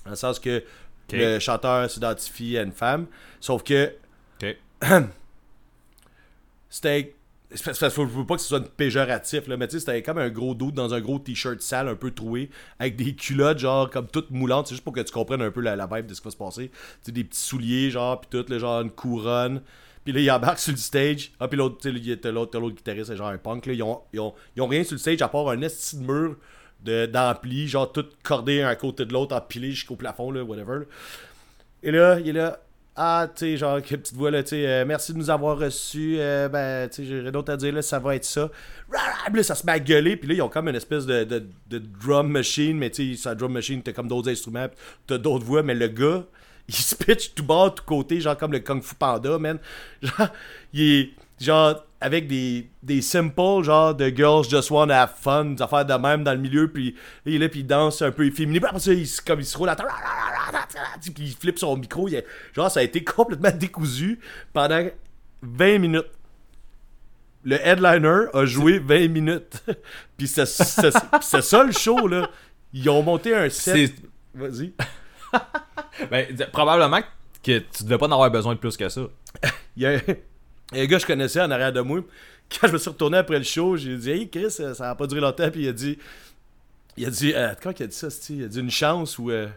Dans 0.05 0.09
le 0.11 0.15
sens 0.15 0.39
que 0.39 0.63
le 1.11 1.39
chanteur 1.39 1.89
s'identifie 1.89 2.57
à 2.57 2.63
une 2.63 2.71
femme. 2.71 3.05
Sauf 3.39 3.63
que 3.63 3.93
Ok. 4.41 4.57
c'était. 6.69 7.15
parce- 7.63 7.79
Je 7.95 8.01
veux 8.01 8.25
pas 8.25 8.35
que 8.35 8.41
ce 8.41 8.47
soit 8.47 8.67
péjoratif, 8.75 9.47
là, 9.47 9.57
mais 9.57 9.67
tu 9.67 9.73
sais, 9.73 9.79
c'était 9.79 10.01
comme 10.01 10.17
un 10.17 10.29
gros 10.29 10.55
doute 10.55 10.73
dans 10.73 10.93
un 10.93 10.99
gros 11.01 11.19
t-shirt 11.19 11.61
sale, 11.61 11.87
un 11.87 11.95
peu 11.95 12.11
troué, 12.11 12.49
avec 12.79 12.95
des 12.95 13.13
culottes, 13.15 13.59
genre, 13.59 13.89
comme 13.89 14.07
toutes 14.07 14.31
moulantes, 14.31 14.67
c'est 14.67 14.73
juste 14.75 14.83
pour 14.83 14.93
que 14.93 15.01
tu 15.01 15.11
comprennes 15.13 15.41
un 15.41 15.51
peu 15.51 15.61
la, 15.61 15.75
la 15.75 15.85
vibe 15.85 16.07
de 16.07 16.13
ce 16.13 16.21
qui 16.21 16.25
va 16.25 16.31
se 16.31 16.37
passer. 16.37 16.69
Tu 16.69 16.75
sais, 17.03 17.11
des 17.11 17.23
petits 17.23 17.39
souliers, 17.39 17.91
genre, 17.91 18.19
pis 18.21 18.27
tout, 18.29 18.45
là, 18.49 18.57
genre, 18.59 18.81
une 18.81 18.91
couronne. 18.91 19.61
Puis 20.03 20.13
là, 20.13 20.19
il 20.19 20.31
embarque 20.31 20.59
sur 20.59 20.71
le 20.71 20.77
stage. 20.77 21.31
Ah, 21.39 21.47
puis 21.47 21.57
l'autre, 21.57 21.77
t'as 21.81 22.31
l'autre 22.31 22.59
l'autre 22.59 22.75
guitariste, 22.75 23.07
c'est 23.07 23.17
genre 23.17 23.29
un 23.29 23.37
punk, 23.37 23.65
là. 23.65 23.73
Ils 23.73 23.83
ont, 23.83 24.01
ils 24.11 24.19
ont, 24.19 24.33
ils 24.55 24.61
ont 24.61 24.67
rien 24.67 24.83
sur 24.83 24.93
le 24.93 24.99
stage 24.99 25.21
à 25.21 25.27
part 25.27 25.49
un 25.49 25.61
esti 25.61 25.97
de 25.97 26.03
mur 26.03 26.35
d'ampli, 26.83 27.67
genre, 27.67 27.91
tout 27.91 28.05
cordé 28.23 28.61
un 28.61 28.75
côté 28.75 29.05
de 29.05 29.13
l'autre, 29.13 29.35
empilé 29.35 29.71
jusqu'au 29.71 29.95
plafond, 29.95 30.31
là, 30.31 30.43
whatever. 30.43 30.79
Et 31.81 31.91
là, 31.91 32.19
il 32.19 32.29
est 32.29 32.33
là. 32.33 32.59
Ah, 32.95 33.27
tu 33.33 33.39
sais, 33.39 33.57
genre, 33.57 33.81
quelle 33.81 34.01
petite 34.01 34.15
voix, 34.15 34.29
là, 34.29 34.43
tu 34.43 34.49
sais, 34.49 34.67
euh, 34.67 34.85
merci 34.85 35.13
de 35.13 35.17
nous 35.17 35.31
avoir 35.31 35.57
reçus. 35.57 36.17
euh, 36.19 36.47
ben, 36.47 36.87
tu 36.89 36.97
sais, 36.97 37.05
j'ai 37.05 37.21
rien 37.21 37.31
d'autre 37.31 37.51
à 37.51 37.57
dire, 37.57 37.73
là, 37.73 37.81
ça 37.81 37.97
va 37.97 38.15
être 38.15 38.25
ça. 38.25 38.51
Puis 39.25 39.35
là, 39.35 39.43
ça 39.43 39.55
se 39.55 39.65
met 39.65 39.71
à 39.71 39.79
gueuler. 39.79 40.15
Puis 40.15 40.27
là, 40.27 40.35
ils 40.35 40.41
ont 40.43 40.49
comme 40.49 40.67
une 40.67 40.75
espèce 40.75 41.07
de, 41.07 41.23
de, 41.23 41.43
de 41.69 41.79
drum 41.79 42.27
machine, 42.27 42.77
mais 42.77 42.91
tu 42.91 43.15
sais, 43.15 43.29
la 43.29 43.33
drum 43.33 43.51
machine, 43.51 43.81
t'as 43.81 43.93
comme 43.93 44.07
d'autres 44.07 44.29
instruments, 44.29 44.67
t'as 45.07 45.17
d'autres 45.17 45.43
voix, 45.43 45.63
mais 45.63 45.73
le 45.73 45.87
gars, 45.87 46.23
il 46.67 46.75
se 46.75 46.95
pitch 46.95 47.33
tout 47.33 47.43
bas, 47.43 47.73
tout 47.75 47.83
côté, 47.85 48.19
genre 48.21 48.37
comme 48.37 48.51
le 48.51 48.59
Kung 48.59 48.81
Fu 48.81 48.95
Panda, 48.95 49.37
man. 49.37 49.59
Genre, 50.01 50.29
il 50.73 50.81
est, 50.81 51.09
genre, 51.43 51.83
avec 51.99 52.27
des, 52.27 52.69
des 52.81 53.01
simples, 53.01 53.63
genre, 53.63 53.95
de 53.95 54.09
Girls 54.09 54.45
Just 54.49 54.71
Wanna 54.71 55.03
Have 55.03 55.13
Fun, 55.21 55.45
des 55.45 55.61
affaires 55.61 55.85
de 55.85 55.93
même 55.93 56.23
dans 56.23 56.33
le 56.33 56.39
milieu, 56.39 56.69
puis 56.69 56.95
il 57.25 57.35
est 57.35 57.37
là, 57.37 57.49
puis 57.49 57.61
il 57.61 57.67
danse 57.67 58.01
un 58.01 58.11
peu 58.11 58.25
efféminé. 58.25 58.59
Puis 58.59 58.67
après 58.67 58.79
ça, 58.79 58.93
il, 58.93 59.07
comme 59.25 59.39
il 59.39 59.45
se 59.45 59.57
roule 59.57 59.69
à 59.69 59.75
terre, 59.75 59.87
puis 61.01 61.13
il 61.17 61.33
flippe 61.33 61.59
son 61.59 61.75
micro. 61.77 62.07
il 62.07 62.23
genre, 62.53 62.71
ça 62.71 62.79
a 62.79 62.83
été 62.83 63.03
complètement 63.03 63.51
décousu 63.51 64.19
pendant 64.53 64.85
20 65.41 65.79
minutes. 65.79 66.11
Le 67.45 67.55
headliner 67.55 68.27
a 68.33 68.45
joué 68.45 68.79
20 68.79 69.09
minutes. 69.09 69.63
puis 70.17 70.27
c'est 70.27 70.45
ça 70.45 71.63
le 71.63 71.73
show, 71.73 72.07
là. 72.07 72.29
Ils 72.71 72.89
ont 72.89 73.03
monté 73.03 73.35
un 73.35 73.49
set. 73.49 73.93
Vas-y. 74.33 74.73
Ben, 76.11 76.27
probablement 76.51 77.01
que 77.43 77.59
tu 77.59 77.83
devais 77.83 77.97
pas 77.97 78.07
en 78.07 78.11
avoir 78.13 78.31
besoin 78.31 78.53
de 78.55 78.59
plus 78.59 78.75
que 78.77 78.89
ça. 78.89 79.01
Il 79.77 79.83
y 79.83 79.85
a 79.85 79.91
un, 79.91 80.85
gars 80.85 80.97
que 80.97 80.99
je 80.99 81.05
connaissais 81.05 81.41
en 81.41 81.51
arrière 81.51 81.71
de 81.71 81.81
moi. 81.81 81.99
Quand 82.59 82.67
je 82.67 82.73
me 82.73 82.77
suis 82.77 82.89
retourné 82.89 83.17
après 83.17 83.37
le 83.37 83.43
show, 83.43 83.77
j'ai 83.77 83.95
dit 83.97 84.11
Hey 84.11 84.29
Chris, 84.29 84.49
ça 84.51 84.73
ça 84.73 84.89
a 84.89 84.95
pas 84.95 85.07
duré 85.07 85.21
longtemps. 85.21 85.49
Puis 85.51 85.61
il 85.63 85.67
a 85.69 85.71
dit 85.71 85.97
Il 86.97 87.05
a 87.05 87.09
dit 87.09 87.33
euh, 87.35 87.53
Quand 87.61 87.79
il 87.79 87.83
a 87.83 87.87
dit 87.87 87.95
ça, 87.95 88.07
il 88.29 88.43
a 88.43 88.47
dit 88.47 88.59
une 88.59 88.71
chance 88.71 89.17
ou. 89.19 89.29
euh, 89.31 89.47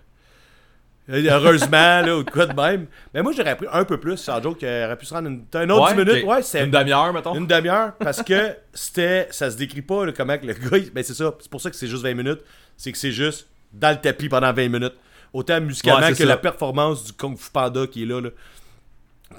heureusement, 1.08 2.00
là, 2.02 2.16
ou 2.18 2.22
de 2.22 2.30
quoi 2.30 2.46
de 2.46 2.54
même. 2.60 2.86
Mais 3.14 3.22
moi, 3.22 3.32
j'aurais 3.36 3.56
pris 3.56 3.66
un 3.72 3.84
peu 3.84 3.98
plus, 3.98 4.16
sans 4.16 4.42
joke, 4.42 4.58
qu'il 4.58 4.68
aurait 4.68 4.96
pu 4.96 5.06
se 5.06 5.14
rendre 5.14 5.28
une, 5.28 5.44
un 5.54 5.70
autre 5.70 5.94
10 5.94 6.04
minutes. 6.04 6.24
Ouais, 6.24 6.42
c'est 6.42 6.64
Une 6.64 6.70
demi-heure, 6.70 7.12
mettons. 7.12 7.34
une 7.34 7.46
demi-heure 7.46 7.92
parce 7.98 8.22
que 8.22 8.54
c'était 8.74 9.28
ça 9.30 9.50
se 9.50 9.56
décrit 9.56 9.82
pas 9.82 10.04
là, 10.06 10.12
comment 10.12 10.36
que 10.36 10.46
le 10.46 10.54
gars 10.54 10.78
il- 10.78 10.92
ben 10.92 11.02
c'est 11.04 11.14
ça 11.14 11.34
c'est 11.40 11.50
pour 11.50 11.60
ça 11.60 11.70
que 11.70 11.76
c'est 11.76 11.86
juste 11.86 12.02
20 12.02 12.14
minutes 12.14 12.40
c'est 12.76 12.92
que 12.92 12.98
c'est 12.98 13.12
juste 13.12 13.46
dans 13.72 13.90
le 13.90 14.00
tapis 14.00 14.28
pendant 14.28 14.52
20 14.52 14.68
minutes 14.68 14.94
autant 15.32 15.60
musicalement 15.60 16.00
Ouais, 16.06 16.12
que 16.12 16.18
ça. 16.18 16.24
la 16.24 16.36
performance 16.36 17.04
du 17.04 17.12
Kung 17.12 17.36
Fu 17.36 17.50
Panda 17.50 17.86
qui 17.86 18.02
est 18.02 18.06
là 18.06 18.20
là 18.20 18.30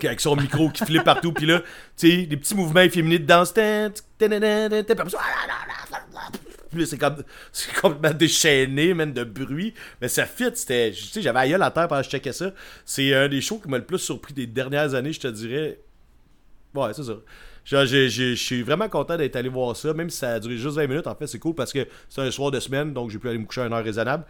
avec 0.04 0.20
son 0.22 0.36
micro 0.36 0.70
qui 0.70 0.86
flippe 0.86 1.04
partout 1.06 1.32
puis 1.32 1.46
là 1.46 1.62
tu 1.96 2.10
sais 2.10 2.26
des 2.26 2.38
petits 2.38 2.56
mouvements 2.56 2.82
efféminés 2.82 3.20
de 3.20 3.26
danse 3.26 3.54
puis 6.72 6.86
c'est 6.86 6.98
comme 6.98 7.24
c'est 7.52 7.74
complètement 7.76 8.18
déchaîné 8.18 8.94
même 8.94 9.14
de 9.14 9.24
bruit 9.24 9.74
mais 10.02 10.08
ça 10.08 10.26
fit 10.26 10.52
c'était 10.54 10.92
tu 10.92 11.04
sais 11.04 11.22
j'avais 11.22 11.40
aïeul 11.40 11.62
à 11.62 11.72
terre 11.72 11.88
pendant 11.88 12.02
que 12.02 12.06
je 12.06 12.12
checkais 12.12 12.34
ça 12.34 12.52
c'est 12.86 13.14
un 13.14 13.28
des 13.30 13.42
shows 13.42 13.60
qui 13.60 13.70
m'a 13.70 13.78
le 13.78 13.86
plus 13.86 14.00
surpris 14.00 14.34
des 14.34 14.46
dernières 14.48 14.94
années 14.94 15.14
je 15.14 15.20
te 15.22 15.28
dirais 15.28 15.80
Ouais, 16.76 16.94
c'est 16.94 17.04
ça. 17.04 17.14
Genre, 17.66 17.86
Je 17.86 18.36
suis 18.36 18.62
vraiment 18.62 18.88
content 18.88 19.18
d'être 19.18 19.36
allé 19.36 19.50
voir 19.50 19.76
ça, 19.76 19.94
même 19.94 20.12
si 20.12 20.18
ça 20.20 20.34
a 20.34 20.40
duré 20.40 20.58
juste 20.58 20.76
20 20.76 20.86
minutes. 20.86 21.08
En 21.08 21.16
fait, 21.16 21.26
c'est 21.26 21.40
cool 21.40 21.56
parce 21.56 21.74
que 21.74 21.88
c'est 22.08 22.22
un 22.22 22.30
soir 22.30 22.52
de 22.52 22.60
semaine, 22.60 22.94
donc 22.94 23.10
j'ai 23.10 23.18
pu 23.18 23.28
aller 23.30 23.40
me 23.40 23.46
coucher 23.46 23.62
à 23.62 23.66
une 23.66 23.74
heure 23.74 23.84
raisonnable. 23.84 24.26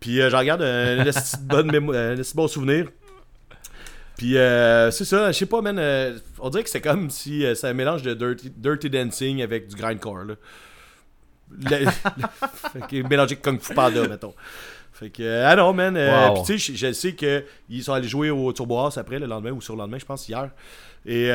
Puis 0.00 0.20
euh, 0.20 0.30
j'en 0.30 0.42
garde 0.42 0.62
un, 0.62 1.04
bon 2.34 2.48
souvenir. 2.48 2.86
Puis 4.16 4.36
euh, 4.36 4.90
c'est 4.90 5.04
ça, 5.04 5.30
je 5.32 5.38
sais 5.38 5.46
pas, 5.46 5.60
man. 5.62 5.78
euh, 5.78 6.18
on 6.38 6.50
dirait 6.50 6.64
que 6.64 6.70
c'est 6.70 6.80
comme 6.80 7.10
si 7.10 7.44
euh, 7.44 7.54
c'est 7.54 7.68
un 7.68 7.72
mélange 7.74 8.02
de 8.02 8.14
dirty, 8.14 8.50
dirty 8.54 8.90
Dancing 8.90 9.42
avec 9.42 9.68
du 9.68 9.76
grindcore. 9.76 10.24
Là. 10.24 10.34
Le, 11.58 11.84
le- 11.84 11.90
fait 12.72 12.80
que 12.88 13.08
mélangé 13.08 13.32
avec 13.32 13.42
Kung 13.42 13.60
Fu 13.60 13.74
Panda, 13.74 14.06
mettons. 14.08 14.34
Fait 14.92 15.10
que, 15.10 15.42
ah 15.44 15.56
non, 15.56 15.72
man. 15.72 15.96
Wow. 15.96 16.34
Puis 16.34 16.42
tu 16.44 16.58
sais, 16.58 16.72
je, 16.72 16.86
je 16.88 16.92
sais 16.92 17.14
qu'ils 17.14 17.82
sont 17.82 17.92
allés 17.92 18.08
jouer 18.08 18.30
au 18.30 18.52
Turbo 18.52 18.78
House 18.78 18.98
après, 18.98 19.18
le 19.18 19.26
lendemain 19.26 19.52
ou 19.52 19.60
sur 19.62 19.74
le 19.74 19.80
lendemain, 19.80 19.98
je 19.98 20.04
pense, 20.04 20.28
hier. 20.28 20.50
Et 21.06 21.30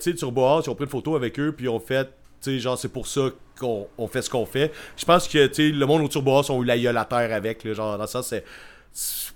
tu 0.00 0.10
sais, 0.10 0.14
Turbo 0.14 0.44
House, 0.44 0.66
ils 0.66 0.70
ont 0.70 0.74
pris 0.74 0.84
une 0.84 0.90
photo 0.90 1.16
avec 1.16 1.38
eux, 1.40 1.52
puis 1.56 1.66
ils 1.66 1.70
ont 1.70 1.80
fait, 1.80 2.04
tu 2.04 2.10
sais, 2.52 2.58
genre, 2.58 2.78
c'est 2.78 2.90
pour 2.90 3.06
ça 3.06 3.30
qu'on 3.58 3.88
on 3.98 4.06
fait 4.08 4.22
ce 4.22 4.30
qu'on 4.30 4.46
fait. 4.46 4.72
Je 4.96 5.04
pense 5.04 5.26
que, 5.28 5.50
le 5.60 5.86
monde 5.86 6.02
au 6.02 6.08
Turbo 6.08 6.36
House 6.36 6.50
ont 6.50 6.62
eu 6.62 6.66
la 6.66 6.78
gueule 6.78 6.96
à 6.96 7.04
terre 7.04 7.32
avec, 7.34 7.64
là, 7.64 7.72
genre, 7.74 7.98
dans 7.98 8.06
ça, 8.06 8.22
c'est. 8.22 8.44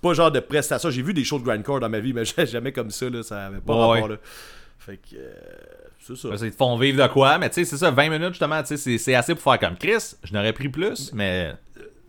Pas 0.01 0.15
genre 0.15 0.31
de 0.31 0.41
prestation. 0.41 0.89
J'ai 0.91 1.03
vu 1.03 1.13
des 1.13 1.23
shows 1.25 1.39
de 1.39 1.45
grindcore 1.45 1.81
dans 1.81 1.89
ma 1.91 2.01
vie, 2.01 2.13
mais 2.15 2.25
jamais 2.47 2.73
comme 2.73 2.91
ça, 2.91 3.11
là, 3.11 3.23
ça 3.23 3.47
avait 3.47 3.61
pas 3.61 3.75
Ouais, 3.75 3.95
rapport, 3.97 4.09
là. 4.09 4.17
Fait 4.79 4.97
que. 4.97 5.17
euh, 5.17 5.33
c'est 6.01 6.17
ça. 6.17 6.29
Ben, 6.31 6.37
Ils 6.43 6.51
te 6.51 6.57
font 6.57 6.77
vivre 6.79 7.03
de 7.03 7.09
quoi, 7.13 7.37
mais 7.37 7.51
tu 7.51 7.57
sais, 7.57 7.65
c'est 7.65 7.77
ça, 7.77 7.91
20 7.91 8.09
minutes 8.09 8.31
justement, 8.31 8.63
tu 8.63 8.77
sais, 8.79 8.99
c'est- 8.99 9.15
assez 9.15 9.35
pour 9.35 9.43
faire 9.45 9.59
comme 9.59 9.77
Chris. 9.77 10.15
Je 10.25 10.33
n'aurais 10.33 10.55
pris 10.55 10.71
plus, 10.71 11.13
mais. 11.13 11.53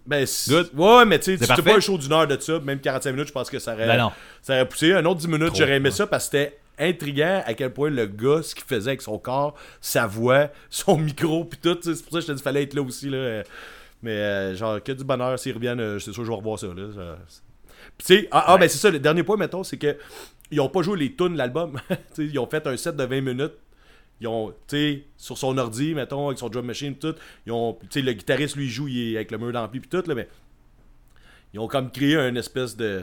Ben, 0.05 0.25
c'est- 0.25 0.49
Good. 0.49 0.69
Ouais, 0.75 1.05
mais 1.05 1.19
tu 1.19 1.37
sais, 1.37 1.45
parfait. 1.45 1.61
pas 1.61 1.75
un 1.75 1.79
show 1.81 1.97
d'une 1.97 2.13
heure 2.13 2.25
de 2.25 2.39
ça, 2.39 2.59
même 2.59 2.79
45 2.79 3.11
minutes, 3.11 3.27
je 3.27 3.33
pense 3.33 3.49
que 3.49 3.59
ça 3.59 3.73
aurait, 3.73 3.85
Ben 3.85 3.97
non. 3.97 4.11
ça 4.41 4.53
aurait 4.53 4.67
poussé. 4.67 4.93
Un 4.93 5.03
autre 5.05 5.19
10 5.19 5.27
minutes, 5.27 5.53
j'aurais 5.55 5.75
aimé 5.75 5.89
ouais. 5.89 5.95
ça 5.95 6.07
parce 6.07 6.29
que 6.29 6.37
c'était 6.37 6.57
intriguant 6.81 7.43
à 7.45 7.53
quel 7.53 7.71
point 7.71 7.89
le 7.89 8.05
gars, 8.07 8.41
ce 8.43 8.55
qu'il 8.55 8.65
faisait 8.65 8.89
avec 8.91 9.01
son 9.01 9.17
corps, 9.19 9.55
sa 9.79 10.07
voix, 10.07 10.49
son 10.69 10.97
micro, 10.97 11.45
puis 11.45 11.59
tout. 11.61 11.77
C'est 11.81 12.03
pour 12.03 12.13
ça 12.13 12.19
que 12.19 12.21
je 12.21 12.27
te 12.27 12.31
dis 12.31 12.37
qu'il 12.37 12.43
fallait 12.43 12.63
être 12.63 12.73
là 12.73 12.81
aussi. 12.81 13.09
Là. 13.09 13.43
Mais 14.03 14.11
euh, 14.11 14.55
genre, 14.55 14.81
que 14.83 14.91
du 14.91 15.03
bonheur, 15.03 15.37
s'ils 15.37 15.53
reviennent, 15.53 15.79
euh, 15.79 15.99
c'est 15.99 16.11
sûr 16.11 16.21
que 16.23 16.25
je 16.25 16.31
vais 16.31 16.37
revoir 16.37 16.57
ça. 16.57 16.67
Là. 16.67 16.87
Ça- 16.93 17.17
Puis 17.97 18.07
tu 18.07 18.15
sais, 18.21 18.27
ah, 18.31 18.45
ah, 18.47 18.57
ben 18.57 18.67
c'est 18.67 18.79
ça, 18.79 18.89
le 18.89 18.99
dernier 18.99 19.23
point, 19.23 19.37
mettons, 19.37 19.63
c'est 19.63 19.77
que 19.77 19.95
ils 20.49 20.59
ont 20.59 20.69
pas 20.69 20.81
joué 20.81 20.97
les 20.97 21.15
tunes 21.15 21.33
de 21.33 21.37
l'album. 21.37 21.79
Ils 22.17 22.37
ont 22.37 22.45
fait 22.47 22.67
un 22.67 22.75
set 22.75 22.95
de 22.97 23.03
20 23.05 23.21
minutes. 23.21 23.53
Ils 24.19 24.27
ont, 24.27 24.49
tu 24.67 24.75
sais, 24.75 25.03
sur 25.17 25.37
son 25.37 25.57
ordi, 25.57 25.95
mettons, 25.95 26.27
avec 26.27 26.39
son 26.39 26.49
drum 26.49 26.65
machine, 26.65 26.93
tout. 26.95 27.15
Ils 27.45 27.53
ont, 27.53 27.77
tu 27.83 27.87
sais, 27.89 28.01
le 28.01 28.11
guitariste, 28.11 28.55
lui, 28.57 28.67
joue 28.69 28.87
il 28.89 29.13
est 29.13 29.15
avec 29.15 29.31
le 29.31 29.37
mur 29.37 29.53
d'ampli, 29.53 29.79
puis 29.79 29.89
tout, 29.89 30.03
là, 30.05 30.13
mais 30.13 30.27
ils 31.53 31.59
ont 31.59 31.67
comme 31.67 31.89
créé 31.89 32.17
une 32.17 32.37
espèce 32.37 32.75
de, 32.75 33.01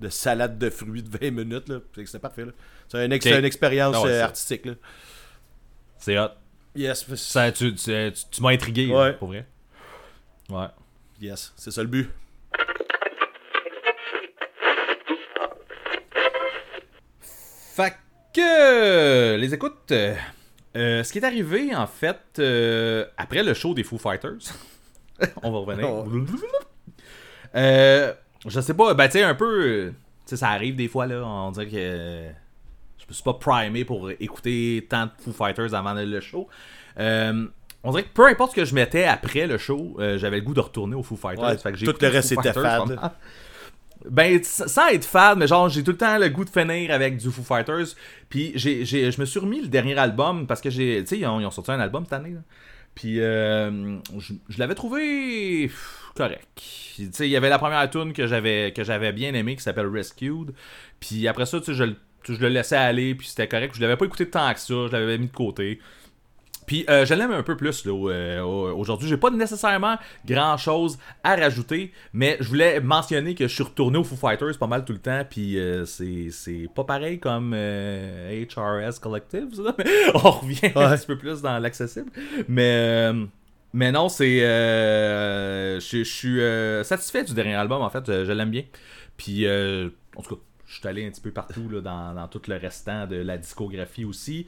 de 0.00 0.08
salade 0.08 0.58
de 0.58 0.70
fruits 0.70 1.02
de 1.02 1.08
20 1.18 1.30
minutes, 1.30 1.68
là. 1.68 1.78
C'est 1.94 2.06
c'était 2.06 2.18
parfait. 2.18 2.44
C'est 2.88 2.98
un 2.98 3.10
ex- 3.10 3.26
une 3.26 3.44
expérience 3.44 3.96
Ah 3.98 4.06
euh, 4.06 4.22
artistique. 4.24 4.68
C'est 5.98 6.18
hot. 6.18 6.28
Yes, 6.74 7.06
Ça, 7.16 7.50
tu 7.52 7.74
tu, 7.74 7.82
tu- 8.12 8.12
tu 8.30 8.42
m'as 8.42 8.50
intrigué, 8.50 8.86
Ouais. 8.88 9.08
là, 9.08 9.12
pour 9.14 9.28
vrai. 9.28 9.46
Ouais. 10.50 10.66
yes, 11.20 11.52
c'est 11.56 11.70
ça 11.70 11.82
le 11.82 11.88
but. 11.88 12.10
Fait 17.20 17.94
que 18.32 19.36
les 19.36 19.54
écoutes, 19.54 19.92
euh, 19.92 20.14
euh, 20.76 21.02
ce 21.04 21.12
qui 21.12 21.18
est 21.18 21.24
arrivé 21.24 21.74
en 21.74 21.86
fait 21.86 22.18
euh, 22.38 23.04
après 23.16 23.42
le 23.42 23.54
show 23.54 23.74
des 23.74 23.82
Foo 23.84 23.98
Fighters, 23.98 24.38
on 25.42 25.50
va 25.50 25.58
revenir. 25.58 25.88
Oh. 25.90 26.06
Euh, 27.54 28.12
je 28.46 28.60
sais 28.60 28.74
pas, 28.74 28.94
ben 28.94 29.06
tu 29.06 29.12
sais 29.12 29.22
un 29.22 29.34
peu, 29.34 29.92
tu 30.26 30.30
sais 30.30 30.36
ça 30.36 30.48
arrive 30.50 30.76
des 30.76 30.88
fois 30.88 31.06
là, 31.06 31.22
on 31.24 31.50
dirait 31.52 31.66
que 31.66 32.26
je 32.98 33.04
me 33.08 33.12
suis 33.12 33.22
pas 33.22 33.34
primé 33.34 33.84
pour 33.84 34.10
écouter 34.10 34.86
tant 34.88 35.06
de 35.06 35.10
Foo 35.22 35.32
Fighters 35.32 35.74
avant 35.74 35.94
le 35.94 36.20
show. 36.20 36.48
Euh, 36.98 37.46
on 37.84 37.90
dirait 37.90 38.02
que 38.04 38.12
peu 38.12 38.26
importe 38.26 38.50
ce 38.52 38.56
que 38.56 38.64
je 38.64 38.74
mettais 38.74 39.04
après 39.04 39.46
le 39.46 39.58
show, 39.58 39.96
euh, 40.00 40.18
j'avais 40.18 40.36
le 40.38 40.42
goût 40.42 40.54
de 40.54 40.60
retourner 40.60 40.96
au 40.96 41.02
Foo 41.02 41.16
Fighters. 41.16 41.44
Ouais, 41.44 41.56
Fait 41.56 41.72
que 41.72 41.78
j'ai 41.78 41.86
tout 41.86 41.94
le 42.00 42.08
reste 42.08 42.32
était 42.32 42.52
fade. 42.52 42.96
pas. 42.96 43.14
Ben, 44.10 44.42
sans 44.42 44.88
être 44.88 45.04
fade, 45.04 45.38
mais 45.38 45.46
genre, 45.46 45.68
j'ai 45.68 45.82
tout 45.82 45.92
le 45.92 45.96
temps 45.96 46.18
le 46.18 46.28
goût 46.28 46.44
de 46.44 46.50
finir 46.50 46.92
avec 46.92 47.16
du 47.16 47.30
Foo 47.30 47.42
Fighters. 47.42 47.86
Puis, 48.28 48.52
j'ai, 48.54 48.84
je 48.84 49.20
me 49.20 49.24
suis 49.24 49.40
remis 49.40 49.60
le 49.60 49.68
dernier 49.68 49.96
album 49.98 50.46
parce 50.46 50.60
que 50.60 50.70
j'ai. 50.70 51.00
Tu 51.02 51.06
sais, 51.08 51.18
ils 51.18 51.26
ont, 51.26 51.40
ils 51.40 51.46
ont 51.46 51.50
sorti 51.50 51.70
un 51.70 51.80
album 51.80 52.04
cette 52.04 52.12
année. 52.12 52.30
là. 52.30 52.40
Puis, 52.96 53.20
euh, 53.20 53.98
je, 54.18 54.58
l'avais 54.58 54.74
trouvé 54.74 55.70
correct. 56.16 56.62
Il 56.98 57.26
y 57.26 57.36
avait 57.36 57.50
la 57.50 57.58
première 57.58 57.88
tune 57.90 58.14
que 58.14 58.26
j'avais, 58.26 58.72
que 58.74 58.82
j'avais 58.84 59.12
bien 59.12 59.34
aimé 59.34 59.54
qui 59.54 59.62
s'appelle 59.62 59.86
Rescued. 59.86 60.54
Puis, 60.98 61.28
après 61.28 61.44
ça, 61.44 61.58
je 61.62 61.84
le 61.84 62.48
laissais 62.48 62.76
aller. 62.76 63.14
Puis, 63.14 63.28
c'était 63.28 63.48
correct. 63.48 63.74
Je 63.76 63.82
l'avais 63.82 63.96
pas 63.96 64.06
écouté 64.06 64.28
tant 64.28 64.52
que 64.52 64.58
ça. 64.58 64.86
Je 64.86 64.92
l'avais 64.92 65.18
mis 65.18 65.26
de 65.26 65.32
côté. 65.32 65.78
Puis 66.66 66.84
euh, 66.90 67.06
je 67.06 67.14
l'aime 67.14 67.30
un 67.32 67.42
peu 67.42 67.56
plus 67.56 67.84
là, 67.84 67.92
euh, 67.92 68.40
au- 68.42 68.76
aujourd'hui. 68.76 69.08
J'ai 69.08 69.16
pas 69.16 69.30
nécessairement 69.30 69.96
grand 70.26 70.56
chose 70.56 70.98
à 71.22 71.36
rajouter, 71.36 71.92
mais 72.12 72.36
je 72.40 72.48
voulais 72.48 72.80
mentionner 72.80 73.34
que 73.34 73.46
je 73.46 73.54
suis 73.54 73.62
retourné 73.62 73.98
au 73.98 74.04
Foo 74.04 74.16
Fighters 74.16 74.58
pas 74.58 74.66
mal 74.66 74.84
tout 74.84 74.92
le 74.92 74.98
temps. 74.98 75.22
Puis 75.28 75.58
euh, 75.58 75.84
c'est, 75.84 76.28
c'est 76.30 76.68
pas 76.74 76.84
pareil 76.84 77.20
comme 77.20 77.52
euh, 77.54 78.44
HRS 78.44 78.98
Collective, 79.00 79.48
ça, 79.54 79.74
mais 79.78 79.84
on 80.14 80.30
revient 80.30 80.72
un 80.74 80.96
petit 80.96 81.06
peu 81.06 81.16
plus 81.16 81.40
dans 81.42 81.58
l'accessible. 81.58 82.10
Mais, 82.48 83.10
euh, 83.12 83.24
mais 83.72 83.92
non, 83.92 84.08
c'est. 84.08 84.42
euh, 84.44 85.78
je 85.80 86.02
suis 86.04 86.40
euh, 86.40 86.82
satisfait 86.84 87.24
du 87.24 87.34
dernier 87.34 87.54
album 87.54 87.82
en 87.82 87.90
fait. 87.90 88.08
Euh, 88.08 88.24
Je 88.24 88.32
l'aime 88.32 88.50
bien. 88.50 88.64
Puis 89.16 89.46
euh, 89.46 89.88
en 90.16 90.22
tout 90.22 90.36
cas, 90.36 90.40
je 90.66 90.78
suis 90.80 90.88
allé 90.88 91.06
un 91.06 91.10
petit 91.10 91.20
peu 91.20 91.30
partout 91.30 91.68
là, 91.70 91.80
dans, 91.80 92.14
dans 92.14 92.28
tout 92.28 92.42
le 92.48 92.56
restant 92.56 93.06
de 93.06 93.16
la 93.16 93.38
discographie 93.38 94.04
aussi. 94.04 94.46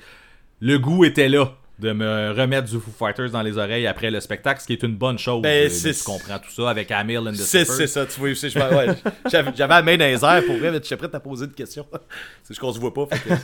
Le 0.60 0.78
goût 0.78 1.04
était 1.04 1.28
là 1.28 1.52
de 1.78 1.92
me 1.92 2.32
remettre 2.32 2.68
du 2.68 2.78
Foo 2.80 2.90
Fighters 2.90 3.30
dans 3.30 3.42
les 3.42 3.56
oreilles 3.56 3.86
après 3.86 4.10
le 4.10 4.18
spectacle, 4.20 4.60
ce 4.60 4.66
qui 4.66 4.72
est 4.72 4.82
une 4.82 4.96
bonne 4.96 5.18
chose. 5.18 5.42
Ben, 5.42 5.70
tu 5.70 5.94
comprends 6.04 6.38
tout 6.38 6.50
ça 6.50 6.70
avec 6.70 6.90
Amil 6.90 7.18
and 7.18 7.32
the 7.32 7.36
C'est 7.36 7.64
ça, 7.86 8.04
tu 8.06 8.18
vois. 8.18 8.32
je- 8.32 8.58
ouais, 8.58 8.86
J'avais 9.30 9.52
la 9.56 9.82
main 9.82 9.96
dans 9.96 10.04
les 10.06 10.24
airs 10.24 10.42
pour 10.44 10.56
vrai, 10.56 10.70
mais 10.72 10.80
j'étais 10.82 10.96
prêt 10.96 11.08
à 11.12 11.20
poser 11.20 11.44
une 11.46 11.52
question. 11.52 11.86
C'est 12.42 12.48
juste 12.48 12.60
qu'on 12.60 12.72
se 12.72 12.80
voit 12.80 12.92
pas. 12.92 13.06
Fait 13.06 13.28
que 13.28 13.34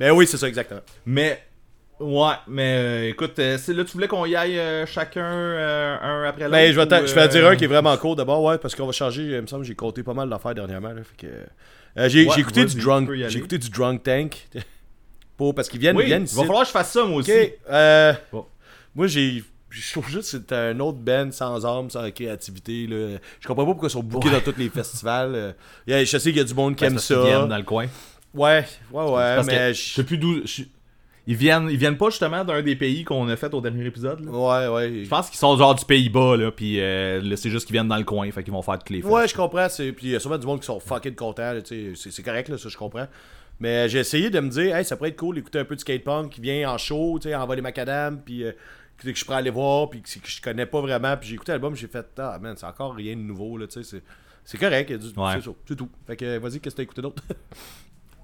mais 0.00 0.10
oui, 0.10 0.26
c'est 0.26 0.36
ça, 0.38 0.48
exactement. 0.48 0.80
Mais 1.04 1.42
ouais, 2.00 2.32
mais 2.48 2.76
euh, 2.78 3.08
écoute, 3.10 3.38
euh, 3.38 3.58
là 3.68 3.84
tu 3.84 3.92
voulais 3.92 4.08
qu'on 4.08 4.24
y 4.26 4.34
aille 4.36 4.58
euh, 4.58 4.86
chacun 4.86 5.24
un 5.24 6.24
après 6.24 6.44
l'autre. 6.44 6.52
Ben, 6.52 6.72
je 6.72 6.80
vais, 6.80 7.02
ou, 7.02 7.06
je 7.06 7.14
vais 7.14 7.28
dire 7.28 7.46
un 7.46 7.56
qui 7.56 7.64
est 7.64 7.68
vraiment 7.68 7.96
court 7.98 8.16
d'abord, 8.16 8.42
ouais, 8.42 8.58
parce 8.58 8.74
qu'on 8.74 8.86
va 8.86 8.92
changer. 8.92 9.22
Il 9.22 9.40
me 9.42 9.46
semble 9.46 9.62
que 9.62 9.68
j'ai 9.68 9.74
compté 9.74 10.02
pas 10.02 10.14
mal 10.14 10.28
d'affaires 10.30 10.54
dernièrement. 10.54 10.88
Là, 10.92 11.02
fait 11.04 11.26
que, 11.26 11.32
euh, 11.98 12.08
j'ai 12.08 12.26
Ouais, 12.26 12.40
écouté, 12.40 12.64
du 12.64 12.80
drunk, 12.80 13.10
écouté 13.34 13.58
du 13.58 13.68
Drunk 13.70 14.02
Tank. 14.02 14.48
Pour, 15.36 15.54
parce 15.54 15.68
qu'ils 15.68 15.80
viennent, 15.80 15.96
Oui, 15.96 16.02
ils 16.04 16.06
il 16.06 16.08
viennent 16.08 16.24
va 16.26 16.42
falloir 16.42 16.60
que 16.62 16.68
je 16.68 16.72
fasse 16.72 16.92
ça 16.92 17.04
moi 17.04 17.18
aussi. 17.18 17.32
Euh, 17.70 18.12
Bon. 18.32 18.46
Moi, 18.94 19.06
j'ai. 19.08 19.42
Je 19.70 19.90
trouve 19.90 20.08
juste 20.08 20.30
que 20.30 20.44
c'est 20.48 20.52
un 20.54 20.78
autre 20.78 20.98
band 20.98 21.30
sans 21.32 21.66
âme, 21.66 21.90
sans 21.90 22.08
créativité. 22.12 22.86
Là. 22.86 23.18
Je 23.40 23.46
comprends 23.48 23.64
pas 23.64 23.72
pourquoi 23.72 23.88
ils 23.88 23.92
sont 23.92 24.04
bookés 24.04 24.28
Ouais. 24.28 24.34
dans 24.34 24.52
tous 24.52 24.56
les 24.56 24.68
festivals. 24.68 25.34
euh. 25.34 25.52
Je 25.88 26.04
sais 26.04 26.20
qu'il 26.30 26.36
y 26.36 26.40
a 26.40 26.44
du 26.44 26.54
monde 26.54 26.76
qui 26.76 26.84
aime 26.84 26.98
ça. 27.00 27.20
viennent 27.24 27.48
dans 27.48 27.56
le 27.56 27.64
coin. 27.64 27.86
Ouais, 28.32 28.64
ouais, 28.92 29.02
ouais, 29.10 29.42
mais. 29.44 29.74
je 29.74 29.94
sais 29.94 30.04
plus 30.04 30.18
d'où. 30.18 30.40
Ils 31.26 31.36
viennent, 31.36 31.70
ils 31.70 31.78
viennent 31.78 31.96
pas 31.96 32.10
justement 32.10 32.44
d'un 32.44 32.60
des 32.60 32.76
pays 32.76 33.02
qu'on 33.02 33.26
a 33.28 33.36
fait 33.36 33.52
au 33.54 33.60
dernier 33.62 33.86
épisode. 33.86 34.20
là. 34.26 34.30
Ouais, 34.30 34.68
ouais. 34.68 35.04
Je 35.04 35.08
pense 35.08 35.30
qu'ils 35.30 35.38
sont 35.38 35.56
genre 35.56 35.74
du 35.74 35.84
Pays-Bas, 35.86 36.36
là, 36.36 36.50
puis 36.52 36.78
euh, 36.80 37.34
c'est 37.36 37.48
juste 37.48 37.66
qu'ils 37.66 37.72
viennent 37.72 37.88
dans 37.88 37.96
le 37.96 38.04
coin, 38.04 38.30
fait 38.30 38.44
qu'ils 38.44 38.52
vont 38.52 38.60
faire 38.60 38.78
toutes 38.78 38.90
les 38.90 39.00
fêtes. 39.00 39.10
Ouais, 39.10 39.26
je 39.26 39.34
comprends. 39.34 39.66
Puis 39.74 39.92
il 40.02 40.10
y 40.10 40.14
a 40.16 40.20
sûrement 40.20 40.36
du 40.36 40.46
monde 40.46 40.60
qui 40.60 40.66
sont 40.66 40.78
fucking 40.80 41.14
contents. 41.14 41.54
c'est 41.64 42.22
correct, 42.22 42.48
là, 42.50 42.58
ça, 42.58 42.68
je 42.68 42.76
comprends. 42.76 43.06
Mais 43.60 43.88
j'ai 43.88 44.00
essayé 44.00 44.30
de 44.30 44.40
me 44.40 44.48
dire, 44.48 44.76
hey, 44.76 44.84
ça 44.84 44.96
pourrait 44.96 45.10
être 45.10 45.16
cool 45.18 45.36
d'écouter 45.36 45.60
un 45.60 45.64
peu 45.64 45.74
de 45.76 45.80
skate-punk 45.80 46.30
qui 46.30 46.40
vient 46.40 46.70
en 46.72 46.78
show, 46.78 47.18
tu 47.20 47.28
sais, 47.28 47.34
en 47.34 47.46
les 47.52 47.62
macadam, 47.62 48.20
puis 48.20 48.42
euh, 48.44 48.52
que 49.02 49.14
je 49.14 49.24
pourrais 49.24 49.38
aller 49.38 49.50
voir, 49.50 49.88
puis 49.90 50.02
que, 50.02 50.08
que 50.18 50.28
je 50.28 50.42
connais 50.42 50.66
pas 50.66 50.80
vraiment. 50.80 51.16
Puis 51.16 51.28
j'ai 51.28 51.34
écouté 51.36 51.52
l'album, 51.52 51.74
j'ai 51.76 51.86
fait, 51.86 52.06
ah 52.18 52.38
man, 52.40 52.54
c'est 52.56 52.66
encore 52.66 52.94
rien 52.94 53.14
de 53.14 53.20
nouveau, 53.20 53.56
là, 53.58 53.66
tu 53.66 53.82
sais. 53.84 54.02
c'est- 54.44 54.58
correct, 54.58 54.90
il 54.90 54.96
Ouais. 55.18 55.32
c'est 55.66 55.76
tout. 55.76 55.88
Fait 56.06 56.16
que 56.16 56.38
vas-y, 56.38 56.60
qu'est-ce 56.60 56.74
que 56.74 56.78
t'as 56.78 56.82
écouté 56.82 57.02
d'autre? 57.02 57.22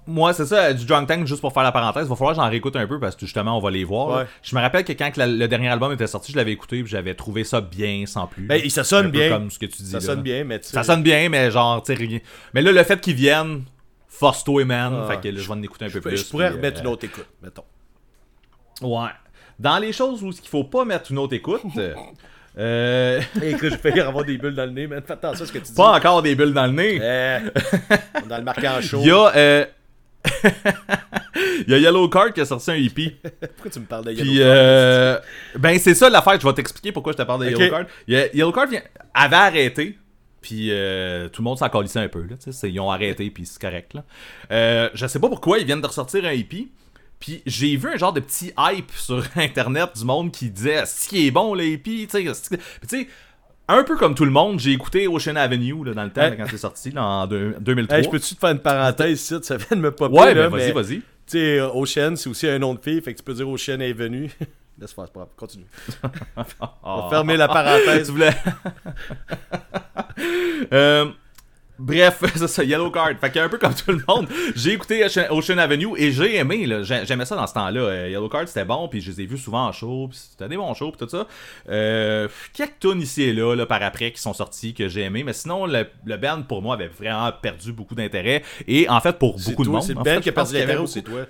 Moi, 0.07 0.32
c'est 0.32 0.47
ça, 0.47 0.73
du 0.73 0.86
Drunk 0.86 1.07
Tank, 1.07 1.27
juste 1.27 1.40
pour 1.43 1.52
faire 1.52 1.62
la 1.62 1.70
parenthèse, 1.73 2.09
va 2.09 2.16
falloir 2.16 2.35
que 2.35 2.40
j'en 2.43 2.48
réécoute 2.48 2.74
un 2.74 2.86
peu 2.86 2.98
parce 2.98 3.15
que 3.15 3.27
justement, 3.27 3.57
on 3.57 3.61
va 3.61 3.70
les 3.70 3.85
voir. 3.85 4.19
Ouais. 4.19 4.27
Je 4.43 4.57
me 4.57 4.61
rappelle 4.61 4.82
que 4.82 4.93
quand 4.94 5.16
la- 5.16 5.27
le 5.27 5.47
dernier 5.47 5.69
album 5.69 5.93
était 5.93 6.07
sorti, 6.09 6.32
je 6.32 6.36
l'avais 6.36 6.52
écouté 6.52 6.78
et 6.78 6.86
j'avais 6.86 7.15
trouvé 7.15 7.44
ça 7.44 7.61
bien 7.61 8.05
sans 8.07 8.27
plus. 8.27 8.44
Ben, 8.47 8.69
ça 8.70 8.82
sonne 8.82 9.07
Un 9.07 9.11
peu 9.11 9.19
bien. 9.19 9.28
Comme 9.28 9.51
ce 9.51 9.59
que 9.59 9.66
tu 9.66 9.82
dis. 9.82 9.90
Ça 9.90 9.98
là. 9.98 10.05
sonne 10.05 10.23
bien, 10.23 10.43
mais 10.43 10.59
tu. 10.59 10.69
Ça 10.69 10.82
sonne 10.82 11.02
bien, 11.02 11.28
mais 11.28 11.51
genre, 11.51 11.82
tu 11.82 11.93
sais, 11.93 11.98
rien. 11.98 12.19
Mais 12.55 12.62
là, 12.62 12.73
le 12.73 12.82
fait 12.82 13.01
qu'ils 13.01 13.15
viennent, 13.15 13.62
force-toi, 14.10 14.64
man. 14.66 15.02
Ah, 15.04 15.08
fait 15.12 15.20
que 15.20 15.28
là, 15.34 15.40
je 15.40 15.46
vais 15.46 15.54
en 15.54 15.62
écouter 15.62 15.86
un 15.86 15.88
peu 15.90 16.00
peux- 16.02 16.10
plus. 16.10 16.18
je 16.18 16.28
pourrais 16.30 16.48
puis, 16.48 16.56
remettre 16.56 16.78
euh, 16.80 16.82
une 16.82 16.88
autre 16.88 17.04
écoute, 17.04 17.26
mettons. 17.42 17.64
Ouais. 18.82 19.08
Dans 19.58 19.78
les 19.78 19.92
choses 19.92 20.22
où 20.22 20.28
il 20.30 20.48
faut 20.48 20.64
pas 20.64 20.84
mettre 20.84 21.10
une 21.10 21.18
autre 21.18 21.34
écoute, 21.34 21.62
euh, 22.58 23.20
Hey, 23.40 23.54
écoute, 23.54 23.72
je 23.82 23.88
vais 23.90 24.00
avoir 24.00 24.24
des 24.24 24.36
bulles 24.36 24.54
dans 24.54 24.66
le 24.66 24.72
nez, 24.72 24.86
man. 24.86 25.02
Fais 25.06 25.12
attention 25.14 25.44
à 25.44 25.46
ce 25.46 25.52
que 25.52 25.58
tu 25.58 25.64
dis. 25.64 25.74
pas 25.74 25.96
encore 25.96 26.20
des 26.22 26.34
bulles 26.34 26.52
dans 26.52 26.66
le 26.66 26.72
nez. 26.72 26.98
On 27.00 28.18
est 28.24 28.28
dans 28.28 28.38
le 28.38 28.44
marquant 28.44 28.80
chaud. 28.82 29.00
Il 29.02 29.08
y 29.08 29.10
a. 29.10 29.32
euh, 29.36 29.64
Il 31.66 31.70
y 31.70 31.74
a 31.74 31.78
Yellow 31.78 32.08
Card 32.08 32.32
qui 32.32 32.40
a 32.40 32.44
sorti 32.44 32.70
un 32.70 32.74
EP. 32.74 33.16
Pourquoi 33.54 33.70
tu 33.70 33.80
me 33.80 33.84
parles 33.86 34.04
de 34.06 34.12
Yellow 34.12 34.24
Puis, 34.24 34.38
Card? 34.38 34.46
euh, 34.50 35.18
ben, 35.58 35.78
c'est 35.78 35.94
ça 35.94 36.10
l'affaire. 36.10 36.38
Je 36.40 36.46
vais 36.46 36.52
t'expliquer 36.54 36.92
pourquoi 36.92 37.12
je 37.12 37.18
te 37.18 37.22
parle 37.22 37.46
de 37.46 37.54
Ok. 37.54 37.58
Yellow 37.60 37.70
Card. 37.70 37.84
Yellow 38.08 38.52
Card 38.52 38.66
vient- 38.68 38.82
avait 39.14 39.36
arrêté. 39.36 39.98
Puis, 40.40 40.68
euh, 40.70 41.28
tout 41.28 41.42
le 41.42 41.44
monde 41.44 41.58
s'en 41.58 41.68
calissait 41.68 41.98
un 42.00 42.08
peu. 42.08 42.22
Là, 42.22 42.36
tu 42.36 42.44
sais, 42.44 42.52
c'est- 42.52 42.70
ils 42.70 42.80
ont 42.80 42.90
arrêté, 42.90 43.30
puis 43.30 43.44
c'est 43.46 43.60
correct. 43.60 43.92
Là. 43.94 44.04
Euh, 44.50 44.88
je 44.94 45.06
sais 45.06 45.18
pas 45.20 45.28
pourquoi 45.28 45.58
ils 45.58 45.66
viennent 45.66 45.80
de 45.82 45.86
ressortir 45.86 46.24
un 46.24 46.30
EP. 46.30 46.68
Puis, 47.18 47.42
j'ai 47.44 47.76
vu 47.76 47.88
un 47.88 47.96
genre 47.98 48.14
de 48.14 48.20
petit 48.20 48.52
hype 48.58 48.90
sur 48.92 49.22
Internet 49.36 49.90
du 49.96 50.04
monde 50.04 50.32
qui 50.32 50.48
disait 50.48 50.86
ce 50.86 51.06
qui 51.08 51.26
est 51.26 51.30
bon, 51.30 51.54
le 51.54 51.64
EP. 51.64 52.06
Tu 52.10 52.28
sais. 52.88 53.08
Un 53.68 53.84
peu 53.84 53.96
comme 53.96 54.14
tout 54.16 54.24
le 54.24 54.30
monde, 54.32 54.58
j'ai 54.58 54.72
écouté 54.72 55.06
Ocean 55.06 55.36
Avenue 55.36 55.84
là, 55.84 55.92
dans 55.94 56.02
le 56.04 56.10
temps, 56.10 56.22
Hey. 56.22 56.36
quand 56.36 56.46
c'est 56.50 56.56
sorti, 56.58 56.90
là, 56.90 57.04
en 57.04 57.26
deux- 57.28 57.54
2003. 57.60 57.98
Hey, 57.98 58.04
je 58.04 58.08
peux-tu 58.10 58.34
te 58.34 58.40
faire 58.40 58.50
une 58.50 58.58
parenthèse 58.58 59.20
ici? 59.20 59.34
Ça 59.42 59.56
vient 59.58 59.76
de 59.76 59.82
me 59.82 59.92
popper, 59.92 60.14
ouais, 60.18 60.34
là, 60.34 60.48
ben 60.48 60.56
vas-y, 60.58 60.72
vas-y. 60.72 60.96
Tu 60.96 61.02
sais, 61.26 61.60
Ocean, 61.60 62.16
c'est 62.16 62.28
aussi 62.28 62.48
un 62.48 62.58
nom 62.58 62.74
de 62.74 62.80
fille, 62.80 63.00
fait 63.00 63.12
que 63.12 63.18
tu 63.18 63.22
peux 63.24 63.34
dire 63.34 63.48
Ocean 63.48 63.78
est 63.80 63.92
venu. 63.92 64.28
Laisse 64.81 64.93
faire, 64.93 65.05
c'est 65.07 65.12
pas 65.12 65.20
grave. 65.20 65.28
Continue. 65.36 65.66
On 66.82 67.02
va 67.02 67.09
fermer 67.11 67.36
la 67.36 67.48
parenthèse. 67.48 68.07
Tu 68.07 68.12
voulais. 68.12 68.32
Euh, 70.73 71.07
bref, 71.78 72.23
c'est 72.36 72.47
ça, 72.48 72.62
Yellow 72.62 72.90
Card. 72.90 73.12
Fait 73.20 73.31
qu'un 73.31 73.48
peu 73.48 73.59
comme 73.59 73.74
tout 73.74 73.90
le 73.93 74.02
monde, 74.07 74.28
j'ai 74.55 74.73
écouté 74.73 75.05
Ocean, 75.31 75.59
Avenue 75.59 75.89
et 75.97 76.12
j'ai 76.12 76.36
aimé. 76.36 76.66
là. 76.66 76.82
J'ai- 76.82 77.05
J'aimais 77.07 77.24
ça 77.24 77.36
dans 77.36 77.47
ce 77.47 77.55
temps-là. 77.55 77.81
Euh, 77.81 78.09
Yellow 78.11 78.28
Card, 78.28 78.47
c'était 78.47 78.65
bon, 78.65 78.86
puis 78.89 79.01
je 79.01 79.11
les 79.11 79.23
ai 79.23 79.27
vus 79.27 79.39
souvent 79.39 79.66
en 79.66 79.73
show, 79.73 80.09
puis 80.11 80.19
c'était 80.19 80.48
des 80.48 80.57
bons 80.57 80.74
shows, 80.74 80.93
puis 80.93 81.07
tout 81.07 81.09
ça. 81.09 81.27
Euh, 81.69 82.28
quelques 82.52 82.78
tunes 82.81 83.01
ici 83.01 83.23
et 83.23 83.32
là, 83.32 83.55
là, 83.55 83.66
par 83.66 83.82
après, 83.82 84.12
qui 84.12 84.20
sont 84.20 84.35
sortis, 84.35 84.74
que 84.74 84.89
j'ai 84.89 85.02
aimé. 85.02 85.24
Mais 85.24 85.32
sinon, 85.32 85.66
le, 85.66 85.86
le 86.05 86.16
band, 86.16 86.43
pour 86.43 86.61
moi, 86.62 86.74
avait 86.74 86.89
vraiment 86.89 87.31
perdu 87.40 87.73
beaucoup 87.73 87.94
d'intérêt. 87.94 88.43
Et 88.69 88.89
en 88.89 89.01
fait, 89.01 89.19
pour 89.19 89.39
beaucoup 89.39 89.65
de 89.65 89.70
monde. 89.70 89.82
C'est 89.82 89.94
le 89.94 90.02
band 90.02 90.20
qui 90.20 90.28
a 90.28 90.32
perdu 90.32 90.55
l'intérêt 90.55 90.77
ou 90.78 90.86
c'est 90.86 91.02
toi? 91.02 91.20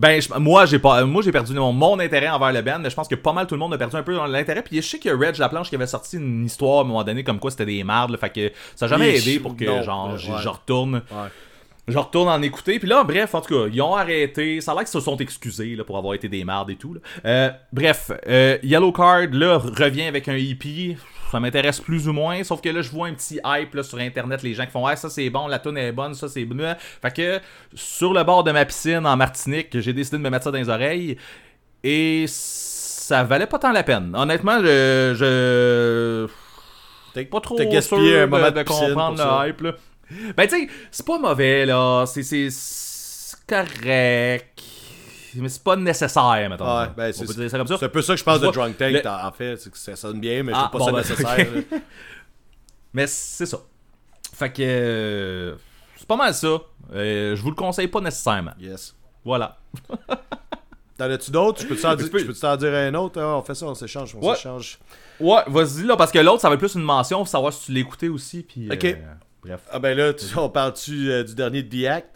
Ben, 0.00 0.20
je- 0.20 0.32
moi, 0.38 0.64
j'ai 0.64 0.78
pas, 0.78 1.04
moi, 1.04 1.20
j'ai 1.22 1.30
perdu 1.30 1.52
mon, 1.52 1.72
mon 1.74 1.98
intérêt 2.00 2.28
envers 2.30 2.52
le 2.52 2.62
band, 2.62 2.78
mais 2.80 2.88
je 2.88 2.94
pense 2.96 3.06
que 3.06 3.14
pas 3.16 3.34
mal 3.34 3.46
tout 3.46 3.54
le 3.54 3.58
monde 3.58 3.74
a 3.74 3.78
perdu 3.78 3.96
un 3.96 4.02
peu 4.02 4.16
l'intérêt. 4.26 4.62
Puis 4.62 4.80
je 4.80 4.86
sais 4.88 4.98
a 4.98 5.10
Reg 5.14 5.36
Laplanche 5.36 5.68
qui 5.68 5.74
avait 5.74 5.86
sorti 5.86 6.16
une 6.16 6.46
histoire 6.46 6.78
à 6.78 6.80
un 6.82 6.84
moment 6.84 7.04
donné 7.04 7.22
comme 7.22 7.38
quoi 7.38 7.50
c'était 7.50 7.66
des 7.66 7.84
mardes, 7.84 8.10
là, 8.12 8.16
fait 8.16 8.30
que 8.30 8.50
ça 8.76 8.86
a 8.86 8.88
jamais 8.88 9.14
aidé 9.18 9.38
pour 9.38 9.54
que 9.56 9.64
non, 9.64 9.82
genre 9.82 10.12
ouais. 10.12 10.18
je, 10.18 10.32
je 10.42 10.48
retourne, 10.48 11.02
Ouais. 11.10 11.28
Je 11.90 11.98
retourne 11.98 12.28
en 12.28 12.40
écouter. 12.42 12.78
Puis 12.78 12.88
là, 12.88 13.04
bref, 13.04 13.34
en 13.34 13.40
tout 13.40 13.54
cas, 13.54 13.68
ils 13.72 13.82
ont 13.82 13.94
arrêté. 13.94 14.60
Ça 14.60 14.72
a 14.72 14.74
l'air 14.74 14.84
qu'ils 14.84 14.92
se 14.92 15.00
sont 15.00 15.16
excusés 15.16 15.76
là, 15.76 15.84
pour 15.84 15.98
avoir 15.98 16.14
été 16.14 16.28
des 16.28 16.44
mardes 16.44 16.70
et 16.70 16.76
tout. 16.76 16.94
là. 16.94 17.00
Euh, 17.24 17.50
bref, 17.72 18.10
euh, 18.26 18.58
Yellow 18.62 18.92
Card 18.92 19.28
là 19.32 19.58
revient 19.58 20.04
avec 20.04 20.28
un 20.28 20.36
EP. 20.36 20.96
Ça 21.30 21.38
m'intéresse 21.38 21.80
plus 21.80 22.08
ou 22.08 22.12
moins, 22.12 22.42
sauf 22.42 22.60
que 22.60 22.68
là, 22.68 22.82
je 22.82 22.90
vois 22.90 23.06
un 23.06 23.14
petit 23.14 23.38
hype 23.44 23.74
là, 23.74 23.84
sur 23.84 23.98
Internet, 23.98 24.42
les 24.42 24.52
gens 24.52 24.64
qui 24.64 24.72
font 24.72 24.84
Ouais, 24.84 24.96
ça 24.96 25.08
c'est 25.08 25.30
bon, 25.30 25.46
la 25.46 25.60
tune 25.60 25.76
est 25.76 25.92
bonne, 25.92 26.12
ça 26.14 26.28
c'est 26.28 26.44
bon. 26.44 26.74
Fait 27.00 27.14
que 27.14 27.40
sur 27.72 28.12
le 28.12 28.24
bord 28.24 28.42
de 28.42 28.50
ma 28.50 28.64
piscine 28.64 29.06
en 29.06 29.16
Martinique, 29.16 29.78
j'ai 29.78 29.92
décidé 29.92 30.16
de 30.18 30.22
me 30.22 30.30
mettre 30.30 30.44
ça 30.44 30.50
dans 30.50 30.58
les 30.58 30.68
oreilles. 30.68 31.16
Et 31.84 32.24
ça 32.26 33.24
valait 33.24 33.46
pas 33.46 33.58
tant 33.58 33.72
la 33.72 33.82
peine. 33.82 34.12
Honnêtement, 34.14 34.58
je. 34.60 35.14
je... 35.16 36.26
T'as 37.14 37.24
Pas 37.24 37.40
trop 37.40 37.56
t'as 37.56 37.64
sûr 37.64 37.72
gaspillé 37.72 38.18
un 38.18 38.26
de, 38.26 38.30
moment 38.30 38.50
de, 38.50 38.58
de 38.58 38.62
comprendre 38.62 39.16
le 39.18 39.48
hype. 39.48 39.60
Là. 39.62 39.72
Ben, 40.36 40.46
tu 40.48 40.60
sais, 40.60 40.68
c'est 40.90 41.06
pas 41.06 41.18
mauvais, 41.18 41.66
là. 41.66 42.04
C'est- 42.06 42.48
correct. 43.46 44.62
Mais 45.36 45.48
c'est 45.48 45.62
pas 45.62 45.76
nécessaire, 45.76 46.48
mettons. 46.50 46.64
Ouais, 46.80 46.86
ben, 46.96 47.12
c'est 47.12 47.22
un 47.54 47.88
peu 47.88 48.02
ça 48.02 48.14
que 48.14 48.18
je 48.18 48.24
pense 48.24 48.40
de 48.40 48.48
Drunk 48.48 48.76
Tank, 48.76 48.92
le- 48.92 49.06
en 49.08 49.30
fait. 49.32 49.56
c'est 49.56 49.70
que 49.70 49.78
ça 49.78 49.94
sonne 49.96 50.18
bien, 50.20 50.42
mais 50.42 50.52
je 50.52 50.58
Ah, 50.58 50.68
trouve 50.72 50.86
pas 50.86 50.90
bon, 50.92 51.02
ça 51.02 51.14
ben, 51.14 51.38
nécessaire. 51.48 51.80
Mais 52.92 53.06
c'est 53.06 53.46
ça. 53.46 53.58
Fait 54.34 54.50
que. 54.52 54.62
euh, 54.62 55.54
c'est 55.96 56.08
pas 56.08 56.16
mal 56.16 56.34
ça. 56.34 56.58
Euh, 56.92 57.36
je 57.36 57.42
vous 57.42 57.50
le 57.50 57.54
conseille 57.54 57.86
pas 57.86 58.00
nécessairement. 58.00 58.50
Yes. 58.58 58.96
Voilà. 59.24 59.56
T'en 60.98 61.04
as-tu 61.08 61.30
d'autres? 61.30 61.62
Je 61.62 61.66
peux 61.68 61.76
t'en 61.76 61.92
Tu 61.96 62.02
dire, 62.02 62.10
peux- 62.10 62.18
je 62.18 62.56
dire 62.56 62.74
un 62.74 62.94
autre? 62.94 63.20
Ah, 63.22 63.36
on 63.38 63.42
fait 63.42 63.54
ça, 63.54 63.66
on 63.66 63.74
s'échange. 63.76 64.16
On 64.20 64.28
Ouais. 64.28 64.34
s'échange. 64.34 64.78
Ouais, 65.20 65.42
vas-y 65.46 65.84
là, 65.84 65.96
parce 65.96 66.10
que 66.10 66.18
l'autre, 66.18 66.40
ça 66.40 66.48
va 66.48 66.54
être 66.54 66.60
plus 66.60 66.74
une 66.74 66.82
mention, 66.82 67.18
pour 67.18 67.28
savoir 67.28 67.52
si 67.52 67.66
tu 67.66 67.72
l'écoutais 67.72 68.08
aussi. 68.08 68.42
Puis, 68.42 68.68
Ok. 68.70 68.84
euh, 68.84 68.94
bref. 69.42 69.60
Ah 69.70 69.78
ben 69.78 69.96
là, 69.96 70.12
tu- 70.14 70.24
on 70.36 70.48
parle-tu 70.48 71.10
euh, 71.10 71.24
du 71.24 71.34
dernier 71.34 71.66
The 71.68 71.84
Act? 71.86 72.08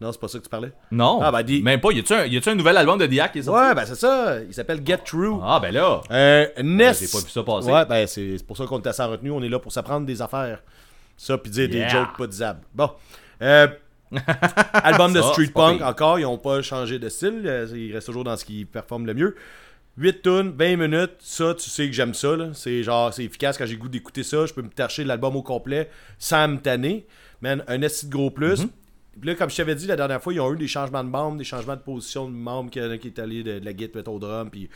Non, 0.00 0.12
c'est 0.12 0.20
pas 0.20 0.28
ça 0.28 0.38
que 0.38 0.44
tu 0.44 0.48
parlais? 0.48 0.70
Non. 0.92 1.18
Ah, 1.22 1.32
ben, 1.32 1.42
dis- 1.42 1.60
Même 1.60 1.80
pas. 1.80 1.90
Y 1.90 1.98
a-tu 1.98 2.12
un, 2.12 2.24
y 2.26 2.36
a-tu 2.36 2.48
un 2.48 2.54
nouvel 2.54 2.76
album 2.76 2.98
de 2.98 3.06
qui 3.06 3.14
est 3.16 3.42
sorti? 3.42 3.50
Ouais, 3.50 3.74
ben 3.74 3.84
c'est 3.84 3.96
ça. 3.96 4.40
Il 4.46 4.54
s'appelle 4.54 4.80
Get 4.86 4.98
True. 4.98 5.38
Ah, 5.42 5.58
ben 5.60 5.72
là. 5.74 6.00
Euh, 6.12 6.46
Ness. 6.62 7.00
j'ai 7.00 7.08
pas 7.08 7.24
vu 7.24 7.30
ça 7.30 7.42
passer. 7.42 7.70
Ouais, 7.70 7.84
ben 7.84 8.06
c'est 8.06 8.36
pour 8.46 8.56
ça 8.56 8.64
qu'on 8.66 8.78
était 8.78 8.90
assez 8.90 9.02
en 9.02 9.10
retenue. 9.10 9.32
On 9.32 9.42
est 9.42 9.48
là 9.48 9.58
pour 9.58 9.72
s'apprendre 9.72 10.06
des 10.06 10.22
affaires. 10.22 10.62
Ça, 11.16 11.36
puis 11.36 11.50
dire 11.50 11.68
Yeah. 11.68 11.84
des 11.86 11.90
jokes 11.90 12.16
pas 12.16 12.26
disables. 12.28 12.60
Bon. 12.72 12.90
Euh, 13.42 13.66
album 14.72 15.12
de 15.12 15.20
Ça, 15.20 15.32
Street 15.32 15.50
Punk, 15.52 15.82
encore. 15.82 16.18
Ils 16.20 16.26
ont 16.26 16.38
pas 16.38 16.62
changé 16.62 16.98
de 17.00 17.08
style. 17.08 17.42
Euh, 17.44 17.66
Ils 17.74 17.92
restent 17.92 18.06
toujours 18.06 18.24
dans 18.24 18.36
ce 18.36 18.44
qui 18.44 18.64
performe 18.64 19.04
le 19.04 19.14
mieux. 19.14 19.34
8 19.98 20.22
tunes, 20.22 20.54
20 20.56 20.76
minutes. 20.76 21.16
Ça, 21.18 21.54
tu 21.54 21.68
sais 21.68 21.86
que 21.86 21.92
j'aime 21.92 22.14
ça. 22.14 22.36
C'est 22.54 22.82
genre, 22.84 23.12
c'est 23.12 23.24
efficace 23.24 23.58
quand 23.58 23.66
j'ai 23.66 23.76
goût 23.76 23.88
d'écouter 23.88 24.22
ça. 24.22 24.46
Je 24.46 24.54
peux 24.54 24.62
me 24.62 24.68
tâcher 24.68 25.04
l'album 25.04 25.34
au 25.34 25.42
complet 25.42 25.90
sans 26.18 26.46
me 26.46 26.58
tanner. 26.58 27.06
Man, 27.42 27.64
un 27.66 27.82
esti 27.82 28.06
de 28.06 28.12
gros 28.12 28.30
plus. 28.30 28.62
Mhm. 28.62 28.70
Puis 29.20 29.30
là, 29.30 29.34
comme 29.34 29.50
je 29.50 29.56
t'avais 29.56 29.74
dit 29.74 29.88
la 29.88 29.96
dernière 29.96 30.22
fois, 30.22 30.32
ils 30.32 30.40
ont 30.40 30.52
eu 30.54 30.56
des 30.56 30.68
changements 30.68 31.02
de 31.02 31.08
membres, 31.08 31.36
des 31.36 31.44
changements 31.44 31.74
de 31.74 31.80
position 31.80 32.26
de 32.26 32.34
membres 32.34 32.70
qui, 32.70 32.80
qui 33.00 33.08
est 33.08 33.18
allé 33.18 33.42
de, 33.42 33.58
de 33.58 33.64
la 33.64 33.72
guitare 33.72 34.06
au 34.06 34.20
drum. 34.20 34.48
Puis, 34.48 34.68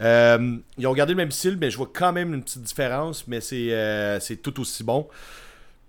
euh, 0.00 0.56
ils 0.78 0.86
ont 0.86 0.94
gardé 0.94 1.12
le 1.12 1.18
même 1.18 1.30
style, 1.30 1.58
mais 1.60 1.70
je 1.70 1.76
vois 1.76 1.90
quand 1.92 2.12
même 2.14 2.32
une 2.32 2.42
petite 2.42 2.62
différence, 2.62 3.28
mais 3.28 3.42
c'est 3.42 3.68
euh, 3.72 4.18
tout 4.42 4.58
aussi 4.60 4.82
bon. 4.82 5.06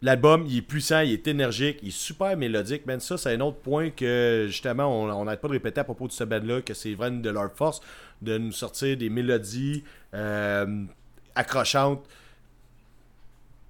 L'album, 0.01 0.45
il 0.47 0.57
est 0.57 0.61
puissant, 0.63 1.01
il 1.01 1.13
est 1.13 1.27
énergique, 1.27 1.77
il 1.84 1.89
est 1.89 1.97
super 1.97 2.35
mélodique. 2.35 2.85
Man, 2.85 2.99
ça, 2.99 3.18
c'est 3.18 3.34
un 3.34 3.39
autre 3.39 3.59
point 3.59 3.91
que 3.91 4.45
justement, 4.47 5.03
on 5.03 5.23
n'arrête 5.23 5.39
pas 5.39 5.47
de 5.47 5.53
répéter 5.53 5.80
à 5.80 5.84
propos 5.84 6.07
de 6.07 6.11
ce 6.11 6.23
band-là, 6.23 6.61
que 6.61 6.73
c'est 6.73 6.95
vraiment 6.95 7.22
de 7.22 7.30
leur 7.30 7.53
force 7.53 7.81
de 8.22 8.38
nous 8.38 8.52
sortir 8.52 8.98
des 8.98 9.10
mélodies 9.10 9.84
euh, 10.14 10.85
accrochantes. 11.35 12.03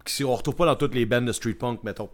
Si 0.05 0.23
on 0.23 0.35
retrouve 0.35 0.55
pas 0.55 0.65
dans 0.65 0.75
toutes 0.75 0.95
les 0.95 1.05
bands 1.05 1.21
de 1.21 1.31
street 1.31 1.53
punk, 1.53 1.83
mettons. 1.83 2.09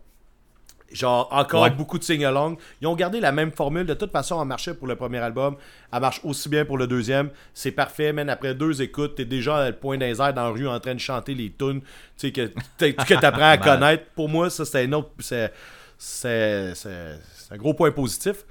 Genre, 0.91 1.27
encore 1.31 1.63
Ouais. 1.63 1.69
beaucoup 1.69 1.97
de 1.99 2.03
sing-along. 2.03 2.57
Ils 2.81 2.87
ont 2.87 2.95
gardé 2.95 3.19
la 3.19 3.33
même 3.33 3.51
formule. 3.51 3.85
De 3.85 3.93
toute 3.93 4.11
façon, 4.11 4.41
elle 4.41 4.47
marchait 4.47 4.73
pour 4.73 4.87
le 4.87 4.95
premier 4.95 5.17
album. 5.17 5.57
Elle 5.91 5.99
marche 5.99 6.21
aussi 6.23 6.47
bien 6.47 6.63
pour 6.63 6.77
le 6.77 6.87
deuxième. 6.87 7.29
C'est 7.53 7.71
parfait, 7.71 8.13
man. 8.13 8.29
Après 8.29 8.55
deux 8.55 8.81
écoutes, 8.81 9.15
t'es 9.15 9.25
déjà 9.25 9.57
à 9.57 9.69
le 9.69 9.75
point 9.75 9.97
d'un 9.97 10.05
air 10.07 10.33
dans 10.33 10.43
la 10.43 10.49
rue 10.49 10.67
en 10.67 10.79
train 10.79 10.93
de 10.95 10.99
chanter 10.99 11.33
les 11.33 11.51
tunes 11.51 11.81
tu 11.81 11.87
sais, 12.17 12.31
que 12.31 12.47
que 12.77 13.19
t'apprends 13.19 13.49
à 13.49 13.57
connaître. 13.69 14.05
Pour 14.15 14.29
moi, 14.29 14.49
ça, 14.49 14.63
c'était 14.63 14.83
un 14.85 14.93
autre... 14.93 15.09
C'est 15.19 15.51
c'est- 15.97 16.73
c'est- 16.75 17.19
c'est 17.35 17.53
un 17.53 17.57
gros 17.57 17.73
point 17.73 17.91
positif. 17.91 18.45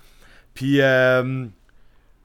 Puis, 0.53 0.81
euh, 0.83 1.47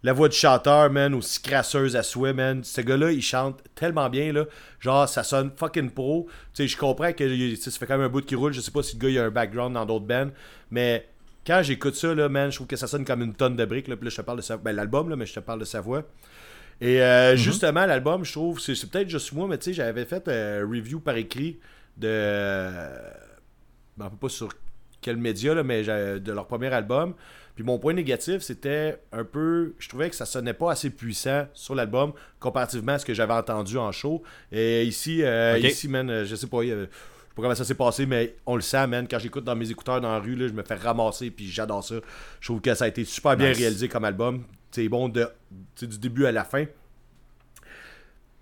la 0.03 0.13
voix 0.13 0.29
du 0.29 0.35
chanteur, 0.35 0.89
man, 0.89 1.13
aussi 1.13 1.41
crasseuse 1.41 1.95
à 1.95 2.01
souhait, 2.01 2.33
man. 2.33 2.63
Ce 2.63 2.81
gars-là, 2.81 3.11
il 3.11 3.21
chante 3.21 3.61
tellement 3.75 4.09
bien, 4.09 4.33
là. 4.33 4.45
Genre, 4.79 5.07
ça 5.07 5.23
sonne 5.23 5.51
fucking 5.55 5.91
pro. 5.91 6.27
Tu 6.53 6.63
sais, 6.63 6.67
je 6.67 6.77
comprends 6.77 7.13
que 7.13 7.55
ça 7.55 7.71
fait 7.71 7.85
quand 7.85 7.97
même 7.97 8.07
un 8.07 8.09
bout 8.09 8.25
qui 8.25 8.35
roule. 8.35 8.51
Je 8.51 8.61
sais 8.61 8.71
pas 8.71 8.81
si 8.81 8.95
le 8.95 9.01
gars, 9.01 9.09
il 9.09 9.19
a 9.19 9.25
un 9.25 9.29
background 9.29 9.75
dans 9.75 9.85
d'autres 9.85 10.05
bands. 10.05 10.31
Mais 10.71 11.07
quand 11.45 11.61
j'écoute 11.61 11.95
ça, 11.95 12.15
là, 12.15 12.29
man, 12.29 12.49
je 12.49 12.55
trouve 12.55 12.67
que 12.67 12.75
ça 12.75 12.87
sonne 12.87 13.05
comme 13.05 13.21
une 13.21 13.35
tonne 13.35 13.55
de 13.55 13.65
briques. 13.65 13.87
Là. 13.87 13.95
Puis 13.95 14.05
là, 14.05 14.09
je 14.09 14.15
te 14.15 14.21
parle 14.21 14.37
de 14.37 14.43
sa... 14.43 14.57
ben, 14.57 14.71
l'album, 14.75 15.07
là, 15.07 15.15
mais 15.15 15.27
je 15.27 15.33
te 15.33 15.39
parle 15.39 15.59
de 15.59 15.65
sa 15.65 15.81
voix. 15.81 16.03
Et 16.79 16.99
euh, 17.03 17.35
justement, 17.35 17.85
l'album, 17.85 18.25
je 18.25 18.31
trouve, 18.31 18.59
c'est, 18.59 18.73
peut-être 18.89 19.09
juste 19.09 19.33
moi, 19.33 19.47
mais 19.47 19.59
tu 19.59 19.65
sais, 19.65 19.73
j'avais 19.73 20.05
fait 20.05 20.27
un 20.27 20.61
review 20.61 20.99
par 20.99 21.15
écrit 21.15 21.59
de. 21.97 22.71
Ben, 23.97 24.09
pas 24.09 24.29
sur 24.29 24.49
quel 24.99 25.17
média, 25.17 25.53
là, 25.53 25.61
mais 25.61 25.83
de 25.83 26.31
leur 26.31 26.47
premier 26.47 26.73
album. 26.73 27.13
Puis 27.55 27.63
mon 27.63 27.79
point 27.79 27.93
négatif, 27.93 28.41
c'était 28.41 28.99
un 29.11 29.23
peu. 29.23 29.73
Je 29.79 29.89
trouvais 29.89 30.09
que 30.09 30.15
ça 30.15 30.25
sonnait 30.25 30.53
pas 30.53 30.71
assez 30.71 30.89
puissant 30.89 31.47
sur 31.53 31.75
l'album 31.75 32.13
comparativement 32.39 32.93
à 32.93 32.99
ce 32.99 33.05
que 33.05 33.13
j'avais 33.13 33.33
entendu 33.33 33.77
en 33.77 33.91
show. 33.91 34.23
Et 34.51 34.83
ici, 34.85 35.23
euh, 35.23 35.57
ici, 35.59 35.87
man, 35.87 36.09
euh, 36.09 36.25
je 36.25 36.35
sais 36.35 36.47
pas. 36.47 36.63
je 36.63 36.69
sais 36.69 36.89
pas 37.35 37.41
comment 37.41 37.55
ça 37.55 37.65
s'est 37.65 37.75
passé, 37.75 38.05
mais 38.05 38.35
on 38.45 38.55
le 38.55 38.61
sent, 38.61 38.87
man. 38.87 39.07
Quand 39.09 39.19
j'écoute 39.19 39.43
dans 39.43 39.55
mes 39.55 39.69
écouteurs 39.69 40.01
dans 40.01 40.11
la 40.11 40.19
rue, 40.19 40.35
là, 40.35 40.47
je 40.47 40.53
me 40.53 40.63
fais 40.63 40.75
ramasser, 40.75 41.31
puis 41.31 41.47
j'adore 41.47 41.83
ça. 41.83 41.95
Je 42.39 42.47
trouve 42.47 42.61
que 42.61 42.73
ça 42.73 42.85
a 42.85 42.87
été 42.87 43.05
super 43.05 43.35
bien 43.37 43.53
réalisé 43.53 43.87
comme 43.87 44.05
album. 44.05 44.43
C'est 44.71 44.87
bon 44.87 45.09
de, 45.09 45.27
du 45.81 45.97
début 45.97 46.25
à 46.25 46.31
la 46.31 46.43
fin. 46.43 46.65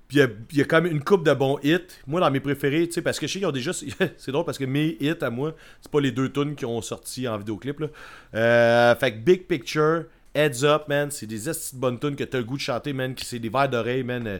Puis 0.10 0.18
il 0.18 0.22
y 0.22 0.24
a, 0.24 0.28
il 0.52 0.58
y 0.58 0.62
a 0.62 0.66
quand 0.66 0.82
même 0.82 0.92
une 0.92 1.04
coupe 1.04 1.24
de 1.24 1.32
bons 1.36 1.60
hits. 1.62 1.78
Moi, 2.08 2.20
dans 2.20 2.32
mes 2.32 2.40
préférés, 2.40 2.88
tu 2.88 2.94
sais, 2.96 3.02
parce 3.04 3.20
que 3.20 3.28
je 3.28 3.34
sais 3.34 3.40
qu'ils 3.40 3.48
ont 3.48 3.52
déjà. 3.52 3.72
c'est 4.18 4.32
drôle 4.32 4.44
parce 4.44 4.58
que 4.58 4.66
mes 4.66 4.98
hits 5.00 5.14
à 5.22 5.30
moi, 5.30 5.54
c'est 5.82 5.92
pas 5.92 6.02
les 6.02 6.12
deux 6.12 6.32
tunes 6.32 6.56
qui 6.56 6.66
ont 6.66 6.82
sorti 6.82 7.28
en 7.28 7.38
vidéoclip. 7.38 7.80
Là. 7.80 7.88
Euh, 8.34 8.96
fait 8.96 9.12
que 9.14 9.18
Big 9.20 9.46
Picture, 9.46 10.06
Heads 10.34 10.64
Up, 10.64 10.88
man, 10.88 11.12
c'est 11.12 11.28
des 11.28 11.48
esti 11.48 11.76
de 11.76 11.80
bonnes 11.80 12.00
tunes 12.00 12.16
que 12.16 12.24
t'as 12.24 12.40
le 12.40 12.44
goût 12.44 12.56
de 12.58 12.62
chanter, 12.62 12.92
man. 12.92 13.14
qui 13.14 13.24
C'est 13.24 13.38
des 13.38 13.50
verres 13.50 13.70
d'oreille, 13.70 14.02
man. 14.04 14.26
euh, 14.26 14.40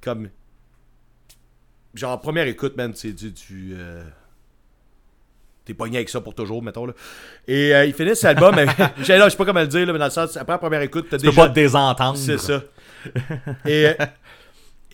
comme. 0.00 0.28
Genre, 1.94 2.20
première 2.20 2.46
écoute, 2.46 2.76
man, 2.76 2.92
c'est 2.94 3.12
du. 3.12 3.32
du 3.32 3.74
euh, 3.76 4.04
T'es 5.64 5.74
pogné 5.74 5.96
avec 5.98 6.08
ça 6.08 6.20
pour 6.20 6.34
toujours, 6.34 6.62
mettons. 6.62 6.86
Là. 6.86 6.92
Et 7.46 7.74
euh, 7.74 7.84
ils 7.84 7.92
finissent 7.92 8.22
l'album. 8.22 8.54
mais- 8.54 8.66
je 8.98 9.04
sais 9.04 9.18
je 9.20 9.28
sais 9.28 9.36
pas 9.36 9.44
comment 9.44 9.60
le 9.60 9.66
dire, 9.66 9.84
là, 9.84 9.92
mais 9.92 9.98
dans 9.98 10.04
le 10.06 10.10
sens, 10.12 10.36
après 10.36 10.52
la 10.54 10.58
première 10.58 10.80
écoute, 10.82 11.08
t'as 11.10 11.18
Tu 11.18 11.24
peux 11.24 11.30
déjà. 11.30 11.42
pas 11.42 11.48
te 11.48 11.54
désentendre. 11.54 12.16
C'est 12.16 12.38
ça. 12.38 12.62
et, 13.66 13.88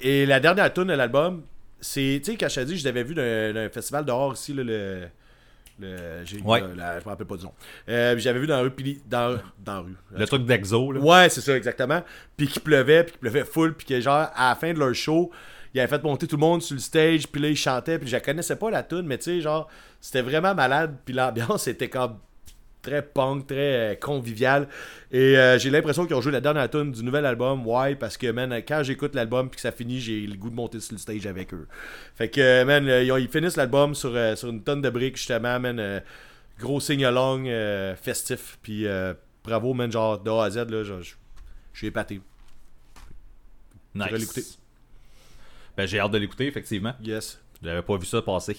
et 0.01 0.27
la 0.27 0.41
dernière 0.41 0.73
tune 0.73 0.85
de 0.85 0.93
l'album, 0.95 1.43
c'est, 1.81 2.21
tu 2.25 2.33
sais, 2.33 2.37
quand 2.37 2.49
je 2.49 2.55
t'ai 2.57 2.65
dit, 2.65 2.77
je 2.79 2.85
l'avais 2.85 3.03
vu 3.03 3.15
d'un 3.15 3.69
festival 3.71 4.05
dehors 4.05 4.33
ici, 4.35 4.53
là, 4.55 4.63
le. 4.63 5.07
le 5.81 5.97
j'ai- 6.25 6.41
Ouais. 6.41 6.61
le- 6.61 6.75
la- 6.75 6.99
je 7.01 7.05
me 7.05 7.11
rappelle 7.11 7.27
pas 7.27 7.37
du 7.37 7.45
nom. 7.45 7.53
Euh, 7.89 8.17
j'avais 8.19 8.39
vu 8.39 8.47
dans 8.47 8.57
la 8.57 8.63
rue, 8.63 8.73
dans, 9.07 9.39
dans 9.65 9.73
la 9.75 9.81
rue. 9.81 9.97
Le 10.17 10.27
truc 10.27 10.45
d'Exo, 10.47 10.93
là. 10.93 11.01
Ouais, 11.01 11.29
c'est 11.29 11.41
ça, 11.41 11.57
exactement. 11.57 12.03
Puis 12.37 12.47
qu'il 12.49 12.63
pleuvait, 12.63 13.03
puis 13.05 13.13
qu'il 13.13 13.21
pleuvait 13.21 13.45
full, 13.45 13.75
puis 13.75 13.87
que 13.87 14.01
genre, 14.01 14.29
à 14.35 14.51
la 14.51 14.55
fin 14.55 14.73
de 14.73 14.79
leur 14.79 14.95
show, 14.95 15.31
il 15.75 15.81
avait 15.81 15.89
fait 15.89 16.03
monter 16.03 16.27
tout 16.27 16.37
le 16.37 16.41
monde 16.41 16.63
sur 16.63 16.75
le 16.75 16.81
stage, 16.81 17.27
puis 17.29 17.41
là, 17.43 17.49
il 17.49 17.57
chantait, 17.57 17.99
puis 17.99 18.07
je 18.09 18.13
la 18.15 18.21
connaissais 18.21 18.57
pas 18.57 18.71
la 18.71 18.83
tune, 18.83 19.03
mais 19.03 19.19
tu 19.19 19.25
sais, 19.25 19.41
genre, 19.41 19.69
c'était 20.01 20.23
vraiment 20.23 20.55
malade, 20.55 20.97
puis 21.05 21.15
l'ambiance 21.15 21.67
était 21.67 21.89
comme 21.89 22.19
très 22.85 23.03
punk, 23.03 23.49
très 23.49 23.93
euh, 23.93 23.95
convivial. 23.97 24.69
Et 25.11 25.37
euh, 25.37 25.59
j'ai 25.59 25.71
l'impression 25.71 26.07
qu'ils 26.07 26.15
ont 26.15 26.21
joué 26.21 26.31
la 26.33 26.41
dernière 26.41 26.71
tune 26.71 26.93
du 26.93 27.03
nouvel 27.03 27.27
album. 27.27 27.67
Why? 27.67 27.97
Parce 27.97 28.17
que, 28.17 28.31
man, 28.31 28.53
quand 28.69 28.83
j'écoute 28.85 29.15
l'album 29.17 29.49
puis 29.51 29.57
que 29.57 29.63
ça 29.63 29.73
finit, 29.73 29.99
j'ai 30.01 30.21
le 30.27 30.37
goût 30.37 30.51
de 30.51 30.55
monter 30.55 30.79
sur 30.79 30.93
le 30.93 30.99
stage 30.99 31.27
avec 31.27 31.53
eux. 31.53 31.67
Fait 32.15 32.29
que, 32.29 32.41
euh, 32.41 32.65
man, 32.65 32.87
ils, 32.87 33.11
ont- 33.11 33.17
ils 33.17 33.29
finissent 33.29 33.57
l'album 33.57 33.95
sur, 33.97 34.13
sur 34.37 34.49
une 34.51 34.63
tonne 34.63 34.83
de 34.83 34.91
briques, 34.91 35.17
justement, 35.17 35.59
man. 35.59 35.81
euh, 35.81 36.01
gros 36.61 36.79
sing-along 36.79 37.49
euh, 37.49 37.97
festif. 37.97 38.59
Puis 38.63 38.87
bravo, 39.43 39.75
man, 39.75 39.91
genre 39.91 40.21
de 40.21 40.31
A 40.31 40.45
à 40.45 40.51
Z, 40.51 40.71
là, 40.71 40.85
je 40.85 40.95
je 41.03 41.79
suis 41.79 41.89
épaté. 41.89 42.21
Nice. 43.95 44.09
vais 44.11 44.19
l'écouter. 44.19 44.45
Ben, 45.77 45.87
j'ai 45.87 45.99
hâte 45.99 46.13
de 46.13 46.19
l'écouter, 46.19 46.47
effectivement. 46.47 46.95
Yes. 47.03 47.41
J'avais 47.63 47.83
pas 47.83 47.97
vu 47.97 48.07
ça 48.07 48.23
passer. 48.23 48.57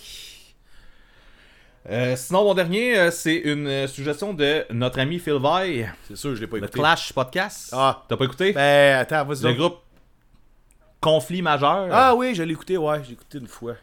Euh, 1.89 2.15
sinon, 2.15 2.43
mon 2.45 2.53
dernier, 2.55 2.97
euh, 2.97 3.11
c'est 3.11 3.35
une 3.35 3.67
euh, 3.67 3.87
suggestion 3.87 4.33
de 4.33 4.65
notre 4.71 4.99
ami 4.99 5.19
Phil 5.19 5.35
Vai, 5.35 5.87
C'est 6.07 6.17
sûr, 6.17 6.35
je 6.35 6.41
l'ai 6.41 6.47
pas 6.47 6.57
le 6.57 6.63
écouté. 6.63 6.79
Clash 6.79 7.13
Podcast. 7.13 7.69
Ah. 7.73 8.03
T'as 8.09 8.17
pas 8.17 8.25
écouté? 8.25 8.53
Ben, 8.53 8.99
attends, 8.99 9.23
vas-y. 9.25 9.43
le 9.43 9.49
donc. 9.49 9.57
groupe 9.57 9.77
Conflit 10.99 11.43
Majeur. 11.43 11.87
Ah 11.91 12.15
oui, 12.15 12.33
je 12.33 12.41
l'ai 12.41 12.53
écouté, 12.53 12.77
ouais, 12.77 13.01
j'ai 13.03 13.13
écouté 13.13 13.37
une 13.37 13.47
fois. 13.47 13.75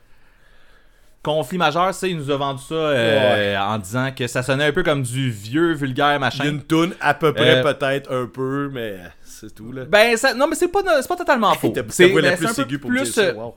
Conflit 1.23 1.59
Majeur, 1.59 1.95
c'est, 1.95 2.11
il 2.11 2.17
nous 2.17 2.29
a 2.33 2.37
vendu 2.37 2.61
ça 2.61 2.75
euh, 2.75 3.57
en 3.57 3.79
disant 3.79 4.11
que 4.11 4.27
ça 4.27 4.43
sonnait 4.43 4.65
un 4.65 4.73
peu 4.73 4.83
comme 4.83 5.05
du 5.05 5.31
vieux 5.31 5.73
vulgaire 5.73 6.19
machin. 6.19 6.45
une 6.47 6.63
toune 6.63 6.97
à 7.01 7.15
peu 7.15 7.33
près, 7.33 7.63
peut-être 7.63 8.13
un 8.13 8.27
peu, 8.27 8.69
mais 8.73 8.97
c'est 9.25 9.55
tout, 9.55 9.71
là. 9.71 9.85
Ben, 9.85 10.17
ça, 10.17 10.35
non, 10.35 10.49
mais 10.49 10.57
c'est 10.57 10.67
pas, 10.67 10.81
c'est 11.01 11.09
pas 11.09 11.17
totalement 11.17 11.55
faux. 11.61 11.73
C'est 11.91 12.09
plus 12.09 12.43
peu 12.53 12.63
aiguë 12.63 12.79
pour 12.79 12.91
plus, 12.91 13.03
dire 13.03 13.15
ça, 13.15 13.33
wow. 13.35 13.55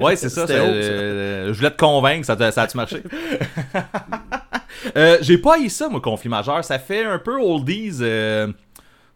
Ouais, 0.00 0.16
c'est 0.16 0.28
ça. 0.28 0.46
Euh, 0.48 1.52
je 1.52 1.58
voulais 1.58 1.70
te 1.70 1.76
convaincre, 1.78 2.24
ça, 2.26 2.34
a- 2.34 2.52
ça 2.52 2.62
a-tu 2.62 2.76
marché? 2.76 3.02
Euh, 4.96 5.18
J'ai 5.22 5.38
pas 5.38 5.54
haï 5.54 5.68
ça, 5.70 5.88
moi, 5.88 6.00
conflit 6.00 6.28
majeur. 6.28 6.64
Ça 6.64 6.78
fait 6.78 7.04
un 7.04 7.18
peu 7.18 7.40
oldies. 7.40 7.98
euh, 8.00 8.46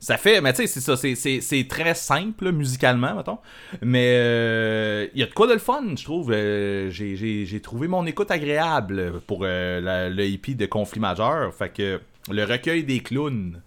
ça 0.00 0.16
fait, 0.16 0.40
mais 0.40 0.52
tu 0.52 0.62
sais, 0.62 0.66
c'est 0.66 0.80
ça, 0.80 0.96
c'est- 0.96 1.68
très 1.68 1.94
simple, 1.94 2.50
musicalement, 2.50 3.14
mettons. 3.14 3.38
Mais 3.80 4.16
euh, 4.18 5.06
il 5.14 5.20
y 5.20 5.22
a 5.22 5.26
de 5.26 5.32
quoi 5.32 5.46
de 5.46 5.52
le 5.52 5.60
fun, 5.60 5.82
je 5.96 6.02
trouve. 6.02 6.32
Euh, 6.34 6.90
J'ai 6.90 7.60
trouvé 7.62 7.86
mon 7.86 8.04
écoute 8.06 8.30
agréable 8.32 9.20
pour 9.28 9.40
euh, 9.44 9.80
la- 9.80 10.08
le 10.10 10.24
hippie 10.26 10.56
de 10.56 10.66
conflit 10.66 10.98
majeur. 11.00 11.54
Fait 11.54 11.68
que 11.68 12.00
le 12.30 12.44
recueil 12.44 12.82
des 12.82 12.98
clowns, 13.00 13.60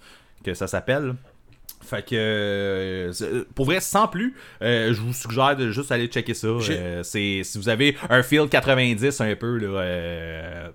que 0.43 0.53
ça 0.53 0.67
s'appelle. 0.67 1.15
Fait 1.85 2.03
que, 2.03 2.15
euh, 2.15 3.11
c'est- 3.13 3.45
pour 3.53 3.65
vrai, 3.65 3.79
sans 3.79 4.07
plus, 4.07 4.35
euh, 4.61 4.93
je 4.93 5.01
vous 5.01 5.13
suggère 5.13 5.55
de 5.55 5.71
juste 5.71 5.91
aller 5.91 6.07
checker 6.07 6.33
ça. 6.33 6.47
Euh, 6.47 7.03
c'est 7.03 7.41
si 7.43 7.57
vous 7.57 7.69
avez 7.69 7.95
un 8.09 8.23
feel 8.23 8.47
90 8.49 9.21
un 9.21 9.35
peu, 9.35 9.57
là, 9.57 9.67
euh, 9.79 10.69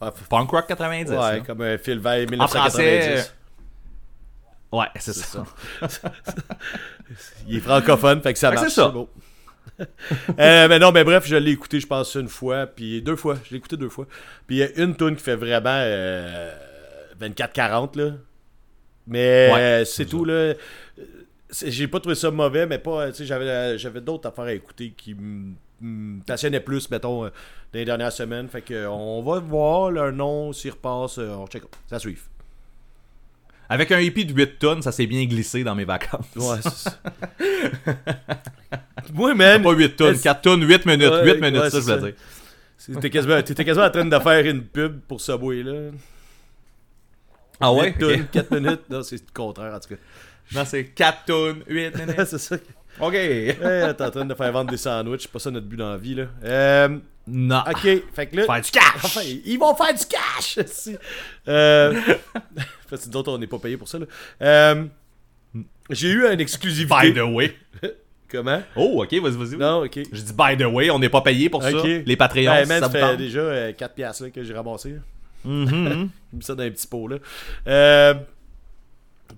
Ah, 0.00 0.12
punk 0.30 0.50
rock 0.50 0.66
90. 0.66 1.10
Ouais, 1.10 1.16
là. 1.16 1.40
comme 1.40 1.60
un 1.60 1.76
Phil 1.76 1.98
Veil 1.98 2.26
En 2.38 2.48
français, 2.48 2.98
1990. 3.00 3.34
Ouais, 4.72 4.86
c'est 4.98 5.12
ça. 5.12 5.44
ça. 5.88 6.12
Il 7.46 7.56
est 7.56 7.60
francophone, 7.60 8.22
fait 8.22 8.32
que 8.32 8.38
ça 8.38 8.48
Fait 8.50 8.54
marche. 8.56 8.68
c'est 8.68 8.80
ça. 8.80 8.88
beau. 8.88 9.08
Euh, 10.38 10.68
mais 10.68 10.78
non, 10.78 10.92
mais 10.92 11.04
bref, 11.04 11.26
je 11.26 11.36
l'ai 11.36 11.52
écouté, 11.52 11.80
je 11.80 11.86
pense, 11.86 12.14
une 12.14 12.28
fois, 12.28 12.66
puis 12.66 13.00
deux 13.02 13.16
fois. 13.16 13.36
Je 13.44 13.50
l'ai 13.50 13.56
écouté 13.58 13.76
deux 13.78 13.88
fois. 13.88 14.06
Puis 14.46 14.56
il 14.56 14.58
y 14.58 14.62
a 14.62 14.68
une 14.82 14.94
tune 14.96 15.16
qui 15.16 15.22
fait 15.22 15.36
vraiment 15.36 15.70
euh, 15.74 16.50
24-40, 17.20 17.96
là. 17.96 18.12
Mais 19.10 19.50
Ouais, 19.52 19.60
euh, 19.60 19.84
c'est 19.84 20.06
tout, 20.06 20.24
là. 20.24 20.54
J'ai 21.66 21.88
pas 21.88 21.98
trouvé 22.00 22.14
ça 22.14 22.30
mauvais, 22.30 22.64
mais 22.66 22.78
pas. 22.78 23.10
J'avais, 23.12 23.76
j'avais 23.76 24.00
d'autres 24.00 24.28
affaires 24.28 24.44
à 24.44 24.52
écouter 24.52 24.94
qui 24.96 25.14
me 25.14 26.22
passionnaient 26.24 26.60
plus, 26.60 26.88
mettons, 26.90 27.24
euh, 27.24 27.28
dans 27.72 27.78
les 27.80 27.84
dernières 27.84 28.12
semaines. 28.12 28.48
Fait 28.48 28.62
que 28.62 28.86
on 28.86 29.20
va 29.22 29.40
voir 29.40 29.90
leur 29.90 30.12
nom 30.12 30.52
s'il 30.52 30.70
repasse. 30.70 31.18
euh, 31.18 31.34
on 31.34 31.46
check. 31.48 31.64
Ça 31.88 31.98
suit. 31.98 32.16
Avec 33.68 33.90
un 33.92 33.98
EP 33.98 34.24
de 34.24 34.32
8 34.32 34.58
tonnes, 34.58 34.82
ça 34.82 34.90
s'est 34.92 35.06
bien 35.06 35.24
glissé 35.26 35.62
dans 35.64 35.74
mes 35.74 35.84
vacances. 35.84 36.26
Ouais, 36.36 36.58
c'est. 36.62 36.90
Moi, 39.14 39.34
man. 39.34 39.62
Pas 39.62 39.72
8 39.72 39.96
tonnes, 39.96 40.14
est-ce- 40.14 40.22
4 40.22 40.42
tonnes, 40.42 40.62
8 40.68 40.86
minutes. 40.86 41.10
Ouais, 41.10 41.24
8 41.34 41.40
minutes, 41.40 41.60
ouais, 41.62 41.70
ça, 41.70 41.78
je 41.78 41.82
voulais 41.84 42.00
ça. 42.00 42.06
dire. 42.06 42.14
T'étais 42.94 43.10
quasiment, 43.10 43.42
quasiment 43.42 43.86
en 43.86 43.90
train 43.90 44.04
de 44.04 44.18
faire 44.18 44.46
une 44.46 44.62
pub 44.62 45.00
pour 45.00 45.20
Subway, 45.20 45.62
là. 45.62 45.90
Ah 47.60 47.72
ouais? 47.72 47.88
8 47.88 47.98
tonnes, 47.98 48.20
Ok. 48.22 48.30
4 48.32 48.50
minutes. 48.52 48.80
Non, 48.90 49.02
c'est 49.02 49.16
le 49.16 49.22
contraire, 49.34 49.74
en 49.74 49.80
tout 49.80 49.88
cas. 49.94 50.00
Non, 50.52 50.64
c'est 50.64 50.84
4 50.86 51.24
tonnes, 51.26 51.62
8 51.68 51.94
minutes. 51.98 52.24
c'est 52.26 52.38
ça. 52.38 52.56
Ok. 53.00 53.14
Hey, 53.14 53.54
t'es 53.56 54.02
en 54.02 54.10
train 54.10 54.24
de 54.24 54.34
faire 54.34 54.52
vendre 54.52 54.70
des 54.70 54.76
sandwichs. 54.76 55.22
C'est 55.22 55.30
pas 55.30 55.38
ça 55.38 55.50
notre 55.50 55.66
but 55.66 55.76
dans 55.76 55.90
la 55.92 55.96
vie, 55.96 56.14
là. 56.14 56.24
Euh, 56.44 56.88
Non. 57.26 57.62
ok, 57.70 58.02
fait 58.14 58.26
que 58.26 58.36
là. 58.36 58.44
Faire 58.46 58.60
du 58.60 58.70
cash! 58.70 59.04
Enfin, 59.04 59.20
ils 59.44 59.58
vont 59.58 59.74
faire 59.74 59.94
du 59.94 60.04
cash! 60.06 60.58
si. 60.66 60.96
Euh, 61.48 61.94
parce 62.90 63.04
que 63.04 63.10
nous 63.10 63.16
autres, 63.16 63.32
on 63.32 63.38
n'est 63.38 63.46
pas 63.46 63.58
payé 63.58 63.76
pour 63.76 63.88
ça, 63.88 63.98
là. 63.98 64.06
Euh, 64.42 64.84
j'ai 65.90 66.08
eu 66.08 66.26
une 66.26 66.40
exclusivité. 66.40 67.12
By 67.12 67.14
the 67.14 67.22
way. 67.22 67.54
Comment? 68.30 68.62
Oh, 68.76 69.02
ok, 69.02 69.12
vas-y, 69.14 69.32
vas-y. 69.36 69.56
Non, 69.56 69.84
ok. 69.84 69.98
Je 70.12 70.20
dis 70.22 70.32
by 70.32 70.56
the 70.56 70.66
way, 70.66 70.88
on 70.90 70.98
n'est 71.00 71.08
pas 71.08 71.20
payé 71.20 71.48
pour 71.48 71.62
ça. 71.62 71.70
Les 71.70 72.16
Patreons, 72.16 72.44
Ben, 72.52 72.68
man, 72.68 72.80
ça 72.80 72.90
ça 72.90 73.08
fait 73.08 73.16
déjà 73.16 73.40
euh, 73.40 73.72
4 73.72 73.94
piastres 73.94 74.22
là, 74.24 74.30
que 74.30 74.42
j'ai 74.44 74.54
ramassé. 74.54 74.94
Mhm. 75.44 76.10
J'ai 76.30 76.30
mis 76.36 76.42
ça 76.42 76.54
dans 76.54 76.62
un 76.62 76.70
petit 76.70 76.86
pot, 76.86 77.08
là. 77.08 77.16
Euh, 77.66 78.14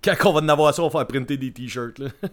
quand 0.02 0.14
on 0.24 0.32
va 0.32 0.40
en 0.40 0.48
avoir 0.48 0.74
ça, 0.74 0.82
on 0.82 0.88
va 0.88 1.00
faire 1.00 1.06
printer 1.06 1.36
des 1.36 1.52
t-shirts, 1.52 1.98
là. 1.98 2.08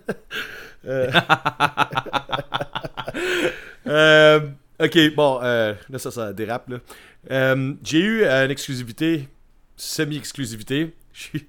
Euh, 0.87 1.11
euh, 3.87 4.39
ok, 4.81 5.13
bon, 5.13 5.41
là, 5.41 5.75
ça, 5.97 6.09
ça 6.09 6.31
dérape, 6.31 6.69
là. 6.69 7.55
J'ai 7.83 7.99
eu 7.99 8.23
une 8.23 8.49
exclusivité, 8.49 9.27
semi-exclusivité. 9.75 10.95
Je 11.33 11.39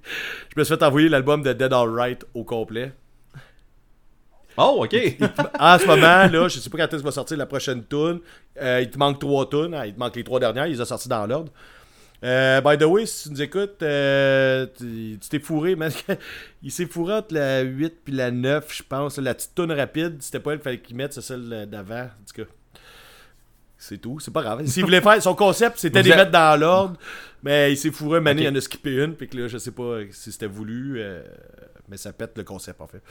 me 0.57 0.65
suis 0.65 0.75
fait 0.75 0.83
envoyer 0.83 1.07
l'album 1.07 1.43
de 1.43 1.53
Dead 1.53 1.71
Alright 1.71 2.25
au 2.33 2.43
complet. 2.43 2.91
Oh, 4.57 4.83
ok. 4.83 4.95
En 5.59 5.79
ce 5.79 5.85
moment, 5.85 6.27
là, 6.27 6.47
je 6.47 6.59
sais 6.59 6.69
pas 6.69 6.77
quand 6.79 6.93
est-ce 6.93 7.03
va 7.03 7.11
sortir 7.11 7.37
la 7.37 7.45
prochaine 7.45 7.83
tune. 7.85 8.19
Euh, 8.61 8.81
il 8.81 8.89
te 8.89 8.97
manque 8.97 9.19
trois 9.19 9.49
tunes. 9.49 9.73
Ah, 9.73 9.87
il 9.87 9.93
te 9.93 9.99
manque 9.99 10.15
les 10.15 10.23
trois 10.23 10.39
dernières. 10.39 10.67
Il 10.67 10.73
les 10.73 10.81
a 10.81 10.85
sorties 10.85 11.07
dans 11.07 11.25
l'ordre. 11.25 11.51
Euh, 12.23 12.61
by 12.61 12.77
the 12.77 12.83
way, 12.83 13.05
si 13.05 13.23
tu 13.23 13.29
nous 13.31 13.41
écoutes, 13.41 13.81
euh, 13.81 14.67
tu 14.77 15.17
t'es 15.29 15.39
fourré, 15.39 15.75
man. 15.77 15.91
il 16.61 16.71
s'est 16.71 16.85
fourré 16.85 17.15
entre 17.15 17.33
la 17.33 17.61
8 17.61 17.93
puis 18.03 18.13
la 18.13 18.29
9, 18.29 18.73
je 18.75 18.83
pense. 18.83 19.17
La 19.17 19.33
petite 19.33 19.55
tune 19.55 19.71
rapide, 19.71 20.17
c'était 20.21 20.39
pas 20.39 20.51
elle 20.51 20.57
qu'il 20.59 20.63
fallait 20.63 20.79
qu'il 20.79 20.95
mette, 20.95 21.13
c'est 21.13 21.21
celle 21.21 21.67
d'avant. 21.69 22.03
En 22.03 22.25
tout 22.27 22.43
cas, 22.43 22.49
c'est 23.77 23.97
tout. 23.97 24.19
C'est 24.19 24.31
pas 24.31 24.43
grave. 24.43 24.65
S'il 24.67 24.83
voulait 24.83 25.01
faire 25.01 25.21
son 25.21 25.33
concept, 25.33 25.79
c'était 25.79 26.03
de 26.03 26.09
les 26.09 26.15
mettre 26.15 26.31
dans 26.31 26.59
l'ordre. 26.59 26.97
Mais 27.41 27.73
il 27.73 27.77
s'est 27.77 27.89
fourré, 27.89 28.21
Mané, 28.21 28.43
il 28.43 28.49
en 28.49 28.55
a 28.55 28.61
skippé 28.61 28.91
une. 29.03 29.15
Puis 29.15 29.27
que 29.27 29.37
là, 29.37 29.47
je 29.47 29.57
sais 29.57 29.71
pas 29.71 30.01
si 30.11 30.31
c'était 30.31 30.45
voulu. 30.45 30.99
euh, 30.99 31.23
mais 31.89 31.97
ça 31.97 32.13
pète 32.13 32.37
le 32.37 32.43
concept, 32.43 32.79
en 32.79 32.87
fait. 32.87 33.01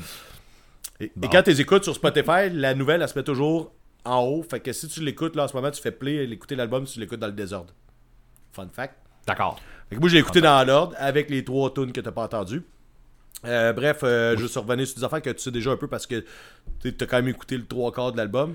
Et, 1.01 1.11
quand 1.31 1.43
tu 1.43 1.51
écoutes 1.59 1.83
sur 1.83 1.95
Spotify, 1.95 2.49
la 2.53 2.75
nouvelle, 2.75 3.03
elle 3.03 3.09
se 3.09 3.19
met 3.19 3.25
toujours 3.25 3.73
en 4.05 4.23
haut. 4.23 4.43
Fait 4.43 4.61
que 4.61 4.73
si 4.73 4.87
tu 4.87 5.01
l'écoutes 5.01 5.35
là 5.35 5.45
en 5.45 5.49
ce 5.49 5.55
moment, 5.55 5.71
tu 5.71 5.83
fais 5.83 5.91
play, 5.91 6.25
l'écouter 6.27 6.55
l'album, 6.55 6.85
tu 6.85 7.01
l'écoutes 7.01 7.19
dans 7.19 7.27
le 7.27 7.33
désordre. 7.33 7.75
Fun 8.53 8.69
fact. 8.73 8.95
D'accord. 9.27 9.61
Moi, 9.93 10.09
je 10.09 10.15
l'ai 10.15 10.21
écouté 10.21 10.41
dans 10.41 10.65
l'ordre 10.65 10.95
avec 10.99 11.31
les 11.31 11.45
trois 11.45 11.73
tunes 11.73 11.93
que 11.93 12.01
t'as 12.01 12.13
pas 12.13 12.23
entendues. 12.23 12.65
Euh, 13.45 13.73
bref, 13.73 14.01
euh, 14.03 14.37
je 14.37 14.47
suis 14.47 14.59
revenu 14.61 14.85
sur 14.87 14.99
des 14.99 15.05
affaires 15.05 15.23
que 15.23 15.31
tu 15.31 15.41
sais 15.41 15.51
déjà 15.51 15.71
un 15.71 15.77
peu 15.77 15.89
parce 15.89 16.07
que 16.07 16.25
tu 16.81 16.95
as 17.01 17.07
quand 17.07 17.17
même 17.17 17.29
écouté 17.29 17.57
le 17.57 17.65
trois 17.65 17.91
quarts 17.91 18.13
de 18.13 18.19
l'album. 18.19 18.55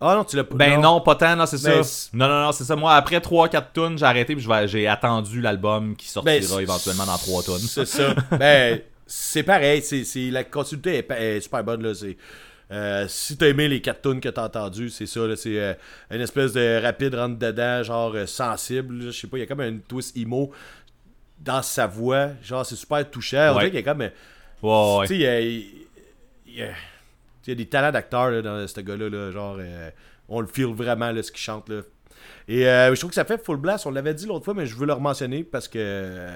Ah 0.00 0.14
non, 0.14 0.24
tu 0.24 0.36
l'as 0.36 0.44
pas. 0.44 0.56
Ben 0.56 0.80
non, 0.80 1.00
pas 1.00 1.14
tant, 1.14 1.36
non, 1.36 1.46
c'est 1.46 1.56
ça. 1.56 1.76
Non, 2.12 2.28
non, 2.28 2.42
non, 2.42 2.52
c'est 2.52 2.64
ça. 2.64 2.76
Moi, 2.76 2.94
après 2.94 3.18
3-4 3.18 3.64
tunes, 3.72 3.98
j'ai 3.98 4.04
arrêté 4.04 4.36
puis 4.36 4.46
j'ai 4.66 4.86
attendu 4.86 5.40
l'album 5.40 5.96
qui 5.96 6.08
sortira 6.08 6.34
Ben, 6.38 6.60
éventuellement 6.60 7.06
dans 7.06 7.16
3 7.16 7.42
tunes. 7.44 7.58
C'est 7.58 7.86
ça. 7.86 8.14
ben, 8.38 8.80
c'est 9.06 9.42
pareil. 9.42 9.80
C'est, 9.82 10.30
la 10.30 10.44
continuité 10.44 10.96
est, 10.98 11.10
est 11.12 11.40
super 11.40 11.64
bonne. 11.64 11.82
Là. 11.82 11.94
C'est, 11.94 12.16
euh, 12.72 13.06
si 13.08 13.36
t'as 13.36 13.46
aimé 13.48 13.68
les 13.68 13.80
quatre 13.80 14.02
tunes 14.02 14.20
que 14.20 14.28
t'as 14.28 14.44
entendues, 14.46 14.90
c'est 14.90 15.06
ça. 15.06 15.20
C'est 15.36 15.58
euh, 15.58 15.74
une 16.10 16.20
espèce 16.20 16.52
de 16.52 16.80
rapide 16.82 17.14
rentre 17.14 17.38
dedans, 17.38 17.82
genre 17.82 18.12
euh, 18.14 18.26
sensible. 18.26 19.00
Je 19.02 19.10
sais 19.12 19.26
pas, 19.28 19.36
il 19.38 19.40
y 19.40 19.42
a 19.44 19.46
comme 19.46 19.60
un 19.60 19.78
twist 19.78 20.16
emo 20.16 20.50
dans 21.38 21.62
sa 21.62 21.86
voix. 21.86 22.30
Genre, 22.42 22.64
c'est 22.66 22.76
super 22.76 23.08
touchant. 23.10 23.52
On 23.52 23.56
Ouais. 23.56 23.70
dirait 23.70 23.70
qu'il 23.70 23.80
y 23.80 23.88
a 23.88 23.92
comme. 23.92 24.02
euh, 24.02 24.08
Ouais, 24.62 24.98
ouais. 25.00 25.06
Tu 25.06 25.20
sais, 25.22 25.72
il 26.46 26.54
y 27.46 27.52
a, 27.52 27.54
des 27.54 27.66
talents 27.66 27.92
d'acteur 27.92 28.42
dans 28.42 28.66
ce 28.66 28.80
gars-là. 28.80 29.08
là, 29.10 29.30
genre, 29.30 29.58
on 30.28 30.40
le 30.40 30.46
feel 30.46 30.66
vraiment, 30.74 31.12
là, 31.12 31.22
ce 31.22 31.30
qu'il 31.30 31.40
chante. 31.40 31.68
Là. 31.68 31.82
Et 32.48 32.66
euh, 32.66 32.94
je 32.94 32.98
trouve 32.98 33.10
que 33.10 33.14
ça 33.14 33.24
fait 33.24 33.44
full 33.44 33.58
blast. 33.58 33.86
On 33.86 33.90
l'avait 33.90 34.14
dit 34.14 34.26
l'autre 34.26 34.44
fois, 34.44 34.54
mais 34.54 34.66
je 34.66 34.74
veux 34.74 34.86
le 34.86 34.96
mentionner 34.96 35.44
parce 35.44 35.68
que 35.68 36.28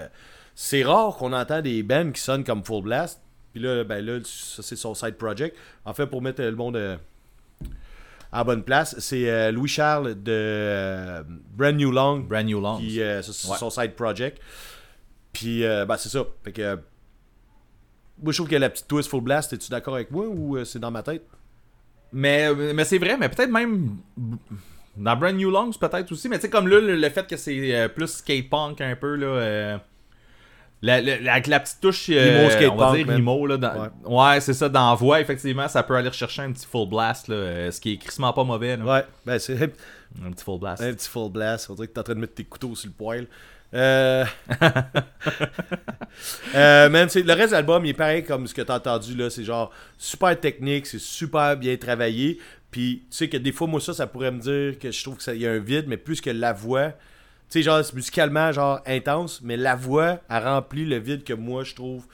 c'est 0.54 0.82
rare 0.84 1.16
qu'on 1.16 1.32
entend 1.32 1.62
des 1.62 1.82
bands 1.82 2.10
qui 2.12 2.20
sonnent 2.20 2.44
comme 2.44 2.62
full 2.64 2.82
blast. 2.84 3.20
Puis 3.52 3.60
là, 3.60 3.82
ben 3.84 4.04
là, 4.04 4.18
ça 4.24 4.62
c'est 4.62 4.76
son 4.76 4.94
side 4.94 5.16
project. 5.16 5.56
En 5.84 5.92
fait, 5.94 6.06
pour 6.06 6.22
mettre 6.22 6.42
le 6.42 6.54
monde 6.54 6.76
euh, 6.76 6.96
en 8.32 8.44
bonne 8.44 8.62
place, 8.62 8.94
c'est 9.00 9.28
euh, 9.28 9.50
Louis 9.50 9.68
Charles 9.68 10.14
de 10.22 10.30
euh, 10.32 11.22
Brand 11.56 11.74
New 11.74 11.90
Long 11.90 12.18
Brand 12.20 12.44
New 12.46 12.60
Long. 12.60 12.78
qui 12.78 12.96
ça, 12.98 13.22
c'est 13.22 13.48
Ouais. 13.48 13.56
son 13.58 13.70
side 13.70 13.94
project. 13.94 14.40
Puis 15.32 15.62
ben, 15.62 15.96
c'est 15.96 16.08
ça. 16.08 16.24
Fait 16.44 16.52
que 16.52 16.76
moi 18.22 18.32
je 18.32 18.36
trouve 18.38 18.48
que 18.48 18.56
la 18.56 18.68
petite 18.70 18.86
twist 18.86 19.08
full 19.08 19.22
blast, 19.22 19.52
es-tu 19.52 19.70
d'accord 19.70 19.94
avec 19.94 20.10
moi 20.10 20.26
ou 20.28 20.62
c'est 20.64 20.78
dans 20.78 20.90
ma 20.90 21.02
tête? 21.02 21.24
Mais, 22.12 22.52
mais 22.74 22.84
c'est 22.84 22.98
vrai, 22.98 23.16
mais 23.16 23.28
peut-être 23.28 23.50
même 23.50 23.96
dans 24.96 25.16
Brand 25.16 25.34
New 25.34 25.50
Longs 25.50 25.70
peut-être 25.80 26.10
aussi, 26.12 26.28
mais 26.28 26.36
tu 26.36 26.42
sais 26.42 26.50
comme 26.50 26.66
là 26.68 26.80
le, 26.80 26.96
le 26.96 27.08
fait 27.10 27.26
que 27.26 27.36
c'est 27.36 27.88
plus 27.94 28.08
skate 28.08 28.50
punk 28.50 28.80
un 28.80 28.96
peu 28.96 29.14
là 29.14 29.80
la, 30.82 31.00
la- 31.00 31.18
la- 31.20 31.32
avec 31.34 31.46
la 31.46 31.60
petite 31.60 31.80
touche 31.80 32.06
euh, 32.10 32.48
on 32.70 32.76
va 32.76 32.86
dire 32.96 33.06
là 33.46 33.56
dans- 33.56 33.90
ouais, 34.34 34.40
c'est 34.40 34.54
ça 34.54 34.68
dans 34.68 34.90
la 34.90 34.94
voix 34.96 35.20
effectivement 35.20 35.68
ça 35.68 35.82
peut 35.82 35.94
aller 35.94 36.08
rechercher 36.08 36.42
un 36.42 36.52
petit 36.52 36.66
full 36.66 36.88
blast 36.88 37.28
là, 37.28 37.34
euh, 37.36 37.70
ce 37.70 37.80
qui 37.80 37.92
est 37.92 37.96
crissement 37.98 38.32
pas 38.32 38.44
mauvais 38.44 38.76
là. 38.76 38.84
Ouais, 38.84 39.04
ben 39.26 39.38
c'est 39.38 39.62
un 40.24 40.30
petit 40.30 40.44
full 40.44 40.58
blast 40.58 40.82
un 40.82 40.92
petit 40.92 41.08
full 41.08 41.30
blast. 41.30 41.68
On 41.70 41.74
dirait 41.74 41.88
que 41.88 41.92
t'es 41.92 42.00
en 42.00 42.04
train 42.04 42.14
de 42.14 42.20
mettre 42.20 42.34
tes 42.34 42.44
couteaux 42.44 42.74
sur 42.74 42.88
le 42.88 42.94
poêle. 42.94 43.26
Euh... 43.72 44.24
euh, 46.54 46.88
man, 46.88 47.08
le 47.14 47.32
reste 47.32 47.50
de 47.50 47.52
l'album, 47.54 47.84
il 47.84 47.90
est 47.90 47.94
pareil 47.94 48.24
comme 48.24 48.46
ce 48.46 48.54
que 48.54 48.62
t'as 48.62 48.76
entendu 48.76 49.14
là. 49.14 49.30
C'est 49.30 49.44
genre 49.44 49.70
super 49.98 50.38
technique, 50.38 50.86
c'est 50.86 50.98
super 51.00 51.56
bien 51.56 51.76
travaillé. 51.76 52.38
Puis 52.70 53.04
tu 53.10 53.16
sais 53.16 53.28
que 53.28 53.36
des 53.36 53.52
fois, 53.52 53.66
moi, 53.66 53.80
ça, 53.80 53.94
ça 53.94 54.06
pourrait 54.06 54.30
me 54.30 54.40
dire 54.40 54.78
que 54.78 54.90
je 54.90 55.02
trouve 55.02 55.18
qu'il 55.18 55.36
y 55.36 55.46
a 55.46 55.50
un 55.52 55.58
vide, 55.58 55.84
mais 55.88 55.96
plus 55.96 56.20
que 56.20 56.30
la 56.30 56.52
voix. 56.52 56.92
Tu 57.50 57.58
sais, 57.58 57.62
genre, 57.64 57.84
c'est 57.84 57.94
musicalement, 57.94 58.52
genre, 58.52 58.80
intense, 58.86 59.40
mais 59.42 59.56
la 59.56 59.74
voix 59.74 60.20
a 60.28 60.38
rempli 60.38 60.84
le 60.84 60.98
vide 60.98 61.24
que 61.24 61.32
moi, 61.32 61.64
je 61.64 61.74
trouve 61.74 62.06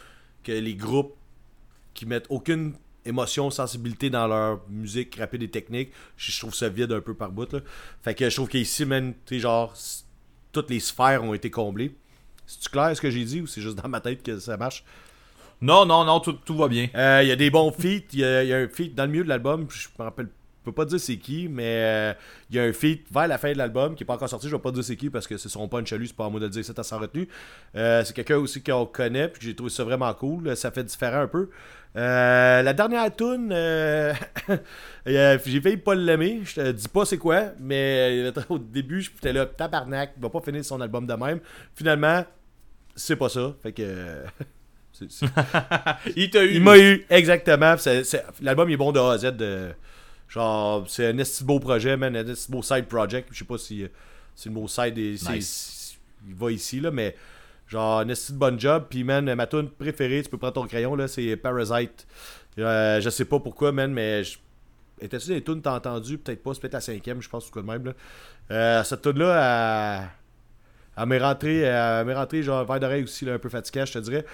que 0.43 0.53
les 0.53 0.75
groupes 0.75 1.15
qui 1.93 2.07
mettent 2.07 2.27
aucune 2.31 2.73
émotion, 3.05 3.51
sensibilité 3.51 4.09
dans 4.09 4.27
leur 4.27 4.63
musique 4.71 5.15
rapide 5.17 5.43
et 5.43 5.51
technique, 5.51 5.91
je, 6.17 6.39
trouve 6.39 6.55
ça 6.55 6.71
vide 6.71 6.91
un 6.93 7.03
peu 7.03 7.13
par 7.13 7.31
bout. 7.31 7.53
Là. 7.53 7.61
Fait 8.03 8.15
que 8.15 8.31
je 8.31 8.35
trouve 8.35 8.49
qu'ici, 8.49 8.87
man, 8.87 9.13
tu 9.27 9.35
sais, 9.35 9.41
genre, 9.41 9.75
toutes 10.53 10.71
les 10.71 10.81
sphères 10.81 11.23
ont 11.23 11.35
été 11.35 11.51
comblées. 11.51 11.95
C'est-tu 12.47 12.71
clair 12.71 12.97
ce 12.97 13.01
que 13.03 13.11
j'ai 13.11 13.25
dit 13.25 13.43
ou 13.43 13.47
c'est 13.47 13.61
juste 13.61 13.77
dans 13.77 13.89
ma 13.89 14.01
tête 14.01 14.23
que 14.23 14.39
ça 14.39 14.57
marche? 14.57 14.85
non 15.63 15.87
non 15.87 16.05
non 16.05 16.21
tout, 16.21 16.35
tout 16.35 16.55
va 16.55 16.69
bien 16.69 16.89
Euh, 16.95 17.21
Il 17.23 17.29
y 17.29 17.33
a 17.33 17.37
des 17.37 17.51
bons 17.51 17.73
feats. 17.73 18.07
Il 18.13 18.21
y, 18.21 18.25
a 18.25 18.43
il 18.45 18.49
y 18.49 18.53
a 18.53 18.59
un 18.59 18.69
feat 18.69 18.95
dans 18.95 19.05
le 19.05 19.11
milieu 19.11 19.25
de 19.25 19.29
l'album. 19.29 19.67
Je 19.71 19.89
me 19.99 20.05
rappelle, 20.05 20.29
peux 20.67 20.73
pas 20.73 20.85
dire 20.85 21.01
c'est 21.01 21.17
qui, 21.17 21.49
mais 21.49 21.63
euh, 21.65 22.15
il 22.51 22.57
y 22.57 22.59
a 22.59 22.65
un 22.65 22.73
feat 22.73 23.07
vers 23.11 23.27
la 23.27 23.39
fin 23.39 23.53
de 23.53 23.59
l'album 23.59 23.95
qui 23.95 24.03
est 24.03 24.07
pas 24.07 24.15
encore 24.15 24.29
sorti. 24.29 24.49
Je 24.49 24.55
vais 24.55 24.61
pas 24.63 24.71
dire 24.73 24.85
c'est 24.85 24.97
qui 24.97 25.09
parce 25.09 25.27
que 25.27 25.37
c'est 25.39 25.49
son 25.49 25.67
punch 25.69 25.93
à 25.93 25.97
lui. 25.97 26.07
C'est 26.09 26.17
pas 26.17 26.27
à 26.27 26.29
moi 26.29 26.39
de 26.41 26.45
le 26.45 26.51
dire. 26.51 26.65
C'est 26.65 26.79
à 26.79 26.83
sans 26.83 26.99
retenue. 26.99 27.29
Euh, 27.75 28.05
c'est 28.05 28.15
quelqu'un 28.15 28.37
aussi 28.37 28.63
qu'on 28.63 28.85
connaît. 28.87 29.29
Puis 29.29 29.47
j'ai 29.47 29.55
trouvé 29.55 29.71
ça 29.71 29.85
vraiment 29.85 30.13
cool. 30.15 30.55
Ça 30.57 30.71
fait 30.71 30.85
différent 30.85 31.21
un 31.23 31.29
peu. 31.29 31.49
Euh, 31.97 32.63
la 32.63 32.73
dernière 32.75 33.15
tune, 33.17 33.49
euh, 33.53 34.13
euh, 35.09 35.39
j'ai 35.47 35.61
failli 35.63 35.79
pas 35.79 35.95
l'aimer. 35.95 36.41
Je 36.45 36.57
te 36.57 36.73
dis 36.73 36.89
pas 36.89 37.07
c'est 37.07 37.17
quoi, 37.17 37.53
mais 37.59 38.23
euh, 38.27 38.43
au 38.51 38.59
début, 38.59 39.01
j'étais 39.01 39.33
là, 39.33 39.47
tabarnak, 39.47 40.13
il 40.17 40.23
va 40.23 40.29
pas 40.29 40.41
finir 40.43 40.63
son 40.63 40.79
album 40.83 41.07
de 41.07 41.15
même. 41.15 41.41
Finalement, 41.75 42.23
c'est 42.95 43.17
pas 43.17 43.31
ça. 43.31 43.55
Fait 43.63 43.73
que. 43.73 43.83
euh, 43.83 44.25
il 46.17 46.31
t'a 46.31 46.45
eu 46.45 46.55
il 46.55 46.63
m'a 46.63 46.79
eu, 46.79 47.05
exactement. 47.11 47.77
L'album 48.43 48.69
est 48.71 48.77
bon 48.77 48.93
de 48.93 48.99
A 49.01 49.13
à 49.13 49.19
Z. 49.19 49.37
de- 49.37 49.73
genre, 50.29 50.85
c'est 50.89 51.07
un 51.07 51.19
esti 51.19 51.45
beau 51.45 51.59
projet, 51.61 51.97
man. 51.97 52.17
Un 52.17 52.27
esti 52.27 52.51
beau 52.51 52.63
side 52.63 52.87
project. 52.87 53.29
Je 53.33 53.39
sais 53.39 53.45
pas 53.45 53.59
si, 53.59 53.85
euh, 53.85 53.89
si 54.35 54.49
le 54.49 54.55
mot 54.55 54.69
side 54.69 54.99
est, 54.99 55.29
Nice. 55.31 55.97
il 56.29 56.35
va 56.35 56.51
ici, 56.53 56.81
là, 56.81 56.91
mais 56.91 57.17
genre, 57.69 58.01
un 58.01 58.09
esti 58.09 58.33
de 58.33 58.39
bon 58.39 58.59
job. 58.59 58.87
Puis, 58.91 59.05
man, 59.05 59.33
ma 59.35 59.47
tune 59.47 59.69
préférée, 59.71 60.23
tu 60.23 60.29
peux 60.31 60.39
prendre 60.39 60.55
ton 60.55 60.67
crayon, 60.67 60.95
là, 60.97 61.09
c'est 61.09 61.37
Parasite. 61.37 62.07
Euh, 62.59 63.01
je 63.01 63.11
sais 63.11 63.25
pas 63.27 63.39
pourquoi, 63.41 63.73
man, 63.73 63.93
mais. 63.93 64.25
je- 64.25 64.39
Étais-tu 64.99 65.29
des 65.29 65.43
tunes 65.45 65.61
t'as 65.61 65.75
entendu 65.77 66.17
Peut-être 66.17 66.43
pas, 66.43 66.55
c'est 66.55 66.61
peut-être 66.61 66.73
la 66.73 66.81
cinquième, 66.81 67.21
je 67.21 67.29
pense, 67.29 67.47
ou 67.49 67.51
quoi 67.51 67.61
de 67.61 67.67
même, 67.67 67.85
là. 67.85 67.93
Euh, 68.51 68.83
cette 68.83 69.03
tune-là, 69.03 70.01
elle, 70.01 70.09
elle 71.03 71.07
m'est 71.07 71.19
rentrée, 71.19 71.59
elle 71.61 72.07
m'est 72.07 72.15
rentrée, 72.15 72.43
genre, 72.43 72.65
vers 72.65 72.81
d'oreille 72.81 73.03
aussi, 73.03 73.27
là, 73.27 73.35
un 73.35 73.39
peu 73.39 73.51
fatigué, 73.51 73.85
je 73.85 73.93
te 73.93 73.99
dirais. 73.99 74.25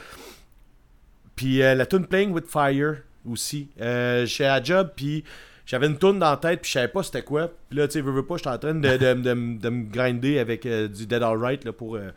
Puis 1.34 1.62
euh, 1.62 1.74
la 1.74 1.86
tune 1.86 2.06
Playing 2.06 2.30
with 2.30 2.46
Fire 2.46 2.98
aussi. 3.28 3.68
Euh, 3.80 4.24
J'étais 4.26 4.44
à 4.44 4.62
job, 4.62 4.90
puis 4.94 5.24
j'avais 5.66 5.86
une 5.86 5.98
tune 5.98 6.18
dans 6.18 6.30
la 6.30 6.36
tête, 6.36 6.60
puis 6.62 6.68
je 6.68 6.74
savais 6.74 6.88
pas 6.88 7.02
c'était 7.02 7.22
quoi. 7.22 7.50
Puis 7.68 7.78
là, 7.78 7.86
tu 7.86 7.94
sais, 7.94 8.00
veux, 8.00 8.12
veux 8.12 8.26
pas, 8.26 8.36
j'étais 8.36 8.48
en 8.50 8.58
train 8.58 8.74
de, 8.74 8.96
de, 8.96 9.14
de, 9.14 9.58
de 9.58 9.68
me 9.68 9.90
grinder 9.90 10.38
avec 10.38 10.66
euh, 10.66 10.88
du 10.88 11.06
Dead 11.06 11.22
Alright 11.22 11.64
là, 11.64 11.72
pour, 11.72 11.96
euh, 11.96 12.10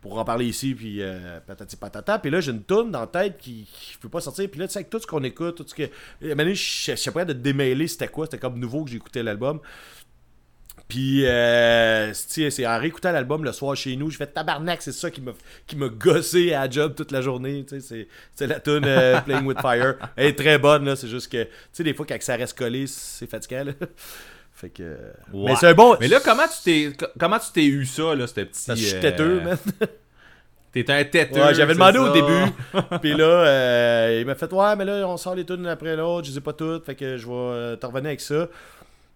pour 0.00 0.18
en 0.18 0.24
parler 0.24 0.46
ici, 0.46 0.74
puis 0.74 1.00
euh, 1.00 1.38
patata. 1.80 2.18
Puis 2.18 2.30
là, 2.30 2.40
j'ai 2.40 2.50
une 2.50 2.62
toune 2.62 2.90
dans 2.90 3.00
la 3.00 3.06
tête 3.06 3.38
qui 3.38 3.66
ne 3.96 4.00
peut 4.00 4.08
pas 4.08 4.20
sortir. 4.20 4.50
Puis 4.50 4.60
là, 4.60 4.66
tu 4.66 4.72
sais, 4.72 4.80
avec 4.80 4.90
tout 4.90 4.98
ce 4.98 5.06
qu'on 5.06 5.22
écoute, 5.22 5.56
tout 5.56 5.64
ce 5.66 5.74
que. 5.74 5.84
À 5.84 6.40
un 6.40 6.54
je 6.54 6.94
sais 6.96 7.10
pas 7.10 7.24
de 7.24 7.32
démêler 7.32 7.86
c'était 7.88 8.08
quoi. 8.08 8.26
C'était 8.26 8.38
comme 8.38 8.58
nouveau 8.58 8.84
que 8.84 8.90
j'écoutais 8.90 9.22
l'album. 9.22 9.60
Puis, 10.86 11.26
euh, 11.26 12.12
c'est 12.12 12.66
en 12.66 12.78
réécoutant 12.78 13.10
l'album 13.10 13.42
le 13.42 13.52
soir 13.52 13.74
chez 13.74 13.96
nous, 13.96 14.10
j'ai 14.10 14.18
fait 14.18 14.26
tabarnak, 14.26 14.82
c'est 14.82 14.92
ça 14.92 15.10
qui 15.10 15.22
m'a 15.22 15.32
qui 15.66 15.76
m'a 15.76 15.88
gossé 15.88 16.52
à 16.52 16.64
la 16.66 16.70
job 16.70 16.94
toute 16.94 17.10
la 17.10 17.22
journée. 17.22 17.64
tu 17.66 17.80
sais, 17.80 17.86
C'est 17.86 18.08
c'est 18.34 18.46
la 18.46 18.60
tune 18.60 18.84
euh, 18.84 19.20
Playing 19.24 19.46
with 19.46 19.60
Fire. 19.60 19.94
Elle 20.16 20.26
est 20.26 20.38
très 20.38 20.58
bonne, 20.58 20.84
là. 20.84 20.94
C'est 20.94 21.08
juste 21.08 21.32
que, 21.32 21.42
tu 21.44 21.50
sais, 21.72 21.84
des 21.84 21.94
fois, 21.94 22.04
quand 22.06 22.16
ça 22.20 22.36
reste 22.36 22.56
collé, 22.56 22.86
c'est 22.86 23.28
fatigant, 23.28 23.64
là. 23.64 23.72
Fait 24.54 24.68
que. 24.68 24.96
Mais 25.32 25.56
c'est 25.56 25.66
un 25.68 25.74
bon. 25.74 25.96
Mais 26.00 26.06
là, 26.06 26.20
comment 26.24 26.44
tu 26.46 26.62
t'es 26.62 26.92
co- 26.96 27.10
comment 27.18 27.38
tu 27.38 27.50
t'es 27.52 27.64
eu 27.64 27.84
ça, 27.86 28.14
là, 28.14 28.26
ce 28.26 28.34
petit. 28.34 28.64
Parce 28.66 28.78
que 28.78 28.84
je 28.84 28.88
suis 28.90 28.96
euh, 28.96 29.00
têteux, 29.00 29.40
man. 29.40 29.58
T'es 30.72 30.90
un 30.90 31.04
têteux. 31.04 31.40
Ouais, 31.40 31.54
j'avais 31.54 31.74
demandé 31.74 31.98
au 31.98 32.12
début. 32.12 32.50
Puis 33.00 33.14
là, 33.14 33.24
euh, 33.24 34.18
il 34.20 34.26
m'a 34.26 34.34
fait 34.34 34.52
Ouais, 34.52 34.74
mais 34.74 34.84
là, 34.84 35.06
on 35.08 35.16
sort 35.16 35.36
les 35.36 35.44
tunes 35.44 35.66
après 35.68 35.94
l'autre. 35.94 36.26
Je 36.26 36.32
les 36.32 36.38
ai 36.38 36.40
pas 36.40 36.52
toutes. 36.52 36.84
Fait 36.84 36.96
que 36.96 37.16
je 37.16 37.26
vais 37.26 37.32
euh, 37.32 37.76
te 37.76 37.86
revenir 37.86 38.06
avec 38.08 38.20
ça. 38.20 38.48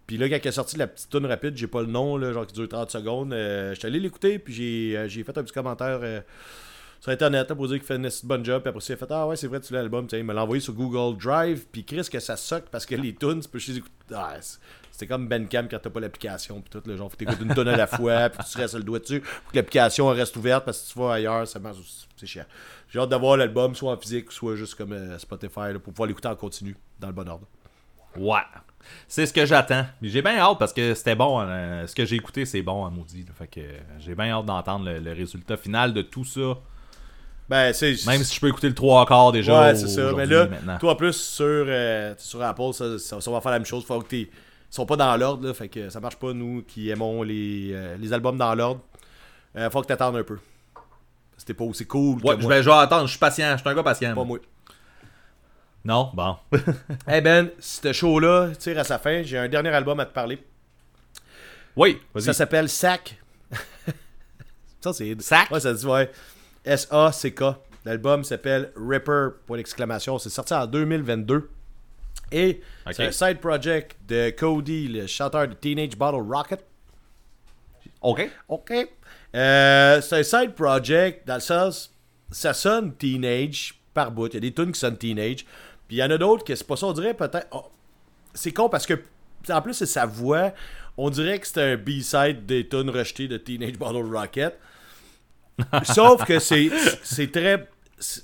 Puis 0.08 0.16
là, 0.16 0.28
quand 0.28 0.38
il 0.42 0.48
est 0.48 0.50
sorti 0.52 0.76
la 0.76 0.86
petite 0.88 1.10
tune 1.10 1.26
rapide, 1.26 1.56
j'ai 1.56 1.66
pas 1.68 1.82
le 1.82 1.86
nom, 1.86 2.18
genre 2.32 2.46
qui 2.46 2.54
dure 2.54 2.68
30 2.68 2.90
secondes. 2.90 3.32
euh, 3.32 3.74
je 3.74 3.78
suis 3.78 3.86
allé 3.86 4.00
l'écouter. 4.00 4.40
Puis 4.40 4.52
j'ai 4.54 4.96
euh, 4.98 5.06
j'ai 5.08 5.22
fait 5.22 5.36
un 5.38 5.42
petit 5.44 5.52
commentaire 5.52 6.00
euh, 6.02 6.20
sur 6.98 7.12
Internet 7.12 7.52
pour 7.54 7.68
dire 7.68 7.76
qu'il 7.76 7.86
fait 7.86 7.96
une 7.96 8.08
bonne 8.24 8.44
job. 8.44 8.62
Puis 8.62 8.70
après, 8.70 8.82
il 8.88 8.92
a 8.92 8.96
fait 8.96 9.10
Ah 9.10 9.26
ouais, 9.28 9.36
c'est 9.36 9.46
vrai, 9.46 9.60
tu 9.60 9.72
l'as 9.74 9.82
l'album. 9.82 10.08
Il 10.10 10.24
me 10.24 10.32
l'a 10.32 10.42
envoyé 10.42 10.60
sur 10.60 10.72
Google 10.72 11.16
Drive. 11.18 11.66
Puis 11.70 11.84
Chris, 11.84 12.08
que 12.10 12.18
ça 12.20 12.36
suck 12.36 12.64
parce 12.70 12.86
que 12.86 12.94
les 12.96 13.14
tunes, 13.14 13.40
tu 13.40 13.48
peux 13.48 13.58
juste 13.60 13.78
écouter. 13.78 13.94
Ah, 14.14 14.34
c'est- 14.40 14.58
c'était 14.90 15.06
comme 15.06 15.28
Bandcamp 15.28 15.68
quand 15.70 15.78
t'as 15.78 15.90
pas 15.90 16.00
l'application. 16.00 16.60
Puis 16.60 16.70
tout, 16.70 16.82
le 16.88 16.96
genre, 16.96 17.08
faut 17.10 17.16
t'écouter 17.16 17.44
une 17.44 17.54
tune 17.54 17.68
à 17.68 17.76
la 17.76 17.86
fois. 17.86 18.28
Puis 18.30 18.40
tu 18.50 18.58
restes 18.58 18.74
le 18.74 18.82
doigt 18.82 18.98
dessus. 18.98 19.20
Pour 19.20 19.52
que 19.52 19.56
l'application 19.56 20.08
reste 20.08 20.34
ouverte 20.36 20.64
parce 20.64 20.78
que 20.80 20.86
si 20.86 20.92
tu 20.94 20.98
vas 20.98 21.12
ailleurs, 21.12 21.46
ça 21.46 21.58
marche. 21.60 21.76
C'est 22.16 22.26
chiant. 22.26 22.46
J'ai 22.88 22.98
hâte 22.98 23.10
d'avoir 23.10 23.36
l'album 23.36 23.74
soit 23.76 23.92
en 23.92 23.96
physique, 23.98 24.32
soit 24.32 24.56
juste 24.56 24.74
comme 24.74 24.92
euh, 24.94 25.18
Spotify 25.18 25.74
pour 25.74 25.92
pouvoir 25.92 26.08
l'écouter 26.08 26.28
en 26.28 26.34
continu 26.34 26.74
dans 26.98 27.08
le 27.08 27.12
bon 27.12 27.28
ordre. 27.28 27.46
Ouais. 28.16 28.40
C'est 29.06 29.26
ce 29.26 29.32
que 29.32 29.44
j'attends. 29.46 29.84
J'ai 30.02 30.22
bien 30.22 30.38
hâte 30.38 30.58
parce 30.58 30.72
que 30.72 30.94
c'était 30.94 31.14
bon. 31.14 31.40
euh, 31.40 31.86
ce 31.86 31.94
que 31.94 32.04
j'ai 32.04 32.16
écouté, 32.16 32.44
c'est 32.44 32.62
bon 32.62 32.84
à 32.86 32.90
maudit. 32.90 33.24
là. 33.24 33.32
Fait 33.36 33.46
que 33.46 33.60
euh, 33.60 33.78
j'ai 33.98 34.14
bien 34.14 34.30
hâte 34.30 34.46
d'entendre 34.46 34.84
le, 34.86 34.98
le 34.98 35.12
résultat 35.12 35.56
final 35.56 35.92
de 35.92 36.02
tout 36.02 36.24
ça. 36.24 36.58
Ben, 37.48 37.72
c'est. 37.72 37.94
Même 38.06 38.22
si 38.24 38.34
je 38.34 38.40
peux 38.40 38.48
écouter 38.48 38.68
le 38.68 38.74
3 38.74 39.06
quarts 39.06 39.32
déjà. 39.32 39.60
Ouais, 39.60 39.74
c'est 39.74 39.88
ça. 39.88 40.12
Mais 40.14 40.26
là, 40.26 40.46
maintenant. 40.46 40.78
toi 40.78 40.92
en 40.92 40.96
plus, 40.96 41.14
sur, 41.14 41.44
euh, 41.46 42.14
sur 42.18 42.42
Apple, 42.42 42.72
ça, 42.72 42.98
ça, 42.98 43.20
ça 43.20 43.30
va 43.30 43.40
faire 43.40 43.52
la 43.52 43.58
même 43.58 43.66
chose. 43.66 43.84
Faut 43.84 44.00
que 44.00 44.08
t'es. 44.08 44.20
Ils 44.70 44.74
sont 44.74 44.84
pas 44.84 44.96
dans 44.96 45.16
l'ordre. 45.16 45.50
Fait 45.54 45.68
que 45.68 45.88
ça 45.88 45.98
marche 45.98 46.16
pas, 46.16 46.34
nous 46.34 46.62
qui 46.68 46.90
aimons 46.90 47.22
les, 47.22 47.70
euh, 47.72 47.96
les 47.98 48.12
albums 48.12 48.36
dans 48.36 48.54
l'ordre. 48.54 48.82
Euh, 49.56 49.70
faut 49.70 49.80
que 49.80 49.86
t'attendes 49.86 50.16
un 50.16 50.22
peu. 50.24 50.38
C'était 51.38 51.54
pas 51.54 51.64
aussi 51.64 51.86
cool 51.86 52.20
Ouais, 52.22 52.34
que 52.36 52.42
je 52.42 52.46
moi. 52.46 52.56
vais, 52.56 52.62
je 52.62 52.68
vais 52.68 52.76
attendre. 52.76 53.06
Je 53.06 53.10
suis 53.12 53.18
patient. 53.18 53.52
Je 53.56 53.60
suis 53.60 53.68
un 53.68 53.74
gars 53.74 53.82
patient. 53.82 54.14
Pas 54.14 54.24
moi. 54.24 54.38
Non, 55.88 56.10
bon. 56.12 56.36
Hey 57.06 57.22
Ben, 57.22 57.48
ce 57.58 57.94
show-là 57.94 58.50
tire 58.58 58.78
à 58.78 58.84
sa 58.84 58.98
fin. 58.98 59.22
J'ai 59.22 59.38
un 59.38 59.48
dernier 59.48 59.70
album 59.70 59.98
à 59.98 60.04
te 60.04 60.12
parler. 60.12 60.38
oui, 61.74 61.98
vas-y. 62.12 62.24
Ça 62.24 62.34
s'appelle 62.34 62.68
Sac. 62.68 63.18
ça, 64.82 64.92
c'est. 64.92 65.18
Sac? 65.22 65.50
Ouais, 65.50 65.60
ça 65.60 65.72
dit, 65.72 65.86
ouais. 65.86 66.10
S-A-C-K. 66.62 67.42
L'album 67.86 68.22
s'appelle 68.22 68.70
Ripper, 68.76 69.28
point 69.46 69.56
d'exclamation. 69.56 70.18
C'est 70.18 70.28
sorti 70.28 70.52
en 70.52 70.66
2022. 70.66 71.48
Et 72.32 72.60
c'est 72.90 73.06
un 73.06 73.10
side 73.10 73.38
project 73.40 73.96
de 74.06 74.28
Cody, 74.28 74.88
le 74.88 75.06
chanteur 75.06 75.48
de 75.48 75.54
Teenage 75.54 75.96
Bottle 75.96 76.20
Rocket. 76.30 76.62
OK. 78.02 78.30
OK. 78.48 78.72
Euh, 79.34 80.02
c'est 80.02 80.18
un 80.18 80.22
side 80.22 80.52
project 80.52 81.26
dans 81.26 81.36
le 81.36 81.40
sens, 81.40 81.94
ça 82.30 82.52
sonne 82.52 82.94
teenage 82.94 83.78
par 83.94 84.10
bout. 84.10 84.28
Il 84.28 84.34
y 84.34 84.36
a 84.36 84.40
des 84.40 84.52
tunes 84.52 84.70
qui 84.70 84.78
sonnent 84.78 84.98
teenage. 84.98 85.46
Puis 85.88 85.96
il 85.96 86.00
y 86.00 86.02
en 86.02 86.10
a 86.10 86.18
d'autres 86.18 86.44
que 86.44 86.54
c'est 86.54 86.66
pas 86.66 86.76
ça. 86.76 86.86
On 86.86 86.92
dirait 86.92 87.14
peut-être. 87.14 87.46
oh, 87.52 87.64
c'est 88.34 88.52
con 88.52 88.68
parce 88.68 88.86
que, 88.86 88.94
en 89.50 89.62
plus, 89.62 89.74
c'est 89.74 89.86
sa 89.86 90.06
voix. 90.06 90.52
On 90.96 91.10
dirait 91.10 91.38
que 91.38 91.46
c'est 91.46 91.62
un 91.72 91.76
B-side 91.76 92.44
des 92.46 92.68
tunes 92.68 92.90
rejetées 92.90 93.26
de 93.28 93.36
Teenage 93.38 93.78
Bottle 93.78 94.14
Rocket. 94.14 94.58
Sauf 95.84 96.24
que 96.24 96.38
c'est 96.38 96.70
c'est 97.02 97.30
très. 97.32 97.68
c'est- 97.98 98.22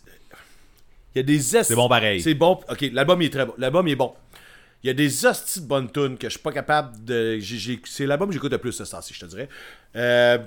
Il 1.15 1.19
y 1.19 1.21
a 1.21 1.23
des 1.23 1.57
esti- 1.57 1.65
C'est 1.69 1.75
bon 1.75 1.89
pareil. 1.89 2.21
C'est 2.21 2.35
bon. 2.35 2.61
Ok, 2.69 2.85
l'album 2.93 3.23
il 3.23 3.27
est 3.27 3.31
très 3.31 3.47
bon. 3.47 3.55
L'album 3.59 3.87
il 3.89 3.93
est 3.93 3.97
bon. 3.97 4.15
Il 4.83 4.89
y 4.89 4.91
a 4.91 4.95
des 4.95 5.25
hosties 5.25 5.63
de 5.63 5.67
bonnes 5.67 5.91
tunes 5.91 6.19
que 6.19 6.29
je 6.29 6.33
suis 6.35 6.43
pas 6.43 6.53
capable 6.53 7.05
de. 7.05 7.39
j'ai- 7.39 7.57
j'ai- 7.59 7.81
C'est 7.87 8.07
l'album 8.07 8.29
que 8.29 8.35
j'écoute 8.35 8.53
le 8.53 8.59
plus 8.59 8.73
ce 8.73 8.83
temps-ci, 8.85 9.15
je 9.15 9.21
te 9.21 9.27
dirais. 9.27 9.49
Euh, 9.97 10.39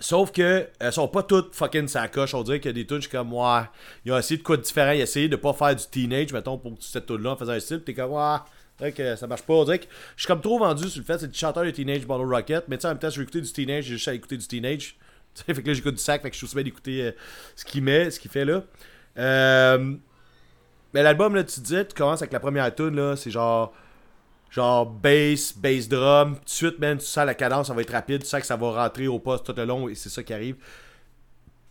Sauf 0.00 0.32
que 0.32 0.66
elles 0.80 0.92
sont 0.92 1.06
pas 1.06 1.22
toutes 1.22 1.54
fucking 1.54 1.86
sa 1.86 2.08
coche. 2.08 2.34
On 2.34 2.42
dirait 2.42 2.58
qu'il 2.58 2.68
y 2.68 2.74
a 2.80 2.84
des 2.84 2.86
tunes, 2.86 3.06
comme, 3.10 3.32
ouais, 3.32 3.62
ils 4.04 4.12
ont 4.12 4.18
essayé 4.18 4.38
de 4.38 4.42
quoi 4.42 4.56
de 4.56 4.62
différent. 4.62 4.90
Ils 4.90 5.00
ont 5.00 5.04
essayé 5.04 5.28
de 5.28 5.36
pas 5.36 5.52
faire 5.52 5.74
du 5.76 5.84
teenage, 5.86 6.32
mettons, 6.32 6.58
pour 6.58 6.76
cette 6.80 7.06
tune-là 7.06 7.30
en 7.30 7.36
faisant 7.36 7.52
un 7.52 7.60
style. 7.60 7.82
T'es 7.82 7.94
comme, 7.94 8.12
ouais, 8.12 8.36
c'est 8.76 8.84
vrai 8.84 8.92
que 8.92 9.16
ça 9.16 9.26
marche 9.26 9.42
pas. 9.42 9.54
On 9.54 9.64
dirait 9.64 9.78
que 9.78 9.86
je 10.16 10.22
suis 10.22 10.26
comme 10.26 10.40
trop 10.40 10.58
vendu 10.58 10.88
sur 10.88 11.00
le 11.00 11.04
fait, 11.04 11.18
c'est 11.18 11.30
du 11.30 11.38
chanteur 11.38 11.64
de 11.64 11.70
Teenage 11.70 12.06
Bottle 12.06 12.32
Rocket. 12.32 12.64
Mais 12.68 12.76
tu 12.76 12.82
sais, 12.82 12.88
en 12.88 12.90
même 12.90 12.98
temps, 12.98 13.10
je 13.10 13.16
veux 13.16 13.22
écouter 13.22 13.40
du 13.40 13.52
teenage, 13.52 13.84
j'ai 13.84 13.94
juste 13.94 14.08
à 14.08 14.14
écouter 14.14 14.36
du 14.36 14.46
teenage. 14.46 14.96
Tu 15.34 15.42
sais, 15.46 15.54
fait 15.54 15.62
que 15.62 15.68
là, 15.68 15.74
j'écoute 15.74 15.94
du 15.94 16.02
sac, 16.02 16.22
fait 16.22 16.30
que 16.30 16.36
je 16.36 16.44
suis 16.44 16.54
bien 16.54 16.64
d'écouter 16.64 17.02
euh, 17.02 17.12
ce 17.54 17.64
qu'il 17.64 17.84
met, 17.84 18.10
ce 18.10 18.18
qu'il 18.18 18.30
fait 18.30 18.44
là. 18.44 18.64
Euh, 19.16 19.94
mais 20.92 21.02
l'album, 21.02 21.36
là, 21.36 21.44
tu 21.44 21.60
disais, 21.60 21.86
tu 21.86 21.94
commences 21.94 22.22
avec 22.22 22.32
la 22.32 22.40
première 22.40 22.74
tune, 22.74 22.96
là, 22.96 23.14
c'est 23.16 23.30
genre 23.30 23.72
genre 24.54 24.86
bass, 24.86 25.52
bass 25.56 25.88
drum, 25.88 26.34
tout 26.36 26.44
de 26.44 26.48
suite, 26.50 26.78
man, 26.78 26.98
tu 26.98 27.04
sens 27.06 27.26
la 27.26 27.34
cadence, 27.34 27.66
ça 27.68 27.74
va 27.74 27.82
être 27.82 27.92
rapide, 27.92 28.22
tu 28.22 28.28
sens 28.28 28.40
que 28.40 28.46
ça 28.46 28.56
va 28.56 28.70
rentrer 28.84 29.08
au 29.08 29.18
poste 29.18 29.44
tout 29.46 29.54
le 29.56 29.64
long 29.64 29.88
et 29.88 29.94
c'est 29.94 30.08
ça 30.10 30.22
qui 30.22 30.32
arrive. 30.32 30.56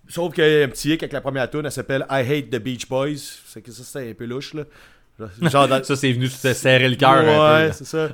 Sauf 0.09 0.33
qu'il 0.33 0.43
y 0.43 0.61
a 0.61 0.65
un 0.65 0.67
petit 0.67 0.89
hic 0.91 1.01
avec 1.01 1.13
la 1.13 1.21
première 1.21 1.49
tune, 1.49 1.61
elle 1.65 1.71
s'appelle 1.71 2.05
I 2.09 2.19
Hate 2.29 2.49
the 2.49 2.57
Beach 2.61 2.89
Boys. 2.89 3.15
C'est 3.47 3.61
que 3.61 3.71
ça, 3.71 3.83
c'est 3.83 4.09
un 4.09 4.13
peu 4.13 4.25
louche, 4.25 4.53
là. 4.53 4.63
Genre 5.41 5.67
dans- 5.67 5.81
Ça, 5.85 5.95
c'est 5.95 6.11
venu 6.11 6.27
te 6.27 6.53
serrer 6.53 6.89
le 6.89 6.95
cœur. 6.97 7.23
Ouais, 7.23 7.71
c'est 7.71 7.85
ça. 7.85 8.09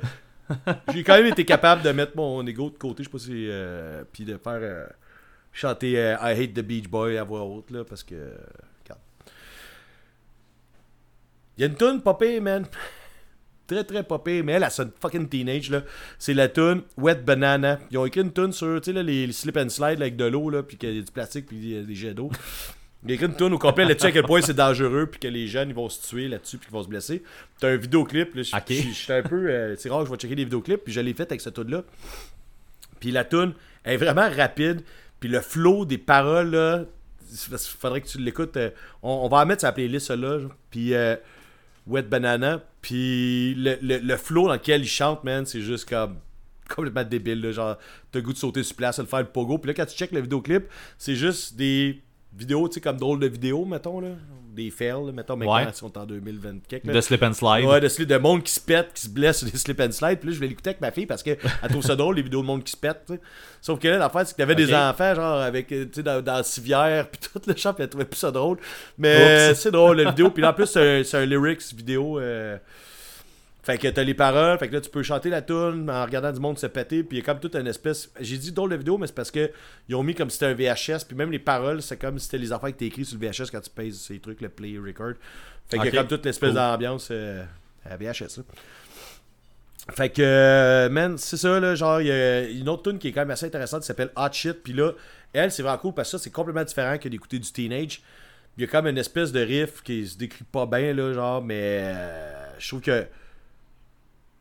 J'ai 0.94 1.02
quand 1.02 1.14
même 1.16 1.26
été 1.26 1.44
capable 1.44 1.82
de 1.82 1.90
mettre 1.90 2.12
mon 2.16 2.46
ego 2.46 2.70
de 2.70 2.76
côté, 2.78 3.02
je 3.02 3.08
sais 3.08 3.12
pas 3.12 3.18
si. 3.18 3.46
euh, 3.48 4.04
puis 4.12 4.24
de 4.24 4.36
faire. 4.36 4.58
euh, 4.60 4.86
chanter 5.52 5.98
euh, 5.98 6.14
I 6.22 6.40
Hate 6.44 6.54
the 6.54 6.60
Beach 6.60 6.88
Boy 6.88 7.18
à 7.18 7.24
voix 7.24 7.42
haute, 7.42 7.70
là, 7.72 7.82
parce 7.84 8.04
que. 8.04 8.14
regarde. 8.14 9.00
Il 11.56 11.62
y 11.62 11.64
a 11.64 11.66
une 11.66 11.74
tune 11.76 12.00
popée, 12.02 12.38
man. 12.38 12.64
Très 13.70 13.84
très 13.84 14.02
popée, 14.02 14.42
mais 14.42 14.52
elle, 14.52 14.64
elle 14.64 14.70
sonne 14.70 14.90
fucking 15.00 15.28
teenage, 15.28 15.70
là. 15.70 15.82
C'est 16.18 16.34
la 16.34 16.48
tune 16.48 16.82
Wet 16.98 17.16
Banana. 17.24 17.78
Ils 17.92 17.98
ont 17.98 18.04
écrit 18.06 18.22
une 18.22 18.32
tune 18.32 18.52
sur, 18.52 18.80
tu 18.80 18.86
sais, 18.86 18.92
là, 18.92 19.02
les, 19.02 19.28
les 19.28 19.32
slip 19.32 19.56
and 19.56 19.68
slide 19.68 19.98
là, 20.00 20.06
avec 20.06 20.16
de 20.16 20.24
l'eau, 20.24 20.50
là, 20.50 20.62
puis 20.64 20.76
qu'il 20.76 20.92
y 20.94 20.98
a 20.98 21.02
du 21.02 21.12
plastique, 21.12 21.46
puis 21.46 21.84
des 21.84 21.94
jets 21.94 22.14
d'eau. 22.14 22.30
Il 23.04 23.10
y 23.10 23.12
a 23.12 23.14
écrit 23.14 23.26
une 23.26 23.36
tune 23.36 23.52
au 23.52 23.58
complet 23.58 23.84
là-dessus 23.84 24.08
à 24.08 24.12
quel 24.12 24.24
point 24.24 24.42
c'est 24.42 24.54
dangereux, 24.54 25.06
puis 25.06 25.20
que 25.20 25.28
les 25.28 25.46
jeunes 25.46 25.68
ils 25.68 25.74
vont 25.74 25.88
se 25.88 26.06
tuer 26.06 26.26
là-dessus, 26.26 26.58
puis 26.58 26.66
qu'ils 26.66 26.74
vont 26.76 26.82
se 26.82 26.88
blesser. 26.88 27.22
T'as 27.60 27.68
un 27.68 27.76
vidéoclip, 27.76 28.34
là. 28.34 28.42
je- 28.42 28.56
Ok. 28.56 28.62
je- 28.68 28.74
J'étais 28.92 29.12
un 29.14 29.22
peu. 29.22 29.48
euh, 29.48 29.76
c'est 29.78 29.88
rare 29.88 30.00
que 30.00 30.06
je 30.06 30.10
vais 30.10 30.18
checker 30.18 30.34
des 30.34 30.44
vidéoclips, 30.44 30.82
puis 30.84 30.92
je 30.92 31.00
l'ai 31.00 31.14
fait 31.14 31.22
avec 31.30 31.40
cette 31.40 31.54
tune-là. 31.54 31.82
Puis 32.98 33.10
la 33.12 33.24
tune 33.24 33.52
est 33.84 33.96
vraiment 33.96 34.28
rapide, 34.28 34.82
puis 35.20 35.28
le 35.28 35.40
flow 35.40 35.84
des 35.84 35.98
paroles, 35.98 36.50
là. 36.50 36.84
Il 37.32 37.56
faudrait 37.58 38.00
que 38.00 38.08
tu 38.08 38.18
l'écoutes. 38.18 38.56
euh, 38.56 38.70
on, 39.04 39.10
on 39.10 39.28
va 39.28 39.38
en 39.38 39.46
mettre 39.46 39.60
sur 39.60 39.68
la 39.68 39.72
playlist, 39.72 40.10
là. 40.10 40.38
Puis. 40.70 40.92
euh, 40.94 41.14
Wet 41.90 42.02
Banana. 42.04 42.62
Puis 42.80 43.54
le, 43.56 43.76
le, 43.82 43.98
le 43.98 44.16
flow 44.16 44.46
dans 44.46 44.54
lequel 44.54 44.82
il 44.82 44.88
chante, 44.88 45.24
man, 45.24 45.44
c'est 45.44 45.60
juste 45.60 45.88
comme 45.88 46.16
complètement 46.74 47.04
débile. 47.04 47.50
Genre, 47.50 47.76
t'as 48.10 48.18
le 48.20 48.24
goût 48.24 48.32
de 48.32 48.38
sauter 48.38 48.62
sur 48.62 48.76
place, 48.76 49.00
de 49.00 49.04
faire 49.04 49.20
le 49.20 49.26
pogo. 49.26 49.58
Puis 49.58 49.68
là, 49.68 49.74
quand 49.74 49.86
tu 49.86 49.96
check 49.96 50.12
le 50.12 50.20
vidéoclip, 50.20 50.64
c'est 50.96 51.16
juste 51.16 51.56
des 51.56 52.00
vidéos, 52.32 52.68
tu 52.68 52.74
sais, 52.74 52.80
comme 52.80 52.96
drôle 52.96 53.20
de 53.20 53.26
vidéos, 53.26 53.64
mettons, 53.64 54.00
là. 54.00 54.10
Des 54.52 54.70
fails, 54.70 55.12
mettons, 55.14 55.36
maintenant, 55.36 55.54
Ouais. 55.54 55.66
si 55.72 55.84
on 55.84 55.88
est 55.88 55.96
en 55.96 56.06
2020. 56.06 56.66
quelque, 56.66 56.86
là. 56.88 56.92
De 56.94 57.00
slip 57.00 57.22
and 57.22 57.34
slide. 57.34 57.64
Ouais, 57.64 57.80
de, 57.80 58.04
de 58.04 58.16
monde 58.18 58.42
qui 58.42 58.52
se 58.52 58.58
pète, 58.60 58.92
qui 58.94 59.02
se 59.02 59.08
blesse 59.08 59.38
sur 59.38 59.48
des 59.50 59.56
slip 59.56 59.80
and 59.80 59.92
slide. 59.92 60.18
Puis 60.18 60.28
là, 60.30 60.34
je 60.34 60.40
vais 60.40 60.48
l'écouter 60.48 60.70
avec 60.70 60.80
ma 60.80 60.90
fille 60.90 61.06
parce 61.06 61.22
qu'elle 61.22 61.38
trouve 61.68 61.82
ça 61.82 61.94
drôle, 61.94 62.16
les 62.16 62.22
vidéos 62.22 62.40
de 62.42 62.46
monde 62.46 62.64
qui 62.64 62.72
se 62.72 62.76
pète. 62.76 63.12
Sauf 63.60 63.78
que 63.78 63.86
là, 63.88 63.98
l'affaire, 63.98 64.26
c'est 64.26 64.32
que 64.32 64.38
t'avais 64.38 64.54
des 64.56 64.66
Ok. 64.66 64.74
enfants, 64.74 65.14
genre, 65.14 65.40
avec, 65.40 65.70
euh, 65.70 65.84
tu 65.84 65.90
sais, 65.94 66.02
dans, 66.02 66.20
dans 66.20 66.34
la 66.34 66.42
civière, 66.42 67.08
puis 67.08 67.20
tout 67.32 67.40
le 67.46 67.54
champ, 67.56 67.72
puis 67.72 67.84
elle 67.84 67.88
trouvait 67.90 68.04
plus 68.06 68.18
ça 68.18 68.30
drôle. 68.32 68.58
Mais 68.98 69.54
c'est 69.54 69.70
drôle, 69.70 69.98
la 70.00 70.10
vidéo. 70.10 70.30
Puis 70.30 70.42
là, 70.42 70.50
en 70.50 70.54
plus, 70.54 70.66
c'est 70.66 71.14
un, 71.16 71.20
un 71.20 71.26
lyrics 71.26 71.72
vidéo. 71.74 72.18
euh, 72.18 72.56
Fait 73.62 73.76
que 73.76 73.88
t'as 73.88 74.02
les 74.04 74.14
paroles, 74.14 74.58
fait 74.58 74.68
que 74.68 74.74
là 74.74 74.80
tu 74.80 74.88
peux 74.88 75.02
chanter 75.02 75.28
la 75.28 75.42
tune 75.42 75.90
en 75.90 76.04
regardant 76.04 76.32
du 76.32 76.40
monde 76.40 76.58
se 76.58 76.66
péter, 76.66 77.02
puis 77.02 77.18
il 77.18 77.20
y 77.20 77.22
a 77.22 77.26
comme 77.26 77.40
toute 77.40 77.54
une 77.56 77.66
espèce. 77.66 78.10
J'ai 78.18 78.38
dit 78.38 78.52
drôle 78.52 78.70
de 78.70 78.76
vidéo, 78.76 78.96
mais 78.96 79.06
c'est 79.06 79.14
parce 79.14 79.30
que 79.30 79.50
ils 79.88 79.94
ont 79.94 80.02
mis 80.02 80.14
comme 80.14 80.30
si 80.30 80.38
c'était 80.38 80.46
un 80.46 80.54
VHS, 80.54 81.04
puis 81.06 81.14
même 81.14 81.30
les 81.30 81.38
paroles, 81.38 81.82
c'est 81.82 81.98
comme 81.98 82.18
si 82.18 82.24
c'était 82.24 82.38
les 82.38 82.52
affaires 82.52 82.70
que 82.72 82.78
t'as 82.78 82.86
écrit 82.86 83.04
sur 83.04 83.18
le 83.20 83.26
VHS 83.28 83.50
quand 83.52 83.60
tu 83.60 83.68
pèses 83.70 83.98
ces 84.00 84.18
trucs, 84.18 84.40
le 84.40 84.48
play 84.48 84.78
record. 84.78 85.12
Fait 85.68 85.76
qu'il 85.78 85.86
y 85.86 85.96
a 85.96 86.00
comme 86.00 86.08
toute 86.08 86.24
l'espèce 86.24 86.50
Cool. 86.50 86.56
d'ambiance 86.56 87.08
euh, 87.10 87.44
à 87.84 87.96
VHS. 87.96 88.38
là. 88.38 88.42
Fait 89.92 90.08
que, 90.10 90.22
euh, 90.22 90.88
man, 90.88 91.18
c'est 91.18 91.36
ça, 91.36 91.58
là. 91.58 91.74
Genre, 91.74 92.00
il 92.00 92.06
y 92.06 92.12
a 92.12 92.42
une 92.48 92.68
autre 92.68 92.84
tune 92.90 92.98
qui 92.98 93.08
est 93.08 93.12
quand 93.12 93.22
même 93.22 93.30
assez 93.30 93.46
intéressante 93.46 93.80
qui 93.80 93.86
s'appelle 93.86 94.10
Hot 94.16 94.32
Shit. 94.32 94.62
Puis 94.62 94.72
là, 94.72 94.92
elle, 95.32 95.50
c'est 95.50 95.62
vraiment 95.62 95.78
cool 95.78 95.94
parce 95.94 96.10
que 96.10 96.18
ça, 96.18 96.22
c'est 96.24 96.30
complètement 96.30 96.64
différent 96.64 96.96
que 96.98 97.08
d'écouter 97.08 97.38
du 97.38 97.50
teenage. 97.50 98.00
Il 98.56 98.62
y 98.62 98.64
a 98.64 98.66
comme 98.68 98.86
une 98.86 98.98
espèce 98.98 99.32
de 99.32 99.40
riff 99.40 99.82
qui 99.82 100.06
se 100.06 100.16
décrit 100.18 100.44
pas 100.44 100.66
bien, 100.66 100.92
là, 100.92 101.12
genre, 101.12 101.42
mais 101.42 101.80
euh, 101.82 102.58
je 102.58 102.68
trouve 102.68 102.80
que. 102.80 103.04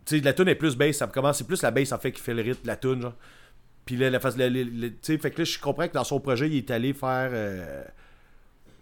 Tu 0.10 0.18
sais, 0.18 0.24
la 0.24 0.34
tune 0.34 0.48
est 0.48 0.56
plus 0.56 0.76
bass, 0.76 0.98
ça 0.98 1.06
commence, 1.06 1.38
c'est 1.38 1.46
plus 1.46 1.62
la 1.62 1.70
bass 1.70 1.92
en 1.92 2.00
fait 2.00 2.12
qui 2.12 2.20
fait 2.20 2.34
le 2.34 2.42
rythme 2.42 2.64
de 2.64 2.68
la 2.68 2.78
tune, 2.78 3.00
genre. 3.00 3.14
Puis 3.86 3.96
là, 3.96 4.10
la 4.10 4.20
face, 4.20 4.36
tu 4.36 4.98
sais, 5.04 5.18
fait 5.20 5.30
que 5.30 5.38
là, 5.38 5.44
je 5.44 5.60
comprends 5.60 5.88
que 5.88 5.94
dans 5.94 6.04
son 6.04 6.20
projet, 6.20 6.48
il 6.48 6.58
est 6.58 6.72
allé 6.72 6.94
faire 6.94 7.30
euh, 7.32 7.84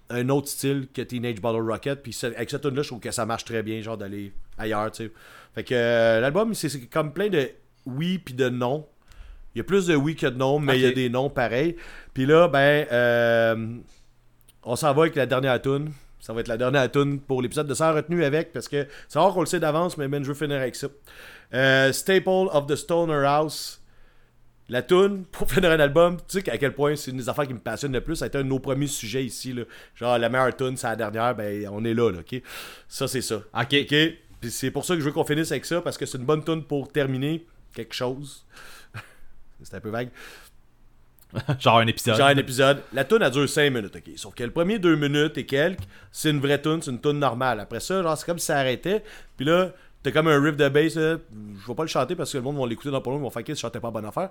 un 0.09 0.29
autre 0.29 0.47
style 0.47 0.87
que 0.93 1.01
Teenage 1.01 1.41
Bottle 1.41 1.69
Rocket. 1.69 2.01
Puis 2.01 2.17
avec 2.23 2.49
cette 2.49 2.61
tune 2.61 2.75
là 2.75 2.81
je 2.81 2.87
trouve 2.87 3.01
que 3.01 3.11
ça 3.11 3.25
marche 3.25 3.43
très 3.43 3.61
bien, 3.61 3.81
genre 3.81 3.97
d'aller 3.97 4.31
ailleurs, 4.57 4.89
tu 4.91 5.03
sais. 5.03 5.11
Fait 5.53 5.65
que 5.65 5.75
euh, 5.75 6.21
l'album, 6.21 6.53
c'est 6.53 6.89
comme 6.89 7.11
plein 7.11 7.27
de 7.27 7.49
oui 7.85 8.19
puis 8.19 8.33
de 8.33 8.47
non. 8.47 8.87
Il 9.53 9.57
y 9.57 9.61
a 9.61 9.65
plus 9.65 9.87
de 9.87 9.95
oui 9.95 10.15
que 10.15 10.27
de 10.27 10.37
non, 10.37 10.59
mais 10.59 10.77
il 10.77 10.83
y 10.83 10.85
a 10.85 10.91
des 10.93 11.09
non 11.09 11.29
pareils. 11.29 11.75
Puis 12.13 12.25
là, 12.25 12.47
ben, 12.47 12.87
euh, 12.89 13.75
on 14.63 14.77
s'en 14.77 14.93
va 14.93 15.01
avec 15.01 15.15
la 15.15 15.25
dernière 15.25 15.61
tune. 15.61 15.91
Ça 16.19 16.33
va 16.33 16.41
être 16.41 16.47
la 16.47 16.57
dernière 16.57 16.91
tune 16.91 17.19
pour 17.19 17.41
l'épisode 17.41 17.67
de 17.67 17.73
Sans 17.73 17.93
retenue 17.93 18.23
avec, 18.23 18.51
parce 18.51 18.67
que 18.67 18.87
c'est 19.07 19.19
rare 19.19 19.33
qu'on 19.33 19.41
le 19.41 19.45
sait 19.45 19.59
d'avance, 19.59 19.97
mais 19.97 20.07
ben, 20.07 20.23
je 20.23 20.29
veux 20.29 20.33
finir 20.33 20.57
avec 20.57 20.75
ça. 20.75 20.87
Euh, 21.53 21.91
Staple 21.93 22.49
of 22.51 22.67
the 22.67 22.75
Stoner 22.75 23.25
House. 23.25 23.81
La 24.69 24.81
tune 24.81 25.23
pour 25.31 25.49
finir 25.51 25.71
un 25.71 25.79
album, 25.79 26.17
tu 26.27 26.41
sais 26.41 26.49
à 26.49 26.57
quel 26.57 26.73
point 26.73 26.95
c'est 26.97 27.11
une 27.11 27.17
des 27.17 27.29
affaires 27.29 27.47
qui 27.47 27.53
me 27.53 27.59
passionne 27.59 27.93
le 27.93 28.01
plus. 28.01 28.17
Ça 28.17 28.25
a 28.25 28.27
été 28.27 28.37
un 28.37 28.43
de 28.43 28.49
nos 28.49 28.59
premiers 28.59 28.87
sujets 28.87 29.23
ici. 29.23 29.53
Là. 29.53 29.63
Genre, 29.95 30.17
la 30.17 30.27
meilleure 30.27 30.55
tune, 30.55 30.75
c'est 30.75 30.87
la 30.87 30.95
dernière, 30.95 31.35
ben 31.35 31.69
on 31.71 31.85
est 31.85 31.93
là, 31.93 32.11
là 32.11 32.19
ok? 32.19 32.41
Ça, 32.89 33.07
c'est 33.07 33.21
ça. 33.21 33.35
Ok. 33.53 33.73
Ok? 33.73 33.95
Puis 34.41 34.51
c'est 34.51 34.71
pour 34.71 34.85
ça 34.85 34.93
que 34.95 34.99
je 34.99 35.05
veux 35.05 35.11
qu'on 35.11 35.23
finisse 35.23 35.51
avec 35.51 35.65
ça, 35.65 35.81
parce 35.81 35.97
que 35.97 36.05
c'est 36.05 36.17
une 36.17 36.25
bonne 36.25 36.43
tune 36.43 36.63
pour 36.63 36.91
terminer 36.91 37.45
quelque 37.73 37.93
chose. 37.93 38.45
c'est 39.63 39.75
un 39.75 39.79
peu 39.79 39.89
vague. 39.89 40.09
Genre 41.59 41.77
un 41.79 41.87
épisode. 41.87 42.15
Genre 42.17 42.27
un 42.27 42.37
épisode. 42.37 42.81
La 42.93 43.03
tune 43.03 43.21
a 43.21 43.29
duré 43.29 43.47
5 43.47 43.69
minutes, 43.71 43.95
ok. 43.95 44.11
Sauf 44.15 44.33
que 44.33 44.43
le 44.43 44.51
premier 44.51 44.79
2 44.79 44.95
minutes 44.95 45.37
et 45.37 45.45
quelques, 45.45 45.81
c'est 46.11 46.29
une 46.29 46.39
vraie 46.39 46.61
tune, 46.61 46.81
c'est 46.81 46.91
une 46.91 47.01
tune 47.01 47.19
normale. 47.19 47.59
Après 47.59 47.79
ça, 47.79 48.01
genre, 48.01 48.17
c'est 48.17 48.25
comme 48.25 48.39
si 48.39 48.45
ça 48.47 48.57
arrêtait. 48.57 49.03
Puis 49.35 49.45
là, 49.45 49.71
t'as 50.03 50.11
comme 50.11 50.27
un 50.29 50.41
riff 50.41 50.55
de 50.55 50.69
bass. 50.69 50.93
Je 50.95 51.17
vais 51.67 51.75
pas 51.75 51.83
le 51.83 51.89
chanter 51.89 52.15
parce 52.15 52.31
que 52.31 52.37
le 52.37 52.43
monde 52.43 52.57
va 52.57 52.65
l'écouter 52.65 52.91
dans 52.91 53.01
pas 53.01 53.11
long, 53.11 53.17
ils 53.17 53.21
vont 53.23 53.29
faire 53.29 53.43
que 53.43 53.53
je 53.53 53.59
chantais 53.59 53.79
pas 53.79 53.91
bonne 53.91 54.05
affaire. 54.05 54.29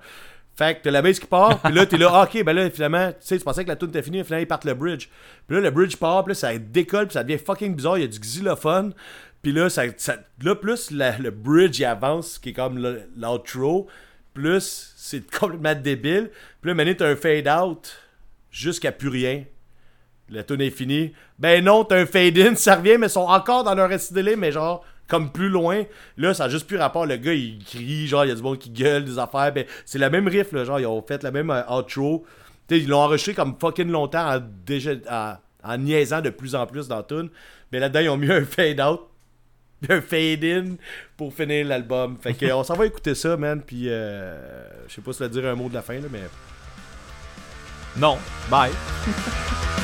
Fait 0.56 0.76
que 0.76 0.84
t'as 0.84 0.90
la 0.90 1.02
bass 1.02 1.18
qui 1.20 1.26
part, 1.26 1.60
puis 1.60 1.74
là, 1.74 1.84
t'es 1.84 1.98
là, 1.98 2.08
ah, 2.12 2.22
ok, 2.24 2.42
ben 2.42 2.54
là, 2.54 2.70
finalement, 2.70 3.10
tu 3.10 3.16
sais, 3.20 3.36
tu 3.36 3.44
pensais 3.44 3.62
que 3.62 3.68
la 3.68 3.76
tune 3.76 3.90
était 3.90 4.02
finie, 4.02 4.24
finalement, 4.24 4.42
ils 4.42 4.48
partent 4.48 4.64
le 4.64 4.72
bridge. 4.72 5.08
Puis 5.46 5.56
là, 5.56 5.60
le 5.60 5.70
bridge 5.70 5.96
part, 5.96 6.24
puis 6.24 6.30
là, 6.30 6.34
ça 6.34 6.56
décolle, 6.56 7.08
puis 7.08 7.12
ça 7.12 7.22
devient 7.24 7.38
fucking 7.38 7.76
bizarre, 7.76 7.98
il 7.98 8.02
y 8.02 8.04
a 8.04 8.08
du 8.08 8.18
xylophone. 8.18 8.94
Puis 9.42 9.52
là, 9.52 9.68
ça, 9.68 9.82
ça- 9.98 10.16
là, 10.42 10.54
plus 10.54 10.90
le 10.92 11.28
bridge 11.30 11.82
avance, 11.82 12.38
qui 12.38 12.48
est 12.48 12.52
comme 12.54 12.78
l'outro, 13.14 13.86
plus 14.32 14.94
c'est 15.06 15.30
complètement 15.30 15.74
débile. 15.74 16.30
Puis 16.60 16.70
là, 16.70 16.74
maintenant, 16.74 16.94
t'as 16.98 17.08
un 17.08 17.16
fade-out 17.16 17.96
jusqu'à 18.50 18.90
plus 18.90 19.08
rien. 19.08 19.44
La 20.28 20.42
tune 20.42 20.60
est 20.60 20.70
finie. 20.70 21.12
Ben 21.38 21.64
non, 21.64 21.84
t'as 21.84 22.00
un 22.00 22.06
fade-in, 22.06 22.56
ça 22.56 22.74
revient, 22.74 22.96
mais 22.98 23.06
ils 23.06 23.10
sont 23.10 23.20
encore 23.20 23.62
dans 23.62 23.74
leur 23.74 23.88
délai, 24.10 24.34
mais 24.34 24.50
genre, 24.50 24.84
comme 25.06 25.30
plus 25.30 25.48
loin. 25.48 25.84
Là, 26.16 26.34
ça 26.34 26.44
a 26.44 26.48
juste 26.48 26.66
plus 26.66 26.76
rapport. 26.76 27.06
Le 27.06 27.16
gars, 27.16 27.32
il 27.32 27.62
crie, 27.64 28.08
genre, 28.08 28.24
il 28.24 28.28
y 28.28 28.30
a 28.32 28.34
du 28.34 28.42
monde 28.42 28.58
qui 28.58 28.70
gueule, 28.70 29.04
des 29.04 29.16
affaires. 29.20 29.52
Ben, 29.52 29.64
c'est 29.84 29.98
le 29.98 30.10
même 30.10 30.26
riff, 30.26 30.50
là, 30.50 30.64
genre, 30.64 30.80
ils 30.80 30.86
ont 30.86 31.02
fait 31.02 31.22
la 31.22 31.30
même 31.30 31.50
euh, 31.50 31.62
outro. 31.70 32.24
Tu 32.66 32.74
sais, 32.74 32.82
ils 32.82 32.88
l'ont 32.88 32.98
enregistré 32.98 33.32
comme 33.32 33.56
fucking 33.60 33.88
longtemps 33.88 34.28
en, 34.28 34.40
déjà, 34.66 34.90
en, 35.62 35.78
niaisant 35.78 36.20
de 36.20 36.30
plus 36.30 36.56
en 36.56 36.66
plus 36.66 36.88
dans 36.88 37.04
la. 37.04 37.30
Mais 37.70 37.78
là-dedans, 37.78 38.00
ils 38.00 38.08
ont 38.08 38.16
mis 38.16 38.32
un 38.32 38.44
fade-out 38.44 39.02
un 39.88 40.00
fade-in 40.00 40.76
pour 41.16 41.32
finir 41.32 41.66
l'album. 41.66 42.16
Fait 42.20 42.34
que, 42.34 42.52
on 42.52 42.64
s'en 42.64 42.74
va 42.74 42.86
écouter 42.86 43.14
ça, 43.14 43.36
man. 43.36 43.62
Puis, 43.62 43.88
euh, 43.88 44.68
je 44.88 44.94
sais 44.94 45.00
pas 45.00 45.12
si 45.12 45.18
tu 45.18 45.24
vas 45.24 45.28
dire 45.28 45.46
un 45.46 45.54
mot 45.54 45.68
de 45.68 45.74
la 45.74 45.82
fin, 45.82 45.94
là, 45.94 46.08
mais. 46.10 46.22
Non. 47.96 48.18
Bye. 48.50 48.72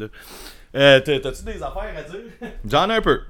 là. 0.00 0.06
Euh, 0.74 1.00
t'as- 1.00 1.20
T'as-tu 1.20 1.42
des 1.44 1.62
affaires 1.62 1.94
à 1.96 2.02
dire? 2.02 2.20
J'en 2.64 2.90
ai 2.90 2.94
un 2.96 3.02
peu. 3.02 3.22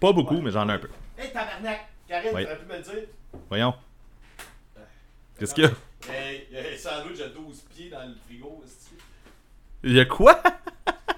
Pas 0.00 0.12
beaucoup, 0.12 0.40
mais 0.40 0.50
j'en 0.50 0.68
ai 0.68 0.72
un 0.72 0.78
peu. 0.78 0.88
hey, 1.18 1.32
tabarnak! 1.32 1.88
Karine, 2.08 2.30
Oui. 2.34 2.42
t'aurais 2.44 2.58
pu 2.58 2.66
me 2.66 2.76
le 2.76 2.82
dire? 2.82 3.08
Voyons. 3.48 3.74
Qu'est-ce 5.38 5.54
qu'il 5.54 5.64
y 5.64 5.66
a? 5.66 6.12
Hey, 6.12 6.46
il 6.50 6.56
y 6.56 6.60
a 6.60 6.72
un 6.72 6.76
sandwich 6.76 7.18
de 7.18 7.28
12 7.28 7.60
pieds 7.74 7.88
dans 7.90 8.02
le 8.06 8.14
frigo. 8.26 8.62
Il 9.82 9.92
y 9.94 10.00
a 10.00 10.04
quoi? 10.04 10.42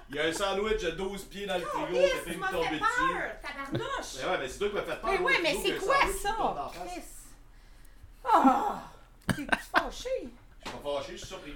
Il 0.09 0.15
y 0.17 0.21
a 0.21 0.27
un 0.27 0.33
sandwich 0.33 0.83
de 0.85 0.91
12 0.93 1.25
pieds 1.25 1.47
dans 1.47 1.59
le 1.59 1.65
frigo, 1.65 1.87
Chris, 1.87 1.99
t'as 2.13 2.19
fait 2.19 2.31
tu 2.31 2.37
me 2.37 2.41
m'as 2.41 2.51
tomber 2.53 2.67
fait 2.69 2.75
dessus. 2.75 3.13
peur, 3.13 3.31
tabarnouche! 3.43 4.07
Mais 4.19 4.25
ouais, 4.31 4.39
mais 4.39 4.49
c'est 4.49 4.59
toi 4.59 4.69
qui 4.69 4.75
m'as 4.77 4.83
fait 4.83 5.01
peur. 5.01 5.11
Mais 5.11 5.19
ouais, 5.19 5.39
mais 5.43 5.57
c'est 5.63 5.77
quoi 5.77 5.97
ça? 6.23 6.71
Chris? 6.73 7.03
Oh! 8.25 8.73
T'es 9.35 9.47
fâché? 9.77 10.09
Je 10.65 10.71
suis 10.71 10.79
pas 10.79 10.91
fâché, 11.01 11.13
je 11.13 11.17
suis 11.17 11.27
surpris. 11.27 11.55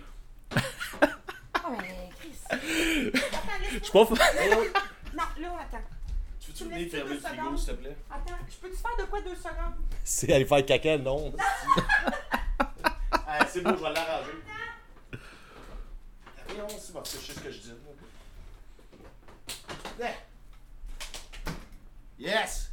Ah, 1.63 1.69
mais 1.79 2.11
Chris. 2.19 2.37
Attends, 2.51 2.59
Je 3.69 3.75
laisse-moi. 3.75 4.07
suis 4.07 4.15
pas 4.15 4.89
Non, 5.15 5.23
là, 5.41 5.59
attends. 5.61 5.85
Tu 6.41 6.47
veux-tu 6.51 6.59
Tu 6.59 6.65
me 6.65 6.71
venir 6.75 6.91
fermer 6.91 7.11
le 7.11 7.15
deux 7.17 7.21
frigo, 7.21 7.43
secondes? 7.43 7.59
s'il 7.59 7.67
te 7.77 7.81
plaît? 7.81 7.97
Attends, 8.11 8.39
je 8.49 8.57
peux-tu 8.57 8.77
faire 8.77 8.97
de 8.99 9.05
quoi 9.11 9.21
deux 9.21 9.35
secondes? 9.37 9.75
C'est 10.05 10.33
aller 10.33 10.45
faire 10.47 10.65
caca, 10.67 10.99
non. 10.99 11.33
ah, 13.27 13.47
c'est 13.47 13.61
beau, 13.63 13.71
je 13.77 13.83
vais 13.83 13.93
l'arranger. 13.93 14.33
Voyons, 16.49 16.69
c'est 16.79 16.93
parce 16.93 17.15
que 17.15 17.21
je 17.21 17.27
sais 17.27 17.33
ce 17.35 17.41
que 17.41 17.51
je 17.51 17.59
dis. 17.59 17.73
Yeah. 19.99 20.15
Yes! 22.19 22.70